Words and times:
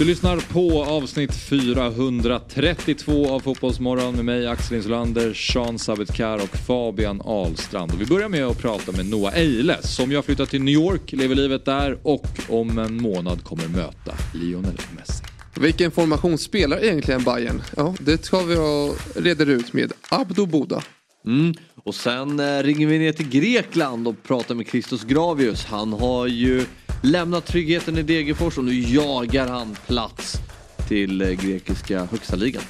Du 0.00 0.06
lyssnar 0.06 0.36
på 0.36 0.84
avsnitt 0.84 1.34
432 1.34 3.30
av 3.30 3.40
Fotbollsmorgon 3.40 4.16
med 4.16 4.24
mig 4.24 4.46
Axel 4.46 4.76
Insulander, 4.76 5.34
Sean 5.34 5.78
Sabetkar 5.78 6.34
och 6.34 6.56
Fabian 6.66 7.20
Ahlstrand. 7.24 7.92
Och 7.92 8.00
vi 8.00 8.06
börjar 8.06 8.28
med 8.28 8.44
att 8.44 8.58
prata 8.58 8.92
med 8.92 9.06
Noah 9.06 9.34
Eiles 9.34 9.96
som 9.96 10.12
jag 10.12 10.24
flyttat 10.24 10.50
till 10.50 10.62
New 10.62 10.74
York, 10.74 11.12
lever 11.12 11.34
livet 11.34 11.64
där 11.64 11.98
och 12.02 12.26
om 12.48 12.78
en 12.78 13.02
månad 13.02 13.44
kommer 13.44 13.68
möta 13.68 14.14
Lionel 14.34 14.78
Messi. 14.96 15.24
Vilken 15.60 15.90
formation 15.90 16.38
spelar 16.38 16.84
egentligen 16.84 17.24
Bayern? 17.24 17.62
Ja, 17.76 17.94
det 18.00 18.22
tar 18.22 18.42
vi 18.44 18.56
och 18.56 19.22
reder 19.24 19.46
ut 19.46 19.72
med 19.72 19.92
Abdo 20.08 20.46
Boda. 20.46 20.82
Mm. 21.26 21.54
Och 21.84 21.94
sen 21.94 22.40
eh, 22.40 22.62
ringer 22.62 22.86
vi 22.86 22.98
ner 22.98 23.12
till 23.12 23.28
Grekland 23.28 24.08
och 24.08 24.22
pratar 24.22 24.54
med 24.54 24.66
Christos 24.66 25.04
Gravius. 25.04 25.64
Han 25.64 25.92
har 25.92 26.26
ju 26.26 26.64
lämnat 27.02 27.46
tryggheten 27.46 27.98
i 27.98 28.02
Degerfors 28.02 28.58
och 28.58 28.64
nu 28.64 28.80
jagar 28.80 29.48
han 29.48 29.76
plats 29.86 30.36
till 30.88 31.20
eh, 31.20 31.28
grekiska 31.30 32.04
högsta 32.04 32.36
ligan. 32.36 32.62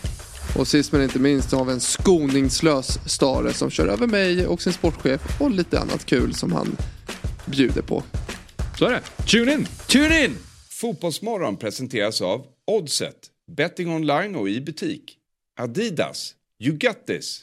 Och 0.59 0.69
sist 0.69 0.93
men 0.93 1.03
inte 1.03 1.19
minst 1.19 1.53
har 1.53 1.65
vi 1.65 1.73
en 1.73 1.81
skoningslös 1.81 2.99
Stare 3.07 3.53
som 3.53 3.71
kör 3.71 3.87
över 3.87 4.07
mig 4.07 4.47
och 4.47 4.63
sin 4.63 4.73
sportchef 4.73 5.41
och 5.41 5.51
lite 5.51 5.81
annat 5.81 6.07
kul 6.07 6.35
som 6.35 6.53
han 6.53 6.77
bjuder 7.47 7.83
på. 7.83 8.03
Så 8.79 8.85
är 8.87 8.91
det. 8.91 9.27
Tune 9.27 9.53
in! 9.53 9.67
Tune 9.87 10.25
in! 10.25 10.37
Fotbollsmorgon 10.71 11.57
presenteras 11.57 12.21
av 12.21 12.47
Oddset, 12.67 13.17
betting 13.57 13.95
online 13.95 14.37
och 14.37 14.49
i 14.49 14.61
butik. 14.61 15.17
Adidas, 15.61 16.35
you 16.61 16.79
got 16.79 17.07
this. 17.07 17.43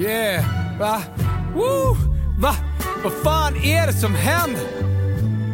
Yeah, 0.00 0.44
va? 0.78 1.02
Woo! 1.54 1.96
Va? 2.40 2.54
Vad 3.04 3.12
fan 3.12 3.56
är 3.56 3.86
det 3.86 3.92
som 3.92 4.14
händer? 4.14 4.89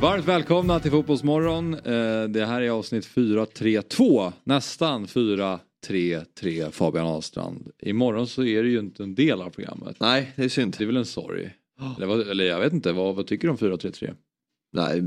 Varmt 0.00 0.24
välkomna 0.28 0.80
till 0.80 0.90
Fotbollsmorgon. 0.90 1.74
Eh, 1.74 2.24
Det 2.28 2.46
här 2.46 2.60
är 2.60 2.70
avsnitt 2.70 3.06
432, 3.06 4.32
nästan 4.44 5.06
433 5.06 6.70
Fabian 6.70 7.06
Ahlstrand. 7.06 7.70
Imorgon 7.82 8.26
så 8.26 8.44
är 8.44 8.62
det 8.62 8.68
ju 8.68 8.78
inte 8.78 9.02
en 9.02 9.14
del 9.14 9.42
av 9.42 9.50
programmet. 9.50 9.96
Nej, 10.00 10.32
det 10.36 10.44
är 10.44 10.48
synd. 10.48 10.74
Det 10.78 10.84
är 10.84 10.86
väl 10.86 10.96
en 10.96 11.04
sorg. 11.04 11.50
Eller, 11.96 12.30
eller 12.30 12.44
jag 12.44 12.60
vet 12.60 12.72
inte, 12.72 12.92
vad, 12.92 13.14
vad 13.14 13.26
tycker 13.26 13.48
du 13.48 13.52
om 13.52 13.58
433? 13.58 14.14
Nej, 14.72 15.02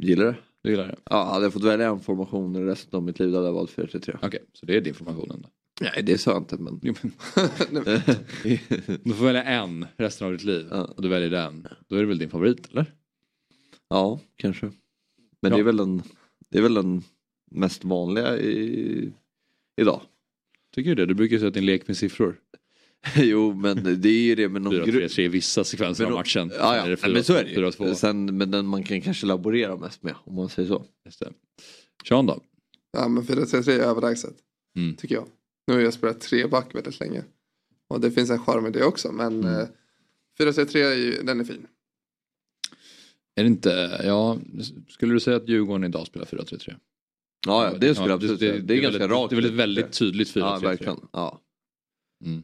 gillar 0.00 0.24
det. 0.24 0.34
Du 0.62 0.70
gillar 0.70 0.86
det? 0.86 0.96
Ja, 1.10 1.24
hade 1.24 1.44
jag 1.44 1.52
fått 1.52 1.64
välja 1.64 1.88
en 1.88 2.00
formation 2.00 2.66
resten 2.66 2.96
av 2.96 3.02
mitt 3.02 3.18
liv 3.18 3.34
hade 3.34 3.46
jag 3.46 3.52
valt 3.52 3.76
4-3-3. 3.76 4.16
Okej, 4.22 4.40
så 4.52 4.66
det 4.66 4.76
är 4.76 4.80
din 4.80 4.94
formation 4.94 5.28
då? 5.28 5.48
Nej, 5.80 6.02
det 6.02 6.18
sa 6.18 6.30
jag 6.30 6.40
inte 6.40 6.56
men... 6.56 6.80
Du 9.04 9.12
får 9.14 9.24
välja 9.24 9.42
en 9.44 9.86
resten 9.96 10.26
av 10.26 10.32
ditt 10.32 10.44
liv 10.44 10.68
och 10.72 11.02
du 11.02 11.08
väljer 11.08 11.30
den. 11.30 11.66
Då 11.88 11.96
är 11.96 12.00
det 12.00 12.06
väl 12.06 12.18
din 12.18 12.30
favorit 12.30 12.68
eller? 12.70 12.86
Ja, 13.88 14.20
kanske. 14.36 14.66
Men 15.42 15.50
Ja. 15.50 15.56
det 15.56 15.62
är 15.62 15.64
väl 15.64 15.76
den, 15.76 16.02
det 16.50 16.58
är 16.58 16.62
väl 16.62 16.74
den 16.74 17.02
mest 17.50 17.84
vanliga 17.84 18.36
i, 18.38 19.12
idag. 19.80 20.00
Tycker 20.74 20.90
du 20.90 20.94
det? 20.94 21.06
Du 21.06 21.14
brukar 21.14 21.32
ju 21.32 21.38
säga 21.38 21.48
att 21.48 21.54
det 21.54 21.58
är 21.58 21.62
en 21.62 21.66
lek 21.66 21.88
med 21.88 21.96
siffror. 21.96 22.40
jo, 23.16 23.54
men 23.54 24.00
det 24.00 24.08
är 24.08 24.22
ju 24.22 24.34
det 24.34 24.48
med 24.48 24.62
någon 24.62 24.72
4-3-3 24.74 25.20
i 25.20 25.28
vissa 25.28 25.64
sekvenser 25.64 26.04
av 26.04 26.12
matchen. 26.12 26.50
Ja, 26.58 26.76
ja. 26.76 26.86
det 26.96 27.12
men 27.12 27.24
så 27.24 27.34
är 27.34 27.44
det 27.44 27.50
ju. 27.50 27.56
4-2. 27.66 27.94
Sen, 27.94 28.36
men 28.36 28.50
den 28.50 28.66
man 28.66 28.82
kan 28.82 29.00
kanske 29.00 29.26
laborera 29.26 29.76
mest 29.76 30.02
med 30.02 30.14
om 30.24 30.34
man 30.34 30.48
säger 30.48 30.68
så. 30.68 30.84
Just 31.04 31.20
det. 31.20 31.32
Sean 32.08 32.26
då? 32.26 32.40
Ja 32.92 33.08
men 33.08 33.22
4-3-3 33.22 33.70
är 33.70 33.78
överlägset. 33.80 34.34
Mm. 34.76 34.96
Tycker 34.96 35.14
jag. 35.14 35.28
Nu 35.66 35.74
har 35.74 35.80
jag 35.80 35.94
spelat 35.94 36.20
tre 36.20 36.46
back 36.46 36.74
väldigt 36.74 37.00
länge. 37.00 37.24
Och 37.88 38.00
det 38.00 38.10
finns 38.10 38.30
en 38.30 38.38
charm 38.44 38.66
i 38.66 38.70
det 38.70 38.84
också 38.84 39.12
men 39.12 39.44
Mm. 39.44 39.60
eh, 39.60 39.66
4-3-3 40.38 40.76
är 40.76 40.94
ju, 40.94 41.22
den 41.22 41.40
är 41.40 41.44
fin. 41.44 41.66
Är 43.38 43.42
det 43.42 43.48
inte, 43.48 44.00
ja, 44.04 44.38
skulle 44.88 45.14
du 45.14 45.20
säga 45.20 45.36
att 45.36 45.48
Djurgården 45.48 45.84
idag 45.84 46.06
spelar 46.06 46.26
4-3-3? 46.26 46.74
Ja, 47.46 47.64
ja 47.64 47.78
det 47.78 47.94
skulle 47.94 48.08
jag 48.08 48.10
Ja, 48.10 48.14
absolut 48.14 48.38
säga. 48.38 48.58
Det 48.62 48.74
är 48.74 48.80
ganska 48.80 48.98
väldigt, 48.98 49.18
rakt. 49.18 49.30
Det 49.30 49.34
är 49.34 49.40
väl 49.40 49.50
ett 49.50 49.56
väldigt 49.56 49.92
tydligt 49.92 50.34
4-3-3. 50.34 50.40
Ja, 50.40 50.58
verkligen. 50.58 50.96
Ja. 51.12 51.40
Mm. 52.24 52.42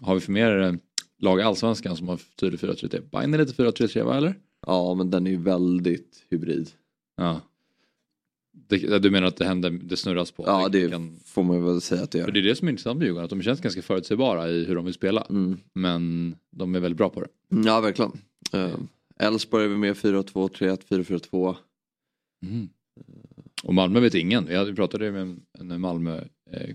Har 0.00 0.14
vi 0.14 0.20
för 0.20 0.32
mer 0.32 0.60
eh, 0.60 0.72
lag 1.18 1.40
i 1.40 1.42
Allsvenskan 1.42 1.96
som 1.96 2.08
har 2.08 2.20
tydligt 2.36 2.62
4-3-3? 2.62 3.10
Bayern 3.10 3.34
är 3.34 3.38
lite 3.38 3.62
4-3-3 3.62 4.02
va 4.02 4.16
eller? 4.16 4.34
ja, 4.66 4.94
men 4.94 5.10
den 5.10 5.26
är 5.26 5.30
ju 5.30 5.36
väldigt 5.36 6.24
hybrid. 6.30 6.70
Ja. 7.16 7.40
Det, 8.68 8.98
du 8.98 9.10
menar 9.10 9.26
att 9.26 9.36
det 9.36 9.44
händer, 9.44 9.70
det 9.70 9.96
snurras 9.96 10.30
på? 10.30 10.44
Ja, 10.46 10.68
det 10.68 10.90
kan, 10.90 11.20
får 11.24 11.42
man 11.42 11.64
väl 11.64 11.80
säga 11.80 12.02
att 12.02 12.10
det 12.10 12.18
för 12.18 12.26
gör. 12.26 12.32
det 12.32 12.40
är 12.40 12.42
det 12.42 12.56
som 12.56 12.68
är 12.68 12.72
intressant 12.72 12.98
med 12.98 13.06
Djurgården, 13.06 13.24
att 13.24 13.30
de 13.30 13.42
känns 13.42 13.60
ganska 13.60 13.82
förutsägbara 13.82 14.48
i 14.50 14.64
hur 14.64 14.74
de 14.74 14.84
vill 14.84 14.94
spela. 14.94 15.22
Mm. 15.30 15.58
Men 15.72 16.34
de 16.50 16.74
är 16.74 16.80
väldigt 16.80 16.98
bra 16.98 17.10
på 17.10 17.20
det. 17.20 17.28
Ja, 17.48 17.80
verkligen. 17.80 18.12
Eh, 18.52 18.70
Elfsborg 19.22 19.64
är 19.64 19.68
vi 19.68 19.76
med 19.76 19.94
4-2-3-1, 19.96 20.78
4-4-2. 20.88 21.56
Mm. 22.46 22.68
Och 23.62 23.74
Malmö 23.74 24.00
vet 24.00 24.14
ingen. 24.14 24.46
Jag 24.50 24.76
pratade 24.76 25.12
med 25.12 25.22
en- 25.22 25.40
en 25.58 25.80
Malmö 25.80 26.16
eh, 26.52 26.70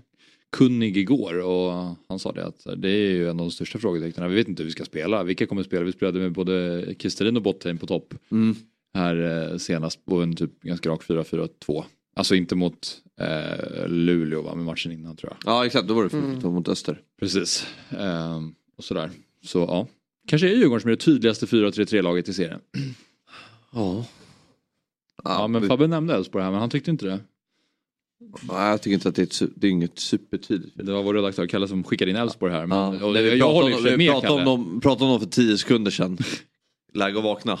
kunnig 0.56 0.96
igår 0.96 1.40
och 1.40 1.94
han 2.08 2.18
sa 2.18 2.32
det 2.32 2.46
att 2.46 2.66
det 2.76 2.88
är 2.90 3.10
ju 3.10 3.24
en 3.24 3.30
av 3.30 3.36
de 3.46 3.50
största 3.50 3.78
frågetecknen. 3.78 4.30
Vi 4.30 4.36
vet 4.36 4.48
inte 4.48 4.62
hur 4.62 4.68
vi 4.68 4.72
ska 4.72 4.84
spela. 4.84 5.22
Vilka 5.24 5.46
kommer 5.46 5.62
spela? 5.62 5.84
Vi 5.84 5.92
spelade 5.92 6.18
med 6.18 6.32
både 6.32 6.86
Kisterin 6.98 7.36
och 7.36 7.42
Bottheim 7.42 7.78
på 7.78 7.86
topp 7.86 8.14
Mm. 8.30 8.56
här 8.94 9.50
eh, 9.52 9.56
senast 9.58 10.04
på 10.04 10.22
en 10.22 10.36
typ 10.36 10.60
ganska 10.62 10.88
rak 10.90 11.02
4-4-2. 11.04 11.84
Alltså 12.16 12.34
inte 12.34 12.54
mot 12.54 13.02
eh, 13.20 13.88
Luleå 13.88 14.42
va, 14.42 14.54
med 14.54 14.64
matchen 14.64 14.92
innan 14.92 15.16
tror 15.16 15.32
jag. 15.32 15.52
Ja, 15.54 15.66
exakt. 15.66 15.88
Då 15.88 15.94
var 15.94 16.04
det 16.04 16.10
4 16.10 16.20
Mm. 16.22 16.52
mot 16.54 16.68
Öster. 16.68 17.00
Precis. 17.20 17.66
Ehm, 17.98 18.54
och 18.76 18.84
sådär. 18.84 19.10
Så 19.44 19.58
ja. 19.58 19.86
Kanske 20.28 20.48
är 20.48 20.54
Djurgården 20.54 20.80
som 20.80 20.88
är 20.90 20.96
det 20.96 21.02
tydligaste 21.02 21.46
4-3-3-laget 21.46 22.28
i 22.28 22.32
serien. 22.34 22.60
Ja. 23.72 24.04
Ja, 25.24 25.46
men 25.48 25.68
Fabbe 25.68 25.86
nämnde 25.86 26.14
Elfsborg 26.14 26.44
här 26.44 26.50
men 26.50 26.60
han 26.60 26.70
tyckte 26.70 26.90
inte 26.90 27.06
det. 27.06 27.20
Nej, 28.42 28.70
jag 28.70 28.82
tycker 28.82 28.94
inte 28.94 29.08
att 29.08 29.14
det 29.14 29.22
är, 29.42 29.44
ett, 29.46 29.52
det 29.56 29.66
är 29.66 29.70
inget 29.70 29.98
supertydligt. 29.98 30.76
Det 30.76 30.92
var 30.92 31.02
vår 31.02 31.14
redaktör 31.14 31.46
Kalle 31.46 31.68
som 31.68 31.84
skickade 31.84 32.10
in 32.10 32.16
Elfsborg 32.16 32.52
här. 32.52 32.66
Men, 32.66 32.78
Ja. 32.78 33.04
och, 33.06 33.12
När 33.14 33.22
vi 33.22 33.36
jag 33.36 33.52
håller 33.52 33.76
om, 33.76 33.82
sig 33.82 33.90
vi 33.90 33.96
med 33.96 34.12
pratade 34.12 34.32
om, 34.34 34.44
dem, 34.44 34.80
pratade 34.80 35.04
om 35.04 35.10
dem 35.10 35.20
för 35.20 35.26
tio 35.26 35.58
sekunder 35.58 35.90
sedan. 35.90 36.18
Läge 36.94 37.18
att 37.18 37.24
vakna. 37.24 37.58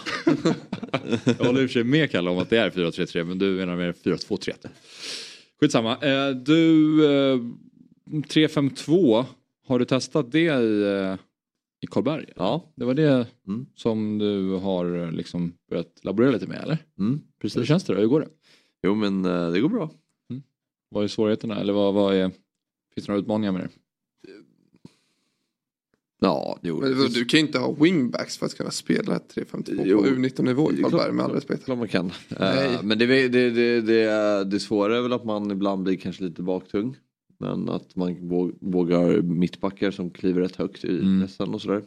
Jag 1.24 1.34
håller 1.46 1.62
i 1.62 1.66
och 1.66 1.70
för 1.70 1.72
sig 1.72 1.84
med 1.84 2.10
Kalle 2.10 2.30
om 2.30 2.38
att 2.38 2.50
det 2.50 2.58
är 2.58 2.70
4-3-3 2.70 3.24
men 3.24 3.38
du 3.38 3.46
menar 3.50 3.76
mer 3.76 3.92
4-2-3. 3.92 4.52
Skitsamma. 5.60 5.92
Eh, 5.92 6.30
du, 6.30 7.04
eh, 7.04 7.38
3-5-2, 8.10 9.24
har 9.66 9.78
du 9.78 9.84
testat 9.84 10.32
det 10.32 10.38
i, 10.40 10.82
eh, 10.82 11.16
i 11.80 11.86
Karlberg? 11.86 12.32
Ja, 12.36 12.72
Det 12.74 12.84
var 12.84 12.94
det 12.94 13.26
Mm. 13.48 13.66
som 13.74 14.18
du 14.18 14.50
har 14.52 15.12
liksom 15.12 15.52
börjat 15.70 15.98
laborera 16.02 16.30
lite 16.30 16.46
med 16.46 16.62
eller? 16.62 16.78
mm, 16.98 17.12
Hur 17.12 17.20
precis. 17.40 17.68
känns 17.68 17.84
det 17.84 17.94
då? 17.94 18.00
Hur 18.00 18.06
går 18.06 18.20
det? 18.20 18.28
Jo, 18.82 18.94
men 18.94 19.24
eh, 19.24 19.50
det 19.50 19.60
går 19.60 19.68
bra. 19.68 19.90
Vad 20.90 21.04
är 21.04 21.08
svårigheterna 21.08 21.60
eller 21.60 21.72
vad, 21.72 21.94
vad 21.94 22.14
är, 22.14 22.30
finns 22.94 23.06
det 23.06 23.12
några 23.12 23.20
utmaningar 23.20 23.52
med 23.52 23.60
det? 23.60 23.68
Ja, 26.20 26.58
jo. 26.62 26.80
Men 26.80 26.92
du 27.12 27.24
kan 27.24 27.40
ju 27.40 27.46
inte 27.46 27.58
ha 27.58 27.72
wingbacks 27.72 28.38
för 28.38 28.46
att 28.46 28.54
kunna 28.54 28.70
spela 28.70 29.18
3-5-2 29.18 29.82
Jo. 29.84 29.98
på 29.98 30.06
U19-nivå 30.06 30.72
i 30.72 30.82
Karlberg 30.82 31.12
med 31.12 31.24
all 31.24 31.30
respekt. 31.32 31.64
Klart 31.64 31.78
man 31.78 31.88
kan. 31.88 32.12
Nej. 32.40 32.74
Eh, 32.74 32.82
men 32.82 32.98
det, 32.98 33.06
det, 33.06 33.28
det, 33.28 33.50
det, 33.50 33.80
det, 33.80 34.44
det 34.44 34.60
svåra 34.60 34.96
är 34.98 35.00
väl 35.02 35.12
att 35.12 35.24
man 35.24 35.50
ibland 35.50 35.82
blir 35.82 35.96
kanske 35.96 36.24
lite 36.24 36.42
baktung. 36.42 36.96
Men 37.40 37.68
att 37.68 37.96
man 37.96 38.14
vå- 38.16 38.56
vågar 38.60 39.22
mittbackar 39.22 39.90
som 39.90 40.10
kliver 40.10 40.40
rätt 40.40 40.56
högt 40.56 40.84
i 40.84 40.98
Mm. 40.98 41.20
pressen 41.20 41.54
och 41.54 41.62
sådär. 41.62 41.82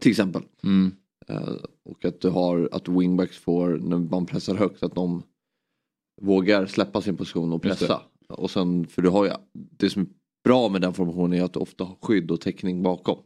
Till 0.00 0.10
exempel. 0.10 0.42
Mm. 0.64 0.92
Eh, 1.28 1.54
och 1.84 2.04
att 2.04 2.20
du 2.20 2.28
har 2.28 2.68
att 2.72 2.88
wingbacks 2.88 3.38
får, 3.38 3.68
när 3.78 3.98
man 3.98 4.26
pressar 4.26 4.54
högt, 4.54 4.82
att 4.82 4.94
de 4.94 5.22
vågar 6.22 6.66
släppa 6.66 7.00
sin 7.00 7.16
position 7.16 7.52
och 7.52 7.62
pressa. 7.62 8.02
Och 8.28 8.50
sen, 8.50 8.86
för 8.86 9.02
du 9.02 9.08
har 9.08 9.24
ju, 9.24 9.30
det 9.52 9.90
som 9.90 10.02
är 10.02 10.08
bra 10.44 10.68
med 10.68 10.80
den 10.80 10.94
formationen 10.94 11.38
är 11.40 11.44
att 11.44 11.52
du 11.52 11.60
ofta 11.60 11.84
har 11.84 11.96
skydd 12.02 12.30
och 12.30 12.40
täckning 12.40 12.82
bakom. 12.82 13.18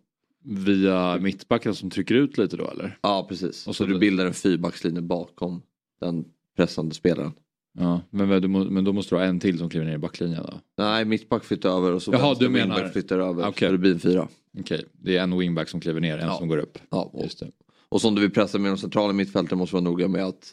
Via 0.46 1.18
mittbacken 1.20 1.74
som 1.74 1.90
trycker 1.90 2.14
ut 2.14 2.38
lite 2.38 2.56
då 2.56 2.70
eller? 2.70 2.98
Ja 3.02 3.26
precis. 3.28 3.66
Och 3.66 3.76
så 3.76 3.84
så 3.84 3.90
du 3.90 3.98
bildar 3.98 4.26
en 4.26 4.34
fyrbackslinje 4.34 5.02
bakom 5.02 5.62
den 6.00 6.24
pressande 6.56 6.94
spelaren. 6.94 7.32
Ja, 7.78 8.00
men, 8.10 8.52
men 8.74 8.84
då 8.84 8.92
måste 8.92 9.14
du 9.14 9.18
ha 9.18 9.24
en 9.26 9.40
till 9.40 9.58
som 9.58 9.70
kliver 9.70 9.86
ner 9.86 9.94
i 9.94 9.98
backlinjen 9.98 10.42
då? 10.42 10.60
Nej, 10.78 11.04
mittback 11.04 11.44
flyttar 11.44 11.76
över 11.76 11.92
och 11.92 12.02
så 12.02 12.12
Jaha, 12.12 12.36
du 12.38 12.48
menar- 12.48 12.74
wingback 12.74 12.92
flyttar 12.92 13.18
över. 13.18 13.48
Okej. 13.48 13.68
Så 13.68 13.72
det 13.72 13.78
blir 13.78 13.92
en 13.92 14.00
fyra. 14.00 14.28
Okej, 14.58 14.84
det 14.92 15.16
är 15.16 15.22
en 15.22 15.38
wingback 15.38 15.68
som 15.68 15.80
kliver 15.80 16.00
ner, 16.00 16.18
en 16.18 16.26
Ja. 16.26 16.38
som 16.38 16.48
går 16.48 16.58
upp. 16.58 16.78
Ja, 16.90 17.10
och, 17.12 17.22
Just 17.22 17.38
det. 17.40 17.50
och 17.88 18.00
som 18.00 18.14
du 18.14 18.20
vill 18.20 18.30
pressa 18.30 18.58
med 18.58 18.70
de 18.72 18.78
centrala 18.78 19.12
mittfälten 19.12 19.58
måste 19.58 19.74
vara 19.76 19.84
noga 19.84 20.08
med 20.08 20.24
att 20.24 20.52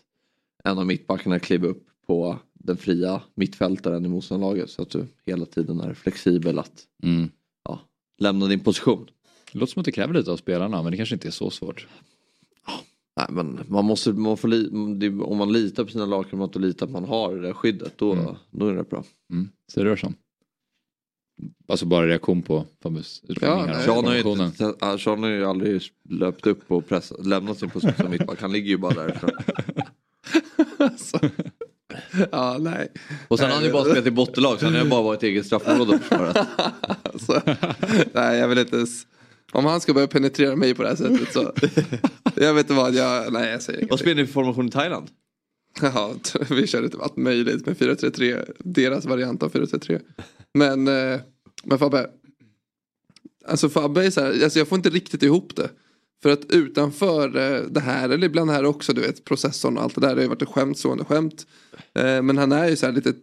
en 0.63 0.77
av 0.79 0.85
mittbackarna 0.85 1.39
kliver 1.39 1.67
upp 1.67 1.87
på 2.07 2.39
den 2.53 2.77
fria 2.77 3.21
mittfältaren 3.35 4.05
i 4.05 4.09
motståndarlaget 4.09 4.69
så 4.69 4.81
att 4.81 4.89
du 4.89 5.07
hela 5.25 5.45
tiden 5.45 5.79
är 5.79 5.93
flexibel 5.93 6.59
att 6.59 6.83
Mm. 7.03 7.29
ja, 7.69 7.79
lämna 8.21 8.45
din 8.47 8.59
position. 8.59 9.07
Det 9.53 9.59
låter 9.59 9.73
som 9.73 9.79
att 9.79 9.85
det 9.85 9.91
kräver 9.91 10.13
lite 10.13 10.31
av 10.31 10.37
spelarna 10.37 10.83
men 10.83 10.91
det 10.91 10.97
kanske 10.97 11.15
inte 11.15 11.27
är 11.27 11.31
så 11.31 11.49
svårt. 11.49 11.87
Nej 13.17 13.25
men 13.29 13.59
man 13.67 13.85
måste, 13.85 14.09
man 14.13 14.37
får 14.37 14.47
li, 14.47 14.69
om 15.23 15.37
man 15.37 15.53
litar 15.53 15.83
på 15.83 15.91
sina 15.91 16.05
lagkamrater 16.05 16.55
och 16.55 16.65
litar 16.65 16.87
på 16.87 16.97
att 16.97 17.01
man 17.01 17.09
har 17.09 17.35
det 17.35 17.41
där 17.41 17.53
skyddet 17.53 17.93
då, 17.97 18.13
Mm. 18.13 18.35
då 18.51 18.67
är 18.67 18.73
det 18.75 18.83
bra. 18.83 19.03
Mm. 19.33 19.49
Så 19.73 19.79
det 19.79 19.85
rör 19.85 19.95
sig 19.95 20.07
om. 20.07 20.15
Alltså 21.67 21.85
bara 21.85 22.07
reaktion 22.07 22.41
på 22.41 22.65
Fabbes 22.83 23.21
Ja, 23.23 23.33
Sean 23.85 24.05
har, 24.05 24.11
ju 24.13 24.17
informationen. 24.17 24.45
inte, 24.47 24.73
ja, 24.79 24.97
Sean 24.97 25.23
har 25.23 25.29
ju 25.29 25.45
aldrig 25.45 25.81
löpt 26.09 26.47
upp 26.47 26.71
och 26.71 26.87
pressat, 26.87 27.25
lämnat 27.25 27.57
sin 27.59 27.69
position 27.69 27.93
som 27.97 28.09
mittback. 28.11 28.41
Han 28.41 28.51
ligger 28.51 28.67
ju 28.69 28.77
bara 28.77 28.93
där. 28.93 29.19
Alltså. 30.77 31.19
Ja, 32.31 32.57
nej. 32.59 32.91
Och 33.27 33.39
sen 33.39 33.47
har 33.49 33.55
han 33.55 33.63
ju 33.65 33.71
bara 33.71 33.83
spelat 33.83 34.05
i 34.05 34.11
bottenlag 34.11 34.59
så 34.59 34.65
han 34.65 34.75
har 34.75 34.83
ju 34.83 34.89
bara 34.89 35.01
varit 35.01 35.23
i 35.23 35.27
eget 35.27 35.45
straffområde 35.45 35.95
och 35.95 36.01
försvarat. 36.01 36.47
Alltså, 37.03 37.41
nej, 38.13 38.39
jag 38.39 38.47
vill 38.47 38.57
inte 38.57 38.75
ens... 38.75 39.07
Om 39.51 39.65
han 39.65 39.81
ska 39.81 39.93
börja 39.93 40.07
penetrera 40.07 40.55
mig 40.55 40.75
på 40.75 40.83
det 40.83 40.89
här 40.89 40.95
sättet 40.95 41.33
så... 41.33 41.53
Jag 42.35 42.53
vet 42.53 42.63
inte 42.63 42.73
vad 42.73 42.93
jag... 42.93 43.33
Nej, 43.33 43.51
jag 43.51 43.61
säger 43.61 43.79
Vad 43.79 43.83
ingenting. 43.83 43.97
spelar 43.97 44.15
ni 44.21 44.25
för 44.25 44.33
formation 44.33 44.67
i 44.67 44.71
Thailand? 44.71 45.09
Ja, 45.81 46.13
vi 46.49 46.67
körde 46.67 46.89
typ 46.89 47.01
allt 47.01 47.17
möjligt 47.17 47.65
med 47.65 47.77
4-3-3. 47.77 48.51
Deras 48.59 49.05
variant 49.05 49.43
av 49.43 49.51
4-3-3. 49.51 50.01
Men, 50.53 50.87
eh, 50.87 51.19
men 51.63 51.79
Fabbe. 51.79 52.09
Alltså 53.47 53.69
Fabbe 53.69 54.05
är 54.05 54.09
så 54.09 54.21
här, 54.21 54.43
alltså 54.43 54.59
jag 54.59 54.67
får 54.67 54.75
inte 54.75 54.89
riktigt 54.89 55.23
ihop 55.23 55.55
det. 55.55 55.69
För 56.23 56.29
att 56.29 56.45
utanför 56.45 57.37
eh, 57.37 57.61
det 57.69 57.79
här, 57.79 58.09
eller 58.09 58.25
ibland 58.27 58.51
här 58.51 58.65
också, 58.65 58.93
du 58.93 59.01
vet 59.01 59.25
processorn 59.25 59.77
och 59.77 59.83
allt 59.83 59.95
det 59.95 60.01
där. 60.01 60.07
Det 60.07 60.15
har 60.15 60.21
ju 60.21 60.27
varit 60.27 60.41
ett 60.41 60.47
skämt, 60.47 60.77
stående 60.77 61.05
skämt. 61.05 61.47
Eh, 61.93 62.21
men 62.21 62.37
han 62.37 62.51
är 62.51 62.69
ju 62.69 62.75
så 62.75 62.85
här 62.85 62.93
lite 62.93 63.13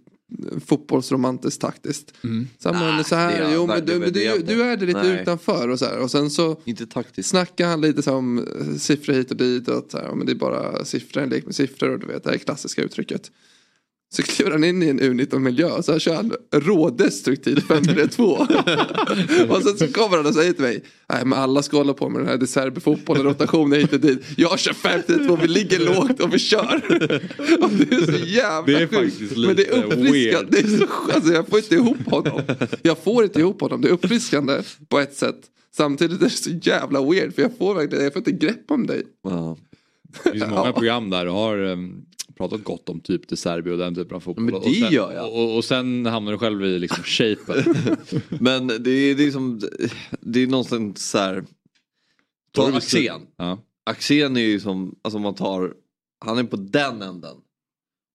fotbollsromantiskt 0.66 1.60
taktiskt. 1.60 2.12
Så, 2.58 2.72
men, 2.72 3.04
så 3.04 3.14
det 3.14 3.20
är 3.20 3.28
här, 3.28 3.54
jo 3.54 3.66
men 3.66 3.86
du, 3.86 3.98
du, 3.98 4.38
du 4.38 4.62
är 4.62 4.76
det 4.76 4.86
lite 4.86 5.02
Nej. 5.02 5.22
utanför 5.22 5.68
och 5.68 5.78
så 5.78 5.84
här. 5.84 5.98
Och 5.98 6.10
sen 6.10 6.30
så 6.30 6.60
Inte 6.64 6.86
taktiskt. 6.86 7.28
snackar 7.28 7.68
han 7.68 7.80
lite 7.80 8.02
så 8.02 8.14
om 8.14 8.38
eh, 8.38 8.76
siffror 8.76 9.12
hit 9.12 9.30
och 9.30 9.36
dit 9.36 9.68
och 9.68 9.78
att 9.78 9.90
så 9.90 9.98
här, 9.98 10.12
men 10.14 10.26
det 10.26 10.32
är 10.32 10.36
bara 10.36 10.84
siffror, 10.84 11.22
en 11.22 11.28
lek 11.28 11.44
med 11.44 11.54
siffror 11.54 11.90
och 11.90 11.98
du 11.98 12.06
vet 12.06 12.24
det 12.24 12.30
här 12.30 12.38
klassiska 12.38 12.82
uttrycket. 12.82 13.30
Så 14.10 14.22
kliver 14.22 14.50
han 14.50 14.64
in 14.64 14.82
i 14.82 14.88
en 14.88 15.00
U19-miljö 15.00 15.70
och 15.70 15.84
så 15.84 15.92
här 15.92 15.98
kör 15.98 16.14
han 16.14 16.32
rådestruktivt 16.52 17.64
5-3-2. 17.64 19.48
och 19.50 19.62
sen 19.62 19.78
så 19.78 19.88
kommer 19.92 20.16
han 20.16 20.26
och 20.26 20.34
säger 20.34 20.52
till 20.52 20.62
mig, 20.62 20.84
nej 21.12 21.24
men 21.24 21.38
alla 21.38 21.62
ska 21.62 21.76
hålla 21.76 21.94
på 21.94 22.08
med 22.08 22.20
den 22.20 22.28
här 22.28 22.36
deserberfotbollen, 22.36 23.22
rotationer 23.22 23.76
hit 23.76 23.92
och 23.92 24.00
dit. 24.00 24.24
Jag 24.36 24.58
kör 24.58 24.72
5-3-2, 24.72 25.38
vi 25.42 25.48
ligger 25.48 25.78
lågt 25.78 26.20
och 26.20 26.34
vi 26.34 26.38
kör. 26.38 26.82
och 27.62 27.70
det 27.70 27.96
är 27.96 28.18
så 28.18 28.26
jävla 28.26 28.78
Det 28.78 28.82
är 28.82 28.86
faktiskt 28.86 29.36
Men 29.36 29.56
det 29.56 29.68
är 29.68 29.76
lite 29.76 29.96
uppfriskande. 29.96 30.50
Det 30.50 30.58
är 30.58 30.78
så, 30.78 30.86
alltså, 31.14 31.32
jag 31.32 31.48
får 31.48 31.58
inte 31.58 31.74
ihop 31.74 32.06
honom. 32.06 32.40
Jag 32.82 32.98
får 32.98 33.24
inte 33.24 33.40
ihop 33.40 33.60
honom. 33.60 33.80
Det 33.80 33.88
är 33.88 33.92
uppfriskande 33.92 34.62
på 34.88 34.98
ett 34.98 35.16
sätt. 35.16 35.40
Samtidigt 35.76 36.20
är 36.20 36.24
det 36.24 36.30
så 36.30 36.50
jävla 36.50 37.02
weird 37.10 37.34
för 37.34 37.42
jag 37.42 37.58
får 37.58 37.74
verkligen, 37.74 38.04
jag 38.04 38.12
får 38.12 38.20
inte 38.20 38.46
grepp 38.46 38.70
om 38.70 38.86
dig. 38.86 39.02
Ja. 39.22 39.56
Det 40.24 40.30
finns 40.30 40.50
många 40.50 40.72
program 40.72 41.10
där 41.10 41.26
och 41.26 41.34
har 41.34 41.58
um, 41.58 42.06
pratat 42.36 42.64
gott 42.64 42.88
om 42.88 43.00
typ 43.00 43.28
De 43.28 43.36
Serbi 43.36 43.70
och 43.70 43.78
den 43.78 43.94
typen 43.94 44.16
av 44.16 44.20
fotboll. 44.20 44.44
Men 44.44 44.54
det 44.54 44.60
och 44.60 44.74
sen, 44.74 44.92
gör 44.92 45.12
jag. 45.12 45.32
Och, 45.32 45.56
och 45.56 45.64
sen 45.64 46.06
hamnar 46.06 46.32
du 46.32 46.38
själv 46.38 46.64
i 46.64 46.78
liksom 46.78 47.02
shapen. 47.04 47.74
Men 48.28 48.66
det 48.66 48.90
är, 48.90 49.14
det 49.14 49.24
är 49.24 49.30
som, 49.30 49.60
det 50.20 50.42
är 50.42 50.46
någonstans 50.46 51.10
så 51.10 51.18
här. 51.18 51.44
Ta. 52.52 52.76
Axén. 52.76 53.26
ja. 53.36 53.58
Axén 53.90 54.36
är 54.36 54.40
ju 54.40 54.60
som, 54.60 54.98
alltså 55.02 55.18
man 55.18 55.34
tar, 55.34 55.74
han 56.24 56.38
är 56.38 56.44
på 56.44 56.56
den 56.56 57.02
änden. 57.02 57.36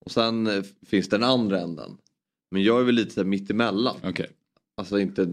Och 0.06 0.12
sen 0.12 0.48
eh, 0.48 0.64
finns 0.88 1.10
den 1.10 1.24
andra 1.24 1.62
änden. 1.62 1.98
Men 2.52 2.64
jag 2.64 2.80
är 2.80 2.84
väl 2.84 2.96
lite 2.96 3.14
så 3.14 3.20
här 3.20 3.26
mittemellan. 3.26 3.96
Okej. 4.04 4.30
Alltså 4.78 5.00
inte 5.00 5.28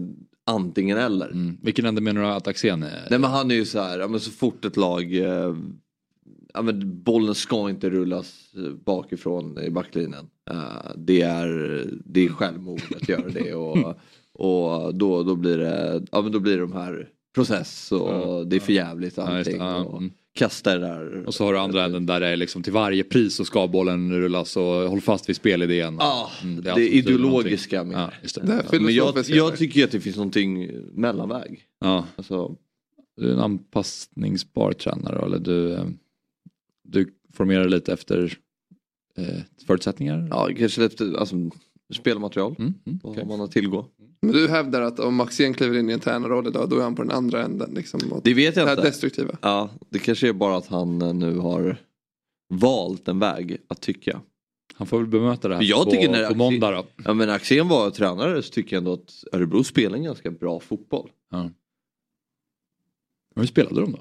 antingen 0.45 0.97
eller. 0.97 1.27
Mm. 1.27 1.57
Vilken 1.61 1.85
ände 1.85 2.01
menar 2.01 2.21
du 2.21 2.27
att 2.27 2.47
Axén 2.47 2.83
är? 2.83 3.07
Nej 3.09 3.19
men 3.19 3.31
han 3.31 3.51
är 3.51 3.55
ju 3.55 3.65
så 3.65 3.79
här, 3.79 3.99
ja, 3.99 4.07
men 4.07 4.19
så 4.19 4.31
fort 4.31 4.65
ett 4.65 4.77
lag, 4.77 5.15
eh, 5.15 5.55
ja, 6.53 6.61
men 6.61 7.03
bollen 7.03 7.35
ska 7.35 7.69
inte 7.69 7.89
rullas 7.89 8.51
bakifrån 8.85 9.59
i 9.59 9.69
backlinjen. 9.69 10.29
Eh, 10.51 10.91
det, 10.95 11.21
är, 11.21 11.83
det 12.05 12.25
är 12.25 12.29
självmord 12.29 12.81
att 12.95 13.09
göra 13.09 13.29
det 13.29 13.53
och, 13.55 13.77
och 14.33 14.95
då, 14.95 15.23
då, 15.23 15.35
blir 15.35 15.57
det, 15.57 16.05
ja, 16.11 16.21
men 16.21 16.31
då 16.31 16.39
blir 16.39 16.53
det 16.53 16.61
de 16.61 16.73
här 16.73 17.09
process 17.35 17.91
och 17.91 18.09
Ja, 18.09 18.43
det 18.43 18.55
är 18.55 18.59
för 18.59 18.73
jävligt 18.73 19.17
Ja, 19.17 19.23
det. 19.25 19.37
allting. 19.37 19.57
Ja, 19.57 19.75
och 19.83 19.97
mm. 19.97 20.11
kasta 20.33 20.77
det 20.77 20.87
där. 20.87 21.25
Och 21.27 21.33
så 21.33 21.45
har 21.45 21.53
du 21.53 21.59
andra 21.59 21.85
änden 21.85 22.05
där 22.05 22.19
det 22.19 22.27
är 22.27 22.37
liksom 22.37 22.63
till 22.63 22.73
varje 22.73 23.03
pris 23.03 23.35
så 23.35 23.45
ska 23.45 23.67
bollen 23.67 24.19
rullas 24.21 24.57
och 24.57 24.63
håll 24.63 25.01
fast 25.01 25.29
vid 25.29 25.35
spelidén. 25.35 25.97
Ja, 25.99 26.31
Mm, 26.43 26.61
det, 26.61 26.71
allt 26.71 26.79
som 26.79 26.85
betyder 26.85 27.11
ideologiska 27.11 27.83
mer. 27.83 27.93
Ja, 27.93 28.11
just 28.21 28.35
det. 28.35 28.41
Det 28.47 28.65
Ja, 28.71 28.79
men 28.79 28.93
jag, 28.93 29.17
jag 29.27 29.57
tycker 29.57 29.83
att 29.83 29.91
det 29.91 29.99
finns 29.99 30.15
någonting 30.15 30.71
mellanväg. 30.93 31.59
Ja. 31.79 32.05
Alltså, 32.15 32.55
Du 33.17 33.29
är 33.29 33.33
en 33.33 33.39
anpassningsbar 33.39 34.73
tränare 34.73 35.25
eller 35.25 35.39
du, 35.39 35.73
eh, 35.73 35.83
du 36.83 37.13
formerar 37.33 37.69
lite 37.69 37.93
efter 37.93 38.37
eh, 39.17 39.39
förutsättningar? 39.67 40.27
ja, 40.31 40.49
kanske 40.57 40.81
lite 40.81 41.13
alltså, 41.17 41.35
spelmaterial. 41.93 42.55
Mm, 42.59 42.73
mm, 42.85 42.99
Vad 43.03 43.27
man 43.27 43.39
har 43.39 43.47
tillgå. 43.47 43.85
Men 44.21 44.31
du 44.31 44.47
hävdar 44.49 44.81
att 44.81 44.99
om 44.99 45.15
Maxén 45.15 45.53
kliver 45.53 45.77
in 45.79 45.89
i 45.89 45.93
en 45.93 45.99
tränarroll 45.99 46.47
idag 46.47 46.69
då 46.69 46.77
är 46.77 46.83
han 46.83 46.95
på 46.95 47.01
den 47.01 47.11
andra 47.11 47.43
änden. 47.43 47.73
Liksom, 47.73 47.99
Det 48.23 48.33
vet 48.33 48.55
det 48.55 48.61
jag 48.61 48.67
här 48.67 48.75
inte. 48.75 48.87
destruktiva. 48.87 49.37
Ja, 49.41 49.69
det 49.89 49.99
kanske 49.99 50.29
är 50.29 50.33
bara 50.33 50.57
att 50.57 50.67
han 50.67 51.01
eh, 51.01 51.13
nu 51.13 51.37
har 51.37 51.77
valt 52.53 53.07
en 53.07 53.19
väg 53.19 53.57
att 53.67 53.81
tycka. 53.81 54.21
Han 54.73 54.87
får 54.87 54.97
väl 54.99 55.07
bemöta 55.07 55.47
det 55.47 55.55
här 55.55 55.63
Jag 55.63 55.85
på, 55.85 55.91
tycker 55.91 56.09
när 56.11 56.29
på 56.29 56.35
måndag 56.35 56.71
då. 56.71 56.85
Ja 57.05 57.13
men 57.13 57.29
Axén 57.29 57.67
var 57.67 57.89
tränare 57.89 58.43
så 58.43 58.51
tycker 58.51 58.75
jag 58.75 58.81
ändå 58.81 58.93
att 58.93 59.23
Örebro 59.31 59.63
spelar 59.63 59.97
en 59.97 60.03
ganska 60.03 60.31
bra 60.31 60.59
fotboll. 60.59 61.09
Ja. 61.31 61.49
Hur 63.35 63.45
spelade 63.45 63.81
de 63.81 63.91
då? 63.91 63.99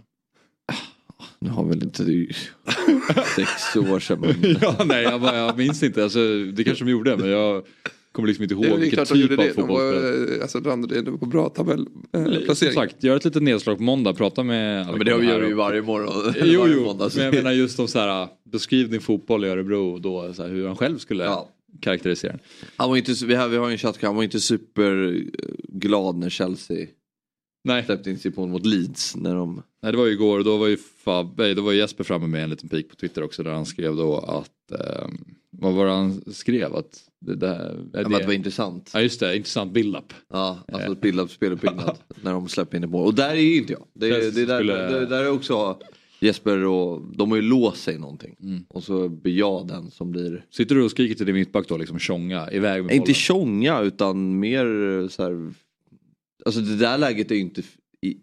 Nu 1.41 1.51
har 1.51 1.65
väl 1.65 1.83
inte 1.83 2.03
ju 2.03 2.29
sex 3.37 3.77
år 3.77 4.01
sedan 4.01 4.21
men... 4.21 4.57
ja, 4.61 4.85
nej, 4.85 5.03
jag, 5.03 5.21
bara, 5.21 5.37
jag 5.37 5.59
minns 5.59 5.83
inte. 5.83 6.03
Alltså, 6.05 6.19
det 6.53 6.65
kanske 6.65 6.85
de 6.85 6.91
gjorde 6.91 7.17
men 7.17 7.29
jag 7.31 7.65
kommer 8.13 8.29
liksom 8.29 8.43
inte 8.43 8.55
ihåg 8.55 8.65
Det 8.65 8.69
är 8.71 8.77
vilken 8.77 8.97
klart 8.97 9.09
de 9.09 9.15
typ 9.15 9.23
gjorde 9.31 9.35
av 9.35 9.49
det. 9.49 9.49
De 9.49 9.55
fotboll 9.55 9.93
de 9.95 10.01
var, 10.27 10.37
eh, 10.37 10.43
alltså, 10.43 10.61
landade 10.61 10.99
ändå 10.99 11.19
på 11.19 11.27
bra 11.27 11.53
Som 11.57 11.67
tabellplacering. 11.67 12.75
sagt, 12.75 13.05
gör 13.05 13.17
ett 13.17 13.25
litet 13.25 13.43
nedslag 13.43 13.77
på 13.77 13.83
måndag. 13.83 14.13
Prata 14.15 14.43
med 14.43 14.81
Ja, 14.87 14.93
men 14.93 15.05
det 15.05 15.11
gör 15.11 15.41
vi 15.41 15.47
ju 15.47 15.55
varje 15.55 15.83
morgon. 15.83 16.35
Jo, 16.45 16.61
varje 16.61 16.75
jo. 16.75 16.85
måndag, 16.85 17.11
så- 17.11 17.17
Men 17.19 17.27
jag 17.27 17.35
menar 17.35 17.53
just 17.53 17.79
om 17.81 17.89
så 17.89 17.99
här, 17.99 18.29
beskriv 18.53 18.91
din 18.91 19.01
fotboll 19.01 19.45
i 19.45 19.49
Örebro 19.49 19.93
och 19.93 20.01
då 20.01 20.33
så 20.35 20.43
här, 20.43 20.51
hur 20.51 20.67
han 20.67 20.77
själv 20.77 20.99
skulle 20.99 21.25
Ja. 21.25 21.49
karaktärisera 21.81 22.31
den. 22.33 22.41
Han 22.77 22.91
var 22.91 22.97
inte, 22.97 23.13
vi 23.27 23.35
har, 23.35 23.49
vi 23.49 23.57
har 23.57 23.69
ju 23.69 23.73
en 23.73 23.79
chatt, 23.79 23.99
han 24.03 24.17
var 24.17 24.23
inte 24.23 24.41
superglad 24.41 26.17
när 26.17 26.29
Chelsea 26.31 26.87
Nej. 27.65 27.85
släppte 27.85 28.11
in 28.11 28.19
sitt 28.19 28.37
mål 28.37 28.49
mot 28.49 28.67
Leeds. 28.67 29.17
När 29.17 29.35
de... 29.35 29.63
Nej, 29.83 29.93
det 29.93 29.99
var 29.99 30.07
ju 30.07 30.13
igår 30.13 30.39
och 30.39 30.45
då 30.45 30.57
var 30.57 30.67
ju 30.67 30.77
Fab, 30.77 31.35
nej, 31.39 31.55
då 31.55 31.63
var 31.63 31.73
Jesper 31.73 32.05
framme 32.05 32.27
med 32.27 32.45
en 32.45 32.51
liten 32.51 32.69
pik 32.69 32.89
på 32.89 32.97
Twitter 32.97 33.23
också 33.23 33.43
där 33.43 33.51
han 33.53 33.67
skrev 33.67 33.97
då 33.97 34.19
att, 34.19 34.81
ehm, 34.81 35.19
vad 35.51 35.75
var 35.75 35.87
det 35.87 35.93
han 35.93 36.23
skrev? 36.33 36.75
Att 36.77 37.01
det, 37.21 37.35
det, 37.35 37.47
är 37.47 37.77
Ja, 37.93 38.03
det 38.03 38.09
var 38.09 38.23
det, 38.27 38.35
intressant. 38.35 38.91
ja 38.95 39.01
just 39.01 39.21
det, 39.21 39.37
intressant 39.37 39.73
build-up. 39.73 40.13
Ja, 40.33 40.59
alltså 40.73 40.95
bildad 40.95 41.31
speluppbyggnad 41.31 41.97
när 42.23 42.33
de 42.33 42.49
släpper 42.49 42.77
in 42.77 42.85
ett 42.85 42.91
mål. 42.91 43.07
Och 43.07 43.15
där 43.15 43.31
är 43.31 43.35
ju 43.41 43.57
inte 43.59 43.73
jag. 43.73 43.83
Det, 43.95 44.11
Känns 44.23 44.35
det, 44.35 44.47
där, 44.47 44.59
skulle- 44.59 45.01
det 45.01 45.07
där 45.07 45.25
är 45.25 45.31
också 45.31 45.79
Jesper 46.21 46.65
och 46.65 47.03
de 47.17 47.31
har 47.31 47.37
ju 47.37 47.43
låst 47.43 47.83
sig 47.83 47.99
någonting. 47.99 48.37
Mm. 48.43 48.65
Och 48.69 48.83
så 48.85 49.09
blir 49.09 49.39
jag 49.39 49.67
den 49.69 49.91
som 49.91 50.11
blir, 50.11 50.45
Sitter 50.51 50.75
du 50.75 50.83
och 50.85 50.91
skriker 50.91 51.15
till 51.15 51.27
din 51.27 51.35
mittback 51.35 51.69
då 51.69 51.77
liksom 51.77 51.99
tjonga 51.99 52.51
iväg 52.53 52.85
med 52.85 52.93
inte 52.95 53.03
bollen? 53.03 53.15
tjonga 53.15 53.81
utan 53.81 54.39
mer 54.39 55.09
så 55.09 55.23
här. 55.23 55.53
Alltså 56.45 56.61
det 56.61 56.77
där 56.77 56.99
läget 56.99 57.31
är 57.31 57.35
ju 57.35 57.41
inte, 57.41 57.63
i, 58.01 58.17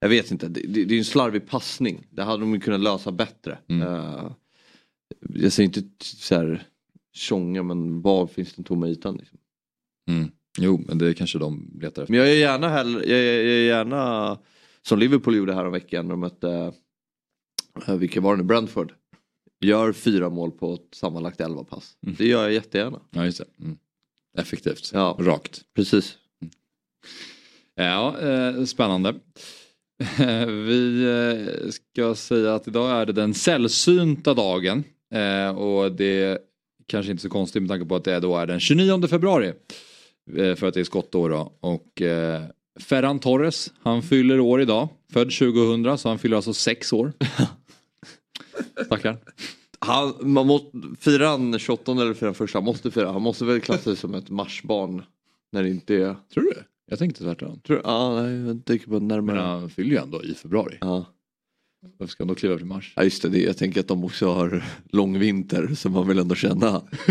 jag 0.00 0.08
vet 0.08 0.30
inte, 0.30 0.48
det, 0.48 0.60
det, 0.60 0.84
det 0.84 0.92
är 0.92 0.94
ju 0.94 0.98
en 0.98 1.04
slarvig 1.04 1.46
passning. 1.46 2.06
Det 2.10 2.22
hade 2.22 2.42
de 2.42 2.54
ju 2.54 2.60
kunnat 2.60 2.80
lösa 2.80 3.12
bättre. 3.12 3.58
Mm. 3.68 3.88
Eh, 3.88 4.32
jag 5.34 5.52
säger 5.52 5.66
inte 5.66 6.04
så 6.04 6.34
här 6.34 6.66
tjonga 7.12 7.62
men 7.62 8.02
var 8.02 8.26
finns 8.26 8.54
den 8.54 8.64
tomma 8.64 8.88
ytan? 8.88 9.16
Liksom? 9.16 9.38
Mm. 10.08 10.30
Jo, 10.58 10.84
men 10.88 10.98
det 10.98 11.08
är 11.08 11.12
kanske 11.12 11.38
de 11.38 11.70
letar 11.80 12.02
efter. 12.02 12.12
Men 12.12 12.20
jag 12.20 12.30
är 12.30 12.36
gärna 12.36 12.68
hellre, 12.68 13.06
jag 13.06 13.18
är, 13.18 13.44
jag 13.44 13.54
är 13.54 13.66
gärna 13.66 14.38
som 14.82 14.98
Liverpool 14.98 15.36
gjorde 15.36 15.54
här 15.54 15.64
om 15.64 15.72
veckan 15.72 16.04
när 16.04 16.10
de 16.12 16.20
mötte, 16.20 16.72
eh, 17.86 17.96
vilka 17.96 18.20
var 18.20 18.36
det 18.36 18.42
nu, 18.42 18.48
Brentford. 18.48 18.94
Gör 19.60 19.92
fyra 19.92 20.30
mål 20.30 20.50
på 20.50 20.74
ett 20.74 20.94
sammanlagt 20.94 21.40
elva 21.40 21.64
pass. 21.64 21.96
Mm. 22.06 22.14
Det 22.18 22.26
gör 22.28 22.42
jag 22.42 22.52
jättegärna. 22.52 23.00
Ja, 23.10 23.24
just 23.24 23.38
det. 23.38 23.64
Mm. 23.64 23.78
Effektivt. 24.38 24.90
Ja. 24.92 25.16
Rakt. 25.20 25.62
Precis. 25.74 26.18
Ja, 27.74 28.20
eh, 28.20 28.64
spännande. 28.64 29.14
Vi 30.46 31.04
eh, 31.04 31.70
ska 31.70 32.14
säga 32.14 32.54
att 32.54 32.68
idag 32.68 32.90
är 32.90 33.06
det 33.06 33.12
den 33.12 33.34
sällsynta 33.34 34.34
dagen. 34.34 34.84
Eh, 35.14 35.58
och 35.58 35.92
det 35.92 36.22
är 36.22 36.38
kanske 36.86 37.12
inte 37.12 37.22
så 37.22 37.28
konstigt 37.28 37.62
med 37.62 37.68
tanke 37.68 37.86
på 37.86 37.96
att 37.96 38.04
det 38.04 38.20
då 38.20 38.36
är 38.36 38.46
den 38.46 38.60
29 38.60 39.06
februari. 39.08 39.52
För 40.34 40.64
att 40.64 40.74
det 40.74 40.80
är 40.80 40.84
skottår 40.84 41.30
då. 41.30 41.52
Och 41.60 42.02
Ferran 42.80 43.18
Torres, 43.18 43.72
han 43.82 44.02
fyller 44.02 44.40
år 44.40 44.60
idag. 44.60 44.88
Född 45.12 45.30
2000 45.30 45.98
så 45.98 46.08
han 46.08 46.18
fyller 46.18 46.36
alltså 46.36 46.54
sex 46.54 46.92
år. 46.92 47.12
Tackar. 48.88 49.18
Han, 49.78 50.14
man 50.20 50.46
måste, 50.46 50.68
fira 51.00 51.28
han 51.28 51.58
28 51.58 51.92
eller 51.92 52.14
fira 52.14 52.34
första, 52.34 52.58
han 52.58 52.64
måste 52.64 52.90
fira. 52.90 53.12
Han 53.12 53.22
måste 53.22 53.44
väl 53.44 53.60
klassa 53.60 53.82
sig 53.82 53.96
som 53.96 54.14
ett 54.14 54.30
marsbarn. 54.30 55.02
När 55.52 55.62
det 55.62 55.68
inte 55.68 55.94
är... 55.94 56.16
Tror 56.34 56.42
du? 56.44 56.54
Jag 56.92 56.98
tänkte 56.98 57.22
tvärtom. 57.24 57.60
Tror, 57.60 57.80
ja, 57.84 58.22
nej, 58.22 58.46
jag 58.46 58.64
tänker 58.64 58.86
på 58.86 58.92
Men 58.92 59.08
närmare. 59.08 59.38
han 59.38 59.70
fyller 59.70 59.90
ju 59.90 59.96
ändå 59.96 60.24
i 60.24 60.34
februari. 60.34 60.78
Ja. 60.80 61.04
Varför 61.98 62.10
ska 62.10 62.22
han 62.22 62.28
då 62.28 62.34
kliva 62.34 62.56
till 62.56 62.66
mars? 62.66 62.92
ja 62.96 63.04
just 63.04 63.22
det, 63.32 63.38
jag 63.38 63.56
tänker 63.56 63.80
att 63.80 63.88
de 63.88 64.04
också 64.04 64.32
har 64.32 64.64
lång 64.90 65.18
vinter 65.18 65.74
så 65.76 65.88
man 65.88 66.08
vill 66.08 66.18
ändå 66.18 66.34
känna 66.34 66.68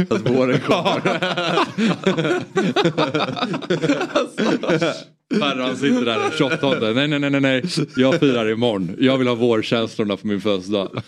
att 0.10 0.30
våren 0.30 0.60
kommer. 0.66 1.20
Ferran 5.40 5.76
sitter 5.78 6.06
där 6.06 6.20
den 6.20 6.32
28. 6.38 6.80
Nej, 6.94 7.08
nej, 7.08 7.20
nej, 7.20 7.30
nej, 7.30 7.42
nej. 7.42 7.64
Jag 7.96 8.20
firar 8.20 8.50
imorgon. 8.50 8.96
Jag 9.00 9.18
vill 9.18 9.28
ha 9.28 9.36
vårkänslorna 9.36 10.18
på 10.18 10.28
min 10.28 10.42
födelsedag. 10.42 11.02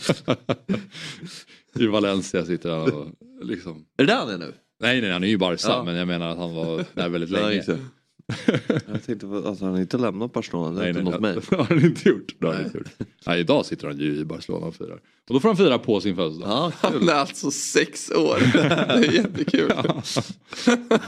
I 1.80 1.88
Valencia 1.88 2.46
sitter 2.46 2.70
han 2.72 2.92
och 2.94 3.08
liksom. 3.42 3.86
är 3.98 4.04
det 4.06 4.14
där 4.14 4.20
han 4.20 4.30
är 4.30 4.38
nu? 4.38 4.54
Nej, 4.82 5.02
nej, 5.02 5.12
han 5.12 5.24
är 5.24 5.28
ju 5.28 5.38
Barca. 5.38 5.68
Ja. 5.68 5.84
Men 5.84 5.96
jag 5.96 6.08
menar 6.08 6.30
att 6.30 6.38
han 6.38 6.56
var 6.56 6.86
där 6.94 7.10
väldigt 7.10 7.30
Ja, 7.30 7.48
länge. 7.50 7.62
det. 7.68 7.80
Jag 8.88 9.04
tänkte 9.06 9.28
att 9.46 9.60
han 9.60 9.78
inte 9.80 9.98
lämnat 9.98 10.34
Barcelona, 10.34 10.72
det 10.72 10.80
har 10.82 10.88
inte 10.88 11.02
nått 11.04 11.20
mig. 11.22 11.36
det 11.50 11.56
har 11.56 11.64
han 11.64 11.86
inte 11.86 12.10
gjort. 12.10 12.36
Det 12.40 12.48
har 12.48 12.54
han 12.54 12.66
inte 12.66 12.78
gjort. 12.78 12.88
Nej, 13.28 13.40
idag 13.40 13.66
sitter 13.66 13.88
han 13.88 13.98
ju 13.98 14.18
i 14.18 14.26
Barcelona 14.26 14.66
och 14.66 14.76
firar. 14.76 15.00
Och 15.28 15.34
då 15.34 15.40
får 15.40 15.50
han 15.50 15.58
fira 15.58 15.80
på 15.80 16.02
sin 16.02 16.16
födelsedag. 16.16 16.50
Ja. 16.50 16.72
Han 16.76 17.10
är 17.10 17.14
alltså 17.14 17.52
sex 17.52 18.12
år. 18.12 18.38
Det 19.02 19.08
är 19.08 19.12
jättekul. 19.12 19.72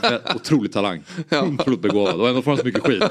Eh, 0.02 0.36
Otrolig 0.36 0.72
talang. 0.72 1.02
Ja. 1.28 1.46
Otroligt 1.48 1.80
begåvad. 1.80 2.20
Och 2.20 2.28
ändå 2.28 2.42
får 2.42 2.50
han 2.50 2.58
så 2.58 2.64
mycket 2.64 2.82
skit. 2.82 3.02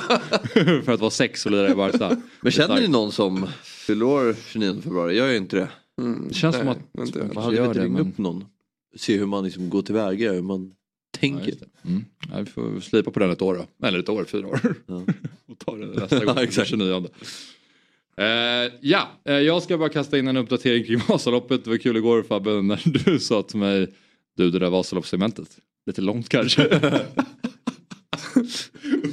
För 0.86 0.92
att 0.92 1.00
vara 1.00 1.12
sex 1.12 1.46
och 1.46 1.52
lira 1.52 1.72
i 1.72 1.76
Barca. 1.76 2.18
Men 2.42 2.52
känner 2.52 2.82
ni 2.82 2.88
någon 2.88 3.12
som 3.12 3.48
fyller 3.64 4.06
år 4.06 4.36
29 4.48 4.82
februari? 4.82 5.18
Jag 5.18 5.26
gör 5.26 5.32
ju 5.32 5.38
inte 5.38 5.56
det. 5.56 5.68
Mm, 6.02 6.28
Det 6.28 6.34
känns 6.34 6.56
som 6.56 6.66
nej, 6.66 6.76
att- 6.98 7.08
inte 7.08 7.20
jag. 7.20 7.34
Man 7.36 7.44
hade 7.44 7.62
velat 7.62 7.78
ringa 7.78 7.90
men- 7.98 8.08
upp 8.12 8.18
någon. 8.18 8.46
Se 8.98 9.18
hur 9.18 9.26
man 9.26 9.44
liksom 9.44 9.70
går 9.70 9.82
tillväga, 9.82 10.34
hur 10.34 10.42
man 10.42 10.72
Ja, 10.72 10.72
tänker. 11.20 11.52
det. 11.52 11.90
mm. 11.90 12.06
ja, 12.32 12.40
vi 12.40 12.46
får 12.46 12.80
slipa 12.80 13.12
på 13.12 13.20
den 13.20 13.32
ett 13.32 13.42
år 13.42 13.56
då. 13.56 13.88
Eller 13.88 14.00
ett 14.00 14.10
år, 14.10 14.26
fyra 14.26 14.48
år. 14.48 14.60
Ja. 14.88 14.96
och 15.48 15.60
ta 15.60 15.76
det 15.76 15.86
nästa 15.86 16.26
gång, 16.26 16.36
Ja, 16.38 16.44
exakt. 16.44 16.70
29. 16.70 17.08
Eh, 18.18 18.26
ja, 18.82 19.10
eh, 19.26 19.34
jag 19.36 19.64
ska 19.64 19.78
bara 19.78 19.90
kasta 19.90 20.18
in 20.18 20.28
en 20.28 20.38
uppdatering 20.38 20.84
kring 20.84 21.02
Vasaloppet. 21.08 21.64
Det 21.64 21.70
var 21.70 21.78
kul 21.78 21.98
igår 21.98 22.24
Fabbe 22.24 22.62
när 22.62 22.82
du 22.86 23.20
sa 23.20 23.42
till 23.42 23.58
mig 23.58 23.88
Du 24.38 24.52
det 24.52 24.60
där 24.60 24.70
Vasaloppssegmentet. 24.70 25.48
Lite 25.86 26.02
långt 26.02 26.30
kanske. 26.30 26.62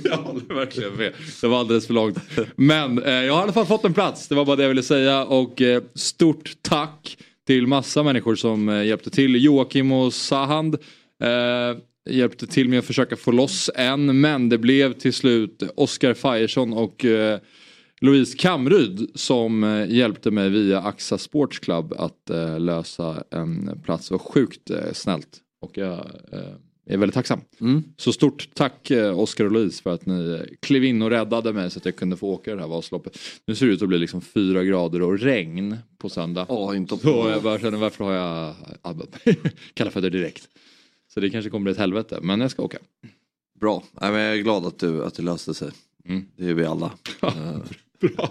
jag 0.04 0.16
håller 0.16 0.54
verkligen 0.54 0.94
med. 0.94 1.12
Det 1.40 1.48
var 1.48 1.58
alldeles 1.58 1.86
för 1.86 1.94
långt. 1.94 2.18
Men 2.56 3.02
eh, 3.02 3.12
jag 3.12 3.32
har 3.32 3.40
i 3.40 3.42
alla 3.42 3.52
fall 3.52 3.66
fått 3.66 3.84
en 3.84 3.94
plats. 3.94 4.28
Det 4.28 4.34
var 4.34 4.44
bara 4.44 4.56
det 4.56 4.62
jag 4.62 4.68
ville 4.68 4.82
säga. 4.82 5.24
Och 5.24 5.62
stort 5.94 6.52
tack 6.62 7.18
till 7.46 7.66
massa 7.66 8.02
människor 8.02 8.34
som 8.34 8.68
hjälpte 8.68 9.10
till. 9.10 9.44
Joakim 9.44 9.92
och 9.92 10.14
Sahand 10.14 10.76
hjälpte 12.10 12.46
till 12.46 12.68
med 12.68 12.78
att 12.78 12.84
försöka 12.84 13.16
få 13.16 13.30
loss 13.32 13.70
en. 13.74 14.20
Men 14.20 14.48
det 14.48 14.58
blev 14.58 14.92
till 14.92 15.12
slut 15.12 15.62
Oskar 15.76 16.14
Fajersson 16.14 16.72
och 16.72 17.04
eh, 17.04 17.40
Louise 18.00 18.36
Kamryd 18.38 19.10
som 19.14 19.64
eh, 19.64 19.90
hjälpte 19.90 20.30
mig 20.30 20.48
via 20.48 20.80
AXA 20.80 21.18
Sports 21.18 21.58
Club 21.58 21.92
att 21.92 22.30
eh, 22.30 22.60
lösa 22.60 23.24
en 23.30 23.80
plats. 23.84 24.08
Det 24.08 24.14
var 24.14 24.18
sjukt 24.18 24.70
eh, 24.70 24.92
snällt. 24.92 25.38
Och 25.60 25.78
jag 25.78 25.98
eh, 26.32 26.54
är 26.86 26.96
väldigt 26.96 27.14
tacksam. 27.14 27.40
Mm. 27.60 27.84
Så 27.96 28.12
stort 28.12 28.48
tack 28.54 28.90
eh, 28.90 29.18
Oskar 29.18 29.44
och 29.44 29.52
Louise 29.52 29.82
för 29.82 29.94
att 29.94 30.06
ni 30.06 30.46
klev 30.60 30.84
in 30.84 31.02
och 31.02 31.10
räddade 31.10 31.52
mig 31.52 31.70
så 31.70 31.78
att 31.78 31.84
jag 31.84 31.96
kunde 31.96 32.16
få 32.16 32.28
åka 32.28 32.54
det 32.54 32.60
här 32.60 32.68
Vasaloppet. 32.68 33.18
Nu 33.46 33.54
ser 33.54 33.66
det 33.66 33.72
ut 33.72 33.82
att 33.82 33.88
bli 33.88 33.98
liksom 33.98 34.20
fyra 34.20 34.64
grader 34.64 35.02
och 35.02 35.18
regn 35.18 35.76
på 35.98 36.08
söndag. 36.08 36.46
Ja, 36.48 36.74
inte 36.76 36.96
Så 36.96 37.28
jag 37.32 37.42
bara 37.42 37.58
känner 37.58 37.78
varför 37.78 38.04
har 38.04 38.12
jag 38.12 38.54
abbat 38.82 39.26
mig? 39.26 39.38
Kalla 39.74 39.90
fötter 39.90 40.10
direkt. 40.10 40.48
Så 41.14 41.20
det 41.20 41.30
kanske 41.30 41.50
kommer 41.50 41.64
bli 41.64 41.72
ett 41.72 41.78
helvete 41.78 42.18
men 42.22 42.40
jag 42.40 42.50
ska 42.50 42.62
åka. 42.62 42.78
Bra, 43.60 43.84
jag 44.00 44.20
är 44.20 44.36
glad 44.36 44.66
att 44.66 44.78
du, 44.78 45.04
att 45.04 45.14
det 45.14 45.22
löste 45.22 45.54
sig. 45.54 45.70
Mm. 46.08 46.24
Det 46.36 46.48
är 46.48 46.54
vi 46.54 46.64
alla. 46.64 46.92
Eh, 47.22 47.56
Bra. 48.02 48.28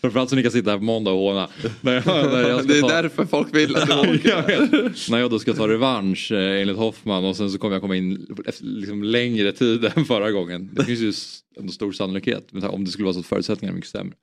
Framförallt 0.00 0.30
så 0.30 0.36
ni 0.36 0.42
kan 0.42 0.52
sitta 0.52 0.70
här 0.70 0.78
på 0.78 0.84
måndag 0.84 1.10
och 1.10 1.18
håna. 1.18 1.48
När 1.80 1.92
jag, 1.92 2.06
när 2.06 2.48
jag 2.48 2.68
Det 2.68 2.78
är 2.78 2.80
ta... 2.80 2.88
därför 2.88 3.24
folk 3.26 3.54
vill 3.54 3.76
att 3.76 3.86
du 3.86 3.92
åker. 3.92 5.10
När 5.10 5.18
jag 5.18 5.30
då 5.30 5.38
ska 5.38 5.54
ta 5.54 5.68
revansch 5.68 6.32
eh, 6.32 6.60
enligt 6.60 6.76
Hoffman 6.76 7.24
och 7.24 7.36
sen 7.36 7.50
så 7.50 7.58
kommer 7.58 7.74
jag 7.74 7.82
komma 7.82 7.96
in 7.96 8.26
liksom 8.60 9.02
längre 9.02 9.52
tid 9.52 9.84
än 9.84 10.04
förra 10.04 10.30
gången. 10.30 10.70
Det 10.72 10.84
finns 10.84 11.00
ju 11.00 11.12
ändå 11.60 11.72
stor 11.72 11.92
sannolikhet 11.92 12.48
om 12.52 12.84
det 12.84 12.90
skulle 12.90 13.04
vara 13.04 13.14
så 13.14 13.20
att 13.20 13.26
förutsättningarna 13.26 13.72
är 13.72 13.76
mycket 13.76 13.90
sämre. 13.90 14.16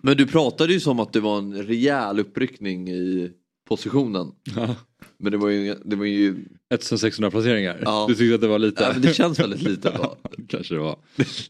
Men 0.00 0.16
du 0.16 0.26
pratade 0.26 0.72
ju 0.72 0.80
som 0.80 1.00
att 1.00 1.12
det 1.12 1.20
var 1.20 1.38
en 1.38 1.62
rejäl 1.62 2.20
uppryckning 2.20 2.88
i 2.88 3.30
positionen. 3.68 4.32
Ja. 4.56 4.74
Men 5.18 5.32
det 5.32 5.38
var 5.38 5.48
ju, 5.48 5.74
det 5.84 5.96
var 5.96 6.04
ju 6.04 6.34
1600 6.74 7.30
placeringar. 7.30 7.78
Ja. 7.84 8.04
Du 8.08 8.14
tyckte 8.14 8.34
att 8.34 8.40
det 8.40 8.46
var 8.48 8.58
lite? 8.58 8.82
ja, 8.82 8.90
men 8.92 9.02
det 9.02 9.14
känns 9.14 9.38
väldigt 9.40 9.62
lite. 9.62 9.90
Då. 9.96 10.16
Kanske 10.48 10.74
det 10.74 10.80
var. 10.80 10.96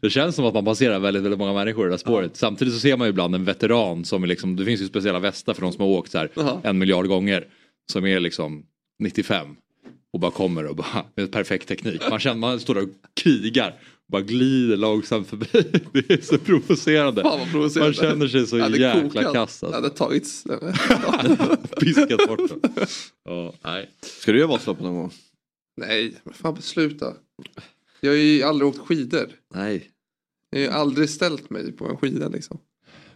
Det 0.00 0.10
känns 0.10 0.36
som 0.36 0.44
att 0.44 0.54
man 0.54 0.64
passerar 0.64 0.98
väldigt, 0.98 1.22
väldigt 1.22 1.38
många 1.38 1.52
människor 1.52 1.84
i 1.84 1.88
det 1.88 1.92
här 1.92 1.98
spåret. 1.98 2.36
Samtidigt 2.36 2.74
så 2.74 2.80
ser 2.80 2.96
man 2.96 3.06
ju 3.06 3.10
ibland 3.10 3.34
en 3.34 3.44
veteran 3.44 4.04
som 4.04 4.22
är 4.22 4.26
liksom, 4.26 4.56
det 4.56 4.64
finns 4.64 4.80
ju 4.80 4.86
speciella 4.86 5.18
västar 5.18 5.54
för 5.54 5.62
de 5.62 5.72
som 5.72 5.80
har 5.80 5.88
åkt 5.88 6.10
så 6.10 6.18
här 6.18 6.28
Jaha. 6.34 6.60
en 6.64 6.78
miljard 6.78 7.06
gånger. 7.06 7.46
Som 7.92 8.06
är 8.06 8.20
liksom 8.20 8.62
95. 8.98 9.46
Och 10.12 10.20
bara 10.20 10.30
kommer 10.30 10.66
och 10.66 10.76
bara 10.76 11.04
med 11.16 11.32
perfekt 11.32 11.68
teknik. 11.68 12.02
Man 12.10 12.20
känner, 12.20 12.36
man 12.36 12.60
står 12.60 12.74
där 12.74 12.82
och 12.82 12.88
krigar. 13.22 13.74
Bara 14.14 14.22
glider 14.22 14.76
långsamt 14.76 15.28
förbi. 15.28 15.46
Det 15.92 16.10
är 16.10 16.20
så 16.20 16.38
provocerande. 16.38 17.22
Fan 17.22 17.38
vad 17.38 17.50
provocerande. 17.50 18.02
Man 18.02 18.10
känner 18.10 18.28
sig 18.28 18.46
så 18.46 18.58
hade 18.58 18.78
jäkla 18.78 19.02
kokat. 19.02 19.32
kass. 19.32 19.62
Alltså. 19.62 19.70
hade 19.80 19.90
tagits. 19.90 20.44
Piskat 21.80 22.28
bort 22.28 22.48
dem. 22.48 22.60
Ja, 23.24 23.54
nej. 23.64 23.90
Ska 24.02 24.32
du 24.32 24.38
göra 24.38 24.48
Vasaloppet 24.48 24.84
någon 24.84 24.94
gång? 24.94 25.10
Nej, 25.76 26.14
men 26.24 26.34
fan 26.34 26.62
sluta. 26.62 27.12
Jag 28.00 28.10
har 28.10 28.16
ju 28.16 28.42
aldrig 28.42 28.68
åkt 28.68 28.78
skidor. 28.78 29.26
Nej. 29.54 29.90
Jag 30.50 30.58
har 30.58 30.64
ju 30.64 30.70
aldrig 30.70 31.10
ställt 31.10 31.50
mig 31.50 31.72
på 31.72 31.86
en 31.88 31.96
skida 31.96 32.28
liksom. 32.28 32.58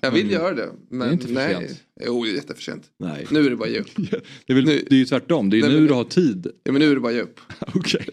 Jag 0.01 0.11
vill 0.11 0.25
Men 0.27 0.35
göra 0.35 0.55
det. 0.55 0.71
Men 0.91 0.99
det 0.99 1.07
är 1.07 1.13
inte 1.13 1.27
för 1.27 1.35
nej. 1.35 1.55
sent. 1.69 1.83
Jo, 2.07 2.25
det 2.25 2.31
är 2.31 2.35
jätteförsent. 2.35 2.85
Nej. 2.99 3.27
Nu 3.31 3.47
är 3.47 3.51
det 3.51 3.57
bara 3.57 3.69
ge 3.69 3.79
upp. 3.81 3.91
Det 3.97 4.53
är, 4.53 4.55
väl, 4.55 4.65
Nu- 4.65 4.87
det 4.91 4.95
är 4.95 4.99
ju 4.99 5.05
tvärtom. 5.05 5.51
Det 5.51 5.57
är 5.57 5.59
ju 5.59 5.63
Nej, 5.65 5.73
nu 5.73 5.79
men- 5.81 5.87
du 5.89 5.95
har 5.95 6.05
tid. 6.05 6.47
Ja, 6.65 6.73
men 6.73 6.81
nu 6.81 6.91
är 6.91 6.95
det 6.95 7.01
bara 7.01 7.13
ge 7.13 7.21
upp. 7.21 7.41
Okej. 7.75 8.07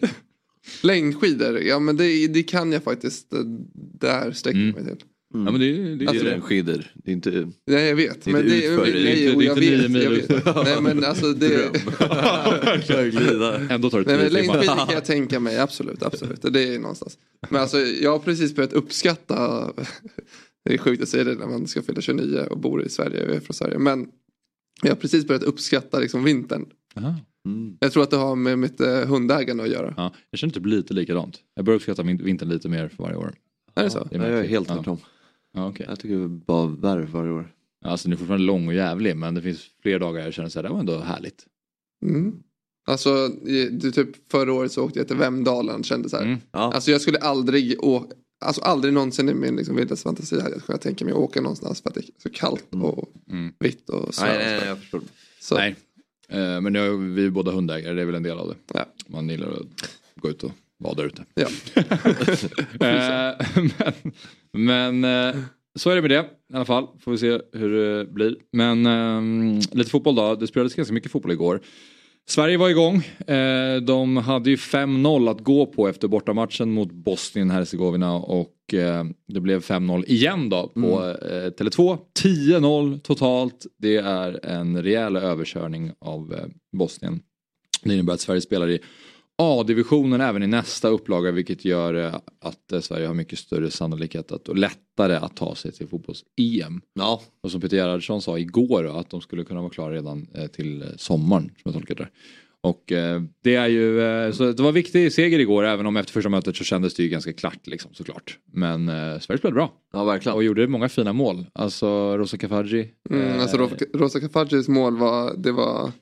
Längdskidor, 0.82 1.58
ja 1.60 1.78
men 1.78 1.96
det, 1.96 2.26
det 2.28 2.42
kan 2.42 2.72
jag 2.72 2.82
faktiskt. 2.82 3.32
eh, 3.32 3.40
Där 4.00 4.32
sträcker 4.32 4.58
jag 4.58 4.68
Mm. 4.68 4.84
mig 4.84 4.96
till. 4.96 5.06
Ja, 5.34 5.38
men 5.38 5.60
det, 5.60 5.66
är- 5.66 5.96
det, 5.96 6.06
Alltså, 6.06 6.24
det, 6.24 6.30
är 6.34 6.40
skidor. 6.40 6.90
Det 6.94 7.10
är 7.10 7.12
inte... 7.12 7.48
Nej 7.66 7.88
jag 7.88 7.96
vet. 7.96 8.24
Det 8.24 8.30
är 8.30 8.32
Men 8.32 8.48
det, 8.48 8.56
utför, 8.66 8.76
men, 8.84 8.92
det 8.92 9.00
är 9.00 9.04
nej, 9.04 9.26
inte- 9.26 9.32
jo, 9.32 9.40
det 9.40 9.46
är 9.66 9.72
jag 9.72 9.84
inte 9.86 10.08
vet, 10.08 10.30
jag 10.30 10.44
vet. 10.44 10.64
Nej 10.64 10.80
men 10.82 11.04
alltså 11.04 11.32
det. 11.32 11.54
ändå 13.70 13.90
tar 13.90 14.00
det 14.00 14.06
Nej 14.06 14.18
men 14.24 14.32
längdskidor 14.32 14.76
kan 14.86 14.94
jag 14.94 15.04
tänka 15.04 15.40
mig, 15.40 15.58
absolut, 15.58 16.02
absolut. 16.02 16.42
Det 16.42 16.74
är 16.74 16.78
någonstans. 16.78 17.18
Men 17.50 17.60
alltså 17.60 17.78
jag 17.78 18.10
har 18.10 18.18
precis 18.18 18.54
börjat 18.54 18.72
uppskatta, 18.72 19.72
det 20.64 20.74
är 20.74 20.78
sjukt 20.78 21.02
att 21.02 21.08
säga 21.08 21.24
det 21.24 21.34
när 21.34 21.46
man 21.46 21.66
ska 21.66 21.82
fylla 21.82 22.00
29 22.00 22.38
och 22.50 22.58
bor 22.58 22.86
i 22.86 22.88
Sverige, 22.88 23.24
jag 23.26 23.36
är 23.36 23.40
från 23.40 23.54
Sverige. 23.54 23.78
Men 23.78 24.06
jag 24.82 24.90
har 24.90 24.96
precis 24.96 25.26
börjat 25.26 25.42
uppskatta 25.42 25.98
liksom 25.98 26.24
vintern. 26.24 26.64
Aha. 26.96 27.14
Mm. 27.46 27.76
Jag 27.80 27.92
tror 27.92 28.02
att 28.02 28.10
det 28.10 28.16
har 28.16 28.36
med 28.36 28.58
mitt 28.58 28.80
eh, 28.80 29.06
hundägande 29.06 29.62
att 29.62 29.68
göra. 29.70 29.94
Ja, 29.96 30.12
jag 30.30 30.38
känner 30.38 30.54
typ 30.54 30.66
lite 30.66 30.94
likadant. 30.94 31.38
Jag 31.54 31.64
börjar 31.64 31.76
uppskatta 31.76 32.04
min- 32.04 32.24
vintern 32.24 32.48
lite 32.48 32.68
mer 32.68 32.88
för 32.88 33.02
varje 33.02 33.16
år. 33.16 33.34
Är 33.74 33.84
det 33.84 33.90
så? 33.90 34.04
Det 34.10 34.16
är 34.16 34.30
jag 34.30 34.38
är 34.44 34.48
helt 34.48 34.68
Ja. 34.68 34.74
tvärtom. 34.74 34.98
Ja, 35.52 35.68
okej. 35.68 35.86
Jag 35.88 36.00
tycker 36.00 36.16
det 36.16 36.28
bara 36.28 36.66
värre 36.66 37.06
varje 37.12 37.30
år. 37.32 37.52
Alltså 37.84 38.08
den 38.08 38.12
är 38.12 38.16
fortfarande 38.16 38.46
lång 38.46 38.68
och 38.68 38.74
jävlig 38.74 39.16
men 39.16 39.34
det 39.34 39.42
finns 39.42 39.60
fler 39.82 39.98
dagar 39.98 40.24
jag 40.24 40.34
känner 40.34 40.48
så 40.48 40.58
här, 40.58 40.62
det 40.62 40.68
var 40.68 40.80
ändå 40.80 40.98
härligt. 40.98 41.46
Mm. 42.06 42.34
Alltså 42.88 43.28
det, 43.28 43.90
typ 43.92 44.30
förra 44.30 44.52
året 44.52 44.72
så 44.72 44.84
åkte 44.84 44.98
jag 44.98 45.08
till 45.08 45.16
Vemdalen 45.16 45.82
kände 45.82 46.08
så 46.08 46.16
här. 46.16 46.24
Mm. 46.24 46.38
Ja. 46.52 46.72
Alltså 46.72 46.90
jag 46.90 47.00
skulle 47.00 47.18
aldrig 47.18 47.84
åka, 47.84 48.14
alltså 48.44 48.60
aldrig 48.62 48.94
någonsin 48.94 49.28
i 49.28 49.34
min 49.34 49.56
liksom, 49.56 49.76
vildaste 49.76 50.02
fantasi 50.02 50.40
hade 50.40 50.54
jag 50.54 50.64
kunnat 50.64 50.80
tänka 50.80 51.04
mig 51.04 51.12
att 51.12 51.18
åka 51.18 51.40
någonstans 51.40 51.80
för 51.82 51.88
att 51.88 51.94
det 51.94 52.00
är 52.00 52.04
så 52.22 52.30
kallt 52.30 52.66
och 52.74 53.12
Mm. 53.30 53.52
vitt 53.58 53.90
och 53.90 54.14
snö. 54.14 54.26
Nej, 54.26 54.36
och 54.36 54.42
nej, 54.44 54.58
nej, 54.60 54.68
jag 54.68 54.78
förstår. 54.78 55.00
Så, 55.40 55.54
Nej, 55.54 55.76
men 56.60 56.74
jag, 56.74 56.96
vi 56.96 57.26
är 57.26 57.30
båda 57.30 57.50
hundägare, 57.50 57.94
det 57.94 58.02
är 58.02 58.06
väl 58.06 58.14
en 58.14 58.22
del 58.22 58.38
av 58.38 58.48
det. 58.48 58.56
Ja. 58.74 58.86
Man 59.06 59.28
gillar 59.28 59.48
att 59.48 59.90
gå 60.14 60.30
ut 60.30 60.42
och 60.42 60.52
vara 60.78 60.94
där 60.94 61.04
ute. 61.04 61.24
Ja. 61.34 61.48
Eh, 62.86 63.34
men 64.52 65.02
men 65.02 65.04
eh, 65.04 65.42
så 65.74 65.90
är 65.90 65.94
det 65.94 66.02
med 66.02 66.10
det 66.10 66.26
i 66.52 66.56
alla 66.56 66.64
fall. 66.64 66.86
Får 67.00 67.10
vi 67.10 67.18
se 67.18 67.40
hur 67.52 67.70
det 67.70 68.04
blir. 68.04 68.36
Men 68.52 68.86
ehm, 68.86 69.60
lite 69.72 69.90
fotboll 69.90 70.14
då. 70.14 70.34
Det 70.34 70.46
spelades 70.46 70.74
ganska 70.74 70.94
mycket 70.94 71.12
fotboll 71.12 71.32
igår. 71.32 71.60
Sverige 72.28 72.56
var 72.56 72.68
igång. 72.68 72.96
Eh, 73.26 73.76
de 73.76 74.16
hade 74.16 74.50
ju 74.50 74.56
5-0 74.56 75.30
att 75.30 75.40
gå 75.40 75.66
på 75.66 75.88
efter 75.88 76.08
bortamatchen 76.08 76.72
mot 76.72 76.92
Bosnien-Hercegovina 76.92 78.14
och 78.14 78.74
eh, 78.74 79.04
det 79.28 79.40
blev 79.40 79.60
5-0 79.60 80.04
igen 80.06 80.48
då 80.48 80.68
på 80.68 81.04
eh, 81.04 81.50
Tele2. 81.50 81.98
10-0 82.22 83.00
totalt. 83.00 83.66
Det 83.78 83.96
är 83.96 84.46
en 84.46 84.82
rejäl 84.82 85.16
överkörning 85.16 85.92
av 85.98 86.36
Bosnien. 86.72 87.20
Det 87.82 87.94
innebär 87.94 88.12
att 88.12 88.20
Sverige 88.20 88.40
spelar 88.40 88.70
i 88.70 88.80
A-divisionen 89.38 90.20
även 90.20 90.42
i 90.42 90.46
nästa 90.46 90.88
upplaga 90.88 91.30
vilket 91.30 91.64
gör 91.64 91.94
eh, 91.94 92.14
att 92.40 92.72
eh, 92.72 92.80
Sverige 92.80 93.06
har 93.06 93.14
mycket 93.14 93.38
större 93.38 93.70
sannolikhet 93.70 94.32
att, 94.32 94.48
och 94.48 94.56
lättare 94.56 95.14
att 95.16 95.36
ta 95.36 95.54
sig 95.54 95.72
till 95.72 95.86
fotbolls-EM. 95.88 96.80
Ja, 96.94 97.22
Och 97.42 97.50
som 97.50 97.60
Peter 97.60 97.76
Gerhardsson 97.76 98.22
sa 98.22 98.38
igår 98.38 98.98
att 99.00 99.10
de 99.10 99.20
skulle 99.20 99.44
kunna 99.44 99.60
vara 99.60 99.70
klara 99.70 99.92
redan 99.94 100.26
eh, 100.34 100.46
till 100.46 100.84
sommaren 100.96 101.42
som 101.44 101.60
jag 101.64 101.74
tolkar 101.74 101.94
det. 101.94 102.08
Och 102.60 102.92
eh, 102.92 103.22
det 103.42 103.54
är 103.54 103.66
ju, 103.68 104.00
eh, 104.02 104.32
så 104.32 104.52
det 104.52 104.60
var 104.62 104.68
en 104.68 104.74
viktig 104.74 105.12
seger 105.12 105.38
igår 105.38 105.64
även 105.64 105.86
om 105.86 105.96
efter 105.96 106.12
första 106.12 106.28
mötet 106.28 106.56
så 106.56 106.64
kändes 106.64 106.94
det 106.94 107.02
ju 107.02 107.08
ganska 107.08 107.32
klart 107.32 107.66
liksom 107.66 107.94
såklart. 107.94 108.38
Men 108.52 108.88
eh, 108.88 108.94
Sverige 108.94 109.38
spelade 109.38 109.54
bra 109.54 109.72
Ja, 109.92 110.04
verkligen. 110.04 110.36
och 110.36 110.44
gjorde 110.44 110.66
många 110.66 110.88
fina 110.88 111.12
mål. 111.12 111.46
Alltså 111.52 112.16
Rosa 112.18 112.36
Kafaji. 112.36 112.88
Mm, 113.10 113.22
eh, 113.28 113.42
alltså 113.42 113.56
Ro- 113.56 113.68
Rosa 113.94 114.20
Kafajis 114.20 114.68
mål 114.68 114.96
var, 114.96 115.34
det 115.36 115.52
var, 115.52 115.92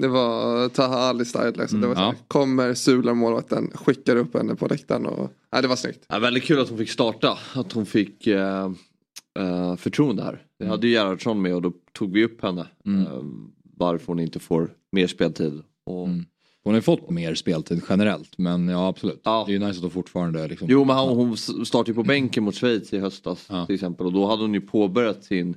det 0.00 0.08
var 0.08 0.68
Taha 0.68 0.96
Ali 0.96 1.24
style 1.24 1.52
liksom. 1.56 1.80
det 1.80 1.86
var 1.86 1.94
så 1.94 2.00
här, 2.00 2.06
Mm, 2.08 2.16
ja. 2.18 2.24
Kommer, 2.28 2.74
sular 2.74 3.14
målvakten, 3.14 3.70
skickar 3.74 4.16
upp 4.16 4.34
henne 4.36 4.54
på 4.54 4.66
läktaren 4.66 5.06
och, 5.06 5.30
nej 5.52 5.62
det 5.62 5.68
var 5.68 5.76
snyggt. 5.76 6.04
Ja, 6.08 6.18
väldigt 6.18 6.44
kul 6.44 6.60
att 6.60 6.68
hon 6.68 6.78
fick 6.78 6.90
starta. 6.90 7.38
Att 7.54 7.72
hon 7.72 7.86
fick 7.86 8.26
eh, 8.26 8.70
eh, 9.38 9.76
förtroende 9.76 10.22
här. 10.22 10.42
Vi 10.58 10.66
hade 10.66 10.86
ju 10.86 10.92
Gerhardsson 10.92 11.42
med 11.42 11.54
och 11.54 11.62
då 11.62 11.72
tog 11.92 12.12
vi 12.12 12.24
upp 12.24 12.42
henne. 12.42 12.66
Mm. 12.86 13.00
Eh, 13.06 13.22
varför 13.76 14.06
hon 14.06 14.18
inte 14.20 14.38
får 14.38 14.70
mer 14.92 15.06
speltid. 15.06 15.62
Och, 15.86 16.06
Mm. 16.08 16.24
Hon 16.64 16.72
har 16.74 16.78
ju 16.78 16.82
fått 16.82 17.10
mer 17.10 17.34
speltid 17.34 17.82
generellt 17.88 18.38
men 18.38 18.68
ja 18.68 18.88
absolut. 18.88 19.20
Ja. 19.24 19.44
Det 19.46 19.52
är 19.52 19.58
ju 19.58 19.58
nice 19.66 19.76
att 19.78 19.82
hon 19.82 19.90
fortfarande 19.90 20.48
liksom. 20.48 20.68
Jo 20.70 20.84
men 20.84 20.96
hon, 20.96 21.16
hon 21.16 21.36
startade 21.36 21.90
ju 21.90 21.94
på 21.94 22.02
bänken 22.02 22.44
mot 22.44 22.54
Schweiz 22.54 22.92
i 22.92 22.98
höstas 22.98 23.46
Ja. 23.50 23.66
till 23.66 23.74
exempel. 23.74 24.06
Och 24.06 24.12
då 24.12 24.26
hade 24.26 24.42
hon 24.42 24.54
ju 24.54 24.60
påbörjat 24.60 25.24
sin 25.24 25.54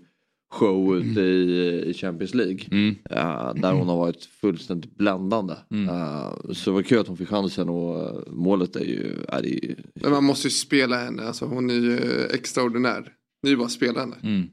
show 0.49 0.97
ute 0.97 1.21
i, 1.21 1.83
i 1.89 1.93
Champions 1.93 2.33
League. 2.33 2.59
Mm. 2.71 2.95
eh, 3.09 3.53
där 3.53 3.73
hon 3.73 3.87
har 3.87 3.97
varit 3.97 4.25
fullständigt 4.25 4.97
bländande. 4.97 5.53
Mm. 5.71 5.89
Eh, 5.89 6.53
så 6.53 6.69
det 6.69 6.73
var 6.73 6.81
kul 6.81 6.99
att 6.99 7.07
hon 7.07 7.17
fick 7.17 7.29
chansen 7.29 7.69
och 7.69 7.99
eh, 7.99 8.19
målet 8.27 8.75
är 8.75 8.85
ju... 8.85 9.15
Är 9.27 9.41
det 9.41 9.49
ju 9.49 9.75
Men 9.93 10.11
man 10.11 10.23
måste 10.23 10.47
ju 10.47 10.51
spela 10.51 10.97
henne, 10.97 11.23
alltså 11.23 11.45
hon 11.45 11.69
är 11.69 11.73
ju 11.73 12.25
extraordinär. 12.33 13.13
Det 13.41 13.47
är 13.47 13.51
ju 13.51 13.57
bara 13.57 13.65
att 13.65 13.71
spela 13.71 13.99
henne. 13.99 14.15
Mm. 14.23 14.47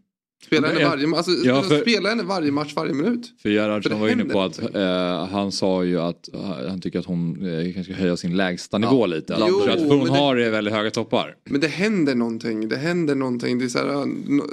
Spela 0.45 0.69
henne 0.69 0.81
Ja, 0.81 0.89
varje, 0.89 1.17
alltså, 1.17 1.31
ja, 1.45 1.63
för- 1.63 1.81
spela 1.81 2.09
henne 2.09 2.23
varje 2.23 2.51
match, 2.53 2.73
varje 2.77 2.93
minut. 2.95 3.33
För 3.43 3.49
Gerhardsson 3.49 4.01
var 4.01 4.09
inne 4.09 4.25
på 4.25 4.41
att 4.41 4.75
eh, 4.75 5.27
han 5.27 5.53
sa 5.53 5.85
ju 5.85 6.01
att 6.01 6.35
eh, 6.35 6.41
han 6.69 6.81
tycker 6.81 6.99
att 6.99 7.07
hon 7.07 7.47
eh, 7.47 7.73
kanske 7.75 7.93
ska 7.93 8.03
höja 8.03 8.17
sin 8.17 8.37
lägsta 8.37 8.79
nivå 8.79 9.07
lite. 9.07 9.37
Jo, 9.49 9.61
för, 9.61 9.71
att, 9.71 9.79
för 9.81 9.89
hon 9.97 10.05
det- 10.05 10.11
har 10.11 10.37
det 10.37 10.51
väldigt 10.51 10.75
höga 10.75 10.91
toppar. 10.91 11.35
Men 11.51 11.61
det 11.61 11.69
händer 11.69 12.15
någonting, 12.15 12.69
det 12.69 12.77
händer 12.77 13.15
någonting. 13.15 13.59
Det, 13.59 13.65
är 13.65 13.69
så 13.69 13.79
här, 13.79 14.07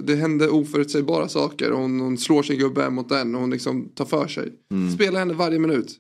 det 0.04 0.16
händer 0.16 0.54
oförutsägbara 0.54 1.28
saker. 1.28 1.72
Hon, 1.72 2.00
hon 2.00 2.18
slår 2.18 2.44
sin 2.44 2.60
gubbe 2.60 2.90
mot 2.90 3.10
den 3.10 3.36
och 3.36 3.42
hon 3.42 3.50
liksom 3.50 3.90
tar 3.96 4.06
för 4.06 4.28
sig. 4.28 4.50
Mm. 4.72 4.92
Spela 4.94 5.20
henne 5.20 5.34
varje 5.34 5.60
minut. 5.60 5.96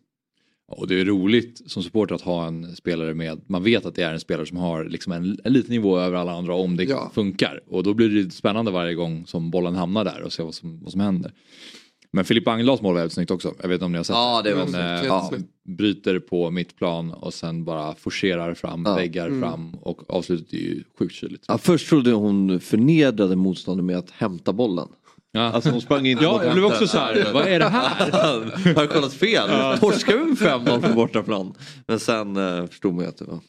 Och 0.67 0.87
det 0.87 1.01
är 1.01 1.05
roligt 1.05 1.61
som 1.65 1.83
supporter 1.83 2.15
att 2.15 2.21
ha 2.21 2.47
en 2.47 2.75
spelare 2.75 3.13
med, 3.13 3.41
man 3.47 3.63
vet 3.63 3.85
att 3.85 3.95
det 3.95 4.01
är 4.03 4.13
en 4.13 4.19
spelare 4.19 4.45
som 4.45 4.57
har 4.57 4.85
liksom 4.85 5.11
en, 5.13 5.37
en 5.43 5.53
liten 5.53 5.71
nivå 5.71 5.99
över 5.99 6.17
alla 6.17 6.31
andra 6.31 6.53
om 6.55 6.77
det 6.77 6.83
Ja. 6.83 7.11
funkar. 7.15 7.59
Och 7.67 7.83
då 7.83 7.93
blir 7.93 8.09
det 8.09 8.31
spännande 8.31 8.71
varje 8.71 8.93
gång 8.93 9.25
som 9.27 9.51
bollen 9.51 9.75
hamnar 9.75 10.03
där 10.05 10.21
och 10.21 10.33
se 10.33 10.43
vad 10.43 10.53
som, 10.53 10.79
vad 10.83 10.91
som 10.91 11.01
händer. 11.01 11.31
Men 12.15 12.25
Filip 12.25 12.47
Anglas 12.47 12.81
mål 12.81 12.93
var 12.93 13.01
väldigt 13.01 13.13
snyggt 13.13 13.31
också. 13.31 13.53
Jag 13.61 13.67
vet 13.69 13.75
inte 13.75 13.85
om 13.85 13.91
ni 13.91 13.97
har 13.97 14.03
sett 14.03 14.13
Ja, 14.13 14.41
det 14.43 14.53
var 14.55 14.65
Men, 14.65 14.73
Helt 14.81 15.05
ja, 15.05 15.31
bryter 15.77 16.19
på 16.19 16.51
mittplan 16.51 17.11
och 17.11 17.33
sen 17.33 17.65
bara 17.65 17.95
forcerar 17.95 18.53
fram, 18.53 18.83
Ja. 18.85 18.95
väggar 18.95 19.27
Mm. 19.27 19.41
fram 19.41 19.73
och 19.81 20.09
avslutet 20.13 20.53
är 20.53 20.57
ju 20.57 20.83
sjukt 20.99 21.15
kyligt. 21.15 21.45
Ja, 21.47 21.57
först 21.57 21.89
trodde 21.89 22.11
hon 22.11 22.59
förnedrade 22.59 23.35
motståndaren 23.35 23.85
med 23.85 23.97
att 23.97 24.11
hämta 24.11 24.53
bollen. 24.53 24.87
Ja. 25.35 25.41
Alltså 25.41 25.69
hon 25.69 25.81
sprang 25.81 26.05
inte 26.07 26.23
Ja, 26.23 26.43
jag 26.43 26.53
blev 26.53 26.65
också 26.65 26.87
så 26.87 26.97
här, 26.97 27.33
vad 27.33 27.47
är 27.47 27.59
det 27.59 27.69
här? 27.69 28.11
Har 28.75 28.81
jag 28.81 28.89
kollat 28.89 29.13
fel? 29.13 29.49
Torskar 29.79 30.17
vi 30.17 30.23
med 30.23 30.37
5-0 30.37 30.81
på 30.89 30.93
bortaplan? 30.95 31.53
Men 31.87 31.99
sen 31.99 32.37
eh, 32.37 32.65
förstod 32.67 32.93
man 32.93 33.03
ju 33.03 33.09
att 33.09 33.17
det 33.17 33.25
var 33.25 33.39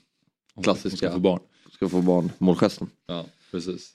Hon 0.54 0.64
klassiska. 0.64 0.96
ska 0.96 1.10
få 1.10 1.18
barn. 1.18 1.40
Ska 1.72 1.88
få 1.88 2.00
barn 2.02 2.30
målgesten. 2.38 2.88
Ja, 3.06 3.24
precis. 3.50 3.90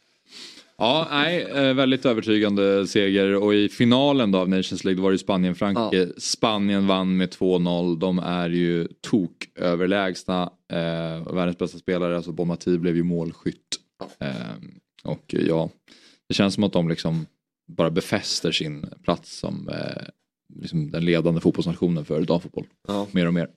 Ja, 0.78 1.08
nej, 1.12 1.42
eh, 1.42 1.74
väldigt 1.74 2.06
övertygande 2.06 2.88
seger 2.88 3.36
och 3.36 3.54
i 3.56 3.70
finalen 3.70 4.32
då 4.32 4.40
av 4.40 4.50
Nations 4.50 4.84
League 4.84 5.04
var 5.04 5.12
det 5.12 5.18
Spanien-Frankrike. 5.18 6.10
Spanien 6.18 6.88
vann 6.88 7.18
med 7.18 7.30
2-0. 7.30 8.00
De 8.00 8.20
är 8.20 8.50
ju 8.50 8.88
tok 9.02 9.32
överlägsna. 9.56 10.50
Eh, 10.72 11.34
världens 11.34 11.58
bästa 11.58 11.78
spelare, 11.78 12.16
alltså 12.16 12.32
Bonmati 12.32 12.78
blev 12.78 12.96
ju 12.96 13.04
målskytt. 13.04 13.68
Eh, 14.20 14.30
och 15.04 15.26
ja, 15.48 15.70
det 16.28 16.34
känns 16.34 16.54
som 16.54 16.64
att 16.64 16.74
de 16.74 16.90
liksom 16.90 17.26
bara 17.78 17.90
befäster 17.90 18.52
sin 18.52 18.86
plats 19.04 19.40
som 19.40 19.70
eh, 19.70 20.04
liksom 20.62 20.92
den 20.92 21.06
ledande 21.06 21.42
fotbollsnationen 21.42 22.06
för 22.06 22.22
damfotboll. 22.22 22.66
Ja. 22.88 23.08
Mer 23.12 23.28
och 23.28 23.34
mer. 23.34 23.48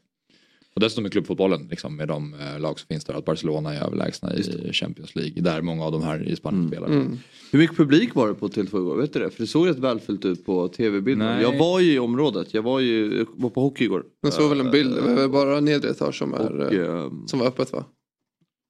Och 0.75 0.81
dessutom 0.81 1.07
i 1.07 1.11
klubbfotbollen 1.11 1.66
liksom, 1.70 1.96
med 1.96 2.09
de 2.09 2.35
eh, 2.35 2.61
lag 2.61 2.79
som 2.81 2.87
finns 2.87 3.05
där. 3.05 3.14
Att 3.14 3.25
Barcelona 3.25 3.75
är 3.75 3.85
överlägsna 3.85 4.35
i 4.35 4.72
Champions 4.72 5.14
League. 5.14 5.42
Där 5.42 5.62
många 5.62 5.85
av 5.85 5.92
de 5.92 6.03
här 6.03 6.29
i 6.29 6.37
Spanien 6.37 6.68
spelar. 6.68 6.87
Mm. 6.87 7.18
Hur 7.53 7.59
mycket 7.59 7.77
publik 7.77 8.14
var 8.14 8.29
det 8.29 8.35
på 8.35 8.48
Tele2 8.48 8.77
igår? 8.77 8.96
Vet 8.96 9.12
du 9.12 9.18
det? 9.20 9.31
För 9.31 9.42
det 9.42 9.46
såg 9.46 9.68
rätt 9.68 9.79
välfyllt 9.79 10.25
ut 10.25 10.46
på 10.46 10.68
tv-bilden. 10.68 11.27
Nej. 11.27 11.42
Jag 11.42 11.59
var 11.59 11.81
ju 11.81 11.92
i 11.92 11.98
området. 11.98 12.55
Jag 12.55 12.62
var 12.62 12.81
ju 12.81 13.18
jag 13.18 13.27
var 13.35 13.51
på 13.51 13.61
hockey 13.61 13.85
igår. 13.85 14.05
Jag 14.20 14.33
såg 14.33 14.48
väl 14.48 14.61
en 14.61 14.70
bild, 14.70 14.94
det 14.94 15.01
var 15.01 15.29
bara 15.29 15.61
nedre 15.61 15.90
etage 15.90 16.14
som, 16.18 16.35
är, 16.35 16.61
Och, 16.61 16.72
eh, 16.75 17.05
ehm, 17.05 17.27
som 17.29 17.38
var 17.38 17.46
öppet 17.46 17.72
va? 17.72 17.85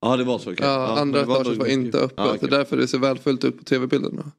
ja 0.00 0.16
det 0.16 0.24
var 0.24 0.38
så. 0.38 0.52
okej. 0.52 0.66
Ja, 0.66 0.72
Ja, 0.94 1.00
andra 1.00 1.20
etaget 1.20 1.46
var 1.46 1.54
nog- 1.54 1.68
inte 1.68 1.98
öppet. 1.98 2.14
Ja, 2.16 2.26
okej. 2.28 2.38
Det 2.40 2.46
är 2.46 2.58
därför 2.58 2.76
det 2.76 2.88
ser 2.88 2.98
välfyllt 2.98 3.44
ut 3.44 3.58
på 3.58 3.64
tv-bilderna. 3.64 4.32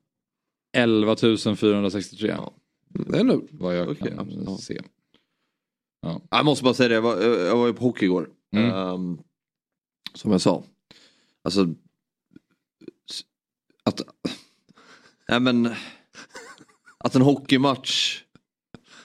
11 0.74 1.16
463 1.56 2.28
Ja. 2.30 2.54
Det 2.88 3.20
är 3.20 3.24
nog. 3.24 3.48
vad 3.52 3.78
jag 3.78 3.90
Okej, 3.90 4.14
kan. 4.16 4.44
Ja. 4.46 4.58
se. 4.58 4.82
Jag 6.30 6.46
måste 6.46 6.64
bara 6.64 6.74
säga 6.74 6.90
det, 6.90 6.96
jag 6.96 7.02
var, 7.02 7.22
jag 7.22 7.58
var 7.58 7.68
ju 7.68 7.74
på 7.74 7.84
hockey 7.86 8.06
igår. 8.06 8.30
Mm. 8.52 8.72
Ehm, 8.72 9.20
som 10.14 10.32
jag 10.32 10.42
sa. 10.42 10.64
Alltså. 11.44 11.76
Att. 13.84 14.02
Nej 15.30 15.40
men. 15.40 15.70
Att 16.98 17.16
en 17.16 17.22
hockeymatch 17.22 18.24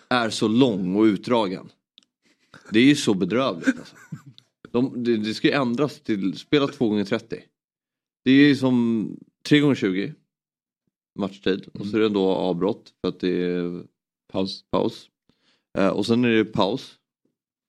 är 0.09 0.31
så 0.31 0.49
lång 0.49 0.97
och 0.97 1.03
utdragen. 1.03 1.69
Det 2.71 2.79
är 2.81 2.85
ju 2.85 2.97
så 2.97 3.15
bedrövligt. 3.15 3.79
Alltså. 3.79 3.97
De, 4.71 5.05
det, 5.05 5.17
det 5.17 5.35
ska 5.35 5.49
ju 5.49 5.55
ändras 5.55 6.01
till 6.01 6.39
spela 6.39 6.67
2 6.67 6.89
gånger 6.89 7.05
30 7.05 7.43
Det 8.25 8.31
är 8.31 8.49
ju 8.49 8.57
som 8.57 9.17
3 9.43 9.61
gånger 9.61 9.75
20 9.75 10.15
matchtid 11.19 11.67
och 11.75 11.87
så 11.87 11.97
är 11.97 12.01
det 12.01 12.07
ändå 12.07 12.29
avbrott 12.29 12.93
för 13.01 13.09
att 13.09 13.21
det 13.21 13.43
är 13.43 13.83
Paus. 14.33 14.65
paus. 14.71 15.09
Eh, 15.79 15.89
och 15.89 16.07
sen 16.07 16.25
är 16.25 16.29
det 16.29 16.45
paus. 16.45 16.95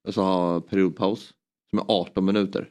Alltså 0.07 0.61
periodpaus. 0.61 1.33
Som 1.69 1.79
är 1.79 1.85
18 1.87 2.25
minuter. 2.25 2.69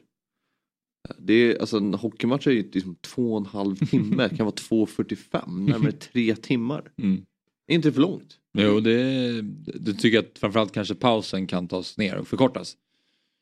Eh, 1.09 1.15
Det 1.19 1.33
är, 1.33 1.59
alltså 1.61 1.77
en 1.77 1.93
hockeymatch 1.93 2.47
är 2.47 2.51
ju 2.51 2.71
liksom 2.71 2.95
två 2.95 3.31
och 3.33 3.39
en 3.39 3.45
halv 3.45 3.75
timme. 3.89 4.29
Kan 4.29 4.45
vara 4.45 4.55
2.45, 4.55 5.69
närmare 5.69 5.91
tre 5.91 6.35
timmar. 6.35 6.91
Mm. 6.97 7.25
Är 7.67 7.75
inte 7.75 7.91
för 7.91 8.01
långt? 8.01 8.37
Jo, 8.57 8.79
det, 8.79 9.41
du 9.79 9.93
tycker 9.93 10.19
att 10.19 10.39
framförallt 10.39 10.71
kanske 10.73 10.95
pausen 10.95 11.47
kan 11.47 11.67
tas 11.67 11.97
ner 11.97 12.17
och 12.17 12.27
förkortas? 12.27 12.77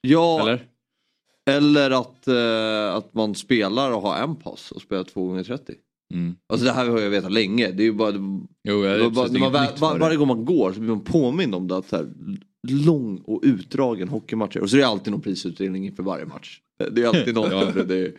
Ja, 0.02 0.42
Eller? 0.42 0.68
eller 1.50 1.92
att, 1.92 2.28
eh, 2.28 2.96
att 2.96 3.14
man 3.14 3.36
spelar 3.36 3.92
och 3.92 4.02
har 4.02 4.18
en 4.24 4.36
paus 4.36 4.72
och 4.72 4.82
spelar 4.82 5.04
2 5.04 5.28
gånger 5.28 5.44
30 5.44 5.74
Mm. 6.14 6.36
Alltså 6.50 6.66
det 6.66 6.72
här 6.72 6.90
har 6.90 7.00
jag 7.00 7.10
vetat 7.10 7.32
länge. 7.32 7.72
Det 7.72 7.84
är 7.84 7.86
ju 7.86 7.94
bara, 7.94 8.12
Jo, 8.64 8.82
det 8.82 8.88
jag, 8.90 9.00
var 9.00 9.10
bara, 9.10 9.40
man 9.40 9.52
var, 9.52 9.66
för 9.66 10.00
varje 10.00 10.14
det. 10.14 10.18
gång 10.18 10.28
man 10.28 10.46
går 10.46 10.74
så 10.74 10.80
blir 10.80 10.90
man 10.90 11.04
påmind 11.04 11.56
om 11.56 11.68
det. 11.68 11.78
Att 11.78 11.90
så 11.90 11.96
här, 11.96 12.08
lång 12.68 13.18
och 13.18 13.42
utdragen 13.44 14.08
hockeymatcher. 14.08 14.60
Och 14.60 14.70
så 14.70 14.76
är 14.76 14.82
det 14.82 14.88
alltid 14.88 15.12
någon 15.12 15.22
prisutdelning 15.22 15.86
inför 15.86 16.04
varje 16.04 16.26
match. 16.26 16.60
Det 16.92 17.04
är 17.04 17.08
alltid 17.08 17.36
någon. 17.36 17.52
Ja. 17.52 17.72
ja. 17.76 17.84
det 17.84 17.96
är, 17.98 18.14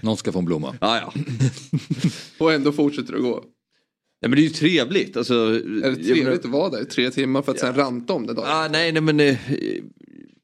Någon 0.00 0.16
ska 0.16 0.32
få 0.32 0.38
en 0.38 0.44
blomma. 0.44 0.74
ja, 0.80 0.98
ja. 1.00 1.12
Och 2.38 2.52
ändå 2.52 2.72
fortsätter 2.72 3.12
det 3.12 3.18
gå. 3.18 3.44
Nej 4.22 4.28
men 4.28 4.30
det 4.30 4.40
är 4.40 4.42
ju 4.42 4.48
trevligt. 4.48 5.16
Alltså, 5.16 5.34
Är 5.34 5.90
det 5.90 6.04
trevligt 6.04 6.44
att 6.44 6.50
vara 6.50 6.70
där 6.70 6.82
i 6.82 6.84
tre 6.84 7.10
timmar 7.10 7.42
för 7.42 7.52
att 7.52 7.58
sen 7.58 7.74
ranta 7.74 8.12
om 8.12 8.26
det 8.26 8.34
dagen? 8.34 8.46
Ah, 8.48 8.68
nej, 8.68 8.92
nej 8.92 9.02
men 9.02 9.20
eh, 9.20 9.36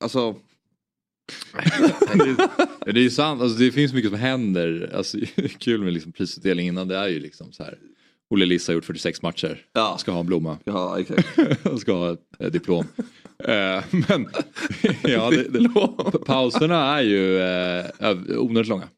alltså. 0.00 0.36
Ja, 2.82 2.92
det 2.92 3.00
är 3.00 3.02
ju 3.02 3.10
sant, 3.10 3.42
alltså, 3.42 3.58
det 3.58 3.72
finns 3.72 3.92
mycket 3.92 4.10
som 4.10 4.20
händer. 4.20 4.90
Alltså, 4.94 5.18
kul 5.58 5.80
med 5.84 5.92
liksom 5.92 6.12
prisutdelning 6.12 6.68
innan 6.68 6.88
det 6.88 6.96
är 6.96 7.08
ju 7.08 7.20
liksom 7.20 7.52
så 7.52 7.62
här. 7.62 7.78
Olle 8.30 8.46
Liss 8.46 8.66
har 8.66 8.74
gjort 8.74 8.84
46 8.84 9.22
matcher. 9.22 9.62
Ja. 9.72 9.96
Ska 9.98 10.12
ha 10.12 10.20
en 10.20 10.26
blomma. 10.26 10.58
Ja 10.64 11.00
exakt. 11.00 11.28
Ska 11.80 11.92
ha 11.92 12.12
ett, 12.12 12.20
ett 12.38 12.52
diplom. 12.52 12.86
Eh, 13.44 13.82
men 13.90 14.26
ja, 15.02 15.30
det, 15.30 15.48
det, 15.48 15.68
pa- 15.68 16.18
pauserna 16.26 16.98
är 16.98 17.02
ju 17.02 17.38
eh, 17.38 18.38
onödigt 18.40 18.68
långa. 18.68 18.88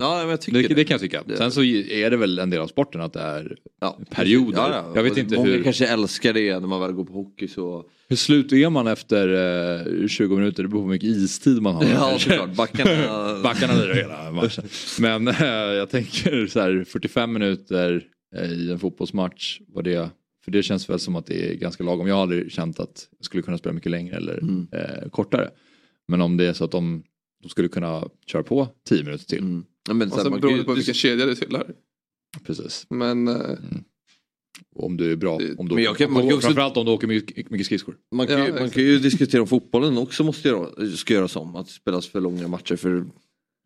Ja 0.00 0.18
men 0.20 0.28
jag 0.28 0.40
tycker 0.40 0.68
Det, 0.68 0.74
det 0.74 0.84
kan 0.84 0.94
jag 0.94 1.00
tycka. 1.00 1.22
Sen 1.36 1.50
så 1.52 1.62
är 1.64 2.10
det 2.10 2.16
väl 2.16 2.38
en 2.38 2.50
del 2.50 2.60
av 2.60 2.66
sporten 2.66 3.00
att 3.00 3.12
det 3.12 3.20
är 3.20 3.56
Ja, 3.80 3.98
perioder. 4.10 4.58
Ja, 4.58 4.70
ja. 4.72 4.92
Jag 4.94 5.02
vet 5.02 5.16
inte 5.16 5.34
Många 5.36 5.48
hur, 5.50 5.62
kanske 5.64 5.86
älskar 5.86 6.32
det 6.32 6.60
när 6.60 6.66
man 6.68 6.80
väl 6.80 6.92
går 6.92 7.04
på 7.04 7.12
hockey 7.12 7.48
så. 7.48 7.84
hur 8.08 8.16
slut 8.16 8.52
är 8.52 8.70
man 8.70 8.86
efter 8.86 9.28
eh, 10.02 10.06
20 10.08 10.36
minuter. 10.36 10.62
Det 10.62 10.68
beror 10.68 10.80
på 10.80 10.84
hur 10.86 10.92
mycket 10.92 11.08
istid 11.08 11.62
man 11.62 11.74
har. 11.74 11.84
Ja 11.84 12.18
såklart. 12.18 12.54
Backarna. 12.56 13.40
Backarna 13.42 13.74
lirar 13.74 13.94
hela 13.94 14.30
matchen. 14.32 14.64
Men 15.00 15.28
eh, 15.28 15.46
jag 15.76 15.90
tänker 15.90 16.46
så 16.46 16.60
här 16.60 16.84
45 16.88 17.32
minuter 17.32 18.02
eh, 18.36 18.52
i 18.52 18.70
en 18.72 18.78
fotbollsmatch. 18.78 19.60
Vad 19.68 19.84
det, 19.84 20.10
för 20.44 20.50
det 20.50 20.62
känns 20.62 20.90
väl 20.90 20.98
som 20.98 21.16
att 21.16 21.26
det 21.26 21.50
är 21.50 21.54
ganska 21.54 21.84
lagom. 21.84 22.06
Jag 22.06 22.14
har 22.14 22.22
aldrig 22.22 22.52
känt 22.52 22.80
att 22.80 23.08
jag 23.18 23.24
skulle 23.24 23.42
kunna 23.42 23.58
spela 23.58 23.72
mycket 23.72 23.90
längre 23.90 24.16
eller 24.16 24.38
Mm. 24.38 24.66
eh, 24.72 25.08
kortare. 25.10 25.50
Men 26.08 26.20
om 26.20 26.36
det 26.36 26.44
är 26.46 26.52
så 26.52 26.64
att 26.64 26.70
de, 26.70 27.02
de 27.42 27.48
skulle 27.48 27.68
kunna 27.68 28.04
köra 28.26 28.42
på 28.42 28.68
10 28.88 29.04
minuter 29.04 29.24
till. 29.24 29.38
Mm. 29.38 29.64
Ja, 29.88 29.94
men, 29.94 30.12
Och 30.12 30.20
sen 30.20 30.30
man 30.30 30.40
beror 30.40 30.50
kan 30.50 30.56
det 30.58 30.60
ju- 30.62 30.64
på 30.66 30.74
vilken 30.74 30.94
kedja 30.94 31.26
det 31.26 31.34
tillhör. 31.36 31.74
Precis. 32.46 32.86
Men 32.90 33.28
eh, 33.28 33.58
Om 34.76 34.96
du 34.96 35.12
är 35.12 35.16
bra. 35.16 35.34
Om 35.58 35.68
du, 35.68 35.74
Men 35.74 35.84
jag 35.84 35.96
kan- 35.96 36.12
man 36.12 36.22
kan 36.22 36.32
också- 36.34 36.46
Framförallt 36.46 36.76
om 36.76 36.86
du 36.86 36.92
åker 36.92 37.06
mycket, 37.06 37.50
mycket 37.50 37.66
skridskor. 37.66 37.96
Man 38.14 38.26
kan, 38.26 38.38
Ja, 38.38 38.46
ju, 38.46 38.52
man 38.52 38.70
kan 38.70 38.82
ju 38.82 38.98
diskutera 38.98 39.40
om 39.42 39.48
fotbollen 39.48 39.98
också 39.98 40.24
måste 40.24 40.48
göra, 40.48 40.96
ska 40.96 41.14
göras 41.14 41.36
om. 41.36 41.56
Att 41.56 41.68
spelas 41.68 42.06
för 42.06 42.20
långa 42.20 42.48
matcher. 42.48 42.76
För 42.76 43.04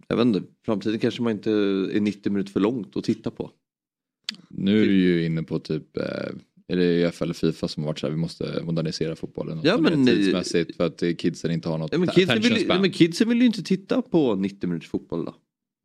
jag 0.09 0.17
vet 0.17 0.27
inte, 0.27 0.43
framtiden 0.67 0.99
kanske 0.99 1.23
man 1.23 1.33
inte 1.33 1.51
är 1.51 2.01
90 2.01 2.33
minuter 2.33 2.53
för 2.53 2.61
långt 2.61 2.97
att 2.97 3.05
titta 3.05 3.31
på. 3.31 3.51
Nu 4.49 4.83
är 4.83 4.87
du 4.87 4.95
ju 4.97 5.25
inne 5.27 5.43
på 5.43 5.59
typ, 5.59 5.97
är 6.69 6.77
det 6.77 6.85
UEFA 6.85 7.25
eller 7.25 7.35
Fifa 7.35 7.69
som 7.69 7.83
har 7.83 7.91
varit 7.91 7.99
så 7.99 8.07
här, 8.07 8.11
vi 8.11 8.17
måste 8.21 8.63
modernisera 8.65 9.17
fotbollen. 9.17 9.61
Ja, 9.65 9.79
men- 9.79 10.07
tidsmässigt 10.07 10.77
för 10.77 10.87
att 10.87 11.03
kidsen 11.19 11.51
inte 11.51 11.69
har 11.69 11.79
något 11.79 11.93
Ja, 11.93 11.99
men 11.99 12.09
kidsen, 12.09 12.41
vill, 12.41 12.67
ja, 12.69 12.81
men 12.81 12.91
kidsen 12.93 13.29
vill 13.29 13.39
ju 13.41 13.47
inte 13.47 13.63
titta 13.63 14.03
på 14.03 14.35
90 14.35 14.69
minuters 14.69 14.89
fotboll 14.89 15.25
då. 15.25 15.35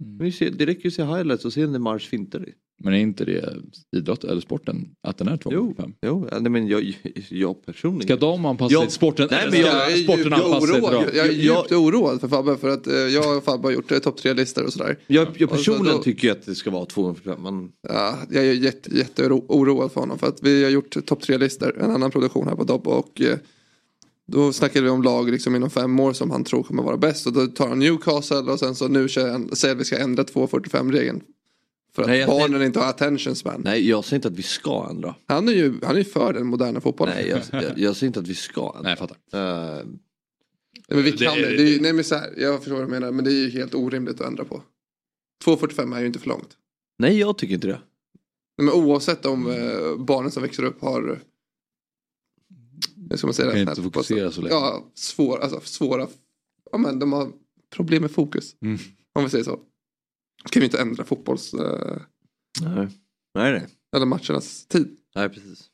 Mm. 0.04 0.32
Det 0.58 0.66
räcker 0.66 0.84
ju 0.84 0.88
att 0.88 0.94
se 0.94 1.04
highlights 1.04 1.46
och 1.46 1.54
se 1.54 1.68
när 1.68 1.80
Mars 1.80 2.08
finter. 2.08 2.54
Men 2.84 2.94
är 2.94 2.98
inte 2.98 3.26
det 3.26 3.56
idrott 3.98 4.24
eller 4.24 4.42
sporten 4.42 4.90
att 5.08 5.18
den 5.18 5.28
är 5.28 5.38
2,5? 5.38 5.94
Jo, 6.02 6.28
ja, 6.32 6.40
nej, 6.40 6.52
men 6.52 6.68
jag, 6.68 6.98
jag 7.30 7.66
personligen. 7.66 8.08
Ska 8.08 8.16
de 8.28 8.46
anpassa 8.46 8.74
Jag- 8.74 8.82
sig 8.82 8.88
till 8.88 8.96
sporten? 8.96 9.28
Nej, 9.32 9.48
men 9.52 9.60
jag- 9.60 9.68
Jag 9.76 9.92
är 9.92 9.98
sporten 9.98 10.24
djupt 10.24 10.36
anpassa 10.46 10.74
oroad. 10.78 10.94
dem? 10.94 11.04
Jag 11.14 11.26
är 11.26 11.32
Jag- 11.32 11.34
djupt 11.62 11.72
oroad 11.72 12.20
för 12.22 12.28
Fabbe 12.28 12.58
för 12.58 12.70
att 12.70 12.88
eh, 12.88 12.94
jag 12.96 13.38
och 13.38 13.44
Fabbe 13.44 13.68
har 13.68 13.72
gjort 13.74 13.92
eh, 13.92 14.00
topp 14.00 14.18
tre 14.18 14.34
listor 14.34 14.66
och 14.66 14.74
sådär. 14.74 14.98
jag, 15.08 15.28
jag 15.38 15.50
personligen 15.50 15.98
då- 15.98 16.04
tycker 16.04 16.32
att 16.32 16.46
det 16.46 16.56
ska 16.56 16.72
vara 16.72 16.86
245 16.86 17.44
men 17.44 17.72
Ja, 17.88 18.18
jag 18.32 18.46
är 18.46 18.54
jätte, 18.54 18.96
jätte 18.98 19.30
oroad 19.32 19.92
för 19.92 20.00
honom 20.02 20.20
för 20.20 20.28
att 20.28 20.44
vi 20.44 20.64
har 20.64 20.70
gjort 20.72 21.06
topp 21.06 21.22
tre 21.22 21.38
listor, 21.38 21.78
en 21.82 21.92
annan 21.92 22.12
produktion 22.12 22.48
här 22.48 22.56
på 22.56 22.64
Dobb 22.64 22.88
och 22.88 23.22
eh, 23.22 23.38
då 24.28 24.54
snackade 24.54 24.84
vi 24.84 24.90
om 24.90 25.04
lag 25.04 25.30
liksom 25.32 25.56
inom 25.56 25.70
fem 25.70 26.00
år 26.00 26.14
som 26.14 26.32
han 26.32 26.44
tror 26.44 26.64
kommer 26.64 26.84
vara 26.84 26.98
bäst 26.98 27.28
och 27.28 27.34
då 27.34 27.48
tar 27.48 27.68
han 27.68 27.80
Newcastle 27.80 28.38
och 28.38 28.60
sen 28.60 28.76
så 28.76 28.88
nu 28.88 29.10
säger 29.10 29.72
att 29.72 29.78
vi 29.78 29.86
ska 29.86 29.98
ändra 29.98 30.24
2.45 30.24 30.92
regeln. 30.92 31.22
För 31.96 32.02
att 32.02 32.08
Nej, 32.08 32.20
jag 32.20 32.30
barnen 32.30 32.62
inte 32.64 32.80
har 32.80 32.90
attention 32.90 33.36
span. 33.36 33.62
nej 33.66 33.90
jag 33.90 34.06
säger 34.06 34.16
inte 34.16 34.28
att 34.28 34.34
vi 34.40 34.44
ska 34.44 34.88
ändra. 34.90 35.16
Han 35.28 35.48
är 35.50 35.54
ju 35.54 35.74
han 35.84 35.98
är 35.98 36.04
för 36.04 36.34
den 36.34 36.48
moderna 36.48 36.82
fotbollen. 36.82 37.16
Nej 37.16 37.28
jag, 37.52 37.64
jag, 37.64 37.80
jag 37.80 37.96
säger 37.96 38.08
inte 38.08 38.20
att 38.20 38.28
vi 38.28 38.36
ska 38.36 38.62
ändra. 38.76 38.82
Nej, 38.82 38.92
jag 39.00 39.10
fattar. 39.10 39.18
Eh, 39.80 39.86
Nej, 40.90 40.96
men 40.96 41.04
vi 41.04 41.12
Det- 41.12 41.26
kan 41.26 41.36
det. 41.38 41.58
det 41.58 41.64
ju- 41.64 41.82
nej 41.82 41.94
men 41.94 42.04
så 42.04 42.16
här, 42.16 42.34
jag 42.38 42.58
förstår 42.60 42.76
vad 42.76 42.86
du 42.86 42.90
menar 42.92 43.12
men 43.12 43.26
det 43.26 43.32
är 43.32 43.44
ju 43.44 43.50
helt 43.50 43.76
orimligt 43.76 44.22
att 44.22 44.28
ändra 44.28 44.44
på. 44.46 44.62
2.45 45.46 45.96
är 45.96 46.00
ju 46.00 46.08
inte 46.08 46.20
för 46.20 46.30
långt. 46.30 46.50
nej 47.00 47.20
jag 47.20 47.38
tycker 47.38 47.54
inte 47.56 47.68
det. 47.68 47.82
Nej, 48.58 48.66
Men 48.66 48.74
oavsett 48.74 49.26
om 49.26 49.48
eh, 49.52 49.96
barnen 50.06 50.32
som 50.32 50.44
växer 50.44 50.64
upp 50.64 50.82
har 50.82 51.20
hur 53.10 53.18
ska 53.18 53.28
man 53.28 53.34
säga 53.34 53.52
Kan 53.52 53.66
det? 53.66 53.72
inte 53.72 53.82
fokusera 53.82 54.32
så 54.32 54.42
länge. 54.42 54.56
Ja, 54.56 54.92
svår, 54.96 55.38
alltså, 55.40 55.60
svåra. 55.64 56.08
Ja, 56.72 56.78
men 56.78 57.00
de 57.00 57.14
har 57.14 57.32
problem 57.76 58.02
med 58.02 58.12
fokus. 58.12 58.56
Mm. 58.62 58.78
Om 59.14 59.24
vi 59.24 59.30
säger 59.30 59.44
så. 59.44 59.60
Kan 60.52 60.60
vi 60.60 60.66
inte 60.66 60.82
ändra 60.82 61.04
fotbolls 61.04 61.54
eh, 61.54 61.98
Nej. 62.62 62.88
Nej, 63.36 63.52
nej. 63.52 63.68
eller 63.96 64.06
matchernas 64.06 64.66
tid. 64.68 64.98
nej 65.16 65.30
precis. 65.30 65.66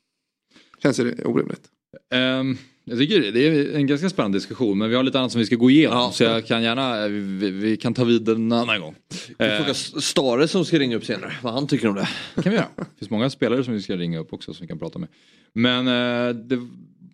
Känns 0.84 1.00
ju 1.00 1.12
det 1.16 1.26
orimligt. 1.26 1.70
Ehm, 2.14 2.58
jag 2.84 2.98
tycker 3.00 3.32
det 3.32 3.48
är 3.48 3.76
en 3.76 3.88
ganska 3.88 4.10
spännande 4.10 4.38
diskussion 4.38 4.78
men 4.78 4.90
vi 4.90 4.96
har 4.96 5.04
lite 5.04 5.20
annat 5.20 5.32
som 5.32 5.40
vi 5.40 5.46
ska 5.46 5.56
gå 5.56 5.70
igenom 5.70 5.98
Ja. 5.98 6.12
så 6.12 6.24
jag 6.24 6.46
kan 6.46 6.64
gärna, 6.64 7.08
vi, 7.08 7.50
vi 7.52 7.78
kan 7.78 7.94
ta 7.94 8.04
vid 8.04 8.30
en 8.30 8.52
annan 8.52 8.82
gång. 8.82 8.96
Vi 9.38 9.46
Eh, 9.46 9.58
frågar 9.58 9.74
Stare 10.02 10.48
som 10.48 10.66
ska 10.66 10.80
ringa 10.80 10.96
upp 10.98 11.06
senare 11.06 11.34
vad 11.44 11.54
han 11.54 11.68
tycker 11.68 11.88
om 11.88 11.96
det. 11.96 12.10
kan 12.44 12.52
vi 12.52 12.58
göra. 12.58 12.68
Det 12.76 12.86
finns 13.00 13.12
många 13.12 13.30
spelare 13.30 13.64
som 13.64 13.74
vi 13.74 13.82
ska 13.82 13.96
ringa 13.98 14.20
upp 14.20 14.34
också 14.34 14.54
som 14.54 14.64
vi 14.64 14.68
kan 14.68 14.80
prata 14.80 15.00
med. 15.00 15.10
Men 15.54 15.88
eh, 15.88 16.36
det 16.36 16.68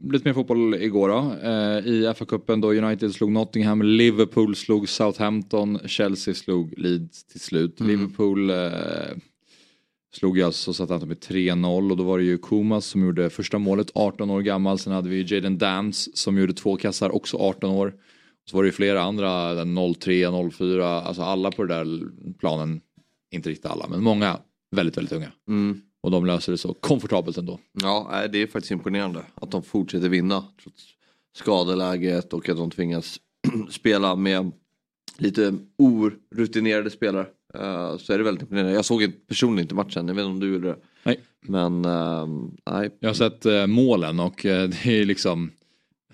lite 0.03 0.27
mer 0.27 0.33
fotboll 0.33 0.75
igår 0.75 1.09
då. 1.09 1.47
Eh, 1.49 1.93
I 1.93 2.13
FA-cupen 2.15 2.61
då 2.61 2.73
United 2.73 3.13
slog 3.13 3.31
Nottingham, 3.31 3.81
Liverpool 3.81 4.55
slog 4.55 4.89
Southampton, 4.89 5.79
Chelsea 5.85 6.33
slog 6.33 6.73
Leeds 6.77 7.23
till 7.23 7.39
slut. 7.39 7.79
Mm. 7.79 7.91
Liverpool 7.91 8.49
eh, 8.49 9.17
slog 10.13 10.37
ju 10.37 10.43
alltså 10.43 10.73
Southampton 10.73 11.09
med 11.09 11.17
3-0 11.17 11.91
och 11.91 11.97
då 11.97 12.03
var 12.03 12.17
det 12.17 12.23
ju 12.23 12.37
Kumas 12.37 12.85
som 12.85 13.03
gjorde 13.03 13.29
första 13.29 13.57
målet, 13.57 13.91
18 13.95 14.29
år 14.29 14.41
gammal. 14.41 14.79
Sen 14.79 14.93
hade 14.93 15.09
vi 15.09 15.25
Jaden 15.33 15.57
Dance 15.57 16.11
som 16.13 16.37
gjorde 16.37 16.53
två 16.53 16.77
kassar, 16.77 17.15
också 17.15 17.37
18 17.37 17.69
år. 17.69 17.93
Så 18.49 18.55
var 18.55 18.63
det 18.63 18.67
ju 18.67 18.73
flera 18.73 19.01
andra, 19.01 19.65
03, 19.95 20.49
04, 20.51 20.87
alltså 20.87 21.21
alla 21.21 21.51
på 21.51 21.63
den 21.63 21.77
där 21.77 22.09
planen, 22.39 22.81
inte 23.31 23.49
riktigt 23.49 23.71
alla, 23.71 23.87
men 23.89 24.03
många 24.03 24.39
väldigt, 24.75 24.97
väldigt 24.97 25.13
unga. 25.13 25.31
Mm. 25.47 25.81
Och 26.01 26.11
de 26.11 26.25
löser 26.25 26.51
det 26.51 26.57
så 26.57 26.73
komfortabelt 26.73 27.37
ändå. 27.37 27.59
Ja, 27.81 28.27
det 28.31 28.41
är 28.41 28.47
faktiskt 28.47 28.71
imponerande 28.71 29.23
att 29.35 29.51
de 29.51 29.63
fortsätter 29.63 30.09
vinna 30.09 30.43
trots 30.63 30.83
skadeläget 31.35 32.33
och 32.33 32.49
att 32.49 32.57
de 32.57 32.71
tvingas 32.71 33.19
spela 33.69 34.15
med 34.15 34.51
lite 35.17 35.53
orutinerade 35.77 36.89
spelare. 36.89 37.27
Eh, 37.53 37.97
så 37.97 38.13
är 38.13 38.17
det 38.17 38.23
väldigt 38.23 38.41
imponerande. 38.41 38.73
Jag 38.73 38.85
såg 38.85 39.03
inte- 39.03 39.19
personligen 39.27 39.63
inte 39.65 39.75
matchen, 39.75 40.07
jag 40.07 40.15
vet 40.15 40.23
inte 40.23 40.31
om 40.31 40.39
du 40.39 40.53
gjorde 40.53 40.67
det. 40.67 40.77
Nej. 41.03 41.19
Men 41.41 41.85
ehm, 41.85 42.51
nej. 42.71 42.89
Jag 42.99 43.09
har 43.09 43.13
sett 43.13 43.45
eh, 43.45 43.67
målen 43.67 44.19
och 44.19 44.45
eh, 44.45 44.69
det 44.83 45.01
är 45.01 45.05
liksom 45.05 45.51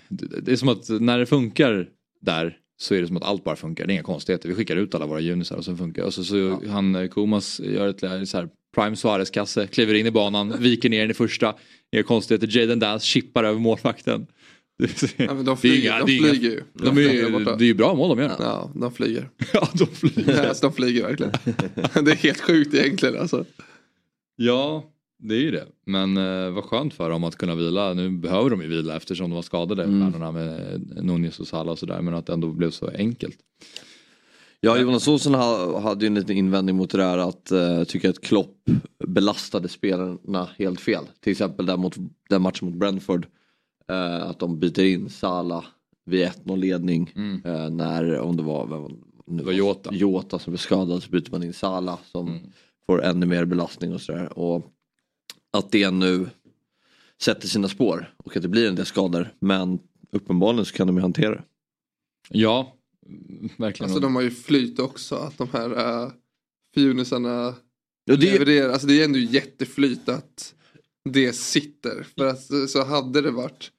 det, 0.07 0.41
det 0.41 0.51
är 0.51 0.55
som 0.55 0.69
att 0.69 0.89
när 0.89 1.19
det 1.19 1.25
funkar 1.25 1.89
där 2.21 2.57
så 2.77 2.95
är 2.95 3.01
det 3.01 3.07
som 3.07 3.17
att 3.17 3.23
allt 3.23 3.43
bara 3.43 3.55
funkar. 3.55 3.85
Det 3.85 3.91
är 3.91 3.93
inga 3.93 4.03
konstigheter. 4.03 4.49
Vi 4.49 4.55
skickar 4.55 4.75
ut 4.75 4.95
alla 4.95 5.05
våra 5.05 5.19
junisar 5.19 5.55
och 5.57 5.65
så 5.65 5.75
funkar 5.75 6.03
och 6.03 6.13
så, 6.13 6.23
så 6.23 6.59
han 6.67 6.95
eh, 6.95 7.07
Komas 7.07 7.59
gör 7.59 7.87
ett 7.87 8.29
så 8.29 8.37
här 8.37 8.49
Prime 8.75 8.95
Suarez-kasse, 8.95 9.67
kliver 9.67 9.93
in 9.93 10.05
i 10.05 10.11
banan, 10.11 10.55
viker 10.59 10.89
ner 10.89 11.01
den 11.01 11.11
i 11.11 11.13
första. 11.13 11.55
Inga 11.91 12.03
konstigheter. 12.03 12.57
Jaden 12.57 12.79
Dance 12.79 13.05
chippar 13.05 13.43
över 13.43 13.59
målvakten. 13.59 14.27
Ja, 15.17 15.33
de 15.33 15.57
flyger, 15.57 15.91
inga- 15.91 16.05
de 16.05 16.11
inga- 16.11 16.29
flyger 16.29 16.49
ju. 16.49 16.61
De 16.73 16.97
är, 16.97 17.01
ju- 17.01 17.45
det 17.57 17.63
är 17.63 17.67
ju 17.67 17.73
bra 17.73 17.93
mål 17.95 18.17
de 18.17 18.23
gör. 18.23 18.35
Ja, 18.39 18.71
de 18.75 18.91
flyger. 18.93 19.29
Ja, 19.53 19.69
de 19.73 19.85
flyger. 19.87 20.33
Ja, 20.43 20.47
alltså, 20.49 20.67
de 20.67 20.73
flyger 20.75 21.03
verkligen. 21.03 21.31
det 22.05 22.11
är 22.11 22.15
helt 22.15 22.41
sjukt 22.41 22.73
egentligen 22.73 23.17
alltså. 23.19 23.45
Ja, 24.35 24.83
det 25.19 25.35
är 25.35 25.39
ju 25.39 25.51
det. 25.51 25.65
Men 25.85 26.17
eh, 26.17 26.49
vad 26.49 26.63
skönt 26.63 26.93
för 26.93 27.09
dem 27.09 27.23
att 27.23 27.35
kunna 27.35 27.55
vila. 27.55 27.93
Nu 27.93 28.09
behöver 28.09 28.49
de 28.49 28.61
ju 28.61 28.67
vila 28.67 28.95
eftersom 28.95 29.29
de 29.29 29.35
var 29.35 29.41
skadade, 29.41 29.83
Mm. 29.83 30.33
med 30.33 31.05
Nunez 31.05 31.39
och 31.39 31.47
Salah 31.47 31.71
och 31.71 31.79
sådär. 31.79 32.01
Men 32.01 32.13
att 32.13 32.25
det 32.25 32.33
ändå 32.33 32.47
blev 32.51 32.71
så 32.71 32.87
enkelt. 32.97 33.37
Ja, 34.65 34.77
Jonas 34.77 35.07
Olsson 35.07 35.33
ha- 35.33 35.79
hade 35.79 36.05
ju 36.05 36.07
en 36.07 36.13
liten 36.15 36.37
invändning 36.37 36.75
mot 36.75 36.89
det 36.89 36.97
där 36.97 37.17
att 37.17 37.51
uh, 37.51 37.83
tycka 37.83 38.09
att 38.09 38.21
Klopp 38.21 38.57
belastade 39.07 39.67
spelarna 39.67 40.49
helt 40.57 40.79
fel. 40.81 41.03
Till 41.19 41.31
exempel 41.31 41.65
där 41.65 41.77
mot 41.77 41.95
den 42.29 42.41
matchen 42.41 42.67
mot 42.69 42.75
Brentford. 42.79 43.27
eh, 43.91 44.23
att 44.23 44.39
de 44.39 44.59
byter 44.59 44.79
in 44.83 45.09
Salah 45.09 45.65
vid 46.05 46.25
1-0 46.27 46.57
ledning. 46.57 47.11
Mm. 47.15 47.41
eh, 47.45 47.69
när, 47.69 48.19
om 48.19 48.37
det 48.37 48.43
var, 48.43 48.67
vem, 48.67 48.97
nu 49.27 49.37
Det 49.37 49.43
var 49.43 49.51
Jota. 49.51 49.89
Jota 49.93 50.39
som 50.39 50.51
blev 50.51 50.57
skadad 50.57 51.03
så 51.03 51.09
byter 51.09 51.31
man 51.31 51.43
in 51.43 51.53
Salah 51.53 51.99
som 52.11 52.27
Mm. 52.27 52.39
får 52.85 53.03
ännu 53.03 53.25
mer 53.25 53.45
belastning 53.45 53.93
och 53.93 54.01
sådär. 54.01 54.39
Och 54.39 54.65
att 55.57 55.71
det 55.71 55.91
nu 55.91 56.29
sätter 57.21 57.47
sina 57.47 57.67
spår 57.67 58.13
och 58.17 58.35
att 58.37 58.41
det 58.43 58.47
blir 58.49 58.69
en 58.69 58.75
del 58.75 58.85
skador. 58.85 59.33
Men 59.39 59.79
uppenbarligen 60.11 60.65
så 60.65 60.73
kan 60.75 60.87
de 60.87 60.95
ju 60.95 61.01
hantera 61.01 61.31
det. 61.35 61.43
Ja, 62.29 62.73
verkligen. 63.57 63.89
Alltså 63.89 63.99
de 63.99 64.15
har 64.15 64.21
ju 64.21 64.31
flyt 64.31 64.79
också. 64.79 65.15
Att 65.15 65.37
de 65.37 65.49
här 65.53 66.03
uh, 66.03 66.11
fjunisarna 66.75 67.47
Och 67.47 67.55
det, 68.05 68.15
levererar. 68.15 68.69
Alltså 68.69 68.87
det 68.87 69.01
är 69.01 69.05
ändå 69.05 69.19
jätteflyt 69.19 70.09
att 70.09 70.55
det 71.09 71.33
sitter. 71.33 72.07
För 72.17 72.25
att 72.25 72.69
så 72.69 72.83
hade 72.83 73.21
det 73.21 73.31
varit. 73.31 73.71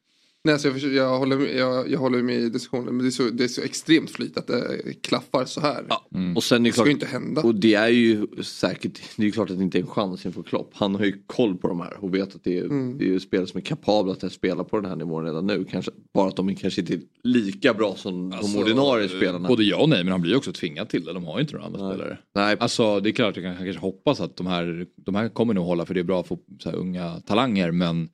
Nej, 0.47 0.53
alltså 0.53 0.69
jag, 0.69 0.75
försöker, 0.75 0.97
jag, 0.97 1.19
håller, 1.19 1.37
med- 1.37 1.57
jag, 1.57 1.91
jag 1.91 1.99
håller 1.99 2.23
med 2.23 2.35
i 2.37 2.49
diskussionen. 2.49 2.85
Men 2.85 2.99
det 2.99 3.09
är, 3.09 3.11
så, 3.11 3.23
det 3.23 3.45
är 3.45 3.49
så 3.49 3.63
extremt 3.63 4.11
flyt 4.11 4.37
att 4.39 4.47
det 4.47 4.81
klaffar 5.03 5.45
så 5.45 5.61
här. 5.61 5.85
ja, 5.89 6.07
Mm. 6.15 6.37
och 6.37 6.45
sen 6.45 6.57
är 6.57 6.61
det 6.61 6.69
det 6.69 6.73
ska 6.73 6.77
klart 6.83 6.89
ju 6.89 6.93
inte 6.93 7.07
hända. 7.07 7.43
Och 7.43 7.55
det 7.55 7.75
är 7.75 7.89
ju 7.89 8.27
säkert, 8.43 9.01
det 9.17 9.23
är 9.23 9.27
ju 9.27 9.33
klart 9.33 9.51
att 9.51 9.59
det 9.59 9.65
inte 9.65 9.79
är 9.79 9.81
en 9.81 9.87
chans 9.87 10.27
inför 10.27 10.43
Klopp. 10.43 10.71
Han 10.75 10.95
har 10.95 11.05
ju 11.05 11.23
koll 11.27 11.57
på 11.57 11.69
de 11.69 11.81
här 11.81 11.97
och 12.05 12.15
vet 12.15 12.35
att 12.35 12.45
det 12.45 12.59
är, 12.59 12.65
Mm. 12.65 12.99
det 12.99 13.05
är 13.05 13.09
ju 13.09 13.21
spelare 13.21 13.47
som 13.47 13.59
är 13.59 13.63
kapabla 13.65 14.13
att 14.13 14.33
spela 14.33 14.65
på 14.65 14.81
den 14.81 14.91
här 14.91 14.97
nivån 14.97 15.25
redan 15.25 15.47
nu. 15.47 15.65
Kanske, 15.71 15.91
bara 16.15 16.29
att 16.29 16.37
de 16.37 16.55
kanske 16.55 16.81
inte 16.81 16.95
är 16.95 17.01
lika 17.23 17.75
bra 17.75 17.95
som 17.97 18.33
Alltså, 18.33 18.53
de 18.59 18.63
ordinarie 18.65 19.09
spelarna. 19.09 19.49
Både 19.49 19.65
ja 19.65 19.77
och 19.83 19.89
nej, 19.89 20.05
men 20.05 20.13
han 20.13 20.21
blir 20.21 20.31
ju 20.33 20.37
också 20.37 20.53
tvingad 20.53 20.89
till 20.89 21.05
det. 21.05 21.13
De 21.13 21.25
har 21.25 21.35
ju 21.39 21.41
inte 21.41 21.53
några 21.55 21.67
andra 21.67 21.87
Nej. 21.89 21.95
spelare. 21.97 22.19
Nej, 22.35 22.57
Alltså 22.61 23.01
det 23.01 23.11
är 23.11 23.13
klart, 23.13 23.37
jag 23.37 23.45
kan 23.45 23.57
kanske 23.65 23.81
hoppas 23.81 24.21
att 24.21 24.37
de 24.37 24.47
här, 24.47 24.87
de 24.97 25.15
här 25.15 25.29
kommer 25.29 25.55
nog 25.55 25.65
hålla 25.67 25.87
för 25.87 25.95
det 25.95 26.01
är 26.01 26.05
bra 26.05 26.23
för 26.23 26.39
så 26.59 26.71
här, 26.71 26.77
unga 26.77 27.21
talanger. 27.21 27.71
Men 27.71 28.09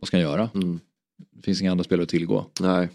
vad 0.00 0.08
ska 0.08 0.16
han 0.16 0.24
göra? 0.24 0.50
Mm. 0.54 0.80
Det 1.36 1.42
finns 1.42 1.60
inga 1.60 1.70
andra 1.70 1.84
spelare 1.84 2.02
att 2.02 2.08
tillgå. 2.08 2.50
nej. 2.60 2.88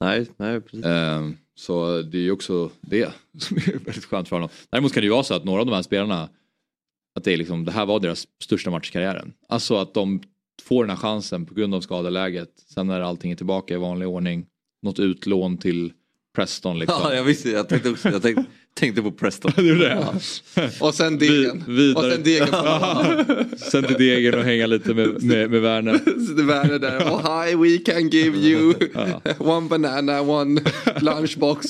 Nej, 0.00 0.26
nej 0.36 0.60
precis. 0.60 0.84
Eh, 0.84 1.30
så 1.54 2.02
det 2.02 2.18
är 2.18 2.22
ju 2.22 2.30
också 2.30 2.70
det 2.80 3.12
som 3.38 3.56
är 3.56 3.72
väldigt 3.84 4.04
skönt 4.04 4.28
för 4.28 4.36
honom. 4.36 4.48
Däremot 4.70 4.92
kan 4.92 5.00
det 5.00 5.04
ju 5.04 5.12
vara 5.12 5.22
så 5.22 5.34
att 5.34 5.44
några 5.44 5.60
av 5.60 5.66
de 5.66 5.72
här 5.72 5.82
spelarna, 5.82 6.28
att 7.14 7.24
det, 7.24 7.32
är 7.32 7.36
liksom, 7.36 7.64
det 7.64 7.72
här 7.72 7.86
var 7.86 8.00
deras 8.00 8.26
största 8.42 8.70
match 8.70 8.88
i 8.90 8.92
karriären. 8.92 9.32
Alltså 9.48 9.76
att 9.76 9.94
de 9.94 10.22
får 10.62 10.84
den 10.84 10.90
här 10.90 10.96
chansen 10.96 11.46
på 11.46 11.54
grund 11.54 11.74
av 11.74 11.80
skadeläget. 11.80 12.50
Sen 12.74 12.86
när 12.86 13.00
allting 13.00 13.32
är 13.32 13.36
tillbaka 13.36 13.74
i 13.74 13.76
vanlig 13.76 14.08
ordning. 14.08 14.46
Något 14.82 14.98
utlån 14.98 15.58
till 15.58 15.92
Preston 16.36 16.78
liksom. 16.78 17.00
Ja, 17.02 17.14
jag 17.14 17.24
visste, 17.24 17.50
jag 17.50 17.68
tänkte 17.68 17.90
också, 17.90 18.08
jag 18.08 18.22
tänkte, 18.22 18.44
tänkte 18.74 19.02
på 19.02 19.12
Preston. 19.12 19.52
Det 19.56 19.74
det. 19.74 20.06
Och 20.80 20.94
sen 20.94 21.18
degen. 21.18 21.64
Vi-. 21.68 21.94
Och 21.94 22.02
sen 22.02 22.22
degen. 22.22 22.48
Sen 23.58 23.84
till 23.84 23.96
degen 23.96 24.34
och 24.34 24.44
hänga 24.44 24.66
lite 24.66 24.94
med, 24.94 25.22
med, 25.22 25.50
med 25.50 25.62
Werner. 25.62 26.42
värre 26.46 26.78
där. 26.78 26.98
Oh, 26.98 27.44
hi, 27.46 27.54
we 27.54 27.78
can 27.92 28.08
give 28.08 28.38
you 28.38 28.74
Ja. 28.94 29.20
one 29.38 29.68
banana, 29.68 30.20
one 30.20 30.60
lunchbox. 31.00 31.66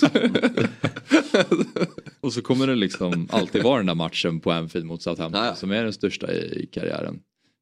Och 2.21 2.33
så 2.33 2.43
kommer 2.43 2.67
det 2.67 2.75
liksom 2.75 3.29
alltid 3.31 3.63
vara 3.63 3.77
den 3.77 3.87
där 3.87 3.95
matchen 3.95 4.41
på 4.41 4.53
Anfield 4.53 4.87
mot 4.87 5.03
Southampton 5.03 5.43
Ja, 5.43 5.49
ja. 5.49 5.55
som 5.55 5.71
är 5.71 5.85
den 5.85 5.93
största 5.93 6.33
i, 6.33 6.63
i 6.63 6.67
karriären. 6.73 7.19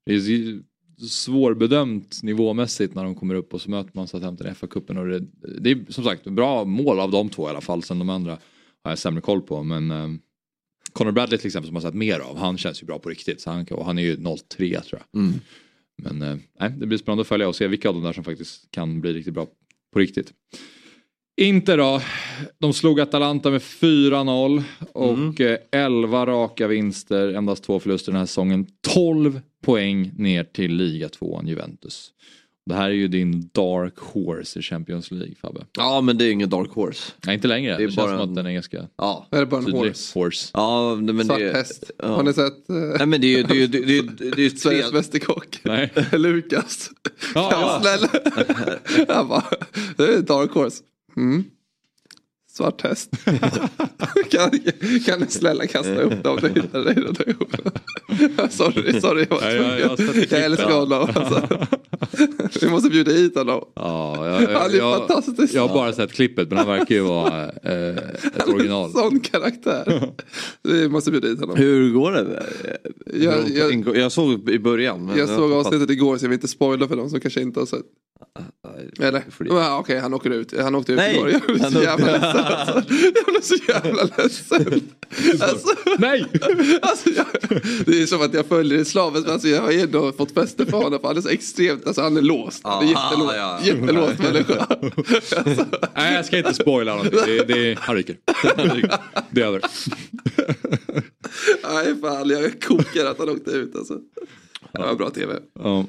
Det 0.07 0.13
är 0.15 0.19
ju 0.19 0.63
svårbedömt 0.99 2.23
nivåmässigt 2.23 2.95
när 2.95 3.05
de 3.05 3.15
kommer 3.15 3.35
upp 3.35 3.55
och 3.55 3.61
så 3.61 3.71
möter 3.71 3.91
man 3.95 4.09
Southampton 4.09 4.47
i 4.47 4.51
FA-cupen. 4.51 5.09
Det, 5.09 5.27
det 5.61 5.71
är 5.71 5.93
som 5.93 6.05
sagt 6.05 6.25
bra 6.25 6.65
mål 6.65 7.01
av 7.01 7.11
de 7.11 7.29
två 7.29 7.47
i 7.47 7.51
alla 7.51 7.61
fall. 7.61 7.83
Sen 7.83 7.99
de 7.99 8.11
andra 8.11 8.39
har 8.85 8.91
jag 8.91 8.99
sämre 8.99 9.21
koll 9.21 9.43
på. 9.43 9.63
Men 9.63 9.91
eh, 9.91 10.09
Conor 10.93 11.13
Bradley 11.13 11.39
till 11.39 11.47
exempel 11.47 11.67
som 11.67 11.77
har 11.77 11.83
sett 11.83 11.95
mer 11.95 12.21
av. 12.21 12.39
Han 12.39 12.59
känns 12.59 12.83
ju 12.83 12.87
bra 12.87 12.99
på 12.99 13.09
riktigt. 13.09 13.41
Så 13.41 13.51
han, 13.51 13.67
och 13.71 13.85
han 13.85 13.99
är 13.99 14.03
ju 14.03 14.17
0-3 14.17 14.81
tror 14.81 15.03
jag. 15.13 15.23
Mm. 15.23 15.35
Men 16.03 16.23
eh, 16.23 16.71
det 16.71 16.87
blir 16.87 16.99
spännande 16.99 17.21
att 17.21 17.29
följa 17.29 17.49
och 17.49 17.57
se 17.57 17.67
vilka 17.67 17.89
av 17.89 17.95
de 17.95 18.03
där 18.03 18.13
som 18.13 18.25
faktiskt 18.25 18.71
kan 18.71 19.01
bli 19.01 19.13
riktigt 19.13 19.35
bra 19.35 19.47
på 19.93 19.99
riktigt. 19.99 20.33
Inte 21.37 21.77
då. 21.77 22.01
De 22.59 22.73
slog 22.73 23.01
Atalanta 23.01 23.51
med 23.51 23.61
4-0 23.61 24.63
och 24.93 25.41
eh, 25.41 25.59
11 25.73 26.27
raka 26.27 26.67
vinster, 26.67 27.35
endast 27.35 27.65
två 27.65 27.81
förluster 27.81 28.13
den 28.13 28.19
här 28.19 28.27
säsongen. 28.27 28.67
12 28.95 29.41
poäng 29.65 30.11
ner 30.17 30.45
till 30.45 30.75
ligatvåan 30.77 31.47
Juventus. 31.47 32.11
Det 32.67 32.75
här 32.75 32.85
är 32.89 32.95
ju 32.95 33.09
din 33.09 33.51
dark 33.53 33.99
horse 33.99 34.59
i 34.59 34.63
Champions 34.63 35.11
League 35.11 35.35
Fabbe. 35.41 35.61
Ja 35.79 36.01
men 36.01 36.19
det 36.19 36.25
är 36.25 36.31
ingen 36.33 36.49
dark 36.49 36.71
horse. 36.71 37.13
Nej 37.27 37.35
inte 37.35 37.49
längre, 37.49 37.73
Det 37.73 37.79
det, 37.79 37.83
är 37.85 37.87
känns 37.89 37.97
bara 37.97 38.07
som 38.09 38.15
en- 38.21 38.29
att 38.29 38.35
den 38.35 38.47
är 38.47 38.53
ganska 38.53 38.89
Ja. 38.97 39.29
Är 39.31 39.41
det 39.41 39.47
bara 39.47 39.59
en 39.59 39.65
tydlig. 39.65 39.81
horse? 39.81 40.19
horse. 40.19 40.51
Ja 40.55 40.95
men 40.95 41.25
Svart 41.25 41.39
det 41.39 41.53
häst. 41.53 41.91
Ja. 41.99 42.07
Har 42.09 42.23
ni 42.23 42.33
sett 42.33 42.69
eh, 42.71 42.75
Nej 42.99 43.07
men 43.07 43.21
det 43.21 43.27
är 43.27 43.37
ju 43.39 43.43
det 43.43 43.63
är, 43.63 43.69
det 43.69 43.79
är, 43.79 43.83
det 43.87 43.99
är, 43.99 44.31
det 44.37 44.43
är, 44.45 44.51
tre... 44.51 44.59
Sveriges 44.59 44.93
Mästerkock? 44.93 45.59
Nej. 45.63 45.93
Lukas. 46.13 46.91
Ja, 47.35 47.49
ja. 47.51 47.81
Snälla. 47.83 48.09
Han 49.15 49.29
bara, 49.29 49.45
det 49.97 50.05
är 50.05 50.21
dark 50.23 50.51
horse. 50.51 50.83
Mm. 51.17 51.45
Svart 52.57 52.83
häst. 52.83 53.11
kan, 54.31 54.51
kan 55.07 55.21
ni 55.21 55.27
snälla 55.29 55.67
kasta 55.67 55.95
upp 56.03 56.23
dem? 56.25 56.39
Det 56.43 56.49
hittar 56.61 56.85
dig 56.85 56.95
då. 56.95 58.49
sorry, 58.51 59.01
sorry. 59.01 59.27
Jag, 59.31 59.39
Nej, 59.43 59.55
jag- 59.57 59.81
jag 59.81 59.97
det 59.97 60.05
jag 60.05 60.13
klippet. 60.15 60.33
älskar 60.33 60.71
honom. 60.71 61.09
Alltså. 61.15 61.67
Vi 62.61 62.69
måste 62.71 62.91
bjuda 62.91 63.13
hit 63.13 63.37
honom. 63.37 63.65
Ja, 63.75 64.27
jag, 64.29 64.43
jag, 64.43 64.59
Han 64.59 64.71
är 64.71 64.75
jag, 64.77 64.99
fantastisk. 64.99 65.55
jag 65.55 65.69
har 65.69 65.75
bara 65.75 65.93
sett 65.93 66.13
klippet 66.13 66.49
men 66.49 66.59
han 66.59 66.67
verkar 66.67 66.95
ju 66.95 67.01
vara 67.01 67.45
eh, 67.45 67.97
ett 68.37 68.49
original. 68.49 68.93
Sån 68.95 69.21
karaktär. 69.21 70.13
Vi 70.63 70.89
måste 70.89 71.11
bjuda 71.11 71.29
hit 71.29 71.41
honom. 71.41 71.57
Hur 71.57 71.91
går 71.93 72.13
det? 72.13 72.43
Jag, 73.15 73.49
jag, 73.51 73.97
Jag 73.97 74.13
såg 74.13 74.51
i 74.51 74.59
början. 74.59 75.07
men 75.07 75.19
jag 75.19 75.29
såg 75.29 75.53
avsnittet 75.53 75.91
igår 75.91 76.17
så 76.19 76.25
jag 76.25 76.29
vill 76.31 76.37
inte 76.37 76.49
spoila 76.49 76.89
för 76.89 76.97
de 76.97 77.11
som 77.11 77.21
kanske 77.21 77.41
inte 77.41 77.61
har 77.61 77.67
sett. 77.67 77.85
Eller? 79.01 79.23
Ja, 79.39 79.79
Okej, 79.79 79.99
han 79.99 80.15
åker 80.15 80.31
ut. 80.31 80.55
Han 80.61 80.75
åkte 80.75 80.93
ut 80.93 80.99
Nej, 80.99 81.15
igår. 81.17 81.31
Jag 81.31 81.41
blev 81.43 81.71
så 81.71 81.83
jävla 81.83 82.07
ledsen. 82.13 82.45
Alltså. 82.45 82.83
Jag 83.15 83.25
blev 83.27 83.41
så 83.43 83.55
jävla 83.69 84.03
ledsen. 84.17 84.91
Alltså, 85.41 85.69
Nej! 85.99 86.27
alltså, 86.83 87.11
jag, 87.11 87.27
det 87.87 88.03
är 88.03 88.07
som 88.07 88.23
att 88.23 88.35
jag 88.35 88.47
följer 88.47 88.79
det 88.79 88.85
slaviskt. 88.85 89.29
Alltså, 89.29 89.49
jag 89.49 89.63
har 89.63 89.73
ändå 89.73 90.13
fått 90.13 90.33
fäste 90.35 90.67
för 90.67 90.77
honom. 90.79 91.01
För 91.01 91.09
han 91.09 91.17
är 91.17 91.21
så 91.21 91.29
extremt, 91.29 91.87
alltså 91.87 92.03
han 92.03 92.17
är 92.17 92.23
låst. 92.23 92.61
Han 92.65 92.89
är 92.89 92.95
Ah, 92.97 93.11
jättelåst, 93.11 93.35
ja. 93.37 93.61
jättelåst 93.63 94.19
människa. 94.19 94.67
Alltså, 95.37 95.67
Nej 95.97 96.15
jag 96.15 96.27
ska 96.27 96.39
inte 96.39 96.55
spoila 96.55 96.95
någonting. 96.97 97.21
Det, 97.27 97.45
det, 97.45 97.79
han 97.79 97.97
ryker. 97.97 98.17
Det 99.31 99.41
är 99.43 99.47
över. 99.47 99.63
nej 101.75 102.01
fan, 102.01 102.29
jag 102.31 102.61
kokar 102.63 103.07
att 103.07 103.19
han 103.19 103.29
åkte 103.29 103.51
ut 103.51 103.77
alltså. 103.77 103.99
Det 104.73 104.79
var 104.81 104.95
bra 104.95 105.11
tv. 105.11 105.35
Ja. 105.63 105.87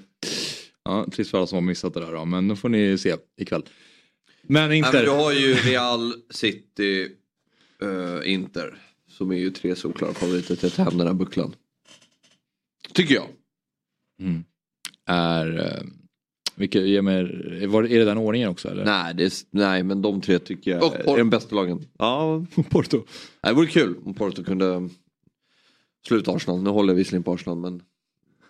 Ja, 0.85 1.05
trist 1.11 1.31
för 1.31 1.37
alla 1.37 1.47
som 1.47 1.55
har 1.55 1.61
missat 1.61 1.93
det 1.93 1.99
där 1.99 2.11
då, 2.11 2.25
men 2.25 2.47
nu 2.47 2.55
får 2.55 2.69
ni 2.69 2.97
se 2.97 3.15
ikväll. 3.37 3.63
Men 4.41 4.69
Nej, 4.69 4.77
inte... 4.77 4.91
men 4.93 5.03
du 5.03 5.11
har 5.11 5.31
ju 5.31 5.53
Real, 5.53 6.13
City, 6.29 7.09
eh, 7.81 8.31
Inter. 8.33 8.77
Som 9.07 9.31
är 9.31 9.35
ju 9.35 9.49
tre 9.49 9.75
solklara 9.75 10.13
favoriter 10.13 10.55
till 10.55 10.67
att 10.67 10.75
hem 10.75 10.97
den 10.97 11.07
här 11.07 11.13
bucklan. 11.13 11.55
Tycker 12.93 13.15
jag. 13.15 13.27
är... 15.05 15.59
Eh, 15.59 15.83
vilka, 16.55 16.79
ge 16.79 17.01
mig, 17.01 17.23
var, 17.67 17.83
är 17.83 17.99
det 17.99 18.05
den 18.05 18.17
ordningen 18.17 18.49
också 18.49 18.69
eller? 18.69 18.85
Nej, 18.85 19.13
det 19.13 19.23
är, 19.23 19.31
nej 19.51 19.83
men 19.83 20.01
de 20.01 20.21
tre 20.21 20.39
tycker 20.39 20.71
jag 20.71 20.81
Porto. 20.81 21.13
är 21.13 21.17
de 21.17 21.29
bästa 21.29 21.55
lagen. 21.55 21.85
Ja, 21.97 22.45
Porto. 22.69 23.03
det 23.41 23.53
vore 23.53 23.67
kul 23.67 23.95
om 24.05 24.13
Porto 24.13 24.43
kunde 24.43 24.89
sluta 26.07 26.31
Arsenal. 26.31 26.63
Nu 26.63 26.69
håller 26.69 26.93
jag 26.93 26.95
visserligen 26.97 27.23
på 27.23 27.33
Arsenal 27.33 27.57
men 27.57 27.81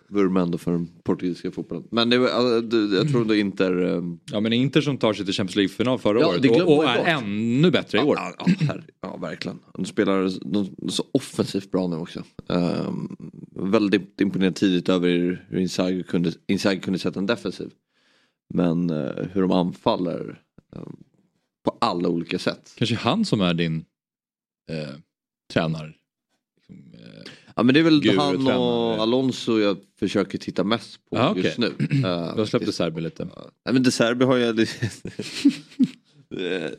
vurmar 0.08 0.40
ändå 0.40 0.58
för 0.58 0.72
den 0.72 0.88
portugisiska 1.04 1.50
fotbollen. 1.50 1.84
Men 1.90 2.10
det, 2.10 2.34
alltså, 2.34 2.76
jag 2.76 3.08
tror 3.10 3.20
ändå 3.22 3.34
Inter... 3.34 3.82
eh, 3.96 4.02
Ja 4.32 4.40
men 4.40 4.52
Inter 4.52 4.80
som 4.80 4.98
tar 4.98 5.12
sig 5.12 5.24
till 5.24 5.34
Champions 5.34 5.56
League-final 5.56 5.98
förra 5.98 6.20
Ja, 6.20 6.28
året 6.28 6.50
och, 6.50 6.76
och 6.76 6.84
är 6.84 6.98
bort. 6.98 7.06
ännu 7.06 7.70
bättre 7.70 7.98
i 7.98 8.02
år. 8.02 8.16
Ja, 8.16 8.34
ja, 8.38 8.44
herre- 8.66 8.84
ja 9.00 9.16
verkligen. 9.16 9.58
De 9.74 9.84
spelar 9.84 10.30
de, 10.52 10.90
så 10.90 11.04
offensivt 11.12 11.70
bra 11.70 11.86
nu 11.88 11.96
också. 11.96 12.22
Um, 12.46 13.16
väldigt 13.70 14.20
imponerad 14.20 14.54
tidigt 14.54 14.88
över 14.88 15.08
hur 15.48 15.58
Inzaghi 15.58 16.02
kunde, 16.02 16.32
Inzaghi 16.46 16.80
kunde 16.80 16.98
sätta 16.98 17.18
en 17.20 17.26
defensiv. 17.26 17.70
Men 18.54 18.90
eh, 18.90 19.24
hur 19.32 19.40
de 19.42 19.50
anfaller 19.52 20.40
eh, 20.76 20.82
på 21.64 21.76
alla 21.80 22.08
olika 22.08 22.38
sätt. 22.38 22.72
Kanske 22.76 22.96
han 22.96 23.24
som 23.24 23.40
är 23.40 23.54
din 23.54 23.84
eh, 24.70 24.94
tränare. 25.52 25.92
Eh, 27.56 27.58
Ja 27.58 27.62
men 27.62 27.74
det 27.74 27.80
är 27.80 27.84
väl 27.84 28.00
Guru 28.00 28.16
han 28.18 28.34
tränare. 28.36 28.56
och 28.58 29.02
Alonso 29.02 29.58
jag 29.60 29.76
försöker 29.98 30.38
titta 30.38 30.64
mest 30.64 31.00
på 31.10 31.18
Ah, 31.18 31.30
okej. 31.30 31.42
just 31.44 31.58
nu. 31.58 31.66
Uh, 31.66 32.00
jag 32.36 32.48
släppte 32.48 32.72
Serbi 32.72 33.00
lite. 33.00 33.24
Nej 33.24 33.74
men 33.74 33.82
De 33.82 33.90
Serbi 33.90 34.24
har 34.24 34.36
jag... 34.36 34.56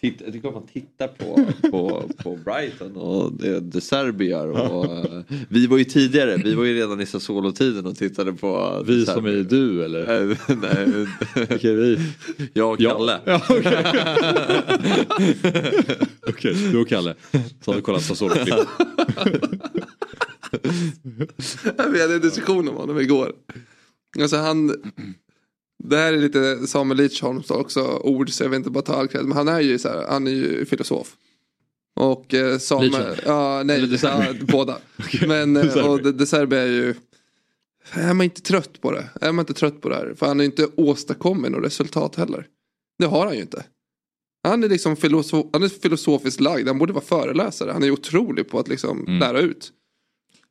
Titta, 0.00 0.24
det 0.30 0.38
är 0.38 0.40
klart 0.40 0.54
man 0.54 0.66
tittar 0.66 1.08
på, 1.08 1.46
på, 1.70 2.02
på 2.22 2.36
Brighton 2.36 2.96
och 2.96 3.32
det 3.32 3.60
De 3.60 3.80
Serbi 3.80 4.28
gör. 4.28 4.48
Och, 4.48 4.84
eh, 4.84 5.22
vi 5.48 5.66
var 5.66 5.78
ju 5.78 5.84
tidigare, 5.84 6.36
vi 6.36 6.54
var 6.54 6.64
ju 6.64 6.74
redan 6.74 7.00
i 7.00 7.06
Sassuolo-tiden 7.06 7.86
och 7.86 7.96
tittade 7.96 8.32
på 8.32 8.82
Vi 8.86 9.06
som 9.06 9.26
är 9.26 9.32
du 9.32 9.84
eller? 9.84 10.30
Eh, 10.30 10.36
Nej, 10.48 11.06
Okej, 11.50 11.74
vi. 11.74 11.98
jag 12.52 12.72
och 12.72 12.78
Kalle. 12.78 13.18
Ja, 13.24 13.42
okej. 13.48 13.84
Okej, 16.28 16.54
du 16.72 16.78
och 16.80 16.88
Kalle. 16.88 17.14
Så 17.64 17.70
har 17.70 17.76
vi 17.76 17.82
kollat 17.82 18.02
Sassuolo-klipp. 18.02 18.54
Vi 21.92 22.02
hade 22.02 22.14
en 22.14 22.20
diskussion 22.20 22.68
om 22.68 22.74
honom 22.76 23.00
igår. 23.00 23.32
Alltså 24.20 24.36
han, 24.36 24.74
det 25.84 25.96
här 25.96 26.12
är 26.12 26.18
lite 26.18 26.66
Samuel 26.66 26.98
Lidsholms 26.98 27.50
också 27.50 27.80
ord 28.04 28.30
så 28.30 28.42
jag 28.44 28.48
vill 28.50 28.56
inte 28.56 28.70
bara 28.70 28.82
ta 28.84 28.94
all 28.94 29.08
cred. 29.08 29.24
Men 29.24 29.36
han 29.36 29.48
är 29.48 29.60
ju 29.60 29.78
så 29.78 29.88
här, 29.88 30.06
han 30.08 30.26
är 30.26 30.30
ju 30.30 30.64
filosof. 30.64 31.16
Och 31.96 32.34
eh, 32.34 32.58
Samuel, 32.58 33.20
ja 33.26 33.62
nej, 33.64 33.98
ja, 34.02 34.24
båda. 34.40 34.78
Men 35.26 35.54
De 35.54 35.60
eh, 35.60 35.90
och 35.90 36.02
De, 36.02 36.12
De 36.12 36.26
Serbi 36.26 36.56
är 36.56 36.66
ju, 36.66 36.94
är 37.92 38.14
man 38.14 38.24
inte 38.24 38.40
trött 38.40 38.80
på 38.80 38.92
det? 38.92 39.08
Är 39.20 39.32
man 39.32 39.42
inte 39.42 39.54
trött 39.54 39.80
på 39.80 39.88
det 39.88 39.94
här? 39.94 40.14
För 40.16 40.26
han 40.26 40.38
har 40.38 40.42
ju 40.42 40.46
inte 40.50 40.68
åstadkommit 40.76 41.50
något 41.52 41.64
resultat 41.64 42.16
heller. 42.16 42.46
Det 42.98 43.06
har 43.06 43.26
han 43.26 43.34
ju 43.34 43.40
inte. 43.40 43.64
Han 44.48 44.64
är 44.64 44.68
liksom 44.68 44.96
filosof, 44.96 45.46
han 45.52 45.62
är 45.62 45.68
filosofiskt 45.68 46.40
lagd, 46.40 46.68
han 46.68 46.78
borde 46.78 46.92
vara 46.92 47.04
föreläsare. 47.04 47.72
Han 47.72 47.82
är 47.82 47.90
otrolig 47.90 48.48
på 48.48 48.58
att 48.58 48.68
liksom 48.68 49.00
Mm. 49.00 49.18
lära 49.18 49.40
ut. 49.40 49.72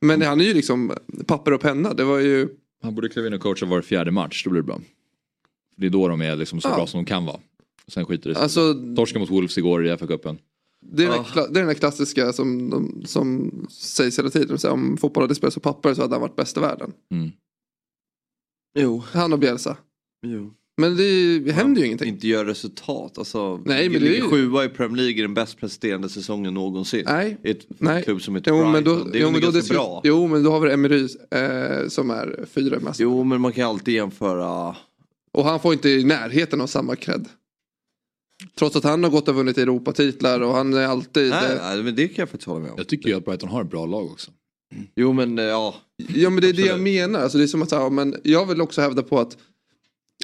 Men 0.01 0.21
han 0.21 0.41
är 0.41 0.45
ju 0.45 0.53
liksom 0.53 0.93
papper 1.27 1.53
och 1.53 1.61
penna. 1.61 1.93
Det 1.93 2.03
var 2.03 2.19
ju 2.19 2.47
Han 2.83 2.95
borde 2.95 3.09
kliva 3.09 3.27
in 3.27 3.33
och 3.33 3.41
coacha 3.41 3.65
var 3.65 3.81
fjärde 3.81 4.11
match, 4.11 4.43
då 4.43 4.49
blir 4.49 4.61
det 4.61 4.65
bra. 4.65 4.81
Det 5.79 5.85
är 5.85 5.89
då 5.89 6.07
de 6.07 6.21
är 6.21 6.35
liksom 6.35 6.61
så 6.61 6.67
Ja. 6.69 6.75
bra 6.75 6.87
som 6.87 6.97
de 6.99 7.05
kan 7.05 7.25
vara. 7.25 7.39
Sen 7.87 8.05
skiter 8.05 8.29
det 8.29 8.35
sig. 8.35 8.43
Alltså, 8.43 8.73
Torska 8.95 9.19
mot 9.19 9.29
Wolves 9.29 9.57
igår 9.57 9.85
i 9.87 9.89
FA-cupen. 9.91 10.37
det, 10.81 11.03
är 11.03 11.07
den 11.09 11.19
Ah. 11.19 11.25
det 11.35 11.41
är 11.41 11.47
den 11.49 11.67
här 11.67 11.73
klassiska 11.73 12.33
som, 12.33 12.69
de, 12.69 13.03
som 13.05 13.51
sägs 13.71 14.19
hela 14.19 14.29
tiden. 14.29 14.57
Om 14.71 14.97
fotboll 14.97 15.23
hade 15.23 15.35
spelats 15.35 15.55
på 15.55 15.59
papper 15.61 15.93
så 15.93 16.01
hade 16.01 16.13
han 16.13 16.21
varit 16.21 16.35
bäst 16.35 16.57
i 16.57 16.59
världen. 16.59 16.93
Mm. 17.13 17.29
Jo. 18.79 19.03
Han 19.11 19.33
och 19.33 19.39
Bielsa. 19.39 19.77
jo. 20.27 20.53
Men 20.81 20.95
det 20.97 21.51
händer 21.51 21.81
ju 21.81 21.87
ingenting. 21.87 22.09
Inte 22.09 22.27
gör 22.27 22.45
resultat. 22.45 23.17
Alltså, 23.17 23.57
Nej, 23.65 23.89
men 23.89 24.01
det 24.01 24.17
är 24.17 24.21
sjua 24.21 24.65
i 24.65 24.69
Premier 24.69 24.97
League 24.97 25.17
i 25.19 25.21
den 25.21 25.33
bäst 25.33 25.57
presterande 25.57 26.09
säsongen 26.09 26.53
någonsin. 26.53 27.03
Nej. 27.05 27.37
I 27.43 27.51
ett 27.51 27.65
Nej. 27.77 28.03
klubb 28.03 28.21
som 28.21 28.35
heter 28.35 28.51
Jo 28.51 28.57
Brighton. 28.57 28.71
men, 28.71 28.83
då, 28.83 28.95
det 29.03 29.17
är 29.17 29.21
jo, 29.21 29.27
jo, 29.27 29.31
men, 29.31 29.41
då, 29.41 29.51
ganska 29.51 29.73
det, 29.73 29.77
bra. 29.79 30.01
jo 30.03 30.27
men 30.27 30.43
då 30.43 30.51
har 30.51 30.59
vi 30.59 30.71
Emery 30.71 31.07
eh, 31.31 31.87
som 31.87 32.09
är 32.09 32.45
fyra 32.49 32.79
mest. 32.79 32.99
Jo 32.99 33.23
men 33.23 33.41
man 33.41 33.51
kan 33.53 33.69
alltid 33.69 33.93
jämföra. 33.93 34.75
Och 35.31 35.45
han 35.45 35.59
får 35.59 35.73
inte 35.73 35.89
i 35.89 36.03
närheten 36.03 36.61
av 36.61 36.67
samma 36.67 36.95
cred. 36.95 37.29
Trots 38.57 38.75
att 38.75 38.83
han 38.83 39.03
har 39.03 39.11
gått 39.11 39.27
och 39.27 39.35
vunnit 39.35 39.57
Europatitlar 39.57 40.39
och 40.39 40.53
han 40.53 40.73
är 40.73 40.87
alltid... 40.87 41.29
Nej, 41.29 41.51
eh, 41.51 41.61
nej 41.61 41.83
men 41.83 41.95
det 41.95 42.07
kan 42.07 42.15
jag 42.21 42.29
faktiskt 42.29 42.47
hålla 42.47 42.59
med 42.59 42.71
om. 42.71 42.77
Jag 42.77 42.87
tycker 42.87 43.09
ju 43.09 43.15
att 43.15 43.25
Brighton 43.25 43.49
har 43.49 43.61
ett 43.61 43.69
bra 43.69 43.85
lag 43.85 44.05
också. 44.05 44.31
Jo 44.95 45.13
men 45.13 45.39
eh, 45.39 45.45
ja. 45.45 45.75
Ja 46.15 46.29
men 46.29 46.41
det 46.41 46.49
är 46.49 46.53
det 46.53 46.61
jag 46.61 46.69
Absolut. 46.69 46.83
menar. 46.83 47.19
Alltså, 47.19 47.37
det 47.37 47.43
är 47.43 47.47
som 47.47 47.61
att, 47.61 47.71
ja, 47.71 47.89
men 47.89 48.15
jag 48.23 48.45
vill 48.45 48.61
också 48.61 48.81
hävda 48.81 49.03
på 49.03 49.19
att 49.19 49.37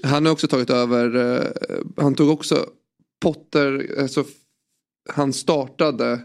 han 0.04 0.26
har 0.26 0.34
också 0.34 0.48
tagit 0.48 0.70
över, 0.70 1.15
eh, 1.15 1.78
han 1.98 2.15
tog 2.15 2.30
också 2.30 2.70
Potter, 3.22 3.96
alltså, 4.00 4.26
han 5.10 5.34
startade, 5.34 6.22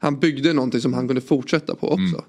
han 0.00 0.20
byggde 0.20 0.52
någonting 0.52 0.80
som 0.80 0.94
han 0.94 1.06
kunde 1.06 1.20
fortsätta 1.20 1.74
på 1.74 1.88
också. 1.88 2.02
Mm. 2.02 2.24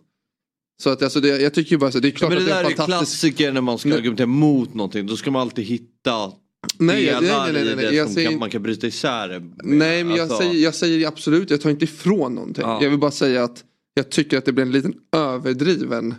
Så 0.81 0.89
att 0.89 1.03
alltså, 1.03 1.19
det, 1.19 1.27
jag 1.41 1.53
tycker 1.53 1.77
bara 1.77 1.91
så, 1.91 1.99
det 1.99 2.07
är 2.07 2.12
klart 2.12 2.29
Men 2.33 2.38
det 2.38 2.43
att 2.43 2.63
det 2.63 2.67
är 2.67 2.71
en 2.71 2.77
fantastisk... 2.77 3.21
klassiker 3.21 3.51
när 3.51 3.62
man 3.62 3.77
ska 3.77 3.89
Nej. 3.89 3.97
argumentera 3.97 4.27
mot 4.27 4.73
någonting. 4.73 5.05
Då 5.07 5.17
ska 5.17 5.31
man 5.31 5.41
alltid 5.41 5.65
hitta 5.65 6.31
Nej, 6.77 7.05
delar 7.05 7.21
nej, 7.21 7.53
nej, 7.53 7.63
nej, 7.63 7.73
i 7.73 7.75
nej. 7.75 7.86
det 7.86 7.91
Jag 7.95 8.07
som 8.07 8.13
säger- 8.15 8.29
kan, 8.29 8.39
man 8.39 8.49
kan 8.49 8.63
bryta 8.63 8.88
isär 8.88 9.27
med. 9.39 9.51
Nej 9.63 10.03
men 10.03 10.15
jag, 10.15 10.23
Alltså, 10.23 10.38
säger, 10.38 10.63
jag 10.63 10.75
säger 10.75 11.07
absolut, 11.07 11.49
jag 11.49 11.62
tar 11.62 11.69
inte 11.69 11.83
ifrån 11.86 12.36
någonting. 12.36 12.63
Ja. 12.67 12.83
Jag 12.83 12.89
vill 12.89 12.99
bara 12.99 13.12
säga 13.12 13.43
att 13.43 13.63
jag 13.93 14.09
tycker 14.12 14.38
att 14.38 14.45
det 14.45 14.51
blir 14.51 14.65
en 14.65 14.71
liten 14.71 14.93
överdriven 15.15 16.15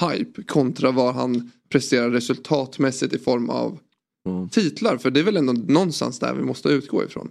hype 0.00 0.42
kontra 0.42 0.90
vad 0.90 1.14
han 1.14 1.50
presterar 1.72 2.10
resultatmässigt 2.10 3.14
i 3.14 3.18
form 3.18 3.50
av 3.50 3.78
Mm. 4.28 4.48
titlar. 4.48 4.96
För 4.96 5.10
det 5.10 5.20
är 5.20 5.24
väl 5.24 5.36
ändå 5.36 5.52
någonstans 5.52 6.18
där 6.18 6.34
vi 6.34 6.42
måste 6.42 6.68
utgå 6.68 7.04
ifrån. 7.04 7.30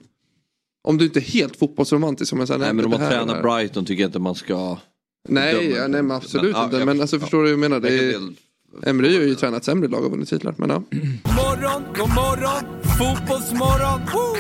Om 0.84 0.98
du 0.98 1.06
inte 1.06 1.20
är 1.20 1.22
helt 1.22 1.56
fotbollsromantisk 1.56 2.30
som 2.30 2.40
jag 2.40 2.48
säger. 2.48 2.60
Nej 2.60 2.74
men 2.74 2.86
om 2.86 2.92
man 2.92 3.00
tränar. 3.00 3.42
Brighton 3.44 3.86
tycker 3.86 4.04
jag 4.04 4.08
inte 4.08 4.20
man 4.20 4.36
ska... 4.36 4.78
Nej, 5.30 5.72
ja, 5.72 5.88
nej 5.88 6.02
men 6.02 6.18
absolut 6.18 6.56
ja, 6.56 6.64
inte. 6.66 6.78
jag- 6.78 6.86
Men 6.86 7.02
alltså 7.02 7.20
förstår 7.20 7.38
du 7.38 7.44
vad 7.44 7.52
jag 7.52 7.60
menar? 7.60 7.80
Det 7.80 8.14
är, 8.14 8.22
Emery 8.90 9.16
har 9.18 9.24
ju 9.24 9.36
tränat 9.36 9.64
sämre 9.64 9.88
lag 9.88 10.06
och 10.06 10.12
vunnit 10.12 10.30
titlar. 10.30 10.56
Men 10.58 10.70
ja. 10.70 10.84
Morgon, 11.36 11.84
god 11.98 12.10
morgon, 12.10 12.82
fotbollsmorgon. 12.98 14.02
Woo! 14.14 14.36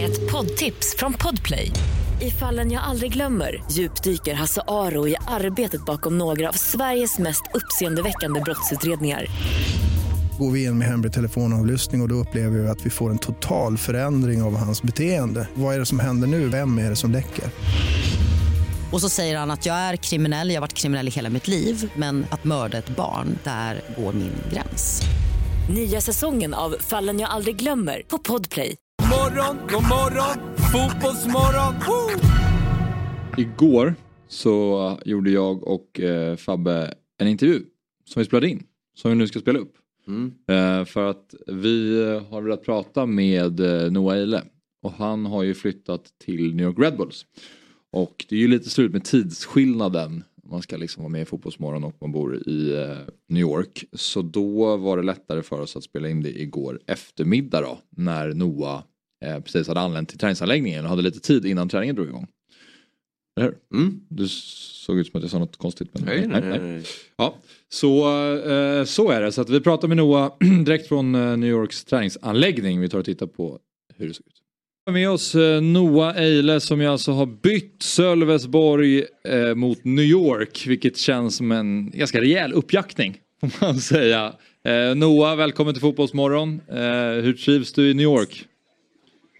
Ett 0.00 0.30
poddtips 0.32 0.96
från 0.98 1.12
Podplay. 1.12 1.70
I 2.20 2.30
fallen 2.30 2.72
jag 2.72 2.82
aldrig 2.84 3.12
glömmer 3.12 3.62
djupdyker 3.70 4.34
Hasse 4.34 4.62
Aro 4.68 5.08
i 5.08 5.16
arbetet 5.28 5.84
bakom 5.84 6.18
några 6.18 6.48
av 6.48 6.52
Sveriges 6.52 7.18
mest 7.18 7.42
uppseendeväckande 7.54 8.40
brottsutredningar. 8.40 9.26
Går 10.38 10.50
vi 10.50 10.64
in 10.64 10.78
med 10.78 10.88
hemlig 10.88 11.12
telefonavlyssning 11.12 12.00
och, 12.00 12.04
och 12.04 12.08
då 12.08 12.14
upplever 12.14 12.58
vi 12.58 12.68
att 12.68 12.86
vi 12.86 12.90
får 12.90 13.10
en 13.10 13.18
total 13.18 13.78
förändring 13.78 14.42
av 14.42 14.56
hans 14.56 14.82
beteende. 14.82 15.48
Vad 15.54 15.74
är 15.74 15.78
det 15.78 15.86
som 15.86 15.98
händer 16.00 16.28
nu? 16.28 16.48
Vem 16.48 16.78
är 16.78 16.90
det 16.90 16.96
som 16.96 17.10
läcker? 17.10 17.44
Och 18.92 19.00
så 19.00 19.08
säger 19.08 19.38
han 19.38 19.50
att 19.50 19.66
jag 19.66 19.76
är 19.76 19.96
kriminell, 19.96 20.48
jag 20.48 20.56
har 20.56 20.60
varit 20.60 20.72
kriminell 20.72 21.08
i 21.08 21.10
hela 21.10 21.30
mitt 21.30 21.48
liv 21.48 21.92
men 21.96 22.26
att 22.30 22.44
mörda 22.44 22.78
ett 22.78 22.96
barn, 22.96 23.38
där 23.44 23.80
går 23.96 24.12
min 24.12 24.32
gräns. 24.52 25.02
Nya 25.74 26.00
säsongen 26.00 26.54
av 26.54 26.76
Fallen 26.80 27.20
jag 27.20 27.30
aldrig 27.30 27.56
glömmer 27.56 28.02
på 28.08 28.18
Podplay. 28.18 28.76
Morgon, 29.02 29.56
god 29.70 29.82
morgon, 29.82 30.56
fotbollsmorgon. 30.56 31.74
Woo! 31.86 32.20
Igår 33.36 33.94
så 34.28 34.98
gjorde 35.04 35.30
jag 35.30 35.64
och 35.64 36.00
eh, 36.00 36.36
Fabbe 36.36 36.94
en 37.18 37.28
intervju 37.28 37.62
som 38.04 38.20
vi 38.20 38.26
spelade 38.26 38.48
in. 38.48 38.62
Som 38.94 39.10
vi 39.10 39.16
nu 39.16 39.26
ska 39.26 39.38
spela 39.38 39.58
upp. 39.58 39.72
Mm. 40.06 40.32
Eh, 40.46 40.84
för 40.84 41.10
att 41.10 41.34
vi 41.46 42.00
eh, 42.00 42.22
har 42.30 42.42
velat 42.42 42.64
prata 42.64 43.06
med 43.06 43.60
eh, 43.60 43.90
Noah 43.90 44.16
Eile. 44.16 44.42
Och 44.82 44.92
han 44.92 45.26
har 45.26 45.42
ju 45.42 45.54
flyttat 45.54 46.12
till 46.18 46.54
New 46.54 46.66
York 46.66 46.78
Red 46.78 46.96
Bulls. 46.96 47.26
Och 47.92 48.26
det 48.28 48.36
är 48.36 48.40
ju 48.40 48.48
lite 48.48 48.70
slut 48.70 48.92
med 48.92 49.04
tidsskillnaden. 49.04 50.24
Man 50.44 50.62
ska 50.62 50.76
liksom 50.76 51.02
vara 51.02 51.10
med 51.10 51.22
i 51.22 51.24
Fotbollsmorgon 51.24 51.84
och 51.84 51.96
man 52.00 52.12
bor 52.12 52.36
i 52.36 52.86
New 53.28 53.40
York. 53.40 53.84
Så 53.92 54.22
då 54.22 54.76
var 54.76 54.96
det 54.96 55.02
lättare 55.02 55.42
för 55.42 55.60
oss 55.60 55.76
att 55.76 55.84
spela 55.84 56.08
in 56.08 56.22
det 56.22 56.40
igår 56.40 56.80
eftermiddag 56.86 57.60
då. 57.60 57.78
När 57.90 58.34
Noah 58.34 58.82
precis 59.20 59.68
hade 59.68 59.80
anlänt 59.80 60.08
till 60.08 60.18
träningsanläggningen 60.18 60.84
och 60.84 60.90
hade 60.90 61.02
lite 61.02 61.20
tid 61.20 61.46
innan 61.46 61.68
träningen 61.68 61.96
drog 61.96 62.08
igång. 62.08 62.26
Eller 63.36 63.46
hur? 63.46 63.80
Mm. 63.80 64.00
Du 64.08 64.28
såg 64.28 64.98
ut 64.98 65.06
som 65.06 65.18
att 65.18 65.22
jag 65.22 65.30
sa 65.30 65.38
något 65.38 65.56
konstigt. 65.56 65.88
Men 65.92 66.04
Nej, 66.04 66.26
nej, 66.26 66.40
nej, 66.40 66.58
nej. 66.60 66.84
Ja, 67.16 67.36
så, 67.72 68.06
eh, 68.36 68.84
så 68.84 69.10
är 69.10 69.20
det. 69.20 69.32
Så 69.32 69.40
att 69.40 69.50
vi 69.50 69.60
pratar 69.60 69.88
med 69.88 69.96
Noah 69.96 70.32
direkt 70.64 70.88
från 70.88 71.14
eh, 71.14 71.36
New 71.36 71.50
Yorks 71.50 71.84
träningsanläggning. 71.84 72.80
Vi 72.80 72.88
tar 72.88 72.98
och 72.98 73.04
tittar 73.04 73.26
på 73.26 73.58
hur 73.96 74.08
det 74.08 74.14
ser 74.14 74.22
ut. 74.22 74.42
Vi 74.84 74.92
har 74.92 74.98
med 74.98 75.10
oss 75.10 75.34
eh, 75.34 75.60
Noah 75.60 76.16
Eile 76.16 76.60
som 76.60 76.80
ju 76.80 76.86
alltså 76.86 77.12
har 77.12 77.26
bytt 77.26 77.82
Sölvesborg 77.82 79.04
eh, 79.28 79.54
mot 79.54 79.84
New 79.84 80.04
York. 80.04 80.64
Vilket 80.66 80.96
känns 80.96 81.36
som 81.36 81.52
en 81.52 81.90
ganska 81.90 82.20
rejäl 82.20 82.52
uppjaktning. 82.52 83.20
Får 83.40 83.66
man 83.66 83.74
säga. 83.74 84.32
Eh, 84.64 84.94
Noah, 84.94 85.36
välkommen 85.36 85.74
till 85.74 85.80
Fotbollsmorgon. 85.80 86.60
Eh, 86.68 87.22
hur 87.24 87.32
trivs 87.32 87.72
du 87.72 87.90
i 87.90 87.94
New 87.94 88.04
York? 88.04 88.44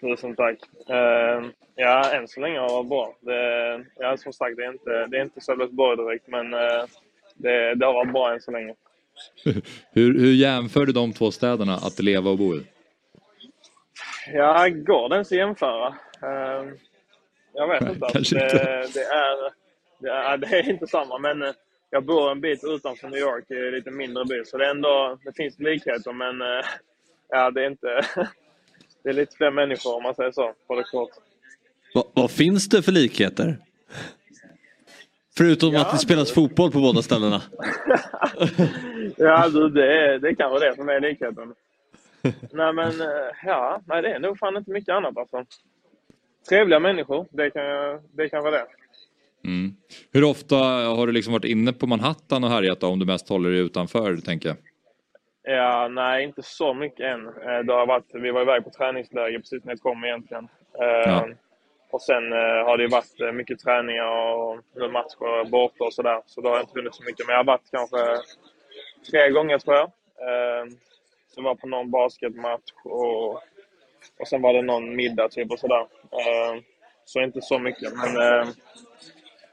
Tusen 0.01 0.37
tack. 0.37 0.59
Ehm, 0.88 1.51
ja, 1.77 2.11
än 2.14 2.29
så 2.29 2.40
länge 2.40 2.59
har 2.59 2.68
det 2.68 2.75
varit 2.75 2.88
bra. 2.88 3.16
Det, 3.21 3.85
ja, 3.99 4.16
som 4.16 4.33
sagt, 4.33 4.57
det 4.57 4.64
är 4.64 4.73
inte, 4.73 5.07
det 5.07 5.16
är 5.16 5.23
inte 5.23 5.40
Sölvesborg 5.40 5.97
direkt, 5.97 6.29
men 6.29 6.47
det, 7.42 7.74
det 7.74 7.87
har 7.87 7.92
varit 7.92 8.12
bra 8.12 8.33
än 8.35 8.40
så 8.40 8.50
länge. 8.50 8.74
Hur, 9.92 10.18
hur 10.18 10.33
jämför 10.33 10.87
du 10.87 10.92
de 10.92 11.12
två 11.12 11.31
städerna 11.31 11.74
att 11.74 11.98
leva 11.98 12.31
och 12.31 12.38
bo 12.38 12.57
i? 12.57 12.66
Ja, 14.33 14.68
går 14.68 15.09
det 15.09 15.14
ens 15.14 15.33
att 15.33 15.38
jämföra? 15.38 15.87
Eh, 16.22 16.68
jag 17.55 17.68
vet 17.68 17.83
inte. 17.83 18.09
Kanske 18.12 18.35
det, 18.35 18.44
inte. 18.44 18.88
Det, 18.94 19.05
är, 19.05 19.37
det, 19.98 20.11
är, 20.11 20.37
det 20.37 20.46
är 20.46 20.70
inte 20.70 20.87
samma, 20.87 21.18
men 21.18 21.42
eh, 21.42 21.52
jag 21.90 22.05
bor 22.05 22.31
en 22.31 22.40
bit 22.40 22.64
utanför 22.64 23.09
New 23.09 23.20
York 23.20 23.50
i 23.50 23.55
en 23.55 23.70
lite 23.72 23.90
mindre 23.90 24.24
by, 24.24 24.44
så 24.44 24.59
det, 24.59 24.66
är 24.66 24.70
ändå, 24.70 25.18
det 25.24 25.33
finns 25.37 25.59
likheter, 25.59 26.12
men 26.12 26.40
eh, 26.42 26.64
ja, 27.28 27.50
det 27.50 27.62
är 27.62 27.66
inte... 27.66 28.07
Det 29.05 29.09
är 29.09 29.12
lite 29.12 29.37
fler 29.37 29.50
människor 29.50 29.96
om 29.96 30.02
man 30.02 30.14
säger 30.14 30.33
så, 30.33 30.52
på 30.66 30.74
det 30.74 30.85
kort. 30.85 31.11
Va, 31.94 32.05
vad 32.14 32.31
finns 32.31 32.68
det 32.68 32.83
för 32.83 32.92
likheter? 32.92 33.57
Förutom 35.37 35.73
Ja, 35.73 35.81
att 35.81 35.92
det 35.92 35.99
spelas 35.99 36.33
fotboll 36.35 36.71
på 36.71 36.79
båda 36.81 37.03
ställena. 37.03 37.42
Ja, 39.16 39.49
du, 39.49 39.68
det, 39.68 40.18
det 40.18 40.29
är 40.29 40.35
kanske 40.35 40.66
det 40.66 40.75
som 40.77 40.88
är 40.88 41.01
likheten. 41.01 41.55
nej, 42.53 42.73
men 42.73 43.01
eh, 43.01 43.07
ja, 43.45 43.81
nej, 43.87 44.03
det 44.03 44.09
är 44.09 44.18
nog 44.18 44.38
fan 44.38 44.57
inte 44.57 44.71
mycket 44.71 44.95
annat 44.95 45.18
alltså. 45.18 45.45
Trevliga 46.49 46.79
människor, 46.81 47.27
det 47.31 47.51
kan, 47.51 47.62
det 48.16 48.29
kan 48.29 48.42
vara 48.42 48.51
det. 48.55 48.64
Mm. 49.45 49.75
Hur 50.12 50.25
ofta 50.25 50.57
har 50.57 51.07
du 51.07 51.12
liksom 51.12 51.33
varit 51.33 51.45
inne 51.45 51.73
på 51.73 51.87
Manhattan 51.87 52.45
och 52.45 52.51
härjat 52.51 52.81
då, 52.81 52.87
om 52.87 52.99
du 52.99 53.07
mest 53.07 53.29
håller 53.29 53.51
dig 53.51 53.59
utanför 53.61 54.16
tänker 54.16 54.49
jag? 54.49 54.57
Ja, 55.57 55.88
nej, 55.88 56.25
inte 56.25 56.42
så 56.42 56.75
mycket 56.75 57.01
än. 57.07 57.27
Eh, 57.27 57.59
Det 57.66 57.73
har 57.73 57.87
varit, 57.87 58.07
vi 58.12 58.31
var 58.31 58.42
iväg 58.42 58.64
på 58.64 58.71
träningsläger 58.71 59.38
precis 59.38 59.64
när 59.64 59.73
jag 59.73 59.81
kom 59.81 60.05
egentligen. 60.05 60.45
Eh, 60.81 61.11
Ja. 61.12 61.29
Och 61.92 62.02
sen 62.02 62.33
eh, 62.33 62.38
har 62.66 62.76
det 62.76 62.83
ju 62.83 62.88
varit 62.88 63.20
eh, 63.20 63.33
mycket 63.33 63.59
träningar 63.59 64.05
och 64.35 64.57
matcher 64.92 65.50
borta 65.50 65.85
och 65.85 65.94
sådär. 65.94 66.20
Så 66.26 66.40
då 66.40 66.48
har 66.48 66.57
jag 66.57 66.62
inte 66.62 66.78
hunnit 66.78 66.94
så 66.94 67.02
mycket. 67.05 67.26
Men 67.26 67.33
jag 67.33 67.38
har 67.38 67.44
varit 67.44 67.70
kanske 67.70 67.96
tre 69.11 69.31
gånger 69.31 69.59
tror 69.59 69.76
jag. 69.76 69.85
Eh, 69.85 70.64
Så 71.28 71.40
jag 71.40 71.44
var 71.44 71.55
på 71.55 71.66
någon 71.66 71.90
basketmatch 71.90 72.72
och, 72.85 73.31
och 74.20 74.28
sen 74.28 74.42
var 74.42 74.52
det 74.55 74.62
någon 74.62 74.96
middag 74.96 75.28
typ 75.28 75.50
och 75.52 75.59
sådär. 75.59 75.81
Eh, 76.12 76.61
Så 77.05 77.20
inte 77.20 77.40
så 77.42 77.59
mycket, 77.59 77.92
men 77.96 78.16
eh, 78.40 78.48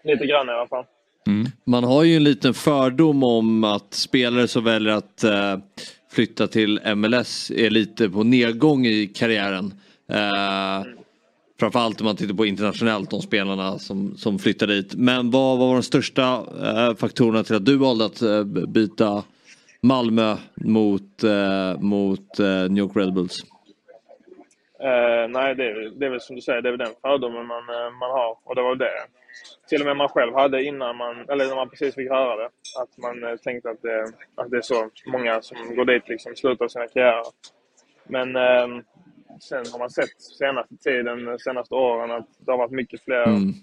lite 0.03 0.25
grann 0.25 0.49
i 0.49 0.51
alla 0.51 0.67
fall. 0.67 0.85
Man 1.63 1.83
har 1.83 2.03
ju 2.03 2.15
en 2.15 2.23
liten 2.23 2.53
fördom 2.53 3.23
om 3.23 3.63
att 3.63 3.93
spelare 3.93 4.47
som 4.47 4.63
väljer 4.63 4.93
att 4.93 5.23
eh, 5.23 5.57
flytta 6.11 6.47
till 6.47 6.79
MLS 6.95 7.51
är 7.51 7.69
lite 7.69 8.09
på 8.09 8.23
nedgång 8.23 8.85
i 8.85 9.07
karriären. 9.07 9.73
Eh, 10.11 10.83
framförallt 11.59 12.01
om 12.01 12.05
man 12.05 12.15
tittar 12.15 12.33
på 12.35 12.45
internationellt 12.45 13.09
de 13.09 13.21
spelarna 13.21 13.79
som, 13.79 14.17
som 14.17 14.39
flyttar 14.39 14.67
dit. 14.67 14.95
Men 14.95 15.31
vad 15.31 15.59
var 15.59 15.73
de 15.73 15.83
största 15.83 16.45
eh, 16.63 16.95
faktorerna 16.95 17.43
till 17.43 17.55
att 17.55 17.65
du 17.65 17.77
valde 17.77 18.05
att 18.05 18.21
eh, 18.21 18.43
byta 18.43 19.23
Malmö 19.81 20.37
mot, 20.55 21.23
eh, 21.23 21.79
mot 21.79 22.39
eh, 22.39 22.45
New 22.45 22.77
York 22.77 22.95
Red 22.95 23.13
Bulls? 23.13 23.43
Eh, 24.79 25.27
nej, 25.29 25.55
det 25.55 25.63
är, 25.63 25.99
det 25.99 26.05
är 26.05 26.09
väl 26.09 26.21
som 26.21 26.35
du 26.35 26.41
säger, 26.41 26.61
det 26.61 26.69
är 26.69 26.71
väl 26.71 26.79
den 26.79 26.95
fördomen 27.01 27.47
man, 27.47 27.69
eh, 27.69 27.91
man 27.99 28.11
har. 28.11 28.37
Och 28.43 28.55
det 28.55 28.61
var 28.61 28.75
det 28.75 29.05
till 29.69 29.81
och 29.81 29.87
med 29.87 29.97
man 29.97 30.09
själv 30.09 30.33
hade 30.33 30.63
innan 30.63 30.97
man, 30.97 31.29
eller 31.29 31.47
när 31.47 31.55
man 31.55 31.69
precis 31.69 31.95
fick 31.95 32.09
höra 32.09 32.35
det. 32.35 32.49
Att 32.81 32.97
man 32.97 33.23
eh, 33.23 33.35
tänkte 33.35 33.69
att 33.69 33.81
det, 33.81 34.11
att 34.35 34.51
det 34.51 34.57
är 34.57 34.61
så 34.61 34.89
många 35.05 35.41
som 35.41 35.75
går 35.75 35.85
dit 35.85 36.09
liksom 36.09 36.35
slutar 36.35 36.67
sina 36.67 36.87
karriärer. 36.87 37.23
Men 38.07 38.35
ehm, 38.35 38.83
sen 39.41 39.65
har 39.71 39.79
man 39.79 39.89
sett 39.89 40.21
senaste 40.21 40.75
tiden, 40.77 41.25
de 41.25 41.39
senaste 41.39 41.75
åren, 41.75 42.11
att 42.11 42.27
det 42.39 42.51
har 42.51 42.57
varit 42.57 42.71
mycket 42.71 43.03
fler 43.03 43.23
Mm. 43.27 43.53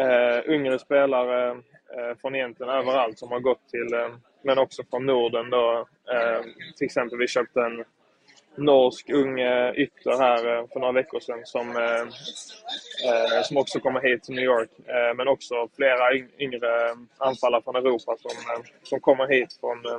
eh, 0.00 0.54
yngre 0.54 0.78
spelare 0.78 1.50
eh, 1.96 2.16
från 2.20 2.34
egentligen 2.34 2.72
överallt 2.72 3.18
som 3.18 3.30
har 3.32 3.40
gått 3.40 3.68
till, 3.70 3.94
eh, 3.94 4.08
men 4.42 4.58
också 4.58 4.82
från 4.90 5.06
Norden 5.06 5.50
då. 5.50 5.86
Eh, 6.12 6.40
till 6.76 6.84
exempel 6.84 7.18
vi 7.18 7.26
köpte 7.28 7.60
en 7.60 7.84
norsk 8.56 9.10
ung 9.10 9.40
eh, 9.40 9.72
ytter 9.74 10.18
här 10.18 10.56
eh, 10.58 10.66
för 10.72 10.80
några 10.80 10.92
veckor 10.92 11.20
sedan 11.20 11.40
som, 11.44 11.76
eh, 11.76 12.00
eh, 13.10 13.42
som 13.44 13.56
också 13.56 13.80
kommer 13.80 14.00
hit 14.00 14.22
till 14.22 14.34
New 14.34 14.44
York. 14.44 14.70
Eh, 14.86 15.14
men 15.16 15.28
också 15.28 15.68
flera 15.76 16.10
yng- 16.12 16.30
yngre 16.38 16.94
anfallare 17.18 17.62
från 17.62 17.76
Europa 17.76 18.16
som, 18.20 18.30
eh, 18.54 18.62
som 18.82 19.00
kommer 19.00 19.26
hit 19.26 19.56
från 19.60 19.86
eh, 19.86 19.98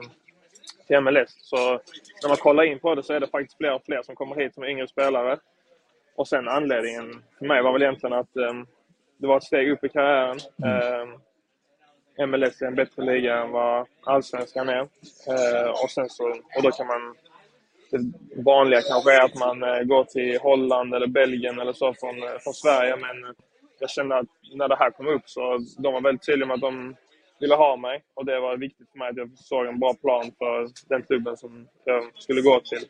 till 0.87 1.01
MLS. 1.01 1.37
Så 1.41 1.57
när 2.21 2.27
man 2.27 2.37
kollar 2.37 2.63
in 2.63 2.79
på 2.79 2.95
det 2.95 3.03
så 3.03 3.13
är 3.13 3.19
det 3.19 3.27
faktiskt 3.27 3.57
fler 3.57 3.73
och 3.73 3.85
fler 3.85 4.01
som 4.03 4.15
kommer 4.15 4.35
hit 4.35 4.53
som 4.53 4.63
är 4.63 4.67
yngre 4.67 4.87
spelare. 4.87 5.37
Och 6.15 6.27
sen 6.27 6.47
anledningen 6.47 7.23
för 7.39 7.45
mig 7.45 7.63
var 7.63 7.73
väl 7.73 7.81
egentligen 7.81 8.13
att 8.13 8.35
eh, 8.37 8.53
det 9.17 9.27
var 9.27 9.37
ett 9.37 9.43
steg 9.43 9.71
upp 9.71 9.83
i 9.83 9.89
karriären. 9.89 10.37
Eh, 10.65 12.27
MLS 12.27 12.61
är 12.61 12.65
en 12.65 12.75
bättre 12.75 13.03
liga 13.03 13.37
än 13.37 13.51
vad 13.51 13.87
allsvenskan 14.03 14.69
är. 14.69 14.79
Eh, 14.79 15.69
och, 15.83 15.89
sen 15.89 16.09
så, 16.09 16.29
och 16.29 16.63
då 16.63 16.71
kan 16.71 16.87
man 16.87 17.15
det 17.91 18.43
vanliga 18.43 18.81
kanske 18.81 19.13
är 19.13 19.25
att 19.25 19.35
man 19.35 19.63
eh, 19.63 19.83
går 19.83 20.03
till 20.03 20.39
Holland 20.39 20.93
eller 20.93 21.07
Belgien 21.07 21.59
eller 21.59 21.73
så 21.73 21.93
från, 21.93 22.23
eh, 22.23 22.39
från 22.39 22.53
Sverige. 22.53 22.95
Men 22.95 23.35
jag 23.79 23.89
kände 23.89 24.17
att 24.17 24.25
när 24.53 24.67
det 24.67 24.75
här 24.75 24.91
kom 24.91 25.07
upp 25.07 25.29
så 25.29 25.57
de 25.77 25.93
var 25.93 26.01
väldigt 26.01 26.25
tydliga 26.25 26.47
med 26.47 26.55
att 26.55 26.61
de 26.61 26.95
ville 27.39 27.55
ha 27.55 27.77
mig. 27.77 28.03
Och 28.13 28.25
det 28.25 28.39
var 28.39 28.57
viktigt 28.57 28.91
för 28.91 28.97
mig 28.99 29.09
att 29.09 29.17
jag 29.17 29.29
såg 29.35 29.65
en 29.65 29.79
bra 29.79 29.93
plan 29.93 30.31
för 30.37 30.69
den 30.89 31.03
klubben 31.03 31.37
som 31.37 31.67
jag 31.85 32.03
skulle 32.15 32.41
gå 32.41 32.59
till. 32.59 32.85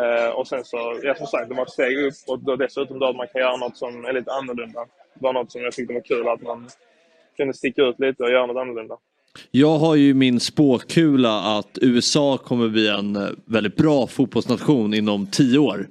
Eh, 0.00 0.30
och 0.34 0.48
sen 0.48 0.64
så, 0.64 1.00
ja 1.02 1.14
som 1.14 1.26
sagt, 1.26 1.48
det 1.48 1.54
var 1.54 1.62
ett 1.62 1.70
steg 1.70 1.98
upp 1.98 2.14
och 2.26 2.38
då 2.38 2.56
dessutom 2.56 2.98
då 2.98 3.06
att 3.06 3.16
man 3.16 3.26
kan 3.32 3.40
göra 3.40 3.56
något 3.56 3.76
som 3.76 4.04
är 4.04 4.12
lite 4.12 4.32
annorlunda. 4.32 4.80
Det 5.14 5.20
var 5.20 5.32
något 5.32 5.52
som 5.52 5.62
jag 5.62 5.72
tyckte 5.72 5.94
var 5.94 6.00
kul 6.00 6.28
att 6.28 6.42
man 6.42 6.68
kunde 7.36 7.54
sticka 7.54 7.82
ut 7.82 8.00
lite 8.00 8.22
och 8.22 8.30
göra 8.30 8.46
något 8.46 8.56
annorlunda. 8.56 8.96
Jag 9.50 9.78
har 9.78 9.94
ju 9.94 10.14
min 10.14 10.40
spåkula 10.40 11.58
att 11.58 11.78
USA 11.80 12.38
kommer 12.38 12.68
bli 12.68 12.88
en 12.88 13.16
eh, 13.16 13.28
väldigt 13.44 13.76
bra 13.76 14.06
fotbollsnation 14.06 14.94
inom 14.94 15.26
tio 15.26 15.58
år. 15.58 15.88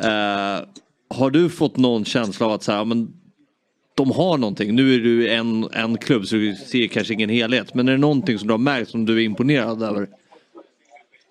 Eh, 0.00 0.66
har 1.14 1.30
du 1.30 1.50
fått 1.50 1.76
någon 1.76 2.04
känsla 2.04 2.46
av 2.46 2.52
att 2.52 2.62
så 2.62 2.72
här, 2.72 2.84
men 2.84 3.23
de 3.94 4.10
har 4.10 4.38
någonting? 4.38 4.74
Nu 4.74 4.94
är 4.94 4.98
du 4.98 5.30
en, 5.30 5.68
en 5.72 5.98
klubb 5.98 6.26
så 6.26 6.36
du 6.36 6.54
ser 6.54 6.86
kanske 6.86 7.14
ingen 7.14 7.30
helhet. 7.30 7.74
Men 7.74 7.88
är 7.88 7.92
det 7.92 7.98
någonting 7.98 8.38
som 8.38 8.48
du 8.48 8.54
har 8.54 8.58
märkt 8.58 8.90
som 8.90 9.04
du 9.04 9.16
är 9.16 9.24
imponerad 9.24 9.82
över? 9.82 10.08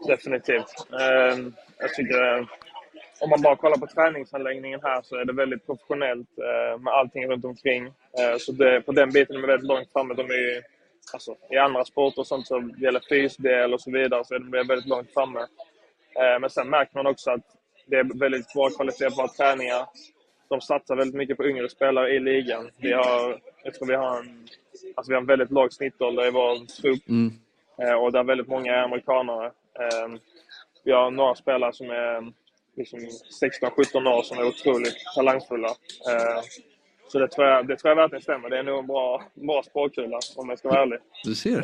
Definitivt. 0.07 0.87
Ehm, 1.01 1.53
jag 1.79 1.93
tycker 1.93 2.37
eh, 2.37 2.45
om 3.19 3.29
man 3.29 3.41
bara 3.41 3.55
kollar 3.55 3.77
på 3.77 3.87
träningsanläggningen 3.87 4.79
här 4.83 5.01
så 5.01 5.15
är 5.15 5.25
det 5.25 5.33
väldigt 5.33 5.65
professionellt 5.65 6.29
eh, 6.37 6.81
med 6.81 6.93
allting 6.93 7.27
runt 7.27 7.45
omkring. 7.45 7.85
Eh, 7.85 8.37
så 8.39 8.51
det, 8.51 8.81
på 8.81 8.91
den 8.91 9.09
biten 9.11 9.35
är 9.35 9.41
de 9.41 9.47
väldigt 9.47 9.67
långt 9.67 9.91
framme. 9.93 10.13
De 10.13 10.21
är, 10.21 10.61
alltså, 11.13 11.35
I 11.51 11.57
andra 11.57 11.85
sporter 11.85 12.19
och 12.19 12.27
sånt 12.27 12.47
så 12.47 12.69
gäller 12.77 13.01
fysdel 13.09 13.73
och 13.73 13.81
så 13.81 13.91
vidare 13.91 14.25
så 14.25 14.35
är 14.35 14.39
de 14.39 14.67
väldigt 14.67 14.87
långt 14.87 15.13
framme. 15.13 15.47
Men 16.41 16.49
sen 16.49 16.69
märker 16.69 16.95
man 16.95 17.07
också 17.07 17.31
att 17.31 17.45
det 17.87 17.95
är 17.95 18.19
väldigt 18.19 18.53
bra 18.53 18.69
kvalitet 18.69 19.09
på 19.09 19.15
våra 19.15 19.27
träningar. 19.27 19.85
De 20.53 20.61
satsar 20.61 20.95
väldigt 20.95 21.15
mycket 21.15 21.37
på 21.37 21.45
yngre 21.45 21.69
spelare 21.69 22.09
i 22.09 22.19
ligan. 22.19 22.69
Vi 22.77 22.93
har, 22.93 23.39
jag 23.63 23.73
tror 23.73 23.87
vi 23.87 23.95
har 23.95 24.19
en, 24.19 24.47
alltså 24.95 25.11
vi 25.11 25.13
har 25.13 25.21
en 25.21 25.27
väldigt 25.27 25.51
låg 25.51 25.73
snittålder 25.73 26.27
i 26.27 26.31
vår 26.31 26.81
trupp. 26.81 27.09
Mm. 27.09 27.33
Eh, 27.81 27.93
och 27.93 28.11
där 28.11 28.23
väldigt 28.23 28.47
många 28.47 28.75
är 28.75 28.83
amerikanare. 28.83 29.45
Eh, 29.45 30.07
vi 30.83 30.91
har 30.91 31.11
några 31.11 31.35
spelare 31.35 31.73
som 31.73 31.89
är 31.89 32.31
liksom 32.77 32.99
16-17 32.99 34.07
år 34.07 34.23
som 34.23 34.37
är 34.37 34.47
otroligt 34.47 34.95
talangfulla. 35.15 35.67
Eh, 36.09 36.41
så 37.07 37.19
det 37.19 37.27
tror, 37.27 37.47
jag, 37.47 37.67
det 37.67 37.75
tror 37.77 37.89
jag 37.89 37.95
verkligen 37.95 38.21
stämmer. 38.21 38.49
Det 38.49 38.59
är 38.59 38.63
nog 38.63 38.79
en 38.79 38.87
bra, 38.87 39.23
bra 39.33 39.63
spåkula 39.63 40.19
om 40.35 40.49
jag 40.49 40.59
ska 40.59 40.69
vara 40.69 40.81
ärlig. 40.81 40.99
Du 41.23 41.35
ser. 41.35 41.61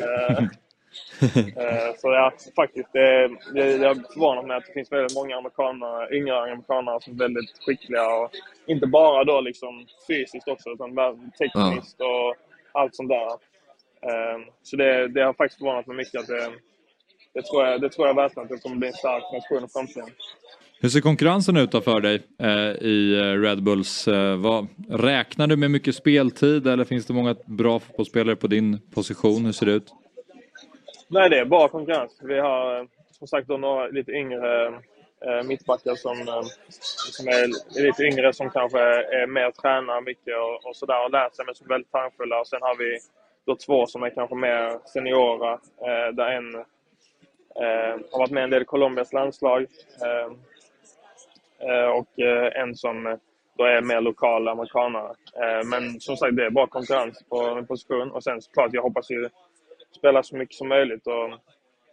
Eh, 1.56 1.94
så 1.98 2.08
ja, 2.08 2.32
faktiskt. 2.56 2.92
Det, 2.92 3.30
jag 3.54 3.82
är 3.82 4.12
förvånad 4.12 4.46
med 4.46 4.56
att 4.56 4.66
det 4.66 4.72
finns 4.72 4.92
väldigt 4.92 5.14
många 5.14 5.36
amerikanare, 5.36 6.16
yngre 6.16 6.42
amerikanare 6.42 7.00
som 7.00 7.12
är 7.12 7.18
väldigt 7.18 7.50
skickliga. 7.66 8.14
Och 8.14 8.30
inte 8.66 8.86
bara 8.86 9.24
då 9.24 9.40
liksom 9.40 9.86
fysiskt 10.08 10.48
också, 10.48 10.70
utan 10.70 10.90
tekniskt 11.38 12.00
och 12.00 12.36
allt 12.72 12.94
sånt 12.94 13.08
där. 13.08 13.30
Eh, 14.08 14.38
så 14.62 14.76
det, 14.76 15.08
det 15.08 15.22
har 15.22 15.32
faktiskt 15.32 15.58
förvånat 15.58 15.86
mig 15.86 15.96
mycket 15.96 16.20
att 16.20 16.26
det, 16.26 16.50
det 17.34 17.42
tror, 17.42 17.66
jag, 17.66 17.80
det 17.80 17.88
tror 17.88 18.06
jag 18.06 18.14
verkligen 18.14 18.44
att 18.44 18.50
det 18.50 18.62
kommer 18.62 18.76
bli 18.76 18.88
en 18.88 18.94
stark 18.94 19.24
nation 19.32 19.64
i 19.64 19.68
framtiden. 19.68 20.10
Hur 20.82 20.88
ser 20.88 21.00
konkurrensen 21.00 21.56
ut 21.56 21.72
då 21.72 21.80
för 21.80 22.00
dig 22.00 22.22
eh, 22.38 22.86
i 22.86 23.18
eh, 23.18 23.40
Red 23.40 23.62
Bulls? 23.62 24.08
Eh, 24.08 24.36
vad, 24.36 24.66
räknar 24.88 25.46
du 25.46 25.56
med 25.56 25.70
mycket 25.70 25.94
speltid 25.94 26.66
eller 26.66 26.84
finns 26.84 27.06
det 27.06 27.12
många 27.12 27.36
bra 27.46 27.78
fotbollsspelare 27.80 28.36
på 28.36 28.46
din 28.46 28.78
position? 28.94 29.44
Hur 29.44 29.52
ser 29.52 29.66
det 29.66 29.72
ut? 29.72 29.92
Nej, 31.12 31.30
det 31.30 31.38
är 31.38 31.44
bra 31.44 31.68
konkurrens. 31.68 32.18
Vi 32.22 32.38
har 32.38 32.80
eh, 32.80 32.86
som 33.10 33.26
sagt 33.26 33.48
då 33.48 33.56
några 33.56 33.86
lite 33.86 34.12
yngre 34.12 34.66
eh, 35.26 35.42
mittbackar 35.44 35.94
som, 35.94 36.18
eh, 36.20 36.42
som 37.12 37.28
är 37.28 37.46
lite 37.82 38.02
yngre 38.02 38.32
som 38.32 38.50
kanske 38.50 38.80
är 39.22 39.26
mer 39.26 39.50
tränare 39.50 40.00
mycket 40.00 40.34
och, 40.38 40.68
och 40.68 40.76
sådär 40.76 41.04
och 41.04 41.10
lärt 41.10 41.34
sig 41.34 41.44
men 41.44 41.54
som 41.54 41.66
är 41.66 41.68
väldigt 41.68 41.92
talangfulla. 41.92 42.40
Och 42.40 42.46
sen 42.46 42.62
har 42.62 42.76
vi 42.76 42.98
då 43.46 43.56
två 43.56 43.86
som 43.86 44.02
är 44.02 44.10
kanske 44.10 44.34
mer 44.36 44.78
seniora 44.88 45.52
eh, 45.52 46.14
där 46.14 46.30
en 46.30 46.54
eh, 46.54 48.00
har 48.12 48.18
varit 48.18 48.30
med 48.30 48.44
en 48.44 48.50
del 48.50 48.62
i 48.62 48.64
Colombias 48.64 49.12
landslag. 49.12 49.66
Eh, 50.02 50.32
eh, 51.68 51.88
och 51.88 52.20
eh, 52.20 52.62
en 52.62 52.74
som 52.74 53.18
då 53.58 53.64
är 53.64 53.82
mer 53.82 54.00
lokal 54.00 54.48
amerikanare. 54.48 55.14
Eh, 55.42 55.66
men 55.66 56.00
som 56.00 56.16
sagt, 56.16 56.36
det 56.36 56.46
är 56.46 56.50
bra 56.50 56.66
konkurrens 56.66 57.24
på 57.28 57.40
en 57.40 57.66
position. 57.66 58.10
Och 58.10 58.24
sen 58.24 58.42
såklart, 58.42 58.70
jag 58.72 58.82
hoppas 58.82 59.10
ju 59.10 59.28
spela 59.96 60.22
så 60.22 60.36
mycket 60.36 60.56
som 60.56 60.68
möjligt. 60.68 61.06
Och 61.06 61.30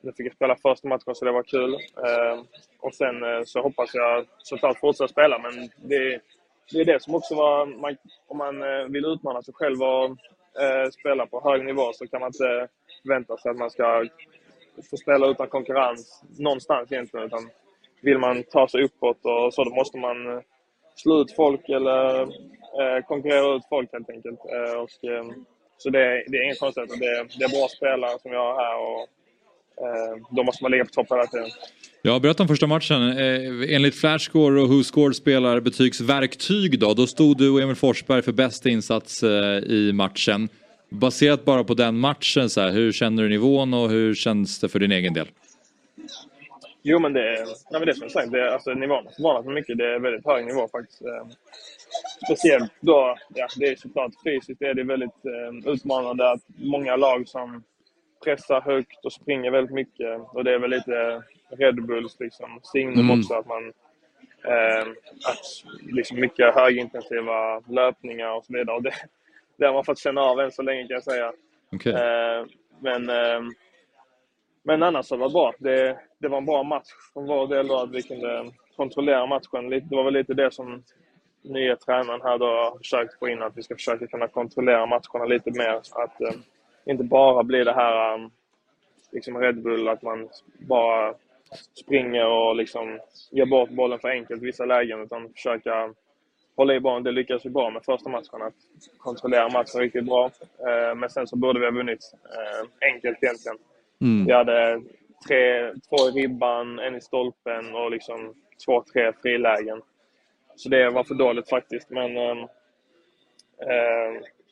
jag 0.02 0.16
fick 0.16 0.34
spela 0.34 0.56
första 0.56 0.88
matchen 0.88 1.16
så 1.16 1.26
det 1.26 1.32
var 1.32 1.44
kul. 1.44 1.74
Eh, 1.74 2.42
och 2.80 2.96
sen 2.96 3.24
eh, 3.24 3.44
så 3.46 3.62
hoppas 3.62 3.94
jag 3.94 4.26
såklart 4.38 4.80
fortsätta 4.80 5.08
spela. 5.08 5.40
Men 5.40 5.70
det, 5.78 6.22
det 6.72 6.80
är 6.82 6.86
det 6.86 7.04
som 7.04 7.16
också 7.16 7.36
var... 7.36 7.66
Man, 7.66 7.98
om 8.28 8.38
man 8.38 8.64
eh, 8.64 8.86
vill 8.90 9.06
utmana 9.06 9.42
sig 9.42 9.54
själv 9.54 9.84
och 9.84 10.06
eh, 10.62 10.90
spela 10.90 11.26
på 11.26 11.42
hög 11.50 11.66
nivå 11.66 11.94
så 11.94 12.08
kan 12.08 12.20
man 12.20 12.28
inte 12.28 12.68
förvänta 13.02 13.38
sig 13.38 13.52
att 13.52 13.58
man 13.58 13.72
ska 13.72 14.06
få 14.90 14.98
spela 14.98 15.28
utan 15.28 15.48
konkurrens 15.48 16.24
någonstans 16.38 16.92
egentligen. 16.92 17.26
Utan 17.26 17.50
vill 18.02 18.18
man 18.18 18.44
ta 18.44 18.68
sig 18.68 18.84
uppåt 18.84 19.26
och 19.26 19.54
så, 19.54 19.64
då 19.64 19.76
måste 19.76 19.98
man 19.98 20.28
eh, 20.28 20.42
slå 20.96 21.22
ut 21.22 21.36
folk 21.36 21.70
eller 21.70 22.22
eh, 22.82 23.04
konkurrera 23.08 23.56
ut 23.56 23.66
folk 23.70 23.94
helt 23.94 24.10
enkelt. 24.10 24.40
Eh, 24.40 24.80
och, 24.80 25.10
eh, 25.10 25.26
så 25.78 25.90
det, 25.90 26.24
det 26.28 26.38
är 26.38 26.44
inget 26.44 26.60
konstigt. 26.60 26.90
Det, 26.90 27.28
det 27.40 27.44
är 27.46 27.50
bra 27.50 27.68
spelare 27.78 28.20
som 28.22 28.32
jag 28.32 28.40
har 28.40 28.56
här 28.64 28.78
och 28.80 29.02
eh, 29.86 30.18
då 30.32 30.44
måste 30.44 30.64
man 30.64 30.72
ligga 30.72 30.86
på 30.86 30.92
topp 30.92 31.12
hela 31.12 31.26
tiden. 31.26 31.50
Ja, 32.02 32.20
berätta 32.20 32.44
om 32.44 32.48
första 32.48 32.68
matchen. 32.68 33.18
Eh, 33.18 33.76
enligt 33.76 33.96
Flashscore 33.96 34.62
och 34.62 34.70
WhoScored 34.70 35.16
spelar 35.16 35.60
betygsverktyg 35.60 36.80
då. 36.80 36.94
Då 36.94 37.08
stod 37.08 37.38
du 37.38 37.50
och 37.50 37.62
Emil 37.62 37.76
Forsberg 37.76 38.22
för 38.22 38.32
bästa 38.32 38.70
insats 38.70 39.24
eh, 39.24 39.58
i 39.58 39.92
matchen. 39.94 40.50
Baserat 40.90 41.46
bara 41.46 41.64
på 41.64 41.74
den 41.74 41.98
matchen, 42.00 42.50
så 42.50 42.62
här, 42.62 42.72
hur 42.72 42.92
känner 42.92 43.24
du 43.24 43.30
nivån 43.30 43.74
och 43.74 43.90
hur 43.90 44.16
känns 44.16 44.60
det 44.60 44.70
för 44.70 44.80
din 44.80 44.92
egen 44.92 45.14
del? 45.14 45.28
Jo, 46.84 47.00
men 47.00 47.14
det, 47.14 47.46
nej, 47.72 47.80
men 47.80 47.86
det 47.86 47.94
som 47.94 48.04
jag 48.04 48.12
sagt, 48.12 48.32
det, 48.32 48.54
alltså, 48.54 48.74
nivån 48.74 49.06
har 49.06 49.12
förvånat 49.12 49.46
mig 49.46 49.54
mycket. 49.54 49.78
Det 49.78 49.86
är 49.96 50.00
väldigt 50.00 50.26
hög 50.26 50.46
nivå 50.46 50.68
faktiskt. 50.72 51.02
Speciellt 52.26 52.72
då, 52.80 53.16
ja, 53.36 53.48
det 53.56 53.66
är 53.66 53.76
såklart 53.76 54.12
fysiskt 54.24 54.62
är 54.62 54.74
det 54.74 54.84
väldigt 54.84 55.26
eh, 55.26 55.72
utmanande 55.72 56.32
att 56.32 56.42
många 56.58 56.96
lag 56.96 57.28
som 57.28 57.64
pressar 58.24 58.62
högt 58.62 59.06
och 59.06 59.14
springer 59.14 59.52
väldigt 59.52 59.74
mycket. 59.76 60.22
Och 60.34 60.44
det 60.44 60.54
är 60.54 60.60
väl 60.60 60.70
lite 60.70 61.24
Red 61.50 61.86
Bulls 61.86 62.20
liksom, 62.20 62.60
signum 62.64 63.00
Mm. 63.10 63.20
också 63.20 63.34
att 63.34 63.48
man 63.48 63.74
eh, 64.44 64.88
att 65.30 65.46
liksom 65.92 66.20
mycket 66.20 66.56
högintensiva 66.56 67.60
löpningar 67.60 68.32
och 68.32 68.46
så 68.46 68.54
vidare. 68.54 68.76
Och 68.76 68.84
det, 68.84 68.94
det 69.58 69.66
har 69.66 69.74
man 69.74 69.86
fått 69.86 70.00
känna 70.00 70.22
av 70.22 70.40
än 70.40 70.52
så 70.52 70.62
länge 70.62 70.82
kan 70.88 70.94
jag 70.94 71.04
säga. 71.04 71.34
Okej. 71.72 71.94
Eh, 71.94 72.46
men, 72.80 73.10
eh, 73.10 73.42
men 74.64 74.84
annars 74.84 75.06
så 75.06 75.18
var 75.18 75.28
det 75.28 75.34
bra. 75.34 75.54
Det, 75.60 75.98
det 76.20 76.28
var 76.28 76.38
en 76.38 76.46
bra 76.46 76.64
match 76.64 76.90
från 77.14 77.28
vår 77.28 77.48
del 77.48 77.68
då, 77.68 77.78
att 77.80 77.92
vi 77.92 78.04
kunde 78.04 78.52
kontrollera 78.76 79.26
matchen. 79.26 79.70
Det 79.70 79.96
var 79.96 80.04
väl 80.04 80.14
lite 80.14 80.34
det 80.34 80.54
som 80.54 80.84
nya 81.50 81.76
tränaren 81.76 82.22
här 82.22 82.38
då 82.38 82.46
har 82.46 82.78
försökt 82.78 83.20
få 83.20 83.30
in, 83.30 83.42
att 83.42 83.58
vi 83.58 83.64
ska 83.64 83.76
försöka 83.76 84.08
kunna 84.08 84.28
kontrollera 84.28 84.86
matcherna 84.86 85.26
lite 85.26 85.52
mer. 85.52 85.82
Att 85.92 86.22
eh, 86.22 86.34
inte 86.86 87.04
bara 87.04 87.44
bli 87.44 87.64
det 87.64 87.74
här 87.74 88.14
eh, 88.14 88.28
liksom 89.12 89.38
Red 89.38 89.62
Bull, 89.62 89.88
att 89.88 90.02
man 90.02 90.30
bara 90.60 91.14
springer 91.74 92.28
och 92.28 92.56
liksom 92.56 93.00
ger 93.32 93.46
bort 93.46 93.70
bollen 93.70 94.00
för 94.00 94.10
enkelt 94.10 94.42
i 94.42 94.46
vissa 94.46 94.66
lägen, 94.66 95.02
utan 95.02 95.34
försöka 95.34 95.94
hålla 96.56 96.76
i 96.76 96.80
bollen. 96.80 97.04
Det 97.04 97.12
lyckades 97.12 97.46
vi 97.46 97.50
bra 97.50 97.70
med 97.70 97.84
första 97.86 98.10
matchen, 98.10 98.42
att 98.42 98.54
kontrollera 98.98 99.50
matchen 99.50 99.82
riktigt 99.82 100.06
bra. 100.06 100.26
Eh, 100.60 100.96
men 100.96 101.10
sen 101.10 101.28
så 101.28 101.36
borde 101.36 101.60
vi 101.60 101.66
ha 101.66 101.74
vunnit 101.74 102.14
eh, 102.24 102.90
enkelt 102.94 103.24
egentligen. 103.24 103.58
Mm. 104.02 104.26
Vi 104.26 104.34
hade 104.34 104.82
tre, 105.28 105.74
två 105.74 106.10
i 106.10 106.12
ribban, 106.12 106.80
en 106.80 106.96
i 106.96 107.02
stolpen 107.02 107.76
och 107.76 107.92
liksom 107.92 108.34
två, 108.66 108.84
tre 108.94 109.14
frilägen. 109.22 109.82
Så 110.58 110.70
det 110.70 110.90
var 110.90 111.04
för 111.04 111.16
dåligt 111.16 111.50
faktiskt. 111.50 111.90
Men 111.90 112.18
eh, 112.18 112.48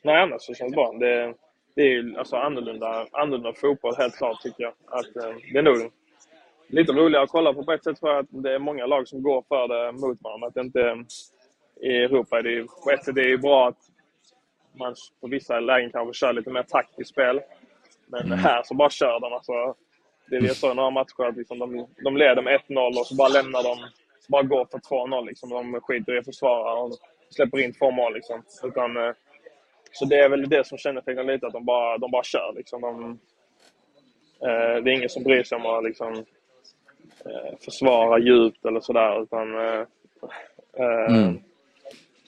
nej, 0.02 0.16
annars 0.16 0.42
så 0.42 0.54
känns 0.54 0.72
det 0.72 0.76
bra. 0.76 0.92
Det, 0.92 1.34
det 1.74 1.82
är 1.82 1.88
ju 1.88 2.18
alltså 2.18 2.36
annorlunda, 2.36 3.06
annorlunda 3.12 3.52
fotboll 3.52 3.96
helt 3.96 4.16
klart 4.16 4.42
tycker 4.42 4.62
jag. 4.62 4.72
Att, 4.86 5.16
eh, 5.16 5.36
det 5.52 5.58
är 5.58 5.62
nog 5.62 5.92
lite 6.68 6.92
roligare 6.92 7.24
att 7.24 7.30
kolla 7.30 7.52
på 7.52 7.64
på 7.64 7.72
ett 7.72 7.84
sätt 7.84 7.98
för 7.98 8.18
att 8.18 8.26
det 8.28 8.54
är 8.54 8.58
många 8.58 8.86
lag 8.86 9.08
som 9.08 9.22
går 9.22 9.44
för 9.48 9.68
det 9.68 9.92
mot 9.92 10.22
varandra. 10.22 10.46
Att 10.46 10.54
det 10.54 10.60
inte, 10.60 11.04
I 11.80 11.96
Europa 11.96 12.38
är 12.38 12.42
det 12.42 12.50
ju, 12.50 12.66
på 12.84 12.90
ett 12.90 13.04
sätt 13.04 13.18
är 13.18 13.22
det 13.22 13.28
ju 13.28 13.38
bra 13.38 13.68
att 13.68 13.78
man 14.78 14.94
på 15.20 15.26
vissa 15.26 15.60
lägen 15.60 15.90
kanske 15.92 16.14
kör 16.14 16.32
lite 16.32 16.50
mer 16.50 16.62
taktiskt 16.62 17.10
spel. 17.10 17.40
Men 18.06 18.32
här 18.32 18.62
så 18.62 18.74
bara 18.74 18.90
kör 18.90 19.20
de. 19.20 19.32
Alltså, 19.32 19.74
det 20.30 20.36
är 20.36 20.48
så 20.48 20.72
i 20.72 20.74
några 20.74 20.90
matcher 20.90 21.24
att 21.24 21.36
liksom 21.36 21.58
de, 21.58 21.86
de 22.04 22.16
leder 22.16 22.42
med 22.42 22.60
1-0 22.68 22.98
och 22.98 23.06
så 23.06 23.14
bara 23.14 23.28
lämnar 23.28 23.62
de, 23.62 23.78
bara 24.28 24.42
går 24.42 24.66
för 24.70 24.78
2-0. 24.78 25.26
Liksom. 25.26 25.48
De 25.50 25.80
skiter 25.80 26.14
i 26.14 26.18
att 26.18 26.24
försvara 26.24 26.74
och 26.74 26.92
släpper 27.30 27.58
in 27.58 27.72
två 27.74 27.90
mål. 27.90 28.14
Liksom. 28.14 28.42
Utan, 28.64 28.96
eh, 28.96 29.12
så 29.92 30.04
det 30.04 30.16
är 30.20 30.28
väl 30.28 30.48
det 30.48 30.66
som 30.66 30.78
kännetecknar 30.78 31.24
lite, 31.24 31.46
att 31.46 31.52
de 31.52 31.64
bara, 31.64 31.98
de 31.98 32.10
bara 32.10 32.22
kör. 32.24 32.52
Liksom. 32.56 32.80
De, 32.80 33.18
eh, 34.48 34.82
det 34.82 34.90
är 34.90 34.96
ingen 34.96 35.08
som 35.08 35.22
bryr 35.22 35.42
sig 35.42 35.56
om 35.56 35.66
att 35.66 35.84
liksom, 35.84 36.12
eh, 37.24 37.58
försvara 37.64 38.18
djupt 38.18 38.64
eller 38.64 38.80
sådär. 38.80 39.22
Utan 39.22 39.54
eh, 39.54 39.80
eh, 40.78 41.14
Mm. 41.16 41.38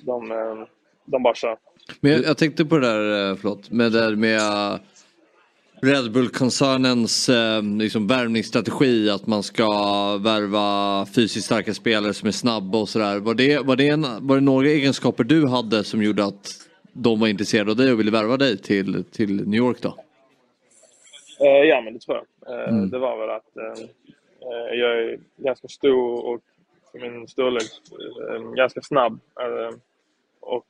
de, 0.01 0.33
eh, 0.33 0.65
de 1.05 1.23
bara 1.23 1.35
kör. 1.35 1.57
Men 2.01 2.13
jag, 2.13 2.25
jag 2.25 2.39
tänkte 2.39 2.65
på 2.65 2.79
det 2.79 2.87
där, 2.87 3.35
förlåt, 3.35 3.71
med 3.71 3.93
det 3.93 4.01
där 4.01 4.17
med 4.17 4.41
Red 5.83 6.13
Bull-koncernens 6.13 7.29
eh, 7.29 7.63
liksom 7.63 8.07
värvningsstrategi 8.07 9.11
att 9.11 9.27
man 9.27 9.43
ska 9.43 9.67
värva 10.25 11.07
fysiskt 11.07 11.47
starka 11.47 11.75
spelare 11.75 12.15
som 12.15 12.29
är 12.29 12.33
snabba 12.33 12.79
och 12.79 12.89
sådär. 12.89 13.19
Var 13.19 13.35
det, 13.35 13.59
var, 13.59 13.77
det 13.77 13.89
en, 13.89 14.03
var 14.21 14.35
det 14.35 14.41
några 14.41 14.69
egenskaper 14.69 15.25
du 15.25 15.49
hade 15.49 15.85
som 15.85 16.03
gjorde 16.03 16.25
att 16.25 16.49
de 16.93 17.21
var 17.21 17.29
intresserade 17.29 17.71
av 17.71 17.77
dig 17.77 17.93
och 17.93 18.01
ville 18.01 18.11
värva 18.11 18.37
dig 18.37 18.59
till, 18.59 19.05
till 19.05 19.49
New 19.49 19.59
York 19.59 19.77
då? 19.81 19.89
Eh, 21.41 21.47
ja, 21.47 21.81
men 21.81 21.93
det 21.95 22.01
tror 22.01 22.17
jag. 22.17 22.25
Eh, 22.25 22.29
Mm. 22.69 22.91
Det 22.91 22.99
var 22.99 23.19
väl 23.21 23.31
att 23.31 23.57
eh, 23.57 23.85
eh, 24.41 24.79
jag 24.81 24.99
är 24.99 25.19
ganska 25.37 25.69
stor 25.69 26.27
och 26.27 26.41
för 26.93 26.99
min 26.99 27.29
storlek 27.29 27.63
eh, 28.31 28.53
ganska 28.53 28.81
snabb. 28.83 29.21
Eh, 29.41 29.77
och, 30.41 30.67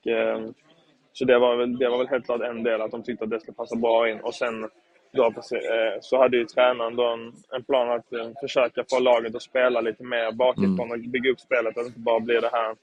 så 1.12 1.24
det 1.24 1.38
var, 1.38 1.56
väl, 1.56 1.78
det 1.78 1.88
var 1.88 1.98
väl 1.98 2.08
helt 2.08 2.24
klart 2.24 2.40
en 2.40 2.62
del, 2.62 2.80
att 2.80 2.90
de 2.90 3.02
tyckte 3.02 3.24
att 3.24 3.30
det 3.30 3.40
skulle 3.40 3.54
passa 3.54 3.76
bra 3.76 4.10
in. 4.10 4.20
Och 4.20 4.34
sen 4.34 4.68
då, 5.12 5.24
eh, 5.26 6.00
så 6.00 6.18
hade 6.18 6.36
ju 6.36 6.44
tränaren 6.44 6.96
då 6.96 7.04
en, 7.06 7.32
en 7.52 7.62
plan 7.64 7.90
att 7.90 8.12
eh, 8.12 8.30
försöka 8.40 8.84
få 8.90 8.98
laget 8.98 9.34
att 9.34 9.42
spela 9.42 9.80
lite 9.80 10.04
mer 10.04 10.32
bakifrån 10.32 10.90
och 10.92 10.98
bygga 10.98 11.30
upp 11.30 11.40
spelet. 11.40 11.68
Att 11.78 11.84
det 11.84 11.86
inte 11.86 12.00
bara 12.00 12.20
blir 12.20 12.40
det 12.40 12.50
här 12.52 12.76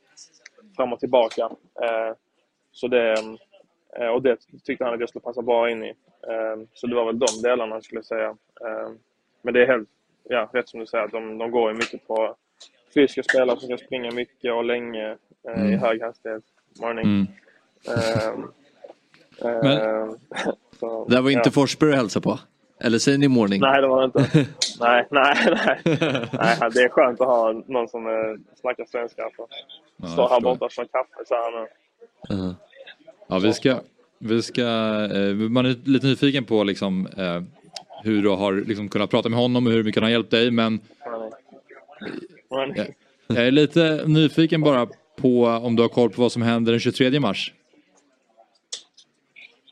fram 0.76 0.94
och 0.94 1.00
tillbaka. 1.00 1.44
Eh, 1.82 2.14
så 2.72 2.88
det, 2.88 3.16
och 4.14 4.22
det 4.22 4.38
tyckte 4.64 4.84
han 4.86 4.94
att 4.94 5.00
jag 5.00 5.10
skulle 5.10 5.24
passa 5.24 5.42
bra 5.42 5.70
in 5.70 5.84
i. 5.84 5.94
Så 6.74 6.88
det 6.88 6.96
var 6.96 7.06
väl 7.06 7.20
de 7.20 7.42
delarna 7.44 7.82
skulle 7.82 7.98
jag 8.00 8.06
säga. 8.06 8.36
Men 9.42 9.54
det 9.54 9.62
är 9.62 9.68
helt 9.68 9.90
ja, 10.24 10.50
rätt 10.54 10.70
som 10.70 10.80
du 10.80 10.86
säger, 10.86 11.04
att 11.04 11.12
de, 11.12 11.38
de 11.38 11.52
går 11.52 11.72
ju 11.72 11.78
mycket 11.78 12.08
på 12.08 12.36
fysiska 12.94 13.24
spelare 13.24 13.60
som 13.60 13.70
kan 13.70 13.78
springa 13.78 14.12
mycket 14.12 14.54
och 14.54 14.64
länge 14.64 15.12
i 15.14 15.18
Mm. 15.48 15.80
hög 15.80 16.02
hastighet. 16.02 16.44
Morning. 16.82 17.06
Mm. 17.88 18.48
Men- 19.42 20.20
så, 20.80 21.06
Det 21.10 21.22
var 21.22 21.30
inte 21.30 21.42
ja. 21.50 21.52
Forsberg 21.52 21.92
att 21.92 21.98
hälsa 21.98 22.22
på? 22.22 22.40
Eller 22.80 23.00
säger 23.00 23.18
ni 23.18 23.28
morning? 23.28 23.62
Nej, 23.62 23.82
det 23.82 23.88
var 23.88 24.02
det 24.02 24.06
inte. 24.06 24.30
nej, 24.80 25.08
nej, 25.12 25.36
nej. 25.46 25.80
nej. 26.34 26.70
Det 26.74 26.82
är 26.82 26.90
skönt 26.90 27.22
att 27.22 27.28
ha 27.28 27.64
någon 27.68 27.88
som 27.88 28.08
eh, 28.08 28.14
snackar 28.62 28.86
svenska. 28.86 29.24
Alltså. 29.24 29.48
Ja, 29.98 30.08
Står 30.08 30.30
här 30.30 30.40
borta 30.42 30.66
och 30.66 30.72
kör 30.72 30.86
kaffe 30.86 31.26
så 31.28 31.34
här 31.36 31.52
nu. 31.62 32.56
Ja, 33.28 33.40
vi 33.40 33.54
ska, 33.54 33.80
vi 34.20 34.42
ska, 34.42 34.62
eh, 35.14 35.36
man 35.36 35.66
är 35.66 35.76
lite 35.90 36.08
nyfiken 36.08 36.44
på 36.46 36.64
liksom, 36.64 37.08
eh, 37.18 37.42
hur 38.04 38.24
du 38.24 38.30
har 38.30 38.54
liksom, 38.54 38.90
kunnat 38.90 39.10
prata 39.10 39.30
med 39.30 39.40
honom 39.40 39.68
och 39.68 39.74
hur 39.74 39.84
mycket 39.84 40.02
han 40.02 40.04
har 40.04 40.12
hjälpt 40.12 40.32
dig. 40.32 40.52
Men 40.52 40.80
Men, 42.52 42.76
jag, 42.76 42.88
jag 43.28 43.48
är 43.48 43.52
lite 43.52 44.04
nyfiken 44.06 44.62
bara 44.62 44.88
på 45.16 45.46
om 45.46 45.76
du 45.76 45.82
har 45.82 45.90
koll 45.90 46.10
på 46.10 46.22
vad 46.22 46.32
som 46.32 46.42
händer 46.42 46.72
den 46.72 46.80
23 46.80 47.20
mars. 47.20 47.54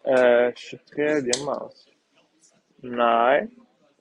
Eh, 0.08 0.54
23 0.56 1.46
mars? 1.46 1.72
Nej. 2.82 3.48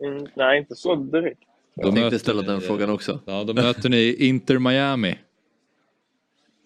In, 0.01 0.29
nej, 0.35 0.59
inte 0.59 0.75
så 0.75 0.95
direkt. 0.95 1.41
Jag 1.75 1.95
tänkte 1.95 2.19
ställa 2.19 2.43
den 2.43 2.61
frågan 2.61 2.91
också. 2.91 3.21
Ja, 3.27 3.45
då 3.45 3.55
möter 3.55 3.89
ni 3.89 4.15
Inter 4.19 4.59
Miami. 4.59 5.19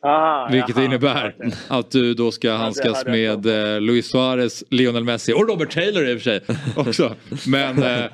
Ah, 0.01 0.49
Vilket 0.51 0.77
jaha, 0.77 0.85
innebär 0.85 1.35
okej. 1.39 1.53
att 1.69 1.91
du 1.91 2.15
då 2.15 2.31
ska 2.31 2.53
handskas 2.53 3.03
jag 3.07 3.13
med 3.13 3.47
eh, 3.75 3.81
Luis 3.81 4.11
Suarez, 4.11 4.65
Lionel 4.71 5.05
Messi 5.05 5.33
och 5.33 5.49
Robert 5.49 5.75
Taylor 5.75 6.09
i 6.09 6.15
och 6.17 6.21
för 6.21 6.25
sig 6.25 6.41
också. 6.77 7.15
Men 7.49 7.79
eh, 7.79 8.11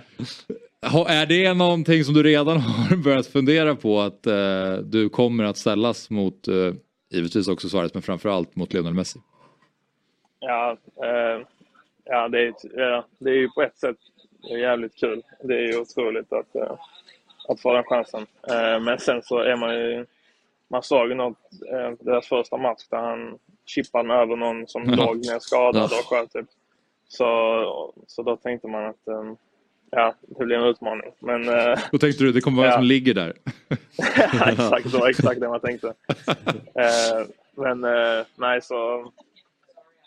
är 1.07 1.27
det 1.27 1.55
någonting 1.55 2.05
som 2.05 2.15
du 2.15 2.23
redan 2.23 2.57
har 2.61 2.97
börjat 2.97 3.27
fundera 3.27 3.77
på 3.77 4.01
att 4.01 4.27
eh, 4.27 4.75
du 4.85 5.09
kommer 5.09 5.45
att 5.45 5.57
ställas 5.57 6.11
mot, 6.11 6.49
eh, 6.49 6.55
givetvis 7.13 7.49
också 7.49 7.69
Suarez, 7.69 7.95
men 7.95 8.03
framförallt 8.03 8.57
mot 8.57 8.73
Lionel 8.73 8.95
Messi? 8.95 9.21
Ja, 10.43 10.77
eh, 11.05 11.47
ja, 12.05 12.29
det 12.29 12.41
är, 12.41 12.55
ja, 12.77 13.05
det 13.19 13.31
är 13.31 13.35
ju 13.35 13.49
på 13.51 13.63
ett 13.63 13.79
sätt 13.79 13.97
jävligt 14.51 14.95
kul. 14.97 15.23
Det 15.43 15.55
är 15.55 15.61
ju 15.73 15.79
otroligt 15.81 16.33
att, 16.33 16.55
eh, 16.55 16.73
att 17.49 17.61
få 17.61 17.73
den 17.75 17.85
chansen. 17.85 18.27
Eh, 18.51 18.81
men 18.81 18.99
sen 18.99 19.23
så 19.23 19.39
är 19.39 19.57
man 19.57 19.75
ju... 19.75 20.07
Man 20.69 20.83
såg 20.83 21.09
ju 21.09 21.15
något, 21.15 21.39
eh, 21.73 21.91
deras 22.01 22.27
första 22.27 22.57
match 22.57 22.83
där 22.91 22.99
han 22.99 23.39
chippade 23.67 24.15
över 24.15 24.37
någon 24.37 24.67
som 24.67 24.85
Ja. 24.85 24.95
låg 24.97 25.17
ner 25.17 25.39
skadad 25.39 25.85
och 25.85 26.07
sköt 26.09 26.33
typ. 26.33 26.47
Så, 27.09 27.95
så 28.07 28.23
då 28.23 28.37
tänkte 28.37 28.69
man 28.69 28.85
att 28.87 29.09
eh, 29.09 29.33
ja, 29.91 30.15
det 30.21 30.45
blir 30.45 30.57
en 30.57 30.65
utmaning. 30.65 31.11
Men 31.19 31.49
eh, 31.49 31.79
Då 31.93 31.99
tänkte 31.99 32.25
du 32.25 32.33
det 32.33 32.41
kommer 32.41 32.57
vara 32.59 32.69
Ja. 32.69 32.75
som 32.75 32.85
ligger 32.85 33.15
där. 33.15 33.33
Ja, 34.17 34.51
exakt, 34.51 34.93
det 34.93 34.99
var 34.99 35.09
exakt 35.09 35.41
det 35.41 35.49
man 35.49 35.61
tänkte. 35.61 35.95
Men 37.55 37.81
nej, 38.37 38.63
så... 38.63 39.13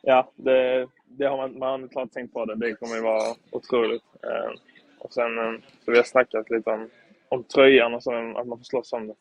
Ja, 0.06 0.32
det, 0.36 0.88
det 1.06 1.26
har 1.26 1.38
man, 1.38 1.60
man 1.60 1.82
har 1.82 1.88
klart 1.88 2.12
tänkt 2.12 2.34
på 2.34 2.45
det. 2.45 2.56
Det 2.56 2.76
kommer 2.76 2.95
ju 2.95 3.01
vara 3.01 3.36
otroligt. 3.51 4.03
Eh, 4.24 4.60
och 4.99 5.14
sen 5.14 5.38
eh, 5.38 5.53
så 5.86 5.91
vi 5.91 5.97
har 5.97 6.03
snackat 6.03 6.49
lite 6.49 6.70
om, 6.70 6.89
om 7.30 7.43
tröjan 7.43 7.93
och 7.93 8.03
så, 8.03 8.12
att 8.12 8.47
man 8.47 8.58
får 8.58 8.64
slåss 8.64 8.93
om 8.93 9.08
det. 9.08 9.14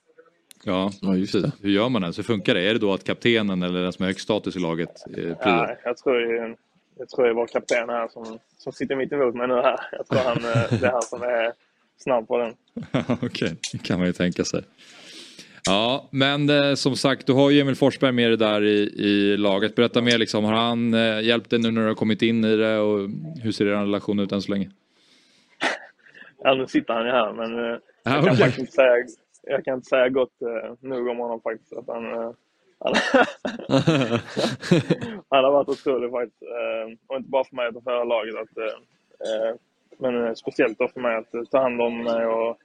Ja, 0.64 0.91
just 1.16 1.32
det. 1.32 1.53
Hur 1.62 1.70
gör 1.70 1.89
man 1.89 2.03
det? 2.03 2.16
Hur 2.16 2.22
funkar 2.22 2.55
det? 2.55 2.68
Är 2.68 2.72
det 2.72 2.78
då 2.78 2.93
att 2.93 3.05
kaptenen 3.05 3.62
eller 3.62 3.82
den 3.82 3.93
som 3.93 4.03
har 4.03 4.09
högst 4.09 4.24
status 4.24 4.57
i 4.57 4.59
laget 4.59 5.05
eh? 5.16 5.37
Ja, 5.41 5.76
jag 5.85 5.97
tror 5.97 6.20
ju, 6.20 6.57
jag 6.99 7.09
tror 7.09 7.26
ju 7.26 7.35
vår 7.35 7.47
kapten 7.47 7.89
här 7.89 8.09
som, 8.09 8.39
som 8.59 8.72
sitter 8.72 8.97
mitt 8.97 9.12
emot 9.12 9.35
mig 9.35 9.49
nu 9.49 9.55
här. 9.55 9.80
Jag 9.93 10.07
tror 10.07 10.18
han, 10.18 10.37
eh, 10.37 10.80
det 10.80 10.87
är 10.87 10.93
han 10.93 11.03
som 11.03 11.22
är 11.22 11.53
snabb 11.97 12.28
på 12.28 12.39
den. 12.39 12.55
Okej, 13.22 13.57
det 13.72 13.82
kan 13.82 13.99
man 13.99 14.07
ju 14.07 14.12
tänka 14.12 14.45
sig. 14.45 14.64
Ja, 15.66 16.08
men 16.10 16.50
eh, 16.50 16.74
som 16.74 16.96
sagt, 16.96 17.26
du 17.26 17.32
har 17.32 17.50
ju 17.50 17.60
Emil 17.60 17.76
Forsberg 17.76 18.12
med 18.12 18.30
dig 18.30 18.38
där 18.38 18.64
i, 18.64 18.78
i 18.96 19.36
laget. 19.36 19.74
Berätta 19.74 20.00
mer, 20.00 20.18
liksom, 20.18 20.44
har 20.44 20.52
han 20.52 20.94
eh, 20.94 21.20
hjälpt 21.20 21.50
dig 21.50 21.58
nu 21.58 21.70
när 21.70 21.80
du 21.80 21.86
har 21.88 21.94
kommit 21.94 22.22
in 22.22 22.44
i 22.44 22.56
det 22.56 22.78
och 22.78 23.08
hur 23.42 23.52
ser 23.52 23.66
er 23.66 23.70
relation 23.70 24.18
ut 24.18 24.32
än 24.32 24.42
så 24.42 24.52
länge? 24.52 24.70
Ja, 26.38 26.54
nu 26.54 26.66
sitter 26.66 26.94
han 26.94 27.06
ju 27.06 27.12
här, 27.12 27.32
men 27.32 27.58
eh, 27.58 27.78
Ja, 28.04 28.14
jag, 28.14 28.24
kan 28.24 28.36
faktiskt 28.36 28.58
inte 28.58 28.72
säga, 28.72 29.06
jag 29.42 29.64
kan 29.64 29.74
inte 29.74 29.88
säga 29.88 30.08
gott 30.08 30.42
eh, 30.42 30.72
nog 30.80 31.08
om 31.08 31.18
honom 31.18 31.40
faktiskt. 31.40 31.72
Att 31.72 31.86
han, 31.86 32.12
eh, 32.12 32.32
han, 32.78 32.94
han 35.30 35.44
har 35.44 35.52
varit 35.52 35.68
otrolig 35.68 36.10
faktiskt. 36.10 36.42
Eh, 36.42 36.96
och 37.06 37.16
inte 37.16 37.30
bara 37.30 37.44
för 37.44 37.56
mig 37.56 37.68
utan 37.68 37.82
för 37.82 37.90
hela 37.90 38.04
laget. 38.04 38.34
Att, 38.34 38.58
eh, 38.58 39.56
men 39.98 40.36
speciellt 40.36 40.78
då 40.78 40.88
för 40.88 41.00
mig 41.00 41.16
att 41.16 41.50
ta 41.50 41.62
hand 41.62 41.80
om 41.80 42.04
mig 42.04 42.26
och 42.26 42.58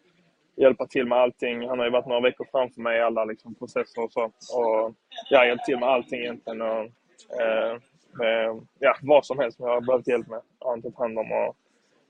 hjälpa 0.60 0.88
till 0.88 1.08
med 1.08 1.18
allting. 1.18 1.68
Han 1.68 1.80
har 1.80 1.86
ju 1.86 1.92
varit 1.92 2.06
några 2.06 2.22
veckor 2.22 2.48
framför 2.52 2.82
mig 2.82 2.98
i 2.98 3.02
alla 3.02 3.26
liksom, 3.26 3.56
processer 3.56 4.04
och 4.04 4.12
så. 4.12 4.24
Och 4.24 4.96
jag 5.30 5.40
har 5.40 5.46
hjälpt 5.46 5.66
till 5.66 5.80
med 5.80 5.90
allting 5.90 6.20
egentligen. 6.20 6.62
Och, 6.62 6.84
eh, 7.42 7.78
med, 8.12 8.62
ja, 8.80 8.96
vad 9.02 9.26
som 9.26 9.40
helst 9.40 9.58
som 9.58 9.68
jag 9.68 9.74
har 9.74 9.82
behövt 9.82 10.08
hjälp 10.08 10.28
med 10.28 10.42
har 10.60 10.70
han 10.70 10.82
tagit 10.82 10.98
hand 10.98 11.20
om. 11.20 11.32
Och, 11.32 11.56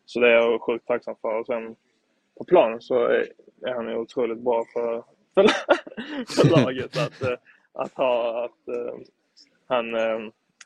så 0.05 0.19
det 0.19 0.27
är 0.27 0.33
jag 0.33 0.61
sjukt 0.61 0.87
tacksam 0.87 1.15
för. 1.21 1.39
Och 1.39 1.45
sen 1.45 1.75
på 2.37 2.43
planen 2.43 2.81
så 2.81 3.05
är, 3.05 3.27
är 3.61 3.73
han 3.73 3.87
ju 3.87 3.95
otroligt 3.95 4.39
bra 4.39 4.65
för, 4.73 5.03
för, 5.33 5.47
för 6.35 6.63
laget. 6.63 6.97
Att, 6.97 7.21
eh, 7.21 7.37
att 7.73 7.93
ha 7.93 8.45
att 8.45 8.67
eh, 8.67 8.95
han 9.67 9.95
eh, 9.95 10.19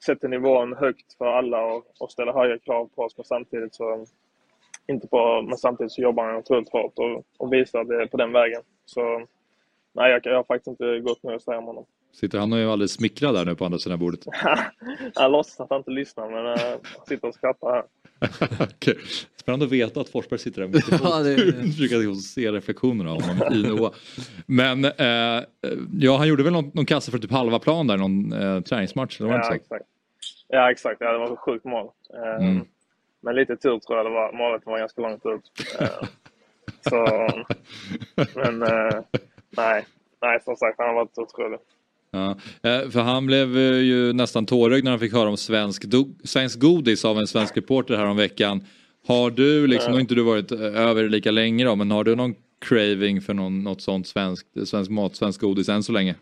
sätter 0.06 0.28
nivån 0.28 0.74
högt 0.74 1.18
för 1.18 1.26
alla 1.26 1.66
och, 1.66 1.86
och 2.00 2.12
ställer 2.12 2.34
höga 2.34 2.60
krav 2.60 2.90
på 2.96 3.02
oss. 3.02 3.18
Men 3.18 3.26
samtidigt 3.26 3.76
så 3.76 4.06
inte 4.88 5.08
på, 5.08 5.42
men 5.42 5.58
samtidigt 5.58 5.92
så 5.92 6.02
jobbar 6.02 6.24
han 6.26 6.36
otroligt 6.36 6.70
hårt 6.70 6.94
och, 7.00 7.24
och 7.38 7.54
visar 7.54 7.80
att 7.82 7.88
det 7.88 8.02
är 8.02 8.06
på 8.06 8.18
den 8.18 8.32
vägen. 8.32 8.62
Så 8.86 9.02
nej, 9.96 10.12
jag, 10.12 10.22
jag 10.26 10.36
har 10.36 10.44
faktiskt 10.44 10.68
inte 10.68 11.00
gått 11.00 11.24
med 11.24 11.36
att 11.36 11.42
säga 11.42 11.58
om 11.58 11.64
honom. 11.66 11.86
Sitter 12.14 12.40
han 12.40 12.54
och 12.54 12.60
är 12.60 12.66
alldeles 12.68 12.92
smickrad 12.92 13.36
där 13.36 13.46
nu 13.46 13.56
på 13.56 13.66
andra 13.66 13.80
sidan 13.80 14.00
bordet? 14.00 14.20
han 15.16 15.32
låtsas 15.32 15.60
att 15.60 15.70
han 15.70 15.78
inte 15.78 15.92
lyssnar 15.92 16.30
men 16.30 16.46
han 16.46 16.80
sitter 17.08 17.28
och 17.28 17.34
skrattar 17.36 17.72
här. 17.72 17.84
Okej. 18.76 18.98
Spännande 19.36 19.66
att 19.66 19.72
veta 19.72 20.02
att 20.02 20.10
Forsberg 20.10 20.40
sitter 20.40 20.62
där 20.62 20.68
mitt 20.68 20.86
Ja, 21.04 21.20
det- 21.20 21.54
Försöka 21.54 21.96
liksom 21.96 22.16
se 22.16 22.52
reflektionerna 22.52 23.12
av 23.12 23.22
honom 23.22 23.54
i 23.54 23.68
Noah. 23.68 23.92
Men 24.46 24.86
eh, 24.86 25.44
ja, 26.00 26.18
han 26.18 26.28
gjorde 26.28 26.44
väl 26.44 26.54
någon, 26.54 26.72
någon 26.74 26.86
kasse 26.86 27.12
för 27.12 27.18
typ 27.18 27.32
halva 27.32 27.60
plan 27.60 27.88
där, 27.88 27.98
någon 27.98 28.34
eh, 28.34 28.62
träningsmatch? 28.62 29.22
Eller 29.22 29.30
Ja, 29.32 29.56
exakt. 29.56 29.86
Ja, 30.48 30.72
exakt. 30.72 31.02
Ja, 31.02 31.12
det 31.12 31.18
var 31.18 31.34
ett 31.34 31.40
sjukt 31.40 31.66
mål. 31.66 31.88
Eh, 32.14 32.46
Mm. 32.46 32.66
Men 33.24 33.36
lite 33.36 33.56
tur 33.56 33.80
tror 33.80 33.98
jag 33.98 34.06
det 34.06 34.10
var. 34.10 34.34
Målet 34.34 34.66
var 34.66 34.80
ganska 34.80 35.02
långt 35.02 35.26
ut. 35.26 35.52
Eh, 35.80 36.08
så, 36.90 37.28
men 38.36 38.64
eh, 38.64 39.00
nej. 39.58 39.86
nej, 40.22 40.40
som 40.44 40.56
sagt 40.56 40.76
han 40.78 40.88
har 40.88 40.96
varit 40.96 41.18
otrolig. 41.18 41.60
Ja, 42.12 42.30
eh, 42.70 42.90
för 42.90 43.00
han 43.00 43.26
blev 43.26 43.58
ju 43.58 44.14
nästan 44.14 44.46
tårögd 44.46 44.84
när 44.84 44.92
han 44.92 45.00
fick 45.00 45.14
höra 45.14 45.30
om 45.30 45.38
svensk, 45.38 45.84
do- 45.84 46.16
svensk 46.24 46.60
godis 46.60 47.06
av 47.06 47.18
en 47.18 47.28
svensk 47.28 47.58
reporter 47.58 47.96
här 47.96 48.06
om 48.06 48.18
veckan. 48.18 48.64
Har 49.08 49.32
du, 49.32 49.68
liksom, 49.68 49.92
nu 49.92 49.96
har 49.96 50.02
inte 50.02 50.16
du 50.16 50.24
varit 50.24 50.52
över 50.52 51.10
lika 51.10 51.32
länge 51.32 51.66
då, 51.66 51.76
men 51.76 51.92
har 51.92 52.04
du 52.04 52.16
någon 52.16 52.36
craving 52.62 53.22
för 53.22 53.34
någon, 53.34 53.64
något 53.64 53.82
sånt 53.82 54.08
svenskt, 54.08 54.68
svensk 54.68 54.92
mat, 54.92 55.16
svensk 55.16 55.42
godis 55.42 55.70
än 55.70 55.84
så 55.84 55.92
länge? 55.92 56.16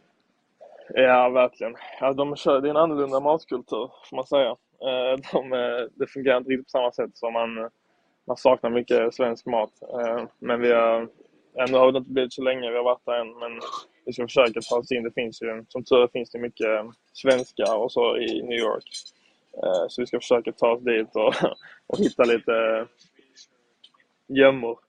Ja, 0.94 1.30
verkligen. 1.30 1.76
Ja, 2.00 2.14
de 2.14 2.36
kör, 2.36 2.62
det 2.62 2.68
är 2.68 2.70
en 2.70 2.78
annorlunda 2.78 3.20
matkultur, 3.20 3.92
får 4.10 4.16
man 4.16 4.28
säga. 4.28 4.56
Eh, 4.88 5.20
De, 5.34 5.54
eh, 5.54 5.88
det 5.96 6.08
fungerar 6.08 6.38
inte 6.38 6.50
riktigt 6.50 6.66
på 6.66 6.70
samma 6.70 6.92
sätt 6.92 7.18
som 7.18 7.34
man, 7.34 7.70
man 8.28 8.38
saknar 8.38 8.70
mycket 8.70 9.14
svensk 9.14 9.46
mat. 9.46 9.72
Eh, 9.82 10.24
Men 10.40 10.62
vi 10.62 10.72
har, 10.72 11.08
ändå 11.60 11.80
har 11.80 11.92
det 11.92 11.98
inte 11.98 12.12
blivit 12.12 12.34
så 12.34 12.44
länge 12.44 12.72
vi 12.72 12.78
har 12.78 12.84
varit 12.84 13.06
där 13.06 13.22
än, 13.22 13.40
men 13.40 13.60
vi 14.06 14.14
ska 14.14 14.24
försöka 14.24 14.62
ta 14.62 14.78
oss 14.78 14.92
in. 14.92 15.04
Det 15.04 15.14
finns 15.14 15.42
ju, 15.42 15.66
som 15.68 15.84
tur 15.84 16.04
är 16.04 16.08
finns 16.08 16.32
det 16.32 16.40
mycket 16.40 16.86
svenskar 17.14 17.76
och 17.76 17.92
så 17.92 18.18
i 18.18 18.44
New 18.44 18.60
York. 18.60 18.84
Så 19.90 20.02
vi 20.02 20.06
ska 20.08 20.20
försöka 20.20 20.52
ta 20.52 20.72
oss 20.72 20.84
dit 20.84 21.16
och, 21.16 21.34
och 21.88 22.00
hitta 22.00 22.24
lite 22.24 22.88
gömmor. 24.28 24.80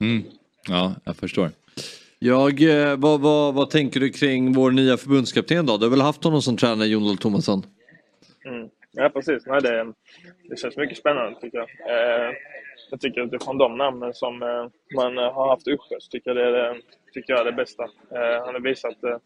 Mm. 0.00 0.22
Ja, 0.68 0.94
jag 1.04 1.16
förstår. 1.16 1.50
Jag, 2.18 2.60
vad, 2.96 3.20
vad, 3.20 3.54
vad 3.54 3.70
tänker 3.70 4.00
du 4.00 4.10
kring 4.10 4.52
vår 4.52 4.70
nya 4.70 4.96
förbundskapten 4.96 5.66
då? 5.66 5.76
Du 5.76 5.84
har 5.84 5.90
väl 5.90 6.00
haft 6.00 6.24
honom 6.24 6.42
som 6.42 6.56
tränare, 6.56 6.88
Jon 6.88 7.04
Dahl 7.04 7.16
Tomasson? 7.18 7.66
Mm. 8.46 8.68
Ja, 8.96 9.08
precis. 9.08 9.46
Nej, 9.46 9.60
det, 9.62 9.92
det 10.48 10.56
känns 10.56 10.76
mycket 10.76 10.98
spännande 10.98 11.40
tycker 11.40 11.58
jag. 11.58 11.68
Eh, 11.88 12.32
jag 12.90 13.00
tycker 13.00 13.20
utifrån 13.20 13.58
de 13.58 13.76
namnen 13.76 14.14
som 14.14 14.42
eh, 14.42 14.66
man 14.96 15.16
har 15.16 15.48
haft 15.48 15.68
uppe 15.68 15.96
så 15.98 16.10
tycker 16.10 16.30
jag 16.30 16.36
det 16.36 16.44
är 16.44 16.52
det, 16.52 16.80
tycker 17.12 17.32
jag 17.32 17.40
är 17.40 17.44
det 17.44 17.52
bästa. 17.52 17.82
Eh, 17.84 18.44
han 18.44 18.54
har 18.54 18.60
visat 18.60 19.04
eh, 19.04 19.18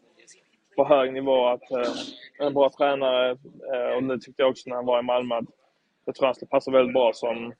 på 0.75 0.85
hög 0.85 1.13
nivå 1.13 1.47
att 1.47 1.71
eh, 1.71 1.93
en 2.39 2.53
bra 2.53 2.69
tränare 2.69 3.29
eh, 3.73 3.95
och 3.95 4.03
nu 4.03 4.17
tyckte 4.17 4.41
jag 4.41 4.49
också 4.49 4.69
när 4.69 4.75
han 4.75 4.85
var 4.85 4.99
i 4.99 5.03
Malmö 5.03 5.35
att 5.35 5.45
jag 6.05 6.15
tror 6.15 6.25
han 6.25 6.35
skulle 6.35 6.49
passa 6.49 6.71
väldigt 6.71 6.93
bra 6.93 7.13
som 7.13 7.53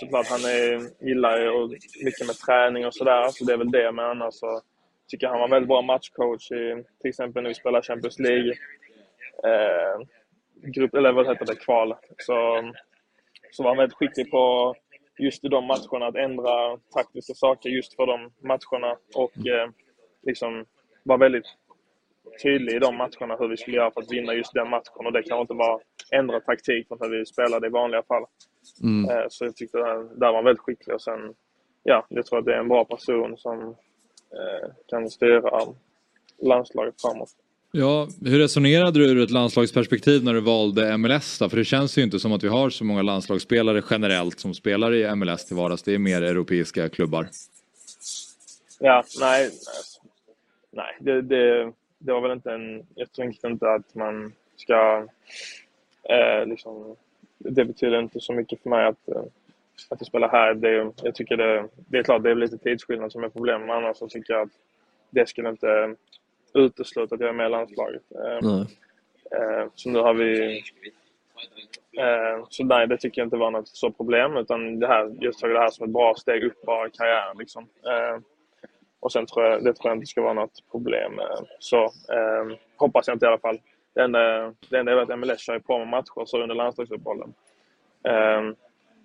såklart 0.00 0.26
han 0.30 0.40
är, 0.40 1.04
gillar 1.06 1.40
ju 1.40 1.50
och 1.50 1.70
mycket 2.04 2.26
med 2.26 2.36
träning 2.36 2.86
och 2.86 2.94
sådär 2.94 3.28
så 3.28 3.44
det 3.44 3.52
är 3.52 3.56
väl 3.56 3.70
det 3.70 3.92
men 3.92 4.04
annars 4.04 4.34
så 4.34 4.60
tycker 5.08 5.26
jag 5.26 5.30
han 5.30 5.40
var 5.40 5.46
en 5.46 5.50
väldigt 5.50 5.68
bra 5.68 5.82
matchcoach 5.82 6.50
i 6.50 6.84
till 7.00 7.08
exempel 7.08 7.42
när 7.42 7.50
vi 7.50 7.54
spelar 7.54 7.82
Champions 7.82 8.18
League 8.18 8.50
eh, 9.44 10.00
grupp, 10.62 10.94
eller 10.94 11.12
vad 11.12 11.26
heter 11.26 11.46
det, 11.46 11.56
kval 11.56 11.94
så, 12.18 12.70
så 13.50 13.62
var 13.62 13.70
han 13.70 13.78
väldigt 13.78 13.96
skicklig 13.96 14.30
på 14.30 14.74
just 15.18 15.44
i 15.44 15.48
de 15.48 15.64
matcherna 15.64 16.06
att 16.06 16.16
ändra 16.16 16.76
taktiska 16.94 17.34
saker 17.34 17.70
just 17.70 17.96
för 17.96 18.06
de 18.06 18.30
matcherna 18.40 18.96
och 19.14 19.46
eh, 19.46 19.70
liksom 20.22 20.64
var 21.02 21.18
väldigt 21.18 21.46
tydlig 22.42 22.74
i 22.76 22.78
de 22.78 22.96
matcherna 22.96 23.36
hur 23.38 23.48
vi 23.48 23.56
skulle 23.56 23.76
göra 23.76 23.90
för 23.90 24.00
att 24.00 24.12
vinna 24.12 24.34
just 24.34 24.54
den 24.54 24.68
matchen 24.68 25.06
och 25.06 25.12
det 25.12 25.22
kan 25.22 25.40
inte 25.40 25.54
vara 25.54 25.80
ändra 26.12 26.40
taktik 26.40 26.88
från 26.88 26.98
hur 27.00 27.18
vi 27.18 27.26
spelade 27.26 27.66
i 27.66 27.70
vanliga 27.70 28.02
fall. 28.02 28.24
Mm. 28.82 29.10
Eh, 29.10 29.26
så 29.28 29.44
jag 29.44 29.56
tyckte 29.56 29.78
där, 29.78 29.96
där 29.96 30.26
var 30.26 30.34
han 30.34 30.44
väldigt 30.44 30.62
skicklig 30.62 30.94
och 30.94 31.02
sen, 31.02 31.34
ja, 31.82 32.06
jag 32.08 32.26
tror 32.26 32.38
att 32.38 32.44
det 32.44 32.54
är 32.54 32.58
en 32.58 32.68
bra 32.68 32.84
person 32.84 33.36
som 33.36 33.60
eh, 34.38 34.70
kan 34.88 35.10
styra 35.10 35.60
landslaget 36.38 37.02
framåt. 37.02 37.30
Ja, 37.72 38.08
hur 38.24 38.38
resonerade 38.38 38.98
du 38.98 39.10
ur 39.10 39.22
ett 39.22 39.30
landslagsperspektiv 39.30 40.24
när 40.24 40.34
du 40.34 40.40
valde 40.40 40.98
MLS 40.98 41.38
då? 41.38 41.48
För 41.48 41.56
det 41.56 41.64
känns 41.64 41.98
ju 41.98 42.02
inte 42.02 42.18
som 42.18 42.32
att 42.32 42.44
vi 42.44 42.48
har 42.48 42.70
så 42.70 42.84
många 42.84 43.02
landslagsspelare 43.02 43.82
generellt 43.90 44.40
som 44.40 44.54
spelar 44.54 44.94
i 44.94 45.14
MLS 45.14 45.46
till 45.46 45.56
vardags. 45.56 45.82
Det 45.82 45.94
är 45.94 45.98
mer 45.98 46.22
europeiska 46.22 46.88
klubbar. 46.88 47.28
Ja, 48.78 49.04
nej. 49.20 49.50
Nej, 50.70 50.96
det, 51.00 51.22
det, 51.22 51.72
det 51.98 52.12
var 52.12 52.20
väl 52.20 52.32
inte 52.32 52.52
en... 52.52 52.86
Jag 52.94 53.12
tänkte 53.12 53.46
inte 53.46 53.70
att 53.70 53.94
man 53.94 54.32
ska... 54.56 55.06
Eh, 56.02 56.46
liksom, 56.46 56.96
det 57.38 57.64
betyder 57.64 57.98
inte 57.98 58.20
så 58.20 58.32
mycket 58.32 58.62
för 58.62 58.70
mig 58.70 58.86
att, 58.86 59.08
eh, 59.08 59.22
att 59.88 60.00
jag 60.00 60.06
spelar 60.06 60.28
här. 60.28 60.54
Det, 60.54 60.92
jag 61.02 61.14
tycker 61.14 61.36
det, 61.36 61.68
det 61.76 61.98
är 61.98 62.02
klart 62.02 62.22
det 62.22 62.30
är 62.30 62.34
lite 62.34 62.58
tidsskillnad 62.58 63.12
som 63.12 63.24
är 63.24 63.28
problemet, 63.28 63.66
men 63.66 63.76
annars 63.76 63.96
så 63.96 64.08
tycker 64.08 64.32
jag 64.32 64.42
att 64.42 64.52
det 65.10 65.28
skulle 65.28 65.48
inte 65.48 65.94
utesluta 66.54 67.14
att 67.14 67.20
jag 67.20 67.28
är 67.28 67.34
med 67.34 67.46
i 67.46 67.50
landslaget. 67.50 68.02
Eh, 69.36 69.66
så 69.74 69.90
nu 69.90 69.98
har 69.98 70.14
vi... 70.14 70.62
Eh, 71.98 72.44
så 72.48 72.64
nej, 72.64 72.86
det 72.86 72.96
tycker 72.96 73.20
jag 73.20 73.26
inte 73.26 73.36
var 73.36 73.50
något 73.50 73.68
så 73.68 73.90
problem. 73.90 74.36
Utan 74.36 74.80
det 74.80 74.86
här, 74.86 75.16
jag 75.20 75.34
såg 75.34 75.50
det 75.50 75.58
här 75.58 75.70
som 75.70 75.84
ett 75.86 75.92
bra 75.92 76.14
steg 76.14 76.44
upp 76.44 76.62
bara 76.62 76.86
i 76.86 76.90
karriären. 76.90 77.38
Liksom. 77.38 77.68
Och 79.00 79.12
sen 79.12 79.26
tror 79.26 79.44
jag, 79.44 79.64
det 79.64 79.74
tror 79.74 79.90
jag 79.90 79.96
inte 79.96 80.06
ska 80.06 80.22
vara 80.22 80.32
något 80.32 80.70
problem. 80.70 81.12
Så 81.58 81.90
hoppas 82.76 83.06
jag 83.06 83.14
inte 83.14 83.26
i 83.26 83.28
alla 83.28 83.38
fall. 83.38 83.58
Det 83.94 84.00
enda, 84.00 84.54
det 84.68 84.78
enda 84.78 84.92
är 84.92 84.96
att 84.96 85.18
MLS 85.18 85.40
kör 85.40 85.58
på 85.58 85.78
med 85.78 85.88
matcher 85.88 86.24
så 86.26 86.42
under 86.42 86.54
landslagsuppehållen. 86.54 87.34
Eh, 88.04 88.42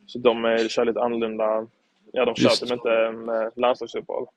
så 0.06 0.20
de 0.20 0.46
är, 0.46 0.68
kör 0.68 0.86
lite 0.86 1.02
annorlunda. 1.02 1.68
Ja, 2.12 2.26
de 2.26 2.36
kör 2.36 2.50
typ 2.50 2.72
inte 2.72 3.12
med 3.12 3.52
landslagsuppehåll. 3.56 4.28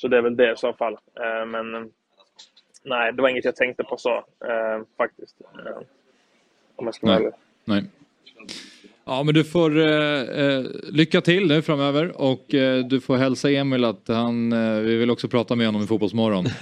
Så 0.00 0.08
det 0.08 0.16
är 0.16 0.22
väl 0.22 0.36
det 0.36 0.52
i 0.52 0.56
så 0.56 0.72
fall. 0.72 0.92
Eh, 0.92 1.46
men 1.46 1.90
nej, 2.84 3.12
det 3.12 3.22
var 3.22 3.28
inget 3.28 3.44
jag 3.44 3.56
tänkte 3.56 3.84
på 3.84 3.96
så 3.96 4.16
eh, 4.16 4.82
faktiskt. 4.96 5.36
Eh, 5.40 5.82
om 6.76 6.86
jag 6.86 6.94
ska 6.94 7.06
Nej. 7.06 7.30
Nej. 7.64 7.84
Ja 9.04 9.22
men 9.22 9.34
du 9.34 9.44
får 9.44 9.78
eh, 9.78 10.20
eh, 10.20 10.64
lycka 10.92 11.20
till 11.20 11.48
nu 11.48 11.62
framöver 11.62 12.20
och 12.20 12.54
eh, 12.54 12.84
du 12.84 13.00
får 13.00 13.16
hälsa 13.16 13.50
Emil 13.50 13.84
att 13.84 14.08
han, 14.08 14.52
eh, 14.52 14.80
vi 14.80 14.96
vill 14.96 15.10
också 15.10 15.28
prata 15.28 15.56
med 15.56 15.66
honom 15.66 15.82
i 15.82 15.86
Fotbollsmorgon. 15.86 16.46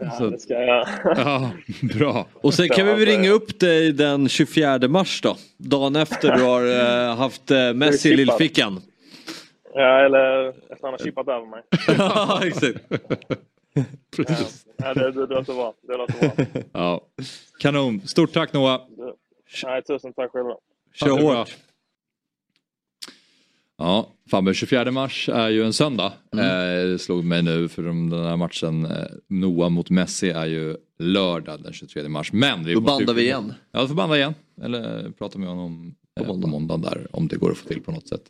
Ja, 0.00 0.30
det 0.30 0.38
ska 0.38 0.54
jag. 0.54 0.88
Ja, 1.04 1.50
bra. 1.94 2.26
Och 2.34 2.54
sen 2.54 2.68
kan 2.68 2.86
vi 2.86 2.92
väl 2.92 3.06
ringa 3.06 3.30
upp 3.30 3.60
dig 3.60 3.92
den 3.92 4.28
24 4.28 4.88
mars 4.88 5.20
då. 5.22 5.36
Dagen 5.56 5.96
efter 5.96 6.36
du 6.36 6.42
har 6.42 7.14
haft 7.16 7.50
Messi 7.74 8.08
i 8.08 8.16
lillfickan. 8.16 8.80
Ja, 9.80 10.04
eller 10.04 10.48
efter 10.48 10.82
han 10.82 10.90
har 10.90 10.98
chippat 10.98 11.28
över 11.28 11.46
mig. 11.46 11.62
Ja, 11.98 12.40
exakt. 12.44 12.78
Precis. 14.16 14.66
Ja, 14.76 14.94
det, 14.94 15.12
det, 15.12 15.26
det 15.26 15.34
låter 15.34 15.54
bra. 15.54 15.74
Det 15.82 15.96
låter 15.96 16.20
bra. 16.52 16.62
Ja. 16.72 17.00
Kanon. 17.60 18.00
Stort 18.06 18.32
tack 18.32 18.52
Noah. 18.52 18.80
Nej, 19.64 19.82
tusen 19.82 20.12
tack 20.12 20.30
själva. 20.32 20.54
Kör 20.94 21.08
hårt. 21.38 21.56
Ja, 23.80 24.12
Fabbe, 24.30 24.54
24 24.54 24.90
mars 24.90 25.28
är 25.28 25.48
ju 25.48 25.64
en 25.64 25.72
söndag. 25.72 26.12
Mm. 26.32 26.44
Eh, 26.44 26.90
det 26.90 26.98
slog 26.98 27.24
mig 27.24 27.42
nu 27.42 27.68
för 27.68 27.82
de- 27.82 28.10
den 28.10 28.24
här 28.24 28.36
matchen 28.36 28.84
eh, 28.86 29.06
Noah 29.28 29.70
mot 29.70 29.90
Messi 29.90 30.30
är 30.30 30.46
ju 30.46 30.76
lördag 30.98 31.62
den 31.62 31.72
23 31.72 32.08
mars. 32.08 32.32
Men 32.32 32.64
vi 32.64 32.74
Då 32.74 32.80
bandar 32.80 33.14
vi 33.14 33.22
igen. 33.22 33.54
Ja, 33.72 33.82
vi 33.82 33.88
får 33.88 33.94
banda 33.94 34.16
igen. 34.16 34.34
Eller 34.62 35.10
prata 35.10 35.38
med 35.38 35.48
honom 35.48 35.94
eh, 36.20 36.26
på, 36.26 36.32
måndag. 36.32 36.48
måndagen 36.48 36.82
där 36.82 37.06
om 37.12 37.28
det 37.28 37.36
går 37.36 37.50
att 37.50 37.58
få 37.58 37.68
till 37.68 37.82
på 37.82 37.92
något 37.92 38.08
sätt. 38.08 38.22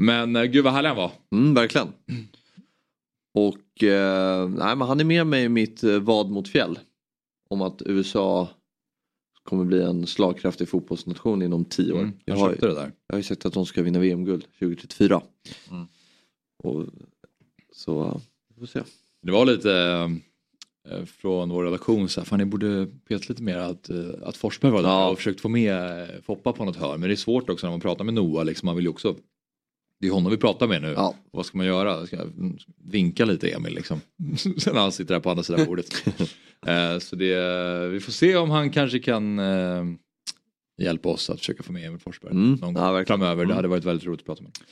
Men 0.00 0.36
eh, 0.36 0.44
gud 0.44 0.64
vad 0.64 0.72
härlig 0.72 0.88
han 0.88 0.96
var. 0.96 1.12
Mm, 1.32 1.54
verkligen. 1.54 1.88
Och 3.34 3.82
eh, 3.82 4.48
nej, 4.48 4.76
men 4.76 4.88
han 4.88 5.00
är 5.00 5.04
med 5.04 5.26
mig 5.26 5.44
i 5.44 5.48
mitt 5.48 5.84
eh, 5.84 5.98
vad 5.98 6.30
mot 6.30 6.48
fjäll. 6.48 6.78
Om 7.48 7.62
att 7.62 7.82
USA 7.86 8.48
kommer 9.42 9.64
bli 9.64 9.82
en 9.82 10.06
slagkraftig 10.06 10.68
fotbollsnation 10.68 11.42
inom 11.42 11.64
tio 11.64 11.92
år. 11.92 11.98
Mm, 11.98 12.12
jag, 12.24 12.36
jag 12.36 12.40
har, 12.42 12.50
det 12.60 12.74
där. 12.74 12.92
jag 13.06 13.14
har 13.14 13.16
ju 13.16 13.22
sagt 13.22 13.46
att 13.46 13.52
de 13.52 13.66
ska 13.66 13.82
vinna 13.82 13.98
VM-guld 13.98 14.44
2034. 14.58 15.22
Mm. 15.70 15.86
Och, 16.62 16.86
så 17.72 18.20
vi 18.54 18.60
får 18.60 18.66
se. 18.66 18.82
Det 19.22 19.32
var 19.32 19.46
lite 19.46 19.72
eh, 20.88 21.04
från 21.04 21.48
vår 21.48 21.64
redaktion 21.64 22.08
så 22.08 22.20
här, 22.20 22.26
fan 22.26 22.38
ni 22.38 22.44
borde 22.44 22.86
peta 23.08 23.24
lite 23.28 23.42
mer 23.42 23.56
att, 23.58 23.90
att 24.22 24.36
Forsberg 24.36 24.72
var 24.72 24.82
där 24.82 24.88
Ja. 24.88 25.10
och 25.10 25.16
försökt 25.16 25.40
få 25.40 25.48
med 25.48 26.08
Foppa 26.24 26.52
på 26.52 26.64
något 26.64 26.76
hörn. 26.76 27.00
Men 27.00 27.08
det 27.08 27.14
är 27.14 27.16
svårt 27.16 27.50
också 27.50 27.66
när 27.66 27.70
man 27.72 27.80
pratar 27.80 28.04
med 28.04 28.14
Noah, 28.14 28.44
liksom, 28.44 28.66
man 28.66 28.76
vill 28.76 28.84
ju 28.84 28.90
också 28.90 29.16
det 30.04 30.08
är 30.08 30.12
honom 30.12 30.30
vi 30.32 30.38
pratar 30.38 30.66
med 30.68 30.82
nu. 30.82 30.92
Ja. 30.96 31.14
Vad 31.30 31.46
ska 31.46 31.56
man 31.58 31.66
göra? 31.66 32.06
Ska 32.06 32.26
vinka 32.84 33.24
lite 33.24 33.48
Emil 33.50 33.74
liksom? 33.74 34.00
Sen 34.58 34.76
han 34.76 34.92
sitter 34.92 35.14
där 35.14 35.20
på 35.20 35.30
andra 35.30 35.42
sidan 35.42 35.66
bordet. 35.66 35.86
eh, 36.66 36.98
så 36.98 37.16
det, 37.16 37.88
vi 37.88 38.00
får 38.00 38.12
se 38.12 38.36
om 38.36 38.50
han 38.50 38.70
kanske 38.70 38.98
kan 38.98 39.38
eh, 39.38 39.84
hjälpa 40.82 41.08
oss 41.08 41.30
att 41.30 41.38
försöka 41.38 41.62
få 41.62 41.72
med 41.72 41.86
Emil 41.86 42.00
Forsberg 42.00 42.30
Mm. 42.32 42.50
någon 42.50 42.74
Ja, 42.74 42.80
gång 42.84 42.94
verkligen. 42.94 43.06
framöver. 43.20 43.36
Det 43.36 43.44
Mm. 43.44 43.56
hade 43.56 43.68
varit 43.68 43.84
väldigt 43.84 44.06
roligt 44.06 44.20
att 44.20 44.26
prata 44.26 44.42
med 44.42 44.52
honom. 44.56 44.68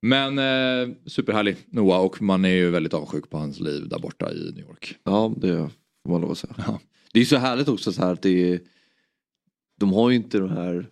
Men 0.00 0.38
eh, 0.38 0.94
superhärlig 1.06 1.56
Noah 1.66 2.00
och 2.00 2.22
man 2.22 2.44
är 2.44 2.48
ju 2.48 2.70
väldigt 2.70 2.94
avundsjuk 2.94 3.30
på 3.30 3.38
hans 3.38 3.60
liv 3.60 3.88
där 3.88 3.98
borta 3.98 4.32
i 4.32 4.52
New 4.54 4.64
York. 4.64 4.94
Ja, 5.04 5.34
det 5.36 5.56
får 6.04 6.10
man 6.12 6.20
lov 6.20 6.30
att 6.30 6.38
säga. 6.38 6.54
Ja. 6.66 6.80
Det 7.12 7.20
är 7.20 7.24
så 7.24 7.36
härligt 7.36 7.68
också 7.68 7.92
så 7.92 8.02
här 8.02 8.12
att 8.12 8.22
det 8.22 8.52
är, 8.52 8.60
de 9.80 9.92
har 9.92 10.10
ju 10.10 10.16
inte 10.16 10.38
den 10.38 10.50
här 10.50 10.88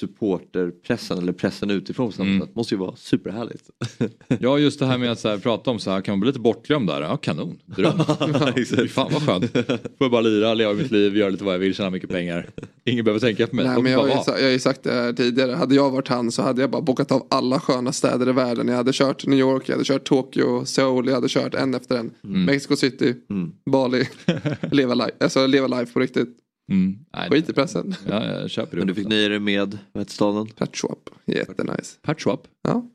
supporterpressen 0.00 1.18
eller 1.18 1.32
pressen 1.32 1.70
utifrån 1.70 2.12
på 2.12 2.22
Mm. 2.22 2.40
sätt. 2.40 2.54
måste 2.54 2.74
ju 2.74 2.78
vara 2.78 2.96
superhärligt. 2.96 3.64
Ja 4.40 4.58
just 4.58 4.78
det 4.78 4.86
här 4.86 4.98
med 4.98 5.12
att 5.12 5.20
så 5.20 5.28
här, 5.28 5.38
prata 5.38 5.70
om 5.70 5.78
så 5.78 5.90
här, 5.90 6.00
kan 6.00 6.12
man 6.12 6.20
bli 6.20 6.26
lite 6.26 6.40
bortglömd 6.40 6.88
där? 6.88 7.00
Ja 7.02 7.16
kanon, 7.16 7.58
dröm. 7.66 7.98
Fan 8.88 9.10
vad 9.12 9.22
skönt. 9.26 9.52
Får 9.52 9.64
jag 9.98 10.10
bara 10.10 10.20
lira, 10.20 10.54
leva 10.54 10.72
mitt 10.72 10.90
liv, 10.90 11.16
göra 11.16 11.30
lite 11.30 11.44
vad 11.44 11.54
jag 11.54 11.58
vill, 11.58 11.74
tjäna 11.74 11.90
mycket 11.90 12.10
pengar. 12.10 12.46
Ingen 12.84 13.04
behöver 13.04 13.20
tänka 13.20 13.46
på 13.46 13.56
mig. 13.56 13.64
Nej, 13.66 13.82
men 13.82 13.92
jag, 13.92 13.98
bara 14.00 14.02
har 14.02 14.08
ju, 14.08 14.14
vara. 14.14 14.24
sa- 14.24 14.36
jag 14.38 14.44
har 14.44 14.50
ju 14.52 14.58
sagt 14.58 14.82
det 14.82 14.92
här 14.92 15.12
tidigare. 15.12 15.52
Hade 15.52 15.74
jag 15.74 15.90
varit 15.90 16.08
han 16.08 16.32
så 16.32 16.42
hade 16.42 16.60
jag 16.60 16.70
bara 16.70 16.82
bockat 16.82 17.12
av 17.12 17.26
alla 17.30 17.60
sköna 17.60 17.92
städer 17.92 18.28
i 18.28 18.32
världen. 18.32 18.68
Jag 18.68 18.76
hade 18.76 18.92
kört 18.92 19.26
New 19.26 19.38
York, 19.38 19.68
jag 19.68 19.74
hade 19.74 19.84
kört 19.84 20.04
Tokyo, 20.04 20.64
Seoul, 20.64 21.06
jag 21.06 21.14
hade 21.14 21.28
kört 21.28 21.54
en 21.54 21.74
efter 21.74 21.96
en. 21.98 22.10
Mexico 22.22 22.76
City, 22.76 23.14
Mm. 23.30 23.52
Bali. 23.70 24.08
leva 24.72 24.94
life, 24.94 25.10
alltså 25.20 25.46
leva 25.46 25.66
life 25.80 25.92
på 25.92 26.00
riktigt. 26.00 26.28
Mm. 26.68 26.98
Nej, 27.16 27.30
Skit 27.30 27.48
i 27.48 27.52
pressen. 27.52 27.94
ja, 28.08 28.24
jag 28.26 28.50
köper 28.50 28.70
det. 28.70 28.78
Men 28.78 28.86
du 28.86 28.94
fick 28.94 29.08
nöja 29.08 29.28
dig 29.28 29.38
med, 29.40 29.78
vad 29.92 30.00
hette 30.00 30.12
staden? 30.12 30.46
Pet 30.46 30.76
Shop, 30.76 30.96
jättenice. 31.26 31.98
Patchwap, 32.02 32.48
Ja, 32.62 32.90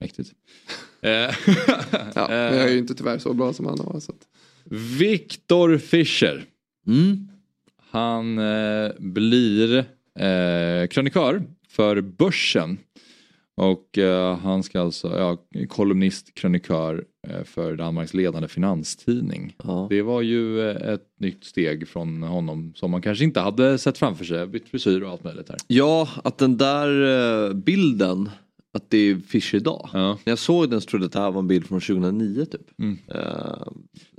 mäktigt. 0.00 0.32
Eh, 1.00 1.10
ja. 2.14 2.26
men 2.28 2.58
jag 2.58 2.68
är 2.68 2.72
ju 2.72 2.78
inte 2.78 2.94
tyvärr 2.94 3.18
så 3.18 3.32
bra 3.34 3.52
som 3.52 3.66
han 3.66 3.76
var. 3.76 4.00
Så 4.00 4.12
att. 4.12 4.28
Victor 4.98 5.78
Fischer. 5.78 6.44
Mm. 6.86 7.28
Han 7.90 8.38
eh, 8.38 8.90
blir 8.98 9.78
eh, 10.18 10.86
krönikör 10.90 11.42
för 11.68 12.00
Börsen. 12.00 12.78
Och 13.54 13.98
eh, 13.98 14.38
han 14.38 14.62
ska 14.62 14.80
alltså, 14.80 15.08
ja, 15.18 15.38
kolumnist, 15.68 16.34
krönikör 16.34 17.04
för 17.44 17.76
Danmarks 17.76 18.14
ledande 18.14 18.48
finanstidning. 18.48 19.54
Ja. 19.64 19.86
Det 19.90 20.02
var 20.02 20.22
ju 20.22 20.70
eh, 20.70 20.92
ett 20.92 21.06
nytt 21.18 21.44
steg 21.44 21.88
från 21.88 22.22
honom 22.22 22.72
som 22.76 22.90
man 22.90 23.02
kanske 23.02 23.24
inte 23.24 23.40
hade 23.40 23.78
sett 23.78 23.98
framför 23.98 24.24
sig. 24.24 24.46
Bytt 24.46 24.68
frisyr 24.68 25.02
och 25.02 25.10
allt 25.10 25.24
möjligt 25.24 25.48
här. 25.48 25.58
ja, 25.66 26.08
att 26.24 26.38
den 26.38 26.56
där 26.56 27.48
eh, 27.48 27.54
bilden 27.54 28.30
att 28.74 28.90
det 28.90 28.98
är 28.98 29.16
Fischer 29.28 29.58
idag. 29.58 29.90
Ja. 29.92 30.08
När 30.24 30.30
jag 30.30 30.38
såg 30.38 30.70
den 30.70 30.80
så 30.80 30.86
trodde 30.86 31.02
jag 31.02 31.06
att 31.08 31.12
det 31.12 31.18
här 31.20 31.30
var 31.30 31.40
en 31.40 31.48
bild 31.48 31.66
från 31.66 31.80
2009 31.80 32.44
typ. 32.44 32.60
Mm. 32.78 32.98
Eh, 33.14 33.66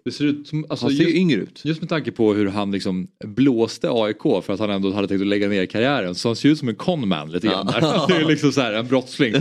Det 0.05 0.11
ser 0.11 0.25
ut 0.25 0.47
som, 0.47 0.65
alltså, 0.69 0.85
han 0.85 0.95
ser 0.95 1.03
ju 1.03 1.09
just, 1.09 1.17
yngre 1.17 1.41
ut. 1.41 1.61
just 1.65 1.81
med 1.81 1.89
tanke 1.89 2.11
på 2.11 2.33
hur 2.33 2.47
han 2.47 2.71
liksom 2.71 3.07
blåste 3.25 3.89
AIK 3.91 4.21
för 4.21 4.53
att 4.53 4.59
han 4.59 4.69
ändå 4.69 4.91
hade 4.91 5.07
tänkt 5.07 5.21
att 5.21 5.27
lägga 5.27 5.47
ner 5.47 5.65
karriären. 5.65 6.15
Så 6.15 6.29
han 6.29 6.35
ser 6.35 6.49
ut 6.49 6.59
som 6.59 6.69
en 6.69 6.75
conman 6.75 7.31
lite 7.31 7.47
grann. 7.47 7.69
Ja. 7.81 8.05
Det 8.09 8.15
är 8.15 8.25
liksom 8.25 8.51
så 8.51 8.61
här, 8.61 8.73
en 8.73 8.87
brottsling. 8.87 9.31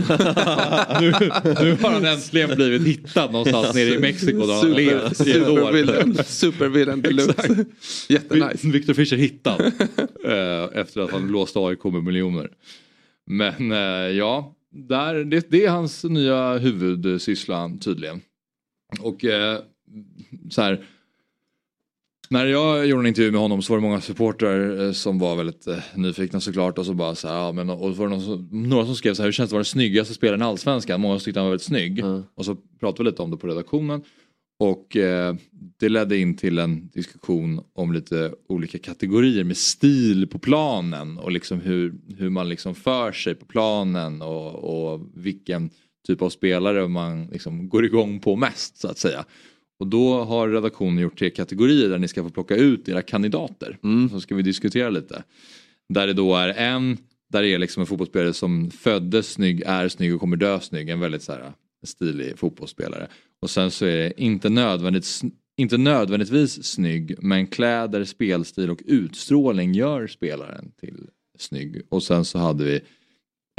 nu, 1.01 1.11
nu 1.61 1.77
har 1.81 1.91
han 1.91 2.05
äntligen 2.05 2.55
blivit 2.55 2.87
hittad 2.87 3.31
någonstans 3.31 3.75
nere 3.75 3.89
i 3.89 3.99
Mexiko 3.99 4.39
där 4.39 4.53
han 4.53 4.71
har 4.71 4.77
levt 4.77 5.27
i 5.27 5.31
ett 5.31 5.47
år. 5.47 5.71
Deluxe. 7.01 7.65
Jättenice. 8.09 8.67
Victor 8.67 8.93
Fischer 8.93 9.17
hittad. 9.17 9.61
eh, 10.25 10.79
efter 10.79 11.01
att 11.01 11.11
han 11.11 11.27
låst 11.27 11.57
AIK 11.57 11.83
med 11.83 12.03
miljoner. 12.03 12.49
Men 13.27 13.71
eh, 13.71 13.77
ja, 14.17 14.55
där, 14.75 15.23
det, 15.23 15.51
det 15.51 15.65
är 15.65 15.69
hans 15.69 16.03
nya 16.03 16.57
huvudsyssla 16.57 17.71
tydligen. 17.81 18.21
Och 18.99 19.25
eh, 19.25 19.59
så 20.49 20.61
här. 20.61 20.85
När 22.29 22.45
jag 22.45 22.87
gjorde 22.87 23.01
en 23.01 23.07
intervju 23.07 23.31
med 23.31 23.41
honom 23.41 23.61
så 23.61 23.73
var 23.73 23.77
det 23.77 23.87
många 23.87 24.01
supportrar 24.01 24.85
eh, 24.85 24.91
som 24.91 25.19
var 25.19 25.35
väldigt 25.35 25.67
eh, 25.67 25.77
nyfikna 25.95 26.39
såklart 26.39 26.77
och 26.77 26.85
så 26.85 26.93
bara 26.93 27.15
så 27.15 27.27
här, 27.27 27.35
ja, 27.35 27.51
men, 27.51 27.69
och 27.69 27.97
var 27.97 28.05
det 28.05 28.11
någon 28.11 28.21
som, 28.21 28.49
några 28.51 28.85
som 28.85 28.95
skrev 28.95 29.13
så 29.13 29.21
här, 29.21 29.27
hur 29.27 29.31
känns 29.31 29.49
det 29.49 29.51
att 29.51 29.55
vara 29.55 29.59
den 29.59 29.65
snyggaste 29.65 30.13
spelaren 30.13 30.41
i 30.41 30.45
Allsvenskan? 30.45 31.01
Många 31.01 31.19
tyckte 31.19 31.39
han 31.39 31.45
var 31.45 31.51
väldigt 31.51 31.67
snygg. 31.67 31.99
Mm. 31.99 32.23
Och 32.35 32.45
så 32.45 32.57
pratade 32.79 33.03
vi 33.03 33.09
lite 33.09 33.21
om 33.21 33.31
det 33.31 33.37
på 33.37 33.47
redaktionen. 33.47 34.03
Och 34.59 34.97
eh, 34.97 35.35
det 35.79 35.89
ledde 35.89 36.17
in 36.17 36.37
till 36.37 36.59
en 36.59 36.87
diskussion 36.87 37.61
om 37.73 37.93
lite 37.93 38.33
olika 38.47 38.77
kategorier 38.79 39.43
med 39.43 39.57
stil 39.57 40.27
på 40.27 40.39
planen 40.39 41.17
och 41.17 41.31
liksom 41.31 41.61
hur, 41.61 41.93
hur 42.17 42.29
man 42.29 42.49
liksom 42.49 42.75
för 42.75 43.11
sig 43.11 43.35
på 43.35 43.45
planen 43.45 44.21
och, 44.21 44.55
och 44.55 45.01
vilken 45.13 45.69
typ 46.07 46.21
av 46.21 46.29
spelare 46.29 46.87
man 46.87 47.27
liksom 47.27 47.69
går 47.69 47.85
igång 47.85 48.19
på 48.19 48.35
mest 48.35 48.77
så 48.77 48.87
att 48.87 48.97
säga. 48.97 49.25
Och 49.79 49.87
då 49.87 50.23
har 50.23 50.49
redaktionen 50.49 50.97
gjort 50.97 51.19
tre 51.19 51.29
kategorier 51.29 51.89
där 51.89 51.99
ni 51.99 52.07
ska 52.07 52.23
få 52.23 52.29
plocka 52.29 52.55
ut 52.55 52.89
era 52.89 53.01
kandidater. 53.01 53.77
Så 54.11 54.21
ska 54.21 54.35
vi 54.35 54.41
diskutera 54.41 54.89
lite. 54.89 55.23
Där 55.89 56.07
det 56.07 56.13
då 56.13 56.35
är 56.35 56.49
en, 56.49 56.97
där 57.31 57.41
det 57.41 57.53
är 57.53 57.59
liksom 57.59 57.81
en 57.81 57.87
fotbollsspelare 57.87 58.33
som 58.33 58.71
föddes 58.71 59.31
snygg, 59.31 59.63
är 59.65 59.87
snygg 59.87 60.13
och 60.13 60.19
kommer 60.19 60.37
dö 60.37 60.59
snygg. 60.59 60.89
En 60.89 60.99
väldigt 60.99 61.23
så 61.23 61.31
här, 61.31 61.53
stilig 61.83 62.39
fotbollsspelare. 62.39 63.07
Och 63.41 63.49
sen 63.49 63.71
så 63.71 63.85
är 63.85 63.97
det 63.97 64.21
inte, 64.21 64.49
nödvändigt, 64.49 65.21
inte 65.57 65.77
nödvändigtvis 65.77 66.63
snygg 66.63 67.15
men 67.23 67.47
kläder, 67.47 68.03
spelstil 68.03 68.69
och 68.69 68.81
utstrålning 68.85 69.73
gör 69.73 70.07
spelaren 70.07 70.71
till 70.79 71.07
snygg. 71.37 71.81
Och 71.89 72.03
sen 72.03 72.25
så 72.25 72.39
hade 72.39 72.63
vi 72.63 72.81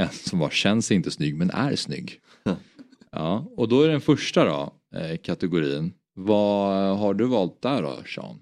en 0.03 0.09
som 0.11 0.39
var 0.39 0.49
känns 0.49 0.91
inte 0.91 1.11
snygg 1.11 1.35
men 1.35 1.49
är 1.51 1.75
snygg. 1.75 2.19
Ja, 3.11 3.51
och 3.57 3.69
då 3.69 3.81
är 3.81 3.87
den 3.87 4.01
första 4.01 4.45
då, 4.45 4.73
eh, 4.99 5.17
kategorin. 5.17 5.93
Vad 6.15 6.97
har 6.97 7.13
du 7.13 7.25
valt 7.25 7.61
där 7.61 7.81
då 7.81 7.99
Sean? 8.15 8.39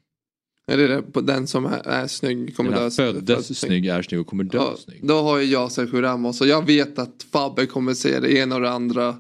Är 0.68 0.78
det 0.78 1.22
den 1.22 1.48
som 1.48 1.66
är, 1.66 1.88
är 1.88 2.08
snygg 2.08 2.56
kommer 2.56 2.72
dö 2.72 2.92
föddes 2.92 3.60
snygg, 3.60 3.86
är 3.86 4.02
snygg 4.02 4.22
och 4.22 4.28
kommer 4.28 4.44
dö 4.44 4.58
Ja, 4.58 4.76
snygg. 4.78 5.08
då 5.08 5.22
har 5.22 5.40
jag 5.40 5.72
Sergio 5.72 6.02
Ramos 6.02 6.42
och 6.42 6.48
jag 6.48 6.66
vet 6.66 7.00
att 7.00 7.26
Fabbe 7.32 7.66
kommer 7.66 7.94
säga 7.94 8.20
det 8.20 8.38
ena 8.38 8.56
och 8.56 8.62
det 8.62 8.70
andra. 8.72 9.16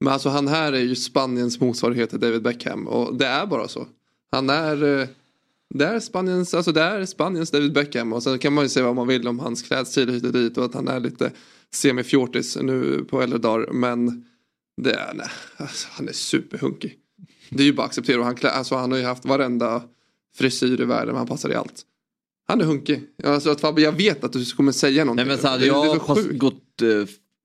Men 0.00 0.12
alltså 0.12 0.28
han 0.28 0.48
här 0.48 0.72
är 0.72 0.80
ju 0.80 0.94
Spaniens 0.94 1.60
motsvarighet 1.60 2.10
till 2.10 2.20
David 2.20 2.42
Beckham 2.42 2.86
och 2.88 3.14
det 3.14 3.26
är 3.26 3.46
bara 3.46 3.68
så. 3.68 3.86
Han 4.30 4.50
är, 4.50 5.00
eh, 5.00 5.08
det 5.74 5.86
är 5.86 6.00
Spaniens, 6.00 6.54
alltså 6.54 6.72
det 6.72 6.80
är 6.80 7.04
Spaniens 7.04 7.50
David 7.50 7.72
Beckham 7.72 8.12
och 8.12 8.22
sen 8.22 8.38
kan 8.38 8.52
man 8.52 8.64
ju 8.64 8.68
säga 8.68 8.86
vad 8.86 8.96
man 8.96 9.08
vill 9.08 9.28
om 9.28 9.38
hans 9.38 9.62
klädstil 9.62 10.10
hit 10.10 10.24
och 10.24 10.32
dit 10.32 10.58
och 10.58 10.64
att 10.64 10.74
han 10.74 10.88
är 10.88 11.00
lite 11.00 11.32
semifjortis 11.74 12.56
nu 12.62 13.04
på 13.10 13.22
äldre 13.22 13.38
dagar 13.38 13.72
men 13.72 14.24
det 14.82 14.92
är, 14.92 15.14
nej, 15.14 15.26
alltså, 15.56 15.88
han 15.90 16.08
är 16.08 16.12
superhunkig. 16.12 16.96
Det 17.50 17.62
är 17.62 17.66
ju 17.66 17.72
bara 17.72 17.82
att 17.82 17.90
acceptera 17.90 18.18
och 18.18 18.24
han, 18.24 18.36
klä, 18.36 18.50
alltså, 18.50 18.74
han 18.74 18.90
har 18.90 18.98
ju 18.98 19.04
haft 19.04 19.24
varenda 19.24 19.82
frisyr 20.36 20.80
i 20.80 20.84
världen 20.84 21.16
han 21.16 21.26
passar 21.26 21.50
i 21.50 21.54
allt. 21.54 21.82
Han 22.48 22.60
är 22.60 22.64
hunkig. 22.64 23.02
Alltså, 23.24 23.50
att 23.50 23.60
Fabbe, 23.60 23.80
jag 23.80 23.92
vet 23.92 24.24
att 24.24 24.32
du 24.32 24.44
kommer 24.44 24.72
säga 24.72 25.04
någonting. 25.04 25.26
Nej 25.26 25.36
men 25.36 25.42
så 25.42 25.48
hade 25.48 25.66
jag 25.66 25.98
gått, 26.38 26.82
eh, 26.82 26.88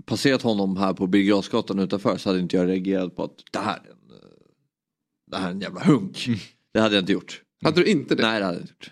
passerat 0.06 0.42
honom 0.42 0.78
här 0.78 0.94
på 0.94 1.08
Birger 1.08 1.30
Jarlsgatan 1.30 1.80
utanför 1.80 2.18
så 2.18 2.30
hade 2.30 2.40
inte 2.40 2.58
jag 2.58 2.68
reagerat 2.68 3.16
på 3.16 3.24
att 3.24 3.32
det 3.52 3.60
här 3.60 3.76
är 3.76 3.92
en, 3.92 4.12
eh, 4.16 4.30
det 5.32 5.38
här 5.38 5.48
är 5.48 5.52
en 5.52 5.62
jävla 5.62 5.84
hunk. 5.84 6.28
Det 6.74 6.80
hade 6.80 6.96
jag 6.96 7.02
inte 7.02 7.12
gjort. 7.14 7.42
Hade 7.64 7.82
du 7.82 7.86
inte 7.92 8.16
det? 8.16 8.24
Nej 8.24 8.40
det 8.40 8.46
hade 8.46 8.58
jag 8.58 8.64
inte 8.64 8.74
gjort. 8.74 8.92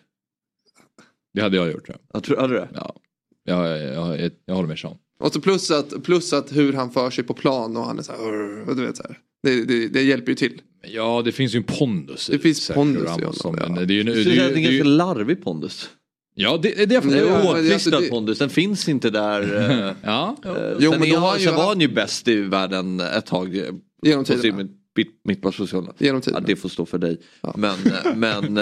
Det 1.34 1.42
hade 1.42 1.58
jag 1.58 1.72
gjort 1.72 1.86
tror 1.86 1.98
jag. 2.02 2.18
Jag 2.18 2.24
tror, 2.24 2.38
hade 2.38 2.54
du 2.54 2.60
det? 2.60 2.70
Ja, 2.74 2.96
jag, 3.44 3.68
jag, 3.94 4.22
jag, 4.22 4.32
jag 4.46 4.56
håller 4.56 4.68
med 4.68 4.80
Sean. 4.80 4.98
Och 5.20 5.34
så 5.34 5.42
plus 5.42 5.72
att, 5.72 6.04
plus 6.04 6.34
att 6.34 6.56
hur 6.56 6.74
han 6.74 6.92
för 6.92 7.10
sig 7.10 7.24
på 7.24 7.34
plan 7.34 7.78
och 7.78 7.84
han 7.86 8.00
är 8.00 8.04
så 8.04 8.12
här, 8.12 8.76
du 8.76 8.86
vet 8.86 8.98
så 8.98 9.04
här. 9.04 9.20
Det, 9.44 9.66
det, 9.66 9.88
det 9.88 10.04
hjälper 10.04 10.30
ju 10.32 10.36
till. 10.36 10.62
Ja, 10.88 11.22
det 11.26 11.32
finns 11.32 11.56
ju 11.56 11.58
en 11.58 11.64
pondus. 11.64 12.28
Det 12.28 12.40
finns 12.40 12.70
pondus 12.70 13.04
i 13.04 13.38
som- 13.38 13.56
honom, 13.60 13.76
ja. 13.80 13.86
det 13.86 13.94
är 13.94 13.96
ju, 13.96 14.04
det 14.04 14.12
är 14.12 14.16
Det 14.16 14.22
är 14.22 14.36
det 14.36 14.42
en 14.46 14.54
är 14.54 14.58
ju, 14.72 14.78
ganska 14.78 14.84
larvig 14.90 15.44
pondus. 15.44 15.90
Ja, 16.36 16.60
det 16.64 16.82
är 16.82 16.86
det 16.86 16.96
är 16.96 17.02
Ja, 17.02 17.38
men 17.38 17.48
åklistrad 17.48 17.74
alltså 17.74 17.90
det- 17.90 18.10
pondus, 18.10 18.38
den 18.40 18.50
finns 18.50 18.90
inte 18.90 19.10
där. 19.10 19.42
eh, 19.88 19.96
Ja, 20.04 20.36
eh, 20.46 20.52
Jo, 20.80 20.92
sen 20.92 21.00
men 21.00 21.10
då 21.10 21.16
har 21.18 21.30
han, 21.30 21.40
ju 21.40 21.46
sen 21.46 21.54
var 21.56 21.60
han- 21.62 21.70
han 21.70 21.80
ju 21.82 21.88
bäst 21.88 22.28
i 22.28 22.36
världen 22.42 23.00
ett 23.00 23.26
tag. 23.26 23.58
eh, 23.58 23.64
Genom 24.04 24.26
tiderna. 24.26 24.58
mitt, 24.98 25.22
mittbacksposition. 25.24 25.90
Genom 25.98 26.16
Ja, 26.18 26.22
tiden. 26.22 26.44
det 26.48 26.56
får 26.56 26.70
stå 26.70 26.86
för 26.86 26.98
dig. 26.98 27.22
Ja. 27.42 27.54
Men, 27.58 27.76
men, 28.16 28.54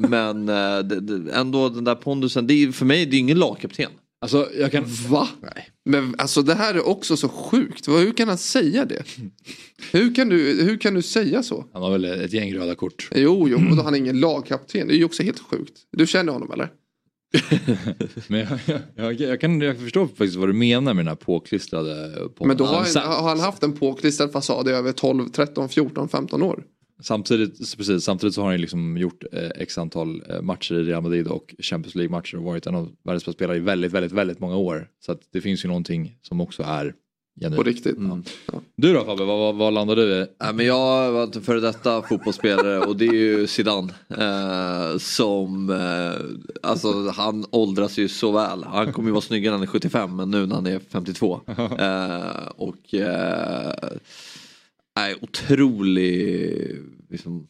men 0.10 0.48
ändå 1.28 1.68
den 1.68 1.84
där 1.84 1.94
pondusen, 1.94 2.46
det 2.46 2.54
är, 2.54 2.72
för 2.72 2.84
mig 2.86 3.06
det 3.06 3.16
är 3.16 3.18
ingen 3.18 3.38
lagkapten. 3.38 3.90
alltså 4.20 4.48
jag 4.58 4.72
kan... 4.72 4.84
Va? 5.08 5.28
Men 5.84 6.14
alltså 6.18 6.42
det 6.42 6.54
här 6.54 6.74
är 6.74 6.88
också 6.88 7.16
så 7.16 7.28
sjukt. 7.28 7.88
Hur 7.88 8.12
kan 8.12 8.28
han 8.28 8.38
säga 8.38 8.84
det? 8.84 9.02
Hur 9.92 10.14
kan 10.14 10.28
du, 10.28 10.36
hur 10.64 10.76
kan 10.78 10.94
du 10.94 11.02
säga 11.02 11.42
så? 11.42 11.64
Han 11.72 11.82
har 11.82 11.90
väl 11.90 12.04
ett 12.04 12.32
gäng 12.32 12.54
röda 12.54 12.74
kort. 12.74 13.08
Jo, 13.14 13.48
jo, 13.48 13.56
och 13.70 13.76
då 13.76 13.82
han 13.82 13.94
är 13.94 13.98
ingen 13.98 14.20
lagkapten. 14.20 14.88
Det 14.88 14.94
är 14.94 14.98
ju 14.98 15.04
också 15.04 15.22
helt 15.22 15.38
sjukt. 15.40 15.72
Du 15.92 16.06
känner 16.06 16.32
honom 16.32 16.52
eller? 16.52 16.68
Men 18.28 18.40
jag, 18.40 18.58
jag, 18.66 18.80
jag, 18.94 19.20
jag, 19.20 19.40
kan, 19.40 19.60
jag 19.60 19.78
förstår 19.80 20.06
faktiskt 20.06 20.36
vad 20.36 20.48
du 20.48 20.52
menar 20.52 20.94
med 20.94 21.04
den 21.04 21.08
här 21.08 21.14
påklistrade 21.14 22.12
pondusen. 22.14 22.48
Men 22.48 22.56
då 22.56 22.64
har, 22.64 22.84
Sa- 22.84 23.00
han, 23.00 23.22
har 23.22 23.28
han 23.28 23.40
haft 23.40 23.62
en 23.62 23.72
påklistrad 23.72 24.32
fasad 24.32 24.68
i 24.68 24.70
över 24.70 24.92
12, 24.92 25.28
13, 25.28 25.68
14, 25.68 26.08
15 26.08 26.42
år. 26.42 26.64
Samtidigt, 27.02 27.76
precis, 27.76 28.04
samtidigt 28.04 28.34
så 28.34 28.42
har 28.42 28.50
han 28.50 28.60
liksom 28.60 28.96
gjort 28.96 29.24
eh, 29.32 29.48
x 29.56 29.78
antal 29.78 30.22
eh, 30.30 30.42
matcher 30.42 30.74
i 30.74 30.84
Real 30.84 31.02
Madrid 31.02 31.26
och 31.26 31.54
Champions 31.58 31.94
League-matcher 31.94 32.36
och 32.36 32.42
varit 32.44 32.66
en 32.66 32.74
av 32.74 32.84
världens 33.04 33.24
bästa 33.24 33.32
spelare 33.32 33.56
i 33.56 33.60
väldigt, 33.60 33.92
väldigt, 33.92 34.12
väldigt 34.12 34.40
många 34.40 34.56
år. 34.56 34.88
Så 35.06 35.16
det 35.32 35.40
finns 35.40 35.64
ju 35.64 35.68
någonting 35.68 36.18
som 36.22 36.40
också 36.40 36.62
är 36.62 36.94
På 37.40 37.44
genuint. 37.44 37.66
riktigt. 37.66 37.96
Du 38.76 38.92
då 38.92 39.04
Fabbe, 39.04 39.24
vad, 39.24 39.38
vad, 39.38 39.54
vad 39.54 39.72
landar 39.74 39.96
du 39.96 40.02
i? 40.02 40.26
Nej, 40.40 40.54
men 40.54 40.66
jag 40.66 41.12
var 41.12 41.22
en 41.22 41.42
före 41.42 41.60
detta 41.60 42.02
fotbollsspelare 42.02 42.78
och 42.78 42.96
det 42.96 43.06
är 43.06 43.12
ju 43.12 43.46
Zidane. 43.46 43.92
Eh, 44.08 44.98
som, 44.98 45.70
eh, 45.70 46.68
alltså 46.70 47.08
han 47.08 47.44
åldras 47.50 47.98
ju 47.98 48.08
så 48.08 48.32
väl. 48.32 48.64
Han 48.64 48.92
kommer 48.92 49.08
ju 49.08 49.12
vara 49.12 49.22
snyggare 49.22 49.50
när 49.50 49.58
han 49.58 49.62
är 49.62 49.72
75 49.72 50.16
men 50.16 50.30
nu 50.30 50.46
när 50.46 50.54
han 50.54 50.66
är 50.66 50.78
52. 50.78 51.40
Eh, 51.78 52.46
och 52.56 52.94
eh, 52.94 53.72
nej, 54.96 55.14
otrolig, 55.20 56.82
liksom, 57.10 57.46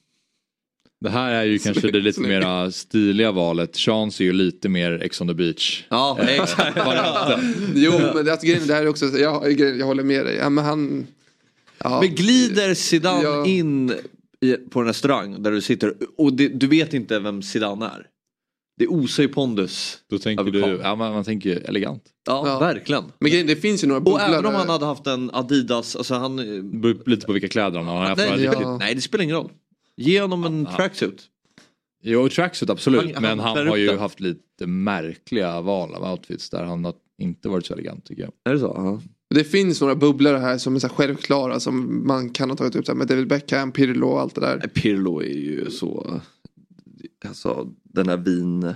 Det 1.01 1.11
här 1.11 1.33
är 1.33 1.45
ju 1.45 1.59
kanske 1.59 1.91
det 1.91 2.01
lite 2.01 2.21
mera 2.21 2.71
stiliga 2.71 3.33
valet. 3.33 3.77
Chans 3.77 4.21
är 4.21 4.25
ju 4.25 4.33
lite 4.33 4.69
mer 4.69 5.03
Ex 5.03 5.21
on 5.21 5.29
the 5.29 5.35
beach. 5.35 5.85
ja 5.91 6.19
exakt. 6.29 6.77
Varianten. 6.87 7.55
Jo, 7.75 7.93
men 8.15 8.25
det, 8.25 8.33
alltså, 8.33 8.47
grejen, 8.47 8.67
det 8.67 8.75
här 8.75 8.83
är 8.83 8.89
också, 8.89 9.05
jag, 9.07 9.53
jag, 9.61 9.79
jag 9.79 9.87
håller 9.87 10.03
med 10.03 10.27
dig. 10.27 10.37
Ja, 10.37 10.51
men 10.51 10.65
han... 10.65 11.07
Ja, 11.79 12.01
Men 12.01 12.15
glider 12.15 12.75
Zidane 12.75 13.23
Ja. 13.23 13.47
in 13.47 13.95
i, 14.41 14.53
på 14.71 14.81
en 14.81 14.87
restaurang 14.87 15.43
där 15.43 15.51
du 15.51 15.61
sitter 15.61 15.95
och 16.19 16.33
det, 16.33 16.49
du 16.49 16.67
vet 16.67 16.95
inte 16.95 17.19
vem 17.19 17.43
Zidane 17.43 17.87
är. 17.87 18.07
Det 18.79 18.87
osar 18.87 19.23
ju 19.23 19.29
pondus. 19.29 19.99
Då 20.11 20.19
tänker 20.19 20.45
du, 20.45 20.81
ja 20.83 20.97
man, 20.97 21.13
man 21.13 21.25
tänker 21.25 21.51
ju 21.51 21.57
elegant. 21.57 22.03
Ja, 22.27 22.43
Ja. 22.47 22.59
verkligen. 22.59 23.05
men 23.19 23.31
grejen, 23.31 23.47
det 23.47 23.57
finns 23.57 23.85
ju 23.85 23.89
några 23.89 23.99
Och 23.99 24.05
bubblare. 24.05 24.33
även 24.35 24.47
om 24.47 24.55
han 24.55 24.69
hade 24.69 24.87
haft 24.87 25.07
en 25.07 25.31
Adidas, 25.33 25.97
alltså 25.97 26.15
han... 26.15 26.37
Beror 26.81 27.03
lite 27.11 27.27
på 27.27 27.33
vilka 27.33 27.49
kläder 27.49 27.79
han 27.79 27.87
har. 27.87 28.17
Nej, 28.17 28.43
ja. 28.43 28.77
nej 28.81 28.95
det 28.95 29.01
spelar 29.01 29.25
ingen 29.25 29.37
roll. 29.37 29.51
Ge 29.97 30.21
honom 30.21 30.45
en 30.45 30.65
Ja. 30.71 30.77
tracksuit. 30.77 31.23
Jo, 32.03 32.29
tracksuit 32.29 32.71
absolut. 32.71 33.03
Han- 33.03 33.15
han 33.15 33.23
men 33.23 33.39
han 33.39 33.69
har 33.69 33.77
ju 33.77 33.87
det. 33.87 33.97
haft 33.99 34.21
lite 34.21 34.67
märkliga 34.67 35.61
val 35.61 35.95
av 35.95 36.11
outfits 36.13 36.51
där 36.51 36.65
han 36.65 36.85
har 36.85 36.95
inte 37.19 37.49
varit 37.49 37.67
så 37.67 37.73
elegant 37.75 38.05
tycker 38.05 38.23
jag. 38.23 38.33
Är 38.45 38.53
det 38.53 38.59
så? 38.61 38.73
Ja. 38.77 39.03
Det 39.35 39.45
finns 39.45 39.81
några 39.81 39.95
bubblare 39.95 40.39
här 40.39 40.59
som 40.59 40.75
är 40.75 40.79
så 40.79 40.87
här 40.87 40.95
självklara 40.95 41.61
som 41.61 42.07
man 42.07 42.31
kan 42.31 42.51
ha 42.51 42.57
tagit 42.57 42.77
upp 42.77 42.97
med 42.97 43.07
David 43.07 43.29
Beckham, 43.29 43.73
Pirlo 43.73 44.07
och 44.07 44.21
allt 44.21 44.35
det 44.35 44.41
där. 44.41 44.59
Pirlo 44.75 45.23
är 45.23 45.27
ju 45.39 45.71
så... 45.71 46.21
Alltså 47.25 47.73
den 47.83 48.09
här 48.09 48.17
vin... 48.17 48.75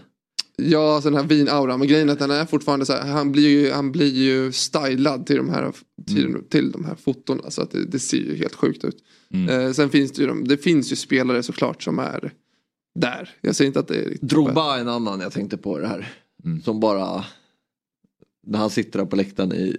Ja, 0.56 0.94
alltså 0.94 1.10
den 1.10 1.20
här 1.20 1.26
vin-auran. 1.28 1.78
Men 1.78 1.88
grejen 1.88 2.08
är 2.08 2.12
att 2.12 2.18
den 2.18 2.30
är 2.30 2.44
fortfarande 2.46 2.86
så 2.86 2.92
här, 2.92 3.12
han 3.12 3.32
blir 3.32 3.48
ju, 3.48 3.70
han 3.70 3.92
blir 3.92 4.12
ju 4.14 4.52
stylad 4.52 5.26
till 5.26 5.36
de 5.36 5.48
här, 5.48 5.72
till, 6.06 6.36
till 6.50 6.70
de 6.70 6.84
här 6.84 6.94
fotona. 6.94 7.50
Så 7.50 7.62
att 7.62 7.70
det, 7.70 7.84
det 7.84 7.98
ser 7.98 8.16
ju 8.16 8.36
helt 8.36 8.54
sjukt 8.54 8.84
ut. 8.84 8.96
Mm. 9.34 9.48
Eh, 9.48 9.72
sen 9.72 9.90
finns 9.90 10.12
det 10.12 10.22
ju, 10.22 10.28
de, 10.28 10.48
det 10.48 10.56
finns 10.56 10.92
ju 10.92 10.96
spelare 10.96 11.42
såklart 11.42 11.82
som 11.82 11.98
är 11.98 12.32
där. 12.94 13.30
Jag 13.40 13.56
säger 13.56 13.66
inte 13.66 13.80
att 13.80 13.88
det 13.88 13.98
är 13.98 14.04
riktigt 14.04 14.30
Drogba 14.30 14.76
är 14.76 14.80
en 14.80 14.88
annan 14.88 15.20
jag 15.20 15.32
tänkte 15.32 15.56
på 15.56 15.78
det 15.78 15.88
här. 15.88 16.08
Mm. 16.44 16.62
Som 16.62 16.80
bara... 16.80 17.24
När 18.46 18.58
han 18.58 18.70
sitter 18.70 18.98
där 18.98 19.06
på 19.06 19.16
läktaren 19.16 19.52
i... 19.52 19.76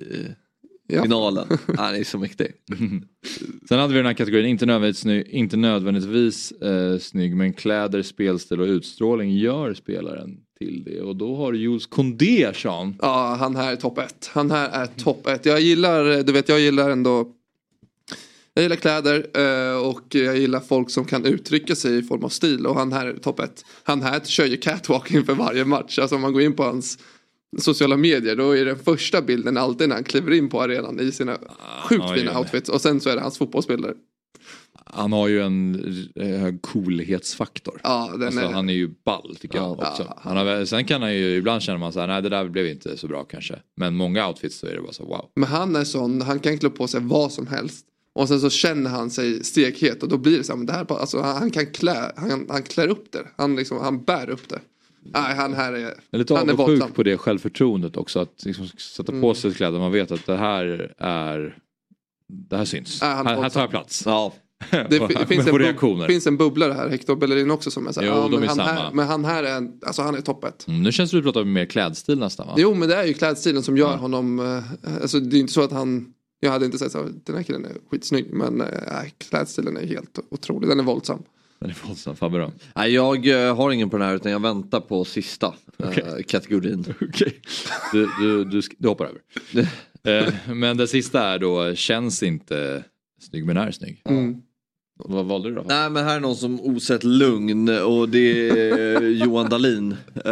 Ja. 0.88 1.04
finalen. 1.04 1.47
Han 1.78 1.95
är 1.95 2.04
så 2.04 2.18
mäktig. 2.18 2.47
Sen 3.70 3.80
hade 3.80 3.93
vi 3.93 3.99
den 3.99 4.06
här 4.06 4.14
kategorin, 4.14 4.45
inte 4.45 4.66
nödvändigtvis, 4.66 5.02
snygg, 5.02 5.28
inte 5.28 5.58
nödvändigtvis 5.58 6.52
eh, 6.52 6.97
snygg, 6.97 7.36
men 7.36 7.54
kläder, 7.54 8.02
spelstil 8.02 8.62
och 8.62 8.68
utstrålning 8.68 9.38
gör 9.38 9.74
spelaren 9.74 10.38
till 10.60 10.84
det. 10.84 11.02
Och 11.02 11.16
då 11.16 11.36
har 11.36 11.54
Jules 11.54 11.86
Condé, 11.86 12.54
Sean. 12.54 12.95
Ja, 13.02 13.36
han 13.39 13.56
här 13.56 13.72
är 13.72 13.76
topp 13.76 13.97
ett. 13.97 14.30
Han 14.34 14.52
här 14.52 14.70
är 14.70 14.86
topp 14.86 15.28
ett. 15.28 15.45
Jag 15.45 15.62
gillar, 15.62 16.24
du 16.24 16.34
vet 16.34 16.49
jag 16.49 16.60
gillar 16.60 16.89
ändå 16.89 17.34
jag 18.54 18.64
gillar 18.64 18.76
kläder 18.76 19.28
eh, 19.34 19.88
och 19.88 20.16
jag 20.16 20.38
gillar 20.38 20.60
folk 20.60 20.89
som 20.89 21.06
kan 21.06 21.26
uttrycka 21.26 21.76
sig 21.76 21.97
i 21.97 22.04
form 22.04 22.24
av 22.24 22.30
stil 22.30 22.66
och 22.66 22.76
han 22.76 22.93
här 22.93 23.06
är 23.06 23.14
topp 23.14 23.39
ett. 23.39 23.66
Han 23.84 24.02
här 24.02 24.20
kör 24.20 24.45
ju 24.45 24.58
catwalk 24.58 25.12
inför 25.12 25.34
varje 25.34 25.66
match. 25.66 25.99
Alltså 25.99 26.16
om 26.16 26.22
man 26.22 26.34
går 26.34 26.41
in 26.41 26.54
på 26.54 26.64
hans 26.64 26.97
sociala 27.58 27.97
medier 27.97 28.36
då 28.36 28.58
är 28.58 28.66
den 28.66 28.80
första 28.80 29.22
bilden 29.22 29.58
alltid 29.58 29.89
när 29.89 29.95
han 29.95 30.04
kliver 30.04 30.32
in 30.32 30.49
på 30.49 30.62
arenan 30.62 30.99
i 30.99 31.12
sina 31.12 31.38
sjukt 31.89 32.04
ja, 32.08 32.16
fina 32.16 32.32
ja. 32.32 32.39
outfits 32.39 32.70
och 32.70 32.82
sen 32.82 32.99
så 32.99 33.10
är 33.10 33.16
det 33.16 33.22
hans 33.22 33.38
fotbollsbilder. 33.38 33.93
Han 34.86 35.14
har 35.14 35.28
ju 35.28 35.41
en 35.41 35.76
eh, 36.16 36.28
hög 36.28 36.62
coolhetsfaktor. 36.62 37.82
Ja, 37.84 38.12
Alltså, 38.12 38.39
är... 38.39 38.52
han 38.52 38.70
är 38.70 38.74
ju 38.74 38.89
ball 39.06 39.36
tycker 39.41 39.58
jag 39.58 39.72
också. 39.72 40.14
Han 40.18 40.38
har, 40.38 40.66
sen 40.66 40.86
kan 40.86 41.02
han 41.02 41.14
ju, 41.14 41.36
ibland 41.36 41.62
känner 41.62 41.80
man 41.80 41.93
så 41.93 41.99
här, 41.99 42.08
nej 42.08 42.22
det 42.22 42.30
där 42.30 42.49
blev 42.49 42.68
inte 42.68 42.97
så 42.97 43.08
bra 43.08 43.24
kanske. 43.24 43.60
Men 43.76 43.95
många 43.95 44.28
outfits 44.28 44.60
så 44.60 44.68
är 44.68 44.76
det 44.76 44.82
bara 44.82 44.93
så 44.93 45.04
wow. 45.04 45.30
Men 45.36 45.49
han 45.49 45.76
är 45.76 45.84
sån, 45.84 46.22
han 46.22 46.39
kan 46.39 46.58
klä 46.58 46.70
på 46.70 46.88
sig 46.88 47.02
vad 47.04 47.32
som 47.32 47.47
helst. 47.47 47.86
Och 48.16 48.28
sen 48.28 48.39
så 48.39 48.49
känner 48.49 48.89
han 48.89 49.09
sig 49.12 49.43
stekhet 49.43 50.03
och 50.03 50.09
då 50.09 50.18
blir 50.18 50.38
det 50.38 50.43
så 50.43 50.51
här, 50.51 50.57
men 50.57 50.66
det 50.66 50.74
här, 50.74 50.86
alltså, 50.99 51.22
han 51.22 51.36
han 51.38 51.51
kan 51.51 51.66
klä, 51.66 52.12
han, 52.16 52.45
han 52.49 52.64
klär 52.64 52.88
upp 52.88 53.12
det. 53.12 53.28
Han, 53.38 53.55
liksom, 53.55 53.78
han 53.82 54.03
bär 54.03 54.30
upp 54.30 54.49
det. 54.49 54.59
Nej, 55.03 55.36
han 55.36 55.53
här 55.53 55.74
är, 55.74 55.80
Jag 55.80 55.91
är 56.12 56.18
lite 56.18 56.34
han 56.36 56.49
är 56.49 56.53
avundsjuk 56.53 56.68
våldsam. 56.80 56.91
på 56.91 57.03
det 57.03 57.18
självförtroendet 57.18 57.97
också. 57.97 58.20
Att 58.20 58.45
liksom 58.45 58.68
sätta 58.68 59.12
Mm. 59.12 59.22
på 59.22 59.34
sig 59.34 59.53
kläder 59.53 59.80
man 59.80 59.91
vet 59.91 60.12
att 60.12 60.26
det 60.26 60.38
här 60.38 60.91
är 60.97 61.57
det 62.49 62.57
här 62.57 62.66
syns. 62.66 62.97
Ja, 63.01 63.07
han 63.07 63.28
är 63.28 63.36
här, 63.36 63.41
här 63.41 63.49
tar 63.49 63.62
jag 63.62 63.70
plats. 63.70 64.03
Ja. 64.05 64.34
Det 64.72 65.26
finns, 65.28 65.47
en 65.47 65.57
reaktioner. 65.59 66.07
finns 66.07 66.28
en 66.28 66.38
bubblare 66.38 66.74
här, 66.74 66.89
Hector 66.89 67.16
Bellerin 67.16 67.51
också 67.51 67.72
som 67.72 67.88
är 67.88 67.91
så 67.91 68.01
här, 68.01 68.07
Jo, 68.07 68.14
ja, 68.14 68.22
de 68.24 68.32
men, 68.32 68.43
är 68.43 68.47
han 68.47 68.55
samma. 68.55 68.70
här, 68.72 68.91
men 68.93 69.07
han 69.07 69.26
här 69.26 69.43
är, 69.43 69.68
alltså 69.86 70.01
han 70.01 70.16
är 70.16 70.22
topp 70.22 70.43
ett. 70.43 70.68
Mm, 70.68 70.84
nu 70.84 70.91
känns 70.91 71.09
det 71.09 71.12
som 71.12 71.20
att 71.20 71.24
du 71.24 71.32
pratar 71.32 71.45
mer 71.45 71.66
klädstil 71.66 72.20
nästan 72.20 72.47
va? 72.47 72.53
Jo 72.57 72.74
men 72.74 72.89
det 72.89 72.95
är 72.95 73.05
ju 73.05 73.14
klädstilen 73.14 73.64
som 73.64 73.78
gör 73.78 73.97
honom, 73.97 74.39
eh, 74.39 75.01
alltså 75.01 75.20
det 75.20 75.38
är 75.38 75.39
inte 75.39 75.53
så 75.53 75.62
att 75.64 75.72
han, 75.72 76.14
jag 76.43 76.51
hade 76.51 76.65
inte 76.65 76.77
sagt 76.77 76.91
så 76.91 77.03
här, 77.03 77.11
den 77.23 77.35
här 77.35 77.43
killen 77.43 77.65
är 77.65 77.75
skitsnygg 77.89 78.33
men 78.33 78.61
eh, 78.61 78.67
klädstilen 79.17 79.77
är 79.77 79.87
helt 79.87 80.19
otrolig, 80.29 80.69
den 80.69 80.79
är 80.79 80.83
våldsam. 80.83 81.23
Den 81.59 81.69
är 81.69 81.77
våldsam, 81.87 82.15
fan 82.15 82.31
bra. 82.31 82.51
Nej, 82.75 82.93
jag 82.93 83.27
eh, 83.27 83.55
har 83.55 83.71
ingen 83.71 83.89
på 83.89 83.97
den 83.97 84.07
här 84.07 84.15
utan 84.15 84.31
jag 84.31 84.41
väntar 84.41 84.79
på 84.79 85.05
sista 85.05 85.53
eh, 85.77 86.23
kategorin. 86.27 86.85
Okej. 87.01 87.41
Du, 87.91 88.09
du, 88.19 88.45
du, 88.45 88.61
du 88.77 88.87
hoppar 88.87 89.05
över. 89.05 89.21
Eh, 90.03 90.33
men 90.53 90.77
det 90.77 90.87
sista 90.87 91.23
är 91.23 91.39
då, 91.39 91.75
känns 91.75 92.23
inte 92.23 92.83
snygg 93.19 93.45
men 93.45 93.57
är 93.57 93.71
snygg. 93.71 94.01
Mm. 94.05 94.41
Vad 95.05 95.25
valde 95.25 95.49
du 95.49 95.55
då? 95.55 95.63
Nej 95.67 95.89
men 95.89 96.03
här 96.05 96.15
är 96.15 96.19
någon 96.19 96.35
som 96.35 96.61
osett 96.61 97.03
lugn 97.03 97.69
och 97.69 98.09
det 98.09 98.49
är 98.49 99.01
Johan 99.01 99.49
Dahlin. 99.49 99.91
Eh, 100.25 100.31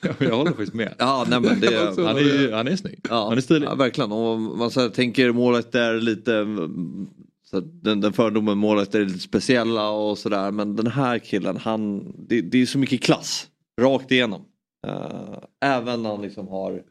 Jag 0.00 0.36
håller 0.36 0.50
faktiskt 0.50 0.74
med. 0.74 0.94
ja 0.98 1.26
nej 1.28 1.40
men 1.40 1.60
det 1.60 1.76
Alltså, 1.86 2.04
Han 2.04 2.16
är, 2.16 2.52
han 2.52 2.68
är 2.68 2.76
snygg. 2.76 3.00
Ja, 3.08 3.28
Han 3.28 3.38
är 3.38 3.42
stilig. 3.42 3.66
Ja, 3.66 3.74
verkligen. 3.74 4.12
Och 4.12 4.40
man 4.40 4.70
så 4.70 4.80
här, 4.80 4.88
tänker 4.88 5.32
målet 5.32 5.74
är 5.74 6.00
lite 6.00 6.36
mm, 6.36 7.06
så 7.50 7.60
den, 7.60 8.00
den 8.00 8.12
fördomen 8.12 8.58
målet 8.58 8.94
är 8.94 9.04
lite 9.04 9.18
speciella 9.18 9.90
och 9.90 10.18
sådär. 10.18 10.50
Men 10.50 10.76
den 10.76 10.86
här 10.86 11.18
killen, 11.18 11.56
han, 11.56 12.12
det, 12.28 12.40
det 12.40 12.62
är 12.62 12.66
så 12.66 12.78
mycket 12.78 13.02
klass. 13.02 13.48
Rakt 13.80 14.12
igenom. 14.12 14.44
Eh, 14.86 15.38
även 15.60 16.02
när 16.02 16.10
han 16.10 16.22
liksom 16.22 16.48
har 16.48 16.82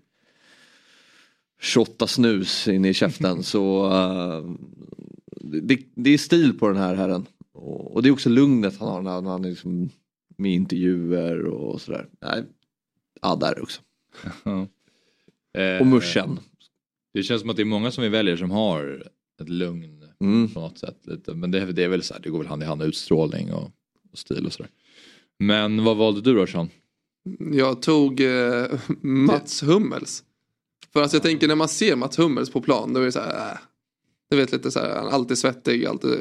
28 1.61 2.07
snus 2.07 2.67
inne 2.67 2.89
i 2.89 2.93
käften 2.93 3.43
så 3.43 3.85
eh, 3.91 4.45
det, 5.41 5.79
det 5.95 6.09
är 6.09 6.17
stil 6.17 6.59
på 6.59 6.67
den 6.67 6.77
här 6.77 6.95
herren. 6.95 7.25
Och, 7.53 7.95
och 7.95 8.03
det 8.03 8.09
är 8.09 8.13
också 8.13 8.29
lugnet 8.29 8.79
han 8.79 8.89
har 8.89 9.21
när, 9.21 9.31
han 9.31 9.45
är 9.45 9.49
liksom 9.49 9.89
med 10.37 10.53
intervjuer 10.53 11.45
och 11.45 11.81
sådär. 11.81 12.07
Nej, 12.21 12.43
ja 13.21 13.35
där 13.35 13.61
också. 13.61 13.81
Eh, 15.57 15.79
Och 15.81 15.87
muschen. 15.87 16.39
Det 17.13 17.23
känns 17.23 17.41
som 17.41 17.49
att 17.49 17.55
det 17.55 17.63
är 17.63 17.65
många 17.65 17.91
som 17.91 18.03
vi 18.03 18.09
väljer 18.09 18.37
som 18.37 18.51
har 18.51 19.03
ett 19.41 19.49
lugn 19.49 19.93
Mm. 20.21 20.49
på 20.53 20.59
något 20.59 20.77
sätt. 20.77 20.97
Lite. 21.03 21.33
Men 21.33 21.51
det, 21.51 21.71
det 21.71 21.83
är 21.83 21.87
väl 21.87 22.03
så 22.03 22.13
här, 22.13 22.21
det 22.21 22.29
går 22.29 22.37
väl 22.37 22.47
hand 22.47 22.63
i 22.63 22.65
hand 22.65 22.79
med 22.79 22.87
utstrålning 22.87 23.53
och, 23.53 23.71
och 24.11 24.17
stil 24.17 24.45
och 24.45 24.53
sådär. 24.53 24.71
Men 25.39 25.83
vad 25.83 25.97
valde 25.97 26.21
du 26.21 26.33
då 26.35 26.47
Sean? 26.47 26.69
Jag 27.53 27.81
tog 27.81 28.19
eh, 28.21 28.65
Mats 29.01 29.63
Hummels. 29.63 30.23
För 30.93 31.01
alltså 31.01 31.17
jag 31.17 31.23
tänker 31.23 31.47
när 31.47 31.55
man 31.55 31.67
ser 31.69 31.95
Mats 31.95 32.19
Hummels 32.19 32.49
på 32.49 32.61
plan 32.61 32.93
då 32.93 32.99
är 33.01 33.05
det 33.05 33.11
så 33.11 33.19
här, 33.19 33.51
äh, 33.51 33.57
du 34.29 34.37
vet 34.37 34.51
lite 34.51 34.71
så 34.71 34.79
här, 34.79 34.95
han 34.95 35.07
är 35.07 35.11
alltid 35.11 35.37
svettig, 35.37 35.85
alltid 35.85 36.19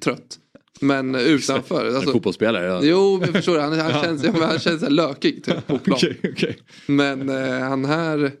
trött. 0.00 0.38
Men 0.80 1.14
eh, 1.14 1.20
utanför, 1.20 1.84
Alltså, 1.84 1.96
alltså, 1.96 2.12
fotbollsspelare? 2.12 2.66
Ja. 2.66 2.80
jo 2.82 3.18
men 3.20 3.32
förstår 3.32 3.54
du, 3.54 3.60
han, 3.60 3.78
han 3.78 4.02
känns, 4.04 4.24
ja, 4.24 4.32
han 4.40 4.58
känns 4.58 4.80
så 4.80 4.88
lökig 4.88 5.44
typ, 5.44 5.66
på 5.66 5.78
plan. 5.78 5.96
Okej, 5.96 6.20
okej. 6.32 6.58
Men 6.86 7.28
eh, 7.28 7.60
han 7.60 7.84
här, 7.84 8.32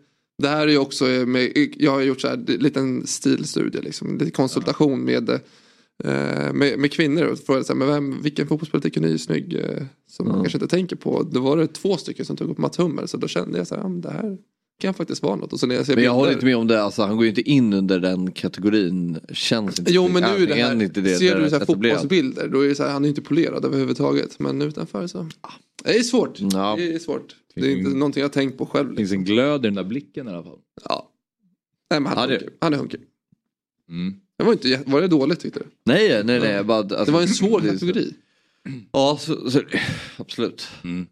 det 0.42 0.48
här 0.48 0.66
är 0.66 0.70
ju 0.70 0.78
också 0.78 1.04
med, 1.04 1.68
jag 1.76 1.90
har 1.92 2.00
gjort 2.00 2.20
så 2.20 2.28
här 2.28 2.34
en 2.34 2.44
liten 2.44 3.06
stilstudie 3.06 3.80
liksom, 3.80 4.18
lite 4.18 4.30
konsultation 4.30 5.04
med, 5.04 5.30
eh, 6.04 6.52
med, 6.52 6.78
med 6.78 6.92
kvinnor 6.92 7.24
och 7.24 7.38
frågade 7.38 7.64
så 7.64 7.72
här, 7.72 7.78
men 7.78 7.88
vem, 7.88 8.22
vilken 8.22 8.46
fotbollsspelare 8.46 8.82
tycker 8.82 9.00
ni 9.00 9.12
är 9.12 9.18
snygg 9.18 9.54
eh, 9.54 9.84
som 10.10 10.28
man 10.28 10.36
kanske 10.36 10.56
inte 10.56 10.68
tänker 10.68 10.96
på. 10.96 11.22
Då 11.32 11.40
var 11.40 11.56
det 11.56 11.66
två 11.66 11.96
stycken 11.96 12.24
som 12.24 12.36
tog 12.36 12.50
upp 12.50 12.58
Mats 12.58 12.78
Hummels 12.78 13.10
så 13.10 13.16
då 13.16 13.28
kände 13.28 13.58
jag 13.58 13.66
så 13.66 13.74
här, 13.74 13.82
ja, 13.82 13.88
men 13.88 14.00
det 14.00 14.10
här 14.10 14.38
kan 14.80 14.94
faktiskt 14.94 15.22
vara 15.22 15.36
något. 15.36 15.52
Och 15.52 15.60
så 15.60 15.66
när 15.66 15.74
jag 15.74 15.86
ser 15.86 15.94
Men 15.94 16.04
jag 16.04 16.14
håller 16.14 16.32
inte 16.32 16.44
med 16.44 16.56
om 16.56 16.66
det, 16.66 16.82
alltså, 16.82 17.02
han 17.02 17.16
går 17.16 17.24
ju 17.24 17.28
inte 17.28 17.50
in 17.50 17.72
under 17.72 18.00
den 18.00 18.32
kategorin. 18.32 19.18
Känns 19.32 19.78
inte 19.78 19.92
Jo 19.92 20.08
men 20.08 20.22
nu 20.22 20.42
är 20.42 20.46
det 20.46 20.54
här, 20.54 20.82
inte 20.82 21.00
det 21.00 21.14
ser 21.16 21.40
du 21.40 21.50
så 21.50 21.58
här 21.58 21.64
fotbollsbilder 21.66 22.48
då 22.48 22.60
är 22.64 22.68
det 22.68 22.74
så 22.74 22.82
här, 22.84 22.90
han 22.92 23.04
är 23.04 23.08
inte 23.08 23.22
polerad 23.22 23.64
överhuvudtaget. 23.64 24.38
Men 24.38 24.62
utanför 24.62 25.06
så, 25.06 25.18
ah, 25.40 25.52
det 25.84 25.96
är 25.98 26.02
svårt. 26.02 26.38
Ja. 26.40 26.74
Det 26.78 26.94
är 26.94 26.98
svårt. 26.98 27.36
Det 27.54 27.60
är 27.72 27.76
inte 27.76 27.90
någonting 27.90 28.20
jag 28.20 28.28
har 28.28 28.32
tänkt 28.32 28.58
på 28.58 28.66
själv. 28.66 28.88
Det 28.90 28.96
finns 28.96 29.10
Liksom. 29.10 29.18
en 29.18 29.24
glöd 29.24 29.60
i 29.60 29.62
den 29.68 29.74
där 29.74 29.84
blicken 29.84 30.28
i 30.28 30.30
alla 30.30 30.42
fall. 30.42 30.58
Ja. 30.84 31.10
Nej, 31.90 32.00
men 32.00 32.12
han, 32.12 32.18
Ja, 32.18 32.24
är 32.24 32.28
det- 32.28 32.34
hunkig. 32.34 32.56
han 32.60 32.72
är 32.74 32.76
hunkig. 32.78 33.00
Mm. 33.88 34.14
Det 34.38 34.44
var, 34.44 34.52
inte, 34.52 34.80
var 34.86 35.00
det 35.00 35.08
dåligt 35.08 35.40
tyckte 35.40 35.58
du? 35.60 35.66
Nej, 35.84 36.24
nej, 36.24 36.40
nej. 36.40 36.64
Bara, 36.64 36.78
alltså, 36.78 37.04
Det 37.04 37.12
var 37.12 37.22
en 37.22 37.28
svår 37.28 37.60
kategori. 37.72 38.14
Ja, 38.92 39.18
så, 39.20 39.50
så, 39.50 39.62
absolut. 40.16 40.68
Mm. 40.84 41.06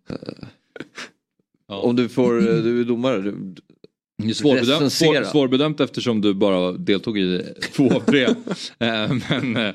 Ja. 1.68 1.80
Om 1.80 1.96
du 1.96 2.08
får, 2.08 2.32
du 2.40 2.80
är 2.80 2.84
domare. 2.84 3.20
Du, 3.20 4.34
svårbedömt, 4.34 4.92
svår, 4.92 5.14
svårbedömt 5.24 5.80
eftersom 5.80 6.20
du 6.20 6.34
bara 6.34 6.72
deltog 6.72 7.18
i 7.18 7.42
två 7.72 7.90
av 7.94 8.00
tre. 8.00 8.24
Eh, 8.78 9.12
Men 9.30 9.56
eh, 9.56 9.74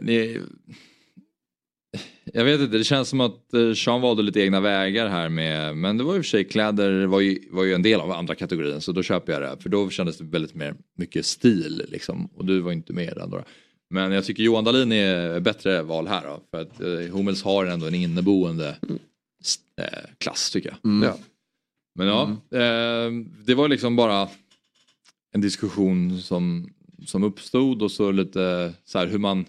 det, 0.00 0.40
jag 2.32 2.44
vet 2.44 2.60
inte, 2.60 2.78
det 2.78 2.84
känns 2.84 3.08
som 3.08 3.20
att 3.20 3.54
eh, 3.54 3.72
Sean 3.74 4.00
valde 4.00 4.22
lite 4.22 4.40
egna 4.40 4.60
vägar 4.60 5.08
här 5.08 5.28
med, 5.28 5.76
men 5.76 5.98
det 5.98 6.04
var 6.04 6.14
i 6.16 6.18
och 6.20 6.24
för 6.24 6.28
sig 6.28 6.44
kläder 6.44 7.06
var 7.06 7.20
ju, 7.20 7.38
var 7.50 7.64
ju 7.64 7.74
en 7.74 7.82
del 7.82 8.00
av 8.00 8.10
andra 8.10 8.34
kategorin 8.34 8.80
så 8.80 8.92
då 8.92 9.02
köper 9.02 9.32
jag 9.32 9.42
det. 9.42 9.62
För 9.62 9.68
då 9.68 9.90
kändes 9.90 10.18
det 10.18 10.24
väldigt 10.24 10.54
mer, 10.54 10.74
mycket 10.98 11.26
stil 11.26 11.82
liksom 11.88 12.26
och 12.26 12.44
du 12.44 12.60
var 12.60 12.72
inte 12.72 12.92
med 12.92 13.04
i 13.04 13.14
den 13.14 13.30
då. 13.30 13.44
Men 13.90 14.12
jag 14.12 14.24
tycker 14.24 14.42
Johan 14.42 14.64
Dahlin 14.64 14.92
är 14.92 15.40
bättre 15.40 15.82
val 15.82 16.06
här 16.08 16.22
då, 16.26 16.40
för 16.50 16.60
att 16.62 16.80
eh, 16.80 17.14
Hummels 17.16 17.42
har 17.42 17.66
ändå 17.66 17.86
en 17.86 17.94
inneboende 17.94 18.76
s- 18.82 18.88
eh, 19.82 20.04
klass 20.18 20.50
tycker 20.50 20.68
jag. 20.68 20.90
mm. 20.90 21.08
Ja. 21.08 21.18
Men 21.94 22.06
ja, 22.06 22.22
eh, 22.58 23.10
det 23.46 23.54
var 23.54 23.68
liksom 23.68 23.96
bara 23.96 24.28
en 25.34 25.40
diskussion 25.40 26.20
som, 26.20 26.72
som 27.06 27.24
uppstod 27.24 27.82
och 27.82 27.90
så 27.90 28.10
lite 28.10 28.72
så 28.84 28.98
här 28.98 29.06
hur 29.06 29.18
man, 29.18 29.44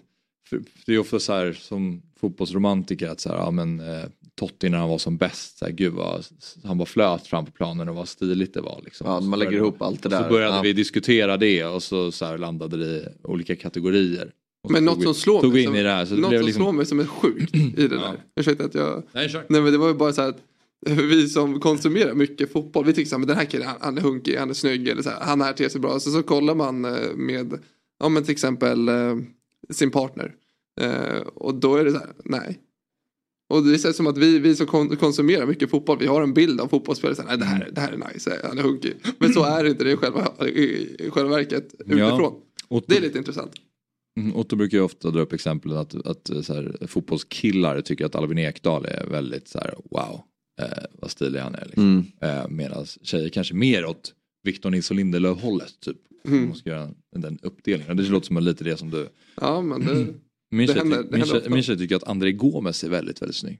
för 0.48 0.60
det 0.86 0.94
är 0.94 0.98
ofta 0.98 1.18
så 1.20 1.32
här 1.32 1.52
som 1.52 2.02
fotbollsromantiker 2.20 3.08
att 3.08 3.20
så 3.20 3.28
här, 3.28 3.36
ja 3.36 3.50
men 3.50 3.80
eh, 3.80 4.04
Totti 4.34 4.68
när 4.68 4.78
han 4.78 4.88
var 4.88 4.98
som 4.98 5.16
bäst, 5.16 5.58
så 5.58 5.64
här, 5.64 5.72
gud 5.72 5.92
vad 5.92 6.24
han 6.64 6.78
var 6.78 6.86
flöt 6.86 7.26
fram 7.26 7.46
på 7.46 7.52
planen 7.52 7.88
och 7.88 7.94
vad 7.94 8.08
stiligt 8.08 8.54
det 8.54 8.60
var. 8.60 8.80
Liksom. 8.84 9.06
Ja, 9.06 9.20
man 9.20 9.38
lägger 9.38 9.50
började- 9.50 9.66
ihop 9.66 9.82
allt 9.82 10.02
det 10.02 10.08
där. 10.08 10.22
Så 10.22 10.28
började 10.28 10.56
Ja. 10.56 10.62
vi 10.62 10.72
diskutera 10.72 11.36
det 11.36 11.64
och 11.64 11.82
så, 11.82 12.12
så 12.12 12.24
här, 12.24 12.38
landade 12.38 12.76
det 12.76 12.96
i 13.00 13.06
olika 13.24 13.56
kategorier. 13.56 14.32
Men 14.70 14.84
något 14.84 15.02
som 15.02 15.14
slår 15.14 15.42
mig 15.42 15.64
som, 15.64 15.74
här. 15.74 15.98
Något 16.16 16.32
som 16.38 16.46
liksom, 16.46 16.62
slår 16.62 16.72
mig 16.72 16.86
som 16.86 17.00
är 17.00 17.04
sjukt 17.06 17.54
i 17.54 17.72
det 17.76 17.82
Ja. 17.94 18.00
där. 18.00 18.24
Ursäkta 18.40 18.64
att 18.64 18.74
jag... 18.74 19.02
Nej, 19.12 19.28
kör. 19.28 19.44
Nej 19.48 19.60
men 19.62 19.72
det 19.72 19.78
var 19.78 19.88
ju 19.88 19.94
bara 19.94 20.12
så 20.12 20.22
här 20.22 20.28
att 20.28 20.40
vi 20.90 21.28
som 21.28 21.60
konsumerar 21.60 22.14
mycket 22.14 22.52
fotboll, 22.52 22.84
vi 22.84 22.92
tycker 22.92 23.08
så 23.08 23.14
här, 23.14 23.18
men 23.18 23.28
den 23.28 23.36
här 23.36 23.44
killen 23.44 23.66
han, 23.66 23.76
han 23.80 23.98
är 23.98 24.02
hunkig, 24.02 24.36
han 24.36 24.50
är 24.50 24.54
snygg, 24.54 24.88
eller 24.88 25.02
så 25.02 25.10
här, 25.10 25.20
han 25.20 25.40
här 25.40 25.52
ter 25.52 25.68
sig 25.68 25.80
bra. 25.80 26.00
Så, 26.00 26.10
så 26.10 26.22
kollar 26.22 26.54
man 26.54 26.84
eh, 26.84 27.14
med, 27.16 27.58
ja 28.00 28.08
men 28.08 28.22
till 28.24 28.32
exempel 28.32 28.88
eh, 28.88 29.16
sin 29.70 29.90
partner. 29.90 30.34
Eh, 30.80 31.18
och 31.34 31.54
då 31.54 31.76
är 31.76 31.84
det 31.84 31.92
så 31.92 31.98
här, 31.98 32.08
nej. 32.24 32.58
Och 33.48 33.62
det 33.62 33.78
känns 33.78 33.96
som 33.96 34.06
att 34.06 34.18
vi, 34.18 34.38
vi 34.38 34.56
som 34.56 34.66
kon- 34.66 34.96
konsumerar 34.96 35.46
mycket 35.46 35.70
fotboll, 35.70 35.98
vi 35.98 36.06
har 36.06 36.22
en 36.22 36.34
bild 36.34 36.60
av 36.60 36.68
fotbollsspelare, 36.68 37.16
så 37.16 37.22
här, 37.22 37.28
nej 37.28 37.38
det 37.38 37.44
här, 37.44 37.70
det 37.72 37.80
här 37.80 37.92
är 37.92 38.12
nice, 38.14 38.40
han 38.44 38.58
är 38.58 38.62
hunkig. 38.62 38.94
Men 39.18 39.32
så 39.32 39.44
är 39.44 39.64
det 39.64 39.70
inte 39.70 39.84
det 39.84 39.90
i 39.92 39.96
själva, 39.96 40.46
i, 40.46 41.10
själva 41.10 41.30
verket 41.36 41.74
utifrån. 41.78 42.34
Otto, 42.68 42.84
Det 42.88 42.96
är 42.96 43.00
lite 43.00 43.18
intressant. 43.18 43.52
Mm, 44.20 44.36
Otto 44.36 44.56
brukar 44.56 44.78
ju 44.78 44.84
ofta 44.84 45.10
dra 45.10 45.20
upp 45.20 45.32
exempel 45.32 45.72
att, 45.76 46.06
att 46.06 46.30
eh, 46.30 46.40
så 46.40 46.54
här, 46.54 46.76
fotbollskillar 46.86 47.80
tycker 47.80 48.06
att 48.06 48.14
Albin 48.14 48.38
Ekdal 48.38 48.84
är 48.86 49.06
väldigt 49.06 49.48
så 49.48 49.58
här, 49.58 49.74
wow, 49.90 50.20
eh, 50.60 50.84
vad 50.92 51.10
stilig 51.10 51.40
han 51.40 51.54
är. 51.54 51.64
Liksom. 51.64 52.04
Mm. 52.20 52.38
Eh, 52.38 52.48
Medan 52.48 52.86
tjejer 52.86 53.28
kanske 53.28 53.54
mer 53.54 53.84
åt 53.84 54.14
Victor 54.42 54.70
Nilsson 54.70 54.96
Lindelöf 54.96 55.42
hållet 55.42 55.80
typ. 55.80 55.96
Mm. 56.28 56.46
Man 56.46 56.54
ska 56.56 56.70
göra 56.70 56.90
den 57.16 57.38
uppdelningen. 57.42 57.96
Det 57.96 58.02
låter 58.02 58.26
som 58.26 58.38
lite 58.38 58.64
det 58.64 58.76
som 58.76 58.90
du. 58.90 59.08
Ja 59.40 59.60
men 59.62 59.80
det, 59.86 60.06
Min 60.50 60.66
Det 60.66 60.72
tjej, 60.72 60.82
händer- 60.82 60.96
ty- 60.96 61.02
det 61.02 61.10
min, 61.10 61.20
händer 61.20 61.40
tjej, 61.40 61.50
min 61.50 61.62
tjej 61.62 61.78
tycker 61.78 61.96
att 61.96 62.04
André 62.08 62.32
Gomes 62.32 62.84
är 62.84 62.88
väldigt, 62.88 63.22
väldigt 63.22 63.36
snygg. 63.36 63.58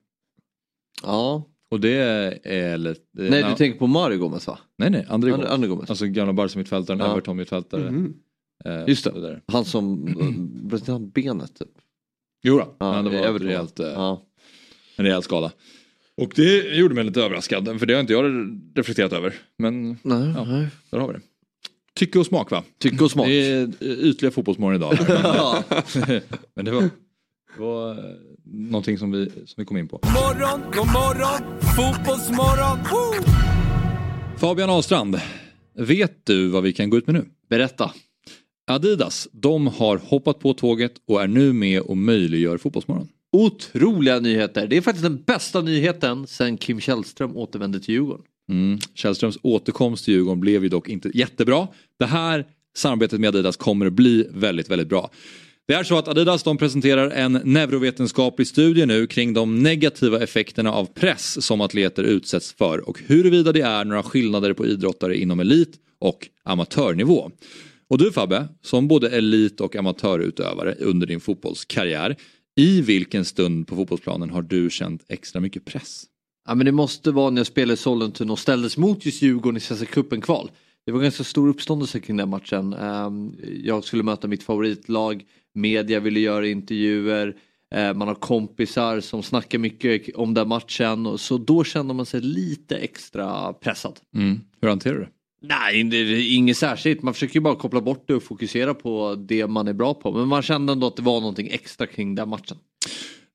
Ja. 1.02 1.44
Och 1.70 1.80
det 1.80 1.96
är 2.44 2.76
lite... 2.78 3.00
Nej 3.12 3.42
du 3.50 3.54
tänker 3.56 3.78
på 3.78 3.86
Mario 3.86 4.18
Gomez 4.18 4.46
va? 4.46 4.58
Nej 4.78 4.90
nej, 4.90 5.06
André 5.08 5.30
Gomes. 5.30 5.46
André 5.50 5.68
Gomes. 5.68 5.90
Alltså 5.90 6.06
gamla 6.06 6.32
Barca-mittfältaren, 6.32 6.98
Ja. 7.00 7.12
Everton-mittfältare. 7.12 7.90
Mhm. 7.90 8.14
Eh, 8.64 8.84
Just 8.88 9.04
det. 9.04 9.20
där. 9.20 9.42
Han 9.46 9.64
som 9.64 10.08
eh, 10.08 10.30
bröt 10.68 10.86
han 10.86 11.10
benet 11.10 11.58
typ. 11.58 11.68
Jo 12.42 12.58
då, 12.58 12.76
Ja, 12.80 12.92
men 13.02 13.12
det 13.12 13.20
var 13.30 13.38
rejält, 13.38 13.80
eh, 13.80 13.86
Ja. 13.86 14.22
en 14.96 15.04
rejäl 15.04 15.22
skada. 15.22 15.52
Och 16.22 16.32
det 16.36 16.76
gjorde 16.76 16.94
mig 16.94 17.04
lite 17.04 17.22
överraskad, 17.22 17.78
för 17.78 17.86
det 17.86 17.94
har 17.94 18.00
inte 18.00 18.12
jag 18.12 18.24
reflekterat 18.74 19.12
över. 19.12 19.34
Men 19.58 19.88
Nej, 20.02 20.32
Ja. 20.36 20.44
nej. 20.44 20.66
där 20.90 20.98
har 20.98 21.08
vi 21.08 21.14
det. 21.14 21.20
Tycke 21.94 22.18
och 22.18 22.26
smak 22.26 22.50
va? 22.50 22.64
Tycke 22.78 23.04
och 23.04 23.10
smak. 23.10 23.26
Det 23.26 23.32
är 23.52 23.62
eh, 23.80 23.88
ytliga 23.90 24.30
fotbollsmorgon 24.30 24.76
idag. 24.76 24.92
här, 25.08 25.34
Ja. 25.36 25.62
Men, 25.94 26.20
men 26.56 26.64
det 26.64 26.70
var, 26.70 26.82
det 26.82 26.90
var 27.62 27.90
eh, 27.90 28.04
någonting 28.44 28.98
som 28.98 29.10
vi, 29.10 29.30
som 29.30 29.54
vi 29.56 29.64
kom 29.64 29.76
in 29.76 29.88
på. 29.88 30.00
Morgon, 30.04 30.60
god 30.72 30.86
morgon, 30.86 31.58
fotbollsmorgon. 31.76 32.78
Woo! 32.90 33.24
Fabian 34.38 34.70
Ahlstrand, 34.70 35.20
vet 35.74 36.26
du 36.26 36.48
vad 36.48 36.62
vi 36.62 36.72
kan 36.72 36.90
gå 36.90 36.96
ut 36.96 37.06
med 37.06 37.14
nu? 37.14 37.24
Berätta. 37.48 37.92
Adidas, 38.66 39.28
de 39.32 39.66
har 39.66 39.96
hoppat 39.96 40.38
på 40.38 40.54
tåget 40.54 40.92
och 41.08 41.22
är 41.22 41.26
nu 41.26 41.52
med 41.52 41.80
och 41.80 41.96
möjliggör 41.96 42.58
Fotbollsmorgon. 42.58 43.08
Otroliga 43.32 44.20
nyheter. 44.20 44.66
Det 44.66 44.76
är 44.76 44.80
faktiskt 44.80 45.02
den 45.02 45.22
bästa 45.22 45.60
nyheten 45.60 46.26
sen 46.26 46.56
Kim 46.56 46.80
Källström 46.80 47.36
återvände 47.36 47.80
till 47.80 47.94
Djurgården. 47.94 48.24
Mm. 48.50 48.78
Källströms 48.94 49.38
återkomst 49.42 50.04
till 50.04 50.14
Djurgården 50.14 50.40
blev 50.40 50.62
ju 50.62 50.68
dock 50.68 50.88
inte 50.88 51.10
jättebra. 51.14 51.68
Det 51.98 52.06
här 52.06 52.44
samarbetet 52.76 53.20
med 53.20 53.28
Adidas 53.28 53.56
kommer 53.56 53.86
att 53.86 53.92
bli 53.92 54.28
väldigt, 54.30 54.70
väldigt 54.70 54.88
bra. 54.88 55.10
Det 55.66 55.74
är 55.74 55.84
så 55.84 55.98
att 55.98 56.08
Adidas 56.08 56.42
de 56.42 56.56
presenterar 56.56 57.10
en 57.10 57.32
neurovetenskaplig 57.44 58.46
studie 58.46 58.86
nu 58.86 59.06
kring 59.06 59.34
de 59.34 59.62
negativa 59.62 60.22
effekterna 60.22 60.72
av 60.72 60.84
press 60.84 61.44
som 61.44 61.60
atleter 61.60 62.02
utsätts 62.02 62.52
för 62.52 62.88
och 62.88 63.00
huruvida 63.06 63.52
det 63.52 63.60
är 63.60 63.84
några 63.84 64.02
skillnader 64.02 64.52
på 64.52 64.66
idrottare 64.66 65.16
inom 65.16 65.40
elit 65.40 65.72
och 65.98 66.28
amatörnivå. 66.44 67.30
Och 67.88 67.98
du 67.98 68.12
Fabbe, 68.12 68.48
som 68.62 68.88
både 68.88 69.10
elit 69.10 69.60
och 69.60 69.76
amatörutövare 69.76 70.74
under 70.74 71.06
din 71.06 71.20
fotbollskarriär, 71.20 72.16
i 72.56 72.80
vilken 72.80 73.24
stund 73.24 73.66
på 73.66 73.76
fotbollsplanen 73.76 74.30
har 74.30 74.42
du 74.42 74.70
känt 74.70 75.04
extra 75.08 75.40
mycket 75.40 75.64
press? 75.64 76.04
Ja, 76.46 76.54
men 76.54 76.66
det 76.66 76.72
måste 76.72 77.10
vara 77.10 77.30
när 77.30 77.40
jag 77.40 77.46
spelade 77.46 77.74
i 77.74 77.76
Sollentuna 77.76 78.32
och 78.32 78.38
ställdes 78.38 78.76
mot 78.76 79.06
just 79.06 79.22
Djurgården 79.22 79.56
i 79.56 79.60
Svenska 79.60 79.86
cupen-kval. 79.86 80.50
Det 80.86 80.92
var 80.92 81.00
ganska 81.00 81.24
stor 81.24 81.48
uppståndelse 81.48 82.00
kring 82.00 82.16
den 82.16 82.28
matchen. 82.28 82.72
Ehm, 82.72 83.34
Jag 83.62 83.84
skulle 83.84 84.02
möta 84.02 84.28
mitt 84.28 84.42
favoritlag, 84.42 85.24
media 85.54 86.00
ville 86.00 86.20
göra 86.20 86.46
intervjuer, 86.46 87.36
eh, 87.74 87.94
man 87.94 88.08
har 88.08 88.14
kompisar 88.14 89.00
som 89.00 89.22
snackar 89.22 89.58
mycket 89.58 90.14
om 90.16 90.34
den 90.34 90.48
matchen. 90.48 91.18
Så 91.18 91.38
då 91.38 91.64
kände 91.64 91.94
man 91.94 92.06
sig 92.06 92.20
lite 92.20 92.76
extra 92.76 93.52
pressad. 93.52 94.00
Mm. 94.14 94.40
Hur 94.60 94.68
hanterar 94.68 94.94
du 94.94 95.00
det? 95.00 95.08
Nej, 95.48 95.84
det 95.84 95.96
är 95.96 96.34
inget 96.34 96.56
särskilt. 96.56 97.02
Man 97.02 97.14
försöker 97.14 97.34
ju 97.34 97.40
bara 97.40 97.56
koppla 97.56 97.80
bort 97.80 98.04
det 98.06 98.14
och 98.14 98.22
fokusera 98.22 98.74
på 98.74 99.14
det 99.28 99.46
man 99.46 99.68
är 99.68 99.72
bra 99.72 99.94
på. 99.94 100.12
Men 100.12 100.28
man 100.28 100.42
kände 100.42 100.72
ändå 100.72 100.86
att 100.86 100.96
det 100.96 101.02
var 101.02 101.20
någonting 101.20 101.48
extra 101.50 101.86
kring 101.86 102.14
den 102.14 102.28
matchen. 102.28 102.56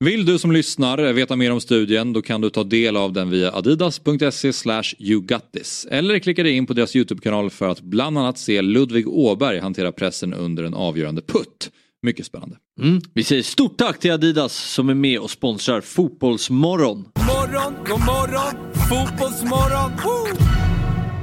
Vill 0.06 0.26
du 0.26 0.40
som 0.40 0.52
lyssnar 0.52 1.14
veta 1.14 1.36
mer 1.36 1.52
om 1.52 1.62
studien 1.62 2.14
då 2.14 2.22
kan 2.22 2.42
du 2.42 2.50
ta 2.50 2.64
del 2.64 2.98
av 2.98 3.14
den 3.14 3.30
via 3.30 3.52
adidas.se 3.52 4.54
slash 4.54 4.84
yougatthis. 5.00 5.88
Eller 5.92 6.20
klicka 6.20 6.44
dig 6.44 6.54
in 6.54 6.66
på 6.66 6.74
deras 6.74 6.96
YouTube-kanal 6.96 7.50
för 7.50 7.70
att 7.70 7.82
bland 7.82 8.18
annat 8.18 8.38
se 8.38 8.62
Ludvig 8.62 9.08
Åberg 9.08 9.60
hantera 9.60 9.92
pressen 9.92 10.34
under 10.34 10.64
en 10.64 10.74
avgörande 10.74 11.22
putt. 11.22 11.72
Mycket 12.02 12.26
spännande. 12.26 12.56
Mm. 12.82 13.02
Vi 13.14 13.24
säger 13.24 13.44
stort 13.44 13.78
tack 13.78 14.00
till 14.00 14.12
Adidas 14.12 14.54
som 14.54 14.90
är 14.90 14.94
med 14.94 15.20
och 15.20 15.32
sponsrar 15.32 15.82
Fotbollsmorgon. 15.82 16.98
Morgon, 16.98 17.74
god 17.88 18.00
morgon, 18.00 18.74
fotbollsmorgon. 18.90 19.92
Woo! 20.04 20.49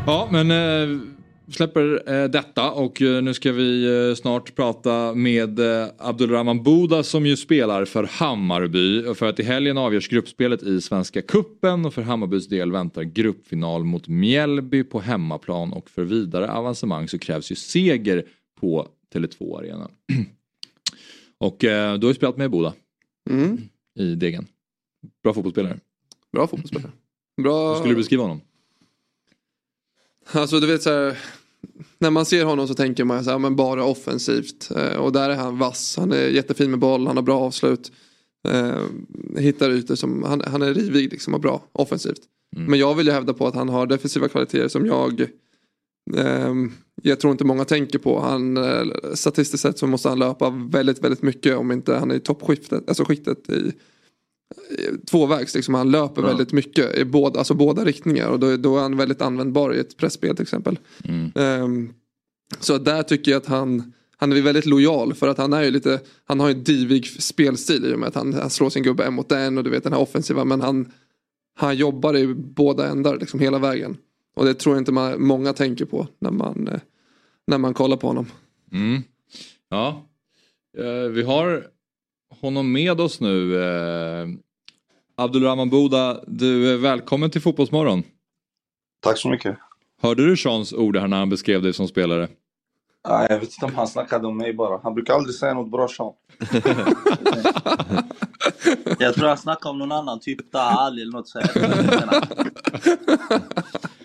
Ja, 0.07 0.29
men 0.33 0.51
eh, 0.51 1.01
släpper 1.49 2.13
eh, 2.13 2.29
detta 2.29 2.71
och 2.71 3.03
eh, 3.03 3.23
nu 3.23 3.35
ska 3.35 3.53
vi 3.53 3.85
eh, 4.09 4.15
snart 4.15 4.55
prata 4.55 5.15
med 5.15 5.59
eh, 5.59 5.89
Abdulrahman 5.99 6.63
Buda 6.63 7.03
som 7.03 7.27
ju 7.27 7.37
spelar 7.37 7.85
för 7.85 8.05
Hammarby. 8.05 9.15
För 9.15 9.27
att 9.27 9.41
i 9.41 9.43
helgen 9.43 9.79
avgörs 9.79 10.09
gruppspelet 10.09 10.63
i 10.63 10.81
Svenska 10.81 11.23
Kuppen 11.23 11.87
och 11.87 11.95
för 11.95 12.03
Hammarbys 12.03 12.49
del 12.49 12.73
väntar 12.73 13.03
gruppfinal 13.03 13.85
mot 13.85 14.09
Mjällby 14.09 14.85
på 14.85 15.01
hemmaplan 15.01 15.73
och 15.73 15.91
för 15.91 16.05
vidare 16.05 16.53
avancemang 16.53 17.09
så 17.09 17.19
krävs 17.19 17.53
ju 17.53 17.55
seger 17.57 18.25
på 18.61 18.89
Tele2 19.15 19.59
Arena. 19.59 19.91
och 21.39 21.65
eh, 21.65 21.95
du 21.95 22.07
har 22.07 22.11
ju 22.11 22.15
spelat 22.17 22.37
med 22.37 22.51
Boda 22.51 22.75
Mm. 23.31 23.59
i 23.99 24.15
Degen. 24.15 24.47
Bra 25.23 25.35
fotbollsspelare. 25.35 25.79
Bra 26.33 26.47
fotbollsspelare. 26.47 26.93
Bra. 27.43 27.69
Hur 27.69 27.75
skulle 27.79 27.93
du 27.95 27.97
beskriva 27.97 28.23
honom? 28.23 28.41
Alltså 30.33 30.61
du 30.61 30.67
vet 30.67 30.83
så 30.83 30.91
här, 30.91 31.19
när 31.99 32.11
man 32.11 32.27
ser 32.27 32.45
honom 32.45 32.69
så 32.69 32.75
tänker 32.75 33.05
man 33.05 33.25
så 33.25 33.31
här, 33.31 33.39
men 33.39 33.57
bara 33.57 33.85
offensivt. 33.85 34.71
Eh, 34.77 34.97
och 34.97 35.13
där 35.13 35.31
är 35.31 35.37
han 35.37 35.59
vass, 35.59 35.97
han 35.97 36.13
är 36.13 36.29
jättefin 36.29 36.71
med 36.71 36.79
boll, 36.79 37.07
han 37.07 37.17
har 37.17 37.23
bra 37.23 37.41
avslut. 37.41 37.93
Eh, 38.49 38.83
hittar 39.39 39.71
ytor 39.71 39.95
som, 39.95 40.23
han, 40.23 40.43
han 40.47 40.63
är 40.63 40.75
rivig 40.75 41.13
liksom 41.13 41.35
och 41.35 41.41
bra 41.41 41.65
offensivt. 41.73 42.21
Men 42.57 42.79
jag 42.79 42.95
vill 42.95 43.07
ju 43.07 43.13
hävda 43.13 43.35
på 43.35 43.47
att 43.47 43.55
han 43.55 43.69
har 43.69 43.87
defensiva 43.87 44.29
kvaliteter 44.29 44.69
som 44.69 44.87
jag 44.87 45.27
ehm, 46.17 46.73
jag 47.03 47.21
tror 47.21 47.33
inte 47.33 47.45
många 47.45 47.65
tänker 47.65 47.99
på. 47.99 48.21
Han, 48.21 48.57
eh, 48.57 48.85
statistiskt 49.15 49.63
sett 49.63 49.79
så 49.79 49.87
måste 49.87 50.09
han 50.09 50.19
löpa 50.19 50.51
väldigt, 50.71 51.05
väldigt 51.05 51.23
mycket 51.23 51.57
om 51.57 51.73
inte 51.73 51.95
han 51.95 52.11
är 52.11 52.15
i 52.15 52.21
toppskiktet, 52.21 52.89
alltså 52.89 53.05
skiktet 53.05 53.51
i 53.51 53.73
tvåvägs. 55.11 55.55
Liksom. 55.55 55.75
Han 55.75 55.91
löper 55.91 56.23
Ja. 56.23 56.29
väldigt 56.29 56.53
mycket 56.53 56.99
i 56.99 57.05
båda, 57.05 57.39
alltså 57.39 57.55
båda 57.55 57.85
riktningar 57.85 58.29
och 58.29 58.41
då, 58.41 58.57
då 58.57 58.77
är 58.79 58.83
han 58.83 58.97
väldigt 58.97 59.23
användbar 59.23 59.75
i 59.75 59.79
ett 59.79 59.97
pressspel 59.97 60.37
till 60.37 60.43
exempel. 60.43 60.79
Mm. 61.05 61.33
Ehm, 61.35 61.95
så 62.61 62.79
där 62.79 63.03
tycker 63.03 63.31
jag 63.31 63.39
att 63.39 63.47
han 63.47 63.93
han 64.19 64.33
är 64.33 64.43
väldigt 64.43 64.67
lojal 64.67 65.15
för 65.15 65.29
att 65.29 65.39
han 65.39 65.53
är 65.53 65.63
ju 65.63 65.71
lite 65.71 66.01
Han 66.25 66.41
har 66.41 66.49
ju 66.49 66.55
en 66.55 66.65
divig 66.65 67.07
spelstil 67.07 67.85
i 67.85 67.95
och 67.95 67.99
med 67.99 68.09
att 68.09 68.15
han, 68.15 68.33
han 68.35 68.51
slår 68.51 68.71
sin 68.71 68.83
gubbe 68.83 69.05
en 69.05 69.15
mot 69.15 69.33
en 69.33 69.59
och 69.59 69.65
du 69.65 69.71
vet 69.71 69.85
den 69.85 69.93
här 69.93 70.01
offensiva 70.01 70.45
men 70.45 70.61
han 70.61 70.93
Han 71.55 71.77
jobbar 71.77 72.17
i 72.17 72.35
båda 72.35 72.89
ändar 72.89 73.19
liksom 73.19 73.41
hela 73.41 73.59
vägen. 73.59 73.97
Och 74.37 74.45
det 74.45 74.55
tror 74.55 74.75
jag 74.75 74.81
inte 74.81 74.93
man, 74.93 75.23
många 75.23 75.53
tänker 75.53 75.85
på 75.85 76.09
när 76.19 76.31
man 76.31 76.69
eh, 76.69 76.81
När 77.47 77.59
man 77.59 77.75
kollar 77.75 77.97
på 77.97 78.07
honom. 78.07 78.27
Mm. 78.73 79.03
Ja, 79.71 80.07
eh, 80.79 81.11
vi 81.11 81.23
har 81.23 81.67
honom 82.41 82.73
med 82.73 83.01
oss 83.01 83.21
nu. 83.21 83.63
Eh, 83.65 84.29
Abdulrahman 85.17 85.71
Buda, 85.71 86.21
du 86.27 86.73
är 86.73 86.77
välkommen 86.77 87.31
till 87.31 87.41
Fotbollsmorgon. 87.41 88.03
Tack 89.01 89.19
så 89.19 89.29
mycket. 89.29 89.59
Hörde 90.03 90.27
du 90.27 90.37
Seans 90.37 90.73
ord 90.73 90.97
här 90.97 91.09
när 91.09 91.17
han 91.17 91.29
beskrev 91.29 91.63
dig 91.63 91.73
som 91.73 91.89
spelare? 91.89 92.29
Ah, 93.03 93.27
jag 93.29 93.41
vet 93.41 93.53
inte 93.53 93.67
om 93.67 93.75
han 93.75 93.89
snackade 93.89 94.27
om 94.27 94.37
mig 94.37 94.55
bara. 94.55 94.81
Han 94.83 94.95
brukar 94.95 95.15
aldrig 95.15 95.35
säga 95.35 95.55
något 95.55 95.71
bra 95.71 95.89
Sean. 95.89 96.13
Jag 98.99 99.15
tror 99.15 99.29
han 99.29 99.39
snackade 99.39 99.71
om 99.71 99.79
någon 99.79 99.93
annan, 99.93 100.21
typ 100.21 100.41
Ali 100.53 101.03
eller 101.03 101.13
något 101.13 101.29
sånt. 101.29 101.51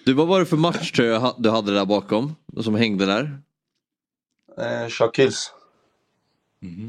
Du, 0.05 0.13
vad 0.13 0.27
var 0.27 0.39
det 0.39 0.45
för 0.45 0.57
match 0.57 0.91
tror 0.91 1.07
jag 1.07 1.35
du 1.37 1.49
hade 1.49 1.73
där 1.73 1.85
bakom? 1.85 2.35
Som 2.61 2.75
hängde 2.75 3.05
där? 3.05 3.39
Eh, 4.57 4.89
Shakils. 4.89 5.53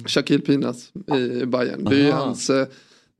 Shaquille 0.07 0.43
Pinas 0.45 0.93
i 1.17 1.47
Bayern. 1.47 1.85
Det 1.85 2.09
är 2.09 2.13
hans 2.13 2.51
eh, 2.51 2.67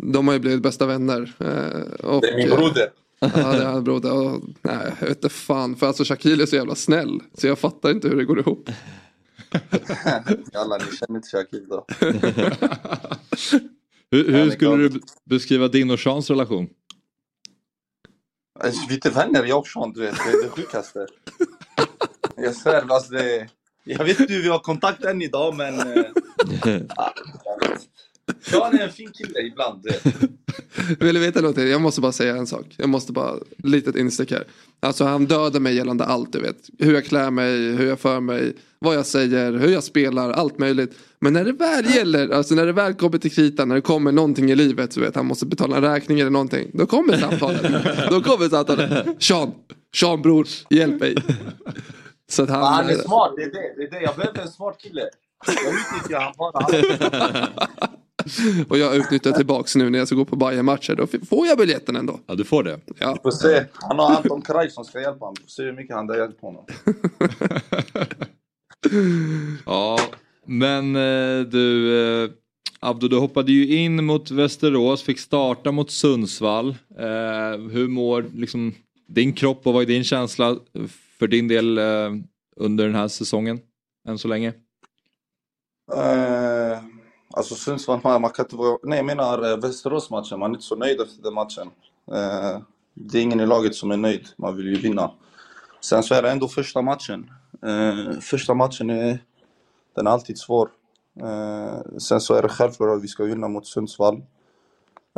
De 0.03 0.27
har 0.29 0.35
ju 0.35 0.41
blivit 0.41 0.63
bästa 0.63 0.87
vänner. 0.87 1.33
eh, 1.39 2.07
Och, 2.07 2.21
Det 2.23 2.29
är 2.33 2.37
min 2.37 2.49
broder. 2.51 2.89
Ja 3.21 3.29
det 3.29 3.63
är 3.63 3.65
hans 3.67 3.85
broder. 3.85 4.13
Och, 4.13 4.43
nej 4.63 4.93
jag 5.01 5.07
vet 5.09 5.17
inte 5.17 5.29
fan. 5.29 5.77
För 5.77 5.87
alltså 5.87 6.05
Shaquille 6.05 6.43
är 6.43 6.47
så 6.47 6.57
jävla 6.57 6.75
snäll. 6.75 7.21
Så 7.39 7.47
jag 7.47 7.59
fattar 7.59 7.91
inte 7.91 8.09
hur 8.09 8.17
det 8.17 8.25
går 8.25 8.39
ihop. 8.41 8.71
Alla 10.55 10.77
ni 10.79 10.97
känner 10.97 11.17
inte 11.17 11.29
Shakil 11.29 11.67
då. 11.69 11.87
Hur, 14.11 14.33
hur 14.33 14.51
skulle 14.51 14.89
du 14.89 15.01
beskriva 15.25 15.69
din 15.69 15.91
och 15.91 16.01
Seans 16.01 16.31
relation? 16.31 16.69
Alltså, 18.61 18.81
vi 18.89 18.95
är 18.95 18.97
inte 18.97 19.11
vänner 19.11 19.45
jag 19.45 19.59
och 19.59 19.67
Sean, 19.67 19.93
du 19.93 20.01
vet. 20.01 20.15
Det 20.15 20.31
är 20.31 20.43
det 20.43 20.49
sjukaste. 20.49 21.07
Jag 22.37 22.55
svär, 22.55 22.85
alltså 22.89 23.13
det... 23.13 23.49
Jag 23.85 24.05
vet 24.05 24.21
inte 24.21 24.33
hur 24.33 24.43
vi 24.43 24.49
har 24.49 24.59
kontakt 24.59 25.05
än 25.05 25.23
idag 25.23 25.57
men... 25.57 25.79
eh. 25.81 25.85
Sean 28.43 28.79
är 28.79 28.83
en 28.85 28.93
fin 28.93 29.11
kille 29.13 29.41
ibland. 29.41 29.83
du. 29.83 30.11
Vill 31.07 31.15
du 31.15 31.21
veta 31.21 31.41
någonting? 31.41 31.69
Jag 31.69 31.81
måste 31.81 32.01
bara 32.01 32.13
säga 32.13 32.37
en 32.37 32.47
sak. 32.47 32.67
Jag 32.77 32.89
måste 32.89 33.13
bara, 33.13 33.35
litet 33.57 33.97
instick 33.97 34.31
här. 34.31 34.45
Alltså 34.81 35.05
han 35.05 35.27
dödar 35.27 35.61
mig 35.61 35.75
gällande 35.75 36.05
allt 36.05 36.33
du 36.33 36.41
vet. 36.41 36.57
Hur 36.79 36.95
jag 36.95 37.05
klär 37.05 37.31
mig, 37.31 37.59
hur 37.73 37.87
jag 37.89 38.01
för 38.01 38.21
mig, 38.21 38.53
vad 38.79 38.97
jag 38.97 39.07
säger, 39.07 39.53
hur 39.53 39.69
jag 39.69 39.85
spelar, 39.85 40.31
allt 40.31 40.59
möjligt. 40.59 40.99
Men 41.21 41.33
när 41.33 41.45
det 41.45 41.53
väl 41.53 41.95
gäller, 41.95 42.29
alltså 42.29 42.55
när 42.55 42.67
det 42.67 42.73
väl 42.73 42.95
kommer 42.95 43.19
till 43.19 43.33
kritan, 43.33 43.69
när 43.69 43.75
det 43.75 43.81
kommer 43.81 44.13
någonting 44.13 44.51
i 44.51 44.55
livet, 44.57 44.93
så 44.93 45.01
vet 45.01 45.17
han 45.17 45.27
måste 45.27 45.47
betala 45.47 45.77
en 45.77 45.83
räkning 45.83 46.21
eller 46.21 46.31
någonting. 46.31 46.71
Då 46.75 46.87
kommer 46.87 47.17
samtalet. 47.17 47.63
då 48.11 48.23
kommer 48.23 48.49
samtalet. 48.49 49.07
Sean, 49.23 49.53
Sean 49.97 50.23
bror, 50.23 50.47
hjälp 50.71 51.01
mig. 51.01 51.17
Så 52.33 52.43
att 52.43 52.51
han, 52.51 52.63
Han 52.63 52.91
är 52.91 52.95
smart, 52.95 53.33
det 53.37 53.43
är 53.43 53.51
det. 53.51 53.75
det, 53.77 53.83
är 53.83 53.91
det. 53.91 54.03
Jag 54.03 54.17
behöver 54.17 54.41
en 54.41 54.49
smart 54.49 54.79
kille. 54.79 55.09
Jag 55.47 55.75
utnyttjar 55.75 56.21
han 56.21 56.33
bara. 56.39 56.67
och 58.69 58.79
jag 58.79 58.97
utnyttjar 58.97 59.33
tillbaks 59.33 59.77
nu 59.77 59.91
när 59.91 59.99
jag 59.99 60.09
ska 60.09 60.17
gå 60.17 60.25
på 60.25 60.37
bayern 60.37 60.65
matcher 60.65 60.95
Då 60.95 61.07
får 61.07 61.47
jag 61.47 61.59
biljetten 61.59 61.97
ändå. 61.97 62.21
Ja, 62.27 62.35
du 62.35 62.45
får 62.45 62.63
det. 62.63 62.81
Ja. 62.99 63.13
Vi 63.13 63.21
får 63.23 63.31
se. 63.31 63.65
Han 63.73 63.99
har 63.99 64.17
Anton 64.17 64.43
Kraj 64.43 64.71
som 64.71 64.85
ska 64.85 65.01
hjälpa 65.01 65.25
honom. 65.25 65.35
Vi 65.39 65.43
får 65.43 65.51
se 65.51 65.63
hur 65.63 65.73
mycket 65.73 65.97
han 65.97 66.09
har 66.09 66.17
hjälpt 66.17 66.41
honom. 66.41 66.67
Ja, 69.67 69.99
men 70.47 70.97
eh, 70.97 71.41
du, 71.41 71.97
eh, 72.25 72.31
Abdo, 72.81 73.09
du 73.09 73.19
hoppade 73.19 73.53
ju 73.53 73.77
in 73.77 74.05
mot 74.05 74.31
Västerås, 74.31 75.03
fick 75.03 75.19
starta 75.19 75.73
mot 75.73 75.91
Sundsvall. 75.91 76.69
Eh, 76.99 77.61
hur 77.71 77.89
mår 77.89 78.27
liksom, 78.35 78.75
din 79.09 79.33
kropp 79.33 79.67
och 79.67 79.73
vad 79.73 79.83
är 79.83 79.87
din 79.87 80.05
känsla 80.05 80.57
för 81.23 81.29
din 81.29 81.49
del 81.49 81.79
eh, 81.79 82.11
under 82.57 82.85
den 82.85 82.95
här 82.95 83.09
säsongen 83.09 83.61
än 84.09 84.19
så 84.19 84.29
länge? 84.29 84.49
Eh, 85.93 86.79
alltså 87.31 87.55
Sundsvall, 87.55 88.01
man, 88.05 88.21
man 88.21 88.31
kan 88.31 88.45
inte 88.45 88.57
vara... 88.57 88.79
Nej, 88.83 88.97
jag 88.99 89.07
menar 89.07 89.51
eh, 89.51 89.57
Västerås-matchen. 89.57 90.39
Man 90.39 90.51
är 90.51 90.55
inte 90.55 90.67
så 90.67 90.77
nöjd 90.77 91.01
efter 91.01 91.23
den 91.23 91.35
matchen. 91.35 91.71
Eh, 92.13 92.61
det 92.95 93.19
är 93.19 93.23
ingen 93.23 93.41
i 93.41 93.47
laget 93.47 93.75
som 93.75 93.91
är 93.91 93.97
nöjd. 93.97 94.29
Man 94.37 94.57
vill 94.57 94.67
ju 94.67 94.75
vinna. 94.75 95.11
Sen 95.81 96.03
så 96.03 96.15
är 96.15 96.23
det 96.23 96.31
ändå 96.31 96.49
första 96.49 96.83
matchen. 96.83 97.31
Eh, 97.67 98.21
första 98.21 98.55
matchen 98.55 98.91
är... 98.91 99.19
Den 99.95 100.07
är 100.07 100.11
alltid 100.11 100.39
svår. 100.39 100.71
Eh, 101.21 101.99
sen 101.99 102.21
så 102.21 102.35
är 102.35 102.43
det 102.43 102.49
självklart 102.49 102.97
att 102.97 103.03
vi 103.05 103.09
ska 103.09 103.25
vinna 103.25 103.49
mot 103.49 103.67
Sundsvall. 103.67 104.17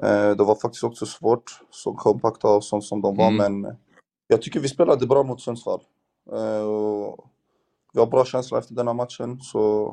Eh, 0.02 0.30
det 0.30 0.44
var 0.44 0.60
faktiskt 0.60 0.84
också 0.84 1.06
svårt, 1.06 1.60
så 1.70 1.92
kompakta 1.92 2.48
och 2.48 2.64
sånt 2.64 2.84
som 2.84 3.00
de 3.02 3.16
var, 3.16 3.28
Mm. 3.28 3.60
men 3.60 3.76
jag 4.26 4.42
tycker 4.42 4.60
vi 4.60 4.68
spelade 4.68 5.06
bra 5.06 5.22
mot 5.22 5.40
Sundsvall. 5.40 5.80
Eh, 6.32 6.62
och 6.62 7.30
vi 7.92 8.00
har 8.00 8.06
bra 8.06 8.24
känsla 8.24 8.58
efter 8.58 8.74
den 8.74 8.86
här 8.86 8.94
matchen, 8.94 9.40
så 9.40 9.90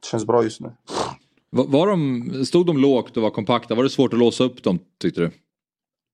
det 0.00 0.08
känns 0.08 0.26
bra 0.26 0.42
just 0.42 0.60
nu. 0.60 0.72
Var, 1.50 1.86
de, 1.86 2.44
stod 2.46 2.66
de 2.66 2.78
lågt 2.78 3.16
och 3.16 3.22
var 3.22 3.30
kompakta? 3.30 3.74
Var 3.74 3.82
det 3.82 3.90
svårt 3.90 4.12
att 4.12 4.18
låsa 4.18 4.44
upp 4.44 4.62
dem 4.62 4.78
tyckte 4.98 5.20
du? 5.20 5.30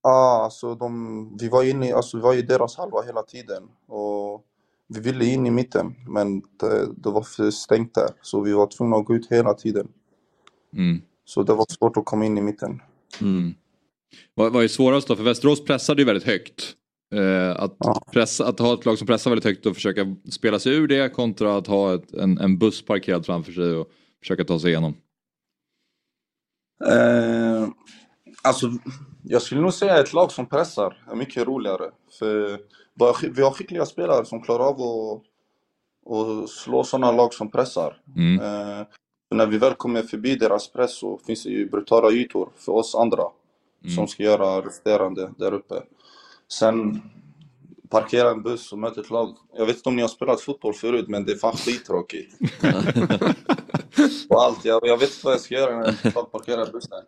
Ja, 0.03 0.43
alltså 0.45 0.74
de, 0.74 1.36
vi, 1.41 1.49
var 1.49 1.62
inne, 1.62 1.95
alltså 1.95 2.16
vi 2.16 2.22
var 2.22 2.34
i 2.34 2.43
deras 2.43 2.76
halva 2.76 3.03
hela 3.03 3.22
tiden. 3.22 3.62
Och 3.86 4.45
vi 4.89 5.01
ville 5.01 5.24
in 5.24 5.47
i 5.47 5.51
mitten, 5.51 5.95
men 6.09 6.41
det, 6.41 6.93
det 6.97 7.11
var 7.11 7.22
för 7.22 7.51
stängt 7.51 7.95
där. 7.95 8.11
Så 8.22 8.41
vi 8.41 8.53
var 8.53 8.66
tvungna 8.66 8.97
att 8.97 9.05
gå 9.05 9.14
ut 9.14 9.30
hela 9.30 9.55
tiden. 9.55 9.89
Mm. 10.76 11.03
Så 11.24 11.43
det 11.43 11.55
var 11.55 11.66
svårt 11.68 11.97
att 11.97 12.05
komma 12.05 12.24
in 12.24 12.39
i 12.39 12.43
mitten. 12.43 12.82
Mm. 13.20 13.55
Vad, 14.34 14.53
vad 14.53 14.64
är 14.64 14.68
svårast 14.68 15.09
då? 15.09 15.16
För 15.16 15.24
Västerås 15.24 15.64
pressade 15.64 16.03
ju 16.03 16.07
väldigt 16.07 16.26
högt. 16.26 16.74
Eh, 17.14 17.62
att, 17.62 17.76
pressa, 18.12 18.46
att 18.46 18.59
ha 18.59 18.74
ett 18.74 18.86
lag 18.86 18.98
som 18.98 19.06
pressar 19.06 19.30
väldigt 19.30 19.44
högt 19.44 19.66
och 19.66 19.74
försöka 19.74 20.16
spela 20.30 20.59
sig 20.59 20.74
ur 20.74 20.88
det 20.88 21.09
kontra 21.09 21.56
att 21.56 21.66
ha 21.66 21.94
ett, 21.94 22.14
en, 22.14 22.38
en 22.38 22.59
buss 22.59 22.84
parkerad 22.84 23.26
framför 23.26 23.52
sig 23.52 23.74
och 23.74 23.88
försöka 24.20 24.44
ta 24.44 24.59
sig 24.59 24.70
igenom. 24.70 24.94
Eh, 26.86 27.68
alltså, 28.42 28.70
jag 29.22 29.42
skulle 29.42 29.61
nog 29.61 29.74
säga 29.74 30.00
ett 30.00 30.12
lag 30.12 30.32
som 30.32 30.46
pressar 30.46 30.96
är 31.11 31.16
mycket 31.16 31.46
roligare. 31.46 31.90
För 32.18 32.61
vi 33.34 33.42
har 33.42 33.50
skickliga 33.50 33.86
spelare 33.86 34.24
som 34.24 34.42
klarar 34.42 34.64
av 34.64 34.80
att, 34.82 35.22
att 36.12 36.50
slå 36.50 36.84
sådana 36.84 37.12
lag 37.12 37.34
som 37.34 37.50
pressar. 37.50 38.00
Mm. 38.16 38.40
Eh, 38.40 38.86
när 39.30 39.46
vi 39.46 39.59
väl 39.59 39.74
kommer 39.74 40.02
förbi 40.02 40.36
deras 40.36 40.72
press 40.72 40.98
så 40.98 41.18
finns 41.26 41.42
det 41.42 41.50
ju 41.50 41.68
brutala 41.68 42.11
ytor 42.11 42.48
för 42.56 42.72
oss 42.72 42.94
andra 42.94 43.24
som 43.94 44.09
ska 44.09 44.22
göra 44.22 44.66
resterande 44.66 45.30
där 45.38 45.54
uppe. 45.54 45.74
Sen 46.53 47.03
parkera 47.90 48.30
en 48.30 48.42
buss 48.42 48.72
och 48.72 48.78
möta 48.78 49.01
ett 49.01 49.11
lag. 49.11 49.36
Jag 49.57 49.66
vet 49.66 49.76
inte 49.76 49.88
om 49.88 49.96
ni 49.96 50.03
har 50.03 50.09
spelat 50.09 50.40
fotboll 50.40 50.74
förut 50.74 51.09
men 51.09 51.24
det 51.24 51.32
är 51.32 51.36
fan 51.36 51.57
skittråkigt. 51.57 52.34
och 54.28 54.42
allt. 54.42 54.64
Jag, 54.64 54.80
jag 54.86 54.99
vet 54.99 55.09
inte 55.11 55.20
vad 55.24 55.34
jag 55.34 55.40
ska 55.40 55.55
göra 55.55 55.78
när 55.80 55.99
jag 56.14 56.32
parkerar 56.32 56.72
bussen. 56.72 57.03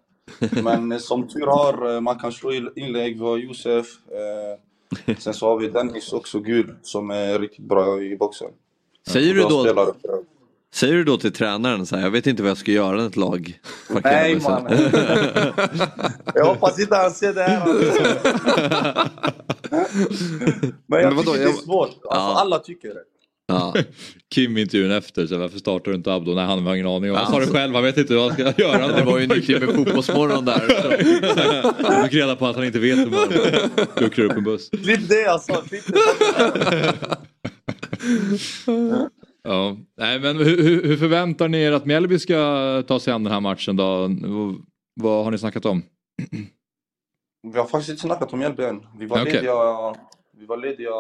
Men 0.65 0.93
eh, 0.93 0.99
som 0.99 1.29
tur 1.29 1.47
har, 1.47 1.95
eh, 1.95 2.01
man 2.01 2.19
kan 2.19 2.33
slå 2.33 2.53
in- 2.53 2.73
inlägg. 2.77 3.19
Vi 3.19 3.25
har 3.25 3.37
Josef. 3.37 3.87
Eh, 5.07 5.15
sen 5.19 5.35
så 5.35 5.47
har 5.47 5.59
vi 5.59 5.69
Dennis 5.69 6.13
också, 6.13 6.41
gul, 6.41 6.75
som 6.83 7.11
är 7.11 7.39
riktigt 7.39 7.65
bra 7.65 8.03
i 8.03 8.17
boxen. 8.17 8.51
Säger 9.07 9.35
du 9.35 9.41
då, 9.41 9.63
spelare. 9.65 9.93
Säger 10.75 10.95
du 10.95 11.05
då 11.05 11.17
till 11.17 11.33
tränaren 11.33 11.87
så 11.87 11.97
här, 11.97 12.03
jag 12.03 12.11
vet 12.11 12.27
inte 12.27 12.43
vad 12.43 12.51
jag 12.51 12.59
ska 12.59 12.73
göra 12.73 12.97
när 12.97 13.07
ett 13.07 13.17
lag 13.17 13.61
parkerar 13.93 14.13
Nej 14.23 14.35
bussen?" 14.35 14.53
mannen. 14.53 14.79
Jag 16.35 16.45
hoppas 16.45 16.81
inte 16.81 16.97
han 16.97 17.11
ser 17.11 17.35
det 17.35 17.43
här. 17.43 17.67
Men 20.87 21.01
jag 21.01 21.07
Men 21.07 21.17
vadå, 21.17 21.33
tycker 21.33 21.45
det 21.45 21.51
är 21.51 21.53
svårt. 21.53 21.89
Alltså, 21.89 22.03
Ja. 22.11 22.41
Alla 22.41 22.59
tycker 22.59 22.89
det. 22.89 22.95
Ja. 23.49 23.75
Kim 24.35 24.59
intervjun 24.59 24.91
efter, 24.91 25.27
så 25.27 25.39
varför 25.39 25.59
startar 25.59 25.91
du 25.91 25.97
inte 25.97 26.13
Abdo? 26.13 26.35
Nej 26.35 26.45
han 26.45 26.67
har 26.67 26.75
ingen 26.75 26.87
aning. 26.87 27.15
Han 27.15 27.33
sa 27.33 27.39
det 27.39 27.47
själv, 27.47 27.75
han 27.75 27.85
vet 27.85 27.97
inte 27.99 28.15
vad 28.15 28.25
han 28.25 28.33
ska 28.53 28.63
göra. 28.63 28.89
Det 28.89 29.03
var 29.05 29.19
ju 29.19 29.25
en 29.25 29.29
ny 29.31 29.59
med 29.59 29.75
Fotbollsmorgon 29.75 30.45
där. 30.45 30.59
Så. 30.83 30.91
Jag 31.93 32.05
fick 32.05 32.15
reda 32.15 32.37
på 32.37 32.47
att 32.47 32.57
han 32.57 32.65
inte 32.65 32.79
vet 32.79 32.99
hur 32.99 33.07
man 33.07 33.29
luckrar 33.97 34.25
upp 34.25 34.37
en 34.37 34.45
buss. 34.45 34.71
Klipp 34.71 35.09
det. 35.09 35.41
Klipp 35.69 35.85
det. 35.87 36.95
Ja. 39.43 39.77
Nej, 39.97 40.21
men 40.21 40.37
hur, 40.37 40.83
hur, 40.83 40.97
förväntar 40.97 41.49
ni 41.49 41.63
er 41.63 41.73
att 41.73 41.87
Mjällby 41.87 42.19
ska 42.19 42.83
ta 42.89 43.01
sig 43.01 43.13
an 43.13 43.25
den 43.25 43.33
här 43.33 43.41
matchen 43.41 43.77
då? 43.77 44.11
Vad, 44.95 45.25
har 45.25 45.31
ni 45.31 45.39
snackat 45.39 45.67
om? 45.67 45.83
Vi 47.43 47.59
har 47.59 47.67
faktiskt 47.67 47.91
inte 47.91 48.03
snackat 48.03 48.33
om 48.33 48.39
Mjällby 48.39 48.63
än. 48.65 48.87
Vi 48.99 49.07
var, 49.07 49.21
Okej. 49.21 49.33
lediga, 49.33 49.55
vi 50.33 50.47
var 50.47 50.57
lediga 50.57 50.91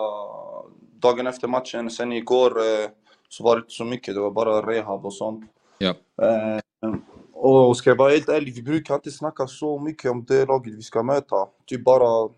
dagen 1.00 1.26
efter 1.26 1.48
matchen. 1.48 1.90
Sen 1.90 2.12
igår 2.12 2.58
eh, 2.58 2.90
så 3.28 3.44
var 3.44 3.56
det 3.56 3.60
inte 3.60 3.72
så 3.72 3.84
mycket. 3.84 4.14
Det 4.14 4.20
var 4.20 4.30
bara 4.30 4.72
rehab 4.72 5.06
och 5.06 5.14
sånt. 5.14 5.50
Ja. 5.78 5.94
Eh, 6.22 6.60
och 7.32 7.76
ska 7.76 7.90
jag 7.90 7.96
vara 7.96 8.10
helt 8.10 8.28
ärlig, 8.28 8.54
vi 8.54 8.62
brukar 8.62 8.94
inte 8.94 9.10
snacka 9.10 9.46
så 9.46 9.78
mycket 9.78 10.10
om 10.10 10.24
det 10.24 10.46
laget 10.46 10.74
vi 10.74 10.82
ska 10.82 11.02
möta. 11.02 11.46
Typ 11.66 11.84
bara 11.84 12.28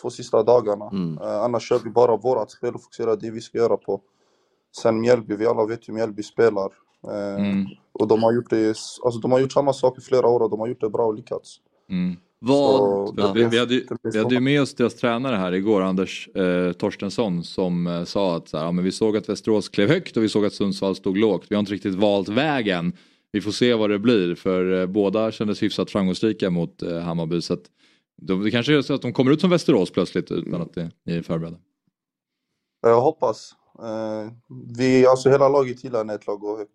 två 0.00 0.10
sista 0.10 0.42
dagarna. 0.42 0.88
Mm. 0.92 1.18
Eh, 1.18 1.42
annars 1.42 1.68
kör 1.68 1.78
vi 1.78 1.90
bara 1.90 2.16
vårat 2.16 2.50
spel 2.50 2.74
och 2.74 2.82
fokuserar 2.82 3.16
det 3.16 3.30
vi 3.30 3.40
ska 3.40 3.58
göra 3.58 3.76
på. 3.76 4.00
Sen 4.76 5.00
Mjällby, 5.00 5.36
vi 5.36 5.46
alla 5.46 5.66
vet 5.66 5.88
hur 5.88 5.94
Mjällby 5.94 6.22
spelar. 6.22 6.72
Eh, 7.04 7.44
Mm. 7.44 7.66
Och 7.92 8.08
de 8.08 8.22
har 8.22 8.32
gjort 8.32 8.50
det, 8.50 8.68
alltså 9.04 9.20
de 9.22 9.32
har 9.32 9.38
gjort 9.38 9.52
samma 9.52 9.72
sak 9.72 9.98
i 9.98 10.00
flera 10.00 10.26
år 10.26 10.40
och 10.40 10.50
de 10.50 10.60
har 10.60 10.68
gjort 10.68 10.80
det 10.80 10.90
bra 10.90 11.06
och 11.06 11.14
lyckats. 11.14 11.56
Mm. 11.90 12.16
Vad, 12.38 13.20
För 13.20 13.34
vi, 13.34 13.44
vi, 13.44 13.58
hade, 13.58 13.82
vi 14.02 14.18
hade 14.18 14.34
ju 14.34 14.40
med 14.40 14.62
oss 14.62 14.74
deras 14.74 14.94
tränare 14.94 15.36
här 15.36 15.52
igår, 15.52 15.80
Anders 15.82 16.28
eh, 16.28 16.72
Torstensson, 16.72 17.44
som 17.44 17.86
eh, 17.86 18.04
sa 18.04 18.36
att 18.36 18.48
så 18.48 18.58
här, 18.58 18.64
ja, 18.64 18.72
men 18.72 18.84
vi 18.84 18.92
såg 18.92 19.16
att 19.16 19.28
Västerås 19.28 19.68
klev 19.68 19.88
högt 19.88 20.16
och 20.16 20.22
vi 20.22 20.28
såg 20.28 20.44
att 20.46 20.52
Sundsvall 20.52 20.96
stod 20.96 21.16
lågt. 21.18 21.46
Vi 21.48 21.54
har 21.54 21.60
inte 21.60 21.72
riktigt 21.72 21.94
valt 21.94 22.28
vägen. 22.28 22.92
Vi 23.32 23.40
får 23.40 23.50
se 23.50 23.74
vad 23.74 23.90
det 23.90 23.98
blir, 23.98 24.34
för 24.34 24.80
eh, 24.80 24.86
båda 24.86 25.32
kändes 25.32 25.62
hyfsat 25.62 25.90
framgångsrika 25.90 26.50
mot 26.50 26.82
eh, 26.82 26.98
Hammarby. 26.98 27.40
Så 27.40 27.54
att, 27.54 27.62
de, 28.22 28.42
det 28.42 28.50
kanske 28.50 28.76
är 28.76 28.82
så 28.82 28.94
att 28.94 29.02
de 29.02 29.12
kommer 29.12 29.32
ut 29.32 29.40
som 29.40 29.50
Västerås 29.50 29.90
plötsligt 29.90 30.30
utan 30.30 30.62
att 30.62 30.74
det, 30.74 30.90
ni 31.04 31.16
är 31.16 31.22
förberedda. 31.22 31.58
Jag 32.82 33.00
hoppas. 33.00 33.54
Eh, 33.82 34.32
vi, 34.78 35.06
alltså 35.06 35.30
hela 35.30 35.48
laget 35.48 35.84
gillar 35.84 36.04
när 36.04 36.14
ett 36.14 36.26
lag 36.26 36.40
går 36.40 36.58
högt. 36.58 36.70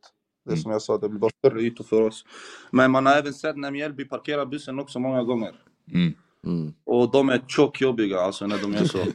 Det 0.46 0.50
är 0.50 0.54
Mm. 0.54 0.64
som 0.64 0.72
jag 0.72 0.82
sa, 0.82 0.98
det 0.98 1.10
blir 1.10 1.20
bara 1.20 1.32
större 1.40 1.62
ytor 1.62 1.84
för 1.84 2.02
oss. 2.02 2.26
Men 2.72 2.92
man 2.92 3.06
har 3.06 3.14
även 3.16 3.34
sett 3.34 3.58
när 3.58 3.72
Mjällby 3.72 4.06
parkerar 4.06 4.46
bussen 4.46 4.80
också 4.80 5.00
många 5.00 5.24
gånger. 5.24 5.52
Mm. 5.94 6.14
Mm. 6.46 6.74
Och 6.86 7.12
de 7.12 7.30
är 7.30 7.42
tjockjobbiga 7.48 8.20
alltså 8.20 8.48
när 8.48 8.58
de 8.62 8.74
gör 8.74 8.86
så. 8.86 8.98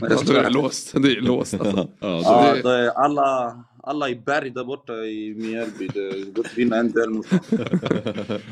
Ja, 0.00 0.20
då 0.26 0.32
är 0.32 0.42
det 0.42 0.50
låst. 0.50 0.92
Det 1.02 1.12
är 1.16 1.20
låst 1.20 1.54
alltså. 1.54 1.88
Ja, 2.00 2.20
Ja, 2.24 2.54
det- 2.62 2.70
är 2.78 2.88
alla, 2.90 3.64
alla 3.82 4.08
i 4.08 4.16
berg 4.16 4.50
där 4.50 4.64
borta 4.64 4.92
i 4.92 5.34
Mjällby, 5.34 5.88
det 5.88 6.32
går 6.34 6.44
att 6.46 6.58
vinna 6.58 6.76
en 6.76 6.92
del 6.92 7.10
mot 7.10 7.30
dem. 7.30 7.38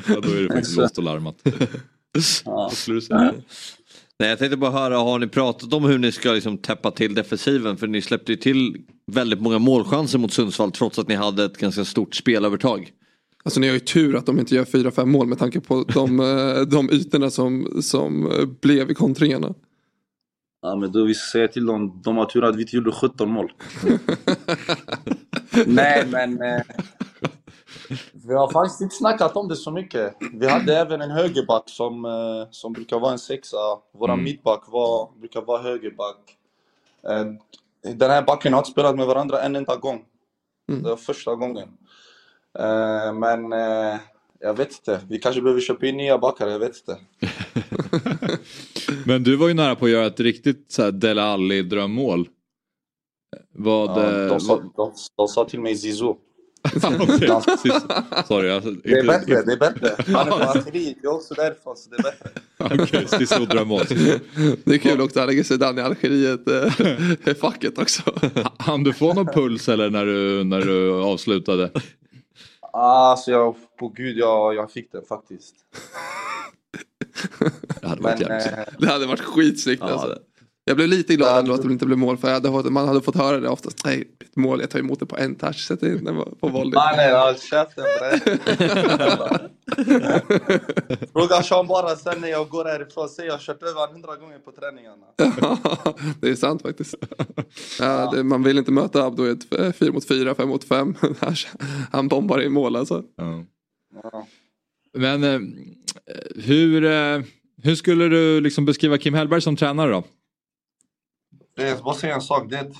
ja, 0.09 0.21
då 0.23 0.29
är 0.31 0.43
det 0.49 0.55
faktiskt 0.55 0.77
låst 0.77 0.99
och 0.99 1.05
larmat. 1.05 1.37
Ja. 1.45 1.51
Vad 2.45 2.73
skulle 2.73 2.97
du 2.97 3.01
säga? 3.01 3.35
Nej, 4.19 4.29
jag 4.29 4.39
tänkte 4.39 4.57
bara 4.57 4.71
höra, 4.71 4.97
har 4.97 5.19
ni 5.19 5.29
pratat 5.29 5.73
om 5.73 5.85
hur 5.85 5.99
ni 5.99 6.13
ska 6.13 6.33
liksom 6.33 6.59
täppa 6.59 6.91
till 6.91 7.15
defensiven? 7.15 7.77
För 7.77 7.87
ni 7.87 8.03
släppte 8.03 8.33
ju 8.33 8.37
till 8.37 8.77
väldigt 9.07 9.41
många 9.41 9.59
målchanser 9.59 10.19
mot 10.19 10.33
Sundsvall 10.33 10.73
trots 10.73 10.99
att 10.99 11.09
ni 11.09 11.15
hade 11.15 11.45
ett 11.45 11.59
ganska 11.59 11.85
stort 11.85 12.15
spelövertag. 12.15 12.93
Alltså 13.45 13.61
ni 13.61 13.67
har 13.67 13.75
ju 13.75 13.81
tur 13.81 14.17
att 14.17 14.27
de 14.27 14.39
inte 14.39 14.55
gör 14.55 14.65
4-5 14.65 15.07
mål 15.07 15.27
med 15.27 15.39
tanke 15.39 15.61
på 15.61 15.85
de, 15.95 16.21
eh, 16.57 16.61
de 16.61 16.91
ytorna 16.93 17.31
som, 17.31 17.83
som 17.83 18.33
eh, 18.33 18.47
blev 18.61 18.91
i 18.91 18.95
kontringarna. 18.95 19.55
Ja 20.63 20.77
men 20.77 20.93
då 20.93 21.05
vi 21.05 21.15
säger 21.15 21.49
till 21.49 21.67
dem, 21.67 22.01
de 22.05 22.17
har 22.17 22.27
tur 22.27 22.45
att 22.45 22.57
vi 22.57 22.63
inte 22.63 22.77
gjorde 22.77 22.93
17 22.93 23.31
mål. 23.31 23.53
Nej 25.67 26.07
men... 26.11 26.43
Eh, 26.43 26.61
vi 28.13 28.35
har 28.35 28.51
faktiskt 28.51 28.81
inte 28.81 28.95
snackat 28.95 29.37
om 29.37 29.49
det 29.49 29.57
så 29.57 29.71
mycket. 29.71 30.17
Vi 30.33 30.49
hade 30.49 30.77
även 30.79 31.01
en 31.01 31.11
högerback 31.11 31.63
som, 31.67 32.05
eh, 32.05 32.49
som 32.51 32.73
brukar 32.73 32.99
vara 32.99 33.13
en 33.13 33.19
sexa. 33.19 33.57
Våran 33.93 34.15
Mm. 34.15 34.25
mittback 34.25 34.63
var, 34.69 35.11
brukar 35.19 35.43
vara 35.43 35.63
högerback. 35.63 36.37
Eh, 37.09 37.25
den 37.95 38.11
här 38.11 38.23
backen 38.23 38.53
har 38.53 38.61
inte 38.61 38.71
spelat 38.71 38.97
med 38.97 39.07
varandra 39.07 39.43
en 39.43 39.57
enda 39.57 39.77
gång. 39.77 40.05
Mm. 40.69 40.83
Det 40.83 40.89
var 40.89 40.97
första 40.97 41.35
gången. 41.35 41.69
Eh, 42.59 43.13
men 43.13 43.53
jag 44.41 44.55
vet 44.57 44.73
inte, 44.73 45.01
vi 45.09 45.19
kanske 45.19 45.43
behöver 45.43 45.61
köpa 45.61 45.87
in 45.87 45.97
nya 45.97 46.19
backar, 46.19 46.49
jag 46.49 46.59
vet 46.59 46.77
inte. 46.77 46.99
Men 49.07 49.23
du 49.23 49.37
var 49.37 49.49
ju 49.49 49.55
nära 49.55 49.75
på 49.77 49.85
att 49.85 49.91
göra 49.91 50.07
ett 50.07 50.21
riktigt 50.21 50.73
så 50.73 50.83
här 50.83 50.93
Dele 50.93 51.23
Alli 51.23 51.63
drömmål. 51.63 52.29
Vad... 53.53 53.91
Ja, 53.91 54.29
de, 54.29 54.41
sa, 54.41 54.57
de, 54.77 54.93
de 55.17 55.29
sa 55.29 55.45
till 55.45 55.61
mig 55.61 55.77
Zizou. 55.77 56.17
Sist- 56.69 57.87
Sorry, 58.29 58.51
alltså, 58.51 58.71
Det 58.71 58.93
är 58.99 59.07
bättre, 59.07 59.43
det 59.43 59.53
är 59.53 59.57
bättre. 59.57 59.95
Han 60.15 60.29
är 60.29 60.31
från 60.31 60.43
Algeriet, 60.43 60.97
jag 61.03 61.13
är 61.13 61.17
också 61.17 61.35
därifrån 61.35 61.77
så 61.77 61.91
det 61.91 61.97
är 61.97 62.03
bättre. 62.03 62.83
Okej, 62.85 63.07
Zizou 63.09 63.47
drar 63.47 63.65
mål. 63.65 63.85
Det 64.65 64.75
är 64.75 64.79
kul 64.79 65.01
också, 65.01 65.19
han 65.19 65.29
lägger 65.29 65.43
sig 65.45 65.59
i 65.79 65.83
Algeriet 65.83 66.49
eh, 66.49 67.31
i 67.31 67.35
facket 67.35 67.79
också. 67.79 68.03
Han 68.59 68.85
du 68.85 68.93
få 68.93 69.15
någon 69.15 69.27
puls 69.27 69.69
eller 69.69 69.91
när 69.91 70.07
du, 70.07 70.45
när 70.45 70.61
du 70.61 70.93
avslutade? 70.93 71.71
Alltså 72.73 73.31
jag, 73.31 73.55
på 73.79 73.89
gud 73.89 74.17
jag, 74.19 74.55
jag 74.55 74.71
fick 74.71 74.93
den 74.93 75.03
faktiskt. 75.09 75.55
Det 77.81 77.89
hade 77.89 78.03
varit 78.03 78.19
Men, 78.19 78.41
jävligt. 78.41 78.79
Det 78.79 78.87
hade 78.89 79.07
varit 79.07 79.21
skitsnyggt 79.21 79.83
Ja, 79.87 79.93
alltså. 79.93 80.09
det- 80.09 80.19
Jag 80.67 80.77
blev 80.77 80.89
lite 80.89 81.17
glad 81.17 81.39
ändå 81.39 81.55
att 81.55 81.63
det 81.63 81.73
inte 81.73 81.87
blev 81.87 81.99
mål 81.99 82.17
för 82.17 82.29
jag 82.29 82.35
hade, 82.35 82.49
fått- 82.49 82.73
man 82.73 82.89
hade 82.89 83.01
fått 83.01 83.17
höra 83.17 83.41
det 83.41 83.49
oftast. 83.49 83.85
Nej, 83.85 84.09
ett 84.21 84.37
mål, 84.37 84.61
jag 84.61 84.71
tar 84.71 84.79
emot 84.79 85.01
det 85.01 85.07
på 85.07 85.17
en 85.17 85.35
touch, 85.35 85.67
sätter 85.67 85.87
in 85.97 86.05
den 86.05 86.17
på 86.41 86.49
volley. 86.49 86.75
Mannen, 86.75 87.17
håll 87.21 87.35
käften 87.39 87.85
bre. 87.99 88.21
Fråga 91.13 91.43
Sean 91.43 91.67
bara 91.67 91.97
sen 91.97 92.21
när 92.21 92.29
jag 92.29 92.49
går 92.49 92.65
härifrån, 92.65 93.09
säg 93.09 93.27
jag 93.27 93.33
har 93.33 93.39
kört 93.41 93.63
över 93.63 93.93
hundra 93.93 94.17
gånger 94.17 94.39
på 94.39 94.53
träningarna. 94.53 95.07
det 96.21 96.29
är 96.31 96.35
sant 96.35 96.63
faktiskt. 96.63 96.95
Ja, 97.81 98.11
det, 98.17 98.23
man 98.25 98.43
vill 98.43 98.59
inte 98.59 98.73
möta 98.73 99.05
Abdo 99.05 99.27
i 99.27 99.31
ett 99.31 99.77
4 99.77 99.93
mot 99.93 100.09
4, 100.09 100.35
5 100.35 100.49
mot 100.49 100.65
5. 100.65 100.95
Han 101.93 102.09
bombar 102.09 102.43
i 102.43 102.49
mål 102.49 102.77
alltså. 102.77 103.03
Ja. 103.17 103.45
Ja. 104.03 104.27
Men 104.99 105.25
eh, 105.25 105.41
hur, 106.45 106.85
eh, 106.85 107.21
hur 107.63 107.75
skulle 107.75 108.09
du 108.09 108.41
liksom 108.41 108.65
beskriva 108.65 108.99
Kim 108.99 109.15
Hellberg 109.15 109.41
som 109.41 109.57
tränare 109.57 109.91
då? 109.91 110.05
Det 111.57 111.69
är, 111.69 111.77
bara 111.83 111.95
säga 111.95 112.15
en 112.15 112.21
sak, 112.21 112.51
det 112.51 112.73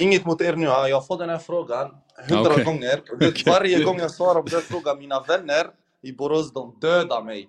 inget 0.00 0.24
mot 0.26 0.40
er 0.40 0.56
nu, 0.56 0.66
jag 0.66 1.06
får 1.06 1.18
den 1.18 1.28
här 1.28 1.38
frågan 1.38 1.90
hundra 2.28 2.52
Okej. 2.52 2.64
gånger. 2.64 3.02
Det, 3.18 3.46
varje 3.46 3.84
gång 3.84 3.98
jag 3.98 4.10
svarar 4.10 4.42
på 4.42 4.48
den 4.48 4.60
frågan, 4.60 4.98
mina 4.98 5.20
vänner 5.20 5.66
i 6.02 6.12
Borås, 6.12 6.52
de 6.52 6.78
dödar 6.80 7.22
mig. 7.22 7.48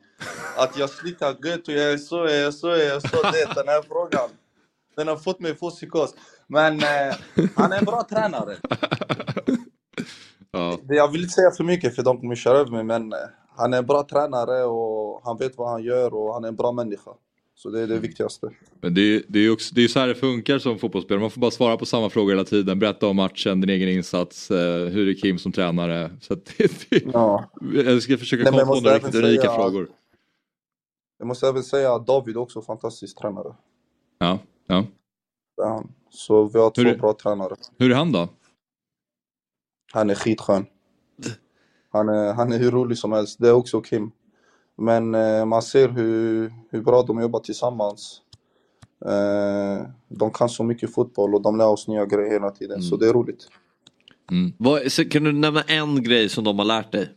Att 0.58 0.78
jag 0.78 0.90
slutar 0.90 1.28
gött 1.46 1.68
och 1.68 1.74
jag 1.74 1.92
är 1.92 1.98
så, 1.98 2.16
jag 2.16 2.32
är 2.38 2.52
så, 2.52 2.68
jag 2.68 2.82
är 2.82 3.00
så. 3.00 3.22
Det, 3.32 3.54
den 3.56 3.68
här 3.68 3.82
frågan, 3.88 4.30
den 4.96 5.08
har 5.08 5.16
fått 5.18 5.40
mig 5.40 5.52
att 5.52 5.60
få 5.60 5.70
psykos. 5.70 6.16
Men 6.48 6.74
eh, 6.84 7.16
han 7.56 7.72
är 7.72 7.78
en 7.80 7.86
bra 7.86 8.04
tränare. 8.10 8.56
Ja. 10.52 10.78
Det- 10.84 10.96
Jag 10.96 11.08
vill 11.12 11.22
inte 11.22 11.34
säga 11.34 11.52
för 11.52 11.64
mycket 11.64 11.96
för 11.96 12.04
de 12.04 12.20
kommer 12.20 12.36
köra 12.36 12.58
över 12.58 12.72
mig, 12.72 12.84
men 12.84 13.14
eh, 13.14 13.20
han 13.58 13.74
är 13.74 13.78
en 13.78 13.86
bra 13.86 14.04
tränare 14.04 14.64
och 14.64 15.22
han 15.24 15.38
vet 15.38 15.58
vad 15.58 15.70
han 15.70 15.84
gör 15.84 16.14
och 16.14 16.34
han 16.34 16.44
är 16.44 16.48
en 16.48 16.56
bra 16.56 16.72
människa. 16.72 17.12
Så 17.58 17.70
det 17.70 17.82
är 17.82 17.88
det 17.88 18.00
viktigaste. 18.00 18.50
Men 18.82 18.94
det, 18.94 19.02
är- 19.16 19.24
det 19.28 19.40
är 19.40 19.44
ju 19.44 19.52
också, 19.52 19.76
det 19.76 19.84
är 19.84 19.88
så 19.88 20.00
här 20.00 20.08
det 20.08 20.16
funkar 20.16 20.60
som 20.60 20.80
fotbollsspelare. 20.80 21.22
Man 21.22 21.32
får 21.32 21.42
bara 21.42 21.52
svara 21.52 21.78
på 21.78 21.86
samma 21.86 22.10
frågor 22.10 22.32
hela 22.32 22.44
tiden. 22.44 22.80
Berätta 22.80 23.08
om 23.08 23.16
matchen, 23.16 23.62
din 23.62 23.70
egen 23.70 23.90
insats, 23.90 24.52
eh, 24.52 24.86
hur 24.88 25.08
är 25.10 25.14
Kim 25.14 25.38
som 25.38 25.52
tränare. 25.52 26.12
Så 26.22 26.36
det, 26.36 26.90
det, 26.90 27.04
Ja. 27.14 27.50
Jag 27.74 28.04
ska 28.04 28.18
försöka 28.18 28.44
Nej, 28.44 28.52
komma 28.60 28.74
på 28.76 28.82
några 28.82 28.96
riktigt 28.96 29.16
rika 29.16 29.42
säga- 29.42 29.56
frågor. 29.56 29.90
Jag 31.18 31.28
måste 31.28 31.48
även 31.48 31.64
säga 31.64 31.94
att 31.96 32.08
David 32.08 32.36
är 32.36 32.40
också 32.40 32.62
fantastisk 32.62 33.18
tränare. 33.22 33.56
Ja, 34.20 34.40
ja. 34.68 34.86
Så 36.10 36.46
vi 36.46 36.60
har 36.60 36.70
två 36.70 36.82
Hur- 36.82 36.98
bra 36.98 37.14
tränare. 37.14 37.56
Hur 37.78 37.92
är 37.92 37.96
han 37.96 38.12
då? 38.12 38.30
Han 39.94 40.10
är 40.10 40.16
skitskön. 40.16 40.66
Han 41.90 42.10
är, 42.10 42.34
han 42.34 42.52
är 42.54 42.58
hur 42.58 42.72
rolig 42.72 42.98
som 42.98 43.12
helst. 43.12 43.40
Det 43.40 43.48
är 43.48 43.54
också 43.54 43.82
Kim. 43.82 44.12
Men 44.78 45.16
eh, 45.16 45.46
man 45.46 45.62
ser 45.62 45.90
hur, 45.90 46.54
hur 46.70 46.82
bra 46.82 47.04
de 47.04 47.22
jobbar 47.22 47.40
tillsammans. 47.40 48.22
Eh, 49.06 49.88
de 50.08 50.32
kan 50.32 50.50
så 50.50 50.64
mycket 50.64 50.94
fotboll 50.94 51.36
och 51.36 51.42
de 51.42 51.58
lär 51.58 51.68
oss 51.68 51.88
nya 51.88 52.06
grejer 52.06 52.32
hela 52.32 52.52
tiden. 52.52 52.82
Så 52.82 52.98
det 52.98 53.10
är 53.10 53.14
roligt. 53.14 53.48
Mm. 54.32 54.54
Vad, 54.58 54.92
så 54.92 55.06
kan 55.06 55.24
du 55.24 55.32
nämna 55.32 55.62
en 55.62 56.04
grej 56.04 56.30
som 56.30 56.44
de 56.44 56.60
har 56.60 56.66
lärt 56.66 56.92
dig? 56.92 57.10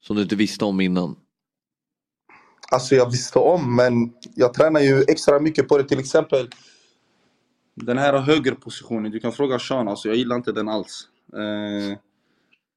Som 0.00 0.16
du 0.16 0.22
inte 0.22 0.36
visste 0.36 0.64
om 0.64 0.80
innan? 0.80 1.16
Alltså 2.70 2.94
jag 2.94 3.10
visste 3.10 3.38
om, 3.38 3.76
men 3.76 4.12
jag 4.34 4.54
tränar 4.54 4.80
ju 4.80 5.04
extra 5.08 5.40
mycket 5.40 5.68
på 5.68 5.78
det. 5.78 5.84
Till 5.84 5.98
exempel 5.98 6.48
den 7.74 7.98
här 7.98 8.18
högerpositionen. 8.18 9.12
Du 9.12 9.20
kan 9.20 9.32
fråga 9.32 9.58
Sean, 9.58 9.88
alltså 9.88 10.08
jag 10.08 10.16
gillar 10.16 10.36
inte 10.36 10.52
den 10.52 10.68
alls. 10.68 11.08
Eh, 11.32 11.98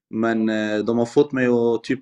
men 0.10 0.50
eh, 0.50 0.78
de 0.78 0.98
har 0.98 1.06
fått 1.06 1.32
mig 1.32 1.48
att 1.48 1.84
typ... 1.84 2.00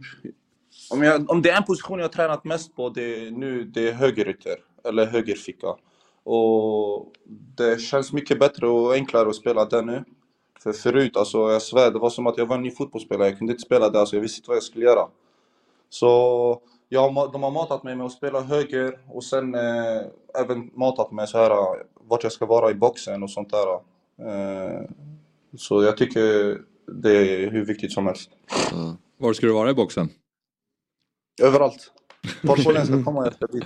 Om, 0.92 1.04
jag, 1.04 1.32
om 1.32 1.42
det 1.42 1.50
är 1.50 1.58
en 1.58 1.64
position 1.64 2.00
jag 2.00 2.04
har 2.04 2.10
tränat 2.10 2.44
mest 2.44 2.76
på, 2.76 2.90
det 2.90 3.28
är 3.28 3.32
nu 3.32 3.64
det 3.64 3.90
är 3.90 3.94
högerytter. 3.94 4.56
Eller 4.84 5.06
högerficka. 5.06 5.76
Och 6.24 7.14
det 7.56 7.82
känns 7.82 8.14
mycket 8.14 8.40
bättre 8.40 8.68
och 8.68 8.94
enklare 8.94 9.30
att 9.30 9.36
spela 9.36 9.66
den 9.66 9.86
nu. 9.86 10.04
För 10.64 10.74
förut, 10.74 11.18
alltså 11.18 11.38
jag 11.38 11.62
svär, 11.62 11.92
det 11.92 12.00
var 12.00 12.10
som 12.10 12.28
att 12.28 12.38
jag 12.38 12.46
var 12.46 12.56
en 12.56 12.62
ny 12.62 12.72
fotbollsspelare. 12.72 13.28
Jag 13.28 13.38
kunde 13.38 13.54
inte 13.54 13.64
spela 13.64 13.90
där, 13.90 14.00
alltså 14.00 14.16
jag 14.16 14.22
visste 14.22 14.40
inte 14.40 14.50
vad 14.50 14.56
jag 14.56 14.64
skulle 14.64 14.86
göra. 14.86 15.08
Så 15.90 16.62
jag, 16.90 17.32
de 17.34 17.44
har 17.44 17.52
matat 17.52 17.84
mig 17.84 17.96
med 17.96 18.06
att 18.06 18.12
spela 18.12 18.42
höger 18.42 19.00
och 19.08 19.24
sen 19.24 19.56
eh, 19.56 20.02
även 20.42 20.72
matat 20.74 21.12
mig 21.12 21.28
så 21.28 21.38
här 21.38 21.52
vart 21.94 22.24
jag 22.24 22.32
ska 22.32 22.46
vara 22.46 22.72
i 22.72 22.74
boxen 22.74 23.24
och 23.24 23.32
sånt 23.32 23.52
där. 23.52 23.74
Eh, 24.30 24.82
så 25.58 25.84
jag 25.84 25.98
tycker 25.98 26.58
det 26.88 27.18
är 27.18 27.52
hur 27.52 27.66
viktigt 27.66 27.92
som 27.92 28.06
helst. 28.06 28.30
Mm. 28.74 28.98
Var 29.18 29.34
ska 29.34 29.46
du 29.46 29.54
vara 29.54 29.70
i 29.70 29.74
boxen? 29.74 30.10
Överallt. 31.42 31.92
Vart 32.42 32.64
bollen 32.64 32.86
ska 32.86 33.04
komma 33.04 33.28
efter 33.28 33.48
dit. 33.48 33.64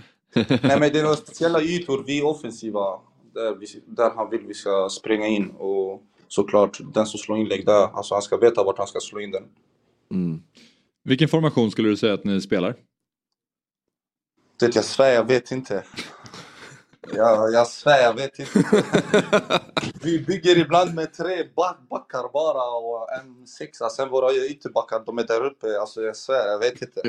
Nej 0.63 0.79
men 0.79 0.93
det 0.93 0.99
är 0.99 1.03
några 1.03 1.15
speciella 1.15 1.61
ytor, 1.61 2.03
vi 2.07 2.19
är 2.19 2.25
offensiva. 2.25 2.99
Där, 3.33 3.55
vi, 3.55 3.67
där 3.85 4.11
han 4.15 4.29
vill 4.29 4.41
vi 4.47 4.53
ska 4.53 4.89
springa 4.89 5.27
in 5.27 5.49
och 5.49 6.01
såklart 6.27 6.79
den 6.93 7.05
som 7.05 7.19
slår 7.19 7.37
inlägg 7.37 7.65
där, 7.65 7.87
alltså 7.97 8.15
han 8.15 8.21
ska 8.21 8.37
veta 8.37 8.63
vart 8.63 8.77
han 8.77 8.87
ska 8.87 8.99
slå 8.99 9.21
in 9.21 9.31
den. 9.31 9.43
Vilken 11.03 11.27
formation 11.27 11.71
skulle 11.71 11.89
du 11.89 11.97
säga 11.97 12.13
att 12.13 12.23
ni 12.23 12.41
spelar? 12.41 12.75
Det 14.59 14.75
jag 14.75 14.85
svär, 14.85 15.13
jag 15.13 15.27
vet 15.27 15.51
inte. 15.51 15.83
Jag, 17.11 17.53
jag 17.53 17.67
svär, 17.67 18.01
jag 18.01 18.13
vet 18.13 18.39
inte. 18.39 18.83
Vi 20.03 20.19
bygger 20.19 20.57
ibland 20.57 20.95
med 20.95 21.13
tre 21.13 21.43
back, 21.55 21.77
backar 21.89 22.31
bara 22.33 22.77
och 22.77 23.07
en 23.11 23.47
sexa. 23.47 23.89
Sen 23.89 24.09
våra 24.09 24.33
ytterbackar, 24.33 25.05
de 25.05 25.17
är 25.17 25.27
där 25.27 25.45
uppe. 25.45 25.79
Alltså 25.79 26.01
jag 26.01 26.15
svär, 26.15 26.47
jag 26.47 26.59
vet 26.59 26.81
inte. 26.81 27.01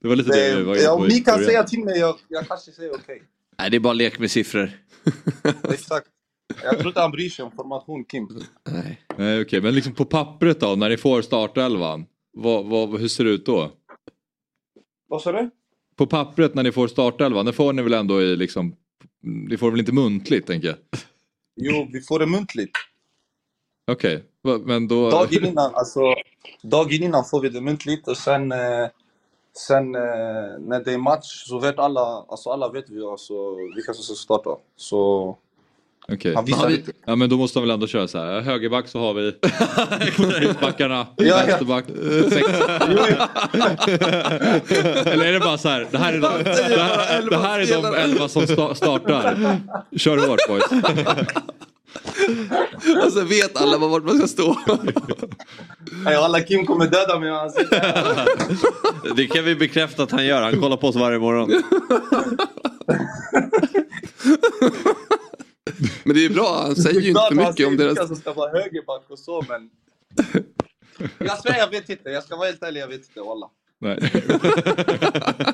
Det 0.00 0.08
var 0.08 0.16
lite 0.16 0.30
det, 0.30 0.56
vi 0.56 0.62
var 0.62 0.74
Det, 0.74 0.80
inne 0.80 0.84
ja, 0.84 0.92
om 0.92 1.06
ni 1.06 1.20
kan 1.20 1.44
säga 1.44 1.62
till 1.64 1.84
mig, 1.84 1.98
jag, 1.98 2.16
jag 2.28 2.48
kanske 2.48 2.72
säger 2.72 2.94
okej. 2.94 3.22
Nej, 3.58 3.70
det 3.70 3.76
är 3.76 3.80
bara 3.80 3.92
lek 3.92 4.18
med 4.18 4.30
siffror. 4.30 4.70
Exakt. 5.72 6.06
Jag 6.62 6.78
tror 6.78 6.86
inte 6.86 7.00
han 7.00 7.10
bryr 7.10 7.28
sig 7.28 7.44
om 7.44 7.52
formation, 7.52 8.04
Kim. 8.04 8.28
Nej. 8.70 9.02
Nej, 9.16 9.42
okej, 9.42 9.60
men 9.60 9.74
liksom 9.74 9.94
på 9.94 10.04
pappret 10.04 10.60
då, 10.60 10.74
när 10.74 10.88
ni 10.88 10.96
får 10.96 11.22
startelvan. 11.22 12.06
Vad, 12.32 12.66
vad, 12.66 13.00
hur 13.00 13.08
ser 13.08 13.24
det 13.24 13.30
ut 13.30 13.46
då? 13.46 13.72
Vad 15.08 15.22
sa 15.22 15.32
du? 15.32 15.50
På 16.00 16.06
pappret 16.06 16.54
när 16.54 16.62
ni 16.62 16.72
får 16.72 16.88
startelvan, 16.88 17.46
det 17.46 17.52
får 17.52 17.72
ni 17.72 17.82
väl 17.82 17.94
ändå 17.94 18.22
i 18.22 18.36
liksom... 18.36 18.76
Ni 19.22 19.56
får 19.56 19.70
väl 19.70 19.80
inte 19.80 19.92
muntligt 19.92 20.46
tänker 20.46 20.68
jag? 20.68 20.76
Jo, 21.56 21.88
vi 21.92 22.00
får 22.00 22.18
det 22.18 22.26
muntligt. 22.26 22.72
Okej, 23.92 24.24
va- 24.42 24.58
men 24.58 24.88
då... 24.88 25.10
Dagen 25.10 25.44
innan, 25.44 25.74
alltså, 25.74 26.00
dagen 26.62 27.02
innan 27.02 27.24
får 27.24 27.40
vi 27.40 27.48
det 27.48 27.60
muntligt 27.60 28.08
och 28.08 28.16
sen, 28.16 28.52
eh, 28.52 28.88
sen 29.68 29.94
eh, 29.94 30.00
när 30.58 30.84
det 30.84 30.92
är 30.92 30.98
match 30.98 31.44
så 31.46 31.58
vet 31.58 31.78
alla, 31.78 32.24
alltså 32.28 32.50
alla 32.50 32.68
vet 32.68 32.90
vi 32.90 33.02
alltså, 33.02 33.54
vilka 33.74 33.94
som 33.94 34.04
ska 34.04 34.14
starta. 34.14 34.56
Så 34.76 35.36
Han 36.34 36.44
visar 36.44 36.70
lite. 36.70 36.92
Ja 37.06 37.16
men 37.16 37.30
då 37.30 37.36
måste 37.36 37.58
han 37.58 37.68
väl 37.68 37.74
ändå 37.74 37.86
köra 37.86 38.08
så 38.08 38.18
här. 38.18 38.40
Högerback 38.40 38.88
så 38.88 38.98
har 39.00 39.14
vi 39.14 39.34
ja. 41.26 41.36
vänsterback, 41.46 41.84
sex. 42.32 42.48
Eller 45.06 45.26
är 45.26 45.32
det 45.32 45.40
bara 45.40 45.58
så 45.58 45.68
här, 45.68 45.86
det 45.90 45.98
här 45.98 46.12
är 46.12 46.20
de, 46.20 46.30
det 46.44 46.82
här, 46.82 47.30
det 47.30 47.36
här 47.36 47.60
är 47.60 47.82
de 47.82 47.94
elva 47.94 48.28
som 48.28 48.42
sta- 48.42 48.74
startar. 48.74 49.56
Kör 49.96 50.28
hårt 50.28 50.40
boys. 50.48 50.64
Och 53.06 53.12
så 53.12 53.20
vet 53.24 53.56
alla 53.60 53.78
var 53.78 53.88
vart 53.88 54.04
man 54.04 54.18
ska 54.18 54.26
stå. 54.26 54.56
Nej, 56.04 56.14
alla 56.16 56.40
Kim 56.40 56.66
kommer 56.66 56.86
döda 56.86 57.18
mig 57.18 57.30
han. 57.30 57.50
Det 59.16 59.26
kan 59.26 59.44
vi 59.44 59.54
bekräfta 59.54 60.02
att 60.02 60.10
han 60.10 60.26
gör. 60.26 60.42
Han 60.42 60.60
kollar 60.60 60.76
på 60.76 60.88
oss 60.88 60.96
varje 60.96 61.18
morgon. 61.18 61.62
Men 66.04 66.16
det 66.16 66.24
är 66.24 66.30
bra, 66.30 66.62
han 66.62 66.76
säger 66.76 67.00
ju 67.00 67.08
inte 67.08 67.20
för 67.28 67.34
mycket 67.34 67.66
om 67.66 67.76
deras... 67.76 68.08
som 68.08 68.16
ska 68.16 68.32
vara 68.32 68.50
högerback 68.50 69.04
och 69.08 69.18
så 69.18 69.44
men... 69.48 69.70
Jag 71.18 71.38
svär 71.38 71.58
jag 71.58 71.70
vet 71.70 71.88
inte, 71.90 72.10
jag 72.10 72.24
ska 72.24 72.36
vara 72.36 72.46
helt 72.46 72.62
ärlig, 72.62 72.80
jag 72.80 72.88
vet 72.88 73.08
inte 73.08 73.20
walla. 73.20 73.50
Nej. 73.78 73.98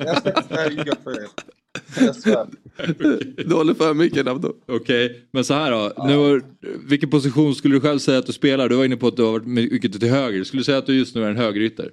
Jag 0.05 0.17
ska 0.17 0.37
inte 0.37 0.67
ljuga 0.71 0.95
för 1.03 1.11
er. 1.23 1.27
Jag 1.99 2.15
svär. 2.15 2.47
Du 3.47 3.53
håller 3.55 3.73
för 3.73 3.93
mycket 3.93 4.25
Nabdo. 4.25 4.53
Okej, 4.65 5.27
men 5.31 5.45
så 5.45 5.53
här 5.53 5.71
då. 5.71 5.93
Nu, 6.07 6.17
har- 6.17 6.43
vilken 6.87 7.09
position 7.09 7.55
skulle 7.55 7.75
du 7.75 7.81
själv 7.81 7.99
säga 7.99 8.17
att 8.17 8.25
du 8.25 8.33
spelar? 8.33 8.69
Du 8.69 8.75
var 8.75 8.85
inne 8.85 8.97
på 8.97 9.07
att 9.07 9.15
du 9.15 9.23
har 9.23 9.31
varit 9.31 9.47
mycket 9.47 9.99
till 9.99 10.09
höger. 10.09 10.43
Skulle 10.43 10.59
du 10.59 10.63
säga 10.63 10.77
att 10.77 10.85
du 10.85 10.97
just 10.97 11.15
nu 11.15 11.23
är 11.23 11.29
en 11.29 11.37
högerytter? 11.37 11.91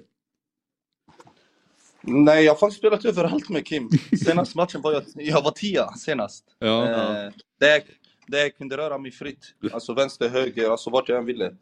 Nej, 2.01 2.45
jag 2.45 2.51
har 2.53 2.57
faktiskt 2.59 2.79
spelat 2.79 3.05
överallt 3.05 3.49
med 3.49 3.65
Kim. 3.65 3.89
Senaste 4.25 4.57
matchen 4.57 4.81
var 4.81 4.93
jag, 4.93 5.03
jag 5.15 5.41
var 5.41 5.51
tia 5.51 5.91
senast. 5.93 6.43
Ja. 6.59 6.89
Eh, 6.89 7.31
det, 7.59 7.83
där 8.27 8.39
jag 8.39 8.57
kunde 8.57 8.77
röra 8.77 8.97
mig 8.97 9.11
fritt. 9.11 9.53
Alltså 9.71 9.93
vänster, 9.93 10.29
höger, 10.29 10.69
alltså 10.69 10.89
vart 10.89 11.09
jag 11.09 11.17
än 11.17 11.25
ville. 11.25 11.55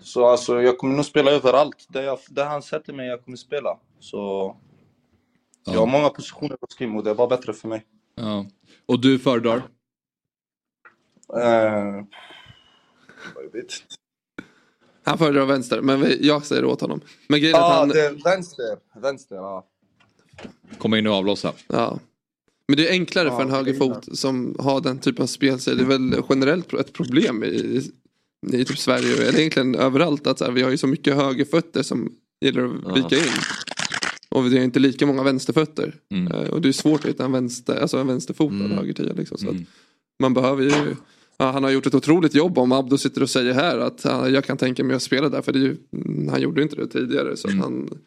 Så 0.00 0.26
alltså 0.26 0.62
jag 0.62 0.78
kommer 0.78 0.96
nog 0.96 1.04
spela 1.04 1.30
överallt. 1.30 1.86
Där, 1.88 2.02
jag, 2.02 2.18
där 2.28 2.44
han 2.44 2.62
sätter 2.62 2.92
mig, 2.92 3.08
jag 3.08 3.24
kommer 3.24 3.36
spela. 3.36 3.78
Så 4.00 4.56
jag 5.64 5.80
har 5.80 5.86
många 5.86 6.08
positioner 6.08 6.56
på 6.56 6.66
Skim 6.78 6.96
och 6.96 7.04
det 7.04 7.14
var 7.14 7.28
bättre 7.28 7.52
för 7.52 7.68
mig. 7.68 7.86
Ja. 8.14 8.46
Och 8.86 9.00
du 9.00 9.18
föredrar? 9.18 9.62
Eh, 11.36 12.04
jag 13.34 13.52
vet 13.52 13.54
inte. 13.54 13.76
Han 15.04 15.18
föredrar 15.18 15.46
vänster, 15.46 15.80
men 15.80 16.16
jag 16.20 16.46
säger 16.46 16.64
åt 16.64 16.80
honom. 16.80 17.00
Men 17.28 17.40
grejen 17.40 17.56
är 17.56 17.60
att 17.60 17.70
Ja, 17.70 17.78
han... 17.78 17.88
det 17.88 18.06
är 18.06 18.24
vänster. 18.24 18.78
Vänster, 18.94 19.36
ja. 19.36 19.66
Komma 20.78 20.98
in 20.98 21.06
och 21.06 21.14
avlossa. 21.14 21.52
Ja. 21.66 21.98
Men 22.70 22.76
det 22.76 22.88
är 22.88 22.92
enklare 22.92 23.28
Ja, 23.28 23.36
för 23.36 23.42
en 23.42 23.50
högerfot 23.50 24.18
som 24.18 24.56
har 24.58 24.80
den 24.80 24.98
typen 24.98 25.22
av 25.22 25.26
spelstil. 25.26 25.76
Det 25.76 25.82
är 25.82 25.86
väl 25.86 26.14
generellt 26.28 26.72
ett 26.74 26.92
problem 26.92 27.44
i, 27.44 27.82
i 28.52 28.64
typ 28.64 28.78
Sverige, 28.78 29.28
eller 29.28 29.38
egentligen 29.38 29.74
överallt. 29.74 30.26
Att 30.26 30.38
så 30.38 30.44
här, 30.44 30.52
vi 30.52 30.62
har 30.62 30.70
ju 30.70 30.76
så 30.76 30.86
mycket 30.86 31.14
högerfötter 31.16 31.82
som 31.82 32.12
gillar 32.40 32.64
att 32.64 32.96
vika 32.96 33.16
in. 33.16 33.32
Och 34.28 34.46
vi 34.52 34.56
har 34.58 34.64
inte 34.64 34.78
lika 34.78 35.06
många 35.06 35.22
vänsterfötter. 35.22 35.94
Mm. 36.14 36.32
Eh, 36.32 36.50
Och 36.50 36.60
det 36.60 36.68
är 36.68 36.72
svårt 36.72 37.00
att 37.04 37.10
hitta 37.10 37.24
en, 37.24 37.32
vänster, 37.32 37.80
alltså 37.80 37.98
en 37.98 38.06
vänsterfotad 38.06 38.54
Mm. 38.54 38.70
högertia. 38.70 39.12
Liksom, 39.12 39.38
så 39.38 39.46
att 39.46 39.52
Mm. 39.54 39.66
man 40.22 40.34
behöver 40.34 40.62
ju... 40.62 40.96
Ja, 41.36 41.50
han 41.50 41.64
har 41.64 41.70
gjort 41.70 41.86
ett 41.86 41.94
otroligt 41.94 42.34
jobb 42.34 42.58
om 42.58 42.72
Abdo 42.72 42.98
sitter 42.98 43.22
och 43.22 43.30
säger 43.30 43.54
här 43.54 43.78
att 43.78 44.00
ja, 44.04 44.28
jag 44.28 44.44
kan 44.44 44.56
tänka 44.56 44.84
mig 44.84 44.96
att 44.96 45.02
spela 45.02 45.28
där. 45.28 45.42
För 45.42 45.52
det 45.52 45.58
är 45.58 45.62
ju, 45.62 45.76
mm, 45.92 46.28
han 46.28 46.40
gjorde 46.40 46.62
inte 46.62 46.76
det 46.76 46.86
tidigare. 46.86 47.36
Så 47.36 47.48
Mm. 47.48 47.60
han, 47.60 47.98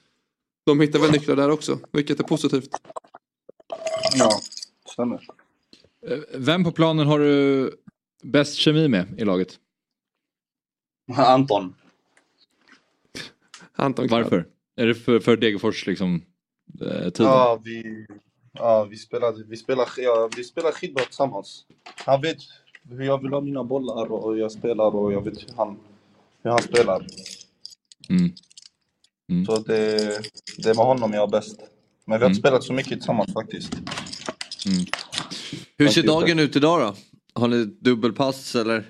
de 0.65 0.80
hittar 0.80 0.99
väl 0.99 1.11
nycklar 1.11 1.35
där 1.35 1.49
också. 1.49 1.80
Vilket 1.91 2.19
är 2.19 2.23
positivt. 2.23 2.69
Ja, 4.15 4.40
stämmer. 4.94 5.28
Eh, 6.07 6.20
Vem 6.36 6.64
på 6.64 6.72
planen 6.72 7.07
har 7.07 7.20
du 7.20 7.72
bäst 8.24 8.56
kemi 8.56 8.88
med 8.88 9.06
i 9.20 9.26
laget? 9.26 9.60
Anton. 11.18 11.76
Anton 13.76 14.07
Varför? 14.07 14.45
Är 14.76 14.86
det 14.86 14.95
för, 14.95 15.20
för 15.20 15.38
Degerfors 15.38 15.88
liksom, 15.88 16.22
eh, 16.82 16.88
tiden? 17.10 17.11
Ja, 17.32 17.60
vi, 17.64 18.06
ja, 18.53 18.84
vi 18.84 18.98
spelade, 18.98 19.44
vi 19.44 19.57
spelar, 19.57 19.88
ja, 19.98 20.30
vi 20.38 20.44
spelar 20.44 20.72
skitbra 20.72 21.03
tillsammans. 21.03 21.65
Han 22.06 22.22
vet 22.22 22.38
hur 22.90 23.03
jag 23.03 23.22
vill 23.22 23.34
ha 23.34 23.41
mina 23.41 23.64
bollar 23.64 24.11
och 24.11 24.38
jag 24.38 24.52
spelar 24.52 24.95
och 24.95 25.14
jag 25.14 25.22
vet 25.24 25.44
hur 25.44 25.56
han, 25.57 25.80
hur 26.44 26.49
han 26.49 26.61
spelar. 26.61 27.07
Mm. 28.10 28.32
Mm. 29.30 29.45
Så 29.45 29.57
det, 29.60 29.98
det 30.57 30.70
är 30.70 30.76
med 30.76 30.86
honom 30.86 31.14
jag 31.14 31.24
är 31.24 31.28
bäst. 31.32 31.60
Men 32.06 32.20
vi 32.20 32.24
har 32.24 32.30
inte 32.30 32.40
Mm. 32.40 32.41
spelat 32.41 32.64
så 32.64 32.74
mycket 32.74 32.91
tillsammans 32.91 33.34
faktiskt. 33.34 33.74
Mm. 34.65 34.85
Hur 35.77 35.88
ser 35.88 36.03
dagen 36.03 36.40
ut 36.40 36.56
idag 36.56 36.80
då? 36.80 36.95
Har 37.41 37.48
ni 37.48 37.65
dubbelpass 37.65 38.56
eller? 38.56 38.84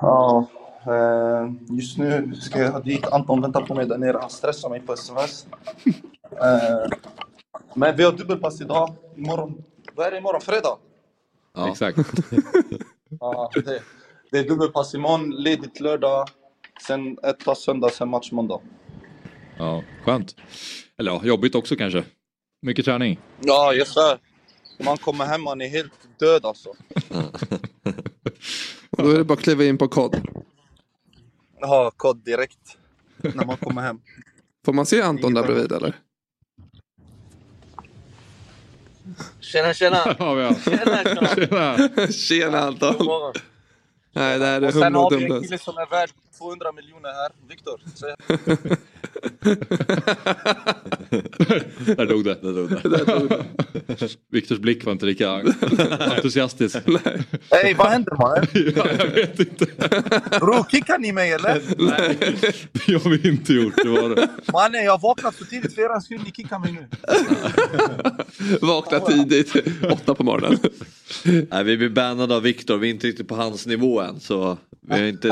Ja, 0.00 0.46
eh, 0.86 1.52
just 1.76 1.98
nu 1.98 2.34
ska 2.34 2.58
jag 2.58 2.84
dit. 2.84 3.06
Anton 3.06 3.42
väntar 3.42 3.62
på 3.62 3.74
mig 3.74 3.86
där 3.86 3.98
nere. 3.98 4.18
Han 4.20 4.30
stressar 4.30 4.68
mig 4.68 4.80
på 4.80 4.92
sms. 4.92 5.46
Eh, 6.32 6.98
men 7.74 7.96
vi 7.96 8.02
har 8.02 8.12
dubbelpass 8.12 8.60
idag. 8.60 8.94
Imorgon, 9.16 9.62
vad 9.94 10.06
är 10.06 10.10
det 10.10 10.18
imorgon? 10.18 10.40
Fredag? 10.40 10.76
Ja. 11.54 11.68
Exakt. 11.70 11.98
Ja, 13.20 13.50
det, 13.54 13.82
det 14.30 14.38
är 14.38 14.48
dubbelpass 14.48 14.94
imorgon, 14.94 15.30
ledigt 15.30 15.80
lördag, 15.80 16.28
sen 16.86 17.18
ett 17.22 17.44
pass 17.44 17.62
söndag, 17.62 17.90
sen 17.90 18.08
match 18.08 18.32
måndag. 18.32 18.60
Ja, 19.58 19.82
skönt. 20.04 20.36
Eller 20.98 21.12
ja, 21.12 21.20
jobbigt 21.24 21.54
också 21.54 21.76
kanske. 21.76 22.04
Mycket 22.62 22.84
träning. 22.84 23.18
Ja, 23.40 23.72
jag 23.72 23.86
svär. 23.86 24.18
Man 24.84 24.98
kommer 24.98 25.24
hem, 25.24 25.42
man 25.42 25.60
är 25.60 25.68
helt 25.68 25.92
död 26.18 26.44
alltså. 26.44 26.68
Och 28.90 29.02
då 29.04 29.10
är 29.10 29.18
det 29.18 29.24
bara 29.24 29.34
att 29.34 29.40
kliva 29.40 29.64
in 29.64 29.78
på 29.78 29.88
kod. 29.88 30.28
Ja, 31.60 31.92
kod 31.96 32.24
direkt. 32.24 32.76
När 33.16 33.44
man 33.46 33.56
kommer 33.56 33.82
hem. 33.82 34.00
Får 34.64 34.72
man 34.72 34.86
se 34.86 35.02
Anton 35.02 35.34
där 35.34 35.42
bredvid 35.42 35.72
eller? 35.72 35.94
Tjena 39.40 39.74
tjena! 39.74 39.96
Ja, 40.18 40.34
vi 40.34 40.42
har. 40.44 40.54
Tjena 40.54 41.34
tjena! 41.34 42.12
Tjena. 42.12 42.60
Anton! 42.60 42.96
God 42.98 43.06
morgon. 43.06 43.32
Nej, 44.12 44.38
det 44.38 44.46
här 44.46 44.62
är 44.62 44.66
Och 44.66 44.72
sen 44.72 44.94
har 44.94 45.10
vi 45.10 45.24
en 45.24 45.42
kille 45.42 45.58
som 45.58 45.78
är 45.78 45.90
värd 45.90 46.10
200 46.40 46.72
miljoner 46.72 47.08
här, 47.08 47.30
Viktor. 47.48 47.80
Säg- 47.94 48.14
Där 51.96 52.06
dog 52.06 52.24
det. 52.24 52.34
Där 52.42 52.52
dog 52.52 53.28
det. 53.28 53.44
Viktors 54.32 54.58
blick 54.58 54.84
var 54.84 54.92
inte 54.92 55.06
lika 55.06 55.30
entusiastisk. 56.00 56.76
Hej, 57.50 57.74
vad 57.74 57.86
händer 57.86 58.16
mannen? 58.18 58.46
Ja, 58.76 58.86
jag 58.98 59.06
vet 59.06 59.40
inte. 59.40 59.66
Bror, 60.40 60.70
kickar 60.70 60.98
ni 60.98 61.12
mig 61.12 61.32
eller? 61.32 61.62
Nej, 61.78 62.18
det 62.86 62.92
har 63.02 63.10
vi 63.10 63.28
inte 63.28 63.52
gjort. 63.54 63.74
Det 63.76 63.88
var 63.88 64.08
det. 64.08 64.28
Mannen, 64.52 64.84
jag 64.84 65.00
vaknat 65.00 65.34
för 65.34 65.44
tidigt 65.44 65.74
för 65.74 65.82
er 65.82 66.00
skull. 66.00 66.20
Ni 66.24 66.32
kickar 66.32 66.58
mig 66.58 66.72
nu. 66.72 66.88
Vakna 68.60 69.00
tidigt, 69.00 69.54
åtta 69.92 70.14
på 70.14 70.24
morgonen. 70.24 70.58
Nej, 71.50 71.64
vi 71.64 71.76
blir 71.76 71.88
bannade 71.88 72.36
av 72.36 72.42
Viktor, 72.42 72.76
vi 72.78 72.86
är 72.88 72.90
inte 72.90 73.06
riktigt 73.06 73.28
på 73.28 73.34
hans 73.34 73.66
nivå 73.66 74.00
än 74.00 74.20
så 74.20 74.58
vi 74.80 74.94
har 75.00 75.06
inte... 75.06 75.28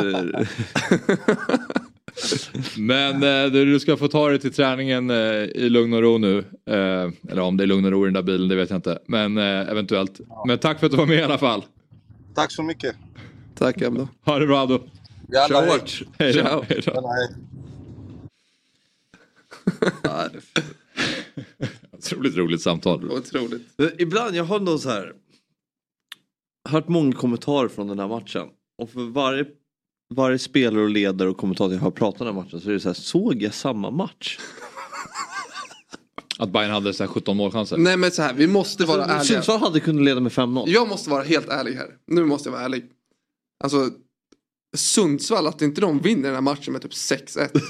Men 2.77 3.23
eh, 3.23 3.53
du, 3.53 3.81
ska 3.81 3.97
få 3.97 4.09
ta 4.09 4.29
dig 4.29 4.39
till 4.39 4.53
träningen 4.53 5.11
eh, 5.11 5.17
i 5.45 5.69
lugn 5.69 5.93
och 5.93 6.03
ro 6.03 6.19
nu. 6.19 6.39
Eh, 6.67 7.11
eller 7.31 7.41
om 7.41 7.57
det 7.57 7.65
är 7.65 7.67
lugn 7.67 7.85
och 7.85 7.91
ro 7.91 8.05
i 8.05 8.07
den 8.07 8.15
där 8.15 8.23
bilen, 8.23 8.49
det 8.49 8.57
vet 8.57 8.71
jag 8.71 8.79
inte. 8.79 8.99
Men 9.07 9.39
eh, 9.39 9.45
eventuellt. 9.45 10.21
Men 10.47 10.59
tack 10.59 10.79
för 10.79 10.87
att 10.87 10.93
du 10.93 10.99
var 10.99 11.07
med 11.07 11.19
i 11.19 11.23
alla 11.23 11.39
fall. 11.39 11.65
Tack 12.35 12.53
så 12.53 12.63
mycket. 12.63 12.97
Tack 13.55 13.83
Abdo. 13.83 14.09
Ha 14.25 14.39
det 14.39 14.47
bra. 14.47 14.81
Jävlar, 15.33 15.49
Kör 15.49 15.73
hårt. 15.73 16.03
Hej 16.19 16.33
då. 16.33 16.65
Hej 16.69 16.81
då. 16.85 17.15
Otroligt 21.99 22.37
roligt 22.37 22.63
samtal. 22.63 23.11
Otroligt. 23.11 23.63
Ibland, 23.99 24.37
jag 24.37 24.45
har 24.45 24.61
nog 24.61 24.81
så 24.81 24.89
här 24.89 25.13
hört 26.69 26.89
många 26.89 27.13
kommentarer 27.13 27.69
från 27.69 27.89
den 27.89 27.99
här 27.99 28.09
matchen. 28.09 28.49
Och 28.79 28.91
för 28.91 29.01
varje, 29.01 29.45
varje 30.15 30.39
spelare 30.39 30.83
och 30.83 30.91
ledare 30.91 31.29
och 31.29 31.37
kommentator 31.37 31.75
jag 31.75 31.81
har 31.81 31.91
pratat 31.91 32.21
om 32.21 32.27
den 32.27 32.37
matchen 32.37 32.61
så 32.61 32.69
är 32.69 32.73
det 32.73 32.81
så 32.81 32.89
här, 32.89 32.95
såg 32.95 33.43
jag 33.43 33.55
samma 33.55 33.91
match? 33.91 34.39
Att 36.39 36.51
Bayern 36.53 36.71
hade 36.71 36.95
så 36.95 37.03
här 37.03 37.11
17 37.11 37.37
målchanser. 37.37 37.77
Nej 37.77 37.97
men 37.97 38.11
så 38.11 38.23
här, 38.23 38.35
vi 38.35 38.47
måste 38.47 38.85
vara 38.85 39.05
Alltså, 39.05 39.13
ärliga. 39.13 39.43
Sundsvall 39.43 39.61
hade 39.61 39.81
kunnat 39.81 40.05
leda 40.05 40.21
med 40.21 40.33
5-0. 40.33 40.65
Jag 40.67 40.89
måste 40.89 41.11
vara 41.11 41.23
helt 41.23 41.49
ärlig 41.49 41.73
här. 41.73 41.95
Nu 42.07 42.25
måste 42.25 42.49
jag 42.49 42.53
vara 42.53 42.65
ärlig. 42.65 42.85
Alltså, 43.65 43.91
Sundsvall, 44.77 45.47
att 45.47 45.63
inte 45.63 45.81
de 45.81 45.99
vinner 45.99 46.23
den 46.23 46.35
här 46.35 46.41
matchen 46.41 46.73
med 46.73 46.83
typ 46.83 46.93
6-1. 46.93 47.61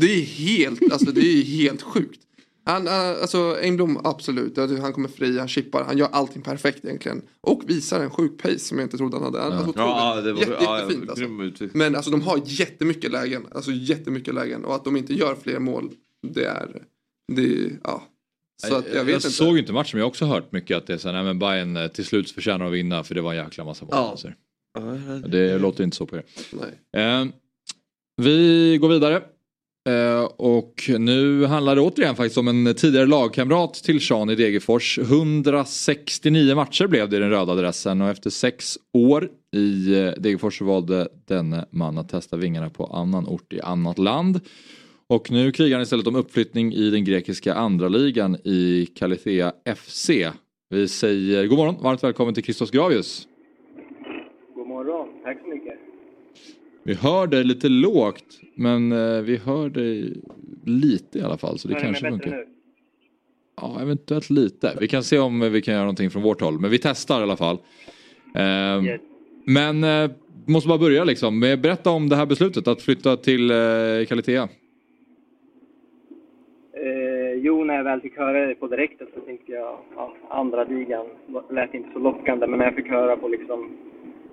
Det 0.00 0.06
är 0.06 0.24
helt, 0.24 0.92
alltså 0.92 1.12
det 1.12 1.20
är 1.20 1.44
helt 1.44 1.82
sjukt. 1.82 2.20
Han, 2.64 2.86
han- 2.86 3.16
alltså 3.20 3.56
Engblom, 3.62 4.00
absolut. 4.04 4.56
Han 4.56 4.92
kommer 4.92 5.08
fri, 5.08 5.38
han 5.38 5.48
chippar, 5.48 5.84
han 5.84 5.98
gör 5.98 6.08
allting 6.12 6.42
perfekt 6.42 6.84
egentligen. 6.84 7.22
Och 7.40 7.62
visar 7.66 8.00
en 8.00 8.10
sjuk 8.10 8.42
pace 8.42 8.58
som 8.58 8.78
jag 8.78 8.86
inte 8.86 8.96
trodde 8.96 9.16
han 9.16 9.24
hade. 9.24 9.40
Han, 9.40 9.52
alltså, 9.52 9.72
Ja, 9.76 10.20
det 10.20 10.32
var 10.32 10.40
jätte, 10.40 10.56
ja, 10.60 10.80
jättefint 10.80 11.04
ja, 11.16 11.42
alltså. 11.42 11.78
Men 11.78 11.96
alltså 11.96 12.10
de 12.10 12.20
har 12.22 12.40
jättemycket 12.44 13.10
lägen. 13.10 13.46
Alltså 13.52 13.70
jättemycket 13.70 14.34
lägen. 14.34 14.64
Och 14.64 14.74
att 14.74 14.84
de 14.84 14.96
inte 14.96 15.14
gör 15.14 15.34
fler 15.34 15.58
mål, 15.58 15.90
det 16.28 16.44
är, 16.44 16.82
det 17.32 17.70
ja. 17.84 18.02
Så 18.66 18.74
att 18.76 18.94
jag 18.94 19.04
vet 19.04 19.14
inte. 19.14 19.30
såg 19.30 19.58
inte 19.58 19.72
matchen 19.72 19.90
men 19.92 19.98
jag 19.98 20.04
har 20.04 20.10
också 20.10 20.24
hört 20.24 20.52
mycket 20.52 20.76
att 20.76 20.86
det 20.86 20.92
är 20.92 20.98
så 20.98 21.08
här, 21.08 21.14
nej 21.14 21.24
men 21.24 21.38
Bayern 21.38 21.76
eh, 21.76 21.88
till 21.88 22.04
slut 22.04 22.30
förtjänar 22.30 22.66
att 22.66 22.72
vinna 22.72 23.04
för 23.04 23.14
det 23.14 23.20
var 23.22 23.34
en 23.34 23.44
jäkla 23.44 23.64
massa 23.64 23.84
målchanser. 23.84 24.36
Det 25.26 25.58
låter 25.58 25.84
inte 25.84 25.96
så 25.96 26.06
på 26.06 26.16
er. 26.16 26.24
Nej. 26.52 27.04
Eh, 27.04 27.26
vi 28.16 28.78
går 28.80 28.88
vidare. 28.88 29.22
Eh, 29.88 30.24
och 30.24 30.90
nu 30.98 31.44
handlar 31.44 31.74
det 31.74 31.80
återigen 31.80 32.16
faktiskt 32.16 32.38
om 32.38 32.48
en 32.48 32.74
tidigare 32.74 33.06
lagkamrat 33.06 33.74
till 33.74 34.00
Sean 34.00 34.30
i 34.30 34.34
Degerfors. 34.34 34.98
169 34.98 36.54
matcher 36.54 36.86
blev 36.86 37.08
det 37.08 37.16
i 37.16 37.20
den 37.20 37.30
röda 37.30 37.52
adressen 37.52 38.00
och 38.00 38.08
efter 38.08 38.30
sex 38.30 38.78
år 38.92 39.28
i 39.56 39.94
eh, 39.98 40.12
Degerfors 40.18 40.58
så 40.58 40.64
valde 40.64 41.08
denne 41.28 41.64
man 41.70 41.98
att 41.98 42.08
testa 42.08 42.36
vingarna 42.36 42.70
på 42.70 42.84
annan 42.84 43.26
ort 43.26 43.52
i 43.52 43.60
annat 43.60 43.98
land. 43.98 44.40
Och 45.06 45.30
nu 45.30 45.52
krigar 45.52 45.76
han 45.76 45.82
istället 45.82 46.06
om 46.06 46.16
uppflyttning 46.16 46.72
i 46.72 46.90
den 46.90 47.04
grekiska 47.04 47.54
andra 47.54 47.88
ligan 47.88 48.36
i 48.44 48.86
Kalithea 48.94 49.52
FC. 49.76 50.10
Vi 50.70 50.88
säger 50.88 51.46
god 51.46 51.58
morgon, 51.58 51.76
varmt 51.82 52.04
välkommen 52.04 52.34
till 52.34 52.42
Christos 52.44 52.70
Gravius. 52.70 53.28
God 54.54 54.66
morgon, 54.68 55.08
tack 55.24 55.40
så 55.40 55.48
mycket. 55.48 55.69
Vi 56.90 56.96
hör 56.96 57.26
dig 57.26 57.44
lite 57.44 57.68
lågt 57.68 58.40
men 58.54 58.92
eh, 58.92 59.20
vi 59.22 59.36
hör 59.36 59.68
dig 59.68 60.22
lite 60.64 61.18
i 61.18 61.22
alla 61.22 61.38
fall 61.38 61.58
så 61.58 61.68
det 61.68 61.74
Hör 61.74 61.80
kanske 61.80 62.10
funkar. 62.10 62.30
nu? 62.30 62.46
Ja, 63.56 63.78
eventuellt 63.82 64.30
lite. 64.30 64.76
Vi 64.80 64.88
kan 64.88 65.02
se 65.02 65.18
om 65.18 65.52
vi 65.52 65.62
kan 65.62 65.74
göra 65.74 65.82
någonting 65.82 66.10
från 66.10 66.22
vårt 66.22 66.40
håll 66.40 66.60
men 66.60 66.70
vi 66.70 66.78
testar 66.78 67.20
i 67.20 67.22
alla 67.22 67.36
fall. 67.36 67.58
Ehm, 68.34 68.84
Yes. 68.86 69.00
Men 69.44 69.84
eh, 69.84 70.10
måste 70.46 70.68
bara 70.68 70.78
börja 70.78 71.04
liksom. 71.04 71.40
Berätta 71.40 71.90
om 71.90 72.08
det 72.08 72.16
här 72.16 72.26
beslutet 72.26 72.68
att 72.68 72.82
flytta 72.82 73.16
till 73.16 73.50
eh, 73.50 73.56
Kalithea. 74.08 74.48
Eh, 76.72 77.34
jo, 77.36 77.64
när 77.64 77.74
jag 77.74 77.84
väl 77.84 78.00
fick 78.00 78.16
höra 78.16 78.46
det 78.46 78.54
på 78.54 78.66
direkten 78.66 79.06
så 79.14 79.20
tänkte 79.20 79.52
jag 79.52 79.78
ja, 79.96 80.14
andra 80.30 80.64
ligan 80.64 81.06
lät 81.50 81.74
inte 81.74 81.88
så 81.92 81.98
lockande. 81.98 82.46
Men 82.46 82.58
när 82.58 82.66
jag 82.66 82.74
fick 82.74 82.88
höra 82.88 83.16
på 83.16 83.28
liksom 83.28 83.70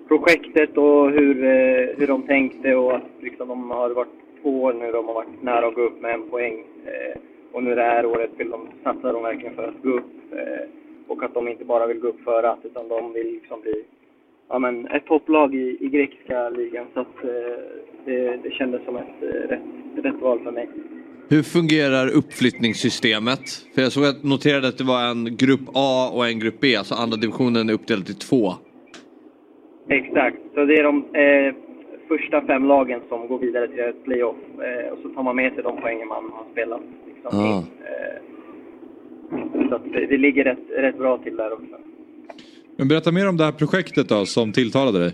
projektet 0.08 0.76
och 0.76 1.10
hur, 1.10 1.44
eh, 1.44 1.88
hur 1.98 2.06
de 2.06 2.22
tänkte 2.22 2.74
och 2.74 2.96
att 2.96 3.10
liksom, 3.20 3.48
de 3.48 3.70
har 3.70 3.90
varit 3.90 4.08
två 4.42 4.62
år 4.62 4.72
nu, 4.72 4.92
de 4.92 5.06
har 5.06 5.14
varit 5.14 5.42
nära 5.42 5.66
att 5.66 5.74
gå 5.74 5.80
upp 5.80 6.00
med 6.00 6.14
en 6.14 6.30
poäng. 6.30 6.64
Eh, 6.86 7.20
och 7.52 7.62
nu 7.62 7.74
det 7.74 7.82
här 7.82 8.06
året 8.06 8.30
vill 8.36 8.50
de, 8.50 8.68
satsar 8.84 9.12
de 9.12 9.22
verkligen 9.22 9.54
för 9.54 9.68
att 9.68 9.82
gå 9.82 9.90
upp. 9.90 10.32
Eh, 10.32 10.68
och 11.08 11.22
att 11.22 11.34
de 11.34 11.48
inte 11.48 11.64
bara 11.64 11.86
vill 11.86 11.98
gå 11.98 12.08
upp 12.08 12.20
för 12.24 12.42
att, 12.42 12.58
utan 12.64 12.88
de 12.88 13.12
vill 13.12 13.26
liksom 13.32 13.60
bli 13.60 13.84
ja, 14.48 14.58
men 14.58 14.86
ett 14.86 15.06
topplag 15.06 15.54
i, 15.54 15.76
i 15.80 15.88
grekiska 15.88 16.48
ligan. 16.50 16.86
Så 16.94 17.00
att, 17.00 17.24
eh, 17.24 17.30
det, 18.04 18.36
det 18.42 18.50
kändes 18.50 18.84
som 18.84 18.96
ett 18.96 19.22
eh, 19.22 19.26
rätt, 19.26 19.60
rätt 20.04 20.20
val 20.20 20.40
för 20.44 20.50
mig. 20.50 20.68
Hur 21.30 21.42
fungerar 21.42 22.08
uppflyttningssystemet? 22.08 23.40
För 23.74 23.82
jag 23.82 23.92
såg 23.92 24.04
att 24.04 24.22
noterade 24.22 24.68
att 24.68 24.78
det 24.78 24.84
var 24.84 25.10
en 25.10 25.36
grupp 25.36 25.60
A 25.74 26.10
och 26.14 26.28
en 26.28 26.38
grupp 26.38 26.60
B, 26.60 26.76
alltså 26.76 26.94
andra 26.94 27.16
divisionen 27.16 27.68
är 27.68 27.72
uppdelad 27.72 28.10
i 28.10 28.14
två. 28.14 28.54
Exakt. 29.88 30.36
Så 30.54 30.64
det 30.64 30.74
är 30.74 30.82
de 30.82 30.96
eh, 31.14 31.54
första 32.08 32.46
fem 32.46 32.64
lagen 32.64 33.00
som 33.08 33.28
går 33.28 33.38
vidare 33.38 33.68
till 33.68 33.80
ett 33.80 34.04
playoff. 34.04 34.36
Eh, 34.54 34.92
och 34.92 34.98
så 35.02 35.08
tar 35.08 35.22
man 35.22 35.36
med 35.36 35.54
sig 35.54 35.62
de 35.62 35.80
poängen 35.80 36.08
man 36.08 36.30
har 36.32 36.44
spelat. 36.52 36.80
Liksom, 37.06 37.40
Ah. 37.40 37.58
Eh, 37.58 38.18
så 39.68 39.74
att 39.74 39.92
det, 39.92 40.06
det 40.06 40.16
ligger 40.18 40.44
rätt, 40.44 40.58
rätt 40.76 40.98
bra 40.98 41.18
till 41.18 41.36
där 41.36 41.52
också. 41.52 41.76
Men 42.76 42.88
berätta 42.88 43.12
mer 43.12 43.28
om 43.28 43.36
det 43.36 43.44
här 43.44 43.52
projektet 43.52 44.08
då 44.08 44.26
som 44.26 44.52
tilltalade 44.52 44.98
dig. 44.98 45.12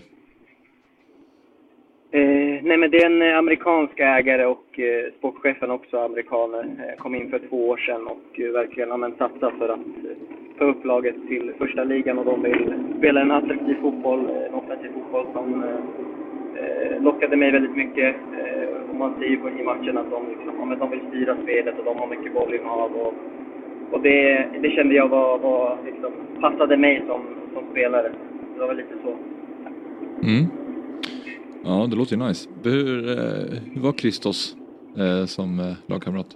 Eh, 2.15 2.59
nej 2.63 2.77
men 2.77 2.91
det 2.91 2.97
är 2.97 3.05
en 3.05 3.21
eh, 3.21 3.37
amerikansk 3.37 3.99
ägare 3.99 4.45
och 4.45 4.79
eh, 4.79 5.11
sportchefen 5.17 5.71
också 5.71 5.97
amerikaner. 5.97 6.63
Eh, 6.63 6.95
kom 6.97 7.15
in 7.15 7.29
för 7.29 7.39
två 7.49 7.69
år 7.69 7.77
sedan 7.77 8.07
och 8.07 8.39
eh, 8.39 8.51
verkligen 8.51 8.89
ja, 8.89 8.97
men, 8.97 9.15
för 9.39 9.69
att 9.69 9.79
eh, 9.79 10.15
få 10.57 10.65
upp 10.65 10.85
laget 10.85 11.15
till 11.27 11.53
första 11.57 11.83
ligan 11.83 12.17
och 12.17 12.25
de 12.25 12.43
vill 12.43 12.73
spela 12.97 13.21
en 13.21 13.31
attraktiv 13.31 13.75
fotboll, 13.81 14.29
eh, 14.29 14.45
en 14.45 14.53
offensiv 14.53 14.89
fotboll 14.93 15.25
som 15.33 15.63
eh, 15.63 16.63
eh, 16.63 17.01
lockade 17.01 17.35
mig 17.35 17.51
väldigt 17.51 17.75
mycket. 17.75 18.15
Eh, 18.15 18.89
och 18.89 18.95
man 18.95 19.13
ser 19.19 19.27
ju 19.27 19.37
på 19.37 19.49
i 19.49 19.63
matchen 19.63 19.97
att 19.97 20.11
de, 20.11 20.29
liksom, 20.29 20.69
ja, 20.69 20.75
de 20.75 20.91
vill 20.91 21.07
styra 21.09 21.37
spelet 21.43 21.79
och 21.79 21.85
de 21.85 21.97
har 21.97 22.07
mycket 22.07 22.33
bollinnehav. 22.33 22.91
Och, 22.91 23.13
och 23.91 24.01
det, 24.01 24.45
det 24.61 24.69
kände 24.69 24.95
jag 24.95 25.07
var, 25.07 25.37
var 25.37 25.77
liksom, 25.85 26.11
passade 26.41 26.77
mig 26.77 27.03
som, 27.07 27.21
som 27.53 27.63
spelare. 27.71 28.11
Det 28.53 28.59
var 28.59 28.67
väl 28.67 28.77
lite 28.77 28.95
så. 29.03 29.13
Mm. 30.27 30.64
Ja, 31.65 31.87
det 31.89 31.95
låter 31.95 32.17
ju 32.17 32.27
nice. 32.27 32.49
Hur, 32.63 33.09
eh, 33.09 33.59
hur 33.73 33.81
var 33.81 33.93
Christos 33.93 34.55
eh, 34.97 35.25
som 35.25 35.59
eh, 35.59 35.73
lagkamrat? 35.87 36.27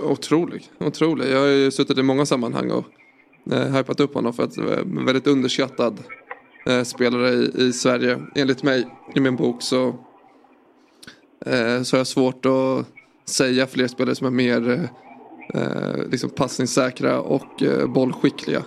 Otrolig, 0.00 0.70
otrolig. 0.80 1.30
Jag 1.30 1.40
har 1.40 1.46
ju 1.46 1.70
suttit 1.70 1.98
i 1.98 2.02
många 2.02 2.26
sammanhang 2.26 2.70
och 2.70 2.84
eh, 3.52 3.74
hypat 3.76 4.00
upp 4.00 4.14
honom 4.14 4.32
för 4.32 4.42
att 4.42 4.58
eh, 4.58 4.64
väldigt 4.84 5.26
underskattad 5.26 5.98
eh, 6.66 6.82
spelare 6.82 7.30
i, 7.30 7.52
i 7.54 7.72
Sverige. 7.72 8.22
Enligt 8.34 8.62
mig 8.62 8.86
i 9.14 9.20
min 9.20 9.36
bok 9.36 9.62
så, 9.62 9.88
eh, 11.46 11.82
så 11.82 11.96
har 11.96 11.98
jag 11.98 12.06
svårt 12.06 12.46
att 12.46 12.86
säga 13.24 13.66
fler 13.66 13.88
spelare 13.88 14.14
som 14.14 14.26
är 14.26 14.30
mer 14.30 14.70
eh, 14.70 15.62
eh 15.62 16.08
liksom 16.10 16.30
passningssäkra 16.30 17.20
och 17.20 17.62
eh, 17.62 17.86
bollskickliga. 17.86 18.62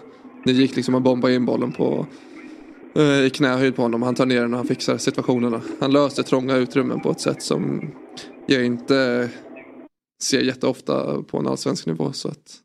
Det 0.46 0.52
gick 0.52 0.76
liksom 0.76 0.96
att 0.96 1.04
bomba 1.04 1.30
in 1.30 1.46
bollen 1.46 1.72
på 1.72 2.08
Eh, 3.00 3.26
i 3.26 3.30
knähöjd 3.30 3.76
på 3.76 3.82
honom. 3.82 4.02
Han 4.02 4.16
tar 4.16 4.26
ner 4.26 4.42
den 4.42 4.54
och 4.54 4.58
han 4.58 4.68
fixar 4.68 4.98
situationerna. 4.98 5.62
Han 5.80 5.92
löser 5.92 6.24
trånga 6.24 6.56
utrymmen 6.56 7.02
på 7.02 7.12
ett 7.12 7.22
sätt 7.22 7.42
som 7.42 7.92
jag 8.48 8.66
inte 8.66 9.30
ser 10.24 10.42
jätteofta 10.42 11.24
på 11.24 11.38
en 11.38 11.48
allsvensk 11.48 11.86
nivå. 11.86 12.14
Så 12.14 12.28
att, 12.28 12.56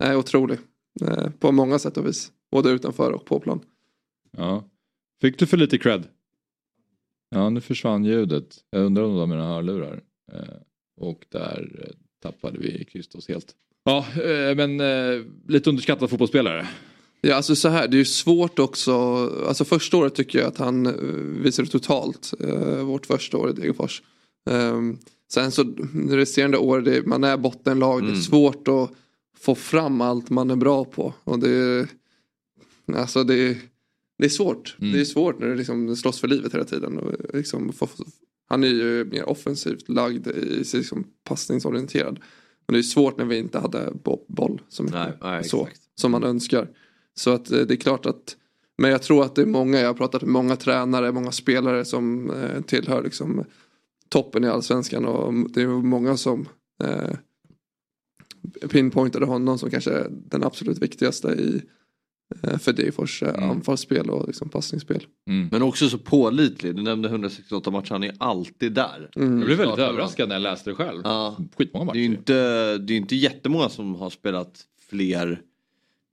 nej, 0.00 0.16
otrolig. 0.16 0.58
Eh, 1.00 1.30
på 1.30 1.52
många 1.52 1.78
sätt 1.78 1.96
och 1.96 2.06
vis. 2.06 2.32
Både 2.52 2.70
utanför 2.70 3.12
och 3.12 3.24
på 3.24 3.40
plan. 3.40 3.60
Ja. 4.36 4.64
Fick 5.20 5.38
du 5.38 5.46
för 5.46 5.56
lite 5.56 5.78
cred? 5.78 6.04
Ja, 7.30 7.50
nu 7.50 7.60
försvann 7.60 8.04
ljudet. 8.04 8.56
Jag 8.70 8.82
undrar 8.82 9.02
om 9.02 9.12
det 9.12 9.18
var 9.18 9.26
mina 9.26 9.48
hörlurar. 9.48 10.02
Eh, 10.32 10.40
och 11.00 11.26
där 11.28 11.92
tappade 12.22 12.58
vi 12.58 12.86
Christos 12.90 13.28
helt. 13.28 13.54
Ja, 13.84 14.06
men 14.56 14.78
lite 15.48 15.70
underskattad 15.70 16.10
fotbollsspelare. 16.10 16.68
Ja, 17.26 17.34
alltså 17.34 17.56
så 17.56 17.68
här, 17.68 17.88
det 17.88 17.96
är 17.96 17.98
ju 17.98 18.04
svårt 18.04 18.58
också. 18.58 18.92
Alltså 19.48 19.64
första 19.64 19.96
året 19.96 20.14
tycker 20.14 20.38
jag 20.38 20.48
att 20.48 20.58
han 20.58 20.86
eh, 20.86 20.92
visade 21.42 21.68
totalt. 21.68 22.34
Eh, 22.40 22.84
vårt 22.84 23.06
första 23.06 23.36
år 23.36 23.50
i 23.50 23.52
Degerfors. 23.52 24.02
Ehm, 24.50 24.98
sen 25.32 25.52
så 25.52 25.74
resterande 26.10 26.58
år, 26.58 26.80
det, 26.80 27.06
man 27.06 27.24
är 27.24 27.36
bottenlag. 27.36 28.02
Det 28.02 28.10
är 28.10 28.14
svårt 28.14 28.68
att 28.68 28.90
få 29.38 29.54
fram 29.54 30.00
allt 30.00 30.30
man 30.30 30.50
är 30.50 30.56
bra 30.56 30.84
på. 30.84 31.14
Och 31.24 31.38
det, 31.38 31.86
alltså 32.94 33.24
det, 33.24 33.58
det 34.18 34.24
är 34.24 34.28
svårt. 34.28 34.76
Det 34.78 35.00
är 35.00 35.04
svårt 35.04 35.38
när 35.40 35.46
det 35.48 35.56
liksom 35.56 35.96
slåss 35.96 36.20
för 36.20 36.28
livet 36.28 36.54
hela 36.54 36.64
tiden. 36.64 36.98
Och 36.98 37.12
liksom 37.34 37.72
få, 37.72 37.88
han 38.48 38.64
är 38.64 38.68
ju 38.68 39.04
mer 39.04 39.28
offensivt 39.28 39.88
lagd 39.88 40.26
i 40.26 40.64
sig 40.64 40.80
liksom 40.80 41.04
passningsorienterad. 41.24 42.18
Men 42.66 42.72
det 42.74 42.80
är 42.80 42.82
svårt 42.82 43.18
när 43.18 43.24
vi 43.24 43.38
inte 43.38 43.58
hade 43.58 43.92
bo- 44.04 44.24
boll 44.28 44.60
så 44.68 44.82
mycket. 44.82 44.98
Nej, 44.98 45.12
nej, 45.22 45.44
så, 45.44 45.62
exakt. 45.66 45.80
som 45.94 46.10
man 46.10 46.24
önskar. 46.24 46.68
Så 47.14 47.30
att 47.30 47.50
eh, 47.50 47.60
det 47.60 47.74
är 47.74 47.78
klart 47.78 48.06
att 48.06 48.36
men 48.78 48.90
jag 48.90 49.02
tror 49.02 49.24
att 49.24 49.34
det 49.34 49.42
är 49.42 49.46
många, 49.46 49.80
jag 49.80 49.86
har 49.86 49.94
pratat 49.94 50.22
med 50.22 50.30
många 50.30 50.56
tränare, 50.56 51.12
många 51.12 51.32
spelare 51.32 51.84
som 51.84 52.30
eh, 52.30 52.60
tillhör 52.60 53.02
liksom 53.02 53.44
toppen 54.08 54.44
i 54.44 54.48
allsvenskan 54.48 55.04
och 55.04 55.50
det 55.50 55.62
är 55.62 55.66
många 55.66 56.16
som 56.16 56.48
eh, 56.84 57.16
pinpointade 58.68 59.26
honom 59.26 59.58
som 59.58 59.70
kanske 59.70 60.06
den 60.10 60.44
absolut 60.44 60.78
viktigaste 60.78 61.28
i 61.28 61.62
eh, 62.42 62.58
för 62.58 62.72
Degerfors 62.72 63.22
eh, 63.22 63.50
anfallsspel 63.50 64.10
och 64.10 64.26
liksom 64.26 64.48
passningsspel. 64.48 65.06
Men 65.50 65.62
också 65.62 65.88
så 65.88 65.98
pålitlig. 65.98 66.76
Du 66.76 66.82
nämnde 66.82 67.08
168 67.08 67.70
matcher, 67.70 67.90
han 67.90 68.02
är 68.02 68.14
alltid 68.18 68.72
där. 68.72 69.10
Mm. 69.16 69.38
Jag 69.38 69.46
blev 69.46 69.58
väldigt 69.58 69.74
Startar 69.74 69.92
överraskad 69.92 70.28
när 70.28 70.34
jag 70.34 70.42
läste 70.42 70.70
det 70.70 70.76
själv. 70.76 71.00
Ja. 71.04 71.36
Skitmånga 71.56 71.92
Det 71.92 71.98
är 71.98 72.02
ju 72.02 72.08
matcher. 72.08 72.18
inte, 72.18 72.34
det 72.78 72.92
är 72.92 72.94
ju 72.94 72.96
inte 72.96 73.16
jättemånga 73.16 73.68
som 73.68 73.94
har 73.94 74.10
spelat 74.10 74.64
fler 74.90 75.40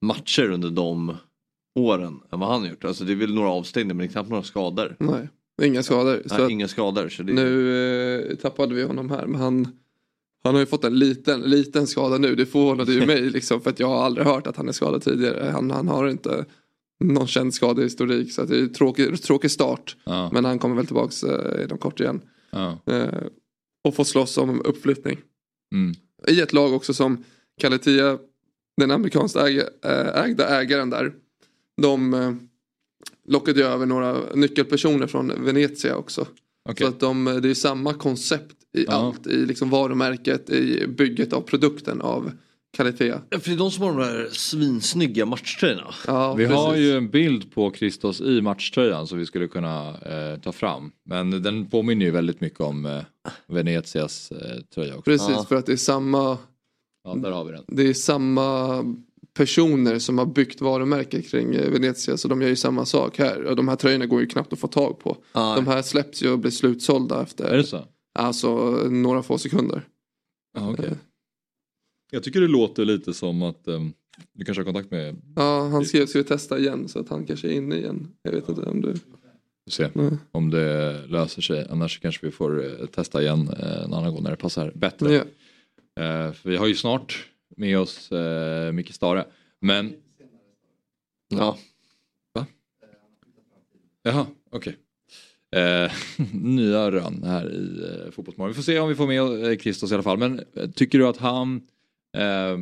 matcher 0.01 0.49
under 0.51 0.69
de 0.69 1.17
åren 1.75 2.19
än 2.31 2.39
vad 2.39 2.49
han 2.49 2.61
har 2.61 2.69
gjort. 2.69 2.85
Alltså 2.85 3.03
det 3.03 3.11
är 3.11 3.15
väl 3.15 3.33
några 3.33 3.49
avstängningar 3.49 3.93
men 3.95 4.07
det 4.07 4.09
är 4.09 4.11
knappt 4.11 4.29
några 4.29 4.43
skador. 4.43 4.95
Nej, 4.99 5.29
inga 5.61 5.83
skador. 5.83 6.21
Nej, 6.25 6.41
att 6.41 6.51
inga 6.51 6.67
skador. 6.67 7.09
Så 7.09 7.23
det, 7.23 7.33
nu 7.33 8.29
eh, 8.31 8.35
tappade 8.35 8.75
vi 8.75 8.83
honom 8.83 9.09
här 9.09 9.25
men 9.25 9.41
han 9.41 9.67
han 10.43 10.53
har 10.53 10.59
ju 10.59 10.65
fått 10.65 10.83
en 10.83 10.99
liten, 10.99 11.41
liten 11.41 11.87
skada 11.87 12.17
nu. 12.17 12.35
Det 12.35 12.45
förvånade 12.45 12.93
ju 12.93 13.05
mig 13.05 13.29
liksom 13.29 13.61
för 13.61 13.69
att 13.69 13.79
jag 13.79 13.87
har 13.87 14.03
aldrig 14.03 14.27
hört 14.27 14.47
att 14.47 14.57
han 14.57 14.67
är 14.67 14.71
skadad 14.71 15.01
tidigare. 15.01 15.49
Han, 15.49 15.71
han 15.71 15.87
har 15.87 16.07
inte 16.07 16.45
någon 17.03 17.27
känd 17.27 17.53
skadehistorik 17.53 18.33
så 18.33 18.45
det 18.45 18.59
är 18.59 18.67
tråkig, 18.67 19.21
tråkig 19.21 19.51
start. 19.51 19.95
Ja. 20.03 20.29
Men 20.33 20.45
han 20.45 20.59
kommer 20.59 20.75
väl 20.75 20.85
tillbaks 20.85 21.23
eh, 21.23 21.63
inom 21.63 21.77
kort 21.77 21.99
igen. 21.99 22.21
Ja. 22.51 22.77
Eh, 22.85 23.23
och 23.83 23.95
får 23.95 24.03
slåss 24.03 24.37
om 24.37 24.61
uppflyttning. 24.65 25.17
Mm. 25.73 25.93
I 26.27 26.41
ett 26.41 26.53
lag 26.53 26.73
också 26.73 26.93
som 26.93 27.23
Kaletia, 27.61 28.17
den 28.81 28.91
amerikanskt 28.91 29.35
äg, 29.37 29.57
äh, 29.85 30.23
ägda 30.23 30.47
ägaren 30.61 30.89
där. 30.89 31.13
De 31.81 32.13
eh, 32.13 32.33
lockade 33.27 33.59
ju 33.59 33.65
över 33.65 33.85
några 33.85 34.17
nyckelpersoner 34.35 35.07
från 35.07 35.31
Venezia 35.45 35.95
också. 35.95 36.27
Okej. 36.69 36.85
Så 36.87 36.93
att 36.93 36.99
de, 36.99 37.39
det 37.41 37.49
är 37.49 37.53
samma 37.53 37.93
koncept 37.93 38.55
i 38.77 38.85
Ja. 38.85 38.91
allt. 38.93 39.27
I 39.27 39.45
liksom 39.45 39.69
varumärket, 39.69 40.49
i 40.49 40.87
bygget 40.87 41.33
av 41.33 41.41
produkten 41.41 42.01
av. 42.01 42.31
Ja, 42.77 42.83
för 42.83 42.91
det 42.91 43.53
är 43.53 43.57
de 43.57 43.71
som 43.71 43.83
har 43.83 43.91
de 43.91 43.99
där 44.01 44.29
svinsnygga 44.31 45.25
matchtröjorna. 45.25 45.93
Ja, 46.07 46.33
Vi 46.33 46.45
har 46.45 46.69
precis. 46.71 46.85
ju 46.85 46.97
en 46.97 47.09
bild 47.09 47.51
på 47.53 47.73
Christos 47.73 48.21
i 48.21 48.41
matchtröjan 48.41 49.07
som 49.07 49.17
vi 49.17 49.25
skulle 49.25 49.47
kunna 49.47 49.89
eh, 49.89 50.39
ta 50.43 50.51
fram. 50.51 50.91
Men 51.05 51.43
den 51.43 51.65
påminner 51.69 52.05
ju 52.05 52.11
väldigt 52.11 52.41
mycket 52.41 52.59
om 52.59 52.85
eh, 52.85 53.01
Venetias 53.47 54.31
eh, 54.31 54.61
tröja 54.75 54.93
också. 54.97 55.11
Precis, 55.11 55.29
Ja. 55.29 55.45
för 55.49 55.55
att 55.55 55.65
det 55.65 55.71
är 55.71 55.77
samma 55.77 56.37
Ja, 57.03 57.15
där 57.15 57.31
har 57.31 57.45
vi 57.45 57.51
den. 57.51 57.63
det 57.67 57.87
är 57.89 57.93
samma 57.93 58.77
personer 59.33 59.99
som 59.99 60.17
har 60.17 60.25
byggt 60.25 60.61
varumärket 60.61 61.27
kring 61.29 61.55
eh, 61.55 61.69
Venezia 61.71 62.17
så 62.17 62.27
de 62.27 62.41
gör 62.41 62.49
ju 62.49 62.55
samma 62.55 62.85
sak 62.85 63.17
här. 63.19 63.43
Och 63.43 63.55
de 63.55 63.67
här 63.67 63.75
tröjorna 63.75 64.05
går 64.05 64.21
ju 64.21 64.27
knappt 64.27 64.53
att 64.53 64.59
få 64.59 64.67
tag 64.67 64.99
på. 64.99 65.17
Ja. 65.33 65.55
De 65.55 65.67
här 65.67 65.81
släpps 65.81 66.23
ju 66.23 66.29
och 66.31 66.39
blir 66.39 66.51
slutsålda 66.51 67.21
efter 67.21 67.45
Är 67.45 67.57
det 67.57 67.63
så? 67.63 67.85
alltså 68.19 68.55
några 68.89 69.23
få 69.23 69.37
sekunder. 69.37 69.87
Ja, 70.57 70.71
okej. 70.71 70.91
Jag 72.11 72.23
tycker 72.23 72.41
det 72.41 72.47
låter 72.47 72.85
lite 72.85 73.13
som 73.13 73.41
att 73.41 73.67
eh, 73.67 73.79
du 74.33 74.45
kanske 74.45 74.59
har 74.59 74.65
kontakt 74.65 74.91
med 74.91 75.15
Ja, 75.35 75.67
han 75.67 75.85
skrev 75.85 76.05
ska 76.05 76.17
vi 76.19 76.23
testa 76.25 76.59
igen 76.59 76.87
så 76.87 76.99
att 76.99 77.09
han 77.09 77.25
kanske 77.25 77.47
är 77.47 77.51
inne 77.51 77.75
igen. 77.75 78.07
Jag 78.21 78.31
vet 78.31 78.49
inte 78.49 78.61
om 78.61 78.81
du... 78.81 78.93
se 79.69 79.89
Nej. 79.93 80.11
om 80.31 80.49
det 80.49 81.01
löser 81.07 81.41
sig. 81.41 81.67
Annars 81.69 81.99
kanske 81.99 82.25
vi 82.25 82.31
får 82.31 82.65
eh, 82.65 82.85
testa 82.85 83.21
igen 83.21 83.49
eh, 83.59 83.83
en 83.83 83.93
annan 83.93 84.13
gång 84.13 84.23
när 84.23 84.31
det 84.31 84.37
passar 84.37 84.71
bättre. 84.75 85.13
Ja. 85.13 85.23
Eh, 85.99 86.31
för 86.31 86.49
vi 86.49 86.57
har 86.57 86.67
ju 86.67 86.75
snart 86.75 87.27
med 87.57 87.79
oss 87.79 88.11
eh, 88.11 88.71
Micke 88.71 88.93
Stare. 88.93 89.25
Men... 89.59 89.93
Ja. 91.29 91.57
Va? 92.33 92.45
Jaha, 94.03 94.25
okej. 94.51 94.77
Eh, 95.55 95.91
nya 96.33 96.91
rön 96.91 97.23
här 97.23 97.53
i 97.53 97.83
eh, 97.83 98.11
Fotbollsmorgon. 98.11 98.51
Vi 98.51 98.55
får 98.55 98.63
se 98.63 98.79
om 98.79 98.89
vi 98.89 98.95
får 98.95 99.07
med 99.07 99.41
Kristos 99.41 99.63
Christos 99.63 99.91
i 99.91 99.93
alla 99.93 100.03
fall. 100.03 100.17
Men 100.17 100.41
eh, 100.55 100.69
tycker 100.69 100.99
du 100.99 101.07
att 101.07 101.17
han 101.17 101.61
eh, 102.17 102.59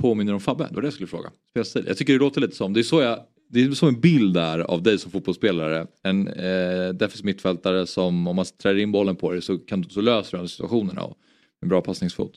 påminner 0.00 0.34
om 0.34 0.40
Fabbe? 0.40 0.66
Det 0.68 0.74
var 0.74 0.82
det 0.82 0.86
jag 0.86 0.94
skulle 0.94 1.06
fråga. 1.06 1.30
Spelstil. 1.50 1.84
Jag 1.86 1.96
tycker 1.96 2.12
det 2.12 2.18
låter 2.18 2.40
lite 2.40 2.56
som, 2.56 2.72
det 2.72 2.80
är 2.80 2.82
så 2.82 3.00
jag, 3.00 3.18
det 3.48 3.62
är 3.62 3.70
som 3.70 3.88
en 3.88 4.00
bild 4.00 4.34
där 4.34 4.58
av 4.58 4.82
dig 4.82 4.98
som 4.98 5.10
fotbollsspelare. 5.10 5.86
En 6.02 6.28
eh, 6.28 6.88
defensiv 6.88 7.24
mittfältare 7.24 7.86
som 7.86 8.26
om 8.26 8.36
man 8.36 8.44
trär 8.62 8.78
in 8.78 8.92
bollen 8.92 9.16
på 9.16 9.32
dig 9.32 9.42
så, 9.42 9.58
kan, 9.58 9.84
så 9.84 10.00
löser 10.00 10.38
du 10.38 10.42
de 10.42 10.48
situationerna 10.48 11.02
och 11.02 11.18
med 11.60 11.68
bra 11.68 11.80
passningsfot. 11.80 12.32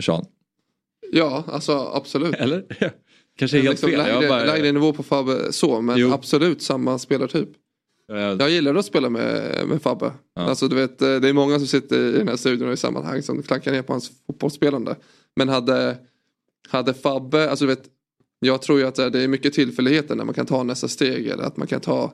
Sean? 0.00 0.24
Ja, 1.12 1.44
alltså 1.48 1.72
absolut. 1.94 2.34
Eller? 2.34 2.64
Kanske 3.38 3.56
helt 3.56 3.70
liksom 3.70 3.90
fel. 3.90 3.98
Lägre, 3.98 4.28
bara- 4.28 4.44
lägre 4.44 4.72
nivå 4.72 4.92
på 4.92 5.02
Fabbe 5.02 5.52
så, 5.52 5.80
men 5.80 5.98
Jo. 5.98 6.12
absolut 6.12 6.62
samma 6.62 6.98
spelartyp. 6.98 7.48
Jag 8.38 8.50
gillar 8.50 8.74
att 8.74 8.84
spela 8.86 9.10
med, 9.10 9.62
med 9.68 9.82
Fabbe. 9.82 10.12
Ja. 10.34 10.42
Alltså, 10.42 10.68
du 10.68 10.76
vet, 10.76 11.02
eh, 11.02 11.14
det 11.16 11.28
är 11.28 11.32
många 11.32 11.58
som 11.58 11.66
sitter 11.66 11.98
i 11.98 12.12
den 12.12 12.28
här 12.28 12.36
studion 12.36 12.68
och 12.68 12.74
i 12.74 12.76
sammanhang 12.76 13.22
som 13.22 13.42
klankar 13.42 13.72
ner 13.72 13.82
på 13.82 13.92
hans 13.92 14.10
fotbollsspelande. 14.26 14.96
Men 15.36 15.48
hade, 15.48 15.98
hade 16.68 16.94
Fabbe, 16.94 17.50
alltså 17.50 17.64
du 17.64 17.68
vet, 17.74 17.82
jag 18.40 18.62
tror 18.62 18.78
ju 18.78 18.86
att 18.86 18.94
det 18.94 19.20
är 19.22 19.28
mycket 19.28 19.52
tillfälligheter 19.52 20.14
när 20.14 20.24
man 20.24 20.34
kan 20.34 20.46
ta 20.46 20.62
nästa 20.62 20.88
steg 20.88 21.26
eller 21.26 21.42
att 21.44 21.56
man 21.56 21.66
kan 21.66 21.80
ta, 21.80 22.12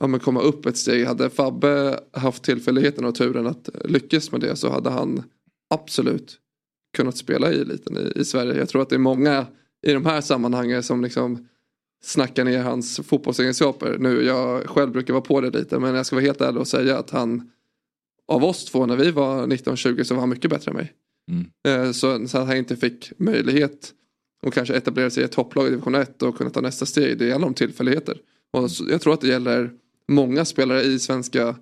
ja, 0.00 0.06
men 0.06 0.20
komma 0.20 0.40
upp 0.40 0.66
ett 0.66 0.76
steg. 0.76 1.06
Hade 1.06 1.30
Fabbe 1.30 2.00
haft 2.12 2.42
tillfälligheten 2.42 3.04
och 3.04 3.14
turen 3.14 3.46
att 3.46 3.68
lyckas 3.84 4.32
med 4.32 4.40
det 4.40 4.56
så 4.56 4.70
hade 4.70 4.90
han 4.90 5.22
absolut 5.74 6.38
kunnat 6.96 7.16
spela 7.16 7.52
i 7.52 7.60
eliten 7.60 7.96
i, 7.96 8.20
i 8.20 8.24
Sverige. 8.24 8.58
Jag 8.58 8.68
tror 8.68 8.82
att 8.82 8.88
det 8.88 8.96
är 8.96 8.98
många 8.98 9.46
i 9.86 9.92
de 9.92 10.06
här 10.06 10.20
sammanhangen 10.20 10.82
som 10.82 11.02
liksom 11.02 11.48
snackar 12.02 12.44
ner 12.44 12.62
hans 12.62 13.00
fotbollsegenskaper. 13.00 13.96
Nu, 13.98 14.22
jag 14.22 14.68
själv 14.68 14.92
brukar 14.92 15.14
vara 15.14 15.22
på 15.22 15.40
det 15.40 15.50
lite 15.58 15.78
men 15.78 15.94
jag 15.94 16.06
ska 16.06 16.16
vara 16.16 16.24
helt 16.24 16.40
ärlig 16.40 16.60
och 16.60 16.68
säga 16.68 16.98
att 16.98 17.10
han 17.10 17.50
av 18.28 18.44
oss 18.44 18.64
två 18.64 18.86
när 18.86 18.96
vi 18.96 19.10
var 19.10 19.46
19-20 19.46 20.02
så 20.02 20.14
var 20.14 20.20
han 20.20 20.28
mycket 20.28 20.50
bättre 20.50 20.70
än 20.70 20.76
mig. 20.76 20.92
Eh, 21.68 21.92
Så, 21.92 22.28
så 22.28 22.38
att 22.38 22.46
han 22.46 22.56
inte 22.56 22.76
fick 22.76 23.12
möjlighet 23.18 23.92
att 24.46 24.54
kanske 24.54 24.74
etablera 24.74 25.10
sig 25.10 25.22
i 25.22 25.24
ett 25.24 25.32
topplag 25.32 25.66
i 25.66 25.70
division 25.70 25.94
1 25.94 26.22
och 26.22 26.36
kunna 26.38 26.50
ta 26.50 26.60
nästa 26.60 26.86
steg. 26.86 27.18
Det 27.18 27.26
gäller 27.26 27.46
om 27.46 27.54
tillfälligheter. 27.54 28.18
Och 28.52 28.68
jag 28.88 29.00
tror 29.00 29.14
att 29.14 29.20
det 29.20 29.28
gäller 29.28 29.70
många 30.08 30.44
spelare 30.44 30.82
i 30.82 30.98
svenska 30.98 31.56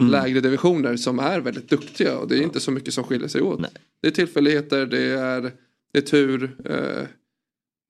lägre 0.00 0.40
divisioner 0.40 0.96
som 0.96 1.18
är 1.18 1.40
väldigt 1.40 1.68
duktiga 1.68 2.18
och 2.18 2.28
det 2.28 2.38
är 2.38 2.42
inte 2.42 2.60
så 2.60 2.70
mycket 2.70 2.94
som 2.94 3.04
skiljer 3.04 3.28
sig 3.28 3.42
åt. 3.42 3.60
Det 4.02 4.08
är 4.08 4.12
tillfälligheter, 4.12 4.86
det 4.86 5.02
är, 5.02 5.52
det 5.92 5.98
är 5.98 6.02
tur 6.02 6.56
eh, 6.64 7.06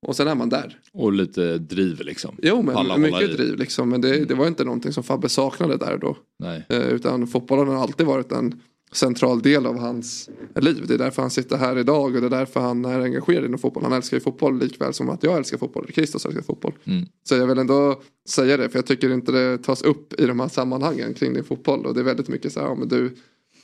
och 0.07 0.17
sen 0.17 0.29
är 0.29 0.35
man 0.35 0.49
där. 0.49 0.79
Och 0.93 1.13
lite 1.13 1.59
driv 1.59 2.01
liksom. 2.01 2.37
Jo 2.43 2.57
Palla 2.57 2.65
men 2.67 2.77
hålla 2.77 2.97
mycket 2.97 3.37
driv 3.37 3.59
liksom. 3.59 3.89
Men 3.89 4.01
det, 4.01 4.25
det 4.25 4.35
var 4.35 4.47
inte 4.47 4.65
någonting 4.65 4.93
som 4.93 5.05
Fabbe 5.05 5.29
saknade 5.29 5.77
där 5.77 5.99
då. 5.99 6.17
Nej. 6.39 6.67
Eh, 6.69 6.89
utan 6.89 7.27
fotbollen 7.27 7.69
har 7.69 7.83
alltid 7.83 8.07
varit 8.07 8.33
en 8.33 8.61
central 8.97 9.43
del 9.43 9.67
av 9.67 9.79
hans 9.79 10.31
liv. 10.57 10.85
Det 10.89 10.95
är 10.95 10.99
därför 10.99 11.23
han 11.23 11.31
sitter 11.31 11.57
här 11.57 11.79
idag 11.79 12.15
och 12.15 12.21
det 12.21 12.27
är 12.27 12.31
därför 12.31 12.61
han 12.61 12.85
är 12.85 13.01
engagerad 13.01 13.45
inom 13.45 13.59
fotboll. 13.59 13.83
Han 13.83 13.93
älskar 13.93 14.17
ju 14.17 14.21
fotboll 14.21 14.59
likväl 14.59 14.95
som 14.95 15.11
att 15.11 15.23
jag 15.23 15.37
älskar 15.37 15.59
fotboll. 15.59 15.87
Kristus 15.87 16.25
älskar 16.27 16.43
fotboll. 16.43 16.73
Mm. 16.85 17.07
Så 17.29 17.35
jag 17.35 17.47
vill 17.47 17.59
ändå 17.59 18.03
säga 18.29 18.57
det 18.57 18.69
för 18.69 18.79
jag 18.79 18.87
tycker 18.87 19.11
inte 19.13 19.33
det 19.33 19.59
tas 19.59 19.83
upp 19.83 20.21
i 20.21 20.27
de 20.27 20.41
här 20.41 20.49
sammanhangen 20.49 21.15
kring 21.15 21.35
din 21.35 21.45
fotboll. 21.45 21.87
Och 21.87 21.95
det 21.95 22.01
är 22.01 22.05
väldigt 22.05 22.29
mycket 22.29 22.53
så 22.53 22.61
här, 22.61 22.67
ja, 22.67 22.75
men 22.75 22.89
du, 22.89 23.15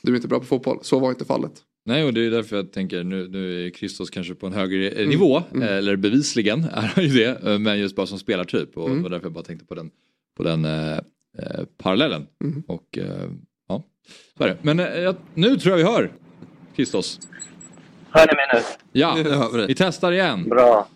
du 0.01 0.11
är 0.11 0.15
inte 0.15 0.27
bra 0.27 0.39
på 0.39 0.45
fotboll. 0.45 0.79
Så 0.81 0.99
var 0.99 1.09
inte 1.09 1.25
fallet. 1.25 1.51
Nej 1.85 2.03
och 2.03 2.13
det 2.13 2.25
är 2.25 2.31
därför 2.31 2.55
jag 2.55 2.71
tänker 2.71 3.03
nu, 3.03 3.27
nu 3.27 3.65
är 3.65 3.69
Kristos 3.69 4.09
kanske 4.09 4.35
på 4.35 4.47
en 4.47 4.53
högre 4.53 4.89
eh, 4.89 4.97
Mm. 4.97 5.09
nivå. 5.09 5.41
Mm. 5.51 5.61
eh, 5.67 5.75
Eller 5.77 5.95
bevisligen 5.95 6.63
är 6.63 6.81
han 6.95 7.03
ju 7.03 7.09
det. 7.09 7.43
eh, 7.51 7.59
Men 7.59 7.79
just 7.79 7.95
bara 7.95 8.07
som 8.07 8.19
spelartyp. 8.19 8.77
Och 8.77 8.85
Mm. 8.85 8.97
det 8.97 9.03
var 9.03 9.09
därför 9.09 9.25
jag 9.25 9.33
bara 9.33 9.43
tänkte 9.43 9.65
på 9.65 9.75
den, 9.75 9.89
på 10.37 10.43
den 10.43 10.65
eh, 10.65 10.99
parallellen. 11.77 12.27
Mm. 12.43 12.63
Och 12.67 12.97
eh, 12.97 13.29
så 14.37 14.43
är 14.43 14.47
det. 14.47 14.57
Men 14.61 14.79
eh, 14.79 14.99
jag, 14.99 15.15
nu 15.33 15.57
tror 15.57 15.79
jag 15.79 15.85
vi 15.85 15.91
hör 15.91 16.11
Kristos. 16.75 17.19
Hör 18.09 18.27
ni 18.27 18.35
mig 18.35 18.45
nu? 18.53 18.59
Ja, 18.91 19.17
vi 19.67 19.75
testar 19.75 20.11
igen. 20.11 20.49
Bra. 20.49 20.87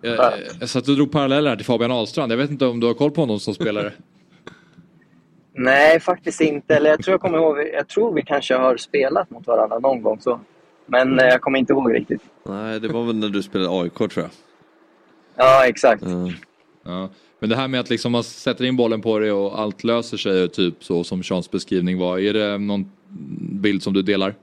Jag, 0.00 0.32
jag 0.60 0.68
satt 0.68 0.88
och 0.88 0.94
drog 0.94 1.12
paralleller 1.12 1.50
här 1.50 1.56
till 1.56 1.66
Fabian 1.66 1.90
Ahlstrand. 1.90 2.32
Jag 2.32 2.36
vet 2.36 2.50
inte 2.50 2.66
om 2.66 2.80
du 2.80 2.86
har 2.86 2.94
koll 2.94 3.10
på 3.10 3.20
honom 3.20 3.40
som 3.40 3.54
spelare. 3.54 3.92
Nej, 5.54 6.00
faktiskt 6.00 6.40
inte. 6.40 6.74
Eller 6.74 6.90
jag 6.90 7.02
tror 7.02 7.12
jag 7.12 7.20
kommer 7.20 7.38
ihåg, 7.38 7.58
jag 7.72 7.88
tror 7.88 8.14
vi 8.14 8.22
kanske 8.22 8.54
har 8.54 8.76
spelat 8.76 9.30
mot 9.30 9.46
varandra 9.46 9.78
någon 9.78 10.02
gång 10.02 10.20
så. 10.20 10.40
Men 10.86 11.18
eh, 11.18 11.26
jag 11.26 11.40
kommer 11.40 11.58
inte 11.58 11.72
ihåg 11.72 11.94
riktigt. 11.94 12.22
Nej, 12.42 12.80
det 12.80 12.88
var 12.88 13.04
väl 13.04 13.16
när 13.16 13.28
du 13.28 13.42
spelade 13.42 13.80
AIK 13.82 13.94
tror 13.94 14.10
jag. 14.14 14.30
Ja, 15.36 15.66
exakt. 15.66 16.02
Ja. 16.84 17.08
Men 17.40 17.48
det 17.50 17.56
här 17.56 17.68
med 17.68 17.80
att 17.80 17.90
liksom 17.90 18.12
man 18.12 18.24
sätter 18.24 18.64
in 18.64 18.76
bollen 18.76 19.00
på 19.00 19.18
det 19.18 19.32
och 19.32 19.58
allt 19.60 19.84
löser 19.84 20.16
sig 20.16 20.48
typ 20.48 20.84
så 20.84 21.04
som 21.04 21.22
Seans 21.22 21.50
beskrivning 21.50 21.98
var. 21.98 22.18
Är 22.18 22.32
det 22.32 22.58
någon 22.58 22.90
bild 23.40 23.82
som 23.82 23.92
du 23.92 24.02
delar? 24.02 24.34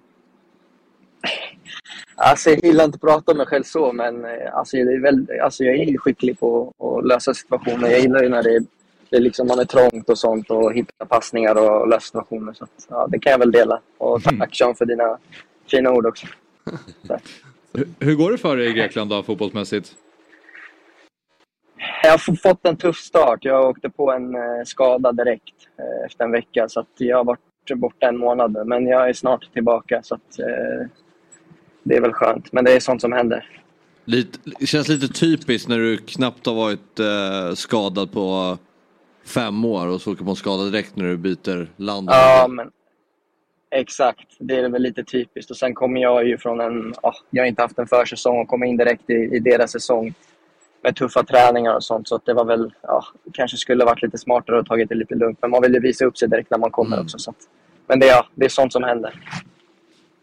Alltså 2.16 2.50
jag 2.50 2.64
gillar 2.66 2.86
inte 2.86 2.96
att 2.96 3.02
prata 3.02 3.32
om 3.32 3.38
mig 3.38 3.48
själv 3.48 3.64
så, 3.64 3.92
men 3.94 4.26
eh, 4.26 4.32
alltså, 4.54 4.78
det 4.78 4.82
är 4.94 5.00
väl, 5.02 5.28
alltså, 5.44 5.64
jag 5.64 5.76
är 5.76 5.86
ju 5.86 5.98
skicklig 5.98 6.40
på 6.40 6.74
att 6.80 7.08
lösa 7.08 7.34
situationer. 7.34 7.90
Jag 7.90 8.00
gillar 8.00 8.24
ju 8.24 8.30
när 8.30 8.44
det, 8.44 8.56
är- 8.56 8.66
det 9.10 9.16
är 9.16 9.22
liksom, 9.22 9.48
man 9.48 9.60
är 9.60 9.66
trångt 9.66 10.10
och 10.10 10.18
sånt 10.18 10.52
och 10.52 10.74
hitta 10.74 11.06
passningar 11.06 11.56
och 11.56 11.88
lösa 11.88 12.00
situationer. 12.02 12.54
Så 12.54 12.64
att, 12.64 12.88
ja, 12.90 13.08
det 13.12 13.20
kan 13.20 13.32
jag 13.32 13.40
väl 13.40 13.52
dela. 13.52 13.82
Och 13.98 14.24
tack 14.24 14.56
Sean 14.56 14.76
för 14.76 14.86
dina 14.86 15.18
fina 15.72 15.92
ord 15.92 16.06
också. 16.06 16.28
Hur, 17.74 17.88
hur 18.00 18.16
går 18.16 18.32
det 18.32 18.38
för 18.38 18.58
dig 18.58 18.70
i 18.70 18.74
Grekland 18.74 19.10
då 19.10 19.24
fotbollsmässigt? 19.24 19.96
Jag 22.04 22.12
har 22.12 22.36
fått 22.36 22.66
en 22.66 22.78
tuff 22.78 22.98
start. 22.98 23.46
Jag 23.46 23.70
åkte 23.70 23.90
på 23.90 24.12
en 24.12 24.36
eh, 24.36 24.42
skada 24.66 25.12
direkt 25.12 25.56
eh, 25.80 26.06
efter 26.06 26.26
en 26.26 26.32
vecka. 26.32 26.70
Så 26.70 26.86
jag 26.98 27.18
har 27.18 27.24
varit 27.24 27.40
borta 27.76 28.08
en 28.08 28.18
månad. 28.18 28.68
Men 28.68 28.88
jag 28.88 29.10
är 29.10 29.14
snart 29.14 29.54
tillbaka. 29.54 30.02
Så 30.04 30.16
att, 30.16 30.40
eh, 30.40 30.88
det 31.84 31.96
är 31.96 32.02
väl 32.02 32.14
skönt. 32.14 32.52
Men 32.52 32.66
det 32.66 32.74
är 32.74 32.80
sånt 32.80 33.02
som 33.02 33.12
händer. 33.12 33.62
Lite, 34.06 34.40
det 34.60 34.66
känns 34.66 34.88
lite 34.88 35.08
typiskt 35.08 35.70
när 35.70 35.78
du 35.78 35.98
knappt 35.98 36.46
har 36.46 36.54
varit 36.54 37.00
eh, 37.00 37.56
skadad 37.56 38.12
på 38.12 38.58
fem 39.26 39.66
år 39.66 39.88
och 39.88 40.02
så 40.02 40.12
åker 40.12 40.24
på 40.24 40.30
en 40.30 40.36
skada 40.36 40.64
direkt 40.64 40.96
när 40.96 41.06
du 41.06 41.18
byter 41.18 41.68
land. 41.76 42.10
Ja, 42.12 42.48
men 42.50 42.72
exakt. 43.72 44.36
Det 44.40 44.56
är 44.56 44.70
väl 44.70 44.82
lite 44.82 45.04
typiskt. 45.04 45.52
Och 45.52 45.58
sen 45.58 45.74
kommer 45.74 46.02
jag 46.02 46.28
ju 46.28 46.38
från 46.38 46.62
en... 46.62 46.94
ja, 47.02 47.14
jag 47.30 47.44
har 47.44 47.48
inte 47.48 47.62
haft 47.62 47.80
en 47.80 47.88
försäsong 47.88 48.40
och 48.40 48.48
kommer 48.48 48.66
in 48.66 48.78
direkt 48.78 49.10
i, 49.10 49.14
i 49.14 49.40
deras 49.40 49.72
säsong 49.72 50.14
med 50.88 50.96
tuffa 50.96 51.24
träningar 51.24 51.76
och 51.76 51.84
sånt. 51.84 52.08
Så 52.08 52.16
att 52.16 52.26
det 52.26 52.34
var 52.34 52.46
väl... 52.46 52.74
Ja, 52.82 53.04
kanske 53.34 53.58
skulle 53.58 53.86
varit 53.86 54.02
lite 54.02 54.18
smartare 54.18 54.60
och 54.60 54.66
tagit 54.66 54.90
det 54.90 54.96
lite 54.96 55.16
lugnt. 55.16 55.38
Men 55.42 55.52
man 55.52 55.62
vill 55.62 55.74
ju 55.74 55.80
visa 55.80 56.06
upp 56.06 56.18
sig 56.18 56.30
direkt 56.30 56.52
när 56.52 56.58
man 56.58 56.72
kommer 56.72 57.02
också. 57.02 57.20
Så 57.20 57.30
att, 57.30 57.38
men 57.88 58.00
det, 58.00 58.06
ja, 58.06 58.26
det 58.36 58.46
är 58.46 58.50
sånt 58.50 58.74
som 58.74 58.84
händer. 58.84 59.14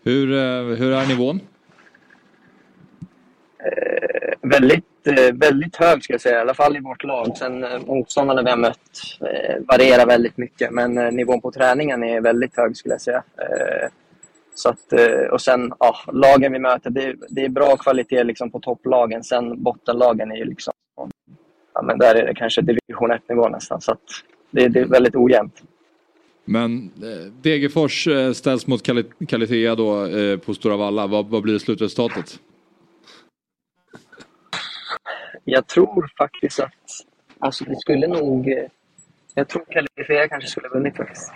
Hur, 0.05 0.33
eh, 0.33 0.77
hur 0.77 0.93
är 0.93 1.07
nivån? 1.07 1.41
väldigt, 4.43 5.07
eh, 5.07 5.35
väldigt 5.35 5.77
hög 5.77 6.05
ska 6.05 6.13
jag 6.13 6.21
säga, 6.21 6.39
i 6.39 6.41
alla 6.41 6.55
fall 6.55 6.77
i 6.77 6.81
vårt 6.81 7.05
lag. 7.05 7.37
Sen 7.37 7.65
eh, 7.65 7.81
motståndarna 7.87 8.43
vi 8.43 8.51
har 8.51 8.57
mött 8.57 9.19
eh, 9.21 9.57
varierar 9.69 10.07
väldigt 10.07 10.37
mycket, 10.37 10.71
men 10.71 10.99
eh, 10.99 11.13
nivån 11.13 11.41
på 11.41 11.51
träningen 11.51 12.05
är 12.05 12.21
väldigt 12.21 12.57
hög 12.57 12.77
skulle 12.77 12.95
jag 12.95 13.01
säga. 13.01 13.23
Så 14.55 14.69
att, 14.69 14.93
eh, 14.93 15.27
och 15.33 15.41
sen 15.41 15.73
ja, 15.79 15.97
lagen 16.13 16.53
vi 16.53 16.59
möter, 16.59 16.91
det, 16.91 17.03
är- 17.05 17.17
det 17.29 17.45
är 17.45 17.49
bra 17.49 17.77
kvalitet 17.77 18.25
liksom 18.25 18.51
på 18.51 18.61
topplagen. 18.61 19.25
Sen 19.25 19.63
bottenlagen 19.63 20.31
är 20.33 20.37
ju 20.37 20.45
liksom, 20.45 20.73
ja, 21.75 21.83
men 21.83 21.99
där 21.99 22.15
är 22.15 22.27
det 22.27 22.35
kanske 22.35 22.61
division 22.63 23.11
1-nivå 23.13 23.49
nästan. 23.49 23.81
Så 23.81 23.93
att 23.93 24.01
det, 24.51 24.69
det 24.69 24.81
är 24.81 24.85
väldigt 24.87 25.15
ojämnt. 25.17 25.63
Men 26.45 26.91
eh, 27.03 27.33
Degerfors 27.43 28.07
eh, 28.07 28.33
ställs 28.33 28.67
mot 28.67 28.83
Kali- 28.87 29.27
Kalitea 29.29 29.75
då 29.75 30.09
på 30.45 30.55
Stora 30.55 30.77
Valla. 30.77 31.07
Vad, 31.07 31.27
vad 31.27 31.43
blir 31.43 31.59
slutresultatet? 31.59 32.41
Jag 35.45 35.67
tror 35.67 36.11
faktiskt 36.19 36.61
att 36.61 36.73
alltså 37.39 37.65
det 37.65 37.77
skulle 37.81 38.07
nog... 38.07 38.55
Jag 39.35 39.49
tror 39.49 39.65
Kalifea 39.71 40.29
kanske 40.29 40.51
skulle 40.51 40.69
ha 40.69 40.75
vunnit 40.75 40.97
faktiskt. 40.97 41.33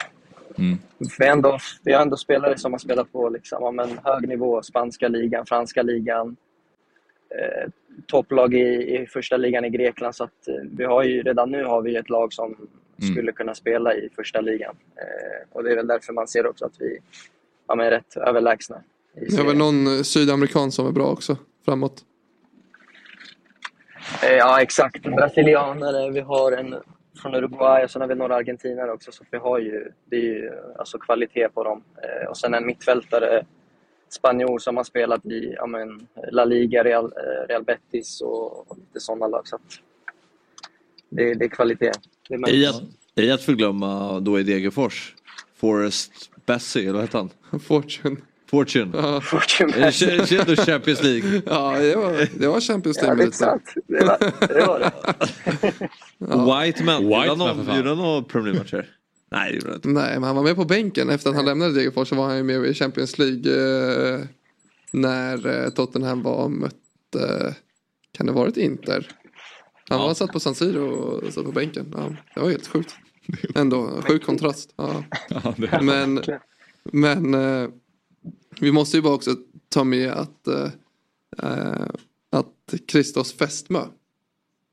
Mm. 0.59 0.79
För 1.11 1.25
ändå, 1.25 1.59
vi 1.83 1.93
har 1.93 2.03
ändå 2.03 2.17
spelare 2.17 2.59
som 2.59 2.73
har 2.73 2.79
spelat 2.79 3.13
på 3.13 3.29
liksom, 3.29 3.77
men 3.77 3.99
hög 4.05 4.29
nivå. 4.29 4.63
Spanska 4.63 5.09
ligan, 5.09 5.47
franska 5.47 5.83
ligan. 5.83 6.37
Eh, 7.31 7.71
topplag 8.07 8.55
i, 8.55 8.97
i 8.97 9.07
första 9.07 9.37
ligan 9.37 9.65
i 9.65 9.71
Grekland. 9.71 10.15
Så 10.15 10.25
att, 10.25 10.49
eh, 10.49 10.55
vi 10.77 10.85
har 10.85 11.03
ju, 11.03 11.23
redan 11.23 11.51
nu 11.51 11.65
har 11.65 11.83
vi 11.83 11.97
ett 11.97 12.11
lag 12.11 12.33
som 12.33 12.57
skulle 13.13 13.33
kunna 13.33 13.55
spela 13.55 13.95
i 13.95 14.09
första 14.17 14.41
ligan. 14.41 14.77
Eh, 14.97 15.57
och 15.57 15.65
det 15.65 15.73
är 15.73 15.77
väl 15.77 15.87
därför 15.87 16.13
man 16.13 16.29
ser 16.29 16.47
också 16.47 16.65
att 16.65 16.81
vi 16.81 16.99
ja, 17.69 17.75
men 17.75 17.87
är 17.87 17.91
rätt 17.91 18.17
överlägsna. 18.17 18.83
Det 19.15 19.39
är 19.39 19.45
väl 19.45 19.57
någon 19.57 19.87
eh, 19.87 20.03
sydamerikan 20.03 20.73
som 20.73 20.87
är 20.87 20.93
bra 20.93 21.07
också 21.07 21.37
framåt. 21.65 22.05
Eh, 24.23 24.37
Ja, 24.37 24.63
exakt. 24.63 25.03
Brasilianare, 25.03 26.11
vi 26.11 26.21
har 26.21 26.53
en 26.53 26.75
från 27.19 27.35
Uruguay 27.35 27.85
och 27.85 27.91
sen 27.91 28.01
har 28.01 28.09
vi 28.09 28.15
några 28.15 28.35
argentinare 28.37 28.93
också. 28.93 29.13
Så 29.13 29.25
vi 29.31 29.39
har 29.39 29.59
ju, 29.59 29.93
det 30.05 30.17
är 30.17 30.21
ju 30.23 30.51
alltså 30.79 30.99
kvalitet 30.99 31.49
på 31.49 31.65
dem. 31.65 31.83
Eh, 32.03 32.29
Och 32.29 32.37
sen 32.37 32.55
en 32.55 32.67
mittfältare, 32.67 33.47
spanjor 34.09 34.59
som 34.59 34.77
har 34.77 34.85
spelat 34.85 35.27
i 35.27 35.55
ja, 35.57 35.67
men, 35.67 36.07
La 36.33 36.45
Liga, 36.45 36.85
Real, 36.85 37.05
eh, 37.05 37.49
Real 37.49 37.65
Betis 37.65 38.21
och, 38.21 38.71
och 38.71 38.79
lite 38.79 39.01
sådana 39.01 39.27
lag. 39.27 39.49
Så 39.49 39.57
att 39.57 39.63
det, 41.09 41.35
det 41.35 41.45
är 41.45 41.49
kvalitet. 41.49 41.93
Det 42.29 42.35
är 42.35 42.55
I 42.55 42.67
att, 42.67 42.83
I 43.15 43.31
att 43.31 43.43
förglömma 43.43 44.21
då 44.21 44.41
i 44.41 44.43
Degerfors, 44.43 45.15
Forrest 45.55 46.13
Bessie, 46.47 46.83
eller 46.83 46.93
vad 46.93 47.03
hette 47.03 47.17
han? 47.17 47.31
Fortune. 47.61 48.17
Fortune. 48.51 48.91
Ja. 48.95 49.21
Fortune 49.25 49.73
det 49.73 50.45
du 50.47 50.57
Champions 50.57 51.03
League? 51.03 51.43
Ja, 51.47 51.79
det 51.79 51.97
var, 51.97 52.29
det 52.41 52.49
var 52.49 52.61
Champions 52.61 52.99
Ja, 53.03 53.07
League. 53.07 53.25
det 53.25 53.29
är 53.29 53.31
sant. 53.31 53.75
Det 53.89 54.05
var 54.05 54.19
det. 54.19 54.65
Var 54.65 54.79
det. 54.79 54.93
För 57.39 57.57
någon- 57.57 57.67
fan. 57.67 57.77
gjorde 57.77 57.89
han 57.89 57.99
några 57.99 58.23
Premier 58.23 58.53
League-matcher? 58.53 58.91
Nej 59.31 59.51
det 59.51 59.55
gjorde 59.57 59.67
han 59.69 59.75
inte. 59.77 59.89
Nej, 59.89 60.15
men 60.15 60.23
han 60.23 60.37
var 60.37 60.43
med 60.43 60.57
på 60.57 60.65
bänken. 60.65 61.11
Efter 61.11 61.31
att 61.31 61.37
han 61.37 61.45
lämnade 61.45 61.73
Degerfors 61.75 62.09
så 62.09 62.15
var 62.15 62.27
han 62.27 62.37
ju 62.37 62.43
med 62.43 62.65
i 62.67 62.75
Champions 62.75 63.19
League 63.19 63.53
eh, 64.15 64.21
när 64.93 65.47
eh, 65.65 65.71
Tottenham 65.71 66.23
var 66.23 66.49
mötte, 66.49 67.55
kan 68.13 68.27
det 68.27 68.33
ha 68.33 68.41
varit 68.41 68.57
Inter? 68.57 69.09
Han 69.89 69.99
var 69.99 70.15
satt 70.15 70.33
på 70.33 70.41
San 70.41 70.55
Siro 70.55 70.89
och 70.89 71.33
satt 71.33 71.45
på 71.45 71.53
bänken. 71.53 71.95
Ja, 71.97 72.13
det 72.35 72.41
var 72.41 72.51
helt 72.51 72.67
sjukt. 72.67 72.95
Ändå, 73.55 74.03
sjuk 74.03 74.25
kontrast. 74.25 74.75
Ja. 74.77 75.05
Ja, 75.29 75.55
Men, 75.83 76.21
men 76.93 77.35
eh, 77.35 77.69
vi 78.61 78.73
måste 78.73 78.97
ju 78.97 79.03
bara 79.03 79.15
också 79.15 79.31
ta 79.69 79.85
med 79.85 80.11
att, 80.11 80.47
eh, 80.47 80.71
eh, 81.43 81.87
att 82.31 82.75
Christos 82.91 83.33
fästmö 83.33 83.81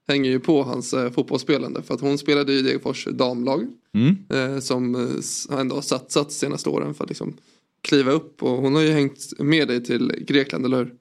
hänger 0.08 0.30
ju 0.32 0.40
på 0.40 0.64
hans 0.64 0.94
eh, 0.94 1.12
fotbollsspelande. 1.12 1.82
För 1.84 1.94
att 1.94 2.02
hon 2.02 2.18
spelade 2.18 2.54
i 2.54 2.62
Degerfors 2.62 3.06
damlag. 3.06 3.68
Mm. 3.94 4.16
Eh, 4.30 4.60
som 4.60 4.96
eh, 4.96 5.02
s- 5.20 5.48
ändå 5.52 5.76
har 5.76 5.82
satsat 5.82 6.32
senaste 6.32 6.70
åren 6.70 6.94
för 6.94 7.04
att 7.04 7.10
liksom 7.10 7.38
kliva 7.82 8.12
upp. 8.12 8.44
Och 8.44 8.50
hon 8.50 8.76
har 8.76 8.82
ju 8.82 8.92
hängt 8.92 9.40
med 9.40 9.68
dig 9.68 9.84
till 9.84 10.12
Grekland, 10.28 10.66
eller 10.66 10.78
hur? 10.78 10.96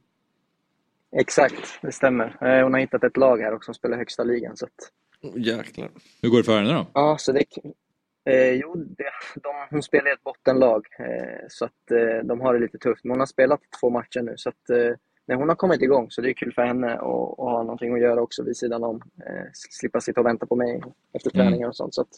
Exakt, 1.17 1.55
det 1.83 1.93
stämmer. 1.93 2.25
Eh, 2.41 2.63
Hon 2.65 2.73
har 2.73 2.81
hittat 2.81 3.05
ett 3.05 3.17
lag 3.17 3.39
här 3.39 3.55
också 3.55 3.65
som 3.67 3.75
spelar 3.75 3.97
högsta 3.97 4.25
ligan. 4.25 4.57
Så 4.57 4.65
att, 4.67 4.91
Jäklar. 5.37 5.91
Hur 6.23 6.29
går 6.29 6.39
det 6.39 6.45
för 6.45 6.59
henne 6.59 6.73
då? 6.73 6.87
ja, 6.95 7.17
så 7.21 7.33
det, 7.33 7.45
eh, 8.25 8.53
jo, 8.53 8.75
det, 8.77 9.11
de, 9.43 9.49
hon 9.71 9.83
spelar 9.83 10.11
i 10.11 10.13
ett 10.13 10.25
bottenlag. 10.25 10.87
Eh, 10.99 11.45
så 11.49 11.65
att 11.65 11.91
eh, 11.91 12.25
de 12.27 12.41
har 12.41 12.55
det 12.55 12.61
lite 12.61 12.79
tufft. 12.79 13.05
Men 13.05 13.11
hon 13.11 13.19
har 13.19 13.27
spelat 13.27 13.61
två 13.81 13.91
matcher 13.91 14.23
nu. 14.23 14.35
Så 14.37 14.49
att, 14.49 14.71
eh, 14.71 15.39
hon 15.39 15.49
har 15.49 15.57
kommit 15.57 15.83
igång. 15.83 16.07
Så 16.11 16.21
det 16.21 16.31
är 16.31 16.33
kul 16.35 16.53
för 16.53 16.63
henne 16.63 16.93
att 16.95 17.03
att 17.03 17.39
ha 17.39 17.63
någonting 17.63 17.95
att 17.95 18.01
göra 18.01 18.23
också 18.23 18.43
vid 18.43 18.57
sidan 18.57 18.85
om. 18.85 19.03
Eh, 19.27 19.45
slippa 19.71 20.01
sitta 20.01 20.21
och 20.21 20.27
vänta 20.27 20.47
på 20.47 20.57
mig 20.57 20.83
efter 21.13 21.31
Mm. 21.35 21.47
träningar 21.47 21.69
och 21.69 21.77
sånt. 21.77 21.95
Så 21.95 22.01
att 22.01 22.09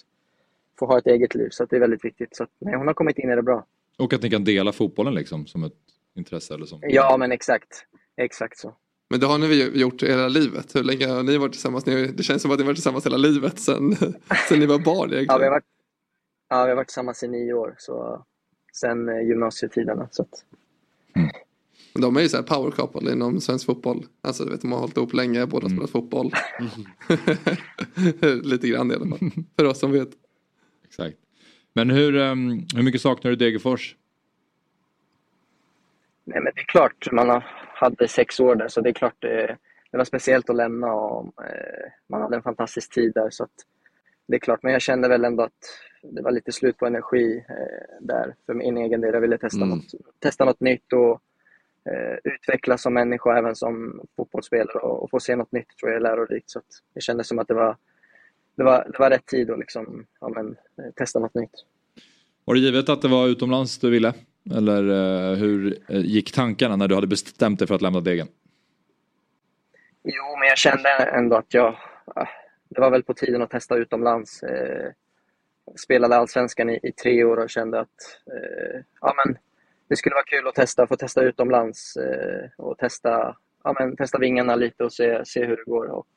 få 0.78 0.86
ha 0.86 0.98
ett 0.98 1.06
eget 1.06 1.34
liv. 1.34 1.48
Så 1.50 1.62
att 1.64 1.70
det 1.70 1.76
är 1.76 1.80
väldigt 1.80 2.04
viktigt. 2.04 2.36
Så 2.36 2.42
att, 2.42 2.50
nej, 2.58 2.74
hon 2.76 2.86
har 2.86 2.94
kommit 2.94 3.18
in 3.18 3.30
i 3.30 3.36
det 3.36 3.42
bra. 3.42 3.66
Och 3.98 4.12
att 4.12 4.22
ni 4.22 4.30
kan 4.30 4.44
dela 4.44 4.72
fotbollen 4.72 5.14
liksom 5.14 5.46
som 5.46 5.64
ett 5.64 5.72
intresse 6.14 6.54
eller 6.54 6.66
som... 6.66 6.80
Ja, 6.82 7.16
men 7.16 7.32
exakt. 7.32 7.68
Exakt 8.16 8.58
så. 8.58 8.74
Men 9.10 9.20
det 9.20 9.26
har 9.26 9.38
ni 9.38 9.78
gjort 9.80 10.02
hela 10.02 10.28
livet? 10.28 10.74
Hur 10.76 10.82
länge 10.82 11.06
har 11.06 11.22
ni 11.22 11.38
varit 11.38 11.52
tillsammans? 11.52 11.86
Ni, 11.86 12.06
det 12.06 12.22
känns 12.22 12.42
som 12.42 12.50
att 12.50 12.58
ni 12.58 12.62
har 12.62 12.66
varit 12.66 12.76
tillsammans 12.76 13.06
hela 13.06 13.16
livet 13.16 13.58
sen, 13.58 13.96
sen 14.48 14.58
ni 14.58 14.66
var 14.66 14.78
barn 14.78 14.98
egentligen. 15.12 15.26
Ja, 15.28 15.38
vi 15.38 15.44
har 15.44 15.50
varit, 15.50 15.64
ja, 16.48 16.64
vi 16.64 16.68
har 16.70 16.76
varit 16.76 16.88
tillsammans 16.88 17.22
i 17.22 17.28
nio 17.28 17.52
år. 17.52 17.74
Så, 17.78 18.24
sen 18.72 19.08
eh, 19.08 19.20
gymnasietiderna. 19.28 20.08
Så 20.10 20.22
att, 20.22 20.44
De 21.94 22.16
är 22.16 22.20
ju 22.20 22.28
så 22.28 22.36
här 22.36 22.44
power 22.44 22.70
couple 22.70 23.12
inom 23.12 23.40
svensk 23.40 23.66
fotboll. 23.66 24.06
Alltså 24.20 24.44
du 24.44 24.50
vet, 24.50 24.60
de 24.60 24.72
har 24.72 24.78
hållit 24.78 24.96
ihop 24.96 25.12
länge, 25.12 25.46
båda 25.46 25.68
spelat 25.68 25.90
fotboll. 25.90 26.30
Lite 28.42 28.68
grann 28.68 28.90
i 28.90 28.94
alla 28.94 29.06
fall. 29.16 29.30
För 29.58 29.64
oss 29.64 29.78
som 29.78 29.92
vet. 29.92 30.08
Exakt. 30.84 31.16
Men 31.72 31.90
hur, 31.90 32.16
ehm, 32.16 32.50
hur 32.74 32.82
mycket 32.82 33.00
saknar 33.00 33.30
du 33.30 33.36
Degerfors? 33.36 33.96
Nej, 36.24 36.40
men 36.40 36.52
det 36.54 36.60
är 36.60 36.64
klart, 36.64 37.12
man 37.12 37.28
har- 37.28 37.44
hade 37.74 38.08
sex 38.08 38.40
år 38.40 38.54
där 38.56 38.68
så 38.68 38.80
det 38.80 38.88
är 38.90 38.92
klart 38.92 39.14
det, 39.18 39.56
det 39.90 39.96
var 39.96 40.04
speciellt 40.04 40.50
att 40.50 40.56
lämna 40.56 40.92
och 40.92 41.44
eh, 41.44 41.90
man 42.06 42.22
hade 42.22 42.36
en 42.36 42.42
fantastisk 42.42 42.94
tid 42.94 43.12
där. 43.14 43.30
Så 43.30 43.44
att, 43.44 43.50
det 44.26 44.36
är 44.36 44.40
klart, 44.40 44.62
men 44.62 44.72
jag 44.72 44.82
kände 44.82 45.08
väl 45.08 45.24
ändå 45.24 45.42
att 45.42 45.52
det 46.02 46.22
var 46.22 46.30
lite 46.30 46.52
slut 46.52 46.76
på 46.76 46.86
energi 46.86 47.44
eh, 47.48 47.96
där 48.00 48.34
för 48.46 48.54
min 48.54 48.76
egen 48.76 49.00
del. 49.00 49.14
Jag 49.14 49.20
ville 49.20 49.38
testa, 49.38 49.56
Mm. 49.56 49.68
något, 49.68 49.84
testa 50.18 50.44
något 50.44 50.60
nytt 50.60 50.92
och 50.92 51.20
eh, 51.92 52.18
utvecklas 52.24 52.82
som 52.82 52.94
människa 52.94 53.38
även 53.38 53.56
som 53.56 54.00
fotbollsspelare 54.16 54.78
och, 54.78 55.02
och 55.02 55.10
få 55.10 55.20
se 55.20 55.36
något 55.36 55.52
nytt 55.52 55.68
tror 55.80 55.90
jag 55.92 55.96
är 55.96 56.02
lärorikt. 56.02 56.50
Så 56.50 56.60
det 56.94 57.00
kändes 57.00 57.28
som 57.28 57.38
att 57.38 57.48
det 57.48 57.54
var, 57.54 57.76
det 58.56 58.64
var, 58.64 58.88
det 58.92 58.98
var 58.98 59.10
rätt 59.10 59.26
tid 59.26 59.50
att 59.50 59.58
liksom, 59.58 60.06
ja, 60.20 60.28
men, 60.28 60.46
eh, 60.78 60.92
testa 60.96 61.18
något 61.18 61.34
nytt. 61.34 61.64
Var 62.44 62.54
det 62.54 62.60
givet 62.60 62.88
att 62.88 63.02
det 63.02 63.08
var 63.08 63.26
utomlands 63.28 63.78
du 63.78 63.90
ville? 63.90 64.14
Eller 64.56 64.88
eh, 65.32 65.36
hur 65.38 65.78
eh, 65.88 66.00
gick 66.00 66.32
tankarna 66.32 66.76
när 66.76 66.88
du 66.88 66.94
hade 66.94 67.06
bestämt 67.06 67.58
dig 67.58 67.68
för 67.68 67.74
att 67.74 67.82
lämna 67.82 68.00
Degen? 68.00 68.28
Jo, 70.04 70.36
men 70.38 70.48
jag 70.48 70.58
kände 70.58 70.88
ändå 70.90 71.36
att 71.36 71.54
jag... 71.54 71.76
Det 72.68 72.80
var 72.80 72.90
väl 72.90 73.02
på 73.02 73.14
tiden 73.14 73.42
att 73.42 73.50
testa 73.50 73.76
utomlands. 73.76 74.42
Eh, 74.42 74.90
spelade 75.76 76.16
allsvenskan 76.16 76.70
i, 76.70 76.80
i 76.82 76.92
tre 76.92 77.24
år 77.24 77.36
och 77.36 77.50
kände 77.50 77.80
att 77.80 78.20
eh, 78.32 78.80
ja, 79.00 79.14
men 79.16 79.38
det 79.88 79.96
skulle 79.96 80.14
vara 80.14 80.24
kul 80.24 80.48
att 80.48 80.54
testa, 80.54 80.86
få 80.86 80.96
testa 80.96 81.22
utomlands 81.22 81.96
eh, 81.96 82.50
och 82.56 82.78
testa, 82.78 83.36
ja, 83.64 83.76
men 83.78 83.96
testa 83.96 84.18
vingarna 84.18 84.56
lite 84.56 84.84
och 84.84 84.92
se, 84.92 85.24
se 85.24 85.44
hur 85.44 85.56
det 85.56 85.64
går. 85.64 85.86
Och 85.86 86.08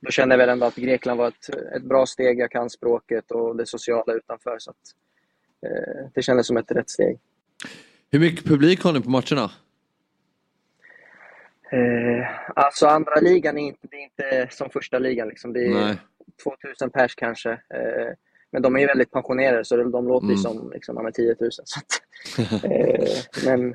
då 0.00 0.10
kände 0.10 0.32
jag 0.32 0.38
väl 0.38 0.48
ändå 0.48 0.66
att 0.66 0.76
Grekland 0.76 1.18
var 1.18 1.28
ett, 1.28 1.48
ett 1.76 1.82
bra 1.82 2.06
steg. 2.06 2.40
Jag 2.40 2.50
kan 2.50 2.70
språket 2.70 3.30
och 3.30 3.56
det 3.56 3.66
sociala 3.66 4.12
utanför. 4.12 4.56
Så 4.58 4.70
att, 4.70 4.76
eh, 5.66 6.10
det 6.14 6.22
kändes 6.22 6.46
som 6.46 6.56
ett 6.56 6.70
rätt 6.70 6.90
steg. 6.90 7.18
Hur 8.10 8.20
mycket 8.20 8.44
publik 8.44 8.82
har 8.82 8.92
ni 8.92 9.00
på 9.00 9.10
matcherna? 9.10 9.50
Eh, 11.72 12.26
alltså 12.56 12.86
andra 12.86 13.14
ligan 13.20 13.58
är 13.58 13.66
inte, 13.68 13.88
det 13.90 13.96
är 13.96 14.02
inte 14.04 14.54
som 14.56 14.70
första 14.70 14.98
ligan. 14.98 15.28
Liksom. 15.28 15.52
Det 15.52 15.66
är 15.66 15.70
Nej. 15.70 15.96
2000 16.44 16.90
pers 16.90 17.14
kanske. 17.14 17.50
Eh, 17.50 18.08
men 18.52 18.62
de 18.62 18.76
är 18.76 18.80
ju 18.80 18.86
väldigt 18.86 19.10
pensionerade 19.12 19.64
så 19.64 19.76
de 19.76 20.08
låter 20.08 20.26
ju 20.26 20.32
Mm. 20.32 20.42
som 20.42 20.70
liksom, 20.70 20.96
ja, 20.96 21.02
men 21.02 21.12
10 21.12 21.36
000. 21.40 21.50
Så 21.52 21.80
att, 21.80 22.64
eh, 22.64 23.08
men, 23.46 23.70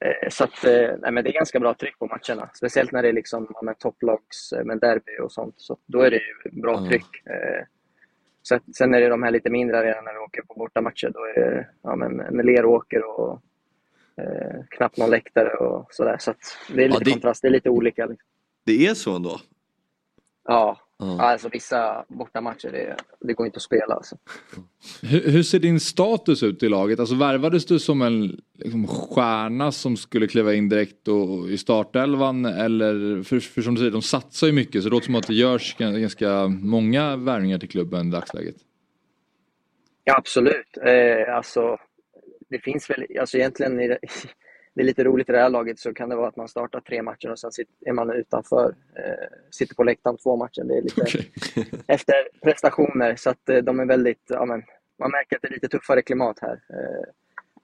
eh, 0.00 0.28
så 0.30 0.44
att, 0.44 0.64
eh, 0.64 0.90
nej, 0.98 1.12
men 1.12 1.24
det 1.24 1.30
är 1.30 1.32
ganska 1.34 1.60
bra 1.60 1.74
tryck 1.74 1.98
på 1.98 2.06
matcherna. 2.06 2.50
Speciellt 2.54 2.92
när 2.92 3.02
det 3.02 3.08
är 3.08 3.12
liksom, 3.12 3.54
men 3.62 3.74
topplags 3.74 4.52
eh, 4.52 4.64
med 4.64 4.78
derby 4.80 5.18
och 5.22 5.32
sånt. 5.32 5.54
Så 5.56 5.76
då 5.86 6.00
är 6.00 6.10
det 6.10 6.16
ju 6.16 6.60
bra 6.62 6.72
Ja. 6.82 6.88
tryck. 6.88 7.26
Eh, 7.26 7.64
så 8.42 8.54
att, 8.54 8.62
sen 8.76 8.94
är 8.94 9.00
det 9.00 9.08
de 9.08 9.22
här 9.22 9.30
lite 9.30 9.50
mindre 9.50 9.78
arenorna 9.78 10.00
när 10.02 10.12
vi 10.12 10.18
åker 10.18 10.42
på 10.42 10.54
bortamatcher. 10.54 11.10
Då 11.14 11.20
är 11.24 11.34
det 11.34 11.68
ja, 11.82 11.96
men, 11.96 12.20
en 12.20 12.36
Leråker 12.46 13.04
och 13.04 13.40
eh, 14.20 14.64
knappt 14.70 14.96
någon 14.98 15.10
läktare 15.10 15.48
och 15.54 15.86
sådär. 15.90 16.16
Så 16.20 16.30
att 16.30 16.38
det 16.74 16.84
är 16.84 16.88
lite 16.88 17.04
det- 17.04 17.10
kontrast. 17.10 17.42
Det 17.42 17.48
är 17.48 17.52
lite 17.52 17.70
olika. 17.70 18.06
Liksom. 18.06 18.26
Det 18.66 18.86
är 18.86 18.94
så 18.94 19.16
ändå? 19.16 19.40
Ja, 20.48 20.80
Ja. 20.98 21.20
alltså 21.22 21.48
vissa 21.48 22.04
bortamatcher, 22.08 22.68
det, 22.72 22.96
det 23.20 23.32
går 23.32 23.46
inte 23.46 23.56
att 23.56 23.62
spela. 23.62 23.94
Alltså. 23.94 24.16
Hur, 25.02 25.30
hur 25.30 25.42
ser 25.42 25.58
din 25.58 25.80
status 25.80 26.42
ut 26.42 26.62
i 26.62 26.68
laget? 26.68 27.00
Alltså 27.00 27.14
värvades 27.14 27.66
du 27.66 27.78
som 27.78 28.02
en 28.02 28.40
liksom, 28.58 28.86
stjärna 28.86 29.72
som 29.72 29.96
skulle 29.96 30.26
kliva 30.26 30.54
in 30.54 30.68
direkt 30.68 31.08
och, 31.08 31.48
i 31.50 31.58
startelvan? 31.58 32.44
Eller, 32.44 33.22
för, 33.22 33.40
för 33.40 33.62
som 33.62 33.74
du 33.74 33.78
säger, 33.78 33.90
de 33.92 34.02
satsar 34.02 34.46
ju 34.46 34.52
mycket 34.52 34.82
så 34.82 34.88
det 34.88 34.94
låter 34.94 35.06
som 35.06 35.14
att 35.14 35.26
det 35.26 35.34
görs 35.34 35.76
gan- 35.78 36.00
ganska 36.00 36.46
många 36.48 37.16
värvningar 37.16 37.58
till 37.58 37.68
klubben 37.68 38.08
i 38.08 38.10
dagsläget. 38.10 38.56
Ja, 40.04 40.16
absolut. 40.16 40.78
Eh, 40.84 41.36
alltså, 41.36 41.78
det 42.54 42.60
finns 42.60 42.90
väl, 42.90 43.06
alltså 43.20 43.36
egentligen, 43.36 43.80
i 43.80 43.88
det, 44.74 44.80
är 44.80 44.84
lite 44.84 45.04
roligt 45.04 45.28
i 45.28 45.32
det 45.32 45.38
här 45.38 45.50
laget 45.50 45.78
så 45.78 45.94
kan 45.94 46.08
det 46.08 46.16
vara 46.16 46.28
att 46.28 46.36
man 46.36 46.48
startar 46.48 46.80
tre 46.80 47.02
matcher 47.02 47.30
och 47.30 47.38
sen 47.38 47.50
är 47.86 47.92
man 47.92 48.10
utanför. 48.10 48.74
Eh, 48.96 49.28
sitter 49.50 49.74
på 49.74 49.84
läktaren 49.84 50.16
två 50.16 50.36
matcher. 50.36 50.64
Det 50.64 50.78
är 50.78 50.82
lite 50.82 51.06
efter 51.92 52.14
prestationer 52.42 53.16
så 53.16 53.30
att 53.30 53.48
eh, 53.48 53.56
de 53.56 53.80
är 53.80 53.86
väldigt, 53.86 54.22
ja 54.28 54.44
men, 54.44 54.62
man 54.98 55.10
märker 55.10 55.36
att 55.36 55.42
det 55.42 55.48
är 55.48 55.52
lite 55.52 55.68
tuffare 55.68 56.02
klimat 56.02 56.38
här. 56.40 56.60
Eh, 56.70 57.08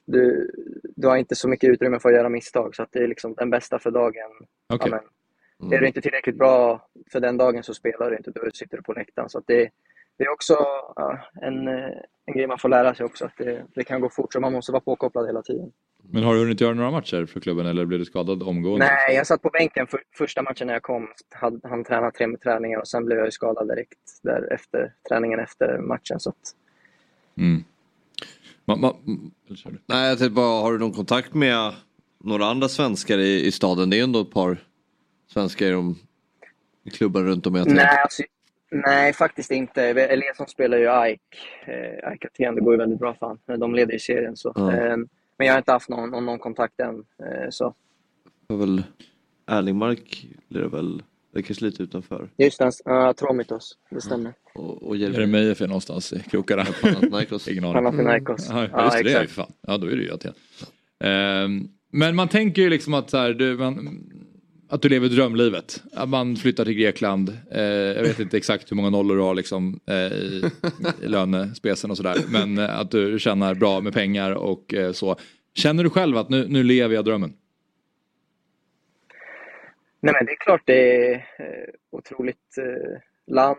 du, 0.05 0.51
du 0.97 1.09
har 1.09 1.17
inte 1.17 1.35
så 1.35 1.49
mycket 1.49 1.71
utrymme 1.71 1.99
för 1.99 2.09
att 2.09 2.15
göra 2.15 2.29
misstag 2.29 2.77
så 2.77 2.83
att 2.83 2.93
det 2.93 2.99
är 2.99 3.09
liksom 3.09 3.35
den 3.35 3.51
bästa 3.51 3.79
för 3.79 3.91
dagen. 3.91 4.31
Okej. 4.67 4.91
Ja, 4.91 5.01
men, 5.59 5.73
Är 5.73 5.81
du 5.81 5.87
inte 5.87 6.01
tillräckligt 6.01 6.39
bra 6.39 6.89
för 7.13 7.21
den 7.21 7.37
dagen 7.37 7.63
så 7.63 7.75
spelar 7.75 8.11
du 8.11 8.17
inte, 8.17 8.31
då 8.31 8.51
sitter 8.55 8.77
du 8.77 8.83
på 8.83 8.93
läktaren. 8.93 9.29
Så 9.29 9.39
att 9.39 9.47
det, 9.47 9.71
det 10.21 10.25
är 10.25 10.33
också 10.33 10.67
en, 11.43 11.69
eh, 11.69 11.91
en 12.27 12.35
grej 12.35 12.47
man 12.47 12.59
får 12.59 12.69
lära 12.69 12.95
sig 12.95 13.07
också, 13.07 13.25
att 13.25 13.37
det, 13.37 13.65
det 13.75 13.85
kan 13.85 14.01
gå 14.01 14.11
fort 14.11 14.33
så 14.33 14.41
man 14.41 14.53
måste 14.53 14.73
vara 14.73 14.81
påkopplad 14.81 15.27
hela 15.27 15.43
tiden. 15.43 15.73
Men 16.03 16.23
har 16.23 16.35
du 16.35 16.41
hunnit 16.41 16.61
göra 16.61 16.75
några 16.75 16.91
matcher 16.91 17.27
för 17.27 17.41
klubben 17.41 17.67
eller 17.67 17.85
blev 17.85 17.99
du 17.99 18.05
skadad 18.05 18.43
omgående? 18.43 18.87
Nej, 18.87 19.17
jag 19.17 19.27
satt 19.27 19.43
på 19.43 19.51
bänken 19.51 19.87
för, 19.87 20.03
första 20.19 20.43
matchen 20.43 20.67
när 20.67 20.75
jag 20.75 20.83
kom. 20.83 21.09
Hade, 21.35 21.69
han 21.69 21.85
tränade 21.85 22.13
tre 22.13 22.37
träningar 22.37 22.79
och 22.79 22.89
sen 22.89 23.05
blev 23.05 23.19
jag 23.19 23.27
ju 23.27 23.31
skadad 23.31 23.69
direkt 23.69 23.99
där 24.23 24.53
efter 24.53 24.93
träningen 25.09 25.41
efter 25.41 25.79
matchen. 25.79 26.21
Så 26.21 26.31
att, 26.31 26.55
Mm. 27.37 27.65
Ma, 28.65 28.77
ma? 28.77 28.97
Nej, 29.87 30.09
jag 30.09 30.19
tänkte 30.19 30.35
bara, 30.35 30.63
har 30.63 30.73
du 30.73 30.79
någon 30.79 30.93
kontakt 30.93 31.35
med 31.35 31.75
några 32.25 32.47
andra 32.47 32.69
svenskar 32.69 33.19
i, 33.19 33.47
i 33.47 33.53
staden? 33.53 33.91
Det 33.91 33.99
är 33.99 34.05
ändå 34.05 34.21
ett 34.21 34.31
par 34.31 34.59
svenskar 35.33 35.67
i, 35.67 35.71
de, 35.71 35.99
i 36.85 36.91
klubben 36.91 37.25
runt 37.25 37.47
om 37.47 37.57
i 37.57 37.61
Aten. 37.61 37.75
nej, 37.75 37.99
alltså, 38.03 38.23
nej, 38.71 39.13
faktiskt 39.13 39.51
inte. 39.51 39.83
Eliasson 39.85 40.47
spelar 40.47 40.79
ju 40.79 40.89
AIK. 40.89 41.21
Eh, 41.67 42.09
AIK 42.11 42.25
Aten, 42.25 42.55
det 42.55 42.61
går 42.61 42.75
ju 42.75 42.79
väldigt 42.79 42.99
bra 42.99 43.15
för 43.15 43.27
han. 43.47 43.61
De 43.61 43.75
leder 43.75 43.93
ju 43.93 43.99
serien. 43.99 44.37
Så. 44.37 44.53
Ja. 44.55 44.73
Eh, 44.73 44.97
men 45.39 45.47
jag 45.47 45.53
har 45.55 45.59
inte 45.59 45.73
haft 45.73 45.89
någon, 45.89 46.11
någon, 46.11 46.27
någon 46.27 46.39
kontakt 46.39 46.81
än. 46.81 46.95
Eh, 46.95 47.49
så. 47.51 47.75
Det 48.49 48.55
var 48.55 48.61
väl 48.61 48.83
Erlingmark, 49.47 50.27
det 50.49 50.59
är 50.59 50.65
väl, 50.69 51.03
det 51.33 51.39
är 51.39 51.43
kanske 51.43 51.65
lite 51.65 51.83
utanför. 51.83 52.31
Just 52.37 52.59
det, 52.59 52.91
uh, 52.91 53.13
Tromitos. 53.13 53.79
Det 53.91 54.01
stämmer. 54.01 54.33
Och, 54.55 54.83
och 54.83 54.97
Är 54.97 55.11
det 55.11 55.27
Mejefe 55.27 55.67
någonstans 55.67 56.13
i 56.13 56.19
krokarna? 56.19 56.65
Panathinaikos. 56.83 57.49
Ingen 57.49 57.65
aning. 57.65 57.75
Panathinaikos. 57.75 58.49
Ja, 58.51 58.69
Ja, 58.73 58.85
just 58.85 58.97
det, 58.97 59.03
det 59.03 59.11
är 59.11 59.13
ju 59.13 59.17
exakt. 59.25 59.33
för 59.33 59.43
fan. 59.43 59.53
Ja, 59.61 59.77
då 59.79 59.87
är 59.87 59.97
det 59.97 60.03
ju 60.03 60.13
Aten. 60.15 60.35
Ehm, 61.05 61.69
Men 61.93 62.17
man 62.17 62.29
tänker 62.29 62.63
ju 62.63 62.71
liksom 62.71 62.95
att 62.95 63.11
så 63.11 63.17
här, 63.17 63.31
du, 63.35 63.57
man, 63.57 64.05
att 64.71 64.83
du 64.83 64.89
lever 64.89 65.09
drömlivet. 65.09 65.83
Att 65.93 66.09
man 66.09 66.37
flyttar 66.37 66.65
till 66.65 66.75
Grekland. 66.75 67.37
Eh, 67.51 67.63
jag 67.63 68.03
vet 68.03 68.19
inte 68.21 68.37
exakt 68.37 68.71
hur 68.71 68.77
många 68.77 68.91
nollor 68.91 69.17
du 69.17 69.23
har 69.23 69.35
liksom, 69.35 69.81
eh, 69.87 69.95
i, 69.95 70.51
i 71.03 71.09
lönespecen 71.09 71.91
och 71.91 71.97
sådär. 71.97 72.17
Men 72.29 72.59
eh, 72.59 72.81
att 72.81 72.91
du 72.91 73.19
tjänar 73.19 73.55
bra 73.55 73.81
med 73.81 73.93
pengar 73.93 74.33
och 74.33 74.75
eh, 74.75 74.93
så. 74.93 75.17
Känner 75.55 75.85
du 75.85 75.91
själv 75.91 76.17
att 76.17 76.29
nu, 76.29 76.49
nu 76.49 76.63
lever 76.63 76.95
jag 76.95 77.05
drömmen? 77.05 77.33
Nej, 80.01 80.15
men 80.15 80.27
det 80.27 80.33
är 80.33 80.37
klart 80.37 80.63
det 80.65 81.09
är 81.09 81.15
eh, 81.15 81.75
otroligt 81.91 82.59
eh, 82.59 83.35
land, 83.35 83.59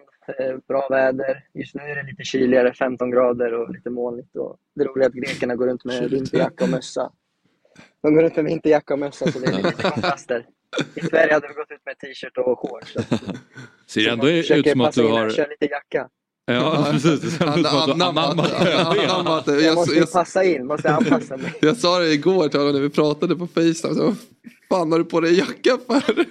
bra 0.68 0.88
väder. 0.90 1.44
Just 1.54 1.76
nu 1.76 1.82
är 1.82 1.96
det 1.96 2.04
lite 2.12 2.24
kyligare, 2.24 2.74
15 2.74 3.12
grader 3.12 3.54
och 3.54 3.74
lite 3.74 3.90
molnigt. 3.90 4.36
Och 4.36 4.58
det 4.76 4.84
roliga 4.84 5.06
är 5.06 5.10
att 5.10 5.16
grekerna 5.16 5.56
går 5.56 5.68
runt 5.68 5.86
med 5.86 6.10
vinterjacka 6.10 6.64
och 6.64 6.70
mössa. 6.70 7.12
De 8.02 8.16
går 8.16 8.22
runt 8.22 8.36
med 8.36 8.46
vinterjacka 8.46 8.94
och 8.94 9.00
mössa 9.00 9.32
så 9.32 9.40
det 9.40 9.48
är 9.48 9.58
lite 9.58 9.84
kontraster. 9.92 10.46
I 10.96 11.02
Sverige 11.02 11.34
hade 11.34 11.48
vi 11.48 11.54
gått 11.54 11.72
ut 11.72 11.86
med 11.86 12.00
t-shirt 12.00 12.38
och 12.38 12.60
shorts. 12.60 12.94
Ser 13.86 14.10
ändå 14.10 14.30
ut 14.30 14.48
som 14.48 14.82
att 14.82 14.88
passa 14.88 15.02
du 15.02 15.08
in 15.08 15.14
här, 15.14 15.22
har... 15.22 15.30
Köra 15.30 15.48
lite 15.48 15.66
jacka. 15.66 16.10
Ja 16.46 16.88
precis, 16.92 17.38
du 17.38 17.46
anammat 17.46 19.46
det. 19.46 19.62
Jag 19.62 19.76
måste 19.76 19.94
ju 19.94 20.00
jag, 20.00 20.12
passa 20.12 20.44
in, 20.44 20.68
måste 20.68 20.94
anpassa 20.94 21.38
mig. 21.38 21.54
jag 21.62 21.78
sa 21.78 22.00
det 22.00 22.14
igår 22.14 22.50
till 22.50 22.60
honom 22.60 22.76
när 22.76 22.82
vi 22.82 22.90
pratade 22.90 23.36
på 23.36 23.48
Facetime. 23.48 23.96
Så, 23.96 24.04
vad 24.04 24.16
fan 24.70 24.92
har 24.92 25.00
du 25.00 25.06
på 25.06 25.20
dig 25.20 25.38
jacka 25.38 25.78
för? 25.88 26.26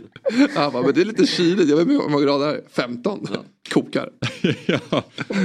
Han 0.54 0.72
bara, 0.72 0.82
men 0.82 0.94
det 0.94 1.00
är 1.00 1.04
lite 1.04 1.26
kyligt. 1.26 1.68
Jag 1.68 1.76
vet 1.76 1.88
inte 1.88 2.02
hur 2.02 2.10
många 2.10 2.24
grader 2.24 2.46
det 2.46 2.52
är. 2.52 2.60
15. 2.72 3.26
Kokar. 3.72 4.10
ja, 4.66 4.78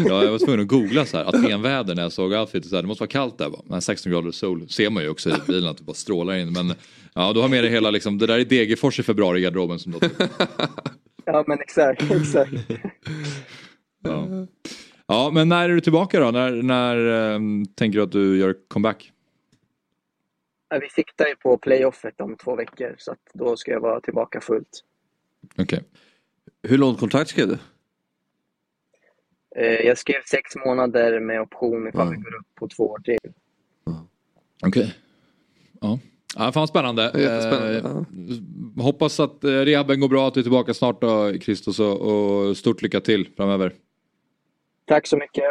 ja, 0.06 0.24
jag 0.24 0.32
var 0.32 0.46
tvungen 0.46 0.60
att 0.60 0.68
googla 0.68 1.06
så 1.06 1.18
här. 1.18 1.26
Atenväder 1.26 1.96
när 1.96 2.04
jag 2.04 2.12
såg 2.12 2.32
outfitet. 2.32 2.70
Så 2.70 2.76
här, 2.76 2.84
det 2.84 2.88
måste 2.88 3.02
vara 3.02 3.10
kallt 3.10 3.38
där. 3.38 3.52
Men 3.66 3.82
16 3.82 4.12
grader 4.12 4.32
sol 4.32 4.70
ser 4.70 4.90
man 4.90 5.04
ju 5.04 5.10
också 5.10 5.30
i 5.30 5.34
bilen 5.48 5.70
att 5.70 5.78
det 5.78 5.84
bara 5.84 5.94
strålar 5.94 6.36
in. 6.36 6.54
Men 6.54 6.74
ja, 7.14 7.34
du 7.34 7.42
har 7.42 7.48
med 7.48 7.64
dig 7.64 7.72
hela 7.72 7.92
liksom. 7.92 8.18
Det 8.18 8.28
där 8.28 8.40
är 8.40 8.46
Degerfors 8.46 9.00
i 9.00 9.04
februari 9.04 9.40
i 9.40 9.42
garderoben 9.42 9.80
som 9.80 9.92
låter. 9.92 10.12
Ja, 11.26 11.44
men 11.48 11.60
exakt, 11.60 12.12
exakt. 12.12 12.52
Ja. 14.06 14.48
ja, 15.08 15.32
men 15.34 15.50
när 15.50 15.70
är 15.70 15.74
du 15.74 15.82
tillbaka 15.82 16.20
då? 16.20 16.32
När, 16.32 16.52
när 16.52 16.98
ehm, 17.36 17.66
tänker 17.66 17.98
du 18.00 18.04
att 18.04 18.12
du 18.12 18.38
gör 18.38 18.56
comeback? 18.68 19.12
Ja, 20.70 20.80
Vi 20.82 20.90
siktar 20.90 21.28
ju 21.28 21.36
på 21.36 21.58
playoffet 21.58 22.22
om 22.22 22.36
två 22.38 22.56
veckor 22.56 22.96
så 22.98 23.12
att 23.12 23.20
då 23.34 23.58
ska 23.58 23.72
jag 23.72 23.80
vara 23.80 24.02
tillbaka 24.02 24.42
fullt. 24.42 24.84
Okej. 25.58 25.84
Hur 26.64 26.78
långt 26.78 27.00
kontrakt 27.00 27.30
skrev 27.30 27.48
du? 27.48 27.58
Eh, 29.56 29.86
Jag 29.86 29.98
skrev 29.98 30.22
sex 30.32 30.56
månader 30.66 31.20
med 31.20 31.42
option 31.42 31.88
ifall 31.88 32.10
vi 32.10 32.16
går 32.16 32.36
upp 32.36 32.56
på 32.56 32.68
två 32.68 32.84
år 32.90 33.00
till. 33.00 33.18
Okej. 34.66 34.96
Ja. 35.82 36.00
Ja, 36.38 36.52
fan 36.52 36.68
spännande. 36.68 37.04
Jättespännande, 37.04 38.06
Eh, 38.78 38.84
Hoppas 38.84 39.20
att 39.20 39.44
eh, 39.44 39.50
rehaben 39.50 40.00
går 40.00 40.10
bra, 40.10 40.28
att 40.28 40.34
du 40.34 40.40
är 40.40 40.44
tillbaka 40.44 40.74
snart 40.74 41.02
då. 41.02 41.32
Och, 41.80 42.02
och 42.50 42.58
stort 42.58 42.82
lycka 42.82 43.02
till 43.02 43.30
framöver. 43.38 43.74
Tack 44.88 45.08
så 45.08 45.18
mycket. 45.18 45.44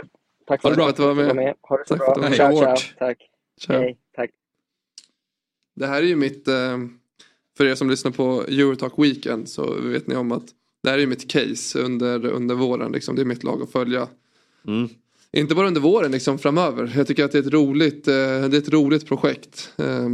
Tack 0.46 0.62
Ha 0.62 0.70
det 0.70 0.76
bra. 0.76 0.88
att 0.88 0.96
du 0.96 1.02
var 1.02 1.34
med. 1.34 1.54
Ha 1.62 1.76
det 1.76 1.84
så 1.88 1.96
Tack 1.96 2.04
för 2.14 2.14
bra. 2.20 2.24
att 2.24 2.30
du 2.30 2.36
ciao. 2.36 2.60
med. 2.60 2.78
Tack. 2.98 3.18
Ciao. 3.60 3.80
Hej. 3.80 3.98
Tack. 4.16 4.30
Det 5.76 5.86
här 5.86 6.02
är 6.02 6.06
ju 6.06 6.16
mitt, 6.16 6.48
eh, 6.48 6.78
för 7.56 7.66
er 7.66 7.74
som 7.74 7.90
lyssnar 7.90 8.12
på 8.12 8.42
Eurotalk 8.48 8.92
Weekend 8.98 9.48
så 9.48 9.74
vet 9.80 10.06
ni 10.06 10.16
om 10.16 10.32
att 10.32 10.44
det 10.82 10.90
här 10.90 10.96
är 10.96 11.00
ju 11.00 11.06
mitt 11.06 11.30
case 11.30 11.78
under, 11.78 12.26
under 12.26 12.54
våren. 12.54 12.92
Liksom. 12.92 13.16
Det 13.16 13.22
är 13.22 13.26
mitt 13.26 13.44
lag 13.44 13.62
att 13.62 13.72
följa. 13.72 14.08
Mm. 14.66 14.88
Inte 15.32 15.54
bara 15.54 15.66
under 15.66 15.80
våren, 15.80 16.12
liksom 16.12 16.38
framöver. 16.38 16.92
Jag 16.96 17.06
tycker 17.06 17.24
att 17.24 17.32
det 17.32 17.38
är 17.38 17.42
ett 17.42 17.52
roligt, 17.52 18.08
eh, 18.08 18.14
det 18.14 18.56
är 18.56 18.58
ett 18.58 18.68
roligt 18.68 19.06
projekt. 19.08 19.72
Eh, 19.78 20.08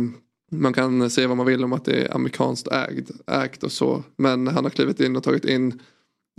man 0.52 0.72
kan 0.72 1.10
säga 1.10 1.28
vad 1.28 1.36
man 1.36 1.46
vill 1.46 1.64
om 1.64 1.72
att 1.72 1.84
det 1.84 1.92
är 2.02 2.14
amerikanskt 2.14 2.68
ägd, 2.68 3.10
ägt 3.26 3.62
och 3.62 3.72
så. 3.72 4.04
Men 4.16 4.46
han 4.48 4.64
har 4.64 4.70
klivit 4.70 5.00
in 5.00 5.16
och 5.16 5.22
tagit 5.22 5.44
in 5.44 5.80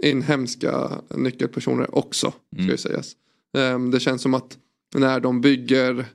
inhemska 0.04 1.02
nyckelpersoner 1.16 1.96
också. 1.96 2.34
Ska 2.54 2.72
ju 2.72 2.78
sägas. 2.78 3.16
Eh, 3.58 3.80
det 3.80 4.00
känns 4.00 4.22
som 4.22 4.34
att 4.34 4.58
när 4.96 5.20
de 5.20 5.42
bygger 5.42 6.06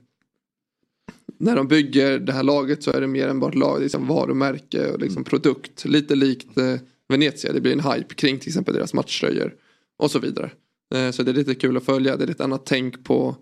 när 1.39 1.55
de 1.55 1.67
bygger 1.67 2.19
det 2.19 2.33
här 2.33 2.43
laget 2.43 2.83
så 2.83 2.91
är 2.91 3.01
det 3.01 3.07
mer 3.07 3.27
än 3.27 3.39
bara 3.39 3.49
ett 3.49 3.57
lag, 3.57 3.81
liksom 3.81 4.07
varumärke 4.07 4.91
och 4.91 4.99
liksom 4.99 5.23
produkt. 5.23 5.85
Lite 5.85 6.15
likt 6.15 6.57
eh, 6.57 6.75
Venezia, 7.07 7.53
det 7.53 7.61
blir 7.61 7.73
en 7.73 7.91
hype 7.93 8.15
kring 8.15 8.39
till 8.39 8.49
exempel 8.49 8.73
deras 8.73 8.93
matchtröjor 8.93 9.55
och 9.97 10.11
så 10.11 10.19
vidare. 10.19 10.51
Eh, 10.95 11.11
så 11.11 11.23
det 11.23 11.31
är 11.31 11.35
lite 11.35 11.55
kul 11.55 11.77
att 11.77 11.83
följa, 11.83 12.17
det 12.17 12.23
är 12.23 12.27
lite 12.27 12.43
annat 12.43 12.65
tänk 12.65 13.03
på 13.03 13.35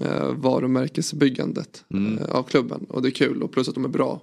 eh, 0.00 0.34
varumärkesbyggandet 0.34 1.84
eh, 1.94 2.36
av 2.36 2.42
klubben. 2.42 2.86
Och 2.88 3.02
det 3.02 3.08
är 3.08 3.10
kul 3.10 3.42
och 3.42 3.52
plus 3.52 3.68
att 3.68 3.74
de 3.74 3.84
är 3.84 3.88
bra. 3.88 4.22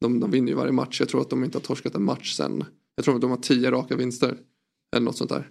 De, 0.00 0.20
de 0.20 0.30
vinner 0.30 0.48
ju 0.48 0.54
varje 0.54 0.72
match, 0.72 1.00
jag 1.00 1.08
tror 1.08 1.20
att 1.20 1.30
de 1.30 1.44
inte 1.44 1.58
har 1.58 1.62
torskat 1.62 1.94
en 1.94 2.02
match 2.02 2.36
sen, 2.36 2.64
jag 2.94 3.04
tror 3.04 3.14
att 3.14 3.20
de 3.20 3.30
har 3.30 3.38
tio 3.38 3.70
raka 3.70 3.96
vinster. 3.96 4.36
Eller 4.96 5.04
något 5.04 5.16
sånt 5.16 5.30
där. 5.30 5.48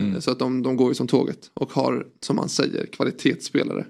Eh, 0.00 0.18
Så 0.20 0.30
att 0.30 0.38
de, 0.38 0.62
de 0.62 0.76
går 0.76 0.88
ju 0.88 0.94
som 0.94 1.06
tåget 1.06 1.50
och 1.54 1.72
har, 1.72 2.06
som 2.20 2.36
man 2.36 2.48
säger, 2.48 2.86
kvalitetsspelare 2.86 3.86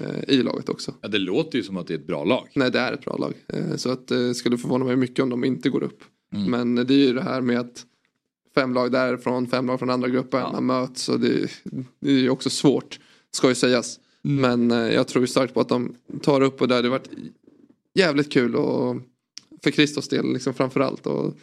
eh, 0.00 0.24
i 0.34 0.42
laget 0.42 0.68
också. 0.68 0.94
Ja, 1.00 1.08
det 1.08 1.18
låter 1.18 1.58
ju 1.58 1.64
som 1.64 1.76
att 1.76 1.86
det 1.86 1.94
är 1.94 1.98
ett 1.98 2.06
bra 2.06 2.24
lag. 2.24 2.48
Nej, 2.54 2.70
det 2.70 2.78
är 2.78 2.92
ett 2.92 3.04
bra 3.04 3.16
lag. 3.16 3.34
Eh, 3.48 3.76
Så 3.76 3.90
att 3.90 4.08
det 4.08 4.34
skulle 4.34 4.58
förvåna 4.58 4.84
mig 4.84 4.96
mycket 4.96 5.22
om 5.22 5.30
de 5.30 5.44
inte 5.44 5.70
går 5.70 5.82
upp. 5.82 6.04
Men 6.48 6.74
det 6.74 6.94
är 6.94 6.98
ju 7.06 7.12
det 7.12 7.22
här 7.22 7.40
med 7.40 7.60
att 7.60 7.86
fem 8.54 8.74
lag 8.74 8.92
därifrån, 8.92 9.46
fem 9.46 9.66
lag 9.66 9.78
från 9.78 9.90
andra 9.90 10.08
gruppen, 10.08 10.42
man 10.52 10.66
möts 10.66 11.08
och 11.08 11.20
det, 11.20 11.50
det 12.00 12.10
är 12.10 12.18
ju 12.18 12.30
också 12.30 12.50
svårt, 12.50 13.00
ska 13.30 13.48
ju 13.48 13.54
sägas. 13.54 14.00
Men 14.22 14.70
eh, 14.70 14.78
jag 14.78 15.08
tror 15.08 15.22
ju 15.22 15.26
starkt 15.26 15.54
på 15.54 15.60
att 15.60 15.68
de 15.68 15.94
tar 16.22 16.40
upp 16.40 16.60
och 16.60 16.68
det 16.68 16.74
hade 16.74 16.88
varit 16.88 17.10
jävligt 17.94 18.32
kul 18.32 18.56
och 18.56 18.96
för 19.64 19.70
Christos 19.70 20.08
del 20.08 20.32
liksom 20.32 20.54
framförallt 20.54 21.06
och 21.06 21.34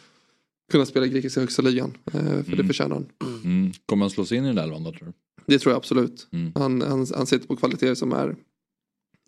kunna 0.72 0.86
spela 0.86 1.06
i 1.06 1.08
grekiska 1.08 1.40
högsta 1.40 1.62
ligan. 1.62 1.96
eh, 2.12 2.42
För 2.42 2.56
det 2.56 2.64
förtjänar 2.64 2.94
han. 2.96 3.06
Mm. 3.44 3.72
Kommer 3.86 4.04
han 4.04 4.10
slå 4.10 4.24
sig 4.24 4.38
in 4.38 4.44
i 4.44 4.48
den 4.48 4.58
elvan 4.58 4.84
då 4.84 4.92
tror 4.92 5.06
du? 5.06 5.12
Det 5.46 5.58
tror 5.58 5.72
jag 5.72 5.76
absolut. 5.76 6.28
Mm. 6.32 6.52
Han, 6.54 6.82
han, 6.82 7.06
han 7.16 7.26
sitter 7.26 7.46
på 7.46 7.56
kvaliteter 7.56 7.94
som 7.94 8.12
är, 8.12 8.36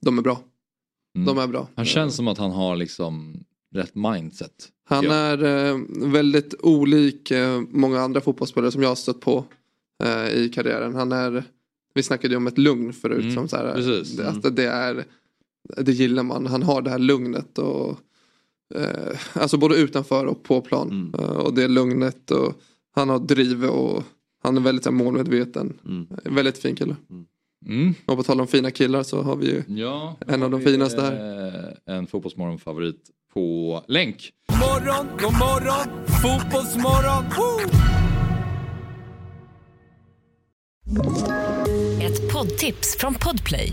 de 0.01 0.19
är 0.19 0.23
bra. 0.23 0.41
De 1.27 1.39
är 1.39 1.47
bra. 1.47 1.69
Han 1.75 1.85
känns 1.85 2.16
som 2.16 2.29
att 2.29 2.39
han 2.39 2.51
har 2.51 2.77
liksom 2.77 3.45
rätt 3.75 3.95
mindset. 3.95 4.69
Han 4.85 5.07
är 5.11 5.45
eh, 5.45 5.79
väldigt 5.91 6.55
olik 6.61 7.31
eh, 7.31 7.61
många 7.71 8.01
andra 8.01 8.21
fotbollsspelare 8.21 8.73
som 8.73 8.83
jag 8.83 8.89
har 8.89 8.97
stött 8.97 9.21
på 9.21 9.45
eh, 10.05 10.29
i 10.29 10.49
karriären. 10.55 10.95
Han 10.95 11.12
är, 11.12 11.45
vi 11.95 12.03
snackade 12.03 12.35
ju 12.35 12.37
om 12.37 12.47
ett 12.47 12.59
lugn 12.59 12.93
förut. 12.93 13.23
Mm, 13.23 13.35
som 13.35 13.49
så 13.49 13.57
här, 13.57 13.65
det, 14.16 14.29
att 14.29 14.57
det, 14.57 14.66
är, 14.66 15.05
det 15.77 15.93
gillar 15.93 16.23
man. 16.23 16.47
Han 16.47 16.62
har 16.62 16.83
det 16.83 16.91
här 16.91 16.99
lugnet. 16.99 17.59
och 17.59 17.99
eh, 18.74 19.18
Alltså 19.32 19.56
både 19.56 19.76
utanför 19.76 20.26
och 20.26 20.42
på 20.42 20.60
plan. 20.60 20.90
Mm. 20.90 21.14
Eh, 21.20 21.36
och 21.36 21.55
det 21.55 21.68
lugnet. 21.68 22.30
och 22.30 22.52
Han 22.94 23.09
har 23.09 23.18
driv 23.18 23.64
och 23.64 24.02
han 24.42 24.56
är 24.56 24.60
väldigt 24.60 24.84
här, 24.84 24.92
målmedveten. 24.92 25.78
Väldigt 26.24 26.59
fin 26.59 26.76
kille. 26.76 26.96
Mm. 27.66 27.94
Och 28.06 28.16
på 28.16 28.22
tal 28.22 28.40
om 28.40 28.46
fina 28.46 28.70
killar 28.70 29.02
så 29.02 29.22
har 29.22 29.36
vi 29.36 29.46
ju 29.46 29.62
Ja, 29.80 30.16
en 30.26 30.42
av 30.42 30.51
de 30.51 30.60
finaste 30.60 31.02
här. 31.02 31.12
eh, 31.86 31.96
En 31.96 32.06
fotbollsmorgon-favorit 32.06 33.10
på 33.34 33.82
länk. 33.88 34.30
morgon, 34.48 35.06
god 35.20 35.32
morgon, 35.32 36.06
fotbollsmorgon. 36.22 37.24
Woo! 37.36 37.60
Ett 42.02 42.32
poddtips 42.32 42.96
från 42.98 43.14
Podplay. 43.14 43.72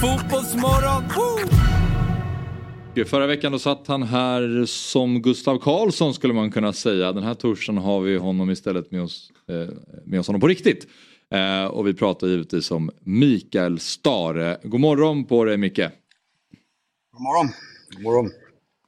fotbollsmorgon. 0.00 1.02
Woo! 2.94 3.04
Förra 3.04 3.26
veckan 3.26 3.52
då 3.52 3.58
satt 3.58 3.86
han 3.86 4.02
här 4.02 4.66
som 4.66 5.22
Gustav 5.22 5.58
Karlsson 5.58 6.14
skulle 6.14 6.34
man 6.34 6.50
kunna 6.50 6.72
säga. 6.72 7.12
Den 7.12 7.22
här 7.22 7.34
torsdagen 7.34 7.82
har 7.82 8.00
vi 8.00 8.16
honom 8.16 8.50
istället 8.50 8.90
med 8.90 9.02
oss, 9.02 9.32
eh, 9.48 9.74
med 10.04 10.20
oss 10.20 10.26
honom 10.26 10.40
på 10.40 10.48
riktigt. 10.48 10.86
Eh, 11.30 11.64
och 11.64 11.86
vi 11.86 11.94
pratar 11.94 12.26
givetvis 12.26 12.70
om 12.70 12.90
Mikael 13.00 13.78
Stare. 13.78 14.58
God 14.62 14.80
morgon 14.80 15.24
på 15.24 15.44
dig 15.44 15.56
Micke. 15.56 15.76
God 17.12 17.22
morgon. 17.22 17.48
God 17.90 18.02
morgon. 18.02 18.30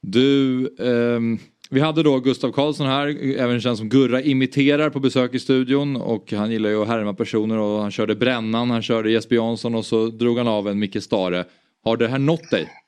Du, 0.01 0.67
ehm, 0.79 1.39
vi 1.73 1.79
hade 1.79 2.03
då 2.03 2.19
Gustav 2.19 2.51
Karlsson 2.51 2.87
här, 2.87 3.37
även 3.37 3.61
känd 3.61 3.77
som 3.77 3.89
Gurra 3.89 4.21
imiterar 4.21 4.89
på 4.89 4.99
besök 4.99 5.33
i 5.33 5.39
studion 5.39 5.95
och 5.95 6.31
han 6.31 6.51
gillar 6.51 6.69
ju 6.69 6.81
att 6.81 6.87
härma 6.87 7.13
personer 7.13 7.57
och 7.57 7.81
han 7.81 7.91
körde 7.91 8.15
Brännan, 8.15 8.71
han 8.71 8.81
körde 8.81 9.11
Jesper 9.11 9.35
Jansson 9.35 9.75
och 9.75 9.85
så 9.85 10.07
drog 10.07 10.37
han 10.37 10.47
av 10.47 10.67
en 10.67 10.79
Micke 10.79 11.03
Stare. 11.03 11.45
Har 11.83 11.97
det 11.97 12.07
här 12.07 12.19
nått 12.19 12.51
dig? 12.51 12.82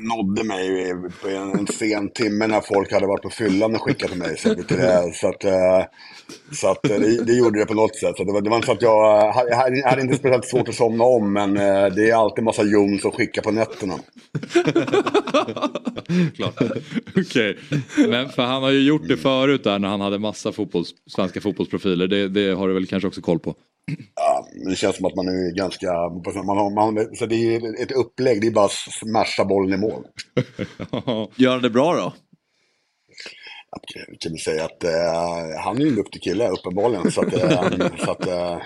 Eh, 0.00 0.06
nådde 0.16 0.44
mig 0.44 0.94
på 1.22 1.28
en, 1.28 1.58
en 1.58 1.66
sen 1.66 2.10
timme 2.12 2.46
när 2.46 2.60
folk 2.60 2.92
hade 2.92 3.06
varit 3.06 3.22
på 3.22 3.30
fyllan 3.30 3.74
och 3.74 3.82
skickat 3.82 4.10
till 4.10 4.18
mig. 4.18 4.36
Så, 4.38 4.50
att, 4.52 5.16
så 5.16 5.28
att, 5.28 5.44
eh, 5.44 5.82
så 6.52 6.68
att 6.70 6.90
eh, 6.90 6.96
det, 6.98 7.24
det 7.24 7.32
gjorde 7.32 7.58
det 7.58 7.66
på 7.66 7.74
något 7.74 7.96
sätt. 7.96 8.16
Så 8.16 8.24
det, 8.24 8.32
var, 8.32 8.40
det 8.40 8.50
var 8.50 8.56
inte 8.56 8.66
så 8.66 8.72
att 8.72 8.82
jag, 8.82 9.34
jag 9.50 9.56
hade- 9.56 9.76
jag 9.78 9.88
hade 9.88 10.02
inte 10.02 10.16
speciellt 10.16 10.44
svårt 10.44 10.68
att 10.68 10.74
somna 10.74 11.04
om, 11.04 11.32
men 11.32 11.54
det 11.94 12.10
är 12.10 12.14
alltid 12.14 12.38
en 12.38 12.44
massa 12.44 12.62
jon 12.62 12.98
som 12.98 13.12
skickar 13.12 13.42
på 13.42 13.50
nätterna. 13.50 13.94
Klart. 16.36 16.54
Okej. 17.16 17.58
Men 18.08 18.28
för 18.28 18.42
han 18.42 18.62
har 18.62 18.70
ju 18.70 18.80
gjort 18.82 19.08
det 19.08 19.16
förut 19.16 19.64
där 19.64 19.78
när 19.78 19.88
han 19.88 20.00
hade 20.00 20.18
massa 20.18 20.52
fotbolls, 20.52 20.90
svenska 21.06 21.40
fotbollsprofiler. 21.40 22.06
Det, 22.06 22.28
det 22.28 22.50
har 22.54 22.68
du 22.68 22.74
väl 22.74 22.86
kanske 22.86 23.06
också 23.08 23.20
koll 23.20 23.38
på? 23.38 23.54
Ja, 24.14 24.48
men 24.54 24.70
det 24.70 24.76
känns 24.76 24.96
som 24.96 25.06
att 25.06 25.16
man 25.16 25.28
är 25.28 25.56
ganska... 25.56 25.86
Man 26.46 26.56
har, 26.56 26.74
man, 26.74 27.16
så 27.16 27.26
det 27.26 27.34
är 27.34 27.82
ett 27.82 27.92
upplägg, 27.92 28.40
det 28.40 28.46
är 28.46 28.50
bara 28.50 28.64
att 28.64 28.72
smasha 28.72 29.44
bollen 29.44 29.74
i 29.74 29.76
mål. 29.76 30.04
Gör 31.36 31.58
det 31.58 31.70
bra 31.70 31.94
då? 31.94 32.12
Jag 33.70 34.20
kan 34.20 34.36
säga 34.38 34.64
att 34.64 34.84
eh, 34.84 35.60
han 35.64 35.76
är 35.76 35.80
ju 35.80 35.88
en 35.88 35.94
duktig 35.94 36.22
kille, 36.22 36.48
uppenbarligen. 36.48 37.10
Så 37.10 37.20
att, 37.20 37.34
eh, 37.34 37.50
så 38.04 38.10
att, 38.10 38.26
eh, 38.26 38.58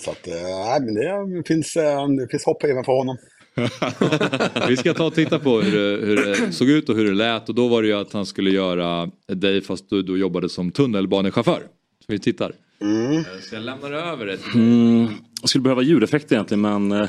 så 0.00 0.10
att 0.10 0.28
eh, 0.28 0.84
men 0.84 0.94
det 1.34 1.48
finns, 1.48 1.76
eh, 1.76 2.08
det 2.08 2.28
finns 2.30 2.44
hopp 2.44 2.64
även 2.64 2.84
för 2.84 2.92
honom. 2.92 3.16
Vi 4.68 4.76
ska 4.76 4.94
ta 4.94 5.06
och 5.06 5.14
titta 5.14 5.38
på 5.38 5.60
hur 5.60 5.78
det, 5.78 6.06
hur 6.06 6.16
det 6.16 6.52
såg 6.52 6.68
ut 6.68 6.88
och 6.88 6.96
hur 6.96 7.04
det 7.04 7.14
lät 7.14 7.48
och 7.48 7.54
då 7.54 7.68
var 7.68 7.82
det 7.82 7.88
ju 7.88 7.94
att 7.94 8.12
han 8.12 8.26
skulle 8.26 8.50
göra 8.50 9.10
dig 9.28 9.60
fast 9.62 9.90
du 9.90 10.02
då 10.02 10.18
jobbade 10.18 10.48
som 10.48 10.72
tunnelbanechaufför. 10.72 11.62
Så 12.06 12.12
vi 12.12 12.18
tittar. 12.18 12.52
Mm. 12.82 13.24
Så 13.42 13.54
jag 13.54 13.62
lämnar 13.62 13.92
över 13.92 14.26
det. 14.26 14.38
Mm, 14.54 15.08
jag 15.40 15.48
skulle 15.50 15.62
behöva 15.62 15.82
ljudeffekter 15.82 16.34
egentligen 16.34 16.60
men... 16.60 16.92
Eh, 16.92 17.08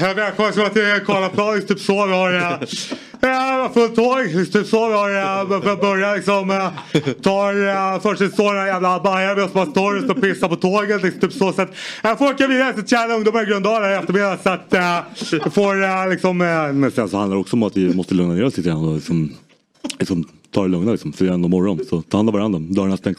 Eh, 0.00 0.14
välkomna 0.14 0.68
till 0.68 1.00
Karlaplan, 1.06 1.62
typ 1.66 1.80
så 1.80 2.06
vi 2.06 2.12
har 2.12 2.32
eh, 2.34 2.52
eh, 3.62 3.72
fullt 3.72 3.96
tåg, 3.96 4.52
typ 4.52 4.66
så 4.66 4.88
vi 4.88 4.94
har 4.94 5.10
eh, 5.42 5.48
b- 5.60 5.76
börjar 5.80 6.16
liksom 6.16 6.50
eh, 6.50 6.68
tar 7.22 7.66
eh, 7.94 8.00
först 8.00 8.18
det 8.18 8.30
står 8.30 8.52
den 8.54 8.62
här 8.62 8.66
jävla 8.66 9.00
bajen 9.00 9.48
som 9.48 9.58
har 9.58 9.66
stories 9.66 10.10
och 10.10 10.20
pissar 10.20 10.48
på 10.48 10.56
tåget 10.56 11.02
liksom, 11.02 11.20
typ 11.20 11.32
så 11.32 11.52
så 11.52 11.62
att 11.62 11.70
jag 12.02 12.18
får 12.18 12.30
åka 12.34 12.46
vidare 12.46 12.72
till 12.72 12.86
Tjärna 12.86 13.14
ungdomar 13.14 13.42
i 13.42 13.46
Gröndala 13.46 13.90
i 13.90 13.94
eftermiddag 13.94 14.38
så 14.42 14.50
att 14.50 14.74
eh, 14.74 14.98
jag 15.32 15.54
får 15.54 15.82
eh, 15.84 16.08
liksom 16.10 16.40
eh, 16.40 16.72
men 16.72 16.90
sen 16.90 17.08
så 17.08 17.16
handlar 17.16 17.36
det 17.36 17.40
också 17.40 17.56
om 17.56 17.62
att 17.62 17.76
vi 17.76 17.94
måste 17.94 18.14
lugna 18.14 18.34
ner 18.34 18.44
oss 18.44 18.56
lite 18.56 18.68
grann 18.68 18.94
liksom, 18.94 19.32
liksom 19.98 20.28
ta 20.50 20.62
det 20.62 20.68
lugna 20.68 20.92
liksom. 20.92 21.12
För 21.12 21.24
det 21.24 21.30
är 21.30 21.34
ändå 21.34 21.48
morgon. 21.48 21.84
Så 21.84 22.02
ta 22.02 22.16
hand 22.16 22.28
om 22.28 22.34
varandra, 22.34 22.58
dörrarna 22.58 22.96
stängs. 22.96 23.18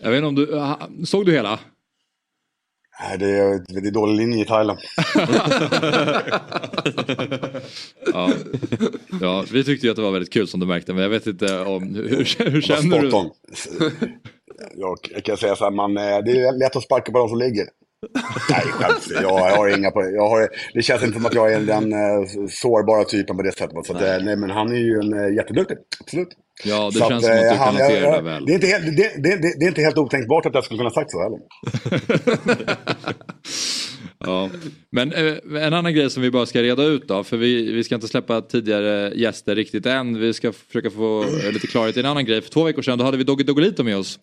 Jag 0.00 0.10
vet 0.10 0.18
inte 0.18 0.26
om 0.26 0.34
du, 0.34 0.58
ah, 0.58 0.88
såg 1.04 1.26
du 1.26 1.32
hela? 1.32 1.58
Nej, 3.00 3.18
det 3.18 3.30
är, 3.30 3.80
det 3.80 3.88
är 3.88 3.92
dålig 3.92 4.16
linje 4.16 4.42
i 4.42 4.46
Thailand. 4.46 4.78
Ja. 8.12 8.30
ja, 9.20 9.44
vi 9.52 9.64
tyckte 9.64 9.86
ju 9.86 9.90
att 9.90 9.96
det 9.96 10.02
var 10.02 10.10
väldigt 10.10 10.32
kul 10.32 10.48
som 10.48 10.60
du 10.60 10.66
märkte 10.66 10.92
men 10.92 11.02
jag 11.02 11.10
vet 11.10 11.26
inte 11.26 11.60
om, 11.60 11.94
hur, 11.94 12.50
hur, 12.50 12.60
känner 12.60 13.02
du? 13.02 13.30
Jag, 14.76 14.98
jag 15.10 15.24
kan 15.24 15.36
säga 15.36 15.56
så 15.56 15.64
här, 15.64 15.70
man, 15.70 15.96
eh, 15.96 16.02
det 16.02 16.30
är 16.30 16.58
lätt 16.58 16.76
att 16.76 16.82
sparka 16.82 17.12
på 17.12 17.18
de 17.18 17.28
som 17.28 17.38
ligger. 17.38 17.66
Nej, 18.50 18.60
skämt. 18.60 19.08
Jag, 19.22 19.28
har 19.38 19.68
inga 19.68 19.90
jag 19.94 20.28
har, 20.28 20.48
Det 20.74 20.82
känns 20.82 21.02
inte 21.02 21.14
som 21.14 21.26
att 21.26 21.34
jag 21.34 21.52
är 21.52 21.60
den 21.60 21.92
uh, 21.92 22.26
sårbara 22.48 23.04
typen 23.04 23.36
på 23.36 23.42
det 23.42 23.52
sättet. 23.52 23.86
Så 23.86 23.96
att, 23.96 24.02
eh, 24.02 24.16
nej, 24.24 24.36
men 24.36 24.50
han 24.50 24.72
är 24.72 24.76
ju 24.78 24.94
en 24.98 25.14
uh, 25.14 25.34
jätteduktig, 25.36 25.76
absolut. 26.00 26.28
Ja, 26.64 26.90
det 26.92 26.98
Så 26.98 27.08
känns 27.08 27.24
som 27.24 27.32
att 27.34 27.40
du 27.40 27.46
eh, 27.46 27.50
kan 27.50 27.58
han- 27.58 27.76
hantera 27.76 28.16
det 28.16 28.22
väl. 28.22 28.46
Det 28.46 28.52
är, 28.52 28.54
inte 28.54 28.66
helt, 28.66 28.96
det, 28.96 29.22
det, 29.22 29.36
det, 29.58 29.64
är 29.64 29.68
inte 29.68 29.82
helt 29.82 29.98
otänkbart 29.98 30.46
att 30.46 30.54
jag 30.54 30.64
skulle 30.64 30.78
kunna 30.78 30.90
sagt 30.90 31.10
så 31.10 31.22
heller. 31.22 31.38
Ja. 34.26 34.50
Men 34.90 35.12
eh, 35.12 35.64
en 35.66 35.74
annan 35.74 35.94
grej 35.94 36.10
som 36.10 36.22
vi 36.22 36.30
bara 36.30 36.46
ska 36.46 36.62
reda 36.62 36.84
ut 36.84 37.08
då, 37.08 37.24
för 37.24 37.36
vi, 37.36 37.72
vi 37.72 37.84
ska 37.84 37.94
inte 37.94 38.08
släppa 38.08 38.40
tidigare 38.40 39.12
gäster 39.14 39.54
riktigt 39.54 39.86
än. 39.86 40.20
Vi 40.20 40.32
ska 40.32 40.52
försöka 40.52 40.90
få 40.90 41.22
eh, 41.22 41.52
lite 41.52 41.66
klarhet 41.66 41.96
i 41.96 42.00
en 42.00 42.06
annan 42.06 42.24
grej. 42.24 42.42
För 42.42 42.50
två 42.50 42.64
veckor 42.64 42.82
sedan 42.82 42.98
då 42.98 43.04
hade 43.04 43.16
vi 43.16 43.24
Dogge 43.24 43.44
Doggelito 43.44 43.82
med 43.82 43.96
oss. 43.96 44.18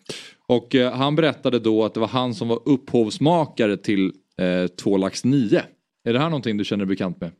Och 0.46 0.74
eh, 0.74 0.92
han 0.92 1.16
berättade 1.16 1.58
då 1.58 1.84
att 1.84 1.94
det 1.94 2.00
var 2.00 2.08
han 2.08 2.34
som 2.34 2.48
var 2.48 2.60
upphovsmakare 2.64 3.76
till 3.76 4.12
eh, 4.38 4.66
Två 4.66 4.96
lax 4.96 5.24
9. 5.24 5.62
Är 6.04 6.12
det 6.12 6.18
här 6.18 6.30
någonting 6.30 6.56
du 6.56 6.64
känner 6.64 6.84
dig 6.84 6.88
bekant 6.88 7.20
med? 7.20 7.30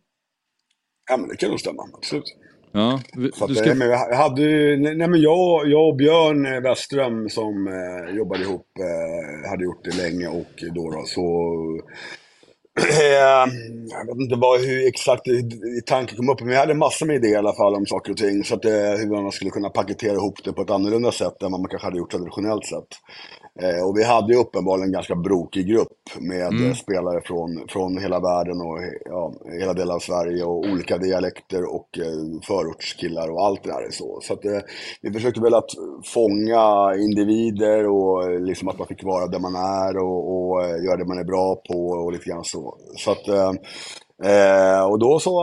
Ja, 1.10 1.16
men 1.16 1.28
det 1.28 1.36
kan 1.36 1.51
nog 1.51 1.60
stämma, 1.60 1.82
absolut. 1.94 2.36
Ja, 2.72 3.01
Så 3.34 3.44
att, 3.44 3.48
du 3.48 3.55
ska... 3.55 3.74
men 3.74 3.89
vi 3.89 4.16
hade, 4.16 4.43
nej, 4.76 5.09
men 5.09 5.20
jag, 5.20 5.68
jag 5.68 5.89
och 5.89 5.97
Björn 5.97 6.62
Westström 6.62 7.28
som 7.28 7.68
eh, 7.68 8.16
jobbade 8.16 8.43
ihop 8.43 8.66
eh, 8.78 9.51
hade 9.51 9.64
gjort 9.64 9.84
det 9.84 9.97
länge 9.97 10.28
och 10.28 10.52
då, 10.74 10.90
då 10.90 11.02
så 11.06 11.22
Eh, 12.80 13.46
jag 13.90 14.06
vet 14.06 14.20
inte 14.20 14.36
vad, 14.36 14.60
hur 14.60 14.88
exakt 14.88 15.22
tanken 15.86 16.16
kom 16.16 16.28
upp, 16.28 16.40
men 16.40 16.52
jag 16.52 16.60
hade 16.60 16.74
massor 16.74 17.06
med 17.06 17.16
idéer 17.16 17.32
i 17.32 17.36
alla 17.36 17.54
fall 17.54 17.74
om 17.74 17.86
saker 17.86 18.12
och 18.12 18.18
ting. 18.18 18.44
Så 18.44 18.54
att, 18.54 18.64
eh, 18.64 18.70
hur 18.72 19.22
man 19.22 19.32
skulle 19.32 19.50
kunna 19.50 19.70
paketera 19.70 20.12
ihop 20.14 20.44
det 20.44 20.52
på 20.52 20.62
ett 20.62 20.70
annorlunda 20.70 21.12
sätt 21.12 21.42
än 21.42 21.52
vad 21.52 21.60
man 21.60 21.68
kanske 21.70 21.86
hade 21.86 21.98
gjort 21.98 22.10
traditionellt 22.10 22.66
sett. 22.66 22.88
Eh, 23.60 23.88
och 23.88 23.98
vi 23.98 24.04
hade 24.04 24.32
ju 24.32 24.38
uppenbarligen 24.38 24.88
en 24.88 24.92
ganska 24.92 25.14
brokig 25.14 25.66
grupp 25.66 26.20
med 26.20 26.52
Mm. 26.52 26.74
spelare 26.74 27.20
från, 27.24 27.68
från 27.68 27.98
hela 27.98 28.20
världen 28.20 28.60
och 28.60 28.78
ja, 29.04 29.32
hela 29.60 29.74
delar 29.74 29.94
av 29.94 29.98
Sverige 29.98 30.44
och 30.44 30.58
olika 30.58 30.98
dialekter 30.98 31.74
och 31.74 31.98
eh, 31.98 32.40
förortskillar 32.46 33.28
och 33.30 33.44
allt 33.46 33.62
det 33.62 33.70
där. 33.70 33.86
är 33.86 33.90
Så, 33.90 34.20
så 34.22 34.32
att, 34.32 34.44
eh, 34.44 34.58
vi 35.02 35.12
försökte 35.12 35.40
väl 35.40 35.54
att 35.54 35.70
fånga 36.04 36.94
individer 36.96 37.86
och 37.88 38.24
eh, 38.32 38.40
liksom 38.40 38.68
att 38.68 38.78
man 38.78 38.86
fick 38.88 39.04
vara 39.04 39.26
där 39.26 39.38
man 39.38 39.54
är 39.56 39.96
och, 39.96 40.48
och 40.50 40.64
eh, 40.64 40.84
göra 40.84 40.96
det 40.96 41.04
man 41.04 41.18
är 41.18 41.24
bra 41.24 41.56
på 41.68 41.86
och 41.88 42.12
lite 42.12 42.24
grann 42.30 42.44
så. 42.44 42.76
så 42.96 43.10
att, 43.10 43.28
eh, 43.28 44.84
och 44.90 44.98
då 44.98 45.18
så 45.18 45.42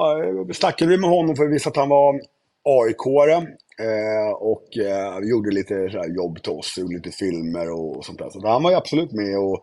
snackade 0.54 0.92
vi 0.92 0.98
med 0.98 1.10
honom 1.10 1.36
för 1.36 1.44
vi 1.46 1.54
visste 1.54 1.70
att 1.70 1.76
han 1.78 1.90
var 1.90 2.20
AIK-are. 2.64 3.48
Eh, 3.80 4.32
och 4.52 4.78
eh, 4.78 5.30
gjorde 5.30 5.52
lite 5.52 5.90
så 5.92 5.98
här 5.98 6.16
jobb 6.16 6.44
till 6.44 6.52
oss, 6.52 6.78
gjorde 6.78 6.96
lite 6.96 7.12
filmer 7.12 7.72
och, 7.72 7.98
och 7.98 8.06
sånt 8.06 8.20
där. 8.20 8.30
Så 8.30 8.48
han 8.48 8.64
var 8.64 8.72
ju 8.72 8.78
absolut 8.78 9.12
med 9.12 9.38
och, 9.38 9.60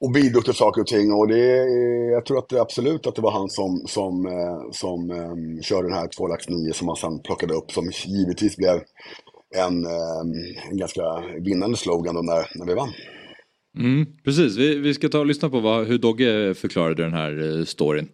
och 0.00 0.12
bidrog 0.12 0.44
till 0.44 0.54
saker 0.54 0.80
och 0.80 0.86
ting. 0.86 1.12
Och 1.12 1.28
det, 1.28 1.58
eh, 1.58 2.10
jag 2.12 2.26
tror 2.26 2.38
att 2.38 2.48
det 2.48 2.60
absolut 2.60 3.06
att 3.06 3.14
det 3.14 3.22
var 3.22 3.32
han 3.32 3.48
som, 3.48 3.82
som, 3.86 4.26
eh, 4.26 4.70
som 4.72 5.10
eh, 5.10 5.62
körde 5.62 5.88
den 5.88 5.98
här 5.98 6.08
2 6.08 6.26
lax 6.26 6.48
9 6.48 6.72
som 6.72 6.88
han 6.88 6.96
sen 6.96 7.22
plockade 7.22 7.54
upp. 7.54 7.70
Som 7.70 7.90
givetvis 8.06 8.56
blev 8.56 8.76
en, 9.56 9.84
eh, 9.84 10.20
en 10.70 10.76
ganska 10.76 11.02
vinnande 11.40 11.76
slogan 11.76 12.14
då 12.14 12.22
när, 12.22 12.46
när 12.58 12.66
vi 12.66 12.74
vann. 12.74 12.92
Mm, 13.78 14.06
precis, 14.24 14.56
vi, 14.56 14.78
vi 14.78 14.94
ska 14.94 15.08
ta 15.08 15.18
och 15.18 15.26
lyssna 15.26 15.50
på 15.50 15.60
vad, 15.60 15.86
hur 15.86 15.98
Dogge 15.98 16.54
förklarade 16.54 17.02
den 17.02 17.12
här 17.12 17.58
eh, 17.58 17.64
storyn. 17.64 18.08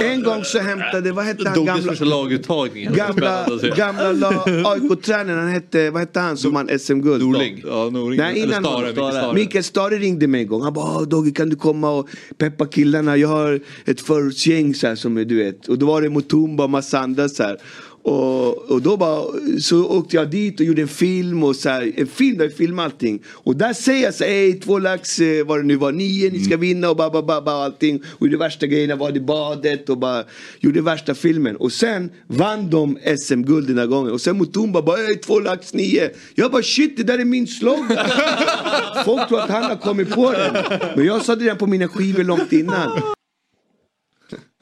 En 0.00 0.22
gång 0.22 0.44
så 0.44 0.58
hämtade, 0.58 1.12
vad 1.12 1.24
hette 1.24 1.48
han 1.48 1.64
gamla... 1.64 1.82
första 1.82 2.04
laguttagning. 2.04 2.88
Gamla, 2.92 3.46
gamla 3.76 4.12
la- 4.12 4.44
AIK-tränaren, 4.46 5.38
han 5.38 5.48
hette, 5.48 5.90
vad 5.90 6.00
hette 6.00 6.20
han 6.20 6.36
som 6.36 6.52
vann 6.54 6.78
SM-guld? 6.78 7.22
Norling. 7.22 7.62
Ja, 7.66 7.90
Norling. 7.90 8.18
Nej, 8.20 8.38
innan 8.38 8.64
Stare, 8.64 8.92
Stare. 8.92 9.34
Mikael 9.34 9.64
Stare 9.64 9.96
ringde 9.98 10.26
mig 10.26 10.40
en 10.40 10.46
gång. 10.46 10.62
Han 10.62 10.72
bara, 10.72 10.96
"Åh, 10.96 11.02
Dogge 11.02 11.30
kan 11.30 11.48
du 11.50 11.56
komma 11.56 11.90
och 11.90 12.08
peppa 12.38 12.66
killarna? 12.66 13.16
Jag 13.16 13.28
har 13.28 13.60
ett 13.84 14.00
förortsgäng 14.00 14.74
så 14.74 14.86
här 14.86 14.94
som 14.94 15.14
du 15.14 15.36
vet. 15.36 15.68
Och 15.68 15.78
då 15.78 15.86
var 15.86 16.02
det 16.02 16.10
Mutumba 16.10 16.64
och 16.64 16.70
massa 16.70 16.98
andra 16.98 17.28
så 17.28 17.42
här. 17.42 17.56
Och, 18.02 18.70
och 18.70 18.82
då 18.82 18.96
bara, 18.96 19.24
så 19.60 19.86
åkte 19.88 20.16
jag 20.16 20.30
dit 20.30 20.60
och 20.60 20.66
gjorde 20.66 20.82
en 20.82 20.88
film 20.88 21.44
och 21.44 21.56
så 21.56 21.68
här, 21.68 21.92
en 21.96 22.06
film 22.06 22.38
där 22.38 22.44
jag 22.44 22.54
filmade 22.54 22.86
allting. 22.86 23.22
Och 23.28 23.56
där 23.56 23.72
säger 23.72 24.04
jag 24.04 24.14
så 24.14 24.24
här, 24.24 24.30
"Ey, 24.30 24.52
två 24.60 24.78
lax, 24.78 25.18
eh, 25.18 25.46
vad 25.46 25.58
det 25.58 25.62
nu 25.62 25.76
var, 25.76 25.92
nio, 25.92 26.30
ni 26.30 26.44
ska 26.44 26.56
vinna 26.56 26.90
och 26.90 26.96
ba, 26.96 27.10
ba, 27.10 27.22
ba, 27.22 27.40
ba, 27.40 27.50
allting. 27.64 28.02
Och 28.18 28.26
gjorde 28.26 28.36
värsta 28.38 28.66
grejerna, 28.66 28.96
var 28.96 29.16
i 29.16 29.20
badet 29.20 29.88
och 29.88 29.98
bara 29.98 30.24
gjorde 30.60 30.82
värsta 30.82 31.14
filmen. 31.14 31.56
Och 31.56 31.72
sen 31.72 32.10
vann 32.26 32.70
de 32.70 32.98
SM-guld 33.18 33.66
den 33.68 33.78
här 33.78 33.86
gången. 33.86 34.12
Och 34.12 34.20
sen 34.20 34.38
Mutumba 34.38 34.82
bara, 34.82 34.98
"Ey, 34.98 35.16
två 35.16 35.40
lax, 35.40 35.74
nio. 35.74 36.10
Jag 36.34 36.50
bara, 36.52 36.62
shit 36.62 36.96
det 36.96 37.02
där 37.02 37.18
är 37.18 37.24
min 37.24 37.46
slogan. 37.46 37.88
Folk 39.04 39.28
tror 39.28 39.40
att 39.40 39.50
han 39.50 39.62
har 39.62 39.76
kommit 39.76 40.10
på 40.14 40.32
den. 40.32 40.56
Men 40.96 41.06
jag 41.06 41.24
sa 41.24 41.36
det 41.36 41.44
redan 41.44 41.58
på 41.58 41.66
mina 41.66 41.88
skivor 41.88 42.24
långt 42.24 42.52
innan. 42.52 43.00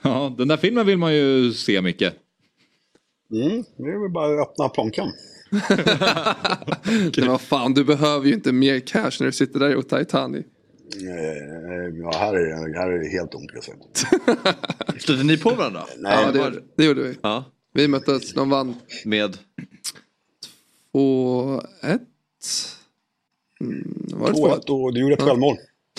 Ja, 0.03 0.35
den 0.39 0.49
där 0.49 0.57
filmen 0.57 0.87
vill 0.87 0.99
man 0.99 1.15
ju 1.15 1.53
se 1.53 1.83
mycket. 1.83 2.15
Mm, 3.33 3.65
det 3.77 3.83
är 3.91 4.03
väl 4.03 4.11
bara 4.11 4.43
att 4.43 4.49
öppna 4.49 4.69
plånkan. 4.69 5.13
Men 7.17 7.29
vad 7.29 7.41
fan, 7.41 7.75
du 7.75 7.85
behöver 7.85 8.27
ju 8.27 8.35
inte 8.35 8.53
mer 8.53 8.81
cash 8.81 9.11
när 9.21 9.27
du 9.27 9.33
sitter 9.33 9.61
där 9.61 9.77
och 9.77 9.89
Titanic. 9.89 10.47
Eh, 10.97 11.59
Ja, 12.03 12.13
här 12.19 12.35
är 12.35 12.69
det, 12.69 12.79
här 12.79 12.91
är 12.91 12.99
det 12.99 13.09
helt 13.09 13.31
tomt. 13.31 13.51
Stötte 15.03 15.23
ni 15.23 15.39
på 15.39 15.51
varandra? 15.51 15.85
Nej, 15.99 16.25
ja, 16.25 16.33
det, 16.33 16.63
det 16.77 16.85
gjorde 16.85 17.03
vi. 17.03 17.19
Ja. 17.23 17.45
Vi 17.75 17.89
möttes, 17.89 18.33
de 18.35 18.51
vann 18.51 18.75
Med? 19.05 19.39
2-1. 20.95 21.71
Mm, 23.61 24.07
var 24.15 24.33
det 24.33 24.35
2-1 24.35 24.71
och 24.71 24.95
du 24.95 25.01
gjorde 25.01 25.15
ett 25.15 25.23
självmål. 25.23 25.57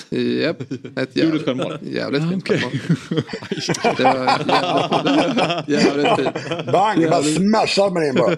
Japp, 0.10 0.62
ett 0.98 1.16
jävligt, 1.16 1.46
självmål? 1.46 1.78
jävligt 1.82 2.30
fint 2.30 2.48
självmål. 2.48 2.72
Det 3.98 4.04
var 4.04 4.42
jävligt, 4.48 5.68
jävligt 5.68 6.16
fint. 6.16 6.72
Bang, 6.72 7.10
bara 7.10 7.24
smashad 7.24 7.94
med 7.94 8.04
den 8.04 8.16
bara. 8.16 8.36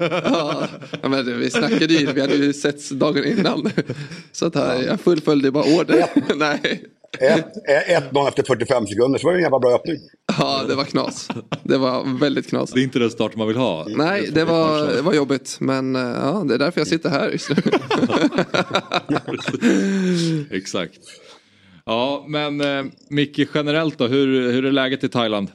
Ja, 1.01 1.09
men 1.09 1.25
det, 1.25 1.33
vi 1.33 1.49
snackade 1.49 1.93
ju, 1.93 2.11
vi 2.13 2.21
hade 2.21 2.35
ju 2.35 2.53
setts 2.53 2.89
dagen 2.89 3.25
innan. 3.25 3.69
Så 4.31 4.45
att 4.45 4.55
här, 4.55 4.83
jag 4.83 4.99
fullföljde 5.01 5.51
bara 5.51 5.63
order. 5.63 6.05
Nej. 6.35 6.83
1-0 7.19 8.27
efter 8.27 8.43
45 8.43 8.87
sekunder, 8.87 9.19
så 9.19 9.27
var 9.27 9.33
det 9.33 9.39
en 9.39 9.43
jävla 9.43 9.59
bra 9.59 9.75
öppning. 9.75 9.97
Ja, 10.39 10.61
det 10.67 10.75
var 10.75 10.83
knas. 10.83 11.27
Det 11.63 11.77
var 11.77 12.19
väldigt 12.19 12.49
knas. 12.49 12.71
Det 12.71 12.79
är 12.79 12.83
inte 12.83 12.99
den 12.99 13.09
start 13.09 13.35
man 13.35 13.47
vill 13.47 13.57
ha. 13.57 13.85
Nej, 13.89 14.29
det 14.33 14.45
var, 14.45 14.87
det 14.95 15.01
var 15.01 15.13
jobbigt. 15.13 15.57
Men 15.59 15.95
eh, 15.95 16.01
ja, 16.01 16.43
det 16.47 16.53
är 16.53 16.57
därför 16.57 16.79
jag 16.79 16.87
sitter 16.87 17.09
här 17.09 17.29
just 17.31 17.49
nu. 17.49 17.55
Exakt. 20.51 20.99
Ja, 21.91 22.25
men 22.27 22.61
eh, 22.61 22.91
Micke 23.09 23.47
generellt 23.53 23.97
då, 23.97 24.07
hur, 24.07 24.51
hur 24.51 24.65
är 24.65 24.71
läget 24.71 25.03
i 25.03 25.09
Thailand? 25.09 25.51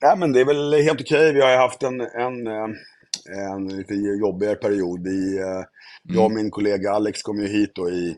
Ja, 0.00 0.16
men 0.16 0.32
det 0.32 0.40
är 0.40 0.44
väl 0.44 0.82
helt 0.82 1.00
okej. 1.00 1.32
Vi 1.32 1.40
har 1.40 1.50
ju 1.50 1.56
haft 1.56 1.82
en, 1.82 2.00
en, 2.00 2.46
eh, 2.46 2.68
en 3.54 3.68
lite 3.68 3.94
jobbigare 3.94 4.54
period. 4.54 5.04
Vi, 5.04 5.38
eh, 5.38 5.64
Jag 6.02 6.24
och 6.24 6.30
min 6.30 6.50
kollega 6.50 6.90
Alex 6.90 7.22
kom 7.22 7.38
ju 7.38 7.48
hit 7.48 7.70
då 7.74 7.90
i, 7.90 8.16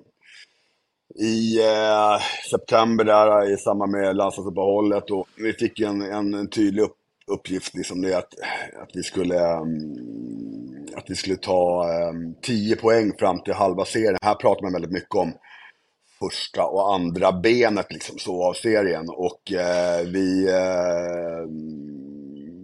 i 1.19 1.61
eh, 1.61 2.21
september 2.51 3.05
där 3.05 3.53
i 3.53 3.57
samband 3.57 3.93
med 3.93 4.17
landslagsuppehållet. 4.17 5.11
Och 5.11 5.29
vi 5.37 5.53
fick 5.53 5.81
en, 5.81 6.03
en, 6.03 6.35
en 6.35 6.51
tydlig 6.51 6.83
upp, 6.83 6.97
uppgift, 7.27 7.75
liksom 7.75 8.03
det 8.03 8.15
att, 8.15 8.35
att, 8.83 8.91
vi 8.95 9.03
skulle, 9.03 9.41
mm, 9.41 10.87
att 10.97 11.05
vi 11.09 11.15
skulle 11.15 11.37
ta 11.37 11.87
um, 12.11 12.35
10 12.43 12.77
poäng 12.77 13.13
fram 13.19 13.43
till 13.43 13.55
halva 13.55 13.85
serien. 13.85 14.19
Här 14.23 14.35
pratar 14.35 14.63
man 14.63 14.73
väldigt 14.73 14.93
mycket 14.93 15.15
om 15.15 15.33
första 16.25 16.67
och 16.67 16.95
andra 16.95 17.33
benet 17.33 17.93
liksom, 17.93 18.19
så 18.19 18.45
av 18.45 18.53
serien. 18.53 19.07
Och 19.09 19.53
eh, 19.53 20.07
vi, 20.07 20.49
eh, 20.49 21.47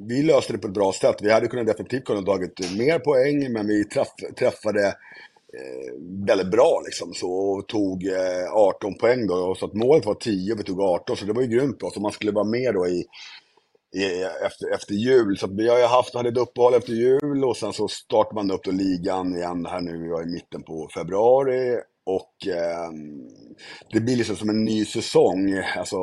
vi 0.08 0.22
löste 0.22 0.52
det 0.52 0.58
på 0.58 0.68
ett 0.68 0.74
bra 0.74 0.92
sätt. 0.92 1.16
Vi 1.22 1.32
hade 1.32 1.48
kunnat 1.48 1.66
definitivt 1.66 2.04
kunnat 2.04 2.26
tagit 2.26 2.76
mer 2.78 2.98
poäng, 2.98 3.52
men 3.52 3.66
vi 3.66 3.84
träff, 3.84 4.08
träffade 4.38 4.86
eh, 4.86 5.92
väldigt 6.26 6.50
bra 6.50 6.82
liksom. 6.84 7.14
Så, 7.14 7.30
och 7.30 7.68
tog 7.68 8.06
eh, 8.06 8.52
18 8.52 8.94
poäng 8.94 9.26
då. 9.26 9.54
Så 9.54 9.66
att 9.66 9.74
målet 9.74 10.06
var 10.06 10.14
10 10.14 10.52
och 10.52 10.58
vi 10.58 10.64
tog 10.64 10.80
18, 10.80 11.16
så 11.16 11.24
det 11.24 11.32
var 11.32 11.42
ju 11.42 11.48
grymt 11.48 11.78
bra. 11.78 11.90
Så 11.90 12.00
man 12.00 12.12
skulle 12.12 12.32
vara 12.32 12.44
med 12.44 12.74
då 12.74 12.86
i 12.86 13.04
efter, 14.46 14.74
efter 14.74 14.94
jul. 14.94 15.38
Så 15.38 15.46
att 15.46 15.52
vi 15.52 15.68
har 15.68 15.78
ju 15.78 15.84
haft, 15.84 16.14
hade 16.14 16.28
ett 16.28 16.36
uppehåll 16.36 16.74
efter 16.74 16.92
jul 16.92 17.44
och 17.44 17.56
sen 17.56 17.72
så 17.72 17.88
startar 17.88 18.34
man 18.34 18.50
upp 18.50 18.64
då 18.64 18.70
ligan 18.70 19.36
igen 19.36 19.66
här 19.66 19.80
nu 19.80 19.98
vi 19.98 20.22
i 20.22 20.32
mitten 20.32 20.62
på 20.62 20.88
februari. 20.94 21.78
Och 22.06 22.46
ehm, 22.46 23.28
det 23.92 24.00
blir 24.00 24.16
liksom 24.16 24.36
som 24.36 24.50
en 24.50 24.64
ny 24.64 24.84
säsong. 24.84 25.54
Alltså, 25.78 25.96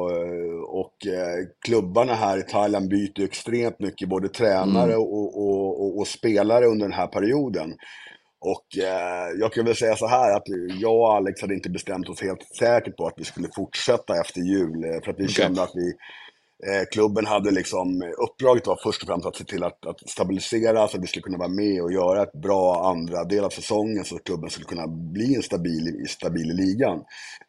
och 0.68 1.08
eh, 1.08 1.48
klubbarna 1.66 2.14
här 2.16 2.38
i 2.38 2.42
Thailand 2.44 2.90
byter 2.90 3.24
extremt 3.24 3.80
mycket, 3.80 4.10
både 4.10 4.30
tränare 4.30 4.94
Mm. 4.94 5.02
och, 5.02 5.38
och, 5.38 5.82
och, 5.84 6.00
och 6.00 6.08
spelare 6.08 6.66
under 6.66 6.86
den 6.86 6.98
här 6.98 7.08
perioden. 7.08 7.74
Och 8.46 8.84
eh, 8.84 9.28
jag 9.40 9.54
kan 9.54 9.66
väl 9.66 9.76
säga 9.76 9.96
så 9.96 10.08
här 10.08 10.36
att 10.38 10.44
jag 10.82 10.96
och 10.96 11.14
Alex 11.16 11.42
hade 11.42 11.54
inte 11.54 11.70
bestämt 11.70 12.10
oss 12.10 12.22
helt 12.22 12.44
säkert 12.60 12.98
på 12.98 13.08
att 13.08 13.14
vi 13.18 13.24
skulle 13.24 13.48
fortsätta 13.56 14.22
efter 14.22 14.42
jul. 14.42 14.84
eh, 14.84 15.02
För 15.04 15.12
att 15.12 15.20
vi 15.20 15.30
Okej. 15.30 15.36
kände 15.36 15.64
att 15.64 15.72
vi, 15.76 15.94
Eh, 16.68 16.86
klubben 16.92 17.26
hade 17.26 17.52
liksom, 17.52 18.02
eh, 18.02 18.10
uppdraget 18.24 18.68
var 18.68 18.80
först 18.84 19.02
och 19.02 19.08
främst 19.08 19.26
att 19.26 19.36
se 19.36 19.44
till 19.44 19.64
att, 19.64 19.86
att 19.86 20.10
stabilisera 20.10 20.88
så 20.88 20.98
att 20.98 21.04
vi 21.04 21.08
skulle 21.08 21.24
kunna 21.24 21.38
vara 21.38 21.50
med 21.50 21.82
och 21.82 21.92
göra 21.92 22.24
ett 22.24 22.34
bra 22.34 22.90
andra 22.90 23.24
del 23.24 23.44
av 23.44 23.50
säsongen 23.50 24.06
så 24.06 24.16
att 24.16 24.24
klubben 24.24 24.50
skulle 24.50 24.66
kunna 24.66 24.88
bli 24.88 25.36
en 25.36 25.44
stabil, 25.44 26.06
stabil 26.10 26.52
i 26.52 26.54
ligan. 26.54 27.04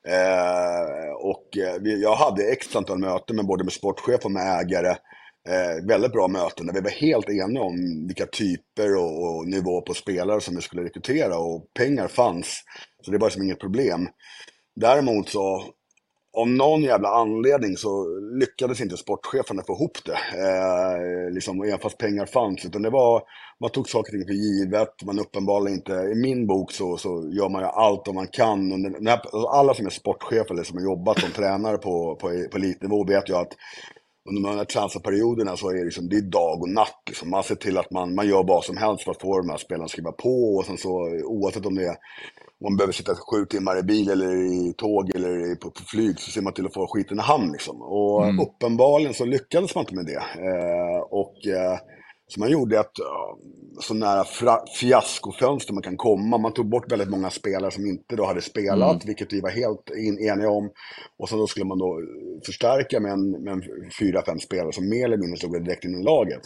Eh, 0.09 1.12
och 1.15 1.59
eh, 1.59 1.81
vi, 1.81 2.03
jag 2.03 2.16
hade 2.16 2.53
x 2.53 2.77
antal 2.77 2.99
möten 2.99 3.36
med 3.36 3.47
både 3.47 3.65
med 3.65 3.73
sportchef 3.73 4.24
och 4.24 4.31
med 4.31 4.61
ägare. 4.61 4.97
Eh, 5.49 5.86
väldigt 5.89 6.12
bra 6.12 6.28
möten 6.28 6.66
där 6.66 6.74
vi 6.74 6.81
var 6.81 6.91
helt 6.91 7.31
eniga 7.31 7.62
om 7.62 8.07
vilka 8.07 8.27
typer 8.27 8.97
och, 8.97 9.36
och 9.36 9.49
nivå 9.49 9.81
på 9.81 9.95
spelare 9.95 10.41
som 10.41 10.57
vi 10.57 10.62
skulle 10.62 10.85
rekrytera 10.85 11.39
och 11.39 11.66
pengar 11.74 12.09
fanns. 12.09 12.62
Så 13.05 13.11
det 13.11 13.19
var 13.19 13.27
liksom 13.27 13.43
inget 13.43 13.61
problem. 13.61 14.09
Däremot 14.77 15.28
så, 15.28 15.65
av 16.36 16.49
någon 16.49 16.82
jävla 16.82 17.09
anledning 17.09 17.77
så 17.77 18.07
lyckades 18.39 18.81
inte 18.81 18.97
sportcheferna 18.97 19.62
få 19.66 19.73
ihop 19.73 19.98
det. 20.05 20.12
Eh, 20.12 21.31
liksom, 21.32 21.62
även 21.62 21.78
fast 21.78 21.98
pengar 21.98 22.27
fanns. 22.27 22.65
Utan 22.65 22.82
det 22.82 22.90
var, 22.90 23.23
man 23.61 23.70
tog 23.70 23.89
saker 23.89 24.12
och 24.12 24.19
ting 24.19 24.27
för 24.27 24.35
givet. 24.35 25.05
Man 25.05 25.19
uppenbarligen 25.19 25.78
inte, 25.78 25.93
i 25.93 26.15
min 26.15 26.47
bok 26.47 26.73
så, 26.73 26.97
så 26.97 27.09
gör 27.09 27.48
man 27.48 27.62
ju 27.62 27.69
allt 27.69 28.09
om 28.09 28.15
man 28.15 28.28
kan. 28.28 28.73
Och 28.73 28.78
när, 28.78 29.20
alla 29.59 29.74
som 29.74 29.86
är 29.86 29.90
sportchef 29.90 30.51
eller 30.51 30.62
som 30.62 30.78
har 30.78 30.85
jobbat 30.85 31.20
som 31.20 31.31
tränare 31.36 31.78
på, 31.78 32.16
på, 32.16 32.28
på 32.51 32.56
elitnivå 32.56 33.05
vet 33.05 33.28
ju 33.28 33.36
att 33.36 33.52
under 34.29 34.51
de 34.51 34.59
här 34.59 34.65
transferperioderna 34.65 35.57
så 35.57 35.71
är 35.71 35.75
det, 35.75 35.85
liksom, 35.85 36.09
det 36.09 36.17
är 36.17 36.21
dag 36.23 36.63
och 36.63 36.69
natt. 36.69 37.03
Liksom. 37.07 37.31
Man 37.31 37.43
ser 37.43 37.55
till 37.55 37.79
att 37.79 37.91
man, 37.91 38.15
man 38.15 38.29
gör 38.29 38.45
vad 38.45 38.65
som 38.65 38.77
helst 38.77 39.05
för 39.05 39.11
att 39.11 39.21
få 39.21 39.39
de 39.39 39.49
här 39.51 39.57
spelarna 39.57 39.85
att 39.85 39.91
skriva 39.91 40.13
på. 40.13 40.55
Och 40.57 40.65
sen 40.65 40.79
så, 40.79 40.91
oavsett 41.25 41.67
om 41.67 41.75
det 41.75 41.85
är 41.85 41.97
om 42.61 42.73
man 42.73 42.77
behöver 42.77 42.93
sitta 42.93 43.15
sju 43.15 43.47
timmar 43.47 43.79
i 43.79 43.83
bil 43.83 44.11
eller 44.11 44.37
i 44.53 44.73
tåg 44.77 45.11
eller 45.15 45.55
på, 45.55 45.71
på 45.71 45.83
flyg 45.87 46.21
så 46.21 46.31
ser 46.31 46.43
man 46.43 46.53
till 46.53 46.67
att 46.67 46.75
få 46.75 46.87
skiten 46.87 47.19
i 47.19 47.23
hamn. 47.23 47.53
Liksom. 47.53 47.83
Och 47.83 48.25
Mm. 48.25 48.41
uppenbarligen 48.41 49.15
så 49.15 49.25
lyckades 49.25 49.75
man 49.75 49.83
inte 49.83 49.95
med 49.95 50.07
det. 50.07 50.23
Eh, 50.49 51.01
och 51.11 51.47
eh, 51.47 51.79
så 52.35 52.40
man 52.40 52.51
gjorde 52.51 52.78
ett 52.78 52.93
så 53.81 53.94
nära 53.94 54.24
fiaskofönster 54.81 55.73
man 55.74 55.82
kan 55.82 55.97
komma. 55.97 56.39
Man 56.39 56.52
tog 56.52 56.69
bort 56.69 56.93
väldigt 56.93 57.11
många 57.11 57.31
spelare 57.31 57.70
som 57.70 57.86
inte 57.86 58.16
då 58.16 58.27
hade 58.27 58.43
spelat, 58.43 58.94
Mm. 58.94 59.06
vilket 59.06 59.32
vi 59.32 59.40
var 59.40 59.51
helt 59.51 59.90
in, 59.97 60.19
eniga 60.31 60.51
om. 60.51 60.70
Och 61.19 61.28
sen 61.28 61.39
då 61.39 61.47
skulle 61.47 61.65
man 61.66 61.78
då 61.78 62.01
förstärka 62.47 63.01
med 63.01 63.12
en, 63.12 63.31
med 63.31 63.52
en 63.52 63.62
fyra, 64.01 64.23
fem 64.27 64.40
spelare 64.40 64.73
som 64.73 64.89
mer 64.89 65.05
eller 65.05 65.16
mindre 65.16 65.36
slog 65.39 65.65
direkt 65.65 65.85
in 65.85 66.01
i 66.01 66.05
laget. 66.05 66.43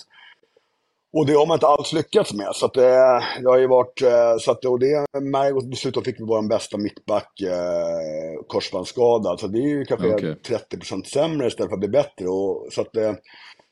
Och 1.12 1.26
det 1.26 1.32
har 1.32 1.46
man 1.46 1.54
inte 1.56 1.66
alls 1.66 1.92
lyckats 1.92 2.34
med. 2.34 2.48
Så 2.54 2.66
att 2.66 2.74
det, 2.74 3.22
det 3.42 3.48
har 3.48 3.58
ju 3.58 3.66
varit, 3.66 4.02
eh, 4.02 4.36
så 4.40 4.50
att, 4.50 4.64
och 4.64 4.78
det, 4.78 5.06
och 5.54 5.64
dessutom 5.70 6.04
fick 6.04 6.20
vi 6.20 6.24
vår 6.24 6.48
bästa 6.48 6.78
mittback 6.78 7.40
eh, 7.40 8.44
korsbandsskadad. 8.46 9.40
Så 9.40 9.46
det 9.46 9.58
är 9.58 9.68
ju 9.68 9.84
kanske 9.84 10.14
Okej. 10.14 10.36
30% 10.42 11.04
sämre 11.04 11.46
istället 11.46 11.70
för 11.70 11.76
att 11.76 11.80
bli 11.80 11.88
bättre. 11.88 12.28
Och, 12.28 12.66
så 12.72 12.80
att, 12.80 12.96
eh, 12.96 13.12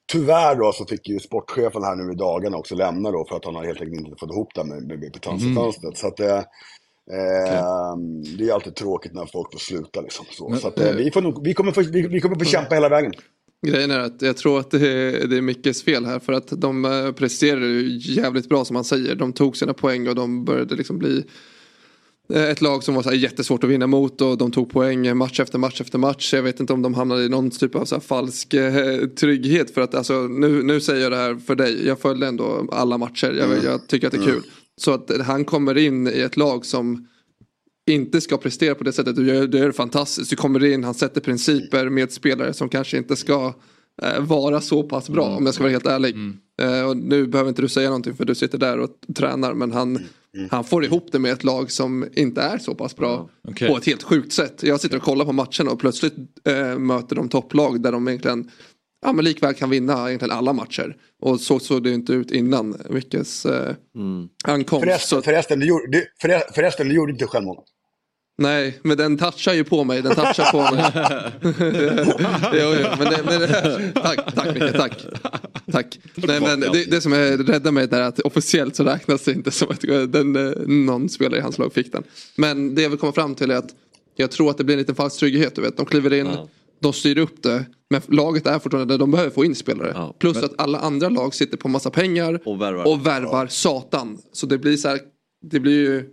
tyvärr 0.07 0.57
då 0.57 0.73
så 0.73 0.87
fick 0.87 1.09
ju 1.09 1.19
sportchefen 1.19 1.83
här 1.83 1.97
nu 1.97 2.13
i 2.13 2.15
dagarna 2.15 2.57
också 2.57 2.75
lämna 2.75 3.11
då 3.11 3.25
för 3.29 3.37
att 3.37 3.45
han 3.45 3.55
har 3.55 3.65
helt 3.65 3.81
enkelt 3.81 4.07
inte 4.07 4.19
fått 4.21 4.31
ihop 4.31 4.55
det 4.55 4.65
med, 4.65 4.83
med, 4.83 5.01
med 5.01 5.23
transferfönstret. 5.23 5.97
Så 5.97 6.07
att 6.07 6.21
eh, 6.21 6.37
eh, 6.37 7.97
det 8.39 8.49
är 8.49 8.53
alltid 8.53 8.75
tråkigt 8.75 9.15
när 9.15 9.27
folk 9.27 9.53
får 9.53 9.59
sluta 9.59 10.01
liksom. 10.01 10.27
Så, 10.31 10.49
Men, 10.49 10.59
så 10.59 10.69
att, 10.69 10.81
eh, 10.81 10.93
vi, 10.93 11.11
får 11.11 11.23
nog, 11.23 11.45
vi, 11.45 11.55
kommer 11.55 11.73
få, 11.73 11.83
vi, 11.83 12.07
vi 12.09 12.21
kommer 12.21 12.37
få 12.39 12.45
kämpa 12.45 12.75
hela 12.75 12.89
vägen. 12.89 13.13
Grejen 13.67 13.91
är 13.91 13.99
att 13.99 14.23
jag 14.23 14.37
tror 14.37 14.61
att 14.61 14.71
det 14.71 14.89
är, 14.89 15.27
det 15.27 15.37
är 15.37 15.41
Mickes 15.41 15.83
fel 15.85 16.05
här 16.05 16.19
för 16.19 16.33
att 16.33 16.49
de 16.49 16.85
eh, 16.85 17.13
presterade 17.13 17.67
jävligt 17.99 18.49
bra 18.49 18.65
som 18.65 18.77
han 18.77 18.85
säger. 18.85 19.15
De 19.15 19.33
tog 19.33 19.57
sina 19.57 19.75
poäng 19.75 20.09
och 20.09 20.15
de 20.15 20.45
började 20.45 20.75
liksom 20.75 20.99
bli 20.99 21.25
ett 22.35 22.61
lag 22.61 22.85
som 22.85 22.95
var 22.95 23.03
så 23.03 23.13
jättesvårt 23.13 23.65
att 23.65 23.71
vinna 23.71 23.87
mot 23.87 24.21
och 24.21 24.39
de 24.39 24.51
tog 24.51 24.71
poäng 24.71 25.17
match 25.17 25.41
efter 25.41 25.59
match 25.59 25.81
efter 25.81 25.99
match. 25.99 26.35
Jag 26.35 26.43
vet 26.43 26.61
inte 26.61 26.73
om 26.73 26.83
de 26.83 26.95
hamnade 26.95 27.25
i 27.25 27.29
någon 27.29 27.51
typ 27.51 27.75
av 27.75 27.85
så 27.85 28.01
falsk 28.01 28.55
eh, 28.55 29.07
trygghet 29.07 29.71
för 29.71 29.81
att 29.81 29.95
alltså 29.95 30.23
nu, 30.23 30.63
nu 30.63 30.81
säger 30.81 31.03
jag 31.03 31.13
det 31.13 31.17
här 31.17 31.35
för 31.35 31.55
dig. 31.55 31.87
Jag 31.87 32.01
följde 32.01 32.27
ändå 32.27 32.69
alla 32.73 32.99
matcher. 32.99 33.33
Jag, 33.39 33.47
Mm. 33.51 33.65
jag 33.65 33.89
tycker 33.89 34.07
att 34.07 34.13
det 34.13 34.19
är 34.19 34.25
kul. 34.25 34.43
Så 34.77 34.93
att 34.93 35.11
eh, 35.11 35.21
han 35.21 35.45
kommer 35.45 35.79
in 35.79 36.07
i 36.07 36.21
ett 36.21 36.37
lag 36.37 36.67
som 36.67 37.09
inte 37.91 38.21
ska 38.21 38.37
prestera 38.37 38.75
på 38.75 38.85
det 38.85 38.93
sättet. 38.93 39.17
Du 39.17 39.27
gör, 39.27 39.47
du 39.47 39.59
gör 39.59 39.67
det 39.67 39.73
fantastiskt. 39.73 40.31
Du 40.31 40.37
kommer 40.37 40.65
in, 40.65 40.85
han 40.85 40.95
sätter 40.95 41.21
principer 41.21 41.89
med 41.89 42.13
spelare 42.13 42.53
som 42.53 42.69
kanske 42.69 42.97
inte 42.97 43.17
ska 43.17 43.47
eh, 43.47 43.55
vara 44.21 44.61
så 44.61 44.83
pass 44.83 45.09
bra 45.09 45.25
om 45.37 45.45
jag 45.47 45.55
ska 45.55 45.63
vara 45.65 45.73
helt 45.73 45.87
ärlig. 45.87 46.17
Eh, 46.63 46.89
och 46.89 46.97
nu 46.97 47.27
behöver 47.27 47.49
inte 47.49 47.63
du 47.63 47.69
säga 47.69 47.89
någonting 47.89 48.15
för 48.15 48.25
du 48.25 48.35
sitter 48.35 48.59
där 48.59 48.79
och 48.79 48.91
tränar 49.17 49.55
men 49.55 49.73
han, 49.73 49.99
han 50.51 50.65
får 50.65 50.85
ihop 50.85 51.09
det 51.13 51.19
med 51.19 51.33
ett 51.33 51.45
lag 51.45 51.71
som 51.71 52.07
inte 52.13 52.43
är 52.43 52.59
så 52.59 52.75
pass 52.75 52.97
bra 52.97 53.29
okej. 53.49 53.69
på 53.69 53.77
ett 53.77 53.87
helt 53.87 54.03
sjukt 54.03 54.33
sätt. 54.33 54.63
Jag 54.63 54.81
sitter 54.81 54.97
och 54.97 55.03
kollar 55.03 55.25
på 55.25 55.33
matcherna 55.33 55.71
och 55.71 55.79
plötsligt 55.81 56.15
eh, 56.49 56.79
möter 56.79 57.17
de 57.17 57.29
topplag 57.29 57.83
där 57.83 57.93
de 57.93 58.09
egentligen 58.09 58.51
ja, 59.07 59.13
men 59.13 59.25
likväl 59.25 59.55
kan 59.55 59.71
vinna 59.71 60.09
egentligen 60.09 60.37
alla 60.39 60.53
matcher. 60.53 60.97
Och 61.23 61.41
så 61.41 61.59
såg 61.59 61.83
det 61.83 61.91
inte 61.91 62.13
ut 62.13 62.31
innan 62.31 62.77
Mickes 62.91 63.47
eh, 63.47 63.75
ankomst. 64.45 64.85
Förresten, 64.85 65.23
förresten, 65.23 65.61
du 65.61 65.67
gjorde, 65.67 65.87
du, 65.91 66.07
förre- 66.23 66.53
förresten, 66.55 66.89
du 66.89 66.95
gjorde 66.95 67.13
inte 67.13 67.27
självmål. 67.27 67.57
Nej, 68.39 68.79
men 68.83 68.97
den 68.97 69.19
touchar 69.19 69.53
ju 69.55 69.65
på 69.65 69.85
mig. 69.85 70.03
Den 70.03 70.15
touchar 70.15 70.53
på 70.53 70.75
mig. 70.75 70.85
jo, 72.53 72.75
jo, 72.83 72.89
men 72.99 73.13
det, 73.13 73.23
men 73.25 73.41
det, 73.41 73.93
tack, 73.95 74.35
tack 74.35 74.55
Micke, 74.55 74.73
tack. 74.73 75.07
tack. 75.73 75.99
Nej, 76.15 76.41
men 76.41 76.61
det, 76.61 76.91
det 76.91 77.01
som 77.01 77.13
är 77.13 77.37
rädda 77.37 77.73
mig 77.73 77.89
är 77.91 78.01
att 78.01 78.21
officiellt 78.21 78.77
så 78.77 78.85
räknas 78.85 79.23
det 79.23 79.33
inte 79.33 79.51
som 79.51 79.69
att 79.71 79.81
den, 80.13 80.37
eh, 80.37 80.53
någon 80.67 81.09
spelare 81.09 81.39
i 81.39 81.43
hans 81.43 81.59
lag 81.59 81.73
fick 81.73 81.93
den. 81.93 82.03
Men 82.37 82.75
det 82.75 82.83
jag 82.83 82.91
vill 82.91 82.99
komma 82.99 83.13
fram 83.13 83.35
till 83.35 83.51
är 83.51 83.57
att 83.57 83.71
jag 84.17 84.31
tror 84.31 84.51
att 84.51 84.59
det 84.59 84.65
blir 84.65 84.75
en 84.75 84.79
liten 84.79 84.95
falsk 84.95 85.19
trygghet. 85.19 85.55
Du 85.55 85.63
vet. 85.63 85.77
De 85.77 85.87
kliver 85.87 86.13
in, 86.13 86.29
de 86.83 86.93
styr 86.93 87.19
upp 87.19 87.43
det. 87.43 87.65
Men 87.91 88.01
laget 88.09 88.47
är 88.47 88.59
fortfarande 88.59 88.95
där 88.95 88.99
de 88.99 89.11
behöver 89.11 89.31
få 89.31 89.45
in 89.45 89.55
spelare. 89.55 90.13
Plus 90.19 90.35
men- 90.35 90.45
att 90.45 90.61
alla 90.61 90.79
andra 90.79 91.09
lag 91.09 91.35
sitter 91.35 91.57
på 91.57 91.69
massa 91.69 91.91
pengar 91.91 92.41
Och 92.45 92.61
värvar. 92.61 92.87
och 92.89 93.07
värvar 93.07 93.47
satan. 93.47 94.19
Så 94.33 94.47
det 94.47 94.59
blir 94.59 94.77
så 94.77 94.89
här, 94.89 94.99
det 95.51 95.61
blir 95.61 95.79
ju 95.81 96.05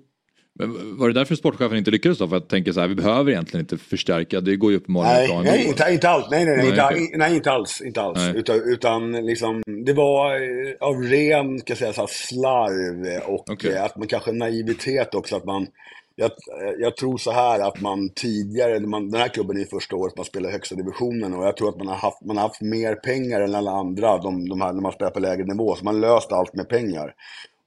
Men 0.59 0.97
var 0.97 1.07
det 1.07 1.13
därför 1.13 1.35
sportchefen 1.35 1.77
inte 1.77 1.91
lyckades 1.91 2.17
då? 2.17 2.27
För 2.27 2.35
att 2.38 2.49
tänka 2.49 2.73
så 2.73 2.80
här, 2.80 2.88
vi 2.88 2.95
behöver 2.95 3.31
egentligen 3.31 3.63
inte 3.63 3.77
förstärka, 3.77 4.41
det 4.41 4.55
går 4.55 4.71
ju 4.71 4.77
uppenbarligen 4.77 5.17
Nej, 5.17 5.27
bra 5.27 5.38
ändå. 5.39 5.51
nej, 5.51 5.65
inte, 5.67 5.91
inte 5.91 6.09
alls. 6.09 6.25
Nej, 6.31 6.45
nej, 6.45 6.57
nej, 6.57 6.65
Nej, 6.77 7.01
inte, 7.01 7.17
nej, 7.17 7.35
inte 7.35 7.51
alls. 7.51 7.81
Inte 7.81 8.01
alls. 8.01 8.19
Nej. 8.19 8.34
Utan, 8.38 8.55
utan 8.73 9.11
liksom, 9.11 9.63
det 9.85 9.93
var 9.93 10.35
eh, 10.35 10.73
av 10.80 11.01
ren 11.03 11.59
ska 11.59 11.71
jag 11.71 11.77
säga, 11.77 11.93
så 11.93 12.01
här, 12.01 12.07
slarv 12.07 13.21
och 13.27 13.49
Okej. 13.49 13.73
eh, 13.73 13.84
att 13.84 13.97
man 13.97 14.07
kanske 14.07 14.31
naivitet 14.31 15.15
också. 15.15 15.35
Att 15.35 15.45
man, 15.45 15.67
jag, 16.15 16.31
jag 16.80 16.97
tror 16.97 17.17
så 17.17 17.31
här 17.31 17.59
att 17.59 17.81
man 17.81 18.09
tidigare, 18.09 18.80
man, 18.80 19.11
den 19.11 19.21
här 19.21 19.27
klubben 19.27 19.57
är 19.57 19.65
första 19.65 19.95
året 19.95 20.17
man 20.17 20.25
spelar 20.25 20.51
högsta 20.51 20.75
divisionen 20.75 21.34
och 21.34 21.45
jag 21.45 21.57
tror 21.57 21.69
att 21.69 21.77
man 21.77 21.88
har 21.88 21.95
haft, 21.95 22.21
man 22.25 22.38
har 22.38 22.47
haft 22.47 22.61
mer 22.61 22.95
pengar 22.95 23.41
än 23.41 23.55
alla 23.55 23.71
andra 23.71 24.17
de, 24.17 24.49
de 24.49 24.61
här, 24.61 24.73
när 24.73 24.81
man 24.81 24.91
spelar 24.91 25.11
på 25.11 25.19
lägre 25.19 25.43
nivå. 25.45 25.75
Så 25.75 25.85
man 25.85 26.01
löst 26.01 26.31
allt 26.31 26.53
med 26.53 26.69
pengar. 26.69 27.13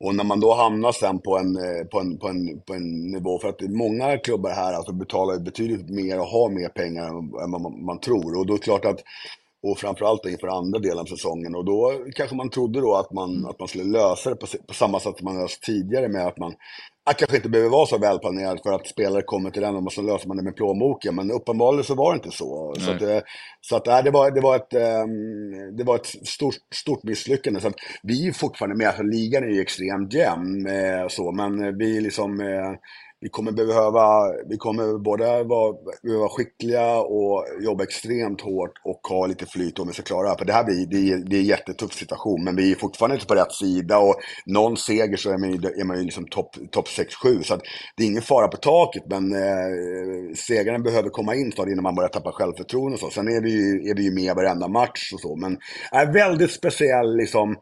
Och 0.04 0.14
när 0.14 0.24
man 0.24 0.40
då 0.40 0.54
hamnar 0.54 0.92
sen 0.92 1.18
på 1.18 1.38
en, 1.38 1.56
eh, 1.56 1.84
på 1.84 2.00
en, 2.00 2.18
på 2.18 2.28
en, 2.28 2.60
på 2.60 2.74
en 2.74 3.10
nivå, 3.10 3.38
för 3.38 3.48
att 3.48 3.60
många 3.60 4.18
klubbar 4.18 4.50
här 4.50 4.72
alltså 4.72 4.92
betalar 4.92 5.34
ju 5.34 5.40
betydligt 5.40 5.90
mer 5.90 6.20
och 6.20 6.26
har 6.26 6.48
mer 6.50 6.68
pengar 6.68 7.08
än 7.08 7.16
än 7.16 7.50
vad 7.52 7.60
man, 7.60 7.84
man 7.84 8.00
tror. 8.00 8.38
Och 8.38 8.46
då 8.46 8.52
är 8.54 8.58
det 8.58 8.64
klart 8.64 8.84
att 8.84 9.02
och 9.62 9.78
framförallt 9.78 10.26
inför 10.26 10.48
andra 10.48 10.78
delen 10.78 10.98
av 10.98 11.04
säsongen. 11.04 11.54
Och 11.54 11.64
då 11.64 11.92
kanske 12.14 12.36
man 12.36 12.50
trodde 12.50 12.80
då 12.80 12.96
att 12.96 13.12
man, 13.12 13.46
att 13.46 13.58
man 13.58 13.68
skulle 13.68 13.84
lösa 13.84 14.30
det 14.30 14.36
på, 14.36 14.46
på 14.66 14.74
samma 14.74 15.00
sätt 15.00 15.18
som 15.18 15.24
man 15.24 15.38
löst 15.38 15.62
tidigare 15.62 16.08
med 16.08 16.26
att 16.26 16.38
man 16.38 16.54
att 17.10 17.16
kanske 17.18 17.36
inte 17.36 17.48
behöver 17.48 17.70
vara 17.70 17.86
så 17.86 17.98
välplanerad 17.98 18.60
för 18.62 18.72
att 18.72 18.86
spelare 18.86 19.22
kommer 19.22 19.50
till 19.50 19.62
den 19.62 19.76
och 19.76 19.92
så 19.92 20.02
löser 20.02 20.28
man 20.28 20.36
det 20.36 20.42
med 20.42 20.56
plånboken. 20.56 21.14
Men 21.14 21.30
uppenbarligen 21.30 21.84
så 21.84 21.94
var 21.94 22.12
det 22.12 22.16
inte 22.16 22.36
så. 22.36 22.74
Så, 22.78 22.90
att, 22.90 23.02
eh, 23.02 23.18
så 23.60 23.76
att, 23.76 23.86
nej, 23.86 24.02
det, 24.02 24.10
var, 24.10 24.30
det 24.30 24.40
var 24.40 24.56
ett, 24.56 24.74
ehm, 24.74 25.76
det 25.76 25.84
var 25.84 25.96
ett 25.96 26.06
stort, 26.06 26.54
stort 26.74 27.02
misslyckande. 27.02 27.60
Så 27.60 27.68
att 27.68 27.74
vi 28.02 28.28
är 28.28 28.32
fortfarande 28.32 28.76
med, 28.76 28.86
alltså, 28.86 29.02
ligan 29.02 29.44
är 29.44 29.48
ju 29.48 29.60
extremt 29.60 30.12
jämn. 30.12 30.66
eh, 30.66 31.08
så, 31.08 31.32
men 31.32 31.78
vi 31.78 32.00
liksom 32.00 32.40
eh, 32.40 32.72
vi 33.26 33.30
kommer 33.30 33.52
behöva, 33.52 34.32
vi 34.48 34.56
kommer 34.56 34.98
både 34.98 35.24
vara, 35.24 35.74
behöva 36.02 36.20
vara 36.20 36.28
skickliga 36.28 36.96
och 36.96 37.44
jobba 37.60 37.84
extremt 37.84 38.40
hårt 38.40 38.72
och 38.84 39.00
ha 39.08 39.26
lite 39.26 39.46
flyt 39.46 39.78
om 39.78 39.88
vi 39.88 39.94
ska 39.94 40.02
klara 40.02 40.22
det 40.22 40.28
här. 40.28 40.36
För 40.36 40.44
det 40.44 40.52
här 40.52 40.64
blir, 40.64 40.86
det 40.86 41.12
är, 41.12 41.16
det 41.16 41.36
är 41.36 41.40
en 41.40 41.46
jättetuff 41.46 41.92
situation, 41.92 42.44
men 42.44 42.56
vi 42.56 42.70
är 42.70 42.74
fortfarande 42.74 43.14
inte 43.14 43.26
på 43.26 43.34
rätt 43.34 43.52
sida 43.52 43.98
och 43.98 44.14
någon 44.46 44.76
seger 44.76 45.16
så 45.16 45.30
är 45.30 45.38
man 45.38 45.52
ju, 45.52 45.56
är 45.56 45.84
man 45.84 45.98
ju 45.98 46.04
liksom 46.04 46.26
topp 46.26 46.56
top 46.70 46.88
6-7. 46.88 47.42
Så 47.42 47.54
att 47.54 47.60
det 47.96 48.02
är 48.02 48.06
ingen 48.06 48.22
fara 48.22 48.48
på 48.48 48.56
taket, 48.56 49.02
men 49.06 49.32
eh, 49.32 50.34
segraren 50.36 50.82
behöver 50.82 51.08
komma 51.08 51.34
in 51.34 51.52
snart 51.52 51.68
innan 51.68 51.82
man 51.82 51.94
börjar 51.94 52.08
tappa 52.08 52.32
självförtroende 52.32 52.94
och 52.94 53.00
så. 53.00 53.10
Sen 53.10 53.28
är 53.28 53.40
vi 53.40 53.50
ju, 53.50 53.90
är 53.90 53.94
vi 53.94 54.02
ju 54.02 54.14
med 54.14 54.36
varenda 54.36 54.68
match 54.68 55.12
och 55.14 55.20
så, 55.20 55.36
men 55.36 55.58
är 55.92 56.12
väldigt 56.12 56.52
speciell 56.52 57.16
liksom 57.16 57.56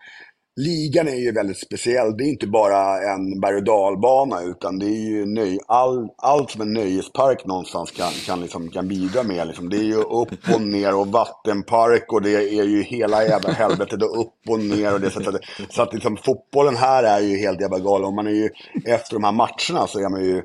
Ligan 0.56 1.08
är 1.08 1.14
ju 1.16 1.32
väldigt 1.32 1.58
speciell. 1.58 2.16
Det 2.16 2.24
är 2.24 2.28
inte 2.28 2.46
bara 2.46 3.12
en 3.12 3.40
berg 3.40 3.56
och 3.56 3.64
dalbana 3.64 4.42
utan 4.42 4.78
det 4.78 4.86
är 4.86 5.08
ju 5.10 5.26
nöj, 5.26 5.58
all, 5.66 6.08
allt 6.16 6.50
som 6.50 6.60
en 6.60 6.72
nöjespark 6.72 7.46
någonstans 7.46 7.90
kan, 7.90 8.10
kan, 8.26 8.40
liksom, 8.40 8.70
kan 8.70 8.88
bidra 8.88 9.22
med. 9.22 9.46
Liksom. 9.46 9.68
Det 9.68 9.76
är 9.76 9.84
ju 9.84 9.96
upp 9.96 10.54
och 10.54 10.60
ner 10.60 10.94
och 10.94 11.06
vattenpark 11.06 12.12
och 12.12 12.22
det 12.22 12.34
är 12.34 12.64
ju 12.64 12.82
hela 12.82 13.24
jävla 13.24 13.50
helvetet 13.50 14.02
och 14.02 14.20
upp 14.20 14.48
och 14.48 14.60
ner. 14.60 14.94
Och 14.94 15.00
det, 15.00 15.10
så 15.10 15.20
att, 15.20 15.40
så 15.70 15.82
att 15.82 15.92
liksom, 15.92 16.16
fotbollen 16.16 16.76
här 16.76 17.02
är 17.02 17.20
ju 17.20 17.36
helt 17.36 17.60
jävla 17.60 17.78
galen. 17.78 18.06
Och 18.06 18.14
man 18.14 18.26
är 18.26 18.30
ju, 18.30 18.50
efter 18.84 19.14
de 19.14 19.24
här 19.24 19.32
matcherna 19.32 19.86
så 19.86 19.98
är 19.98 20.08
man 20.08 20.24
ju 20.24 20.42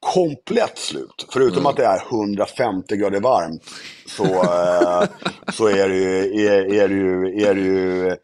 komplett 0.00 0.78
slut. 0.78 1.26
Förutom 1.32 1.66
att 1.66 1.76
det 1.76 1.84
är 1.84 2.02
150 2.10 2.96
grader 2.96 3.20
varmt 3.20 3.62
så, 4.06 4.24
eh, 4.24 5.08
så 5.52 5.66
är 5.68 5.88
det 5.88 5.96
ju, 5.96 6.46
är, 6.46 6.74
är 6.74 6.88
det 6.88 6.94
ju, 6.94 7.42
är 7.44 7.54
det 7.54 7.60
ju, 7.60 8.16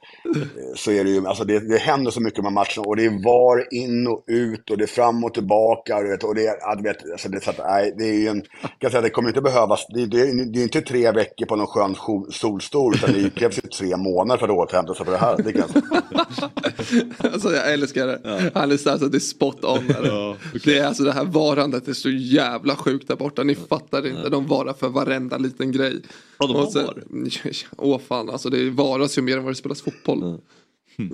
så 0.76 0.90
är 0.90 1.04
det 1.04 1.10
ju, 1.10 1.26
alltså 1.26 1.44
det, 1.44 1.68
det 1.68 1.78
händer 1.78 2.10
så 2.10 2.20
mycket 2.20 2.42
med 2.44 2.52
matchen 2.52 2.84
och 2.86 2.96
det 2.96 3.04
är 3.04 3.24
var 3.24 3.74
in 3.74 4.06
och 4.06 4.24
ut 4.26 4.70
och 4.70 4.78
det 4.78 4.84
är 4.84 4.88
fram 4.88 5.24
och 5.24 5.34
tillbaka 5.34 5.96
och, 5.96 6.02
du 6.04 6.10
vet, 6.10 6.24
och 6.24 6.34
det 6.34 6.46
är, 6.46 6.56
ja, 6.60 6.74
du 6.74 6.82
vet, 6.82 7.10
alltså 7.12 7.28
det, 7.28 7.36
är 7.36 7.40
så 7.40 7.50
att, 7.50 7.58
nej, 7.58 7.94
det 7.98 8.04
är 8.04 8.14
ju 8.14 8.28
en, 8.28 8.42
kan 8.80 8.90
säga, 8.90 9.00
det 9.00 9.10
kommer 9.10 9.28
inte 9.28 9.40
behövas, 9.40 9.86
det, 9.94 10.06
det, 10.06 10.20
är- 10.20 10.52
det 10.52 10.58
är 10.58 10.62
inte 10.62 10.80
tre 10.80 11.12
veckor 11.12 11.46
på 11.46 11.56
någon 11.56 11.66
skön 11.66 11.94
sol- 11.94 12.32
solstol 12.32 12.94
utan 12.94 13.12
det 13.12 13.30
krävs 13.34 13.58
ju 13.58 13.68
tre 13.68 13.96
månader 13.96 14.38
för 14.38 14.48
att 14.48 14.54
återhämta 14.68 14.94
sig 14.94 15.04
för 15.04 15.12
det 15.12 15.18
här. 15.18 15.36
Det 15.36 15.52
kan 15.52 15.62
jag. 15.74 16.02
Alltså 17.32 17.52
jag 17.52 17.72
älskar 17.72 18.06
det. 18.06 18.50
Han 18.54 18.72
är 18.72 18.76
så 18.76 18.90
här 18.90 18.98
så 18.98 19.04
att 19.04 19.12
det 19.12 19.18
är 19.18 19.20
spot 19.20 19.64
on. 19.64 19.86
Där. 19.86 20.36
Det 20.64 20.78
är 20.78 20.86
alltså 20.86 21.02
det 21.02 21.12
här 21.12 21.24
varandet 21.66 21.88
är 21.88 21.92
så 21.92 22.10
jävla 22.10 22.76
sjukt 22.76 23.08
där 23.08 23.16
borta. 23.16 23.42
Ni 23.42 23.54
fattar 23.54 24.06
inte. 24.06 24.28
De 24.28 24.46
varar 24.46 24.72
för 24.72 24.88
varenda 24.88 25.38
liten 25.38 25.72
grej. 25.72 26.00
Ja, 26.38 26.46
de 26.46 26.56
har 26.56 26.62
Och 26.62 26.72
sen- 26.72 26.84
var. 26.86 27.02
Åh 27.76 27.98
fan, 27.98 28.30
alltså 28.30 28.50
det 28.50 28.70
varas 28.70 29.18
ju 29.18 29.22
mer 29.22 29.36
än 29.36 29.44
vad 29.44 29.52
det 29.52 29.56
spelas 29.56 29.82
fotboll. 29.82 30.40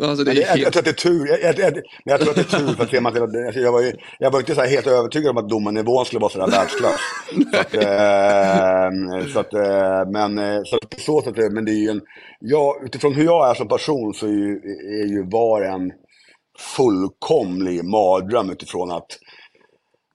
Alltså 0.03 0.25
det 0.25 0.33
Jag, 0.33 0.59
jag, 0.59 0.73
tror 0.73 0.81
att 0.81 0.85
det 0.85 0.91
är 0.91 1.11
tur. 1.11 1.27
Jag, 1.29 1.41
jag, 1.43 1.59
jag, 1.59 1.83
jag 2.05 2.21
tror 2.21 2.31
att 2.31 2.37
det 2.37 2.55
är 2.55 2.59
tur 2.59 2.75
för 2.75 2.85
att 2.85 2.91
ser 2.91 3.01
man 3.01 3.13
till 3.13 3.23
att, 3.23 3.47
alltså, 3.47 3.61
jag, 3.61 3.73
var 3.73 3.83
ju, 3.83 3.93
jag 4.19 4.31
var 4.31 4.41
inte 4.41 4.55
så 4.55 4.61
här 4.61 4.69
helt 4.69 4.87
övertygad 4.87 5.31
om 5.31 5.37
att 5.37 5.49
domarnivån 5.49 6.05
skulle 6.05 6.21
vara 6.21 6.31
sådär 6.31 6.47
världsklass. 6.47 7.01
så 7.53 7.59
att, 7.61 7.75
eh, 7.75 9.33
så 9.33 9.41
att, 9.41 9.55
eh, 9.55 10.11
men 10.13 10.39
eh, 10.39 10.63
så 10.65 10.77
att, 11.19 11.53
men 11.53 11.65
det 11.65 11.73
är 11.73 11.83
ju 11.83 11.89
en, 11.89 12.01
ja, 12.41 12.77
utifrån 12.85 13.15
hur 13.15 13.25
jag 13.25 13.51
är 13.51 13.55
som 13.55 13.69
person 13.69 14.15
så 14.15 14.27
är 14.27 14.31
ju, 14.31 14.61
är 15.03 15.07
ju 15.07 15.23
var 15.31 15.63
en 15.63 15.93
fullkomlig 16.77 17.85
mardröm 17.85 18.51
utifrån 18.51 18.91
att 18.91 19.19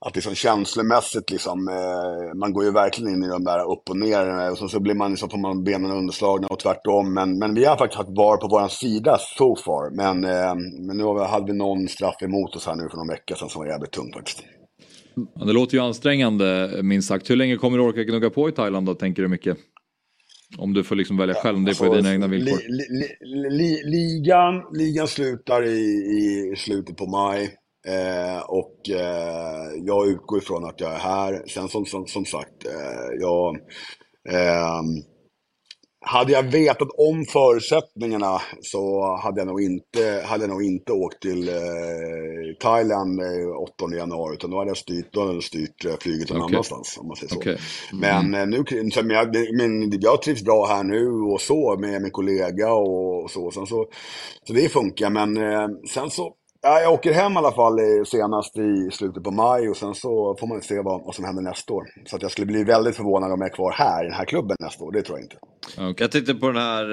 att 0.06 0.14
liksom 0.14 0.34
känslomässigt 0.34 1.30
liksom, 1.30 1.68
eh, 1.68 2.38
man 2.38 2.52
går 2.52 2.64
ju 2.64 2.70
verkligen 2.70 3.14
in 3.14 3.24
i 3.24 3.28
de 3.28 3.44
där 3.44 3.72
upp 3.72 3.90
och 3.90 3.96
ner 3.96 4.28
eh, 4.28 4.48
och 4.48 4.58
så, 4.58 4.68
så 4.68 4.80
blir 4.80 4.94
man 4.94 5.10
liksom, 5.10 5.30
får 5.30 5.38
man 5.38 5.64
benen 5.64 5.90
underslagna 5.90 6.46
och 6.46 6.58
tvärtom. 6.58 7.14
Men, 7.14 7.38
men 7.38 7.54
vi 7.54 7.64
har 7.64 7.76
faktiskt 7.76 7.98
haft 7.98 8.16
VAR 8.16 8.36
på 8.36 8.48
vår 8.48 8.68
sida 8.68 9.18
so 9.38 9.56
far. 9.56 9.90
Men, 9.96 10.24
eh, 10.24 10.54
men 10.86 10.96
nu 10.96 11.04
har 11.04 11.14
vi, 11.14 11.24
hade 11.24 11.52
vi 11.52 11.58
någon 11.58 11.88
straff 11.88 12.22
emot 12.22 12.56
oss 12.56 12.66
här 12.66 12.76
nu 12.76 12.88
för 12.88 12.96
någon 12.96 13.08
vecka 13.08 13.34
sedan 13.34 13.48
som 13.48 13.62
var 13.62 13.68
jävligt 13.68 13.92
tung 13.92 14.12
faktiskt. 14.12 14.44
Det 15.46 15.52
låter 15.52 15.74
ju 15.74 15.82
ansträngande 15.82 16.80
minst 16.82 17.08
sagt. 17.08 17.30
Hur 17.30 17.36
länge 17.36 17.56
kommer 17.56 17.78
du 17.78 17.84
orka 17.84 18.02
gnugga 18.02 18.30
på 18.30 18.48
i 18.48 18.52
Thailand 18.52 18.86
då, 18.86 18.94
tänker 18.94 19.22
du 19.22 19.28
mycket? 19.28 19.56
Om 20.58 20.74
du 20.74 20.84
får 20.84 20.96
liksom 20.96 21.16
välja 21.16 21.34
själv, 21.34 21.56
om 21.56 21.64
det 21.64 21.70
är 21.70 21.88
på 21.88 21.94
dina 21.94 22.12
egna 22.12 22.26
villkor. 22.26 22.58
Li, 22.68 22.86
li, 23.20 23.50
li, 23.50 23.82
ligan, 23.84 24.62
ligan 24.72 25.06
slutar 25.06 25.66
i, 25.66 25.78
i 25.78 26.54
slutet 26.56 26.96
på 26.96 27.06
maj. 27.06 27.50
Eh, 27.88 28.40
och 28.40 28.90
eh, 28.90 29.70
jag 29.84 30.08
utgår 30.08 30.38
ifrån 30.38 30.64
att 30.64 30.80
jag 30.80 30.94
är 30.94 30.98
här. 30.98 31.42
Sen 31.48 31.68
som, 31.68 31.86
som, 31.86 32.06
som 32.06 32.24
sagt, 32.24 32.66
eh, 32.66 33.20
jag... 33.20 33.56
ehm, 34.30 35.02
hade 36.00 36.32
jag 36.32 36.42
vetat 36.42 36.88
om 36.98 37.24
förutsättningarna 37.24 38.40
så 38.60 39.16
hade 39.22 39.40
jag 39.40 39.46
nog 39.46 39.62
inte, 39.62 40.22
hade 40.26 40.42
jag 40.42 40.50
nog 40.50 40.62
inte 40.62 40.92
åkt 40.92 41.22
till 41.22 41.48
eh, 41.48 41.54
Thailand 42.60 43.20
eh, 43.20 43.56
8 43.86 43.96
januari. 43.96 44.34
Utan 44.34 44.50
då 44.50 44.58
hade 44.58 44.70
jag 44.70 44.76
styrt, 44.76 45.12
då 45.12 45.20
hade 45.20 45.34
jag 45.34 45.42
styrt 45.42 45.84
eh, 45.84 45.94
flyget 46.00 46.30
någon 46.30 46.42
Okej. 46.42 46.54
annanstans. 46.54 46.98
Om 47.00 47.06
man 47.06 47.16
säger 47.16 47.34
så. 47.34 47.38
Okej. 47.38 47.58
Men, 47.92 48.34
eh, 48.34 48.46
nu, 48.46 48.64
så, 48.92 49.02
men, 49.02 49.16
jag, 49.16 49.36
men 49.56 50.00
jag 50.00 50.22
trivs 50.22 50.42
bra 50.42 50.66
här 50.66 50.84
nu 50.84 51.08
och 51.08 51.40
så 51.40 51.76
med 51.80 52.02
min 52.02 52.10
kollega 52.10 52.72
och, 52.72 53.22
och 53.24 53.30
så. 53.30 53.50
Sen 53.50 53.66
så. 53.66 53.86
Så 54.44 54.52
det 54.52 54.68
funkar. 54.68 55.10
Men 55.10 55.36
eh, 55.36 55.68
sen 55.94 56.10
så, 56.10 56.34
ja, 56.62 56.80
jag 56.80 56.92
åker 56.92 57.12
hem 57.12 57.32
i 57.32 57.36
alla 57.36 57.52
fall 57.52 57.78
eh, 57.78 58.04
senast 58.06 58.56
i 58.58 58.90
slutet 58.92 59.22
på 59.22 59.30
maj 59.30 59.68
och 59.68 59.76
sen 59.76 59.94
så 59.94 60.36
får 60.40 60.46
man 60.46 60.62
se 60.62 60.80
vad, 60.82 61.04
vad 61.04 61.14
som 61.14 61.24
händer 61.24 61.42
nästa 61.42 61.74
år. 61.74 61.84
Så 62.06 62.16
att 62.16 62.22
jag 62.22 62.30
skulle 62.30 62.46
bli 62.46 62.64
väldigt 62.64 62.96
förvånad 62.96 63.32
om 63.32 63.40
jag 63.40 63.50
är 63.50 63.54
kvar 63.54 63.72
här 63.72 64.04
i 64.04 64.06
den 64.06 64.16
här 64.16 64.24
klubben 64.24 64.56
nästa 64.60 64.84
år. 64.84 64.92
Det 64.92 65.02
tror 65.02 65.18
jag 65.18 65.24
inte. 65.24 65.38
Jag 66.02 66.10
tänkte 66.10 66.34
på 66.34 66.46
den 66.46 66.62
här 66.62 66.84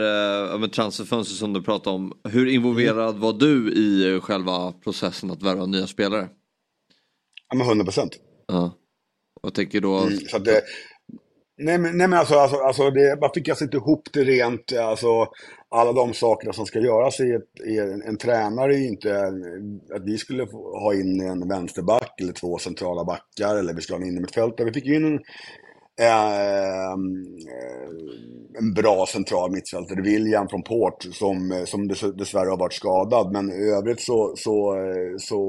uh, 0.53 0.59
med 0.59 0.71
transferfönstret 0.71 1.39
som 1.39 1.53
du 1.53 1.63
pratade 1.63 1.95
om. 1.95 2.13
Hur 2.29 2.47
involverad 2.47 3.17
var 3.17 3.33
du 3.33 3.73
i 3.73 4.13
eh, 4.13 4.21
själva 4.21 4.71
processen 4.71 5.31
att 5.31 5.43
värva 5.43 5.65
nya 5.65 5.87
spelare? 5.87 6.29
Ja, 7.49 7.57
men 7.57 7.67
100 7.67 7.83
procent. 7.83 8.11
Ja. 8.47 8.71
Jag 9.43 9.53
tänker 9.53 9.81
då... 9.81 9.97
Mm, 9.97 10.17
så 10.27 10.39
det, 10.39 10.61
nej, 11.57 11.77
men, 11.77 11.97
nej 11.97 12.07
men 12.07 12.19
alltså, 12.19 12.35
alltså, 12.35 12.57
alltså 12.57 12.89
det, 12.89 13.17
man 13.21 13.29
fick 13.33 13.49
alltså 13.49 13.63
inte 13.63 13.77
ihop 13.77 14.09
det 14.13 14.23
rent, 14.23 14.73
alltså 14.73 15.27
alla 15.75 15.93
de 15.93 16.13
sakerna 16.13 16.53
som 16.53 16.65
ska 16.65 16.79
göras 16.79 17.19
i, 17.19 17.31
ett, 17.31 17.67
i 17.67 17.79
en, 17.79 18.01
en 18.01 18.17
tränare 18.17 18.75
är 18.75 18.77
ju 18.77 18.87
inte 18.87 19.27
att 19.95 20.03
vi 20.05 20.17
skulle 20.17 20.43
ha 20.53 20.93
in 20.93 21.21
en 21.21 21.47
vänsterback 21.47 22.21
eller 22.21 22.33
två 22.33 22.57
centrala 22.57 23.05
backar 23.05 23.55
eller 23.55 23.73
vi 23.73 23.81
skulle 23.81 23.97
ha 23.97 24.03
en 24.03 24.09
innermittfältare. 24.09 24.65
Vi 24.65 24.73
fick 24.73 24.85
ju 24.85 24.95
in 24.95 25.05
en, 25.05 25.19
eh, 26.05 26.95
en 28.57 28.73
bra 28.73 29.05
central 29.05 29.51
mittfältare, 29.51 30.01
William 30.01 30.47
från 30.47 30.63
Port, 30.63 31.03
som, 31.03 31.63
som 31.65 31.87
dess, 31.87 32.01
dessvärre 32.01 32.49
har 32.49 32.57
varit 32.57 32.73
skadad. 32.73 33.31
Men 33.31 33.51
i 33.51 33.69
övrigt 33.77 34.01
så, 34.01 34.33
så, 34.37 34.75
så 35.19 35.39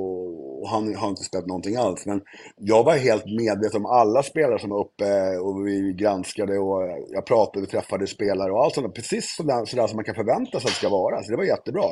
och 0.67 0.69
han 0.69 0.95
har 0.95 1.09
inte 1.09 1.23
spelat 1.23 1.47
någonting 1.47 1.77
alls. 1.77 2.07
Men 2.07 2.21
jag 2.57 2.85
var 2.85 2.97
helt 2.97 3.25
medveten 3.27 3.85
om 3.85 3.87
alla 3.87 4.23
spelare 4.23 4.59
som 4.59 4.71
var 4.71 4.81
uppe 4.81 5.39
och 5.39 5.67
vi 5.67 5.93
granskade 5.93 6.59
och 6.59 6.83
jag 7.11 7.27
pratade, 7.27 7.61
vi 7.61 7.67
träffade 7.67 8.07
spelare 8.07 8.53
och 8.53 8.65
allt 8.65 8.75
sånt. 8.75 8.95
Precis 8.95 9.37
sådär, 9.37 9.65
sådär 9.65 9.87
som 9.87 9.97
man 9.97 10.05
kan 10.05 10.15
förvänta 10.15 10.61
sig 10.61 10.69
att 10.69 10.75
det 10.75 10.79
ska 10.79 10.89
vara. 10.89 11.23
Så 11.23 11.31
det 11.31 11.37
var 11.37 11.45
jättebra. 11.45 11.85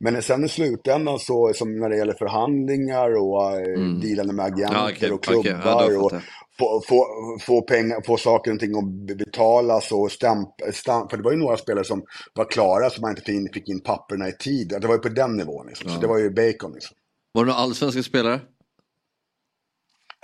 Men 0.00 0.22
sen 0.22 0.44
i 0.44 0.48
slutändan 0.48 1.18
så, 1.18 1.52
som 1.54 1.80
när 1.80 1.88
det 1.88 1.96
gäller 1.96 2.12
förhandlingar 2.12 3.22
och 3.22 3.52
mm. 3.52 4.00
dealande 4.00 4.32
med 4.32 4.44
agenter 4.44 4.76
Ja, 4.76 4.90
okej, 4.96 5.10
och 5.12 5.24
klubbar 5.24 5.60
Ja, 5.64 5.88
då 5.88 6.04
och 6.04 6.12
få, 6.58 6.82
få, 6.88 7.06
få, 7.40 7.62
pengar, 7.62 8.00
få 8.06 8.16
saker 8.16 8.52
och 8.52 8.60
ting 8.60 8.78
att 8.78 9.16
betalas 9.18 9.92
och 9.92 10.12
stämp, 10.12 10.48
stämp, 10.72 11.10
för 11.10 11.16
det 11.16 11.22
var 11.22 11.32
ju 11.32 11.38
några 11.38 11.56
spelare 11.56 11.84
som 11.84 12.04
var 12.34 12.44
klara 12.44 12.90
som 12.90 13.00
man 13.00 13.10
inte 13.10 13.22
fick 13.22 13.34
in, 13.34 13.48
fick 13.54 13.68
in 13.68 13.80
papperna 13.80 14.28
i 14.28 14.32
tid. 14.32 14.68
Det 14.80 14.86
var 14.86 14.94
ju 14.94 15.00
på 15.00 15.08
den 15.08 15.36
nivån 15.36 15.66
liksom. 15.66 15.88
Så 15.90 15.96
Ja. 15.96 16.00
det 16.00 16.06
var 16.06 16.18
ju 16.18 16.30
bacon 16.30 16.72
liksom. 16.74 16.96
Var 17.32 17.44
det 17.44 17.48
några 17.50 17.60
allsvenska 17.60 18.02
spelare? 18.02 18.40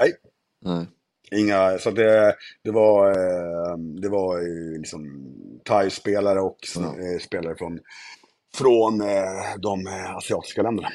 Nej. 0.01 0.12
Nej. 0.65 0.86
Inga, 1.32 1.78
så 1.78 1.90
det, 1.90 2.35
det 2.65 2.70
var, 2.70 3.11
eh, 3.11 3.77
det 3.78 4.09
var 4.09 4.39
ju 4.40 4.78
liksom 4.78 5.05
thai-spelare 5.65 6.40
och 6.40 6.59
eh, 6.77 7.19
spelare 7.20 7.57
från, 7.59 7.78
från 8.55 9.01
eh, 9.01 9.57
de 9.62 9.86
eh, 9.86 10.16
asiatiska 10.16 10.62
länderna. 10.62 10.89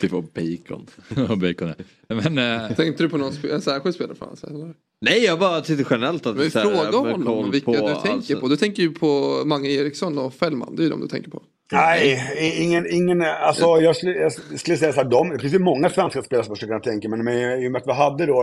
Det 0.00 0.12
var 0.12 0.22
bacon. 0.22 0.86
Bacon 1.40 1.74
ja. 2.08 2.14
Men, 2.30 2.38
eh, 2.38 2.76
Tänkte 2.76 3.02
du 3.02 3.08
på 3.08 3.16
någon 3.16 3.32
spe- 3.32 3.54
en 3.54 3.60
särskild 3.62 3.94
spelare 3.94 4.16
för 4.16 4.26
hans? 4.26 4.44
Eller? 4.44 4.74
Nej, 5.00 5.24
jag 5.24 5.38
bara 5.38 5.60
tyckte 5.60 5.84
generellt 5.94 6.26
att... 6.26 6.36
Men 6.36 6.50
så 6.50 6.58
här, 6.58 6.66
fråga 6.90 7.10
honom 7.12 7.50
vilka 7.50 7.64
på, 7.64 7.72
du 7.88 7.94
tänker 7.94 8.10
alltså- 8.10 8.40
på. 8.40 8.48
Du 8.48 8.56
tänker 8.56 8.82
ju 8.82 8.90
på 8.94 9.42
Mange 9.46 9.68
Eriksson 9.68 10.18
och 10.18 10.34
Fällman. 10.34 10.76
Det 10.76 10.82
är 10.82 10.84
ju 10.84 10.90
de 10.90 11.00
du 11.00 11.08
tänker 11.08 11.30
på. 11.30 11.42
Nej, 11.72 12.20
ingen, 12.58 12.86
ingen 12.90 13.22
alltså 13.22 13.64
jag 13.80 13.96
skulle, 13.96 14.12
jag 14.12 14.32
skulle 14.60 14.76
säga 14.76 14.92
så 14.92 15.00
här, 15.02 15.10
de, 15.10 15.30
det 15.30 15.38
finns 15.38 15.54
ju 15.54 15.58
många 15.58 15.90
svenska 15.90 16.22
spelare 16.22 16.44
som 16.44 16.50
jag 16.50 16.56
skulle 16.58 16.68
kunna 16.68 16.80
tänka 16.80 17.08
mig, 17.08 17.22
men 17.22 17.62
i 17.64 17.68
och 17.68 17.72
med 17.72 17.80
att 17.82 17.88
vi 17.88 17.92
hade 17.92 18.26
då 18.26 18.42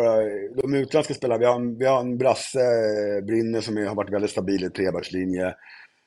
de 0.61 0.73
utländska 0.75 1.13
spelarna, 1.13 1.39
vi 1.39 1.45
har, 1.45 1.55
en- 1.55 1.77
vi 1.77 1.85
har 1.85 1.99
en 1.99 2.17
brasse, 2.17 2.59
Brinner, 3.27 3.61
som 3.61 3.77
är- 3.77 3.85
har 3.85 3.95
varit 3.95 4.13
väldigt 4.13 4.31
stabil 4.31 4.63
i 4.63 4.69
trebackslinje. 4.69 5.53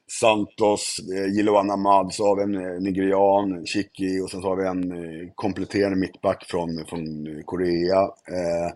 Santos, 0.06 0.96
eh, 1.16 1.36
Jiloan 1.36 1.70
Ahmad, 1.70 2.14
så 2.14 2.26
har 2.26 2.36
vi 2.36 2.42
en 2.42 2.54
eh, 2.54 2.80
nigerian, 2.80 3.66
Chiki 3.66 4.20
och 4.20 4.30
sen 4.30 4.42
så 4.42 4.48
har 4.48 4.56
vi 4.56 4.66
en 4.66 4.92
eh, 4.92 5.30
kompletterande 5.34 5.98
mittback 5.98 6.44
från, 6.50 6.68
från 6.88 7.04
Korea. 7.44 8.00
Eh, 8.36 8.70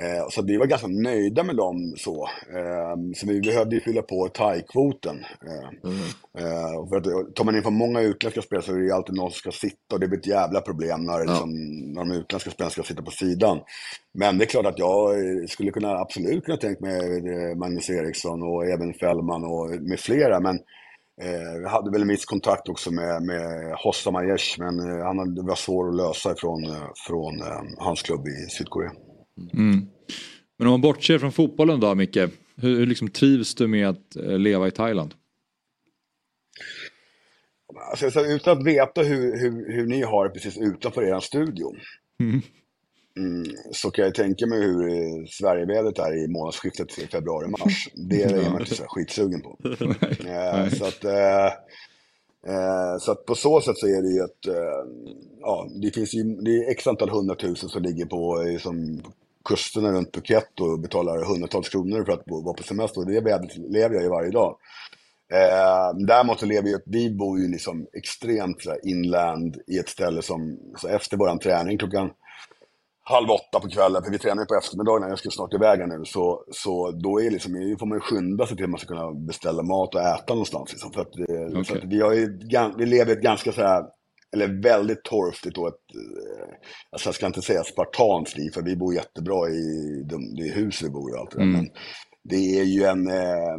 eh, 0.00 0.28
så 0.30 0.42
vi 0.42 0.56
var 0.56 0.66
ganska 0.66 0.86
nöjda 0.86 1.42
med 1.42 1.56
dem 1.56 1.94
så. 1.96 2.28
Eh, 2.54 3.12
så 3.16 3.26
vi 3.26 3.40
behövde 3.40 3.74
ju 3.74 3.80
fylla 3.80 4.02
på 4.02 4.28
thai-kvoten. 4.28 5.24
Eh, 5.46 6.44
eh, 6.44 6.74
och 6.76 6.88
för 6.88 6.96
att, 6.96 7.34
tar 7.34 7.44
man 7.44 7.56
in 7.56 7.62
för 7.62 7.70
många 7.70 8.00
utländska 8.00 8.42
spelare 8.42 8.64
så 8.64 8.72
är 8.72 8.78
det 8.78 8.84
ju 8.84 8.92
alltid 8.92 9.14
någon 9.14 9.30
som 9.30 9.38
ska 9.38 9.50
sitta 9.50 9.94
och 9.94 10.00
det 10.00 10.08
blir 10.08 10.18
ett 10.18 10.26
jävla 10.26 10.60
problem 10.60 11.04
när, 11.04 11.26
liksom, 11.26 11.50
när 11.92 12.04
de 12.04 12.10
utländska 12.12 12.50
spelarna 12.50 12.70
ska 12.70 12.82
sitta 12.82 13.02
på 13.02 13.10
sidan. 13.10 13.60
Men 14.18 14.38
det 14.38 14.44
är 14.44 14.46
klart 14.46 14.66
att 14.66 14.78
jag 14.78 15.14
eh, 15.14 15.46
skulle 15.48 15.70
kunna, 15.70 15.98
absolut 15.98 16.44
kunna 16.44 16.56
tänka 16.56 16.84
mig 16.84 17.16
eh, 17.16 17.56
Magnus 17.56 17.90
Eriksson 17.90 18.42
och 18.42 18.66
även 18.66 18.94
Fällman 18.94 19.44
och 19.44 19.70
med 19.70 20.00
flera. 20.00 20.40
Men 20.40 20.56
eh, 21.22 21.62
jag 21.62 21.68
hade 21.68 21.90
väl 21.90 22.02
en 22.02 22.08
viss 22.08 22.24
kontakt 22.24 22.68
också 22.68 22.90
med, 22.90 23.22
med 23.22 23.74
Hossam 23.84 24.16
Aiesh, 24.16 24.58
men 24.58 24.78
eh, 24.78 25.04
han 25.04 25.34
det 25.34 25.42
var 25.42 25.54
svårt 25.54 25.88
att 25.88 25.96
lösa 25.96 26.32
ifrån 26.32 26.64
eh, 26.64 26.90
från 27.06 27.40
eh, 27.40 27.62
hans 27.78 28.02
klubb 28.02 28.28
i 28.28 28.50
Sydkorea. 28.50 28.90
Mm. 29.52 29.86
Men 30.56 30.66
om 30.66 30.72
man 30.72 30.80
bortser 30.80 31.18
från 31.18 31.32
fotbollen 31.32 31.80
då 31.80 31.94
Micke. 31.94 32.16
Hur, 32.56 32.78
hur 32.78 32.86
liksom 32.86 33.08
trivs 33.08 33.54
du 33.54 33.66
med 33.66 33.88
att 33.88 34.16
eh, 34.16 34.38
leva 34.38 34.68
i 34.68 34.70
Thailand? 34.70 35.14
Alltså, 37.90 38.10
så 38.10 38.24
utan 38.24 38.58
att 38.58 38.66
veta 38.66 39.02
hur, 39.02 39.38
hur, 39.38 39.72
hur 39.72 39.86
ni 39.86 40.02
har 40.02 40.24
det 40.24 40.30
precis 40.30 40.58
utanför 40.58 41.02
er 41.02 41.20
studio. 41.20 41.74
Mm. 42.20 42.42
Mm, 43.16 43.44
så 43.72 43.90
kan 43.90 44.04
jag 44.04 44.14
tänka 44.14 44.46
mig 44.46 44.60
hur 44.60 44.88
eh, 44.88 45.26
Sverigevädret 45.30 45.98
är 45.98 46.24
i 46.24 46.28
månadsskiftet 46.28 46.92
februari-mars. 46.92 47.88
Det 47.94 48.22
är 48.22 48.36
jag 48.36 48.60
inte 48.60 48.74
så 48.74 48.84
skitsugen 48.88 49.40
på. 49.40 49.58
Eh, 50.28 50.68
så, 50.68 50.84
att, 50.84 51.04
eh, 51.04 51.46
eh, 52.46 52.98
så 53.00 53.12
att 53.12 53.26
på 53.26 53.34
så 53.34 53.60
sätt 53.60 53.78
så 53.78 53.86
är 53.86 54.02
det 54.02 54.08
ju 54.08 54.20
att 54.20 54.46
eh, 54.46 54.90
ja, 55.40 55.68
det 55.82 55.90
finns 55.90 56.14
ju 56.14 56.22
det 56.22 56.50
är 56.50 56.70
x 56.70 56.86
antal 56.86 57.10
hundratusen 57.10 57.68
som 57.68 57.82
ligger 57.82 58.06
på 58.06 58.44
som 58.60 59.02
kusterna 59.44 59.92
runt 59.92 60.12
Phuket 60.12 60.60
och 60.60 60.80
betalar 60.80 61.24
hundratals 61.24 61.68
kronor 61.68 62.04
för 62.04 62.12
att 62.12 62.24
bo, 62.24 62.44
vara 62.44 62.54
på 62.54 62.62
semester. 62.62 63.00
Och 63.00 63.06
det 63.06 63.20
vädret 63.20 63.56
lever 63.56 63.94
jag 63.94 64.02
ju 64.02 64.08
varje 64.08 64.30
dag. 64.30 64.56
Eh, 65.32 66.06
däremot 66.06 66.40
så 66.40 66.46
lever 66.46 66.68
ju, 66.68 66.78
vi 66.86 67.10
bor 67.10 67.38
ju 67.38 67.48
liksom 67.48 67.86
extremt 67.92 68.62
så 68.62 68.70
här, 68.70 68.78
inland 68.88 69.56
i 69.66 69.78
ett 69.78 69.88
ställe 69.88 70.22
som, 70.22 70.58
så 70.76 70.88
efter 70.88 71.16
våran 71.16 71.38
träning 71.38 71.78
klockan 71.78 72.10
halv 73.06 73.30
åtta 73.30 73.60
på 73.60 73.68
kvällen, 73.68 74.02
för 74.04 74.10
vi 74.10 74.18
tränar 74.18 74.42
ju 74.42 74.46
på 74.46 74.54
eftermiddagen, 74.54 75.08
jag 75.08 75.18
ska 75.18 75.30
snart 75.30 75.54
iväg 75.54 75.80
här 75.80 75.86
nu, 75.86 76.04
så, 76.04 76.44
så 76.50 76.90
då 76.90 77.20
är 77.20 77.30
liksom, 77.30 77.76
får 77.78 77.86
man 77.86 77.96
ju 77.96 78.00
skynda 78.00 78.46
sig 78.46 78.56
till 78.56 78.64
att 78.64 78.70
man 78.70 78.80
ska 78.80 78.94
kunna 78.94 79.12
beställa 79.12 79.62
mat 79.62 79.94
och 79.94 80.00
äta 80.00 80.34
någonstans. 80.34 80.72
Liksom, 80.72 80.92
för 80.92 81.00
att, 81.00 81.18
eh, 81.18 81.62
så 81.62 81.74
att 81.74 81.84
vi, 81.84 82.00
har 82.00 82.12
ju, 82.12 82.38
vi 82.78 82.86
lever 82.86 83.12
ett 83.12 83.22
ganska 83.22 83.52
så 83.52 83.60
här, 83.60 83.84
eller 84.34 84.62
väldigt 84.62 85.02
torftigt 85.04 85.58
och 85.58 85.68
ett, 85.68 85.74
eh, 85.94 86.54
alltså 86.90 87.08
jag 87.08 87.14
ska 87.14 87.26
inte 87.26 87.42
säga 87.42 87.64
spartanskt 87.64 88.38
liv, 88.38 88.50
för 88.50 88.62
vi 88.62 88.76
bor 88.76 88.94
jättebra 88.94 89.48
i 89.48 90.02
de, 90.10 90.34
det 90.36 90.48
hus 90.54 90.82
vi 90.82 90.90
bor 90.90 91.10
i 91.10 91.14
och 91.14 91.18
allt 91.20 91.30
det 91.30 91.36
där, 91.38 91.44
Mm. 91.44 91.56
men 91.56 91.70
det 92.22 92.58
är 92.60 92.64
ju 92.64 92.84
en, 92.84 93.08
eh, 93.08 93.58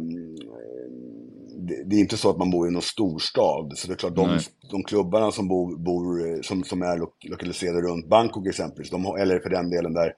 det, 1.58 1.84
det 1.84 1.96
är 1.96 2.00
inte 2.00 2.16
så 2.16 2.30
att 2.30 2.38
man 2.38 2.50
bor 2.50 2.68
i 2.68 2.70
någon 2.70 2.82
storstad. 2.82 3.72
Så 3.76 3.86
det 3.88 3.94
är 3.94 3.96
klart, 3.96 4.14
de, 4.16 4.38
de 4.70 4.82
klubbarna 4.82 5.32
som, 5.32 5.48
bor, 5.48 5.76
bor, 5.76 6.28
eh, 6.28 6.40
som, 6.42 6.64
som 6.64 6.82
är 6.82 6.96
lo, 6.96 7.12
lokaliserade 7.28 7.80
runt 7.80 8.08
Bangkok 8.08 8.46
exempelvis, 8.46 8.90
de, 8.90 9.06
eller 9.06 9.38
för 9.38 9.50
den 9.50 9.70
delen 9.70 9.92
där, 9.94 10.12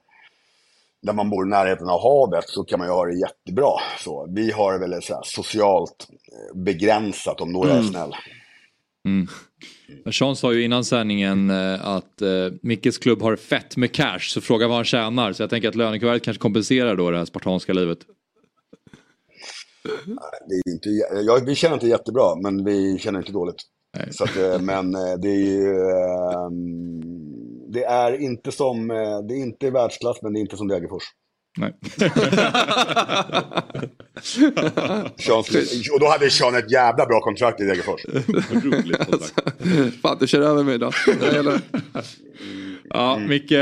där 1.03 1.13
man 1.13 1.31
bor 1.31 1.47
i 1.47 1.51
närheten 1.51 1.89
av 1.89 2.01
havet, 2.03 2.45
så 2.49 2.65
kan 2.65 2.79
man 2.79 2.89
ju 2.89 2.93
ha 2.93 3.05
det 3.07 3.19
jättebra. 3.21 3.73
Så, 4.05 4.27
vi 4.31 4.51
har 4.51 4.73
det 4.73 4.79
väl 4.79 5.03
så 5.03 5.21
socialt 5.25 6.07
eh, 6.11 6.57
begränsat 6.61 7.41
om 7.41 7.53
några 7.53 7.71
är 7.71 7.79
Mm. 7.79 7.87
snäll. 7.93 8.13
Mm. 9.05 9.27
Sean 10.13 10.37
sa 10.37 10.53
ju 10.53 10.65
innan 10.65 10.85
sändningen 10.85 11.51
eh, 11.51 11.87
att 11.87 12.23
eh, 12.23 12.29
Mickes 12.63 12.99
klubb 12.99 13.23
har 13.23 13.37
fett 13.37 13.77
med 13.77 13.93
cash 13.93 14.19
så 14.21 14.41
fråga 14.41 14.69
vad 14.69 14.77
han 14.77 14.85
tjänar. 14.85 15.33
Så 15.33 15.43
jag 15.43 15.51
tänker 15.51 15.69
att 15.69 15.75
lönekuvertet 15.75 16.23
kanske 16.23 16.41
kompenserar 16.41 16.97
då 16.97 17.11
det 17.11 17.19
här 17.19 17.25
spartanska 17.25 17.73
livet. 17.73 17.99
Det 20.49 20.55
är 20.55 20.73
inte, 20.73 20.89
jä- 20.89 21.23
ja, 21.27 21.41
vi 21.47 21.55
känner 21.55 21.75
inte 21.75 21.87
jättebra, 21.89 22.35
men 22.43 22.65
vi 22.65 22.99
känner 22.99 23.19
inte 23.19 23.33
dåligt. 23.33 23.63
Så 24.11 24.25
att, 24.25 24.37
eh, 24.37 24.61
men 24.61 24.93
det 24.93 25.29
är 25.29 25.45
ju, 25.45 25.77
eh, 25.79 26.51
det 27.69 27.85
är 27.85 28.21
inte 28.23 28.53
som, 28.53 28.89
det 29.29 29.35
är 29.35 29.39
inte 29.39 29.71
världsklass, 29.71 30.23
men 30.23 30.33
det 30.33 30.39
är 30.39 30.41
inte 30.41 30.57
som 30.57 30.69
Degerfors. 30.69 31.03
Nej. 31.59 31.75
Sean, 35.19 35.45
och 35.93 36.01
då 36.01 36.09
hade 36.09 36.31
Sean 36.31 36.55
ett 36.55 36.71
jävla 36.71 37.07
bra 37.07 37.21
kontrakt 37.21 37.61
i 37.61 37.65
Degerfors. 37.65 38.01
Fan, 40.03 40.17
du 40.21 40.27
kör 40.27 40.41
över 40.41 40.63
mig 40.63 40.75
idag. 40.75 40.95
Ja, 42.91 43.19
Micke, 43.19 43.53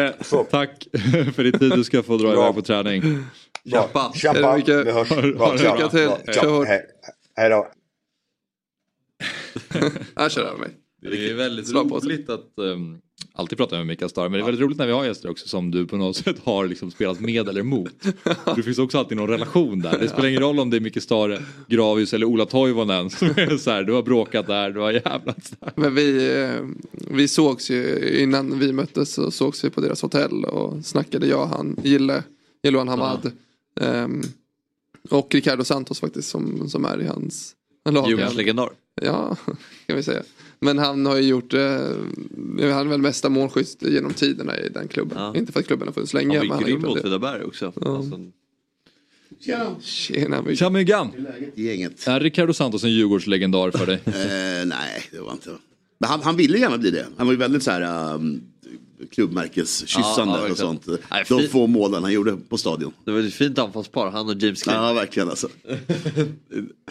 tack 0.51 0.87
för 1.35 1.43
din 1.43 1.59
tid. 1.59 1.73
Du 1.73 1.85
ska 1.85 2.03
få 2.03 2.17
dra 2.17 2.33
iväg 2.33 2.55
på 2.55 2.63
träning. 2.63 3.03
Kämpa. 3.71 4.13
Kämpa. 4.15 4.57
Vi 4.57 4.93
hörs. 4.93 5.11
Lycka 5.61 5.89
till. 5.89 6.35
Kör 6.35 6.49
hårt. 6.51 6.69
Hej. 6.69 6.87
Hej 7.37 7.51
då. 7.51 7.69
Han 10.15 10.31
kör 10.31 10.43
över 10.43 10.59
mig. 10.59 10.71
Det 11.11 11.31
är 11.31 11.35
väldigt 11.35 11.73
roligt 11.73 12.31
att 12.31 12.53
um, 12.57 13.01
alltid 13.33 13.59
prata 13.59 13.77
med 13.77 13.87
Mikael 13.87 14.11
Starr 14.11 14.29
men 14.29 14.33
det 14.33 14.39
är 14.39 14.45
väldigt 14.45 14.63
roligt 14.63 14.79
när 14.79 14.87
vi 14.87 14.93
har 14.93 15.05
gäster 15.05 15.31
också 15.31 15.49
som 15.49 15.71
du 15.71 15.87
på 15.87 15.97
något 15.97 16.17
sätt 16.25 16.37
har 16.45 16.67
liksom 16.67 16.91
spelat 16.91 17.21
med 17.21 17.49
eller 17.49 17.61
emot. 17.61 17.93
Det 18.57 18.63
finns 18.63 18.79
också 18.79 18.99
alltid 18.99 19.17
någon 19.17 19.29
relation 19.29 19.81
där. 19.81 19.99
Det 19.99 20.09
spelar 20.09 20.29
ingen 20.29 20.43
roll 20.43 20.59
om 20.59 20.71
det 20.71 20.77
är 20.77 20.81
Micke 20.81 21.03
Starr, 21.03 21.43
Gravius 21.69 22.15
eller 22.15 22.27
Ola 22.27 22.47
Toivonen 22.47 23.11
som 23.11 23.29
är 23.29 23.57
så 23.57 23.71
här, 23.71 23.83
du 23.83 23.93
har 23.93 24.03
bråkat 24.03 24.47
där, 24.47 24.71
du 24.71 24.81
har 24.81 24.93
jävlats 24.93 25.51
där. 25.51 25.73
Men 25.77 25.95
vi, 25.95 26.41
eh, 26.43 26.67
vi 27.11 27.29
sågs 27.29 27.71
ju 27.71 28.11
innan 28.23 28.59
vi 28.59 28.73
möttes 28.73 29.15
så 29.15 29.31
sågs 29.31 29.65
vi 29.65 29.71
på 29.71 29.81
deras 29.81 30.03
hotell 30.03 30.45
och 30.45 30.85
snackade 30.85 31.27
jag, 31.27 31.47
han, 31.47 31.77
Gille, 31.83 32.23
Jiloan 32.63 32.89
Hamad 32.89 33.33
ehm, 33.81 34.23
och 35.11 35.35
Ricardo 35.35 35.65
Santos 35.65 36.01
faktiskt 36.01 36.29
som, 36.29 36.69
som 36.69 36.85
är 36.85 37.03
i 37.03 37.07
hans 37.07 37.55
lag. 37.91 38.09
Djurgårdens 38.09 38.35
legendar. 38.35 38.71
Ja, 39.03 39.37
kan 39.87 39.97
vi 39.97 40.03
säga. 40.03 40.23
Men 40.61 40.79
han 40.79 41.07
har 41.07 41.17
ju 41.17 41.29
gjort, 41.29 41.55
eh, 41.55 41.61
han 42.59 42.59
är 42.59 42.85
väl 42.85 43.01
mesta 43.01 43.29
målskytt 43.29 43.83
genom 43.83 44.15
tiderna 44.15 44.59
i 44.59 44.69
den 44.69 44.89
klubben. 44.89 45.37
Inte 45.37 45.53
för 45.53 45.61
att 45.61 45.67
klubben 45.67 45.89
har 45.89 45.93
funnits 45.93 46.15
länge. 46.15 46.39
Han 46.39 46.49
var 46.49 46.57
har 46.57 46.63
grym 46.63 46.81
mot. 46.81 46.99
Åtvidaberg 46.99 47.43
också. 47.43 47.73
Alltså, 47.81 48.21
Tjena 49.81 50.43
Myggan. 50.43 50.57
Tja 50.57 50.71
Myggan! 50.71 51.11
Gänget. 51.55 52.09
Är 52.09 52.21
Ricardo 52.21 52.53
Santos 52.53 52.85
en 52.85 52.91
Djurgårdslegendar 52.91 53.71
för 53.71 53.87
dig? 53.87 54.01
Eh, 54.07 54.67
nej, 54.67 55.03
det 55.13 55.21
var 55.21 55.33
inte. 55.33 55.51
Men 55.99 56.11
han, 56.11 56.23
han 56.23 56.37
ville 56.37 56.59
gärna 56.59 56.79
bli 56.79 56.91
det. 56.91 57.07
Han 57.17 57.27
var 57.27 57.33
ju 57.35 57.39
väldigt 57.39 57.63
så 57.63 57.71
här 57.71 58.15
um, 58.15 58.43
klubbmärkeskyssande 59.11 60.35
Ja, 60.35 60.45
ja, 60.47 60.51
och 60.53 60.59
sånt. 60.59 60.87
Nej, 61.11 61.25
De 61.29 61.49
få 61.49 61.67
målen 61.67 62.03
han 62.03 62.13
gjorde 62.13 62.37
på 62.37 62.59
stadion. 62.59 62.93
Det 63.05 63.11
var 63.13 63.21
ett 63.21 63.35
fint 63.35 63.59
anfallspar, 63.59 64.11
han 64.11 64.29
och 64.29 64.43
James 64.43 64.63
Clean. 64.63 64.85
Ja, 64.85 64.93
verkligen 64.93 65.31
alltså. 65.31 65.49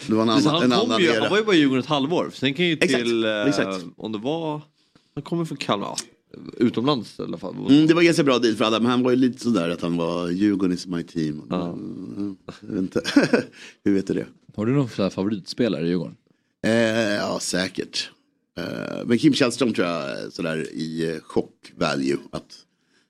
Det 0.06 0.14
var 0.14 0.22
en 0.22 0.28
annan, 0.30 0.42
han, 0.46 0.62
en 0.62 0.70
kom 0.70 0.80
annan 0.80 1.00
ju, 1.00 1.20
han 1.20 1.30
var 1.30 1.38
ju 1.38 1.44
bara 1.44 1.56
i 1.56 1.58
Djurgården 1.58 1.80
ett 1.82 1.88
halvår. 1.88 2.30
Sen 2.34 2.54
kan 2.54 2.66
ju 2.66 2.72
Exakt, 2.72 3.04
till, 3.04 3.24
eh, 3.24 3.42
exakt. 3.46 3.84
om 3.96 4.12
det 4.12 4.18
var, 4.18 4.60
han 5.14 5.22
kommer 5.22 5.44
från 5.44 5.58
Kalmar, 5.58 5.86
ja, 5.86 5.96
utomlands 6.58 7.18
i 7.18 7.22
alla 7.22 7.38
fall. 7.38 7.54
Mm, 7.68 7.86
det 7.86 7.94
var 7.94 8.02
ganska 8.02 8.22
bra 8.22 8.38
deal 8.38 8.54
för 8.54 8.64
alla, 8.64 8.80
men 8.80 8.90
han 8.90 9.02
var 9.02 9.10
ju 9.10 9.16
lite 9.16 9.40
sådär 9.42 9.68
att 9.70 9.80
han 9.82 9.96
var 9.96 10.30
Djurgården 10.30 10.74
is 10.74 10.86
my 10.86 11.02
team. 11.02 11.42
Mm, 11.52 12.36
jag 12.60 12.68
vet 12.68 12.78
inte. 12.78 13.02
Hur 13.84 13.94
vet 13.94 14.06
du 14.06 14.14
det? 14.14 14.26
Har 14.56 14.66
du 14.66 14.72
någon 14.72 15.10
favoritspelare 15.10 15.86
i 15.86 15.88
Djurgården? 15.88 16.16
Eh, 16.62 16.72
ja, 17.14 17.38
säkert. 17.40 18.10
Eh, 18.56 19.06
men 19.06 19.18
Kim 19.18 19.34
Källström 19.34 19.72
tror 19.72 19.86
jag 19.86 20.10
är 20.10 20.30
sådär 20.30 20.66
i 20.72 21.10
eh, 21.10 21.20
chock 21.22 21.72
value. 21.76 22.16
Att 22.30 22.66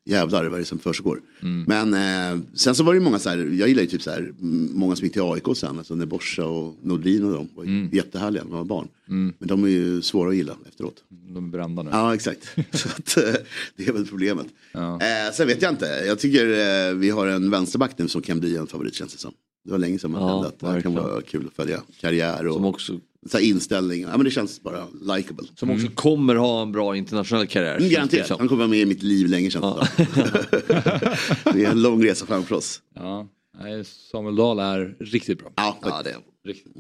jävlar 0.07 0.45
vad 0.45 0.55
är 0.55 0.59
det 0.59 0.65
som 0.65 0.79
försiggår. 0.79 1.21
Mm. 1.43 1.65
Men 1.67 1.95
eh, 1.95 2.43
sen 2.55 2.75
så 2.75 2.85
var 2.85 2.93
det 2.93 2.99
ju 2.99 3.05
många 3.05 3.19
så 3.19 3.31
här, 3.31 3.39
jag 3.39 3.69
gillar 3.69 3.83
ju 3.83 3.89
typ 3.89 4.03
så 4.03 4.11
här, 4.11 4.19
mm, 4.19 4.71
många 4.73 4.97
som 4.97 5.05
gick 5.05 5.13
till 5.13 5.23
AIK 5.23 5.57
sen, 5.57 5.79
alltså 5.79 5.95
när 5.95 6.07
Borsa 6.07 6.45
och 6.45 6.75
Nordin 6.83 7.25
och 7.25 7.33
de 7.33 7.49
var 7.55 7.65
ju 7.65 7.89
jättehärliga 7.93 8.43
när 8.43 8.51
man 8.51 8.59
var 8.59 8.65
barn. 8.65 8.89
Mm. 9.09 9.35
Men 9.39 9.49
de 9.49 9.65
är 9.65 9.69
ju 9.69 10.03
svåra 10.03 10.29
att 10.29 10.37
gilla 10.37 10.57
efteråt. 10.69 11.05
De 11.09 11.45
är 11.45 11.51
brända 11.51 11.83
nu. 11.83 11.91
Ja, 11.93 12.15
exakt. 12.15 12.49
så 12.73 12.89
att, 12.89 13.17
eh, 13.17 13.41
det 13.77 13.89
är 13.89 13.93
väl 13.93 14.07
problemet. 14.07 14.47
Eh, 14.75 15.33
sen 15.35 15.47
vet 15.47 15.63
jag 15.63 15.73
inte, 15.73 15.87
jag 16.07 16.19
tycker 16.19 16.47
eh, 16.47 16.95
vi 16.95 17.11
har 17.11 17.27
en 17.27 17.51
vänsterback 17.51 17.99
nu 17.99 18.09
som 18.09 18.23
kan 18.23 18.41
bli 18.41 18.57
en 18.57 18.67
favorit 18.67 18.95
känns 18.95 19.13
det 19.13 19.19
som. 19.19 19.33
Det 19.65 19.71
var 19.71 19.79
länge 19.79 19.99
sedan 19.99 20.11
man 20.11 20.23
Ja, 20.23 20.29
kände 20.29 20.49
att 20.49 20.59
det 20.59 20.67
här 20.67 20.81
kan 20.81 20.95
vara 20.95 21.23
kul 21.23 21.47
att 21.47 21.55
följa 21.55 21.83
karriär 22.01 22.47
och 22.47 22.55
Som 22.55 22.65
också 22.65 23.01
så 23.29 23.39
här 23.39 23.45
inställning. 23.45 24.01
Ja, 24.01 24.09
men 24.09 24.25
det 24.25 24.31
känns 24.31 24.63
bara 24.63 24.87
likable. 25.17 25.47
Som 25.55 25.71
också 25.71 25.87
kommer 25.95 26.35
ha 26.35 26.63
en 26.63 26.73
bra 26.73 26.97
internationell 26.97 27.47
karriär. 27.47 27.77
Mm, 27.77 27.89
det 27.89 27.95
garanterat. 27.95 28.29
Han 28.29 28.49
kommer 28.49 28.59
vara 28.59 28.69
med 28.69 28.79
i 28.79 28.87
mitt 28.87 29.03
liv 29.03 29.27
länge 29.27 29.51
känns 29.51 29.65
det 29.65 29.97
som. 30.07 31.53
Det 31.53 31.65
är 31.65 31.71
en 31.71 31.83
lång 31.83 32.05
resa 32.05 32.27
framför 32.27 32.55
oss. 32.55 32.83
Ja, 32.95 33.29
Samuel 33.85 34.37
Dahl 34.37 34.59
är 34.59 34.97
riktigt 35.01 35.39
bra. 35.39 35.53
Ja, 35.57 36.03
det 36.05 36.11
är 36.11 36.17
Riktigt. 36.45 36.73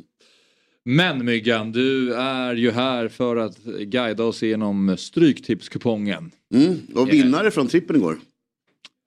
Men 0.84 1.24
Myggan, 1.24 1.72
du 1.72 2.14
är 2.14 2.54
ju 2.54 2.70
här 2.70 3.08
för 3.08 3.36
att 3.36 3.64
guida 3.64 4.24
oss 4.24 4.42
igenom 4.42 4.96
Stryktipskupongen. 4.98 6.30
Mm, 6.54 6.76
och 6.94 7.12
vinnare 7.12 7.50
från 7.50 7.68
trippen 7.68 7.96
igår. 7.96 8.18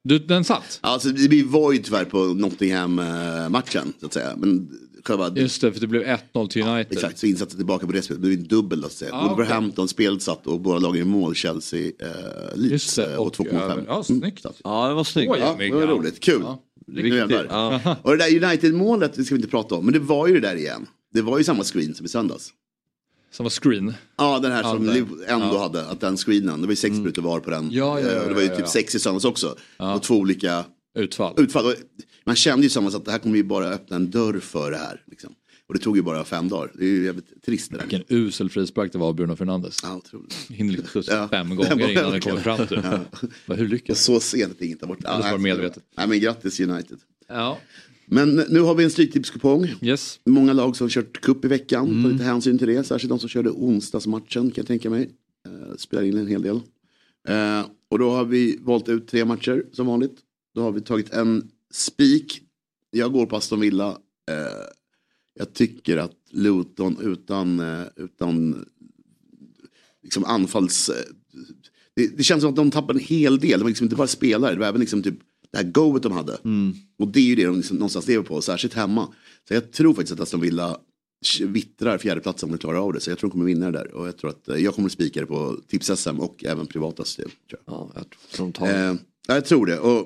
Du, 0.03 0.19
den 0.19 0.43
satt? 0.43 0.79
Alltså, 0.81 1.09
vi 1.13 1.43
var 1.43 1.71
ju 1.71 1.77
tyvärr 1.77 2.05
på 2.05 2.17
Nottingham-matchen 2.17 3.93
så 3.99 4.05
att 4.05 4.13
säga. 4.13 4.35
Men 4.37 4.69
själva... 5.03 5.31
Just 5.35 5.61
det, 5.61 5.73
för 5.73 5.79
det 5.79 5.87
blev 5.87 6.03
1-0 6.03 6.47
till 6.47 6.63
United. 6.63 6.93
Exakt, 6.97 7.19
så 7.19 7.25
insatsen 7.25 7.57
tillbaka 7.57 7.85
på 7.85 7.91
det 7.91 8.01
spelet. 8.01 8.21
Det 8.21 8.27
blev 8.27 8.39
en 8.39 8.47
dubbel 8.47 8.81
då. 8.81 8.87
Ah. 9.11 9.27
Wolverhampton 9.27 9.87
spelet 9.87 10.21
satt 10.21 10.47
och 10.47 10.59
båda 10.59 10.79
lagen 10.79 11.01
i 11.01 11.05
mål. 11.05 11.35
Chelsea, 11.35 11.91
eh, 11.99 12.55
Leeds 12.55 12.99
eh, 12.99 13.15
och 13.19 13.35
2,5. 13.35 13.83
Ja, 13.87 14.03
snyggt. 14.03 14.45
Ja, 14.63 14.87
det 14.87 14.93
var 14.93 15.03
snyggt. 15.03 15.33
Ja, 15.39 15.55
det 15.59 15.71
var 15.71 15.87
roligt. 15.87 16.19
Kul. 16.19 16.43
Nu 16.87 17.01
Riktigt. 17.01 17.45
Ja. 17.49 17.95
Och 18.01 18.17
det 18.17 18.17
där 18.17 18.45
United-målet, 18.45 19.13
det 19.13 19.23
ska 19.23 19.35
vi 19.35 19.39
inte 19.39 19.51
prata 19.51 19.75
om. 19.75 19.85
Men 19.85 19.93
det 19.93 19.99
var 19.99 20.27
ju 20.27 20.33
det 20.33 20.39
där 20.39 20.55
igen. 20.55 20.87
Det 21.13 21.21
var 21.21 21.37
ju 21.37 21.43
samma 21.43 21.63
screen 21.63 21.93
som 21.95 22.05
i 22.05 22.09
söndags. 22.09 22.53
Samma 23.31 23.49
screen? 23.49 23.93
Ja, 24.17 24.39
den 24.39 24.51
här 24.51 24.63
som 24.63 24.71
Ja, 24.71 24.93
den. 24.93 24.93
Liv 24.93 25.05
ändå 25.27 25.45
Ja. 25.53 25.59
hade. 25.59 25.85
Att 25.85 25.99
den 26.01 26.17
screenen, 26.17 26.61
det 26.61 26.67
var 26.67 26.71
ju 26.71 26.75
sex 26.75 26.95
minuter 26.97 27.21
var 27.21 27.39
på 27.39 27.49
den. 27.49 27.69
Ja, 27.71 27.99
ja, 27.99 28.07
ja, 28.07 28.21
Eh, 28.21 28.27
det 28.27 28.33
var 28.33 28.41
ju 28.41 28.47
ja, 28.47 28.55
typ 28.55 28.65
ja. 28.65 28.71
sex 28.71 28.95
i 28.95 28.99
söndags 28.99 29.25
också. 29.25 29.55
Och 29.77 30.03
två 30.03 30.15
olika 30.15 30.65
utfall. 30.97 31.33
utfall. 31.37 31.73
Man 32.23 32.35
kände 32.35 32.63
ju 32.63 32.69
samma 32.69 32.87
att 32.87 33.05
det 33.05 33.11
här 33.11 33.19
kommer 33.19 33.37
ju 33.37 33.43
bara 33.43 33.67
öppna 33.67 33.95
en 33.95 34.09
dörr 34.09 34.39
för 34.39 34.71
det 34.71 34.77
här. 34.77 35.03
Liksom. 35.07 35.33
Och 35.67 35.73
det 35.73 35.79
tog 35.79 35.97
ju 35.97 36.03
bara 36.03 36.23
fem 36.23 36.49
dagar. 36.49 36.71
Det 36.75 36.83
är 36.85 36.89
ju 36.89 37.05
jävligt 37.05 37.43
trist 37.45 37.71
det 37.71 37.77
där. 37.77 37.83
Vilken 37.83 38.03
usel 38.17 38.49
frispark 38.49 38.91
det 38.91 38.97
var 38.97 39.07
av 39.07 39.15
Bruno 39.15 39.35
Fernandes. 39.35 39.77
Ja. 39.83 40.01
Hinner 40.49 40.71
liksom 40.71 40.87
skjutsa 40.87 41.15
Ja. 41.15 41.27
fem 41.27 41.55
gånger 41.55 41.91
innan 41.91 42.11
den 42.11 42.21
kommer 42.21 42.39
fram 42.41 42.67
till. 42.67 42.81
Ja. 43.47 43.55
Hur 43.55 43.67
lyckas 43.67 44.03
Så 44.03 44.19
sent 44.19 44.51
att 44.51 44.79
tar 44.79 44.87
bort 44.87 45.03
Eller 45.03 45.21
så 45.21 45.31
var 45.31 45.37
medvetet. 45.37 45.83
Nej 45.97 46.07
men 46.07 46.19
grattis 46.19 46.59
United. 46.59 46.97
Ja. 47.27 47.57
Men 48.05 48.35
nu 48.49 48.59
har 48.59 48.75
vi 48.75 48.83
en 48.83 48.91
stryktipskupong. 48.91 49.67
Yes. 49.81 50.19
Många 50.25 50.53
lag 50.53 50.75
som 50.75 50.85
har 50.85 50.89
kört 50.89 51.21
cup 51.21 51.45
i 51.45 51.47
veckan. 51.47 51.87
Mm. 51.87 52.03
Ta 52.03 52.09
lite 52.09 52.23
hänsyn 52.23 52.57
till 52.57 52.67
det. 52.67 52.83
Särskilt 52.83 53.09
de 53.09 53.19
som 53.19 53.29
körde 53.29 53.49
onsdagsmatchen 53.49 54.51
kan 54.51 54.53
jag 54.55 54.67
tänka 54.67 54.89
mig. 54.89 55.09
Uh, 55.47 55.75
spelar 55.77 56.03
in 56.03 56.17
en 56.17 56.27
hel 56.27 56.41
del. 56.41 56.59
Eh, 57.27 57.65
och 57.89 57.99
då 57.99 58.09
har 58.11 58.25
vi 58.25 58.57
valt 58.61 58.89
ut 58.89 59.07
tre 59.07 59.25
matcher 59.25 59.63
som 59.71 59.87
vanligt. 59.87 60.17
Då 60.55 60.61
har 60.61 60.71
vi 60.71 60.81
tagit 60.81 61.13
en 61.13 61.49
spik. 61.73 62.41
Jag 62.91 63.11
går 63.11 63.25
på 63.25 63.35
Aston 63.35 63.59
Villa. 63.59 63.89
Eh, 64.31 64.65
jag 65.33 65.53
tycker 65.53 65.97
att 65.97 66.15
Luton 66.31 66.97
utan, 67.01 67.59
eh, 67.59 67.83
utan 67.95 68.65
liksom 70.03 70.25
anfalls... 70.25 70.89
eh, 70.89 70.95
Det, 71.95 72.17
det 72.17 72.23
känns 72.23 72.41
som 72.41 72.49
att 72.49 72.55
de 72.55 72.71
tappade 72.71 72.99
en 72.99 73.05
hel 73.05 73.39
del. 73.39 73.59
Det 73.59 73.63
var 73.63 73.69
liksom 73.69 73.85
inte 73.85 73.95
bara 73.95 74.07
spelare, 74.07 74.53
det 74.53 74.59
var 74.59 74.67
även 74.67 74.79
liksom 74.79 75.03
typ 75.03 75.19
det 75.51 75.57
här 75.57 75.65
goet 75.71 76.03
de 76.03 76.11
hade. 76.11 76.37
Och 76.99 77.07
det 77.07 77.19
är 77.19 77.23
ju 77.23 77.35
det 77.35 77.45
de 77.45 77.55
liksom 77.57 77.77
någonstans 77.77 78.07
lever 78.07 78.23
på, 78.23 78.41
särskilt 78.41 78.73
hemma. 78.73 79.13
Så 79.47 79.53
jag 79.53 79.71
tror 79.71 79.93
faktiskt 79.93 80.13
att 80.13 80.19
Aston 80.19 80.41
Villa 80.41 80.77
vittrar 81.41 81.97
fjärdeplatsen 81.97 82.49
om 82.49 82.55
de 82.55 82.57
klarar 82.59 82.77
av 82.85 82.93
det. 82.93 82.99
Så 82.99 83.09
jag 83.11 83.19
tror 83.19 83.29
de 83.29 83.31
kommer 83.31 83.45
vinna 83.45 83.71
det 83.71 83.77
där. 83.77 83.93
Och 83.93 84.07
jag 84.07 84.17
tror 84.17 84.29
att 84.29 84.49
eh, 84.49 84.57
jag 84.57 84.75
kommer 84.75 84.89
spika 84.89 85.19
det 85.19 85.25
på 85.25 85.57
tips-SM 85.67 86.19
och 86.19 86.45
även 86.45 86.67
privata 86.67 87.03
jag. 87.05 87.31
Ja, 87.65 87.91
jag 87.95 88.05
tror 88.31 88.45
de 88.45 88.53
tar 88.53 88.67
Eh, 88.67 88.95
ja, 89.27 89.33
jag 89.33 89.45
tror 89.45 89.65
det. 89.65 89.79
Och, 89.79 89.97
eh, 89.99 90.05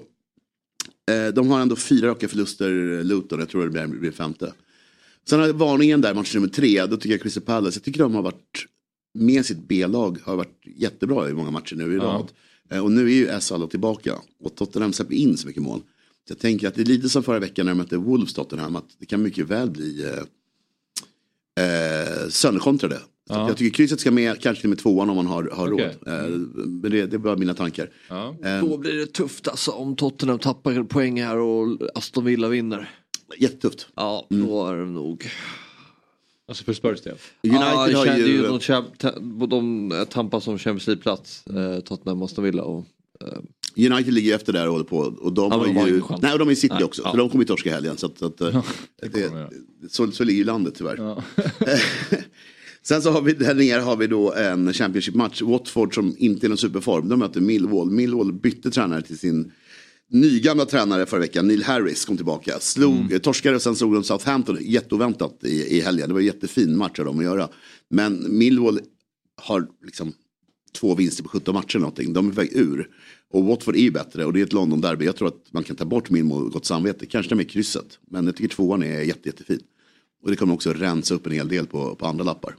de 1.33 1.49
har 1.49 1.61
ändå 1.61 1.75
fyra 1.75 2.07
raka 2.07 2.27
förluster, 2.27 2.97
eh, 2.97 3.03
Luton. 3.03 3.39
Jag 3.39 3.49
tror 3.49 3.63
det 3.63 3.69
blir, 3.69 3.87
blir 3.99 4.11
femte. 4.11 4.53
Sen 5.29 5.39
har 5.39 5.49
varningen 5.49 6.01
där, 6.01 6.13
match 6.13 6.35
nummer 6.35 6.47
tre. 6.47 6.85
Då 6.85 6.97
tycker 6.97 7.09
jag 7.13 7.21
Crystal 7.21 7.43
Palace, 7.43 7.77
jag 7.77 7.83
tycker 7.83 7.99
de 7.99 8.15
har 8.15 8.21
varit 8.21 8.65
med 9.13 9.45
sitt 9.45 9.67
B-lag, 9.67 10.17
har 10.23 10.35
varit 10.35 10.61
jättebra 10.75 11.29
i 11.29 11.33
många 11.33 11.51
matcher 11.51 11.75
nu 11.75 11.93
i 11.93 11.95
Ja. 11.95 12.03
rad. 12.03 12.31
Eh, 12.69 12.83
och 12.83 12.91
nu 12.91 13.05
är 13.05 13.13
ju 13.13 13.27
Essa 13.27 13.67
tillbaka. 13.67 14.15
Och 14.39 14.55
Tottenham 14.55 14.93
släpper 14.93 15.13
in 15.15 15.37
så 15.37 15.47
mycket 15.47 15.63
mål. 15.63 15.79
Så 16.27 16.31
jag 16.31 16.39
tänker 16.39 16.67
att 16.67 16.75
det 16.75 16.81
är 16.81 16.85
lite 16.85 17.09
som 17.09 17.23
förra 17.23 17.39
veckan 17.39 17.65
när 17.65 17.71
de 17.73 17.77
mötte 17.77 17.97
Wolves 17.97 18.33
Tottenham, 18.33 18.75
att 18.75 18.95
det 18.97 19.05
kan 19.05 19.21
mycket 19.21 19.47
väl 19.47 19.69
bli 19.69 20.03
eh, 20.03 20.23
eh, 21.65 22.29
sönderkontrade. 22.29 22.99
Så 23.27 23.33
Ja. 23.33 23.47
jag 23.47 23.57
tycker 23.57 23.75
krysset 23.77 23.99
ska 23.99 24.11
med, 24.11 24.41
kanske 24.41 24.61
till 24.61 24.67
och 24.67 24.69
med 24.69 24.79
tvåan 24.79 25.09
om 25.09 25.15
man 25.15 25.27
har, 25.27 25.43
har 25.53 25.73
Okej. 25.73 25.97
råd. 26.05 26.13
Eh, 26.13 26.29
men 26.55 26.91
det, 26.91 27.05
det 27.05 27.15
är 27.15 27.17
bara 27.17 27.35
mina 27.35 27.53
tankar. 27.53 27.89
Ja. 28.09 28.35
Eh, 28.45 28.59
Då 28.69 28.77
blir 28.77 28.93
det 28.93 29.05
tufft 29.05 29.47
alltså 29.47 29.71
om 29.71 29.95
Tottenham 29.95 30.39
tappar 30.39 30.83
poäng 30.83 31.21
här 31.21 31.37
och 31.37 31.77
Aston 31.95 32.25
Villa 32.25 32.47
vinner. 32.47 32.89
Jättetufft. 33.37 33.87
Ja, 33.95 34.27
då 34.29 34.67
är 34.67 34.75
det 34.77 34.85
nog. 34.85 35.25
Alltså 36.47 36.63
för 36.63 36.73
Spurs 36.73 37.01
del. 37.01 37.15
ja, 37.41 37.49
United 37.49 37.93
det 38.05 38.11
har 38.11 38.17
ju- 38.17 38.25
ju... 38.27 38.59
De, 39.19 39.49
de 39.49 39.91
eh, 39.91 40.03
tampas 40.03 40.47
om 40.47 40.57
Champions 40.59 40.87
League-plats, 40.87 41.47
eh, 41.47 41.79
Tottenham 41.79 42.21
och 42.21 42.25
Aston 42.25 42.43
Villa. 42.43 42.63
Och, 42.63 42.85
eh, 43.21 43.91
United 43.91 44.13
ligger 44.13 44.35
efter 44.35 44.53
där 44.53 44.65
och 44.67 44.71
håller 44.71 44.85
på. 44.85 44.97
Och 44.97 45.33
de 45.33 45.51
Ja, 45.51 45.57
har 45.57 45.65
de 45.65 45.75
har 45.75 45.87
ju... 45.87 46.01
Nej, 46.21 46.33
och 46.33 46.39
de 46.39 46.47
är 46.47 46.51
i 46.51 46.55
City 46.55 46.73
Nej, 46.73 46.83
också. 46.83 47.01
ja. 47.05 47.11
Så 47.11 47.17
de 47.17 47.29
kommer 47.29 47.43
ju 47.43 47.47
torska 47.47 47.73
helgen. 47.73 47.97
Så, 47.97 48.05
att, 48.05 48.17
så, 48.17 48.25
att, 48.25 48.41
eh, 48.41 48.63
det, 49.13 49.49
så, 49.89 50.11
så 50.11 50.23
ligger 50.23 50.37
ju 50.39 50.43
landet 50.45 50.73
tyvärr. 50.77 50.97
Sen 52.83 53.01
så 53.01 53.11
har 53.11 53.21
vi 53.21 53.33
där 53.33 53.53
nere 53.55 53.81
har 53.81 53.95
vi 53.97 54.07
då 54.07 54.33
en 54.33 54.73
Championship-match. 54.73 55.41
Watford 55.41 55.95
som 55.95 56.15
inte 56.17 56.47
är 56.47 56.49
någon 56.49 56.57
superform. 56.57 57.09
De 57.09 57.19
möter 57.19 57.41
Millwall. 57.41 57.91
Millwall 57.91 58.33
bytte 58.33 58.71
tränare 58.71 59.01
till 59.01 59.17
sin 59.17 59.51
nygamla 60.09 60.65
tränare 60.65 61.05
förra 61.05 61.19
veckan. 61.19 61.47
Neil 61.47 61.63
Harris 61.63 62.05
kom 62.05 62.15
tillbaka. 62.17 62.59
Slog, 62.59 62.95
Mm. 62.99 63.19
torskade 63.19 63.55
och 63.55 63.61
sen 63.61 63.75
slog 63.75 63.93
de 63.93 64.03
Southampton 64.03 64.57
jätteoväntat 64.61 65.43
i, 65.43 65.77
i 65.77 65.81
helgen. 65.81 66.07
Det 66.07 66.13
var 66.13 66.21
en 66.21 66.25
jättefin 66.25 66.77
match 66.77 66.99
av 66.99 67.05
dem 67.05 67.17
att 67.19 67.23
göra. 67.25 67.49
Men 67.89 68.37
Millwall 68.37 68.79
har 69.41 69.67
liksom 69.85 70.13
två 70.79 70.95
vinster 70.95 71.23
på 71.23 71.29
17 71.29 71.53
matcher 71.53 71.75
eller 71.75 71.79
någonting. 71.79 72.13
De 72.13 72.25
är 72.27 72.31
på 72.31 72.35
väg 72.41 72.49
ur. 72.53 72.89
Och 73.31 73.45
Watford 73.45 73.75
är 73.75 73.79
ju 73.81 73.91
bättre 73.91 74.25
och 74.25 74.33
det 74.33 74.39
är 74.39 74.43
ett 74.43 74.53
London-derby. 74.53 75.05
Jag 75.05 75.15
tror 75.15 75.27
att 75.27 75.47
man 75.51 75.63
kan 75.63 75.75
ta 75.75 75.85
bort 75.85 76.09
Millwall 76.09 76.49
gott 76.49 76.65
samvete. 76.65 77.05
Kanske 77.05 77.29
det 77.29 77.35
med 77.35 77.49
krysset. 77.49 77.99
Men 78.09 78.25
jag 78.25 78.35
tycker 78.35 78.55
tvåan 78.55 78.83
är 78.83 79.01
jätte, 79.01 79.29
jättefin. 79.29 79.59
Och 80.23 80.29
det 80.29 80.35
kommer 80.35 80.53
också 80.53 80.73
rensa 80.73 81.15
upp 81.15 81.25
en 81.25 81.31
hel 81.33 81.47
del 81.47 81.65
på, 81.67 81.95
på 81.95 82.05
andra 82.05 82.23
lappar. 82.23 82.55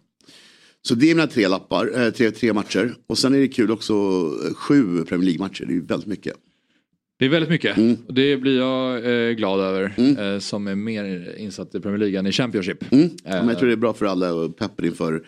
Så 0.89 0.95
det 0.95 1.11
är 1.11 1.15
mina 1.15 1.27
tre 1.27 1.49
lappar, 1.49 2.01
eh, 2.01 2.11
tre, 2.11 2.31
tre 2.31 2.53
matcher. 2.53 2.95
Och 3.07 3.19
sen 3.19 3.35
är 3.35 3.39
det 3.39 3.49
kul 3.49 3.71
också 3.71 3.93
eh, 4.49 4.55
sju 4.55 5.05
Premier 5.05 5.25
League-matcher. 5.27 5.65
Det 5.65 5.73
är 5.73 5.75
ju 5.75 5.85
väldigt 5.87 6.09
mycket. 6.09 6.35
Det 7.19 7.25
är 7.25 7.29
väldigt 7.29 7.51
mycket. 7.51 7.77
Mm. 7.77 7.97
Det 8.09 8.37
blir 8.37 8.59
jag 8.59 8.97
eh, 9.29 9.33
glad 9.33 9.61
över. 9.61 9.95
Eh, 10.35 10.39
som 10.39 10.67
är 10.67 10.75
mer 10.75 11.35
insatt 11.39 11.75
i 11.75 11.81
Premier 11.81 11.99
League 11.99 12.19
än 12.19 12.27
i 12.27 12.33
Championship. 12.33 12.93
Mm. 12.93 13.05
Eh, 13.05 13.11
Ja, 13.25 13.47
jag 13.49 13.59
tror 13.59 13.67
det 13.67 13.75
är 13.75 13.77
bra 13.77 13.93
för 13.95 14.07
alla 14.07 14.35
och 14.35 14.57
pepper 14.57 14.85
inför. 14.85 15.27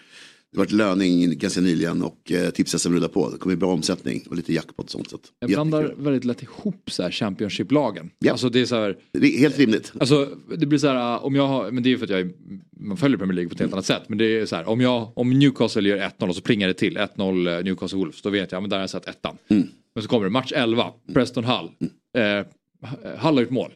Det 0.57 0.61
varit 0.61 0.73
löning 0.73 1.39
ganska 1.39 1.61
nyligen 1.61 2.03
och 2.03 2.33
eh, 2.33 2.51
tips 2.51 2.87
rullar 2.87 3.09
på. 3.09 3.31
Det 3.31 3.39
kommer 3.39 3.57
bli 3.57 3.61
bra 3.61 3.73
omsättning 3.73 4.23
och 4.31 4.37
lite 4.37 4.53
jackpot 4.53 4.85
och 4.85 4.91
sånt. 4.91 5.11
Så 5.11 5.19
Jag 5.39 5.51
blandar 5.51 5.95
väldigt 5.99 6.25
lätt 6.25 6.43
ihop 6.43 6.91
så 6.91 7.03
här 7.03 7.11
Championship-lagen. 7.11 8.11
Ja. 8.19 8.33
Alltså 8.33 8.49
det 8.49 8.61
är 8.61 8.67
så 8.67 8.75
här, 8.75 8.97
det 9.13 9.27
är 9.27 9.39
helt 9.39 9.59
rimligt. 9.59 9.93
Alltså 10.01 10.29
det 10.59 10.67
blir 10.67 10.79
så 10.79 10.89
här, 10.89 11.17
uh, 11.17 11.25
om 11.25 11.35
jag 11.35 11.47
har, 11.47 11.71
men 11.71 11.83
det 11.83 11.89
är 11.89 11.91
ju 11.91 11.99
för 11.99 12.05
att 12.05 12.11
jag 12.11 12.21
är, 12.21 12.31
man 12.81 12.97
följer 12.97 13.19
Premier 13.19 13.35
League 13.35 13.49
på 13.49 13.55
ett 13.55 13.61
helt 13.61 13.73
annat 13.73 13.87
sätt. 13.87 14.03
Men 14.09 14.19
det 14.19 14.25
är 14.25 14.47
så 14.47 14.57
här, 14.57 14.69
om, 14.69 14.81
jag, 14.81 15.19
om 15.19 15.31
Newcastle 15.31 15.89
gör 15.89 15.99
1-0 16.19 16.29
och 16.29 16.37
så 16.37 16.43
plingar 16.43 16.69
det 16.69 16.75
till 16.75 16.99
1-0 16.99 17.63
Newcastle 17.63 17.99
Wolves. 17.99 18.23
Då 18.23 18.31
vet 18.31 18.53
jag, 18.53 18.63
men 18.63 18.71
där 18.71 18.77
har 18.77 18.83
jag 18.83 18.91
sett 18.91 19.09
ettan. 19.09 19.37
Mm. 19.49 19.69
Men 19.95 20.03
så 20.03 20.09
kommer 20.09 20.25
det 20.25 20.31
match 20.31 20.53
11, 20.55 20.93
Preston 21.15 21.45
Hull. 21.45 21.71
Eh, 22.17 22.47
Hull 23.19 23.35
har 23.35 23.41
gjort 23.41 23.51
mål. 23.51 23.73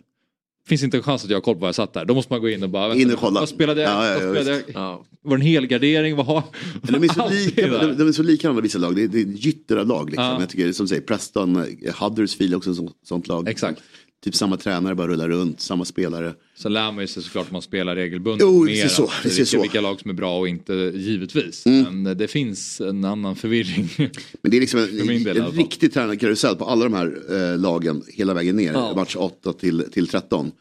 Finns 0.71 0.83
inte 0.83 0.97
en 0.97 1.03
chans 1.03 1.25
att 1.25 1.31
jag 1.31 1.37
har 1.37 1.43
koll 1.43 1.55
på 1.55 1.61
vad 1.61 1.69
jag 1.69 1.75
satt 1.75 1.93
där. 1.93 2.05
Då 2.05 2.15
måste 2.15 2.33
man 2.33 2.41
gå 2.41 2.49
in 2.49 2.63
och 2.63 2.71
bara, 2.71 2.89
vänta, 2.89 3.03
In 3.03 3.13
och 3.13 3.19
kolla. 3.19 3.41
vad 3.41 3.49
spelade 3.49 3.81
jag? 3.83 3.91
Ja, 3.91 4.07
ja, 4.07 4.13
ja, 4.13 4.19
spelade 4.19 4.63
jag? 4.67 5.05
Var 5.23 5.37
det 5.37 5.43
en 5.43 5.47
helgardering? 5.47 6.17
Vad 6.17 6.27
har... 6.27 6.43
De 6.83 7.03
är 7.05 7.09
så 7.09 7.29
lika, 7.29 7.67
de, 7.67 7.97
de 7.97 8.09
är 8.09 8.13
så 8.13 8.23
lika 8.23 8.49
varandra 8.49 8.63
vissa 8.63 8.79
lag. 8.79 8.97
Det 8.97 9.03
är, 9.03 9.09
det 9.09 9.19
är 9.19 9.23
ett 9.23 9.45
gytter 9.45 9.77
av 9.77 9.87
lag. 9.87 10.11
Liksom. 10.11 10.25
Ja. 10.25 10.41
Jag 10.41 10.49
tycker 10.49 10.73
som 10.73 10.89
säger, 10.89 11.03
Preston, 11.03 11.57
eh, 11.57 11.95
Huddersfield 11.95 12.55
också 12.55 12.71
ett 12.71 12.79
sånt 13.05 13.29
lag. 13.29 13.49
Exakt. 13.49 13.83
Typ 14.25 14.35
samma 14.35 14.57
tränare, 14.57 14.95
bara 14.95 15.09
rullar 15.09 15.29
runt, 15.29 15.61
samma 15.61 15.85
spelare. 15.85 16.35
Så 16.55 16.69
lär 16.69 16.93
man 16.93 17.01
ju 17.01 17.07
sig 17.07 17.23
såklart 17.23 17.51
man 17.51 17.63
spelar 17.63 17.97
regelbundet. 17.97 18.41
Jo, 18.41 18.65
mer 18.65 18.89
så, 18.89 19.05
att 19.05 19.11
det 19.23 19.29
är 19.29 19.31
vilka, 19.31 19.45
så. 19.47 19.63
vilka 19.63 19.81
lag 19.81 20.01
som 20.01 20.11
är 20.11 20.15
bra 20.15 20.39
och 20.39 20.49
inte 20.49 20.73
givetvis. 20.95 21.67
Mm. 21.67 22.03
Men 22.03 22.19
det 22.19 22.29
finns 22.29 22.81
en 22.81 23.05
annan 23.05 23.37
förvirring. 23.37 23.89
Men 24.43 24.51
det 24.51 24.57
är 24.57 24.61
liksom 24.61 24.81
en, 24.81 25.25
del 25.25 25.37
en 25.37 25.51
riktig 25.51 25.93
tränarkarusell 25.93 26.57
på 26.57 26.65
alla 26.65 26.85
de 26.85 26.95
här 26.95 27.19
eh, 27.53 27.59
lagen 27.59 28.03
hela 28.09 28.35
vägen 28.35 28.57
ner. 28.57 28.73
Ja. 28.73 28.93
Match 28.97 29.17
8 29.17 29.53
till, 29.53 29.85
till 29.93 30.07
13. 30.09 30.53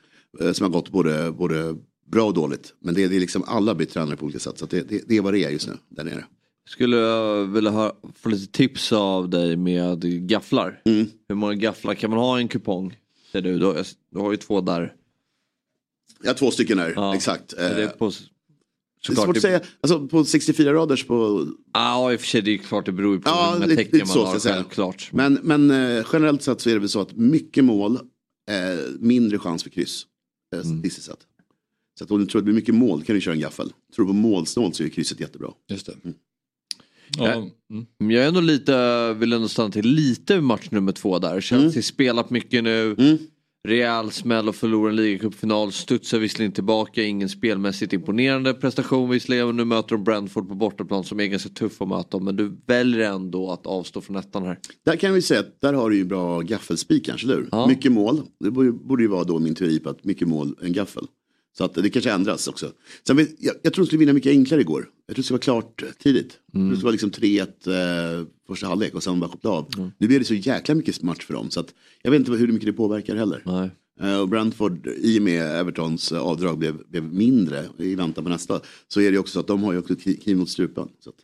Eh, 0.41 0.51
som 0.51 0.63
har 0.63 0.71
gått 0.71 0.89
både, 0.89 1.31
både 1.31 1.75
bra 2.11 2.23
och 2.25 2.33
dåligt. 2.33 2.73
Men 2.81 2.93
det, 2.93 3.03
är- 3.03 3.09
det 3.09 3.15
är 3.15 3.19
liksom 3.19 3.43
alla 3.47 3.75
blir 3.75 3.87
tränare 3.87 4.15
på 4.15 4.25
olika 4.25 4.39
sätt. 4.39 4.57
Så 4.57 4.65
att 4.65 4.71
det, 4.71 4.89
det, 4.89 5.01
det 5.07 5.17
är 5.17 5.21
vad 5.21 5.33
det 5.33 5.43
är 5.43 5.49
just 5.49 5.67
nu 5.67 5.73
där 5.89 6.03
nere. 6.03 6.25
Skulle 6.69 6.97
jag 6.97 7.45
vilja 7.45 7.71
ha, 7.71 7.93
få 8.21 8.29
lite 8.29 8.51
tips 8.51 8.91
av 8.93 9.29
dig 9.29 9.55
med 9.55 10.27
gafflar. 10.29 10.81
Mm. 10.85 11.07
Hur 11.29 11.35
många 11.35 11.53
gafflar 11.53 11.93
kan 11.93 12.09
man 12.09 12.19
ha 12.19 12.39
i 12.39 12.41
en 12.41 12.47
kupong? 12.47 12.97
Ser 13.31 13.41
du, 13.41 13.65
har- 13.65 13.85
du 14.11 14.19
har 14.19 14.31
ju 14.31 14.37
två 14.37 14.61
där. 14.61 14.93
Jag 16.21 16.29
har 16.29 16.35
två 16.35 16.51
stycken 16.51 16.77
där, 16.77 17.13
exakt. 17.15 17.53
Är 17.53 17.75
det 17.75 17.83
Eh, 17.83 17.89
på, 17.89 18.11
det 19.07 19.11
är 19.13 19.15
svårt 19.15 19.35
att 19.37 19.41
säga. 19.41 19.61
Alltså 19.81 20.07
på 20.07 20.25
64 20.25 20.73
raders 20.73 21.05
på... 21.07 21.47
Ja, 21.73 22.13
i 22.13 22.15
och 22.15 22.19
för 22.19 22.27
sig 22.27 22.41
det 22.41 22.51
är 22.51 22.57
klart 22.57 22.85
det 22.85 22.91
beror 22.91 23.15
ju 23.15 23.21
på 23.21 23.29
Ja, 23.29 23.55
många 23.59 23.75
tecken 23.75 23.99
man 23.99 24.07
så 24.07 24.25
har 24.25 24.39
självklart. 24.39 25.09
Men, 25.13 25.39
men 25.43 25.71
eh, 25.71 26.05
generellt 26.13 26.41
sett 26.41 26.61
så 26.61 26.69
är 26.69 26.73
det 26.73 26.79
väl 26.79 26.89
så 26.89 27.01
att 27.01 27.15
mycket 27.15 27.63
mål, 27.63 27.95
eh, 28.49 28.79
mindre 28.99 29.39
chans 29.39 29.63
för 29.63 29.69
kryss. 29.69 30.05
Eh, 30.55 30.59
Mm. 30.61 30.77
statistiskt 30.77 31.07
sett. 31.07 31.19
Så 31.97 32.03
att 32.03 32.11
om 32.11 32.19
du 32.19 32.25
tror 32.25 32.39
att 32.39 32.43
det 32.43 32.45
blir 32.45 32.55
mycket 32.55 32.75
mål 32.75 33.03
kan 33.03 33.15
du 33.15 33.21
köra 33.21 33.33
en 33.33 33.39
gaffel. 33.39 33.73
Tror 33.95 34.05
du 34.05 34.09
på 34.09 34.13
målsnålt 34.13 34.75
så 34.75 34.83
är 34.83 34.89
krysset 34.89 35.19
jättebra. 35.19 35.51
Just 35.69 35.85
det. 35.85 35.93
Ja. 37.17 37.47
Men 37.99 38.09
Jag 38.09 38.23
är 38.23 38.27
ändå 38.27 38.41
lite, 38.41 39.13
vill 39.13 39.33
ändå 39.33 39.47
stanna 39.47 39.69
till 39.69 39.87
lite 39.87 40.35
vid 40.35 40.43
match 40.43 40.67
nummer 40.71 40.91
två 40.91 41.19
där. 41.19 41.41
Chelsea 41.41 41.83
spelat 41.83 42.29
mycket 42.29 42.63
nu. 42.63 42.95
Rejäl 43.67 44.11
smäll 44.11 44.49
och 44.49 44.55
förlorar 44.55 44.89
en 44.89 44.95
ligacupfinal. 44.95 45.71
Studsar 45.71 46.19
visserligen 46.19 46.51
tillbaka, 46.51 47.03
ingen 47.03 47.29
spelmässigt 47.29 47.93
imponerande 47.93 48.53
prestation 48.53 49.09
visserligen. 49.09 49.57
Nu 49.57 49.65
möter 49.65 49.89
de 49.89 50.03
Brentford 50.03 50.47
på 50.49 50.55
bortaplan 50.55 51.03
som 51.03 51.19
är 51.19 51.25
ganska 51.25 51.49
tuff 51.49 51.81
att 51.81 51.87
möta. 51.87 52.19
Men 52.19 52.35
du 52.35 52.57
väljer 52.67 53.11
ändå 53.11 53.51
att 53.51 53.67
avstå 53.67 54.01
från 54.01 54.15
ettan 54.15 54.45
här. 54.45 54.57
Där 54.85 54.95
kan 54.95 55.13
vi 55.13 55.21
säga 55.21 55.39
att 55.39 55.61
där 55.61 55.73
har 55.73 55.89
du 55.89 55.97
ju 55.97 56.05
bra 56.05 56.41
gaffelspik 56.41 57.05
kanske, 57.05 57.27
eller 57.27 57.35
hur? 57.35 57.67
Mycket 57.67 57.91
mål. 57.91 58.21
Det 58.39 58.51
borde, 58.51 58.71
borde 58.71 59.03
ju 59.03 59.09
vara 59.09 59.23
då 59.23 59.39
min 59.39 59.55
teori 59.55 59.79
på 59.79 59.89
att 59.89 60.03
mycket 60.03 60.27
mål, 60.27 60.55
en 60.61 60.73
gaffel. 60.73 61.03
Så 61.59 61.65
att 61.65 61.73
det 61.73 61.89
kanske 61.89 62.11
ändras 62.11 62.47
också. 62.47 62.71
Sen 63.07 63.17
vet, 63.17 63.29
jag, 63.39 63.55
jag 63.61 63.73
tror 63.73 63.83
de 63.83 63.87
skulle 63.87 63.99
vinna 63.99 64.13
mycket 64.13 64.29
enklare 64.29 64.61
igår. 64.61 64.89
Jag 65.05 65.15
tror 65.15 65.21
det 65.21 65.25
skulle 65.25 65.35
vara 65.35 65.61
klart 65.61 65.83
tidigt. 65.99 66.39
Jag 66.45 66.53
tror 66.53 66.69
det 66.69 66.75
skulle 66.75 66.83
vara 66.83 66.91
liksom 66.91 67.11
3-1 67.11 68.19
eh, 68.19 68.27
första 68.47 68.67
halvlek 68.67 68.95
och 68.95 69.03
sen 69.03 69.19
bara 69.19 69.29
koppla 69.29 69.49
av. 69.49 69.91
Nu 69.97 70.07
blir 70.07 70.19
det 70.19 70.25
så 70.25 70.33
jäkla 70.33 70.75
mycket 70.75 71.03
match 71.03 71.25
för 71.25 71.33
dem 71.33 71.49
så 71.49 71.59
att 71.59 71.73
jag 72.01 72.11
vet 72.11 72.19
inte 72.19 72.31
hur 72.31 72.47
mycket 72.47 72.65
det 72.65 72.73
påverkar 72.73 73.15
heller. 73.15 73.41
Eh, 74.01 74.19
och 74.19 74.29
Brentford, 74.29 74.87
i 74.87 75.19
och 75.19 75.23
med 75.23 75.59
Evertons 75.59 76.11
eh, 76.11 76.21
avdrag 76.21 76.57
blev, 76.57 76.87
blev 76.87 77.03
mindre 77.03 77.65
i 77.77 77.95
väntan 77.95 78.23
på 78.23 78.29
nästa, 78.29 78.61
så 78.87 79.01
är 79.01 79.11
det 79.11 79.17
också 79.17 79.33
så 79.33 79.39
att 79.39 79.47
de 79.47 79.63
har 79.63 79.73
ju 79.73 79.79
också 79.79 79.95
kniv 79.95 80.37
mot 80.37 80.49
strupen. 80.49 80.87
Så 80.99 81.09
att, 81.09 81.15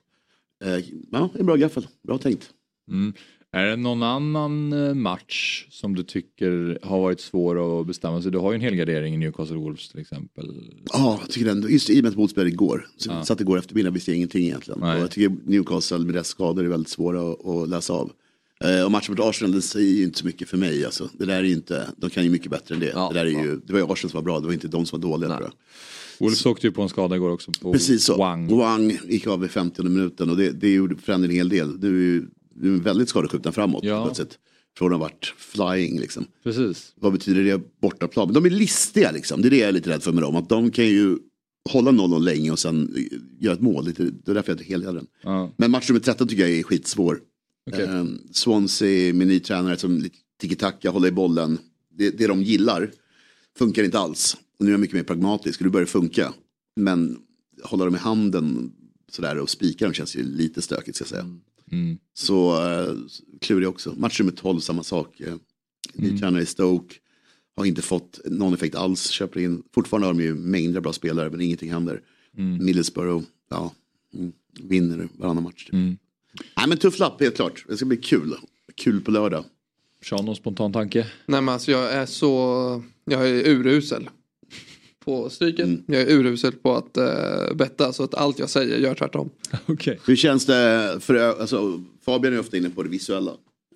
eh, 0.69 0.85
ja, 1.11 1.29
en 1.39 1.45
bra 1.45 1.55
gaffel, 1.55 1.87
bra 2.07 2.17
tänkt. 2.17 2.49
Mm. 2.91 3.13
Är 3.55 3.65
det 3.65 3.75
någon 3.75 4.03
annan 4.03 4.73
eh, 4.73 4.93
match 4.93 5.67
som 5.69 5.95
du 5.95 6.03
tycker 6.03 6.79
har 6.81 6.99
varit 6.99 7.19
svår 7.21 7.81
att 7.81 7.87
bestämma 7.87 8.21
sig? 8.21 8.31
Du 8.31 8.37
har 8.37 8.51
ju 8.51 8.55
en 8.55 8.61
hel 8.61 8.75
gardering 8.75 9.13
i 9.13 9.17
Newcastle 9.17 9.55
Wolves 9.57 9.89
till 9.89 9.99
exempel. 9.99 10.51
Ja, 10.93 11.17
jag 11.21 11.29
tycker 11.29 11.51
ändå, 11.51 11.69
just 11.69 11.89
i 11.89 11.99
och 11.99 12.03
med 12.03 12.09
att 12.11 12.17
motspelare 12.17 12.49
igår, 12.49 12.87
så 12.97 13.09
Ja. 13.09 13.23
satt 13.23 13.41
igår 13.41 13.57
eftermiddag 13.57 13.89
visste 13.89 14.11
jag 14.11 14.15
ingenting 14.17 14.43
egentligen. 14.45 14.83
Och 14.83 14.89
jag 14.89 15.11
tycker 15.11 15.35
Newcastle 15.49 15.97
med 15.97 16.13
deras 16.13 16.27
skador 16.27 16.63
är 16.65 16.69
väldigt 16.69 16.89
svåra 16.89 17.31
att, 17.31 17.45
att 17.47 17.69
läsa 17.69 17.93
av. 17.93 18.11
Eh, 18.63 18.85
och 18.85 18.91
matchen 18.91 19.15
mot 19.15 19.25
Arsenal, 19.25 19.51
det 19.51 19.61
säger 19.61 19.93
ju 19.93 20.03
inte 20.03 20.19
så 20.19 20.25
mycket 20.25 20.49
för 20.49 20.57
mig. 20.57 20.85
Alltså. 20.85 21.09
Det 21.13 21.25
där 21.25 21.37
är 21.37 21.43
inte, 21.43 21.87
de 21.97 22.09
kan 22.09 22.23
ju 22.23 22.29
mycket 22.29 22.51
bättre 22.51 22.75
än 22.75 22.81
det. 22.81 22.85
det, 22.85 23.13
där 23.13 23.25
är 23.25 23.43
ju, 23.43 23.61
det 23.67 23.73
var 23.73 23.79
ju 23.79 23.85
Arsenal 23.85 24.11
som 24.11 24.17
var 24.17 24.21
bra, 24.21 24.39
det 24.39 24.45
var 24.45 24.53
inte 24.53 24.67
de 24.67 24.85
som 24.85 25.01
var 25.01 25.09
dåliga 25.09 25.37
tror. 25.37 25.51
Wolves 26.19 26.45
åkte 26.45 26.67
ju 26.67 26.71
på 26.71 26.81
en 26.81 26.89
skada 26.89 27.15
igår 27.15 27.29
också. 27.29 27.51
På 27.61 27.71
Precis 27.73 28.03
så. 28.03 28.17
Wang. 28.17 28.57
Wang 28.57 28.97
gick 29.09 29.27
av 29.27 29.45
i 29.45 29.47
50 29.47 29.83
minuten 29.83 30.29
och 30.29 30.37
det, 30.37 30.51
det 30.51 30.73
gjorde 30.73 30.95
förändrade 30.95 31.33
en 31.33 31.37
hel 31.37 31.49
del. 31.49 31.79
Nu 31.79 32.27
nu 32.55 32.79
väldigt 32.79 33.09
skadeskjutna 33.09 33.51
framåt 33.51 33.83
Ja. 33.83 34.13
sätt. 34.15 34.39
Från 34.77 34.93
att 34.93 34.99
ha 34.99 35.05
varit 35.05 35.33
flying 35.37 35.99
liksom. 35.99 36.25
Precis. 36.43 36.93
Vad 36.95 37.13
betyder 37.13 37.43
det 37.43 37.79
bortaplan? 37.81 38.33
De 38.33 38.45
är 38.45 38.49
listiga 38.49 39.11
liksom. 39.11 39.41
Det 39.41 39.47
är 39.47 39.49
det 39.49 39.57
jag 39.57 39.69
är 39.69 39.73
lite 39.73 39.89
rädd 39.89 40.03
för 40.03 40.11
med 40.11 40.23
dem. 40.23 40.35
Att 40.35 40.49
de 40.49 40.71
kan 40.71 40.85
ju 40.85 41.17
hålla 41.69 41.91
0-0 41.91 42.19
länge 42.19 42.51
och 42.51 42.59
sen 42.59 42.95
göra 43.39 43.53
ett 43.53 43.61
mål. 43.61 43.85
Lite, 43.85 44.03
det 44.03 44.31
är 44.31 44.35
därför 44.35 44.51
jag 44.57 44.63
helgar 44.65 44.93
den. 44.93 45.07
Ja. 45.23 45.53
Men 45.57 45.71
match 45.71 45.89
nummer 45.89 45.99
13 45.99 46.27
tycker 46.27 46.47
jag 46.47 46.51
är 46.59 46.63
skitsvår. 46.63 47.19
Okej. 47.71 47.83
Eh, 47.85 48.05
Swansea 48.31 49.13
med 49.13 49.27
ny 49.27 49.39
tränare 49.39 49.77
som 49.77 50.03
tiki-taka, 50.41 50.89
håller 50.89 51.07
i 51.07 51.11
bollen. 51.11 51.57
Det, 51.97 52.09
det 52.09 52.27
de 52.27 52.43
gillar 52.43 52.91
funkar 53.57 53.83
inte 53.83 53.99
alls. 53.99 54.37
Och 54.59 54.65
nu 54.65 54.71
är 54.71 54.73
jag 54.73 54.79
mycket 54.79 54.95
mer 54.95 55.03
pragmatisk 55.03 55.59
och 55.59 55.63
det 55.63 55.69
börjar 55.69 55.85
funka. 55.85 56.33
Men 56.75 57.17
hålla 57.63 57.85
dem 57.85 57.95
i 57.95 57.97
handen 57.97 58.71
sådär 59.11 59.37
och 59.37 59.49
spika 59.49 59.85
dem 59.85 59.93
känns 59.93 60.15
ju 60.15 60.23
lite 60.23 60.61
stökigt 60.61 60.95
ska 60.95 61.03
jag 61.03 61.09
säga. 61.09 61.39
Mm. 61.71 61.97
Så 62.13 62.63
uh, 62.69 62.97
klurig 63.41 63.67
också. 63.69 63.93
Match 63.97 64.19
nummer 64.19 64.31
12 64.31 64.59
samma 64.59 64.83
sak. 64.83 65.21
Uh, 65.21 65.35
ny 65.93 66.07
Mm. 66.07 66.19
tränare 66.19 66.41
i 66.41 66.45
Stoke. 66.45 66.95
Har 67.55 67.65
inte 67.65 67.81
fått 67.81 68.19
någon 68.25 68.53
effekt 68.53 68.75
alls. 68.75 69.09
Köper 69.09 69.39
in. 69.39 69.63
Fortfarande 69.73 70.07
har 70.07 70.13
de 70.13 70.23
ju 70.23 70.33
mängder 70.35 70.77
av 70.77 70.83
bra 70.83 70.93
spelare 70.93 71.29
men 71.29 71.41
ingenting 71.41 71.71
händer. 71.71 72.01
Mm. 72.37 72.65
Middlesbrough, 72.65 73.25
ja. 73.49 73.73
Mm. 74.13 74.31
Vinner 74.59 75.07
varannan 75.17 75.43
match. 75.43 75.65
Typ. 75.65 75.73
Mm. 75.73 75.97
Nej 76.57 76.67
men 76.67 76.77
tuff 76.77 76.99
lapp 76.99 77.21
helt 77.21 77.35
klart. 77.35 77.65
Det 77.67 77.77
ska 77.77 77.85
bli 77.85 77.97
kul. 77.97 78.35
Kul 78.75 79.01
på 79.01 79.11
lördag. 79.11 79.45
Sean, 80.03 80.25
någon 80.25 80.35
spontan 80.35 80.73
tanke? 80.73 81.07
Nej 81.25 81.41
men 81.41 81.53
alltså 81.53 81.71
jag 81.71 81.93
är 81.93 82.05
så, 82.05 82.83
jag 83.05 83.29
är 83.29 83.47
urusel 83.49 84.09
på 85.05 85.29
stryket. 85.29 85.65
Mm. 85.65 85.83
Jag 85.87 86.01
är 86.01 86.11
urusel 86.11 86.51
på 86.51 86.75
att 86.75 86.97
uh, 86.97 87.55
betta 87.55 87.93
så 87.93 88.03
att 88.03 88.15
allt 88.15 88.39
jag 88.39 88.49
säger 88.49 88.77
gör 88.77 88.95
tvärtom. 88.95 89.29
Okay. 89.67 89.97
Hur 90.05 90.15
känns 90.15 90.45
det 90.45 90.97
för 90.99 91.15
alltså, 91.15 91.83
Fabian 92.05 92.33
är 92.33 92.39
ofta 92.39 92.57
inne 92.57 92.69
på 92.69 92.83
det 92.83 92.89
visuella. 92.89 93.31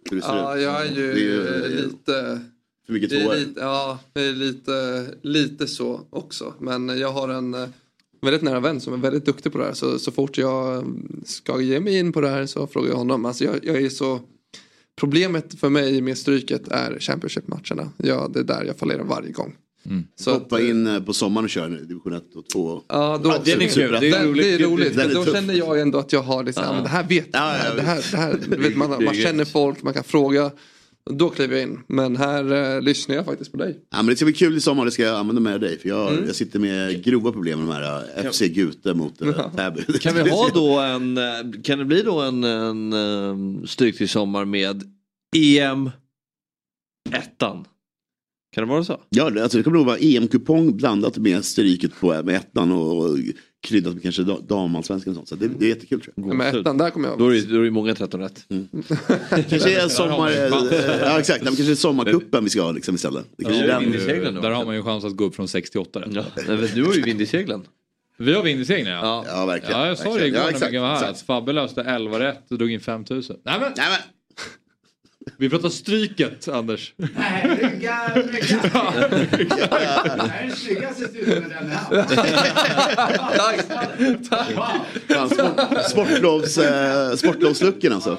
Hur 0.09 0.17
det 0.17 0.23
ser 0.23 0.35
Ja, 0.35 0.57
ut. 0.57 0.63
jag 0.63 0.85
är 0.85 0.95
ju 0.95 1.13
Det 1.13 1.19
är 1.19 1.23
ju, 1.23 1.47
eh, 1.47 1.69
lite... 1.69 2.39
För 2.85 2.93
mycket 2.93 3.09
tvåor. 3.09 3.35
Ja, 3.55 3.99
det 4.13 4.21
är 4.21 4.33
lite, 4.33 5.05
lite 5.21 5.67
så 5.67 6.01
också. 6.09 6.53
Men 6.59 6.99
jag 6.99 7.11
har 7.11 7.29
en 7.29 7.53
eh, 7.53 7.67
väldigt 8.21 8.41
nära 8.41 8.59
vän 8.59 8.81
som 8.81 8.93
är 8.93 8.97
väldigt 8.97 9.25
duktig 9.25 9.51
på 9.51 9.57
det 9.57 9.63
här. 9.63 9.73
Så, 9.73 9.99
så 9.99 10.11
fort 10.11 10.37
jag 10.37 10.85
ska 11.25 11.61
ge 11.61 11.79
mig 11.79 11.97
in 11.97 12.11
på 12.11 12.21
det 12.21 12.29
här 12.29 12.45
så 12.45 12.67
frågar 12.67 12.89
jag 12.89 12.97
honom. 12.97 13.25
Alltså 13.25 13.43
jag, 13.43 13.65
jag 13.65 13.81
är 13.81 13.89
så... 13.89 14.19
Problemet 14.99 15.59
för 15.59 15.69
mig 15.69 16.01
med 16.01 16.17
stryket 16.17 16.67
är 16.67 16.99
Championship-matcherna. 16.99 17.91
Ja, 17.97 18.29
det 18.33 18.39
är 18.39 18.43
där 18.43 18.63
jag 18.63 18.77
fallerar 18.77 19.03
varje 19.03 19.31
gång. 19.31 19.55
Så 20.15 20.33
hoppa 20.33 20.61
in 20.61 20.87
eh, 20.87 21.03
på 21.03 21.13
sommaren 21.13 21.45
och 21.45 21.49
köra 21.49 21.67
division 21.67 22.13
1 22.13 22.35
och 22.35 22.49
2. 22.49 22.81
Ja, 22.87 23.19
då, 23.23 23.29
den 23.45 23.61
är 23.61 23.67
kul. 23.67 23.97
Det 24.01 24.09
är 24.09 24.25
roligt. 24.25 24.43
Det 24.43 24.53
är 24.53 24.69
roligt. 24.69 24.95
Den 24.95 25.13
då 25.13 25.23
tuff. 25.23 25.33
känner 25.33 25.53
jag 25.53 25.79
ändå 25.81 25.99
att 25.99 26.13
jag 26.13 26.21
har 26.21 26.43
liksom, 26.43 26.63
ja. 26.63 26.73
men 26.73 26.83
det 26.83 26.89
här 26.89 27.03
vet 27.03 27.27
jag. 27.31 27.41
Ja, 27.41 27.57
ja, 27.65 27.73
det 27.73 27.81
här, 27.81 28.05
det 28.11 28.17
här, 28.17 28.57
vet, 28.57 28.75
man, 28.77 28.89
Det 28.99 29.05
man 29.05 29.13
känner 29.13 29.45
folk, 29.45 29.83
man 29.83 29.93
kan 29.93 30.03
fråga. 30.03 30.51
Då 31.11 31.29
kliver 31.29 31.55
jag 31.55 31.63
in. 31.63 31.79
Men 31.87 32.15
här 32.15 32.75
eh, 32.75 32.81
lyssnar 32.81 33.15
jag 33.15 33.25
faktiskt 33.25 33.51
på 33.51 33.57
dig. 33.57 33.79
Ja, 33.89 33.97
men 33.97 34.05
det 34.05 34.15
ska 34.15 34.25
bli 34.25 34.33
kul 34.33 34.57
i 34.57 34.61
sommar, 34.61 34.85
det 34.85 34.91
ska 34.91 35.03
jag 35.03 35.15
använda 35.19 35.41
med 35.41 35.61
dig. 35.61 35.79
För 35.79 35.89
jag, 35.89 36.11
Mm. 36.11 36.25
jag 36.25 36.35
sitter 36.35 36.59
med 36.59 37.03
grova 37.03 37.31
problem 37.31 37.59
med 37.59 37.67
de 37.67 37.73
här 37.73 38.03
eh, 38.25 38.31
FC 38.31 38.41
Gute 38.41 38.93
mot 38.93 39.21
uh, 39.21 39.55
Täby. 39.55 39.83
Kan 39.99 40.15
vi 40.15 40.29
ha 40.29 40.49
då 40.53 40.79
en, 40.79 41.17
eh, 41.17 41.61
kan 41.63 41.79
det 41.79 41.85
bli 41.85 42.01
då 42.01 42.21
en, 42.21 42.43
en 42.43 42.93
um, 42.93 43.67
stryk 43.67 43.97
till 43.97 44.09
sommar 44.09 44.45
med 44.45 44.83
EM 45.35 45.89
ettan? 47.11 47.65
Kan 48.51 48.63
det 48.67 48.69
vara 48.73 48.83
så? 48.83 49.01
Ja, 49.09 49.29
det, 49.29 49.43
alltså, 49.43 49.57
det 49.57 49.63
kommer 49.63 49.77
nog 49.77 49.85
vara 49.85 49.97
EM-kupong 49.97 50.77
blandat 50.77 51.17
med 51.17 51.45
stryket 51.45 51.99
på 51.99 52.23
med 52.23 52.35
ettan 52.35 52.71
och, 52.71 52.97
och 52.97 53.17
kryddat 53.67 53.93
med 53.93 54.03
kanske 54.03 54.23
da- 54.23 54.39
damallsvenskan 54.39 55.11
och 55.11 55.15
sånt. 55.15 55.27
Så 55.29 55.35
det, 55.35 55.47
det 55.59 55.65
är 55.65 55.69
jättekul 55.69 56.01
tror 56.01 56.13
jag. 56.17 56.35
Men 56.35 56.55
ettan, 56.59 56.77
där 56.77 56.89
kommer 56.89 57.09
jag 57.09 57.19
Då 57.19 57.27
är 57.27 57.33
det, 57.33 57.41
då 57.41 57.59
är 57.59 57.63
det 57.63 57.71
många 57.71 57.95
13 57.95 58.19
rätt. 58.19 58.45
Kanske 59.49 59.81
är 59.81 59.87
sommar... 59.87 60.31
ja 61.01 61.19
exakt, 61.19 61.43
Nej, 61.43 61.51
men 61.51 61.55
kanske 61.55 61.71
är 61.71 61.75
sommarcupen 61.75 62.43
vi 62.43 62.49
ska 62.49 62.61
ha 62.61 62.71
liksom 62.71 62.95
istället. 62.95 63.25
Det 63.37 63.43
kanske 63.43 63.63
är 63.63 64.21
den. 64.21 64.35
Där 64.35 64.51
har 64.51 64.65
man 64.65 64.75
ju 64.75 64.83
chans 64.83 65.05
att 65.05 65.15
gå 65.15 65.23
upp 65.25 65.35
från 65.35 65.47
6 65.47 65.69
till 65.69 65.79
8 65.79 65.99
rätt. 65.99 66.07
Ja. 66.13 66.23
men 66.47 66.67
Du 66.75 66.85
har 66.85 66.93
ju 66.93 67.01
vind 67.01 67.21
i 67.21 67.25
seglen. 67.25 67.61
Vi 68.17 68.33
har 68.33 68.43
vind 68.43 68.61
i 68.61 68.65
seglen 68.65 68.93
ja. 68.93 69.25
Ja, 69.27 69.45
verkligen. 69.45 69.79
Ja, 69.79 69.87
jag 69.87 69.97
sa 69.97 70.17
det 70.17 70.27
igår 70.27 70.39
Ja, 70.39 70.49
när 70.59 70.67
Myggan 70.67 70.81
var 70.81 70.89
här. 70.89 70.95
exakt. 71.01 71.21
Fabbe 71.25 71.53
löste 71.53 71.81
11 71.81 72.19
rätt 72.19 72.51
och 72.51 72.57
drog 72.57 72.71
in 72.71 72.79
5000. 72.79 73.35
Nej 73.45 73.55
men! 73.59 73.71
Nej, 73.77 73.87
men. 73.89 73.99
Vi 75.37 75.49
pratar 75.49 75.69
stryket 75.69 76.47
Anders. 76.47 76.93
Nej, 76.95 77.57
rygga, 77.61 78.11
rygga. 78.15 78.57
Det 78.61 79.67
här 79.71 80.05
är 80.05 80.47
den 80.47 80.55
snyggaste 80.55 81.07
studiomodellen 81.07 81.71
jag 81.91 81.97
haft. 81.97 82.13
Fan, 85.07 85.29
sport, 85.29 85.61
sportlovs, 85.89 86.57
eh, 86.57 87.15
alltså. 87.93 88.17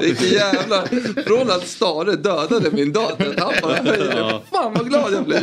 Vilken 0.00 0.28
jävla... 0.28 0.84
Från 1.26 1.50
att 1.50 1.66
Stare 1.66 2.16
dödade 2.16 2.70
min 2.72 2.92
dator. 2.92 3.34
Han 3.38 3.52
bara 3.62 3.74
höjer. 3.74 4.14
Ja. 4.16 4.42
Fan 4.50 4.74
vad 4.74 4.88
glad 4.88 5.12
jag 5.12 5.24
blir. 5.24 5.40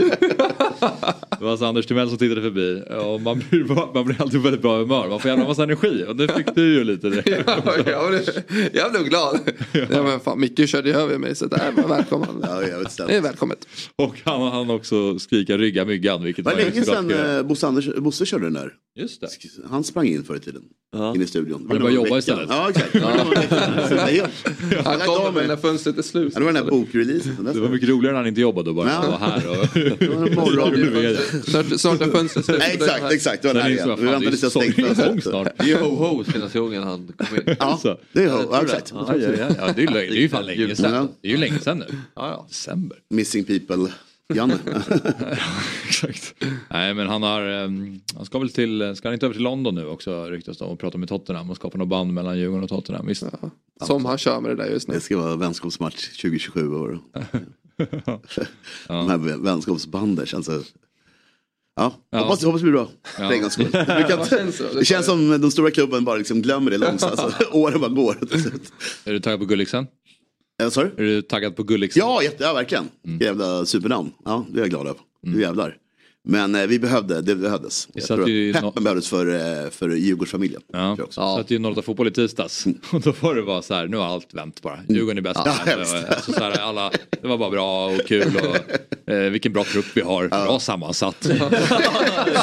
Det 1.39 1.43
var 1.43 1.51
alltså 1.51 1.65
Anders 1.65 1.85
Timell 1.85 2.09
som 2.09 2.17
tittade 2.17 2.41
förbi. 2.41 2.84
Och 2.89 3.22
man, 3.22 3.43
blir, 3.49 3.93
man 3.93 4.05
blir 4.05 4.22
alltid 4.22 4.41
väldigt 4.41 4.61
bra 4.61 4.77
humör. 4.77 5.07
Man 5.09 5.19
får 5.19 5.30
jävla 5.30 5.47
massa 5.47 5.63
energi. 5.63 6.05
Och 6.07 6.15
det 6.15 6.27
fick 6.27 6.55
du 6.55 6.73
ju 6.73 6.84
lite 6.84 7.09
det. 7.09 7.43
blev, 8.73 8.85
jag 8.86 8.91
blev 8.91 9.03
glad. 9.03 9.40
Ja, 9.91 10.03
men 10.03 10.20
fan, 10.20 10.40
Micke 10.40 10.70
körde 10.70 10.90
ju 10.90 10.95
över 10.95 11.18
mig 11.18 11.36
så 11.36 11.45
det 11.45 11.74
var 11.76 11.88
välkommen. 11.88 12.30
Ja, 12.44 12.60
Det 13.07 13.16
är 13.16 13.22
välkommet. 13.22 13.68
Och 13.95 14.16
han 14.24 14.41
han 14.41 14.70
också 14.70 15.20
skrika 15.20 15.57
rygga 15.57 15.86
myggan. 15.86 16.24
Vilket 16.24 16.45
var 16.45 16.56
länge 16.56 16.84
sedan 16.84 17.12
eh, 17.38 17.44
Bosse, 17.44 17.68
Anders, 17.68 17.95
Bosse 17.98 18.26
körde 18.26 18.45
den 18.45 18.53
där. 18.53 18.72
Just 18.99 19.22
det. 19.22 19.28
Han 19.70 19.84
sprang 19.84 20.07
in 20.07 20.24
förr 20.24 20.36
i 20.36 20.40
tiden. 20.40 20.62
In 21.16 21.22
i 21.22 21.28
studion. 21.28 21.66
Han 21.70 21.80
började 21.80 21.95
jobba 21.95 22.18
istället. 22.18 22.48
Ja 22.49 22.70
exakt. 22.70 22.95
Han 24.86 24.99
kommer 24.99 25.48
när 25.48 25.56
fönstret 25.57 25.98
är 25.98 26.02
slut. 26.02 26.32
Ja, 26.34 26.40
det 26.40 26.45
var 26.45 26.53
den 26.53 26.64
där 26.66 26.72
bokreleasen. 26.72 27.49
Det 27.53 27.60
var 27.60 27.70
mycket 27.70 27.90
roligare 27.90 28.14
när 28.14 28.20
han 28.20 28.28
inte 28.28 28.41
jobbade 28.41 28.70
och 28.70 28.76
bara 28.76 28.90
Ja. 28.90 29.18
var 29.20 29.28
här. 29.28 29.49
Och... 29.49 29.68
Det 29.99 30.07
var 30.07 30.28
en 30.28 30.36
morgon. 30.36 31.18
Snart, 31.44 31.80
snart 31.80 32.02
är 32.02 32.12
fönstret 32.12 32.45
slut. 32.45 32.62
Exakt, 32.74 33.12
exakt. 33.14 33.41
Det 33.41 33.48
var 33.48 33.53
den 33.53 33.64
här 33.64 33.70
igen. 33.70 33.95
Vi 33.99 34.06
väntar 34.06 34.30
tills 34.30 34.44
jag 34.44 34.52
stängt 34.52 34.76
fönstret. 34.76 35.53
Det 35.57 35.64
är 35.64 35.68
ju 35.68 35.76
ho-ho 35.76 36.24
senaste 36.32 36.60
gången 36.60 36.84
han 36.84 37.14
kom 37.18 37.38
in. 37.38 37.56
Ja, 37.60 37.80
det 38.14 38.24
är 38.24 38.30
ho. 38.30 38.52
Ja, 38.93 39.14
exakt. 39.14 39.22
Ja, 39.23 39.30
ja, 39.31 39.47
ja, 39.49 39.56
ja, 39.68 39.73
det, 39.76 39.84
är, 39.84 39.91
det 39.93 39.99
är 40.07 40.11
ju 40.22 40.30
fan 40.30 40.45
länge 40.45 40.61
Ja. 40.61 40.76
sedan. 40.76 41.10
Det 41.22 41.27
är 41.27 41.31
ju 41.31 41.38
länge 41.38 41.60
sedan 41.60 41.77
nu. 41.80 41.85
Ja, 41.89 42.30
ja. 42.30 42.45
December. 42.49 42.97
Missing 43.10 43.43
people. 43.43 43.91
Janne. 44.34 44.57
Exakt. 45.88 46.35
Nej 46.69 46.93
men 46.93 47.07
han 47.07 47.23
har, 47.23 47.41
ehm, 47.41 47.99
han 48.15 48.26
ska 48.26 48.39
väl 48.39 48.49
till, 48.49 48.95
ska 48.95 49.07
han 49.07 49.14
inte 49.14 49.26
över 49.26 49.34
till 49.34 49.43
London 49.43 49.76
nu 49.76 49.85
också 49.88 50.26
ryktas 50.26 50.57
det 50.57 50.65
och 50.65 50.80
prata 50.80 50.97
med 50.97 51.10
Tottenham 51.10 51.49
och 51.49 51.56
skapa 51.56 51.77
något 51.77 51.88
band 51.88 52.14
mellan 52.14 52.38
Djurgården 52.39 52.64
och 52.64 52.69
Tottenham. 52.69 53.07
Visst? 53.07 53.23
Som 53.84 54.06
han 54.06 54.18
kör 54.18 54.41
med 54.41 54.52
det 54.52 54.64
där 54.64 54.69
just 54.72 54.88
nu. 54.88 54.93
Det 54.93 55.02
ska 55.02 55.18
vara 55.18 55.35
vänskapsmatch 55.35 56.07
2027 56.22 56.73
år. 56.73 56.99
De 58.88 59.10
här 59.10 59.18
vä- 59.18 59.43
vänskapsbanden 59.43 60.26
känns 60.26 60.45
så... 60.45 60.61
Ja, 61.76 61.93
Ja. 62.11 62.19
Hoppas, 62.19 62.43
hoppas 62.43 62.61
det 62.61 62.64
blir 62.64 62.73
bra. 62.73 62.89
Ja. 63.03 63.27
För 63.27 63.34
en 63.35 63.41
gångs 63.41 63.53
skull. 63.53 63.68
Det, 63.72 64.06
känns 64.30 64.57
det 64.73 64.85
känns 64.85 65.06
som 65.06 65.30
den 65.30 65.52
stora 65.52 65.72
klubben 65.72 66.06
bara 66.06 66.15
liksom 66.15 66.41
glömmer 66.41 66.72
det 66.72 66.77
långsamt. 66.77 67.19
Så 67.19 67.31
åren 67.52 67.81
bara 67.81 67.89
går. 67.91 68.18
Är 69.06 69.14
du 69.14 69.19
taggad 69.19 69.39
på 69.39 69.45
Gulliksen? 69.45 69.88
Sorry? 70.69 70.89
Är 70.97 71.03
du 71.03 71.22
taggad 71.22 71.56
på 71.56 71.64
Gulliksen? 71.64 71.99
Ja, 71.99 72.23
jätte, 72.23 72.43
ja 72.43 72.53
verkligen. 72.53 72.89
Jävla 73.19 73.65
supernamn. 73.65 74.11
Ja, 74.26 74.45
det 74.52 74.57
är 74.60 74.61
jag 74.61 74.69
glad 74.69 74.88
över. 74.88 74.99
Nu 75.22 75.41
jävlar. 75.41 75.77
Men 76.27 76.56
eh, 76.56 76.68
vi 76.68 76.80
behövde, 76.80 77.22
det 77.22 77.35
behövdes. 77.35 77.88
Jag 77.93 78.03
satt 78.03 78.18
tror 78.18 78.30
ju 78.30 78.52
att 78.52 78.64
no- 78.64 78.68
peppen 78.72 78.84
behövdes 78.84 79.07
för, 79.10 79.34
eh, 79.64 79.69
för 79.69 79.89
Djurgårdsfamiljen. 79.89 80.61
Ja, 80.73 80.80
jag 80.97 80.99
också. 80.99 81.22
så 81.22 81.39
att 81.39 81.47
det 81.47 81.56
är 81.56 81.65
08 81.72 81.81
fotboll 81.81 82.07
i 82.07 82.11
tisdags. 82.11 82.65
Och 82.91 83.02
då 83.02 83.14
var 83.19 83.35
det 83.35 83.41
bara 83.41 83.61
så 83.61 83.73
här, 83.73 83.88
nu 83.88 83.97
har 83.97 84.06
allt 84.06 84.34
vänt 84.34 84.61
bara. 84.61 84.80
Djurgården 84.89 85.18
är 85.18 85.22
bäst. 85.22 85.39
Ja, 85.45 85.73
alltså, 85.77 85.95
alltså, 86.10 86.31
så 86.34 86.39
här, 86.39 86.52
alla, 86.60 86.91
det 87.22 87.27
var 87.27 87.38
bara 87.38 87.49
bra 87.49 87.85
och 87.88 88.02
kul 88.07 88.38
och 88.38 89.14
eh, 89.14 89.19
vilken 89.31 89.53
bra 89.53 89.64
trupp 89.64 89.85
vi 89.93 90.02
har. 90.02 90.27
Bra 90.27 90.60
sammansatt. 90.60 91.18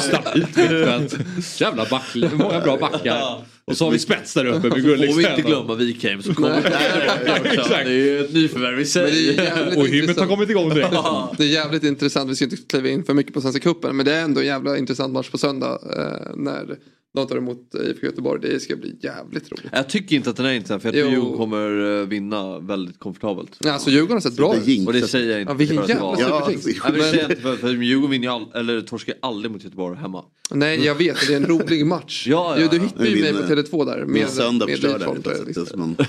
Stabilt 0.01 0.57
mittfält. 0.57 1.15
Jävla 1.61 1.85
back, 1.85 2.15
många 2.33 2.59
bra 2.61 2.77
backar. 2.77 3.37
Och 3.65 3.77
så 3.77 3.85
har 3.85 3.91
vi 3.91 3.99
spets 3.99 4.33
där 4.33 4.45
uppe 4.45 4.59
med 4.59 4.71
Får 4.71 4.79
Gulliksen. 4.79 5.17
vi 5.17 5.29
inte 5.29 5.41
glömma 5.41 5.75
Wikheim 5.75 6.21
så 6.23 6.33
kommer 6.33 6.49
Nej. 6.49 6.63
det 7.85 7.89
är 7.89 7.89
ju 7.89 8.19
ett 8.25 8.33
nyförvärv 8.33 8.79
i 8.79 8.85
sig. 8.85 9.29
är 9.29 9.43
jävligt 9.43 9.77
Och 9.77 9.83
hymmet 9.87 9.91
har 9.91 10.09
intressant. 10.09 10.29
kommit 10.29 10.49
igång 10.49 10.69
direkt. 10.69 10.91
Det 11.37 11.43
är 11.43 11.47
jävligt 11.47 11.83
intressant, 11.83 12.29
vi 12.31 12.35
ska 12.35 12.45
inte 12.45 12.57
kliva 12.57 12.89
in 12.89 13.03
för 13.03 13.13
mycket 13.13 13.33
på 13.33 13.41
Svenska 13.41 13.59
cupen 13.61 13.95
men 13.95 14.05
det 14.05 14.13
är 14.13 14.21
ändå 14.23 14.41
en 14.41 14.47
jävla 14.47 14.77
intressant 14.77 15.13
match 15.13 15.29
på 15.29 15.37
söndag 15.37 15.79
eh, 15.97 16.35
när 16.35 16.77
de 17.15 17.27
tar 17.27 17.37
emot 17.37 17.75
IFK 17.89 18.05
Göteborg. 18.05 18.41
Det 18.41 18.59
ska 18.59 18.75
bli 18.75 18.95
jävligt 19.01 19.51
roligt. 19.51 19.65
Jag 19.71 19.89
tycker 19.89 20.15
inte 20.15 20.29
att 20.29 20.35
den 20.35 20.45
är 20.45 20.53
intressant 20.53 20.81
för 20.81 20.89
jag 20.89 20.95
tror. 20.95 21.11
Djurgården 21.11 21.37
kommer 21.37 21.99
eh, 22.01 22.07
vinna 22.07 22.59
väldigt 22.59 22.99
komfortabelt. 22.99 23.57
Ja, 23.59 23.71
Alltså 23.71 23.89
Djurgården 23.89 24.13
har 24.15 24.21
sett 24.21 24.35
bra 24.37 24.55
ut. 24.55 24.87
Och 24.87 24.93
det 24.93 25.01
säger 25.07 25.31
jag 25.31 25.41
inte. 25.41 25.51
Ja, 25.53 25.57
vilken 25.57 25.75
jävla 25.87 26.15
superjinx. 26.45 26.65
Ja, 26.83 26.91
men 26.91 27.37
för, 27.37 27.55
för 27.55 27.73
Djurgården 27.73 28.11
vinner 28.11 28.27
ju 28.27 28.33
all, 28.33 28.51
eller 28.55 28.81
torskar 28.81 29.15
aldrig 29.21 29.51
mot 29.51 29.63
Göteborg 29.63 29.97
hemma. 29.97 30.23
Nej 30.51 30.85
jag 30.85 30.95
vet, 30.95 31.17
det 31.27 31.33
är 31.33 31.37
en 31.37 31.45
rolig 31.45 31.85
match. 31.85 32.27
Ja, 32.29 32.59
ja, 32.59 32.67
Du, 32.71 32.79
hittar 32.79 33.05
ju 33.05 33.21
mig 33.21 33.33
på 33.33 33.39
Tele2 33.39 33.85
där. 33.85 34.05
Min 34.05 34.27
söndag 34.27 34.67
förstörde 34.67 35.05
det. 35.23 35.43
liksom. 35.45 35.95
Men, 35.97 36.07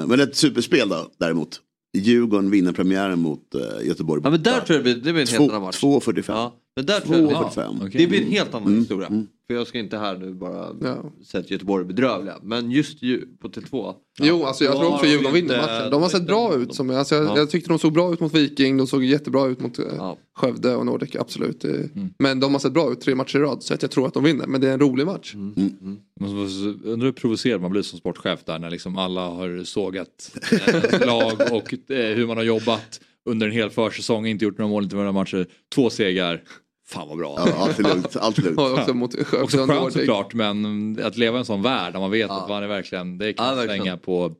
eh, 0.00 0.06
men 0.06 0.20
ett 0.20 0.36
superspel 0.36 0.88
då, 0.88 1.06
däremot. 1.20 1.60
Djurgården 1.98 2.50
vinner 2.50 2.72
premiären 2.72 3.18
mot 3.18 3.54
eh, 3.54 3.86
Göteborg. 3.86 4.20
Ja 4.24 4.30
men 4.30 4.42
där 4.42 4.60
tror 4.60 4.64
jag 4.68 4.78
det 4.78 4.82
blir, 4.82 4.94
det 4.94 5.00
blir 5.00 5.10
en 5.12 5.16
helt 5.16 5.30
Två- 5.36 5.50
annan 5.50 5.62
match. 5.62 5.82
2.45. 5.82 6.22
Ja, 6.28 6.54
men 6.76 6.86
där 6.86 7.00
tror 7.00 7.16
jag, 7.16 7.32
ja, 7.32 7.52
2.45. 7.54 7.90
Det 7.98 8.06
blir 8.06 8.22
en 8.22 8.30
helt 8.30 8.54
annan 8.54 8.66
Mm, 8.68 8.78
historia. 8.80 9.08
För 9.46 9.54
jag 9.54 9.66
ska 9.66 9.78
inte 9.78 9.98
här 9.98 10.16
nu 10.18 10.34
bara 10.34 10.68
Ja. 10.80 11.12
säga 11.26 11.40
att 11.44 11.50
Göteborg 11.50 11.82
är 11.84 11.86
bedrövliga. 11.86 12.36
Men 12.42 12.70
just 12.70 13.02
ju, 13.02 13.26
på 13.40 13.48
Tele2. 13.48 13.94
Jo, 14.22 14.44
alltså 14.44 14.64
jag 14.64 14.76
tror 14.76 14.86
också 14.92 15.04
de 15.04 15.10
Djurgården 15.10 15.34
vinner 15.34 15.56
matchen. 15.56 15.90
De 15.90 16.02
har 16.02 16.08
sett 16.08 16.26
bra 16.26 16.54
ut. 16.56 16.74
Som, 16.74 16.90
alltså 16.90 17.14
jag, 17.14 17.24
Ja. 17.24 17.36
jag 17.38 17.50
tyckte 17.50 17.68
de 17.68 17.78
såg 17.78 17.92
bra 17.92 18.12
ut 18.12 18.20
mot 18.20 18.34
Viking, 18.34 18.76
de 18.76 18.86
såg 18.86 19.04
jättebra 19.04 19.46
ut 19.46 19.60
mot 19.60 19.78
eh, 19.78 20.14
Skövde 20.36 20.76
och 20.76 20.86
Nordic, 20.86 21.16
absolut. 21.16 21.64
Eh, 21.64 21.70
Mm. 21.70 22.10
Men 22.18 22.40
de 22.40 22.52
har 22.52 22.58
sett 22.60 22.72
bra 22.72 22.92
ut 22.92 23.00
tre 23.00 23.14
matcher 23.14 23.36
i 23.38 23.40
rad 23.42 23.62
så 23.62 23.74
att 23.74 23.82
jag 23.82 23.90
tror 23.90 24.06
att 24.06 24.14
de 24.14 24.24
vinner. 24.24 24.46
Men 24.46 24.60
det 24.60 24.68
är 24.68 24.72
en 24.72 24.80
rolig 24.80 25.06
match. 25.06 25.34
Mm. 25.34 25.54
Mm. 25.80 25.98
Man 26.20 26.34
måste- 26.36 26.88
Undrar 26.88 27.04
hur 27.06 27.12
provocerad 27.12 27.60
man 27.60 27.70
blir 27.70 27.82
som 27.82 27.98
sportchef 27.98 28.44
där 28.44 28.58
när 28.58 28.70
liksom 28.70 28.98
alla 28.98 29.20
har 29.28 29.64
sågat 29.64 30.32
ens 30.68 31.06
lag 31.06 31.32
och 31.52 31.90
eh, 31.90 32.14
hur 32.16 32.26
man 32.26 32.36
har 32.36 32.44
jobbat 32.44 33.00
under 33.28 33.46
en 33.46 33.52
hel 33.52 33.70
försäsong, 33.70 34.26
inte 34.26 34.44
gjort 34.44 34.58
några 34.58 34.70
mål, 34.70 34.82
inte 34.84 34.96
några 34.96 35.12
matcher. 35.12 35.46
Två 35.74 35.90
segrar. 35.90 36.42
Fan 36.88 37.08
vad 37.08 37.18
bra. 37.18 37.34
Ja, 37.46 37.54
allt 37.64 37.78
är 37.78 37.82
lugnt. 37.82 38.16
Allt 38.16 38.38
är 38.38 38.42
lugnt. 38.42 38.58
Också 38.78 38.94
mot 38.94 39.14
Också 39.14 39.60
och 39.62 39.68
skönt 39.70 39.92
såklart 39.92 40.34
men 40.34 40.98
att 41.02 41.16
leva 41.16 41.36
i 41.36 41.38
en 41.38 41.44
sån 41.44 41.62
värld 41.62 41.92
där 41.92 42.00
man 42.00 42.10
vet 42.10 42.30
att 42.30 42.48
man 42.48 42.62
är 42.62 42.66
verkligen, 42.68 43.18
det 43.18 43.32
kan 43.32 43.46
Ja, 43.46 43.54
verkligen. 43.54 43.82
slänga 43.82 43.96
på 43.96 44.32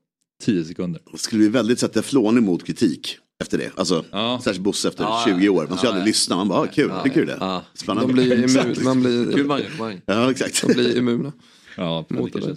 10 0.44 0.64
sekunder. 0.64 1.02
Det 1.12 1.18
skulle 1.18 1.38
bli 1.38 1.48
väldigt 1.48 1.78
sätta 1.78 2.02
flån 2.02 2.38
emot 2.38 2.66
kritik 2.66 3.18
efter 3.42 3.58
det. 3.58 3.70
Alltså, 3.76 4.04
särskilt 4.44 4.64
Bosse 4.64 4.88
efter 4.88 5.04
Ja, 5.04 5.22
20 5.26 5.48
år. 5.48 5.66
Man 5.68 5.78
ska 5.78 5.86
ja, 5.86 5.90
aldrig 5.90 6.02
ja. 6.02 6.06
lyssna. 6.06 6.36
Man 6.36 6.48
bara, 6.48 6.60
ah, 6.60 6.66
kul, 6.66 6.88
Ja, 6.96 7.02
tycker 7.02 7.20
du 7.20 7.26
det? 7.26 7.36
ja. 7.40 7.62
Spännande. 7.74 8.08
De 8.08 8.12
blir 8.12 8.44
immun, 8.58 8.76
man 8.84 9.00
blir, 9.00 9.32
Kul. 9.32 10.00
Ja, 10.06 10.30
exakt. 10.30 10.66
de 10.66 10.72
blir 10.74 10.98
immuna. 10.98 11.32
Ja, 11.76 12.04
Mot 12.08 12.32
det. 12.32 12.56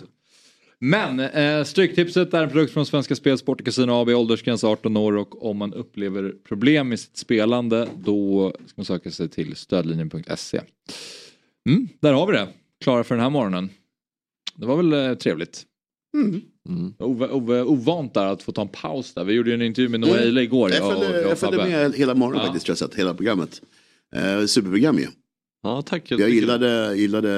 Men 0.82 1.20
eh, 1.20 1.64
Stryktipset 1.64 2.34
är 2.34 2.44
en 2.44 2.50
produkt 2.50 2.74
från 2.74 2.86
Svenska 2.86 3.16
Spel, 3.16 3.38
Sport 3.38 3.60
och 3.60 3.66
Casino 3.66 3.92
AB, 3.92 4.10
åldersgräns 4.10 4.64
18 4.64 4.98
år 4.98 5.18
och 5.18 5.50
om 5.50 5.58
man 5.58 5.74
upplever 5.74 6.34
problem 6.48 6.90
med 6.90 7.00
sitt 7.00 7.18
spelande 7.18 7.88
då 7.98 8.54
ska 8.66 8.74
man 8.76 8.86
söka 8.86 9.12
sig 9.12 9.30
till 9.30 9.56
stödlinjen.se. 9.56 10.62
Mm, 11.70 11.88
där 12.00 12.14
har 12.14 12.28
vi 12.28 12.34
det, 12.34 12.48
klara 12.84 13.04
för 13.04 13.16
den 13.16 13.24
här 13.24 13.30
morgonen. 13.30 13.70
Det 14.56 14.66
var 14.66 14.78
väl 14.78 14.94
eh, 14.94 15.14
trevligt. 15.14 15.64
Mm. 16.18 16.94
Ove, 17.00 17.28
ove, 17.28 17.64
ovant 17.64 18.14
där 18.14 18.26
att 18.26 18.44
få 18.44 18.52
ta 18.52 18.62
en 18.62 18.68
paus 18.68 19.14
där. 19.14 19.24
Vi 19.24 19.34
gjorde 19.34 19.50
ju 19.50 19.54
en 19.54 19.62
intervju 19.62 19.90
med 19.90 20.00
Noah 20.00 20.22
Eile 20.22 20.42
igår. 20.42 20.72
Jag 20.72 20.78
följde, 20.92 21.08
och, 21.20 21.26
och 21.26 21.32
jag 21.32 21.40
följde 21.40 21.58
Fabbe. 21.58 21.70
med 21.70 21.94
hela 21.94 22.16
morgonen 22.16 22.40
Ja. 22.42 22.46
faktiskt, 22.46 22.68
jag 22.68 22.78
sett, 22.78 22.96
hela 22.96 23.14
programmet. 23.14 23.62
Eh, 24.16 24.46
superprogram 24.46 24.98
ju. 24.98 25.08
Ja 25.64 25.82
tack. 25.82 26.04
Jag 26.12 26.30
gillade, 26.30 26.96
gillade 26.96 27.32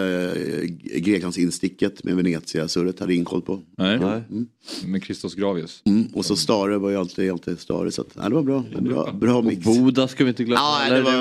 eh, 0.62 1.00
Greklands 1.02 1.38
insticket 1.38 2.04
med 2.04 2.16
Venezia-surret, 2.16 3.00
hade 3.00 3.14
ingen 3.14 3.26
koll 3.26 3.42
på. 3.42 3.62
Nej. 3.78 3.96
Mm. 3.96 4.48
Med 4.86 5.04
Christos 5.04 5.36
Gravius. 5.36 5.82
Mm. 5.86 6.08
Och 6.14 6.26
så 6.26 6.36
Stare 6.36 6.78
var 6.78 6.90
ju 6.90 6.96
alltid, 6.98 7.32
alltid 7.32 7.60
Stare, 7.60 7.92
så 7.92 8.02
att, 8.02 8.08
ja, 8.22 8.30
det 8.30 8.36
var 8.36 8.42
bra. 8.44 8.64
Bra, 8.80 9.12
bra 9.12 9.42
mix. 9.42 9.66
Boda 9.66 10.08
ska 10.08 10.24
vi 10.24 10.30
inte 10.30 10.44
glömma. 10.44 10.62
Ja, 10.90 10.94
det 10.96 11.02
var, 11.02 11.12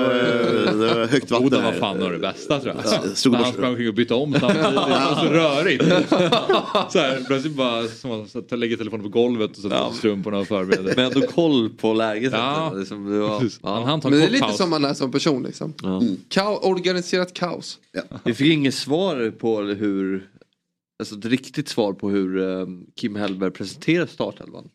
det 0.87 0.93
var 0.95 1.07
högt 1.07 1.31
vatten 1.31 1.49
Boda 1.49 1.61
var 1.61 1.71
fan 1.71 1.97
nog 1.97 2.11
det 2.11 2.19
bästa 2.19 2.59
tror 2.59 2.75
jag. 2.75 2.93
Ja, 2.93 3.15
stod 3.15 3.31
När 3.33 3.39
och- 3.39 3.45
han 3.45 3.53
sprang 3.53 3.69
omkring 3.69 3.87
och 3.87 3.93
bytte 3.93 4.13
om 4.13 4.33
samtidigt. 4.33 4.63
Det 4.63 4.71
var 4.75 5.15
så 5.25 5.25
rörigt. 5.33 5.83
Så 6.91 6.99
här, 6.99 7.23
plötsligt 7.27 7.55
bara 7.55 7.87
som 7.87 8.11
att 8.11 8.35
att 8.35 8.59
lägger 8.59 8.77
telefonen 8.77 9.03
på 9.03 9.09
golvet 9.09 9.49
och 9.51 9.57
sätter 9.63 9.87
på 9.89 9.93
strumporna 9.93 10.37
och 10.39 10.47
förbereder. 10.47 10.93
Men 10.95 11.05
ändå 11.05 11.27
koll 11.27 11.69
på 11.69 11.93
läget. 11.93 12.31
Ja. 12.33 12.73
Det 12.75 12.85
som 12.85 13.11
det 13.11 13.19
var, 13.19 13.41
en 13.41 13.99
Men 14.03 14.11
det 14.19 14.25
är 14.25 14.29
lite 14.29 14.53
som 14.53 14.69
man 14.69 14.85
är 14.85 14.93
som 14.93 15.11
person 15.11 15.43
liksom. 15.43 15.73
Kao- 16.29 16.59
organiserat 16.91 17.33
kaos. 17.33 17.79
Vi 18.25 18.33
fick 18.33 18.53
inget 18.53 18.73
svar 18.73 19.31
på 19.31 19.61
hur, 19.61 20.29
alltså 20.99 21.15
ett 21.17 21.25
riktigt 21.25 21.69
svar 21.69 21.93
på 21.93 22.09
hur 22.09 22.39
eh, 22.59 22.65
Kim 22.95 23.15
Hellberg 23.15 23.51
presenterar 23.51 24.05
startelvan. 24.05 24.69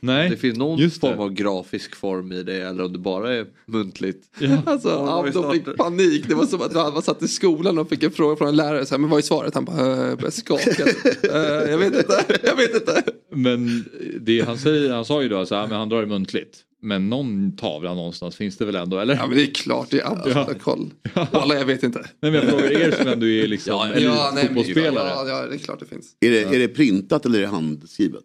Nej, 0.00 0.30
Det 0.30 0.36
finns 0.36 0.58
någon 0.58 0.78
just 0.78 1.00
det. 1.00 1.08
form 1.08 1.20
av 1.20 1.32
grafisk 1.32 1.94
form 1.96 2.32
i 2.32 2.42
det 2.42 2.56
eller 2.62 2.84
om 2.84 2.92
det 2.92 2.98
bara 2.98 3.34
är 3.34 3.46
muntligt. 3.66 4.26
Alltså, 4.66 4.88
Ja, 4.88 5.26
ja, 5.26 5.32
de 5.42 5.52
fick 5.52 5.76
panik. 5.76 6.28
Det 6.28 6.34
var 6.34 6.46
som 6.46 6.62
att 6.62 6.74
han 6.74 6.94
var 6.94 7.02
satt 7.02 7.22
i 7.22 7.28
skolan 7.28 7.78
och 7.78 7.88
fick 7.88 8.02
en 8.02 8.10
fråga 8.10 8.36
från 8.36 8.48
en 8.48 8.56
lärare. 8.56 8.86
Så 8.86 8.94
här, 8.94 8.98
men 8.98 9.10
vad 9.10 9.18
är 9.18 9.22
svaret? 9.22 9.54
Han 9.54 9.64
bara, 9.64 9.80
äh, 9.80 9.96
började 10.16 10.30
skaka. 10.30 10.70
"Eh, 11.32 11.70
jag 11.70 11.78
vet 11.78 11.94
inte, 11.94 12.24
jag 12.42 12.56
vet 12.56 12.74
inte. 12.74 13.02
Men 13.34 13.84
det 14.20 14.40
han, 14.40 14.58
säger, 14.58 14.92
han 14.92 15.04
sa 15.04 15.22
ju 15.22 15.28
då 15.28 15.46
men 15.50 15.70
han 15.72 15.88
drar 15.88 16.00
det 16.00 16.06
muntligt. 16.06 16.58
Men 16.84 17.08
någon 17.10 17.56
tavla 17.56 17.94
någonstans 17.94 18.36
finns 18.36 18.56
det 18.56 18.64
väl 18.64 18.74
ändå, 18.76 18.98
eller? 18.98 19.14
Ja 19.14 19.26
men 19.26 19.36
det 19.36 19.42
är 19.42 19.54
klart, 19.54 19.90
det 19.90 20.00
är 20.00 20.12
absoluta 20.12 20.54
koll. 20.54 20.90
Alla 21.14 21.54
jag 21.54 21.64
vet 21.66 21.82
inte. 21.82 21.98
Nej 22.20 22.32
men 22.32 22.34
jag 22.34 22.44
frågar 22.44 22.70
er 22.70 22.90
som 22.90 23.06
ändå 23.08 23.26
är 23.26 23.46
liksom 23.48 23.70
Ja, 23.72 23.84
nej, 23.94 24.02
men- 24.04 24.38
elitfotbollsspelare. 24.38 25.08
ja, 25.08 25.28
ja, 25.28 25.46
det 25.46 25.54
är 25.54 25.58
klart 25.58 25.80
det 25.80 25.86
finns. 25.86 26.16
Är 26.20 26.30
det, 26.30 26.42
är 26.42 26.58
det 26.58 26.68
printat 26.68 27.26
eller 27.26 27.38
är 27.38 27.42
det 27.42 27.48
handskrivet? 27.48 28.24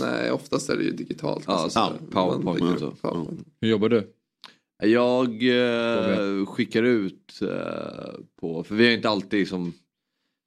Nej, 0.00 0.30
oftast 0.30 0.70
är 0.70 0.76
det 0.76 0.82
ju 0.84 0.90
digitalt. 0.90 1.44
Ja, 1.46 1.52
Alltså, 1.52 1.78
ja, 1.78 1.92
så 2.00 2.04
PowerPoint 2.12 2.60
man- 2.60 2.72
och 2.72 2.78
så. 2.78 2.90
PowerPoint. 2.90 3.46
Hur 3.60 3.68
jobbar 3.68 3.88
du? 3.88 4.12
Jag 4.82 5.26
eh, 5.42 6.46
skickar 6.46 6.82
ut 6.82 7.40
eh, 7.42 7.48
på, 8.40 8.64
för 8.64 8.74
vi 8.74 8.86
har 8.86 8.92
inte 8.92 9.08
alltid 9.08 9.48
som 9.48 9.72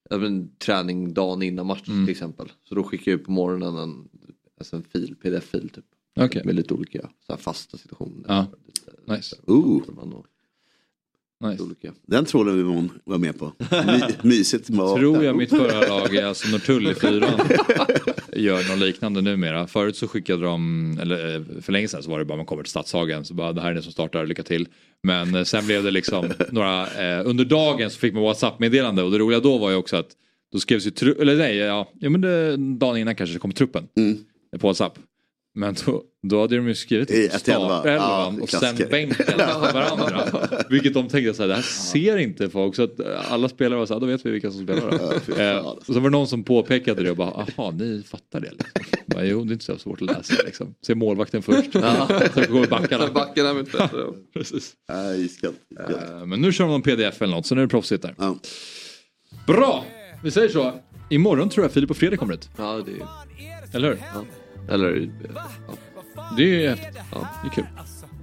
en 0.09 0.55
träning 0.55 1.13
dagen 1.13 1.41
innan 1.41 1.65
match 1.65 1.87
Mm. 1.87 2.05
till 2.05 2.11
exempel. 2.11 2.51
Så 2.69 2.75
då 2.75 2.83
skickar 2.83 3.11
jag 3.11 3.19
ut 3.19 3.25
på 3.25 3.31
morgonen 3.31 3.77
en, 3.77 4.07
alltså 4.59 4.75
en 4.75 4.83
fil, 4.83 5.15
pdf-fil 5.23 5.69
typ. 5.69 5.85
Med 6.15 6.55
lite 6.55 6.73
olika 6.73 7.01
så 7.01 7.33
här 7.33 7.37
fasta 7.37 7.77
situationer. 7.77 8.25
Ja. 8.27 8.47
Nice. 9.15 9.35
Ooh. 9.47 9.81
nice. 11.43 11.63
Olika. 11.63 11.93
Den 12.07 12.25
tråden 12.25 12.57
vill 12.57 12.65
man 12.65 12.89
vara 13.03 13.17
med 13.17 13.39
på. 13.39 13.53
My, 13.71 14.29
mysigt. 14.29 14.67
Tror 14.67 15.23
jag 15.23 15.35
mitt 15.35 15.49
förra 15.49 15.87
lag, 15.87 16.17
alltså 16.17 16.49
Norrtull 16.49 16.87
i 16.87 16.93
fyran, 16.93 17.39
gör 18.33 18.69
något 18.69 18.79
liknande 18.79 19.21
numera. 19.21 19.67
Förut 19.67 19.95
så 19.95 20.07
skickade 20.07 20.43
de, 20.43 20.97
eller 21.01 21.35
eh, 21.35 21.61
för 21.61 21.71
länge 21.71 21.87
sedan 21.87 22.03
så 22.03 22.11
var 22.11 22.19
det 22.19 22.25
bara 22.25 22.37
man 22.37 22.45
kommer 22.45 22.63
till 22.63 22.69
Stadshagen 22.69 23.25
så 23.25 23.33
bara 23.33 23.53
det 23.53 23.61
här 23.61 23.71
är 23.71 23.75
ni 23.75 23.81
som 23.81 23.91
startar, 23.91 24.25
lycka 24.25 24.43
till. 24.43 24.67
Men 25.03 25.35
eh, 25.35 25.43
sen 25.43 25.65
blev 25.65 25.83
det 25.83 25.91
liksom 25.91 26.33
några, 26.51 26.81
eh, 26.87 27.27
under 27.27 27.45
dagen 27.45 27.89
så 27.91 27.99
fick 27.99 28.13
man 28.13 28.23
WhatsApp-meddelande 28.23 29.03
och 29.03 29.11
det 29.11 29.17
roliga 29.19 29.39
då 29.39 29.57
var 29.57 29.69
ju 29.69 29.75
också 29.75 29.95
att 29.97 30.09
då 30.51 30.59
skrevs 30.59 30.85
ju, 30.85 31.11
eller 31.11 31.35
nej, 31.35 31.57
ja, 31.57 31.91
ja 31.99 32.09
men 32.09 32.21
det, 32.21 32.57
dagen 32.57 32.97
innan 32.97 33.15
kanske 33.15 33.33
så 33.33 33.39
kom 33.39 33.51
truppen 33.51 33.87
på 34.59 34.67
WhatsApp. 34.67 34.99
Men 35.53 35.75
då, 35.85 36.03
då 36.27 36.41
hade 36.41 36.55
de 36.55 36.67
ju 36.67 36.75
skrivit 36.75 37.11
I 37.11 37.25
ett 37.25 37.47
elva. 37.47 37.67
Ja, 37.67 37.79
startelvan 37.79 38.41
och 38.41 38.49
sen 38.49 38.75
bänken 38.89 39.25
till 39.25 39.37
varandra. 39.37 40.23
Vilket 40.69 40.93
de 40.93 41.07
tänkte 41.07 41.33
så 41.33 41.41
här, 41.43 41.47
det 41.49 41.55
här 41.55 41.61
ser 41.61 42.17
inte 42.17 42.49
folk. 42.49 42.75
Så 42.75 42.83
att 42.83 42.99
eh, 42.99 43.33
alla 43.33 43.49
spelare 43.49 43.79
var 43.79 43.85
så 43.85 43.93
här, 43.93 43.99
då 44.01 44.05
vet 44.05 44.25
vi 44.25 44.31
vilka 44.31 44.51
som 44.51 44.63
spelar. 44.63 44.91
Då. 44.91 44.97
Eh, 45.41 45.57
och 45.57 45.85
så 45.85 45.93
var 45.93 46.01
det 46.01 46.09
någon 46.09 46.27
som 46.27 46.43
påpekade 46.43 47.03
det 47.03 47.11
och 47.11 47.17
bara, 47.17 47.45
jaha, 47.57 47.71
ni 47.71 48.03
fattar 48.07 48.39
det. 48.39 48.51
Liksom. 48.51 48.81
Bara, 49.05 49.25
jo, 49.25 49.43
det 49.43 49.51
är 49.51 49.53
inte 49.53 49.65
så 49.65 49.77
svårt 49.77 50.01
att 50.01 50.07
läsa. 50.07 50.43
Liksom. 50.45 50.75
Se 50.85 50.95
målvakten 50.95 51.41
först. 51.41 51.73
Sen 51.73 51.81
kommer 52.47 52.67
backarna. 52.67 53.07
Backarna 53.07 53.53
vet 53.53 53.71
bättre. 53.71 54.05
Precis. 54.33 54.73
Iskallt. 55.17 55.57
Eh, 55.79 56.25
Men 56.25 56.41
nu 56.41 56.51
kör 56.51 56.63
de 56.63 56.71
någon 56.71 56.81
pdf 56.81 57.21
eller 57.21 57.35
något, 57.35 57.45
så 57.45 57.55
nu 57.55 57.61
är 57.61 57.65
det 57.65 57.69
proffsigt 57.71 58.01
där. 58.01 58.15
Bra! 59.47 59.85
Vi 60.23 60.31
säger 60.31 60.49
så. 60.49 60.73
Imorgon 61.09 61.49
tror 61.49 61.65
jag 61.65 61.71
Filip 61.71 61.89
och 61.89 61.97
Fredrik 61.97 62.19
kommer 62.19 62.33
ut. 62.33 62.49
Ja, 62.57 62.81
det 62.85 63.77
Eller 63.77 63.87
hur? 63.87 63.99
Eller 64.69 65.09
ja. 65.35 65.41
Det 66.37 66.65
är 66.65 66.69
häftigt. 66.69 67.01
Ja, 67.11 67.27
det 67.43 67.47
är 67.47 67.51
kul. 67.51 67.65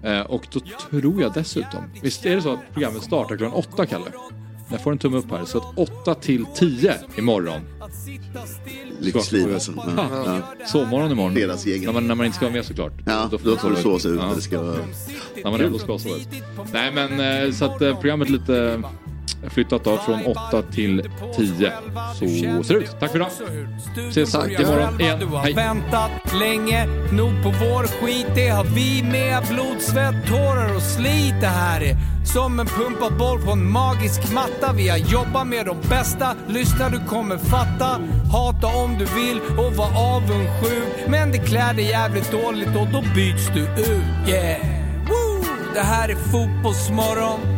Eh, 0.02 0.20
och 0.20 0.47
då 0.52 0.60
tror 0.90 1.23
jag 1.23 1.32
dessutom, 1.32 1.85
visst 2.02 2.27
är 2.27 2.36
det 2.36 2.43
så 2.43 2.52
att 2.52 2.73
programmet 2.73 3.02
startar 3.02 3.36
klockan 3.36 3.55
åtta, 3.55 3.86
Kalle? 3.86 4.10
Jag 4.70 4.81
får 4.81 4.93
en 4.93 4.98
tumme 4.98 5.16
upp 5.16 5.31
här. 5.31 5.44
Så 5.44 5.59
att 5.59 5.78
8 5.78 6.15
till 6.15 6.47
10 6.55 6.94
imorgon. 7.19 7.60
Lyxliv 9.01 9.55
alltså. 9.55 9.73
Ja. 9.97 10.09
Ja. 10.27 10.66
Sovmorgon 10.66 11.12
imorgon. 11.12 11.35
Fredagsgänget. 11.35 11.85
När 11.85 11.93
man, 11.93 12.06
när 12.06 12.15
man 12.15 12.27
inte 12.27 12.36
ska 12.36 12.47
vara 12.47 12.55
med 12.55 12.65
såklart. 12.65 12.93
Ja, 13.06 13.28
då 13.31 13.39
får 13.39 13.70
du 13.70 13.77
sova 13.77 14.31
ut. 14.31 14.36
Det 14.36 14.43
ska 14.43 14.62
vara... 14.62 14.78
När 15.44 15.51
man 15.51 15.60
ändå 15.60 15.78
ska 15.78 15.98
sova 15.98 16.16
ut. 16.16 16.28
Nej 16.73 16.93
men 16.94 17.44
eh, 17.47 17.52
så 17.52 17.65
att 17.65 17.82
eh, 17.82 18.01
programmet 18.01 18.31
lite 18.31 18.82
flyttat 19.47 19.85
då 19.85 19.97
från 19.97 20.27
8 20.27 20.62
till 20.62 21.10
10. 21.36 21.73
Så 22.12 22.19
ser 22.65 22.74
det 22.74 22.81
ut. 22.81 23.01
Tack 23.01 23.10
för 23.10 23.19
idag. 23.19 23.31
Ses 24.09 24.35
imorgon 24.35 25.01
igen. 25.01 25.19
Du 25.19 25.27
har 25.27 25.43
Hej. 25.43 25.52
väntat 25.52 26.10
länge 26.40 26.86
nog 27.12 27.43
på 27.43 27.48
vår 27.48 27.85
skit. 27.85 28.27
Det 28.35 28.48
har 28.48 28.65
vi 28.65 29.02
med. 29.02 29.43
Blod, 29.48 29.81
svett, 29.81 30.27
tårar 30.27 30.77
och 30.77 30.82
slit. 30.82 31.35
Det 31.40 31.47
här 31.47 31.81
är 31.81 31.97
som 32.24 32.60
en 32.60 32.66
pumpad 32.66 33.16
boll 33.19 33.40
på 33.40 33.52
en 33.52 33.70
magisk 33.70 34.32
matta. 34.32 34.73
Vi 34.73 34.89
har 34.89 34.98
jobbat 34.98 35.47
med 35.47 35.66
de 35.66 35.77
bästa. 35.89 36.35
Lyssna, 36.48 36.89
du 36.89 37.01
kommer 37.06 37.39
fatta. 37.39 38.01
Hata 38.32 38.66
om 38.66 38.98
du 38.98 39.05
vill 39.05 39.40
och 39.59 39.73
var 39.77 40.16
avundsjuk. 40.16 41.09
Men 41.09 41.32
det 41.32 41.39
klär 41.39 41.74
dig 41.74 41.85
jävligt 41.85 42.32
dåligt 42.32 42.69
och 42.69 42.89
då 42.93 43.05
byts 43.15 43.47
du 43.55 43.60
ut. 43.60 44.28
Yeah! 44.28 44.60
Woo! 45.09 45.44
Det 45.74 45.81
här 45.81 46.09
är 46.09 46.15
Fotbollsmorgon. 46.15 47.57